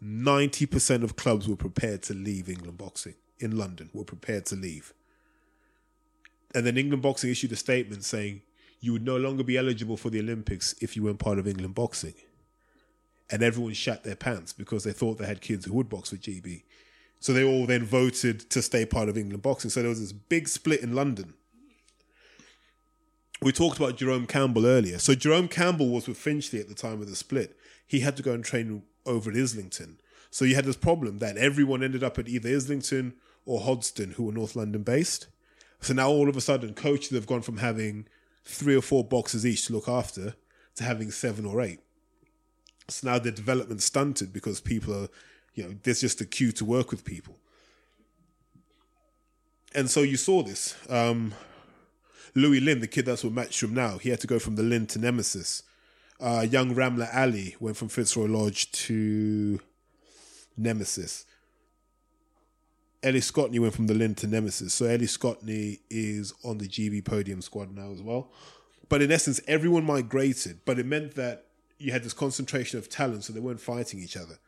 90% 0.05 1.03
of 1.03 1.17
clubs 1.17 1.49
were 1.49 1.57
prepared 1.57 2.03
to 2.05 2.15
leave 2.15 2.49
England 2.49 2.79
boxing 2.79 3.15
in 3.39 3.57
London, 3.57 3.89
were 3.93 4.05
prepared 4.05 4.47
to 4.47 4.57
leave. 4.57 4.93
And 6.55 6.67
then 6.67 6.77
England 6.77 7.03
boxing 7.03 7.31
issued 7.31 7.53
a 7.53 7.57
statement 7.57 8.05
saying 8.05 8.43
you 8.81 8.93
would 8.93 9.05
no 9.05 9.17
longer 9.17 9.45
be 9.45 9.57
eligible 9.57 9.97
for 9.97 10.11
the 10.11 10.21
Olympics 10.21 10.75
if 10.81 10.97
you 10.97 11.05
weren't 11.05 11.19
part 11.19 11.39
of 11.39 11.47
England 11.47 11.75
boxing 11.75 12.15
and 13.33 13.43
everyone 13.43 13.73
shat 13.73 14.05
their 14.05 14.15
pants 14.15 14.53
because 14.53 14.85
they 14.85 14.93
thought 14.93 15.19
they 15.19 15.27
had 15.27 15.41
kids 15.41 15.65
who 15.65 15.73
would 15.73 15.89
box 15.89 16.11
for 16.11 16.17
GB. 16.17 16.63
So 17.23 17.33
they 17.33 17.45
all 17.45 17.67
then 17.67 17.85
voted 17.85 18.51
to 18.51 18.61
stay 18.61 18.85
part 18.85 19.09
of 19.09 19.17
England 19.17 19.45
boxing. 19.45 19.71
So 19.71 19.81
there 19.81 19.89
was 19.89 20.01
this 20.01 20.11
big 20.11 20.49
split 20.49 20.81
in 20.81 20.93
London. 20.93 21.35
We 23.41 23.53
talked 23.53 23.77
about 23.77 23.97
Jerome 23.97 24.27
Campbell 24.27 24.67
earlier. 24.67 24.99
So 24.99 25.15
Jerome 25.15 25.47
Campbell 25.47 25.89
was 25.89 26.09
with 26.09 26.17
Finchley 26.17 26.59
at 26.59 26.69
the 26.69 26.75
time 26.75 27.01
of 27.01 27.09
the 27.09 27.15
split. 27.15 27.57
He 27.87 28.01
had 28.01 28.17
to 28.17 28.25
go 28.25 28.33
and 28.33 28.45
train 28.45 28.83
over 29.07 29.31
at 29.31 29.37
Islington. 29.37 30.01
So 30.33 30.45
you 30.45 30.57
had 30.57 30.65
this 30.65 30.77
problem 30.77 31.19
that 31.19 31.37
everyone 31.37 31.85
ended 31.85 32.03
up 32.03 32.19
at 32.19 32.27
either 32.27 32.49
Islington 32.49 33.15
or 33.47 33.61
Hodston, 33.61 34.15
who 34.15 34.25
were 34.25 34.33
North 34.33 34.57
London 34.57 34.83
based. 34.83 35.29
So 35.81 35.95
now 35.95 36.09
all 36.11 36.29
of 36.29 36.37
a 36.37 36.41
sudden, 36.41 36.75
coaches 36.75 37.11
have 37.11 37.29
gone 37.29 37.43
from 37.43 37.59
having 37.59 38.09
three 38.45 38.75
or 38.75 38.83
four 38.83 39.05
boxes 39.05 39.47
each 39.47 39.67
to 39.67 39.73
look 39.73 39.89
after 39.89 40.35
to 40.75 40.83
having 40.83 41.13
seven 41.13 41.47
or 41.47 41.61
eight. 41.61 41.79
So 42.89 43.09
now 43.09 43.21
the 43.21 43.31
development 43.31 43.81
stunted 43.81 44.33
because 44.33 44.61
people 44.61 44.93
are, 44.93 45.09
you 45.55 45.65
know, 45.65 45.75
there's 45.83 46.01
just 46.01 46.21
a 46.21 46.25
queue 46.25 46.53
to 46.53 46.65
work 46.65 46.91
with 46.91 47.05
people. 47.05 47.37
And 49.75 49.89
so 49.89 50.03
you 50.03 50.17
saw 50.17 50.43
this. 50.43 50.77
Um, 50.89 51.35
Louis 52.35 52.61
Lynn, 52.61 52.81
the 52.81 52.87
kid 52.87 53.07
that's 53.07 53.25
with 53.25 53.35
Matchroom 53.35 53.73
now, 53.73 53.99
he 53.99 54.11
had 54.11 54.21
to 54.21 54.27
go 54.27 54.39
from 54.39 54.57
the 54.57 54.63
Lynn 54.63 54.87
to 54.89 54.99
Nemesis. 54.99 55.63
Uh, 56.21 56.47
young 56.49 56.75
Ramla 56.75 57.15
Ali 57.15 57.57
went 57.61 57.77
from 57.77 57.89
Fitzroy 57.89 58.27
Lodge 58.27 58.71
to 58.73 59.61
Nemesis. 60.57 61.27
Ellie 63.03 63.21
Scotney 63.21 63.59
went 63.59 63.75
from 63.75 63.89
the 63.89 63.95
Lynn 63.95 64.15
to 64.17 64.27
Nemesis. 64.27 64.73
So 64.73 64.87
Ellie 64.87 65.07
Scotney 65.07 65.81
is 65.91 66.33
on 66.45 66.59
the 66.59 66.69
GB 66.69 67.05
podium 67.05 67.43
squad 67.43 67.75
now 67.75 67.91
as 67.91 68.01
well. 68.01 68.31
But 68.89 69.03
in 69.03 69.11
essence, 69.11 69.41
everyone 69.49 69.85
migrated, 69.85 70.61
but 70.65 70.79
it 70.79 70.87
meant 70.87 71.15
that 71.17 71.47
you 71.79 71.91
had 71.91 72.05
this 72.05 72.13
concentration 72.13 72.79
of 72.79 72.89
talent, 72.89 73.25
so 73.25 73.33
they 73.33 73.41
weren't 73.41 73.61
fighting 73.61 73.99
each 73.99 74.17
other. 74.17 74.39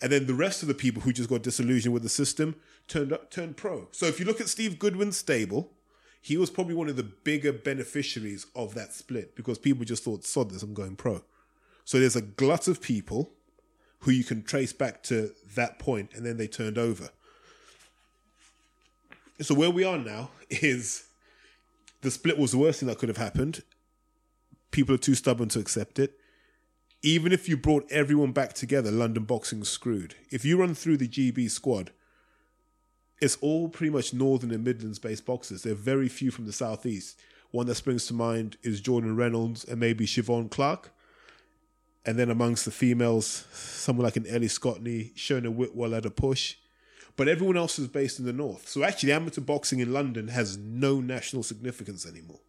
And 0.00 0.10
then 0.10 0.26
the 0.26 0.34
rest 0.34 0.62
of 0.62 0.68
the 0.68 0.74
people 0.74 1.02
who 1.02 1.12
just 1.12 1.28
got 1.28 1.42
disillusioned 1.42 1.92
with 1.92 2.02
the 2.02 2.08
system 2.08 2.56
turned 2.88 3.12
up, 3.12 3.30
turned 3.30 3.56
pro. 3.56 3.88
So 3.92 4.06
if 4.06 4.18
you 4.18 4.26
look 4.26 4.40
at 4.40 4.48
Steve 4.48 4.78
Goodwin's 4.78 5.16
stable, 5.16 5.72
he 6.20 6.36
was 6.36 6.50
probably 6.50 6.74
one 6.74 6.88
of 6.88 6.96
the 6.96 7.02
bigger 7.02 7.52
beneficiaries 7.52 8.46
of 8.54 8.74
that 8.74 8.92
split 8.92 9.34
because 9.34 9.58
people 9.58 9.84
just 9.84 10.04
thought, 10.04 10.24
"Sod 10.24 10.50
this, 10.50 10.62
I'm 10.62 10.74
going 10.74 10.96
pro." 10.96 11.24
So 11.84 11.98
there's 11.98 12.16
a 12.16 12.22
glut 12.22 12.68
of 12.68 12.80
people 12.80 13.32
who 14.00 14.10
you 14.10 14.24
can 14.24 14.42
trace 14.42 14.72
back 14.72 15.02
to 15.04 15.34
that 15.54 15.78
point, 15.78 16.10
and 16.14 16.24
then 16.24 16.36
they 16.36 16.46
turned 16.46 16.78
over. 16.78 17.10
So 19.40 19.54
where 19.54 19.70
we 19.70 19.84
are 19.84 19.98
now 19.98 20.30
is 20.50 21.04
the 22.02 22.10
split 22.10 22.38
was 22.38 22.52
the 22.52 22.58
worst 22.58 22.80
thing 22.80 22.88
that 22.88 22.98
could 22.98 23.08
have 23.08 23.18
happened. 23.18 23.62
People 24.70 24.94
are 24.94 24.98
too 24.98 25.14
stubborn 25.14 25.48
to 25.50 25.58
accept 25.58 25.98
it. 25.98 26.19
Even 27.02 27.32
if 27.32 27.48
you 27.48 27.56
brought 27.56 27.90
everyone 27.90 28.32
back 28.32 28.52
together, 28.52 28.90
London 28.90 29.24
boxing's 29.24 29.70
screwed. 29.70 30.14
If 30.30 30.44
you 30.44 30.58
run 30.58 30.74
through 30.74 30.98
the 30.98 31.08
GB 31.08 31.50
squad, 31.50 31.92
it's 33.20 33.38
all 33.40 33.68
pretty 33.68 33.90
much 33.90 34.12
Northern 34.12 34.50
and 34.50 34.64
Midlands 34.64 34.98
based 34.98 35.24
boxers. 35.24 35.62
There 35.62 35.72
are 35.72 35.76
very 35.76 36.08
few 36.08 36.30
from 36.30 36.46
the 36.46 36.52
Southeast. 36.52 37.18
One 37.52 37.66
that 37.66 37.76
springs 37.76 38.06
to 38.06 38.14
mind 38.14 38.58
is 38.62 38.80
Jordan 38.80 39.16
Reynolds 39.16 39.64
and 39.64 39.80
maybe 39.80 40.06
Cheavon 40.06 40.50
Clarke. 40.50 40.90
And 42.04 42.18
then 42.18 42.30
amongst 42.30 42.64
the 42.64 42.70
females, 42.70 43.46
someone 43.52 44.04
like 44.04 44.16
an 44.16 44.26
Ellie 44.26 44.48
Scotney, 44.48 45.14
Shona 45.14 45.52
Whitwell 45.52 45.94
at 45.94 46.06
a 46.06 46.10
push. 46.10 46.56
But 47.16 47.28
everyone 47.28 47.56
else 47.56 47.78
is 47.78 47.88
based 47.88 48.18
in 48.18 48.24
the 48.24 48.32
north. 48.32 48.68
So 48.68 48.84
actually, 48.84 49.12
amateur 49.12 49.42
boxing 49.42 49.80
in 49.80 49.92
London 49.92 50.28
has 50.28 50.56
no 50.56 51.00
national 51.00 51.42
significance 51.42 52.06
anymore. 52.06 52.40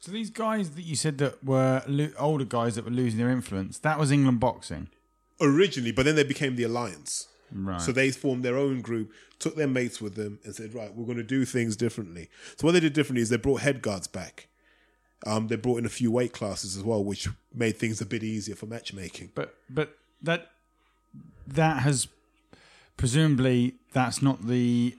So 0.00 0.12
these 0.12 0.30
guys 0.30 0.70
that 0.70 0.82
you 0.82 0.94
said 0.94 1.18
that 1.18 1.42
were 1.42 1.82
lo- 1.86 2.12
older 2.18 2.44
guys 2.44 2.76
that 2.76 2.84
were 2.84 2.90
losing 2.90 3.18
their 3.18 3.30
influence, 3.30 3.78
that 3.78 3.98
was 3.98 4.12
England 4.12 4.40
boxing. 4.40 4.88
Originally, 5.40 5.92
but 5.92 6.04
then 6.04 6.14
they 6.14 6.24
became 6.24 6.56
the 6.56 6.64
alliance. 6.64 7.28
Right. 7.52 7.80
So 7.80 7.92
they 7.92 8.10
formed 8.10 8.44
their 8.44 8.56
own 8.56 8.80
group, 8.80 9.12
took 9.38 9.56
their 9.56 9.68
mates 9.68 10.00
with 10.00 10.14
them, 10.14 10.38
and 10.44 10.54
said, 10.54 10.74
"Right, 10.74 10.94
we're 10.94 11.06
going 11.06 11.16
to 11.16 11.22
do 11.22 11.44
things 11.44 11.76
differently." 11.76 12.28
So 12.56 12.66
what 12.66 12.72
they 12.72 12.80
did 12.80 12.92
differently 12.92 13.22
is 13.22 13.28
they 13.28 13.36
brought 13.36 13.62
head 13.62 13.82
guards 13.82 14.06
back. 14.06 14.48
Um, 15.26 15.48
they 15.48 15.56
brought 15.56 15.78
in 15.78 15.86
a 15.86 15.90
few 15.90 16.10
weight 16.10 16.32
classes 16.32 16.76
as 16.76 16.82
well, 16.84 17.02
which 17.02 17.28
made 17.54 17.76
things 17.76 18.00
a 18.00 18.06
bit 18.06 18.22
easier 18.22 18.54
for 18.54 18.66
matchmaking. 18.66 19.32
But 19.34 19.54
but 19.70 19.96
that 20.22 20.50
that 21.46 21.82
has 21.82 22.08
presumably 22.96 23.74
that's 23.92 24.20
not 24.22 24.46
the 24.46 24.94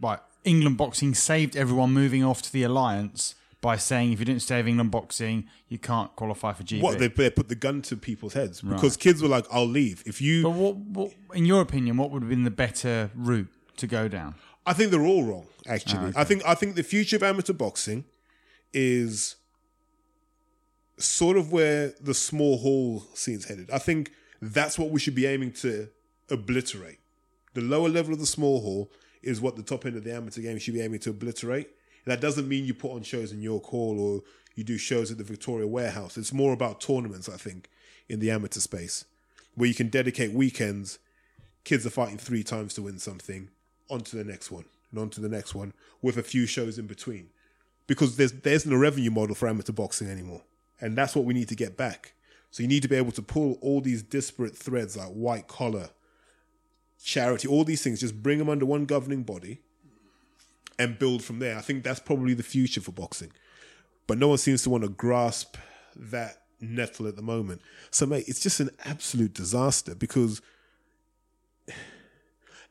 right. 0.00 0.20
England 0.44 0.76
boxing 0.78 1.14
saved 1.14 1.56
everyone 1.56 1.92
moving 1.92 2.24
off 2.24 2.40
to 2.42 2.52
the 2.52 2.62
alliance 2.62 3.34
by 3.60 3.76
saying 3.76 4.12
if 4.12 4.20
you 4.20 4.24
didn't 4.24 4.42
stay 4.42 4.58
with 4.58 4.68
England 4.68 4.90
boxing, 4.90 5.48
you 5.68 5.78
can't 5.78 6.14
qualify 6.14 6.52
for 6.52 6.62
GB. 6.62 6.80
What 6.80 6.98
they, 6.98 7.08
they 7.08 7.30
put 7.30 7.48
the 7.48 7.54
gun 7.56 7.82
to 7.82 7.96
people's 7.96 8.34
heads 8.34 8.60
because 8.62 8.96
kids 8.96 9.20
were 9.22 9.28
like, 9.28 9.46
"I'll 9.50 9.66
leave 9.66 10.02
if 10.06 10.20
you." 10.20 10.42
but 10.44 10.50
what, 10.50 10.76
what, 10.76 11.12
in 11.34 11.44
your 11.44 11.60
opinion, 11.60 11.96
what 11.96 12.10
would 12.10 12.22
have 12.22 12.30
been 12.30 12.44
the 12.44 12.50
better 12.50 13.10
route 13.14 13.48
to 13.78 13.86
go 13.86 14.06
down? 14.08 14.34
I 14.64 14.74
think 14.74 14.90
they're 14.90 15.04
all 15.06 15.24
wrong. 15.24 15.46
Actually, 15.66 15.98
Ah, 15.98 16.06
okay. 16.08 16.20
I 16.20 16.24
think 16.24 16.42
I 16.46 16.54
think 16.54 16.76
the 16.76 16.82
future 16.82 17.16
of 17.16 17.22
amateur 17.22 17.52
boxing 17.52 18.04
is 18.72 19.36
sort 20.98 21.36
of 21.36 21.52
where 21.52 21.94
the 22.00 22.14
small 22.14 22.58
hall 22.58 23.04
scene's 23.14 23.46
headed. 23.46 23.70
I 23.70 23.78
think 23.78 24.12
that's 24.42 24.78
what 24.78 24.90
we 24.90 25.00
should 25.00 25.14
be 25.14 25.26
aiming 25.26 25.52
to 25.52 25.88
obliterate. 26.30 26.98
The 27.54 27.60
lower 27.60 27.88
level 27.88 28.12
of 28.12 28.20
the 28.20 28.26
small 28.26 28.60
hall 28.60 28.92
is 29.22 29.40
what 29.40 29.56
the 29.56 29.62
top 29.62 29.86
end 29.86 29.96
of 29.96 30.04
the 30.04 30.14
amateur 30.14 30.42
game 30.42 30.58
should 30.58 30.74
be 30.74 30.80
aiming 30.80 31.00
to 31.00 31.10
obliterate. 31.10 31.70
That 32.08 32.22
doesn't 32.22 32.48
mean 32.48 32.64
you 32.64 32.72
put 32.72 32.92
on 32.92 33.02
shows 33.02 33.32
in 33.32 33.42
York 33.42 33.64
Hall 33.64 34.00
or 34.00 34.22
you 34.54 34.64
do 34.64 34.78
shows 34.78 35.10
at 35.10 35.18
the 35.18 35.24
Victoria 35.24 35.66
Warehouse. 35.66 36.16
It's 36.16 36.32
more 36.32 36.54
about 36.54 36.80
tournaments, 36.80 37.28
I 37.28 37.36
think, 37.36 37.68
in 38.08 38.18
the 38.18 38.30
amateur 38.30 38.60
space, 38.60 39.04
where 39.54 39.68
you 39.68 39.74
can 39.74 39.88
dedicate 39.88 40.32
weekends. 40.32 40.98
Kids 41.64 41.84
are 41.84 41.90
fighting 41.90 42.16
three 42.16 42.42
times 42.42 42.72
to 42.74 42.82
win 42.82 42.98
something, 42.98 43.50
on 43.90 44.00
to 44.00 44.16
the 44.16 44.24
next 44.24 44.50
one, 44.50 44.64
and 44.90 44.98
on 44.98 45.10
to 45.10 45.20
the 45.20 45.28
next 45.28 45.54
one, 45.54 45.74
with 46.00 46.16
a 46.16 46.22
few 46.22 46.46
shows 46.46 46.78
in 46.78 46.86
between. 46.86 47.28
Because 47.86 48.16
there's 48.16 48.32
there 48.32 48.54
isn't 48.54 48.72
a 48.72 48.78
revenue 48.78 49.10
model 49.10 49.34
for 49.34 49.46
amateur 49.46 49.74
boxing 49.74 50.08
anymore. 50.08 50.42
And 50.80 50.96
that's 50.96 51.14
what 51.14 51.26
we 51.26 51.34
need 51.34 51.48
to 51.48 51.56
get 51.56 51.76
back. 51.76 52.14
So 52.50 52.62
you 52.62 52.70
need 52.70 52.82
to 52.82 52.88
be 52.88 52.96
able 52.96 53.12
to 53.12 53.22
pull 53.22 53.58
all 53.60 53.82
these 53.82 54.02
disparate 54.02 54.56
threads 54.56 54.96
like 54.96 55.08
white 55.08 55.46
collar, 55.46 55.90
charity, 57.04 57.48
all 57.48 57.64
these 57.64 57.82
things, 57.82 58.00
just 58.00 58.22
bring 58.22 58.38
them 58.38 58.48
under 58.48 58.64
one 58.64 58.86
governing 58.86 59.24
body 59.24 59.60
and 60.78 60.98
build 60.98 61.22
from 61.24 61.38
there. 61.38 61.56
I 61.56 61.60
think 61.60 61.82
that's 61.84 62.00
probably 62.00 62.34
the 62.34 62.42
future 62.42 62.80
for 62.80 62.92
boxing. 62.92 63.32
But 64.06 64.18
no 64.18 64.28
one 64.28 64.38
seems 64.38 64.62
to 64.62 64.70
want 64.70 64.84
to 64.84 64.90
grasp 64.90 65.56
that 65.96 66.42
nettle 66.60 67.06
at 67.06 67.16
the 67.16 67.22
moment. 67.22 67.60
So, 67.90 68.06
mate, 68.06 68.24
it's 68.26 68.40
just 68.40 68.60
an 68.60 68.70
absolute 68.84 69.34
disaster 69.34 69.94
because 69.94 70.40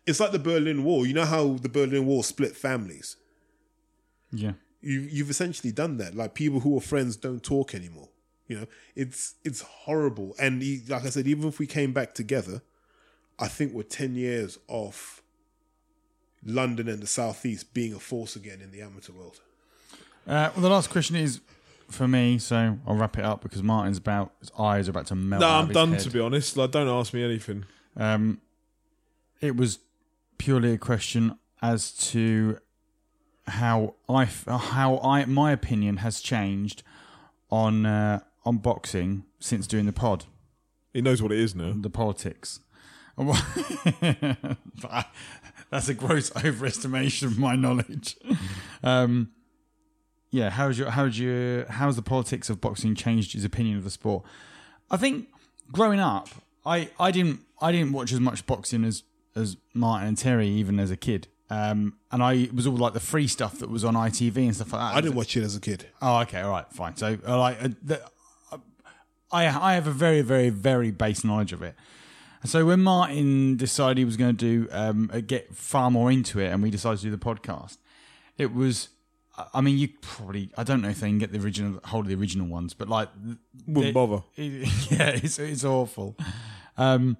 it's 0.05 0.19
like 0.19 0.31
the 0.31 0.39
Berlin 0.39 0.84
Wall. 0.84 1.05
You 1.05 1.13
know 1.13 1.25
how 1.25 1.53
the 1.53 1.69
Berlin 1.69 2.05
Wall 2.05 2.23
split 2.23 2.55
families? 2.55 3.17
Yeah. 4.31 4.53
you 4.81 5.01
you've 5.01 5.29
essentially 5.29 5.71
done 5.71 5.97
that. 5.97 6.15
Like 6.15 6.34
people 6.34 6.61
who 6.61 6.77
are 6.77 6.81
friends 6.81 7.15
don't 7.15 7.43
talk 7.43 7.73
anymore. 7.75 8.09
You 8.47 8.61
know, 8.61 8.65
it's 8.95 9.35
it's 9.43 9.61
horrible. 9.61 10.35
And 10.39 10.63
e- 10.63 10.84
like 10.88 11.05
I 11.05 11.09
said, 11.09 11.27
even 11.27 11.47
if 11.47 11.59
we 11.59 11.67
came 11.67 11.91
back 11.93 12.13
together, 12.13 12.61
I 13.39 13.47
think 13.47 13.73
we're 13.73 13.84
ten 13.84 14.15
years 14.15 14.57
off 14.67 15.21
London 16.48 16.88
and 16.88 17.02
the 17.02 17.07
southeast 17.07 17.74
being 17.74 17.94
a 17.94 17.99
force 17.99 18.36
again 18.36 18.61
in 18.61 18.72
the 18.72 18.82
amateur 18.82 19.14
world. 19.14 19.40
Uh, 20.26 20.49
well, 20.56 20.61
the 20.64 20.69
last 20.69 20.90
question 20.90 21.15
is 21.15 21.41
for 21.90 22.07
me, 22.07 22.38
so 22.40 22.78
I'll 22.88 22.95
wrap 22.95 23.18
it 23.18 23.24
up 23.26 23.41
because 23.44 23.61
Martin's 23.61 23.98
about 23.98 24.32
his 24.40 24.52
eyes 24.57 24.88
are 24.88 24.91
about 24.91 25.07
to 25.07 25.15
melt. 25.15 25.41
No, 25.41 25.48
out 25.48 25.60
I'm 25.61 25.68
his 25.68 25.74
done 25.76 25.91
head. 25.91 25.99
to 26.02 26.10
be 26.10 26.19
honest. 26.19 26.57
Like, 26.57 26.72
don't 26.72 26.88
ask 26.88 27.14
me 27.14 27.24
anything. 27.24 27.65
Um, 27.95 28.41
it 29.41 29.56
was 29.56 29.80
purely 30.38 30.74
a 30.74 30.78
question 30.78 31.38
as 31.61 31.91
to 32.11 32.57
how 33.48 33.95
I 34.10 34.24
f- 34.24 34.45
how 34.48 34.99
I 34.99 35.24
my 35.26 35.52
opinion 35.52 35.98
has 35.98 36.19
changed 36.22 36.84
on 37.49 37.86
uh, 37.86 38.19
on 38.45 38.57
boxing 38.57 39.24
since 39.40 39.65
doing 39.68 39.86
the 39.86 39.94
pod, 39.94 40.26
He 40.94 41.02
knows 41.02 41.22
what 41.22 41.32
it 41.32 41.40
is 41.40 41.56
now. 41.56 41.74
the 41.76 41.90
politics. 41.90 42.60
That's 45.69 45.89
a 45.89 45.94
gross 45.94 46.30
overestimation 46.35 47.23
of 47.23 47.38
my 47.38 47.56
knowledge. 47.56 48.18
Um, 48.84 49.31
yeah, 50.31 50.49
how's 50.49 50.77
your 50.77 50.89
how's 50.89 51.18
your 51.18 51.65
how's 51.69 51.95
the 51.95 52.02
politics 52.02 52.49
of 52.49 52.60
boxing 52.60 52.95
changed 52.95 53.34
his 53.34 53.45
opinion 53.45 53.77
of 53.77 53.84
the 53.84 53.89
sport? 53.89 54.23
I 54.91 54.98
think 54.98 55.27
growing 55.72 55.99
up, 55.99 56.30
I, 56.65 56.89
I 56.99 57.11
didn't 57.11 57.41
I 57.61 57.72
didn't 57.72 57.94
watch 57.94 58.11
as 58.11 58.19
much 58.19 58.45
boxing 58.45 58.84
as 58.84 59.03
as 59.35 59.57
Martin 59.73 60.10
and 60.10 60.18
Terry 60.18 60.48
even 60.48 60.80
as 60.80 60.91
a 60.91 60.98
kid. 60.98 61.27
Um, 61.49 61.98
and 62.11 62.22
I 62.22 62.34
it 62.34 62.56
was 62.56 62.68
all 62.68 62.76
like 62.76 62.94
the 62.94 62.99
free 62.99 63.27
stuff 63.27 63.60
that 63.60 63.69
was 63.69 63.85
on 63.85 63.94
ITV 63.94 64.35
and 64.38 64.56
stuff 64.56 64.73
like 64.73 64.81
that. 64.81 64.98
I 64.98 65.02
didn't 65.02 65.15
watch 65.15 65.38
it 65.38 65.44
as 65.44 65.56
a 65.56 65.61
kid. 65.61 65.85
Oh, 66.02 66.19
okay, 66.19 66.41
all 66.41 66.52
right, 66.52 66.65
fine. 66.73 66.98
So, 66.98 67.18
uh, 67.26 67.39
like, 67.39 67.64
uh, 67.64 67.69
the, 67.81 68.03
uh, 68.52 68.57
I 69.31 69.45
I 69.45 69.73
have 69.76 69.88
a 69.88 69.91
very, 69.91 70.22
very, 70.22 70.49
very 70.49 70.91
base 70.91 71.23
knowledge 71.23 71.53
of 71.53 71.61
it. 71.61 71.76
So 72.48 72.65
when 72.65 72.82
Martin 72.82 73.57
decided 73.57 73.98
he 73.99 74.06
was 74.06 74.18
going 74.18 74.36
to 74.36 74.65
do 74.65 74.68
um, 74.72 75.11
uh, 75.14 75.19
get 75.19 75.53
far 75.56 75.91
more 75.91 76.11
into 76.11 76.40
it, 76.40 76.48
and 76.48 76.64
we 76.64 76.69
decided 76.72 76.98
to 76.99 77.06
do 77.06 77.11
the 77.11 77.18
podcast, 77.18 77.78
it 78.38 78.53
was. 78.53 78.90
I 79.53 79.61
mean, 79.61 79.78
you 79.78 79.90
probably 80.02 80.49
I 80.57 80.64
don't 80.64 80.82
know 80.82 80.90
if 80.90 80.99
they 80.99 81.07
can 81.10 81.19
get 81.19 81.32
the 81.32 81.40
original 81.40 81.80
hold 81.86 82.06
of 82.06 82.10
the 82.10 82.15
original 82.15 82.48
ones, 82.48 82.74
but 82.74 82.90
like, 82.90 83.07
Wouldn't 83.68 83.90
it- 83.90 83.94
bother. 83.94 84.24
it- 84.36 84.68
yeah, 84.91 85.10
it's 85.10 85.38
it's 85.38 85.64
awful. 85.64 86.18
Um, 86.76 87.18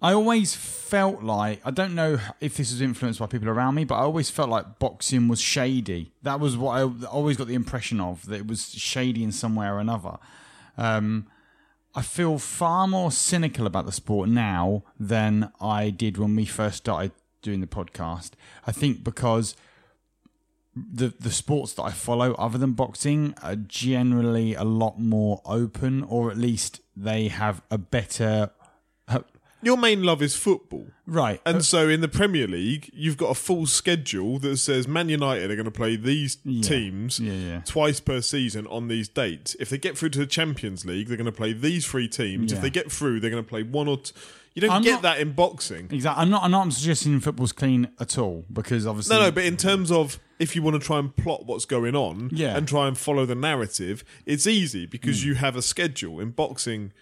I 0.00 0.14
always 0.14 0.54
felt 0.54 1.22
like 1.22 1.60
I 1.62 1.70
don't 1.70 1.94
know 1.94 2.18
if 2.40 2.56
this 2.56 2.70
was 2.70 2.80
influenced 2.80 3.20
by 3.20 3.26
people 3.26 3.50
around 3.50 3.74
me, 3.74 3.84
but 3.84 3.96
I 3.96 4.00
always 4.04 4.30
felt 4.30 4.48
like 4.48 4.78
boxing 4.78 5.28
was 5.28 5.38
shady. 5.42 6.12
That 6.22 6.40
was 6.40 6.56
what 6.56 6.78
I 6.80 7.06
always 7.08 7.36
got 7.36 7.46
the 7.46 7.54
impression 7.54 8.00
of 8.00 8.24
that 8.26 8.36
it 8.36 8.46
was 8.46 8.70
shady 8.70 9.22
in 9.22 9.30
some 9.30 9.54
way 9.54 9.66
or 9.66 9.78
another. 9.80 10.16
Um, 10.78 11.26
I 11.94 12.02
feel 12.02 12.38
far 12.38 12.86
more 12.86 13.10
cynical 13.10 13.66
about 13.66 13.86
the 13.86 13.92
sport 13.92 14.28
now 14.28 14.84
than 14.98 15.50
I 15.60 15.90
did 15.90 16.18
when 16.18 16.36
we 16.36 16.44
first 16.44 16.78
started 16.78 17.12
doing 17.42 17.60
the 17.60 17.66
podcast. 17.66 18.32
I 18.66 18.72
think 18.72 19.02
because 19.02 19.56
the 20.74 21.12
the 21.18 21.32
sports 21.32 21.72
that 21.74 21.82
I 21.82 21.90
follow 21.90 22.34
other 22.34 22.58
than 22.58 22.72
boxing 22.72 23.34
are 23.42 23.56
generally 23.56 24.54
a 24.54 24.62
lot 24.64 25.00
more 25.00 25.42
open, 25.44 26.04
or 26.04 26.30
at 26.30 26.38
least 26.38 26.80
they 26.96 27.28
have 27.28 27.62
a 27.70 27.78
better 27.78 28.50
Your 29.62 29.76
main 29.76 30.02
love 30.02 30.22
is 30.22 30.34
football. 30.36 30.86
right. 31.06 31.40
And 31.44 31.58
uh, 31.58 31.62
so 31.62 31.88
in 31.88 32.00
the 32.00 32.08
Premier 32.08 32.46
League, 32.46 32.90
you've 32.94 33.16
got 33.16 33.30
a 33.30 33.34
full 33.34 33.66
schedule 33.66 34.38
that 34.38 34.56
says 34.56 34.88
Man 34.88 35.08
United 35.08 35.50
are 35.50 35.56
going 35.56 35.64
to 35.64 35.70
play 35.70 35.96
these 35.96 36.36
teams 36.62 37.20
Yeah, 37.20 37.32
yeah. 37.32 37.60
twice 37.64 38.00
per 38.00 38.20
season 38.22 38.66
on 38.68 38.88
these 38.88 39.08
dates. 39.08 39.56
If 39.60 39.68
they 39.68 39.78
get 39.78 39.98
through 39.98 40.10
to 40.10 40.18
the 40.20 40.26
Champions 40.26 40.84
League, 40.86 41.08
they're 41.08 41.16
going 41.16 41.26
to 41.26 41.32
play 41.32 41.52
these 41.52 41.86
three 41.86 42.08
teams. 42.08 42.52
Yeah. 42.52 42.56
If 42.58 42.62
they 42.62 42.70
get 42.70 42.90
through, 42.90 43.20
they're 43.20 43.30
going 43.30 43.42
to 43.42 43.48
play 43.48 43.62
one 43.62 43.88
or 43.88 43.98
two. 43.98 44.14
You 44.54 44.62
don't 44.62 44.70
I'm 44.72 44.82
get 44.82 44.94
not- 44.94 45.02
that 45.02 45.20
in 45.20 45.32
boxing. 45.32 45.88
Exactly. 45.90 46.22
I'm 46.22 46.28
not. 46.28 46.42
I'm 46.42 46.50
not 46.50 46.72
suggesting 46.72 47.20
football's 47.20 47.52
clean 47.52 47.88
at 48.00 48.18
all 48.18 48.44
because 48.52 48.84
obviously. 48.84 49.16
No, 49.16 49.22
no, 49.22 49.30
but 49.30 49.44
in 49.44 49.56
terms 49.56 49.92
of 49.92 50.18
if 50.40 50.56
you 50.56 50.62
want 50.62 50.74
to 50.80 50.84
try 50.84 50.98
and 50.98 51.14
plot 51.14 51.46
what's 51.46 51.64
going 51.66 51.94
on 51.94 52.30
Yeah. 52.32 52.56
and 52.56 52.66
try 52.66 52.88
and 52.88 52.98
follow 52.98 53.26
the 53.26 53.36
narrative, 53.36 54.02
it's 54.26 54.46
easy 54.48 54.86
because 54.86 55.22
hmm. 55.22 55.28
you 55.28 55.34
have 55.36 55.54
a 55.54 55.62
schedule. 55.62 56.18
In 56.18 56.30
boxing, 56.30 56.92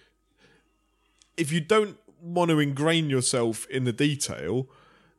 if 1.37 1.51
you 1.51 1.59
don't 1.59 1.97
want 2.21 2.49
to 2.49 2.59
ingrain 2.59 3.09
yourself 3.09 3.67
in 3.67 3.83
the 3.83 3.93
detail, 3.93 4.67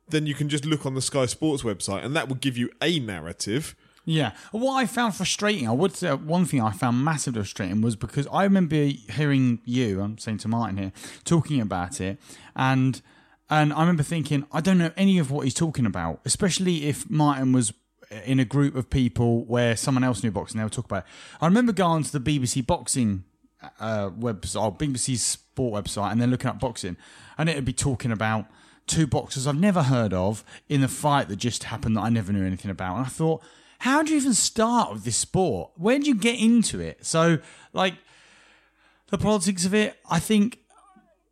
then 0.07 0.25
you 0.25 0.33
can 0.33 0.49
just 0.49 0.65
look 0.65 0.85
on 0.85 0.95
the 0.95 1.01
Sky 1.01 1.25
Sports 1.25 1.63
website, 1.63 2.03
and 2.03 2.15
that 2.15 2.27
will 2.27 2.35
give 2.35 2.57
you 2.57 2.69
a 2.81 2.99
narrative. 2.99 3.75
Yeah. 4.03 4.31
What 4.51 4.75
I 4.75 4.85
found 4.85 5.15
frustrating, 5.15 5.67
I 5.67 5.71
would 5.71 5.95
say 5.95 6.09
uh, 6.09 6.17
one 6.17 6.45
thing 6.45 6.61
I 6.61 6.71
found 6.71 7.03
massively 7.03 7.41
frustrating 7.41 7.81
was 7.81 7.95
because 7.95 8.27
I 8.31 8.43
remember 8.43 8.75
hearing 8.75 9.61
you, 9.63 10.01
I'm 10.01 10.17
saying 10.17 10.39
to 10.39 10.47
Martin 10.47 10.77
here, 10.77 10.91
talking 11.23 11.61
about 11.61 12.01
it, 12.01 12.17
and 12.55 13.01
and 13.49 13.73
I 13.73 13.81
remember 13.81 14.03
thinking, 14.03 14.45
I 14.51 14.61
don't 14.61 14.77
know 14.77 14.91
any 14.95 15.19
of 15.19 15.29
what 15.29 15.43
he's 15.43 15.53
talking 15.53 15.85
about, 15.85 16.21
especially 16.23 16.85
if 16.87 17.09
Martin 17.09 17.51
was 17.51 17.73
in 18.25 18.39
a 18.39 18.45
group 18.45 18.75
of 18.75 18.89
people 18.89 19.45
where 19.45 19.75
someone 19.75 20.03
else 20.03 20.23
knew 20.23 20.31
boxing, 20.31 20.57
they 20.57 20.63
would 20.63 20.73
talk 20.73 20.85
about 20.85 21.03
it. 21.03 21.09
I 21.41 21.45
remember 21.45 21.71
going 21.71 22.03
to 22.03 22.11
the 22.17 22.19
BBC 22.19 22.65
boxing 22.65 23.23
uh, 23.79 24.09
website, 24.09 24.61
or 24.61 24.75
BBC 24.75 25.17
sport 25.17 25.83
website, 25.83 26.11
and 26.11 26.21
then 26.21 26.31
looking 26.31 26.49
up 26.49 26.59
boxing, 26.59 26.97
and 27.37 27.49
it'd 27.49 27.65
be 27.65 27.73
talking 27.73 28.11
about 28.11 28.45
two 28.87 29.07
boxers 29.07 29.47
I've 29.47 29.59
never 29.59 29.83
heard 29.83 30.13
of 30.13 30.43
in 30.67 30.83
a 30.83 30.87
fight 30.87 31.29
that 31.29 31.37
just 31.37 31.65
happened 31.65 31.95
that 31.97 32.01
I 32.01 32.09
never 32.09 32.33
knew 32.33 32.45
anything 32.45 32.71
about. 32.71 32.97
And 32.97 33.05
I 33.05 33.09
thought, 33.09 33.41
how 33.79 34.03
do 34.03 34.11
you 34.11 34.17
even 34.17 34.33
start 34.33 34.93
with 34.93 35.03
this 35.03 35.17
sport? 35.17 35.71
Where 35.75 35.97
do 35.97 36.05
you 36.05 36.15
get 36.15 36.39
into 36.39 36.79
it? 36.79 37.05
So, 37.05 37.39
like, 37.73 37.95
the 39.07 39.17
politics 39.17 39.65
of 39.65 39.73
it, 39.73 39.97
I 40.09 40.19
think, 40.19 40.59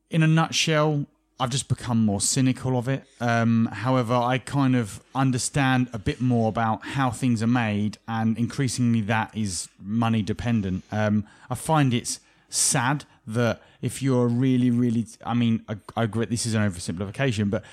in 0.10 0.24
a 0.24 0.28
nutshell, 0.28 1.06
I've 1.40 1.50
just 1.50 1.70
become 1.70 2.06
more 2.06 2.20
cynical 2.20 2.78
of 2.78 2.90
it. 2.90 3.06
Um, 3.22 3.68
however, 3.72 4.14
I 4.14 4.40
kind 4.40 4.76
of 4.76 5.02
understand 5.16 5.90
a 5.94 6.00
bit 6.00 6.20
more 6.20 6.50
about 6.50 6.86
how 6.86 7.12
things 7.12 7.42
are 7.42 7.48
made, 7.48 7.98
and 8.08 8.38
increasingly 8.38 9.02
that 9.02 9.36
is 9.36 9.70
money 9.82 10.22
dependent. 10.22 10.84
Um, 10.92 11.26
I 11.50 11.56
find 11.56 11.94
it's 11.94 12.20
sad 12.50 13.06
that 13.26 13.62
if 13.82 14.02
you're 14.02 14.28
really, 14.28 14.70
really, 14.70 15.06
I 15.26 15.34
mean, 15.34 15.64
I, 15.70 15.78
I 15.96 16.04
agree 16.04 16.26
this 16.26 16.46
is 16.46 16.56
an 16.56 16.70
oversimplification, 16.70 17.50
but 17.50 17.64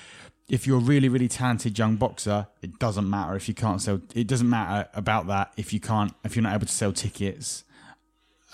if 0.47 0.65
you're 0.65 0.77
a 0.77 0.81
really, 0.81 1.09
really 1.09 1.27
talented 1.27 1.77
young 1.77 1.97
boxer, 1.97 2.47
it 2.61 2.79
doesn't 2.79 3.09
matter 3.09 3.35
if 3.35 3.49
you 3.49 3.53
can't 3.53 3.81
sell. 3.81 3.99
It 4.15 4.27
doesn't 4.27 4.49
matter 4.49 4.87
about 4.93 5.27
that 5.27 5.51
if 5.57 5.73
you 5.73 5.81
can't, 5.81 6.13
if 6.23 6.35
you're 6.35 6.43
not 6.43 6.55
able 6.55 6.67
to 6.67 6.71
sell 6.71 6.93
tickets. 6.93 7.65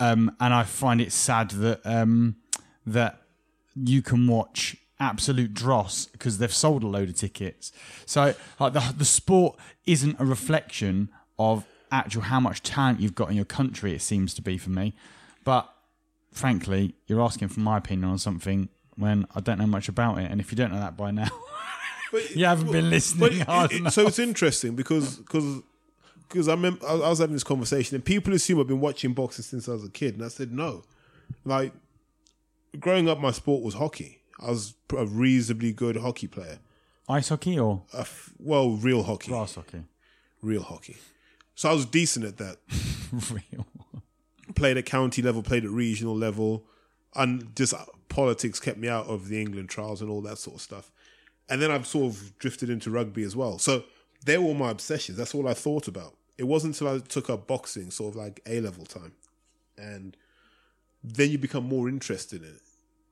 Um, 0.00 0.34
and 0.40 0.52
I 0.52 0.64
find 0.64 1.00
it 1.00 1.12
sad 1.12 1.50
that 1.50 1.80
um, 1.84 2.34
that 2.84 3.22
you 3.76 4.02
can 4.02 4.26
watch 4.26 4.76
absolute 5.00 5.52
dross 5.54 6.06
because 6.06 6.38
they've 6.38 6.54
sold 6.54 6.82
a 6.84 6.86
load 6.86 7.08
of 7.08 7.16
tickets. 7.16 7.72
So 8.06 8.34
like 8.60 8.72
the 8.72 8.94
the 8.96 9.04
sport 9.04 9.56
isn't 9.86 10.16
a 10.20 10.24
reflection 10.24 11.08
of 11.38 11.64
actual 11.90 12.22
how 12.22 12.40
much 12.40 12.62
talent 12.62 13.00
you've 13.00 13.14
got 13.14 13.30
in 13.30 13.36
your 13.36 13.44
country. 13.44 13.94
It 13.94 14.02
seems 14.02 14.34
to 14.34 14.42
be 14.42 14.58
for 14.58 14.70
me, 14.70 14.94
but 15.44 15.70
frankly, 16.32 16.94
you're 17.06 17.22
asking 17.22 17.48
for 17.48 17.60
my 17.60 17.78
opinion 17.78 18.08
on 18.10 18.18
something 18.18 18.68
when 18.96 19.26
I 19.34 19.40
don't 19.40 19.58
know 19.58 19.66
much 19.66 19.88
about 19.88 20.18
it. 20.18 20.30
And 20.30 20.40
if 20.40 20.50
you 20.52 20.56
don't 20.56 20.72
know 20.72 20.80
that 20.80 20.96
by 20.96 21.10
now, 21.10 21.28
you 22.34 22.44
haven't 22.44 22.70
been 22.72 22.90
listening 22.90 23.40
hard 23.40 23.72
it- 23.72 23.92
so 23.92 24.06
it's 24.06 24.18
interesting 24.18 24.74
because 24.76 25.16
because 25.18 25.62
because 26.28 26.48
I 26.48 26.52
remember 26.52 26.86
I 26.86 26.94
was 26.94 27.18
having 27.18 27.34
this 27.34 27.44
conversation 27.44 27.94
and 27.96 28.04
people 28.04 28.32
assume 28.34 28.58
I've 28.60 28.66
been 28.68 28.80
watching 28.80 29.12
boxing 29.12 29.42
since 29.44 29.68
I 29.68 29.72
was 29.72 29.84
a 29.84 29.90
kid, 29.90 30.14
and 30.14 30.24
I 30.24 30.28
said 30.28 30.52
no. 30.52 30.82
Like 31.44 31.72
growing 32.78 33.08
up, 33.08 33.18
my 33.20 33.30
sport 33.32 33.62
was 33.62 33.74
hockey. 33.74 34.20
I 34.40 34.50
was 34.50 34.74
a 34.96 35.06
reasonably 35.06 35.72
good 35.72 35.96
hockey 35.96 36.26
player. 36.26 36.58
Ice 37.08 37.28
hockey 37.28 37.58
or 37.58 37.82
f- 37.92 38.32
well, 38.38 38.70
real 38.70 39.02
hockey, 39.02 39.28
grass 39.28 39.54
hockey? 39.54 39.84
real 40.42 40.62
hockey. 40.62 40.96
So 41.54 41.70
I 41.70 41.72
was 41.72 41.86
decent 41.86 42.24
at 42.24 42.38
that. 42.38 42.56
Real. 43.30 43.66
Played 44.56 44.76
at 44.76 44.86
county 44.86 45.22
level, 45.22 45.42
played 45.42 45.64
at 45.64 45.70
regional 45.70 46.16
level, 46.16 46.64
and 47.14 47.54
just 47.54 47.72
uh, 47.72 47.84
politics 48.08 48.58
kept 48.58 48.76
me 48.78 48.88
out 48.88 49.06
of 49.06 49.28
the 49.28 49.40
England 49.40 49.68
trials 49.68 50.02
and 50.02 50.10
all 50.10 50.20
that 50.22 50.38
sort 50.38 50.56
of 50.56 50.62
stuff. 50.62 50.90
And 51.48 51.62
then 51.62 51.70
I've 51.70 51.86
sort 51.86 52.06
of 52.12 52.36
drifted 52.38 52.70
into 52.70 52.90
rugby 52.90 53.22
as 53.22 53.36
well. 53.36 53.58
So 53.58 53.84
they 54.24 54.36
were 54.36 54.46
all 54.46 54.54
my 54.54 54.70
obsessions. 54.70 55.16
That's 55.16 55.34
all 55.34 55.46
I 55.46 55.54
thought 55.54 55.86
about. 55.86 56.14
It 56.36 56.44
wasn't 56.44 56.74
until 56.80 56.94
I 56.96 56.98
took 56.98 57.30
up 57.30 57.46
boxing, 57.46 57.90
sort 57.92 58.14
of 58.14 58.16
like 58.16 58.40
A 58.46 58.60
level 58.60 58.84
time, 58.84 59.12
and 59.78 60.16
then 61.04 61.30
you 61.30 61.38
become 61.38 61.64
more 61.68 61.88
interested 61.88 62.42
in 62.42 62.48
it 62.48 62.60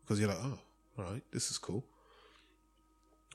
because 0.03 0.19
you're 0.19 0.29
like, 0.29 0.43
oh, 0.43 0.59
all 0.99 1.05
right, 1.05 1.23
this 1.33 1.51
is 1.51 1.59
cool. 1.59 1.85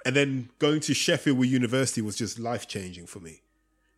And 0.05 0.15
then 0.15 0.49
going 0.59 0.79
to 0.81 0.93
Sheffield 0.93 1.45
university 1.45 2.01
was 2.01 2.15
just 2.15 2.39
life 2.39 2.67
changing 2.67 3.07
for 3.07 3.19
me. 3.19 3.41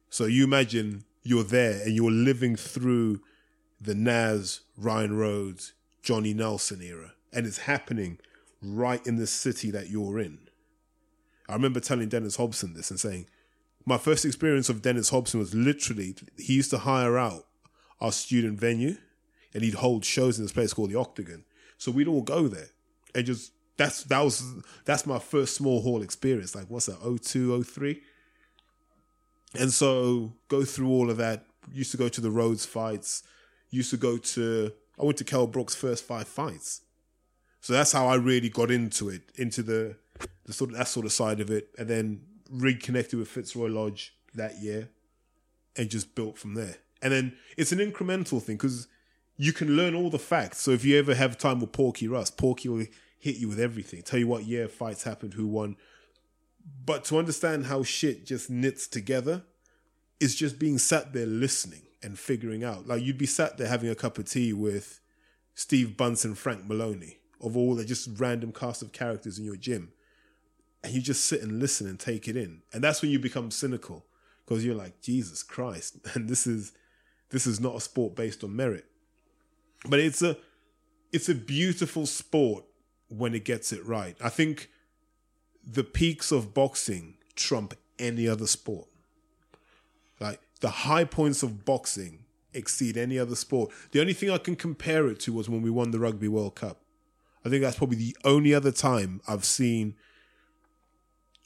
So 0.10 0.26
you 0.26 0.44
imagine 0.44 1.04
you're 1.24 1.44
there 1.44 1.82
and 1.84 1.94
you're 1.94 2.12
living 2.12 2.56
through 2.56 3.22
the 3.80 3.96
Nas, 3.96 4.62
Ryan 4.78 5.18
Rhodes, 5.18 5.74
Johnny 6.02 6.34
Nelson 6.34 6.82
era, 6.82 7.14
and 7.32 7.46
it's 7.46 7.60
happening 7.60 8.18
right 8.62 9.06
in 9.06 9.18
the 9.18 9.28
city 9.28 9.72
that 9.72 9.90
you're 9.90 10.20
in. 10.20 10.40
I 11.48 11.54
remember 11.54 11.80
telling 11.80 12.10
Dennis 12.10 12.38
Hobson 12.38 12.74
this 12.74 12.90
and 12.90 13.00
saying, 13.00 13.28
my 13.86 13.98
first 13.98 14.26
experience 14.26 14.70
of 14.70 14.82
Dennis 14.82 15.10
Hobson 15.10 15.40
was 15.40 15.54
literally 15.54 16.16
he 16.38 16.54
used 16.54 16.70
to 16.72 16.80
hire 16.80 17.18
out 17.18 17.46
our 18.00 18.12
student 18.12 18.60
venue 18.60 18.98
and 19.54 19.64
he'd 19.64 19.76
hold 19.76 20.06
shows 20.06 20.38
in 20.38 20.46
this 20.46 20.52
place 20.52 20.74
called 20.74 20.92
the 20.92 21.00
Octagon. 21.00 21.46
So 21.78 21.92
we'd 21.92 22.08
all 22.08 22.22
go 22.22 22.48
there 22.48 22.70
and 23.16 23.26
just 23.26 23.52
that's 23.78 24.04
that 24.06 24.20
was 24.20 24.44
that's 24.86 25.06
my 25.06 25.20
first 25.20 25.56
small 25.56 25.82
hall 25.82 26.02
experience. 26.02 26.56
Like 26.56 26.66
what's 26.70 26.88
that, 26.88 27.00
02, 27.02 27.64
03? 27.64 28.02
And 29.58 29.72
so 29.72 30.34
go 30.48 30.64
through 30.64 30.90
all 30.90 31.10
of 31.10 31.18
that. 31.18 31.46
Used 31.74 31.92
to 31.92 31.98
go 31.98 32.10
to 32.10 32.22
the 32.22 32.30
Rhodes 32.30 32.66
fights. 32.66 33.24
Used 33.70 33.90
to 33.92 33.98
go 33.98 34.18
to 34.18 34.72
I 35.00 35.06
went 35.06 35.18
to 35.18 35.24
Kel 35.24 35.48
Brook's 35.48 35.76
first 35.76 36.04
five 36.04 36.28
fights. 36.28 36.82
So 37.62 37.74
that's 37.74 37.92
how 37.92 38.08
I 38.08 38.16
really 38.16 38.50
got 38.50 38.72
into 38.72 39.10
it, 39.10 39.22
into 39.36 39.64
the 39.64 39.96
the 40.46 40.54
sort 40.54 40.72
of 40.72 40.78
that 40.78 40.88
sort 40.88 41.06
of 41.06 41.12
side 41.12 41.40
of 41.40 41.50
it, 41.50 41.70
and 41.78 41.88
then 41.88 42.22
reconnected 42.50 43.18
with 43.18 43.30
Fitzroy 43.30 43.68
Lodge 43.68 44.14
that 44.36 44.62
year, 44.62 44.90
and 45.78 45.90
just 45.90 46.16
built 46.16 46.38
from 46.38 46.56
there. 46.56 46.78
And 47.02 47.14
then 47.14 47.38
it's 47.58 47.72
an 47.72 47.80
incremental 47.80 48.42
thing 48.42 48.58
because 48.58 48.88
you 49.42 49.54
can 49.54 49.78
learn 49.78 49.96
all 49.96 50.10
the 50.10 50.20
facts. 50.20 50.60
So 50.60 50.72
if 50.72 50.84
you 50.84 51.00
ever 51.00 51.16
have 51.16 51.38
time 51.38 51.62
with 51.62 51.72
Porky 51.72 52.10
Russ, 52.10 52.30
Porky 52.30 52.68
will 52.68 52.86
hit 53.18 53.38
you 53.38 53.48
with 53.48 53.60
everything, 53.60 54.02
tell 54.02 54.20
you 54.20 54.28
what 54.28 54.44
year 54.44 54.68
fights 54.68 55.04
happened, 55.04 55.34
who 55.34 55.48
won. 55.48 55.78
But 56.86 57.06
to 57.06 57.18
understand 57.18 57.68
how 57.68 57.84
shit 57.84 58.26
just 58.26 58.50
knits 58.50 58.86
together 58.86 59.44
is 60.20 60.36
just 60.36 60.60
being 60.60 60.78
sat 60.78 61.14
there 61.14 61.26
listening 61.26 61.84
and 62.04 62.20
figuring 62.20 62.66
out. 62.66 62.86
Like 62.86 63.02
you'd 63.02 63.18
be 63.18 63.26
sat 63.26 63.58
there 63.58 63.70
having 63.70 63.90
a 63.90 63.96
cup 63.96 64.18
of 64.18 64.30
tea 64.30 64.52
with 64.52 65.00
Steve 65.56 65.96
Bunce, 65.96 66.26
Frank 66.36 66.68
Maloney, 66.68 67.20
of 67.40 67.56
all 67.56 67.76
the 67.76 67.86
just 67.86 68.10
random 68.20 68.52
cast 68.52 68.82
of 68.82 68.92
characters 68.92 69.40
in 69.40 69.46
your 69.46 69.56
gym. 69.56 69.94
And 70.84 70.94
you 70.94 71.02
just 71.02 71.26
sit 71.26 71.42
and 71.42 71.60
listen 71.60 71.88
and 71.88 71.98
take 71.98 72.28
it 72.28 72.36
in. 72.36 72.62
And 72.74 72.84
that's 72.84 73.02
when 73.02 73.10
you 73.10 73.20
become 73.20 73.52
cynical. 73.52 74.06
Because 74.44 74.66
you're 74.66 74.76
like, 74.76 75.02
Jesus 75.02 75.44
Christ, 75.44 75.98
and 76.14 76.28
this 76.28 76.46
is 76.46 76.74
this 77.30 77.48
is 77.48 77.62
not 77.62 77.76
a 77.76 77.82
sport 77.82 78.16
based 78.16 78.44
on 78.44 78.54
merit. 78.54 78.86
But 79.88 80.00
it's 80.00 80.22
a 80.22 80.38
it's 81.12 81.30
a 81.30 81.36
beautiful 81.36 82.06
sport 82.06 82.66
when 83.08 83.34
it 83.34 83.46
gets 83.46 83.72
it 83.72 83.86
right. 83.86 84.16
I 84.22 84.30
think 84.30 84.70
the 85.66 85.84
peaks 85.84 86.32
of 86.32 86.54
boxing 86.54 87.16
trump 87.36 87.74
any 87.98 88.28
other 88.28 88.48
sport. 88.48 88.88
Like 90.20 90.40
the 90.62 90.70
high 90.70 91.06
points 91.06 91.44
of 91.44 91.66
boxing 91.66 92.26
exceed 92.54 92.98
any 92.98 93.18
other 93.18 93.36
sport. 93.36 93.72
The 93.92 94.02
only 94.02 94.14
thing 94.14 94.30
I 94.30 94.38
can 94.38 94.56
compare 94.56 95.08
it 95.08 95.20
to 95.22 95.34
was 95.34 95.50
when 95.50 95.62
we 95.62 95.70
won 95.70 95.92
the 95.92 96.00
Rugby 96.00 96.28
World 96.28 96.56
Cup. 96.56 96.82
I 97.46 97.50
think 97.50 97.62
that's 97.62 97.78
probably 97.78 97.98
the 97.98 98.18
only 98.24 98.54
other 98.54 98.72
time 98.72 99.22
I've 99.28 99.46
seen 99.46 99.96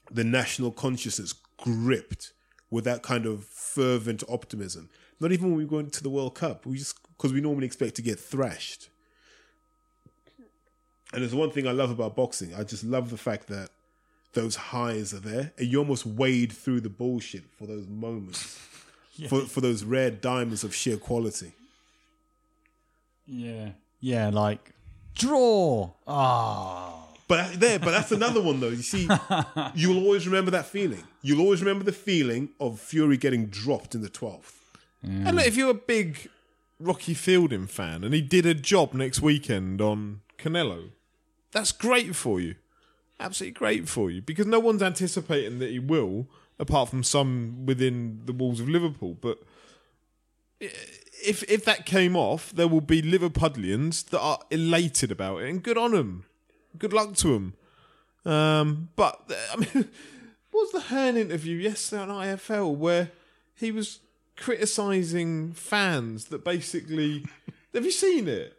the 0.09 0.23
national 0.23 0.71
consciousness 0.71 1.33
gripped 1.57 2.33
with 2.69 2.83
that 2.85 3.03
kind 3.03 3.25
of 3.25 3.45
fervent 3.45 4.23
optimism. 4.27 4.89
Not 5.19 5.31
even 5.31 5.49
when 5.49 5.57
we 5.57 5.65
went 5.65 5.87
into 5.87 6.03
the 6.03 6.09
World 6.09 6.35
Cup, 6.35 6.65
we 6.65 6.77
just 6.77 6.97
because 7.23 7.33
we 7.33 7.39
normally 7.39 7.65
expect 7.65 7.95
to 7.95 8.01
get 8.01 8.19
thrashed. 8.19 8.89
And 11.13 11.21
there's 11.21 11.33
one 11.33 11.51
thing 11.51 11.65
I 11.65 11.71
love 11.71 11.89
about 11.89 12.17
boxing. 12.17 12.53
I 12.53 12.65
just 12.65 12.83
love 12.83 13.11
the 13.11 13.17
fact 13.17 13.47
that 13.47 13.69
those 14.33 14.57
highs 14.57 15.13
are 15.13 15.21
there, 15.21 15.53
and 15.57 15.67
you 15.67 15.79
almost 15.79 16.05
wade 16.05 16.51
through 16.51 16.81
the 16.81 16.89
bullshit 16.89 17.43
for 17.57 17.65
those 17.65 17.87
moments, 17.87 18.59
for 19.29 19.41
for 19.41 19.61
those 19.61 19.85
rare 19.85 20.11
diamonds 20.11 20.65
of 20.65 20.75
sheer 20.75 20.97
quality. 20.97 21.53
Yeah. 23.25 23.69
Yeah, 24.01 24.29
like 24.29 24.71
draw. 25.15 25.91
Ah. 26.05 27.05
But 27.29 27.57
there, 27.57 27.79
but 27.79 27.91
that's 27.91 28.11
another 28.11 28.41
one 28.41 28.59
though. 28.59 28.67
You 28.67 28.81
see, 28.81 29.07
you'll 29.75 30.03
always 30.03 30.27
remember 30.27 30.51
that 30.51 30.65
feeling. 30.65 31.03
You'll 31.21 31.39
always 31.39 31.61
remember 31.61 31.85
the 31.85 31.93
feeling 31.93 32.49
of 32.59 32.81
Fury 32.81 33.15
getting 33.15 33.45
dropped 33.45 33.95
in 33.95 34.01
the 34.01 34.09
twelfth. 34.09 34.59
And 35.03 35.35
look, 35.35 35.45
if 35.45 35.55
you're 35.55 35.71
a 35.71 35.73
big 35.73 36.29
Rocky 36.83 37.13
Fielding 37.13 37.67
fan 37.67 38.03
and 38.03 38.13
he 38.13 38.21
did 38.21 38.45
a 38.45 38.53
job 38.53 38.93
next 38.93 39.21
weekend 39.21 39.81
on 39.81 40.21
Canelo, 40.37 40.89
that's 41.51 41.71
great 41.71 42.15
for 42.15 42.39
you. 42.39 42.55
Absolutely 43.19 43.53
great 43.53 43.87
for 43.87 44.11
you 44.11 44.21
because 44.21 44.45
no 44.45 44.59
one's 44.59 44.83
anticipating 44.83 45.59
that 45.59 45.69
he 45.69 45.79
will, 45.79 46.27
apart 46.59 46.89
from 46.89 47.03
some 47.03 47.65
within 47.65 48.21
the 48.25 48.33
walls 48.33 48.59
of 48.59 48.67
Liverpool. 48.67 49.17
But 49.19 49.39
if 50.59 51.43
if 51.49 51.63
that 51.65 51.85
came 51.85 52.15
off, 52.15 52.51
there 52.51 52.67
will 52.67 52.81
be 52.81 53.01
Liverpudlians 53.01 54.09
that 54.09 54.19
are 54.19 54.39
elated 54.49 55.11
about 55.11 55.37
it 55.41 55.49
and 55.49 55.63
good 55.63 55.77
on 55.77 55.91
them. 55.91 56.25
good 56.77 56.91
luck 56.91 57.15
to 57.17 57.33
him. 57.35 57.53
Um, 58.25 58.89
but 58.95 59.21
I 59.51 59.55
mean, 59.57 59.69
what 60.51 60.61
was 60.61 60.71
the 60.71 60.81
Hearn 60.81 61.15
interview 61.17 61.57
yesterday 61.57 62.01
on 62.01 62.09
IFL 62.09 62.75
where 62.75 63.11
he 63.55 63.71
was 63.71 63.99
criticizing 64.37 65.53
fans 65.53 66.25
that 66.25 66.43
basically? 66.43 67.25
have 67.73 67.85
you 67.85 67.91
seen 67.91 68.27
it? 68.27 68.57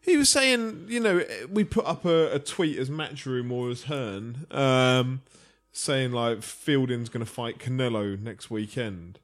He 0.00 0.16
was 0.16 0.28
saying, 0.28 0.86
you 0.88 1.00
know, 1.00 1.24
we 1.50 1.64
put 1.64 1.84
up 1.84 2.04
a, 2.04 2.34
a 2.34 2.38
tweet 2.38 2.78
as 2.78 2.88
Matchroom 2.88 3.50
or 3.50 3.70
as 3.70 3.84
Hearn, 3.84 4.46
um, 4.52 5.22
saying 5.72 6.12
like 6.12 6.42
Fielding's 6.42 7.08
going 7.08 7.24
to 7.24 7.30
fight 7.30 7.58
Canelo 7.58 8.18
next 8.20 8.48
weekend, 8.48 9.18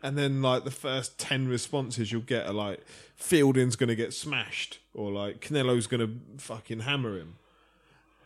and 0.00 0.16
then 0.16 0.40
like 0.40 0.62
the 0.62 0.70
first 0.70 1.18
ten 1.18 1.48
responses 1.48 2.12
you'll 2.12 2.20
get 2.20 2.46
are 2.46 2.52
like 2.52 2.84
Fielding's 3.16 3.74
going 3.74 3.88
to 3.88 3.96
get 3.96 4.14
smashed 4.14 4.78
or 4.94 5.10
like 5.10 5.40
Canelo's 5.40 5.88
going 5.88 6.06
to 6.06 6.40
fucking 6.40 6.80
hammer 6.80 7.18
him. 7.18 7.34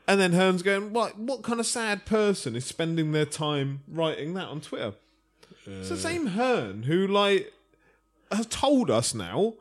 And 0.07 0.21
then 0.21 0.33
Hearn's 0.33 0.63
going, 0.63 0.93
what, 0.93 1.19
what 1.19 1.43
kind 1.43 1.61
of 1.61 1.67
sad 1.67 2.05
person 2.05 2.57
is 2.57 2.65
spending 2.65 3.13
their 3.13 3.25
time 3.25 3.81
writing 3.89 4.35
that 4.35 4.49
on 4.49 4.61
Twitter? 4.61 4.95
It's 5.67 5.89
the 5.89 5.97
same 5.97 6.27
Hearn 6.29 6.85
who, 6.85 7.07
like, 7.07 7.53
has 8.31 8.47
told 8.47 8.91
us 8.91 9.15
now 9.15 9.55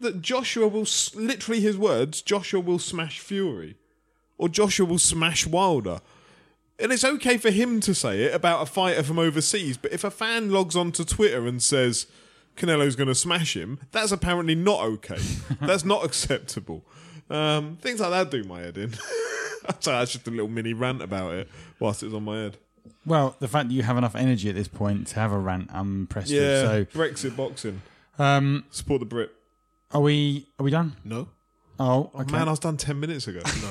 that 0.00 0.20
Joshua 0.22 0.66
will, 0.68 0.82
s- 0.82 1.14
literally 1.14 1.60
his 1.60 1.76
words, 1.76 2.22
Joshua 2.22 2.60
will 2.60 2.78
smash 2.78 3.18
Fury. 3.20 3.76
Or 4.36 4.48
Joshua 4.48 4.86
will 4.86 4.98
smash 4.98 5.46
Wilder. 5.46 6.00
And 6.78 6.92
it's 6.92 7.04
okay 7.04 7.36
for 7.38 7.50
him 7.50 7.80
to 7.80 7.94
say 7.94 8.22
it 8.24 8.34
about 8.34 8.62
a 8.62 8.66
fighter 8.66 9.02
from 9.02 9.18
overseas, 9.18 9.76
but 9.76 9.92
if 9.92 10.04
a 10.04 10.10
fan 10.12 10.50
logs 10.50 10.76
onto 10.76 11.04
Twitter 11.04 11.46
and 11.46 11.60
says 11.60 12.06
Canelo's 12.56 12.94
going 12.94 13.08
to 13.08 13.16
smash 13.16 13.56
him, 13.56 13.80
that's 13.90 14.12
apparently 14.12 14.54
not 14.54 14.82
okay. 14.82 15.18
that's 15.60 15.84
not 15.84 16.04
acceptable. 16.04 16.84
Um, 17.28 17.76
things 17.80 17.98
like 18.00 18.10
that 18.10 18.30
do 18.30 18.44
my 18.44 18.60
head 18.60 18.78
in. 18.78 18.92
so 19.80 19.90
that's 19.90 20.12
just 20.12 20.28
a 20.28 20.30
little 20.30 20.48
mini 20.48 20.72
rant 20.72 21.02
about 21.02 21.32
it 21.34 21.48
whilst 21.80 22.02
it 22.02 22.06
was 22.06 22.14
on 22.14 22.24
my 22.24 22.36
head. 22.42 22.56
Well, 23.06 23.36
the 23.40 23.48
fact 23.48 23.68
that 23.68 23.74
you 23.74 23.82
have 23.82 23.96
enough 23.96 24.14
energy 24.16 24.48
at 24.48 24.54
this 24.54 24.68
point 24.68 25.06
to 25.08 25.14
have 25.16 25.32
a 25.32 25.38
rant, 25.38 25.68
I'm 25.72 26.00
impressed 26.00 26.30
Yeah, 26.30 26.78
with. 26.78 26.92
Brexit 26.92 27.36
boxing. 27.36 27.82
Um, 28.18 28.64
Support 28.70 29.00
the 29.00 29.06
Brit. 29.06 29.30
are 29.92 30.00
we 30.00 30.46
are 30.58 30.64
we 30.64 30.70
done? 30.70 30.96
No. 31.04 31.28
Oh, 31.80 32.10
Oh, 32.14 32.20
okay. 32.22 32.32
man, 32.32 32.48
I 32.48 32.50
was 32.50 32.58
done 32.58 32.76
10 32.76 32.98
minutes 33.00 33.26
ago. 33.28 33.40
No. 33.62 33.70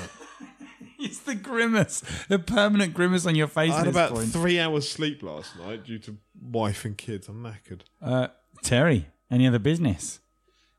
it's 1.00 1.20
the 1.20 1.36
grimace, 1.36 2.02
the 2.28 2.40
permanent 2.40 2.94
grimace 2.94 3.26
on 3.26 3.36
your 3.36 3.48
face. 3.48 3.72
I 3.72 3.80
at 3.82 3.86
had 3.86 3.88
this 3.88 3.96
about 3.96 4.12
point. 4.14 4.30
three 4.30 4.60
hours 4.60 4.90
sleep 4.90 5.22
last 5.22 5.56
night 5.60 5.84
due 5.86 6.00
to 6.00 6.18
wife 6.42 6.86
and 6.86 6.98
kids. 6.98 7.28
I'm 7.28 7.44
knackered. 7.44 7.82
Uh, 8.02 8.28
Terry, 8.64 9.08
any 9.30 9.46
other 9.46 9.60
business? 9.60 10.20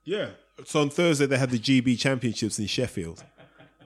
Yeah. 0.04 0.30
So 0.64 0.80
on 0.80 0.90
Thursday 0.90 1.26
they 1.26 1.38
had 1.38 1.50
the 1.50 1.58
GB 1.58 1.98
Championships 1.98 2.58
in 2.58 2.66
Sheffield. 2.66 3.22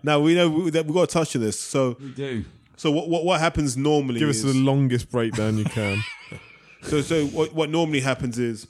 Now 0.03 0.21
we 0.21 0.35
know 0.35 0.49
we, 0.49 0.71
that 0.71 0.87
we've 0.87 0.95
got 0.95 1.09
to 1.11 1.13
touch 1.13 1.37
on 1.37 1.43
this. 1.43 1.61
So 1.61 1.97
We 2.01 2.11
do. 2.13 2.45
So 2.77 2.91
what 2.91 3.09
what, 3.09 3.25
what 3.25 3.41
happens 3.41 3.77
normally 3.77 4.21
Give 4.21 4.29
us 4.29 4.45
is 4.45 4.55
the 4.55 4.61
longest 4.61 5.11
breakdown 5.11 5.59
you 5.59 5.65
can. 5.65 6.03
so 6.83 7.01
so 7.01 7.27
what 7.27 7.55
what 7.55 7.71
normally 7.71 8.01
happens 8.01 8.39
is 8.39 8.67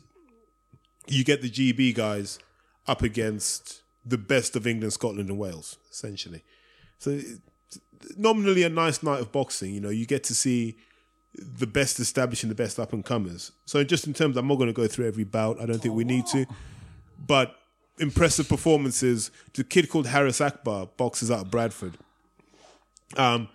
you 1.07 1.25
get 1.25 1.43
the 1.43 1.51
GB 1.51 1.95
guys 1.95 2.39
up 2.87 3.03
against 3.03 3.83
the 4.05 4.19
best 4.19 4.57
of 4.57 4.67
England, 4.67 4.93
Scotland, 4.93 5.29
and 5.29 5.39
Wales, 5.39 5.79
essentially. 5.91 6.43
So 6.99 7.21
nominally 8.17 8.63
a 8.65 8.69
nice 8.69 9.03
night 9.03 9.21
of 9.21 9.33
boxing. 9.33 9.73
You 9.73 9.81
know, 9.81 9.91
you 9.91 10.07
get 10.07 10.25
to 10.25 10.35
see 10.35 10.77
the 11.35 11.67
best 11.67 11.99
established 11.99 12.43
and 12.43 12.51
the 12.51 12.57
best 12.57 12.79
up 12.79 12.93
and 12.93 13.05
comers. 13.05 13.53
So 13.65 13.83
just 13.85 14.07
in 14.07 14.13
terms, 14.13 14.37
I'm 14.37 14.47
not 14.47 14.57
going 14.57 14.69
to 14.69 14.75
go 14.75 14.87
through 14.87 15.07
every 15.07 15.25
bout. 15.25 15.61
I 15.61 15.67
don't 15.67 15.79
think 15.79 15.95
we 15.95 16.05
need 16.05 16.27
to, 16.27 16.47
but 17.19 17.57
impressive 17.99 18.49
performances. 18.49 19.31
The 19.55 19.65
kid 19.65 19.89
called 19.89 20.09
Harris 20.09 20.41
Akbar 20.41 20.87
boxes 20.97 21.31
out 21.31 21.41
of 21.41 21.51
Bradford. 21.51 21.97
Um, 23.17 23.49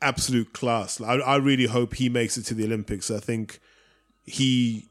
absolute 0.00 0.52
class. 0.52 1.00
I, 1.00 1.14
I 1.14 1.36
really 1.36 1.66
hope 1.66 1.94
he 1.94 2.08
makes 2.08 2.36
it 2.36 2.44
to 2.46 2.54
the 2.54 2.64
Olympics. 2.64 3.10
I 3.10 3.20
think 3.20 3.60
he 4.24 4.88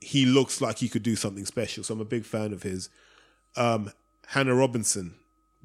he 0.00 0.24
looks 0.24 0.60
like 0.60 0.78
he 0.78 0.88
could 0.88 1.02
do 1.02 1.16
something 1.16 1.46
special. 1.46 1.82
So 1.82 1.94
I'm 1.94 2.00
a 2.00 2.04
big 2.04 2.24
fan 2.24 2.52
of 2.52 2.62
his. 2.62 2.88
Um, 3.56 3.92
Hannah 4.28 4.54
Robinson 4.54 5.14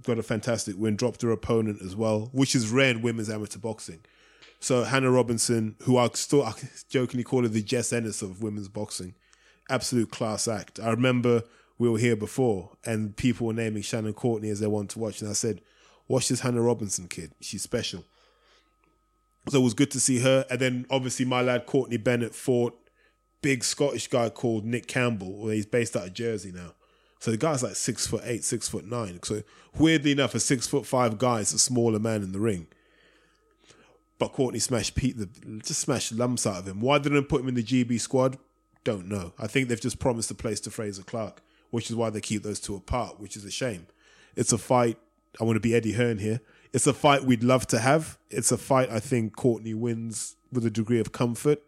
got 0.04 0.18
a 0.18 0.24
fantastic 0.24 0.76
win, 0.78 0.96
dropped 0.96 1.22
her 1.22 1.32
opponent 1.32 1.82
as 1.82 1.96
well, 1.96 2.30
which 2.32 2.56
is 2.56 2.70
rare 2.70 2.92
in 2.92 3.02
women's 3.02 3.30
amateur 3.30 3.60
boxing. 3.60 4.00
So 4.60 4.84
Hannah 4.84 5.12
Robinson, 5.12 5.76
who 5.84 5.98
I 5.98 6.10
still 6.14 6.44
I 6.44 6.54
jokingly 6.90 7.24
call 7.24 7.44
her 7.44 7.48
the 7.48 7.62
Jess 7.62 7.92
Ennis 7.92 8.22
of 8.22 8.42
women's 8.42 8.68
boxing, 8.68 9.16
absolute 9.70 10.12
class 10.12 10.48
act. 10.48 10.80
I 10.80 10.90
remember 10.92 11.44
we 11.78 11.90
were 11.90 11.98
here 11.98 12.16
before, 12.16 12.72
and 12.86 13.16
people 13.16 13.48
were 13.48 13.54
naming 13.54 13.82
Shannon 13.82 14.14
Courtney 14.14 14.50
as 14.50 14.60
their 14.60 14.70
one 14.70 14.88
to 14.88 15.00
watch, 15.00 15.22
and 15.22 15.30
I 15.30 15.34
said, 15.34 15.62
"Watch 16.08 16.30
this 16.30 16.42
Hannah 16.42 16.62
Robinson 16.62 17.08
kid. 17.08 17.32
She's 17.42 17.64
special." 17.64 18.06
So 19.50 19.60
it 19.60 19.64
was 19.64 19.74
good 19.74 19.92
to 19.92 20.00
see 20.00 20.20
her, 20.20 20.46
and 20.50 20.60
then 20.60 20.86
obviously 20.90 21.26
my 21.26 21.42
lad 21.42 21.66
Courtney 21.66 21.98
Bennett 21.98 22.36
fought 22.36 22.78
big 23.42 23.64
Scottish 23.64 24.08
guy 24.08 24.30
called 24.30 24.66
Nick 24.66 24.88
Campbell. 24.88 25.50
He's 25.50 25.66
based 25.66 25.96
out 25.96 26.08
of 26.08 26.14
Jersey 26.14 26.52
now. 26.52 26.74
So 27.20 27.32
the 27.32 27.38
guy's 27.38 27.64
like 27.64 27.76
six 27.76 28.08
foot 28.08 28.22
eight, 28.26 28.44
six 28.44 28.68
foot 28.68 28.86
nine. 28.86 29.20
So 29.24 29.44
weirdly 29.78 30.12
enough, 30.12 30.36
a 30.36 30.40
six 30.40 30.68
foot 30.68 30.86
five 30.86 31.18
guy 31.18 31.40
is 31.40 31.54
a 31.54 31.60
smaller 31.60 32.00
man 32.00 32.24
in 32.24 32.32
the 32.32 32.40
ring. 32.40 32.68
But 34.20 34.34
Courtney 34.34 34.60
smashed 34.60 34.96
Pete, 34.96 35.18
the, 35.18 35.30
just 35.60 35.82
smashed 35.82 36.12
lumps 36.12 36.46
out 36.46 36.60
of 36.60 36.68
him. 36.68 36.80
Why 36.80 37.00
didn't 37.00 37.20
they 37.20 37.26
put 37.26 37.42
him 37.42 37.48
in 37.48 37.56
the 37.56 37.64
GB 37.64 38.00
squad? 38.00 38.38
Don't 38.84 39.08
know. 39.08 39.34
I 39.40 39.48
think 39.48 39.68
they've 39.68 39.82
just 39.82 40.00
promised 40.00 40.30
a 40.30 40.36
place 40.36 40.60
to 40.62 40.72
Frazer 40.72 41.04
Clarke, 41.04 41.42
which 41.72 41.90
is 41.90 41.96
why 41.96 42.10
they 42.10 42.22
keep 42.22 42.44
those 42.44 42.60
two 42.60 42.76
apart, 42.76 43.20
which 43.20 43.36
is 43.36 43.46
a 43.46 43.52
shame. 43.52 43.88
It's 44.36 44.54
a 44.54 44.58
fight. 44.58 44.98
I 45.40 45.44
want 45.44 45.56
to 45.56 45.62
be 45.62 45.76
Eddie 45.76 45.94
Hearn 45.94 46.20
here. 46.20 46.42
It's 46.74 46.88
a 46.88 46.94
fight 46.94 47.24
we'd 47.24 47.44
love 47.44 47.68
to 47.68 47.80
have. 47.80 48.18
It's 48.30 48.52
a 48.52 48.58
fight 48.58 48.90
I 48.90 49.00
think 49.00 49.36
Courtney 49.36 49.74
wins 49.74 50.36
with 50.52 50.66
a 50.66 50.70
degree 50.70 51.00
of 51.00 51.12
comfort, 51.12 51.62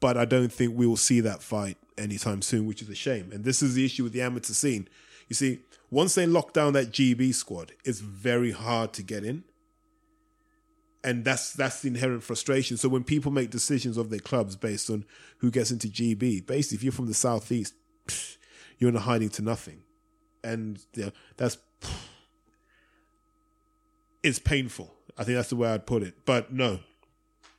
but 0.00 0.16
I 0.16 0.24
don't 0.24 0.52
think 0.52 0.76
we 0.76 0.86
will 0.86 0.96
see 0.96 1.20
that 1.20 1.42
fight 1.42 1.76
anytime 1.96 2.42
soon, 2.42 2.66
which 2.66 2.82
is 2.82 2.88
a 2.88 2.94
shame. 2.94 3.30
And 3.32 3.44
this 3.44 3.62
is 3.62 3.74
the 3.74 3.84
issue 3.84 4.04
with 4.04 4.12
the 4.12 4.22
amateur 4.22 4.52
scene. 4.52 4.88
You 5.28 5.34
see, 5.34 5.60
once 5.90 6.14
they 6.14 6.26
lock 6.26 6.52
down 6.52 6.72
that 6.72 6.90
GB 6.90 7.34
squad, 7.34 7.72
it's 7.84 8.00
very 8.00 8.50
hard 8.52 8.92
to 8.94 9.02
get 9.02 9.24
in 9.24 9.44
and 11.02 11.24
that's 11.24 11.52
that's 11.52 11.80
the 11.82 11.88
inherent 11.88 12.22
frustration. 12.22 12.76
So 12.76 12.88
when 12.88 13.04
people 13.04 13.32
make 13.32 13.50
decisions 13.50 13.96
of 13.96 14.10
their 14.10 14.20
clubs 14.20 14.56
based 14.56 14.90
on 14.90 15.04
who 15.38 15.50
gets 15.50 15.70
into 15.70 15.88
GB, 15.88 16.46
basically, 16.46 16.76
if 16.76 16.82
you're 16.82 16.92
from 16.92 17.06
the 17.06 17.14
southeast, 17.14 17.74
you're 18.78 18.90
in 18.90 18.96
a 18.96 19.00
hiding 19.00 19.30
to 19.30 19.42
nothing, 19.42 19.82
and 20.44 20.84
know, 20.96 21.10
that's 21.36 21.58
it's 24.22 24.38
painful. 24.38 24.94
I 25.18 25.24
think 25.24 25.36
that's 25.36 25.50
the 25.50 25.56
way 25.56 25.70
I'd 25.70 25.86
put 25.86 26.02
it. 26.02 26.14
But 26.24 26.52
no, 26.52 26.80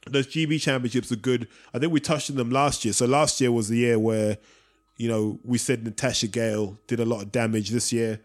those 0.08 0.28
GB 0.28 0.62
championships 0.62 1.12
are 1.12 1.18
good. 1.18 1.48
I 1.74 1.80
think 1.80 1.92
we 1.92 2.00
touched 2.00 2.30
on 2.30 2.36
them 2.36 2.50
last 2.50 2.86
year. 2.86 2.94
So 2.94 3.06
last 3.06 3.40
year 3.40 3.52
was 3.52 3.70
the 3.70 3.78
year 3.78 4.00
where 4.00 4.38
you 4.98 5.10
know 5.10 5.40
we 5.44 5.58
said 5.58 5.84
Natasha 5.84 6.28
Gale 6.28 6.78
did 6.88 7.00
a 7.00 7.06
lot 7.06 7.22
of 7.22 7.32
damage. 7.32 7.70
This 7.70 7.92
year, 7.94 8.20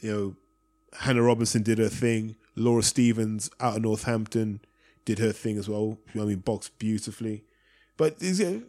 you 0.00 0.12
know, 0.12 0.36
Hannah 0.98 1.22
Robinson 1.22 1.62
did 1.62 1.78
her 1.78 1.88
thing. 1.88 2.36
Laura 2.56 2.82
Stevens 2.82 3.50
out 3.60 3.76
of 3.76 3.82
Northampton 3.82 4.60
did 5.04 5.18
her 5.18 5.32
thing 5.32 5.56
as 5.56 5.68
well. 5.68 5.98
I 6.14 6.18
mean, 6.18 6.38
boxed 6.38 6.78
beautifully. 6.78 7.44
But 7.96 8.16
is 8.20 8.40
it, 8.40 8.62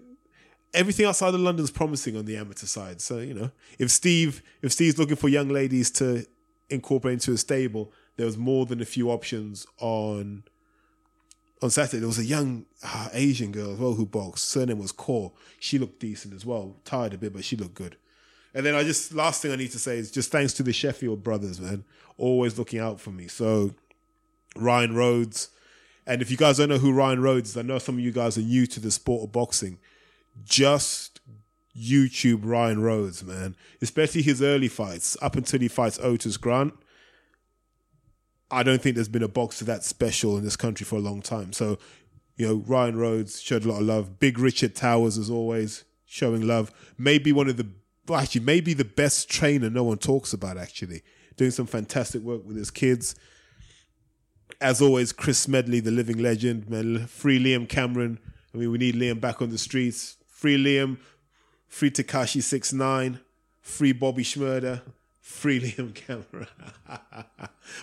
everything 0.73 1.05
outside 1.05 1.33
of 1.33 1.39
London's 1.39 1.71
promising 1.71 2.17
on 2.17 2.25
the 2.25 2.37
amateur 2.37 2.65
side. 2.65 3.01
So 3.01 3.19
you 3.19 3.33
know, 3.33 3.51
if 3.79 3.91
Steve 3.91 4.41
if 4.61 4.71
Steve's 4.71 4.97
looking 4.97 5.15
for 5.15 5.29
young 5.29 5.49
ladies 5.49 5.91
to 5.91 6.25
incorporate 6.69 7.13
into 7.13 7.33
a 7.33 7.37
stable, 7.37 7.91
there 8.17 8.25
was 8.25 8.37
more 8.37 8.65
than 8.65 8.81
a 8.81 8.85
few 8.85 9.09
options 9.09 9.65
on. 9.79 10.43
On 11.63 11.69
Saturday, 11.69 11.99
there 11.99 12.07
was 12.07 12.17
a 12.17 12.25
young 12.25 12.65
ah, 12.83 13.09
Asian 13.13 13.51
girl 13.51 13.73
as 13.73 13.77
well 13.77 13.93
who 13.93 14.05
boxed. 14.05 14.45
Surname 14.45 14.79
was 14.79 14.91
Core. 14.91 15.31
She 15.59 15.77
looked 15.77 15.99
decent 15.99 16.33
as 16.33 16.43
well. 16.43 16.75
Tired 16.85 17.13
a 17.13 17.19
bit, 17.19 17.33
but 17.33 17.45
she 17.45 17.55
looked 17.55 17.75
good. 17.75 17.97
And 18.53 18.65
then 18.65 18.75
I 18.75 18.83
just 18.83 19.13
last 19.13 19.41
thing 19.41 19.51
I 19.51 19.55
need 19.55 19.71
to 19.71 19.79
say 19.79 19.97
is 19.97 20.11
just 20.11 20.31
thanks 20.31 20.53
to 20.53 20.63
the 20.63 20.73
Sheffield 20.73 21.23
brothers, 21.23 21.59
man, 21.59 21.83
always 22.17 22.57
looking 22.57 22.79
out 22.79 22.99
for 22.99 23.11
me. 23.11 23.27
So 23.27 23.75
Ryan 24.55 24.95
Rhodes, 24.95 25.49
and 26.05 26.21
if 26.21 26.29
you 26.29 26.37
guys 26.37 26.57
don't 26.57 26.69
know 26.69 26.77
who 26.77 26.91
Ryan 26.91 27.21
Rhodes 27.21 27.51
is, 27.51 27.57
I 27.57 27.61
know 27.61 27.77
some 27.77 27.95
of 27.95 28.01
you 28.01 28.11
guys 28.11 28.37
are 28.37 28.41
new 28.41 28.65
to 28.67 28.79
the 28.79 28.91
sport 28.91 29.23
of 29.23 29.31
boxing. 29.31 29.77
Just 30.43 31.21
YouTube 31.77 32.41
Ryan 32.43 32.81
Rhodes, 32.81 33.23
man, 33.23 33.55
especially 33.81 34.21
his 34.21 34.41
early 34.41 34.67
fights 34.67 35.15
up 35.21 35.35
until 35.35 35.59
he 35.59 35.67
fights 35.67 35.99
Otis 36.01 36.37
Grant. 36.37 36.73
I 38.51 38.63
don't 38.63 38.81
think 38.81 38.95
there's 38.95 39.07
been 39.07 39.23
a 39.23 39.29
boxer 39.29 39.65
that 39.65 39.83
special 39.83 40.37
in 40.37 40.43
this 40.43 40.57
country 40.57 40.83
for 40.83 40.97
a 40.97 40.99
long 40.99 41.21
time. 41.21 41.53
So, 41.53 41.79
you 42.35 42.47
know, 42.47 42.55
Ryan 42.67 42.97
Rhodes 42.97 43.41
showed 43.41 43.63
a 43.63 43.69
lot 43.69 43.79
of 43.79 43.87
love. 43.87 44.19
Big 44.19 44.37
Richard 44.37 44.75
Towers, 44.75 45.17
as 45.17 45.29
always, 45.29 45.85
showing 46.05 46.45
love. 46.45 46.71
Maybe 46.97 47.31
one 47.31 47.47
of 47.47 47.57
the, 47.57 47.67
well, 48.07 48.19
actually, 48.19 48.41
maybe 48.41 48.73
the 48.73 48.85
best 48.85 49.29
trainer 49.29 49.69
no 49.69 49.83
one 49.83 49.97
talks 49.97 50.33
about, 50.33 50.57
actually. 50.57 51.01
Doing 51.37 51.51
some 51.51 51.65
fantastic 51.65 52.21
work 52.21 52.45
with 52.45 52.57
his 52.57 52.69
kids. 52.71 53.15
As 54.59 54.81
always, 54.81 55.13
Chris 55.13 55.47
Medley, 55.47 55.79
the 55.79 55.91
living 55.91 56.17
legend, 56.17 56.69
man. 56.69 57.07
Free 57.07 57.41
Liam 57.41 57.69
Cameron. 57.69 58.19
I 58.53 58.57
mean, 58.57 58.69
we 58.69 58.77
need 58.77 58.95
Liam 58.95 59.21
back 59.21 59.41
on 59.41 59.49
the 59.49 59.57
streets. 59.57 60.17
Free 60.27 60.61
Liam, 60.61 60.97
free 61.67 61.89
Tekashi 61.89 62.43
Six 62.43 62.73
Nine, 62.73 63.21
free 63.61 63.93
Bobby 63.93 64.23
Shmurda. 64.23 64.81
Freely 65.31 65.73
on 65.79 65.93
camera. 65.93 66.47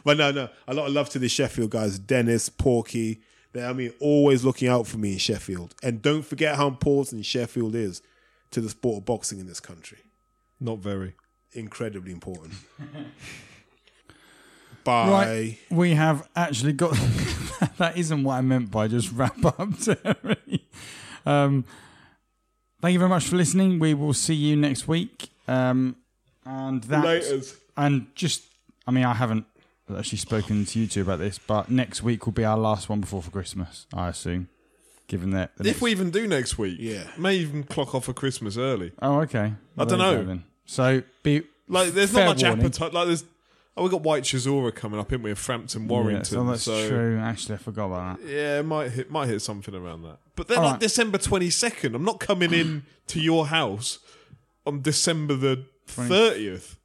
but 0.05 0.17
no, 0.17 0.31
no, 0.31 0.49
a 0.67 0.75
lot 0.75 0.87
of 0.87 0.93
love 0.93 1.09
to 1.11 1.19
the 1.19 1.29
Sheffield 1.29 1.71
guys, 1.71 1.99
Dennis, 1.99 2.49
Porky. 2.49 3.23
They, 3.53 3.65
I 3.65 3.73
mean, 3.73 3.93
always 4.01 4.45
looking 4.45 4.69
out 4.69 4.87
for 4.87 4.99
me 4.99 5.13
in 5.13 5.19
Sheffield. 5.19 5.75
And 5.83 6.03
don't 6.03 6.23
forget 6.23 6.57
how 6.57 6.69
important 6.69 7.25
Sheffield 7.25 7.75
is 7.75 8.03
to 8.51 8.61
the 8.61 8.69
sport 8.69 8.99
of 8.99 9.05
boxing 9.07 9.39
in 9.41 9.47
this 9.47 9.61
country. 9.61 9.99
Not 10.61 10.79
very. 10.79 11.15
Incredibly 11.53 12.13
important. 12.13 12.53
Bye. 14.85 15.11
Right, 15.11 15.59
we 15.71 15.91
have 15.93 16.29
actually 16.37 16.73
got. 16.73 16.93
that 17.79 17.97
isn't 17.97 18.23
what 18.23 18.35
I 18.35 18.41
meant 18.41 18.71
by 18.71 18.89
just 18.89 19.13
wrap 19.13 19.45
up, 19.45 19.79
Terry. 19.81 20.67
Um, 21.27 21.65
thank 22.81 22.93
you 22.93 22.99
very 22.99 23.09
much 23.09 23.25
for 23.25 23.37
listening. 23.37 23.79
We 23.79 23.93
will 23.93 24.15
see 24.15 24.35
you 24.35 24.57
next 24.57 24.89
week. 24.89 25.31
Um, 25.47 25.97
and 26.49 26.83
that, 26.85 27.05
Laters. 27.05 27.57
and 27.77 28.07
just, 28.15 28.43
I 28.87 28.91
mean, 28.91 29.05
I 29.05 29.15
haven't 29.15 29.45
actually 29.97 30.19
spoken 30.19 30.65
to 30.65 30.79
you 30.81 30.87
two 30.87 31.03
about 31.03 31.19
this, 31.19 31.39
but 31.39 31.71
next 31.71 32.03
week 32.03 32.25
will 32.27 32.33
be 32.33 32.45
our 32.45 32.59
last 32.59 32.89
one 32.89 33.01
before 33.01 33.23
for 33.23 33.31
Christmas, 33.31 33.87
I 33.93 34.09
assume. 34.09 34.49
Given 35.07 35.31
that, 35.31 35.57
the 35.57 35.63
If 35.63 35.67
next- 35.67 35.81
we 35.81 35.91
even 35.91 36.11
do 36.11 36.27
next 36.27 36.59
week, 36.59 36.77
Yeah. 36.79 37.05
may 37.17 37.37
even 37.37 37.63
clock 37.65 37.95
off 37.95 38.05
for 38.07 38.13
Christmas 38.13 38.57
early. 38.59 38.93
oh, 39.01 39.21
okay, 39.21 39.39
I 39.39 39.53
Well, 39.77 39.87
don't 39.87 39.99
there 39.99 40.09
you 40.11 40.15
know. 40.17 40.23
go 40.23 40.29
then. 40.29 40.45
So 40.67 41.03
be 41.23 41.43
Like, 41.69 41.93
there's 41.93 42.11
fair 42.11 42.25
not 42.27 42.37
much 42.37 42.43
warning. 42.43 42.65
appetite. 42.67 42.93
Like, 42.93 43.07
there's 43.07 43.25
oh, 43.77 43.85
we 43.85 43.91
got 43.91 44.03
Whyte 44.03 44.25
Chisora 44.25 44.75
coming 44.75 44.99
up, 45.01 45.11
haven't 45.11 45.23
we? 45.23 45.31
And 45.31 45.39
Frampton 45.39 45.87
Warrington. 45.89 46.17
Yeah, 46.39 46.45
so 46.45 46.51
that's 46.51 46.63
so 46.65 46.89
true. 46.89 47.19
Actually, 47.19 47.55
I 47.55 47.59
forgot 47.59 47.87
about 47.87 48.21
that. 48.21 48.29
Yeah, 48.29 48.59
it 48.61 48.65
might 48.65 48.91
hit 48.91 49.11
might 49.11 49.29
hit 49.29 49.41
something 49.41 49.75
around 49.75 50.03
that. 50.03 50.19
But 50.37 50.49
then 50.49 50.59
All 50.59 50.65
like 50.65 50.73
right. 50.73 50.81
December 50.81 51.17
twenty 51.19 51.49
second, 51.49 51.95
I'm 51.95 52.05
not 52.05 52.21
coming 52.21 52.53
in 52.53 52.85
to 53.07 53.19
your 53.21 53.47
house 53.47 54.01
on 54.67 54.83
December 54.83 55.37
the 55.37 55.65
thirtieth 55.89 56.77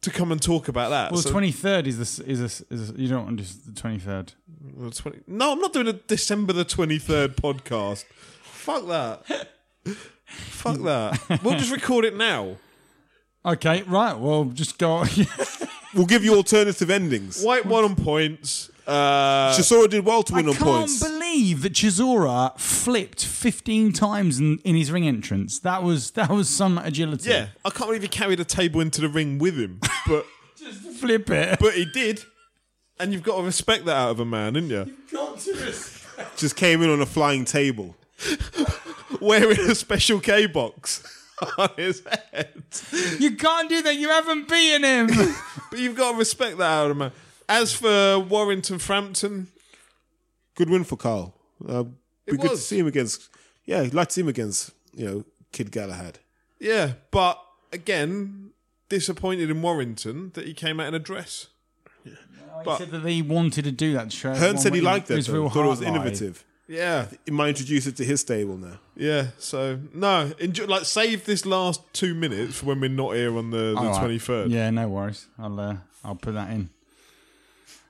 to 0.00 0.10
come 0.10 0.30
and 0.32 0.40
talk 0.40 0.68
about 0.68 0.90
that. 0.90 1.12
Well, 1.12 1.20
So- 1.22 1.30
twenty 1.30 1.52
third 1.52 1.86
is 1.86 1.98
this 1.98 2.18
is 2.20 2.40
this 2.40 2.62
is 2.70 2.92
you 2.96 3.08
don't 3.08 3.24
want 3.24 3.38
just 3.38 3.66
the 3.66 3.72
twenty 3.80 3.98
third. 3.98 4.32
well, 4.74 4.92
no, 5.26 5.52
I'm 5.52 5.60
not 5.60 5.72
doing 5.72 5.88
a 5.88 5.92
December 5.92 6.52
the 6.52 6.64
twenty 6.64 6.98
third 6.98 7.36
podcast. 7.36 8.04
Fuck 8.42 8.86
that. 8.88 9.48
Fuck 10.24 10.78
that. 10.82 11.40
We'll 11.42 11.58
just 11.58 11.72
record 11.72 12.04
it 12.04 12.16
now. 12.16 12.56
Okay, 13.44 13.82
right. 13.82 14.16
Well, 14.18 14.44
just 14.46 14.78
go. 14.78 15.04
We'll 15.94 16.04
give 16.06 16.22
you 16.22 16.34
alternative 16.34 16.90
endings. 16.90 17.42
Whyte 17.42 17.64
one 17.64 17.82
on 17.82 17.96
points. 17.96 18.70
Uh, 18.86 19.54
Chisora 19.56 19.88
did 19.88 20.04
well 20.04 20.22
to 20.22 20.34
I 20.34 20.36
win 20.36 20.48
on 20.50 20.54
can't 20.54 20.66
points. 20.66 21.00
Believe 21.38 21.62
that 21.62 21.72
Chisora 21.72 22.58
flipped 22.58 23.24
fifteen 23.24 23.92
times 23.92 24.40
in, 24.40 24.58
in 24.58 24.74
his 24.74 24.90
ring 24.90 25.06
entrance. 25.06 25.58
That 25.60 25.82
was 25.82 26.12
that 26.12 26.30
was 26.30 26.48
some 26.48 26.78
agility. 26.78 27.30
yeah, 27.30 27.48
I 27.64 27.70
can't 27.70 27.88
believe 27.88 28.02
he 28.02 28.08
carried 28.08 28.40
a 28.40 28.44
table 28.44 28.80
into 28.80 29.00
the 29.00 29.08
ring 29.08 29.38
with 29.38 29.56
him, 29.56 29.80
but 30.06 30.26
just 30.56 30.80
flip 31.00 31.30
it. 31.30 31.58
but 31.60 31.74
he 31.74 31.84
did, 31.84 32.24
and 32.98 33.12
you've 33.12 33.22
got 33.22 33.36
to 33.38 33.42
respect 33.44 33.84
that 33.84 33.96
out 33.96 34.10
of 34.10 34.20
a 34.20 34.24
man, 34.24 34.54
haven't 34.54 34.70
you? 34.70 34.84
You've 34.86 35.12
got 35.12 35.38
to 35.38 35.52
respect. 35.54 36.38
Just 36.38 36.56
came 36.56 36.82
in 36.82 36.90
on 36.90 37.00
a 37.00 37.06
flying 37.06 37.44
table. 37.44 37.94
wearing 39.20 39.60
a 39.60 39.74
special 39.74 40.18
K 40.18 40.46
box 40.46 41.02
on 41.58 41.70
his 41.76 42.02
head. 42.32 42.62
You 43.20 43.36
can't 43.36 43.68
do 43.68 43.80
that. 43.82 43.94
You 43.94 44.08
haven't 44.08 44.48
beaten 44.48 44.82
him. 44.82 45.34
But 45.70 45.78
you've 45.78 45.96
got 45.96 46.12
to 46.12 46.18
respect 46.18 46.58
that 46.58 46.68
out 46.68 46.86
of 46.86 46.96
a 46.96 46.98
man. 46.98 47.12
As 47.48 47.72
for 47.72 48.18
Warrington 48.18 48.78
Frampton, 48.80 49.46
Good 50.58 50.70
win 50.70 50.82
for 50.82 50.96
Carl. 50.96 51.34
Uh, 51.66 51.84
be 51.84 51.92
It 52.34 52.40
good 52.40 52.50
to 52.50 52.56
see 52.56 52.78
him 52.80 52.88
against. 52.88 53.28
Yeah, 53.64 53.82
I'd 53.82 53.94
like 53.94 54.08
to 54.08 54.14
see 54.14 54.20
him 54.22 54.28
against 54.28 54.72
you 54.92 55.04
know 55.06 55.24
Kid 55.52 55.70
Galahad. 55.70 56.18
yeah, 56.58 56.94
but 57.12 57.38
again, 57.72 58.50
disappointed 58.88 59.50
in 59.50 59.62
Warrington 59.62 60.32
that 60.34 60.46
he 60.48 60.54
came 60.54 60.80
out 60.80 60.88
in 60.88 60.94
a 60.94 60.98
dress. 60.98 61.46
he 62.04 62.10
said 62.76 62.90
that 62.90 63.04
he 63.06 63.22
wanted 63.22 63.64
to 63.64 63.70
do 63.72 63.92
that 63.92 64.12
show. 64.12 64.34
Hearn 64.34 64.58
said 64.58 64.74
he 64.74 64.80
liked 64.80 65.08
it. 65.12 65.16
His 65.16 65.26
Though. 65.28 65.34
real 65.34 65.50
Thought 65.50 65.64
it 65.66 65.68
was 65.68 65.78
heart 65.80 65.92
lie. 65.94 66.00
innovative. 66.00 66.44
Yeah, 66.70 67.06
He 67.24 67.30
might 67.30 67.48
introduce 67.50 67.86
it 67.86 67.96
to 67.96 68.04
his 68.04 68.20
stable 68.20 68.56
now. 68.58 68.78
yeah. 68.96 69.28
So 69.38 69.78
no, 69.94 70.32
enjoy, 70.38 70.66
like 70.66 70.84
save 70.86 71.24
this 71.24 71.46
last 71.46 71.80
two 71.94 72.14
minutes 72.14 72.58
for 72.58 72.66
when 72.66 72.80
we're 72.80 72.90
not 72.90 73.14
here 73.14 73.34
on 73.38 73.50
the 73.50 73.74
All 73.76 73.84
the 73.84 73.88
right. 73.90 73.98
twenty 74.00 74.18
third. 74.18 74.50
Yeah, 74.50 74.68
no 74.70 74.88
worries. 74.88 75.28
I'll 75.38 75.58
uh, 75.60 75.76
I'll 76.04 76.16
put 76.16 76.34
that 76.34 76.50
in. 76.50 76.68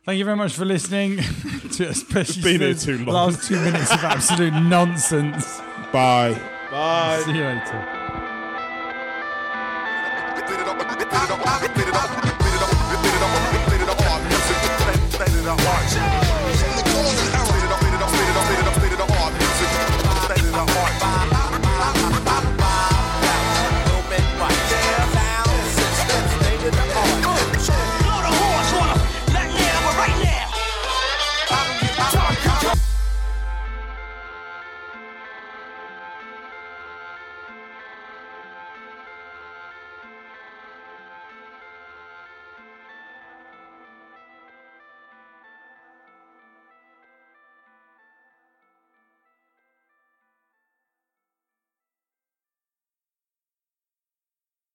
Thank 0.08 0.20
you 0.20 0.24
very 0.24 0.38
much 0.38 0.54
for 0.54 0.64
listening 0.64 1.16
to 1.72 1.88
especially 1.90 2.56
Been 2.56 2.60
here 2.62 2.72
too 2.72 2.96
long. 3.04 3.14
last 3.14 3.46
two 3.46 3.60
minutes 3.62 3.92
of 3.92 4.02
absolute 4.02 4.54
nonsense. 4.62 5.60
Bye. 5.92 6.32
Bye. 6.70 7.20
See 7.26 7.32
you 7.32 7.44
later. 7.44 7.84
Split 15.12 15.28
it 16.62 16.67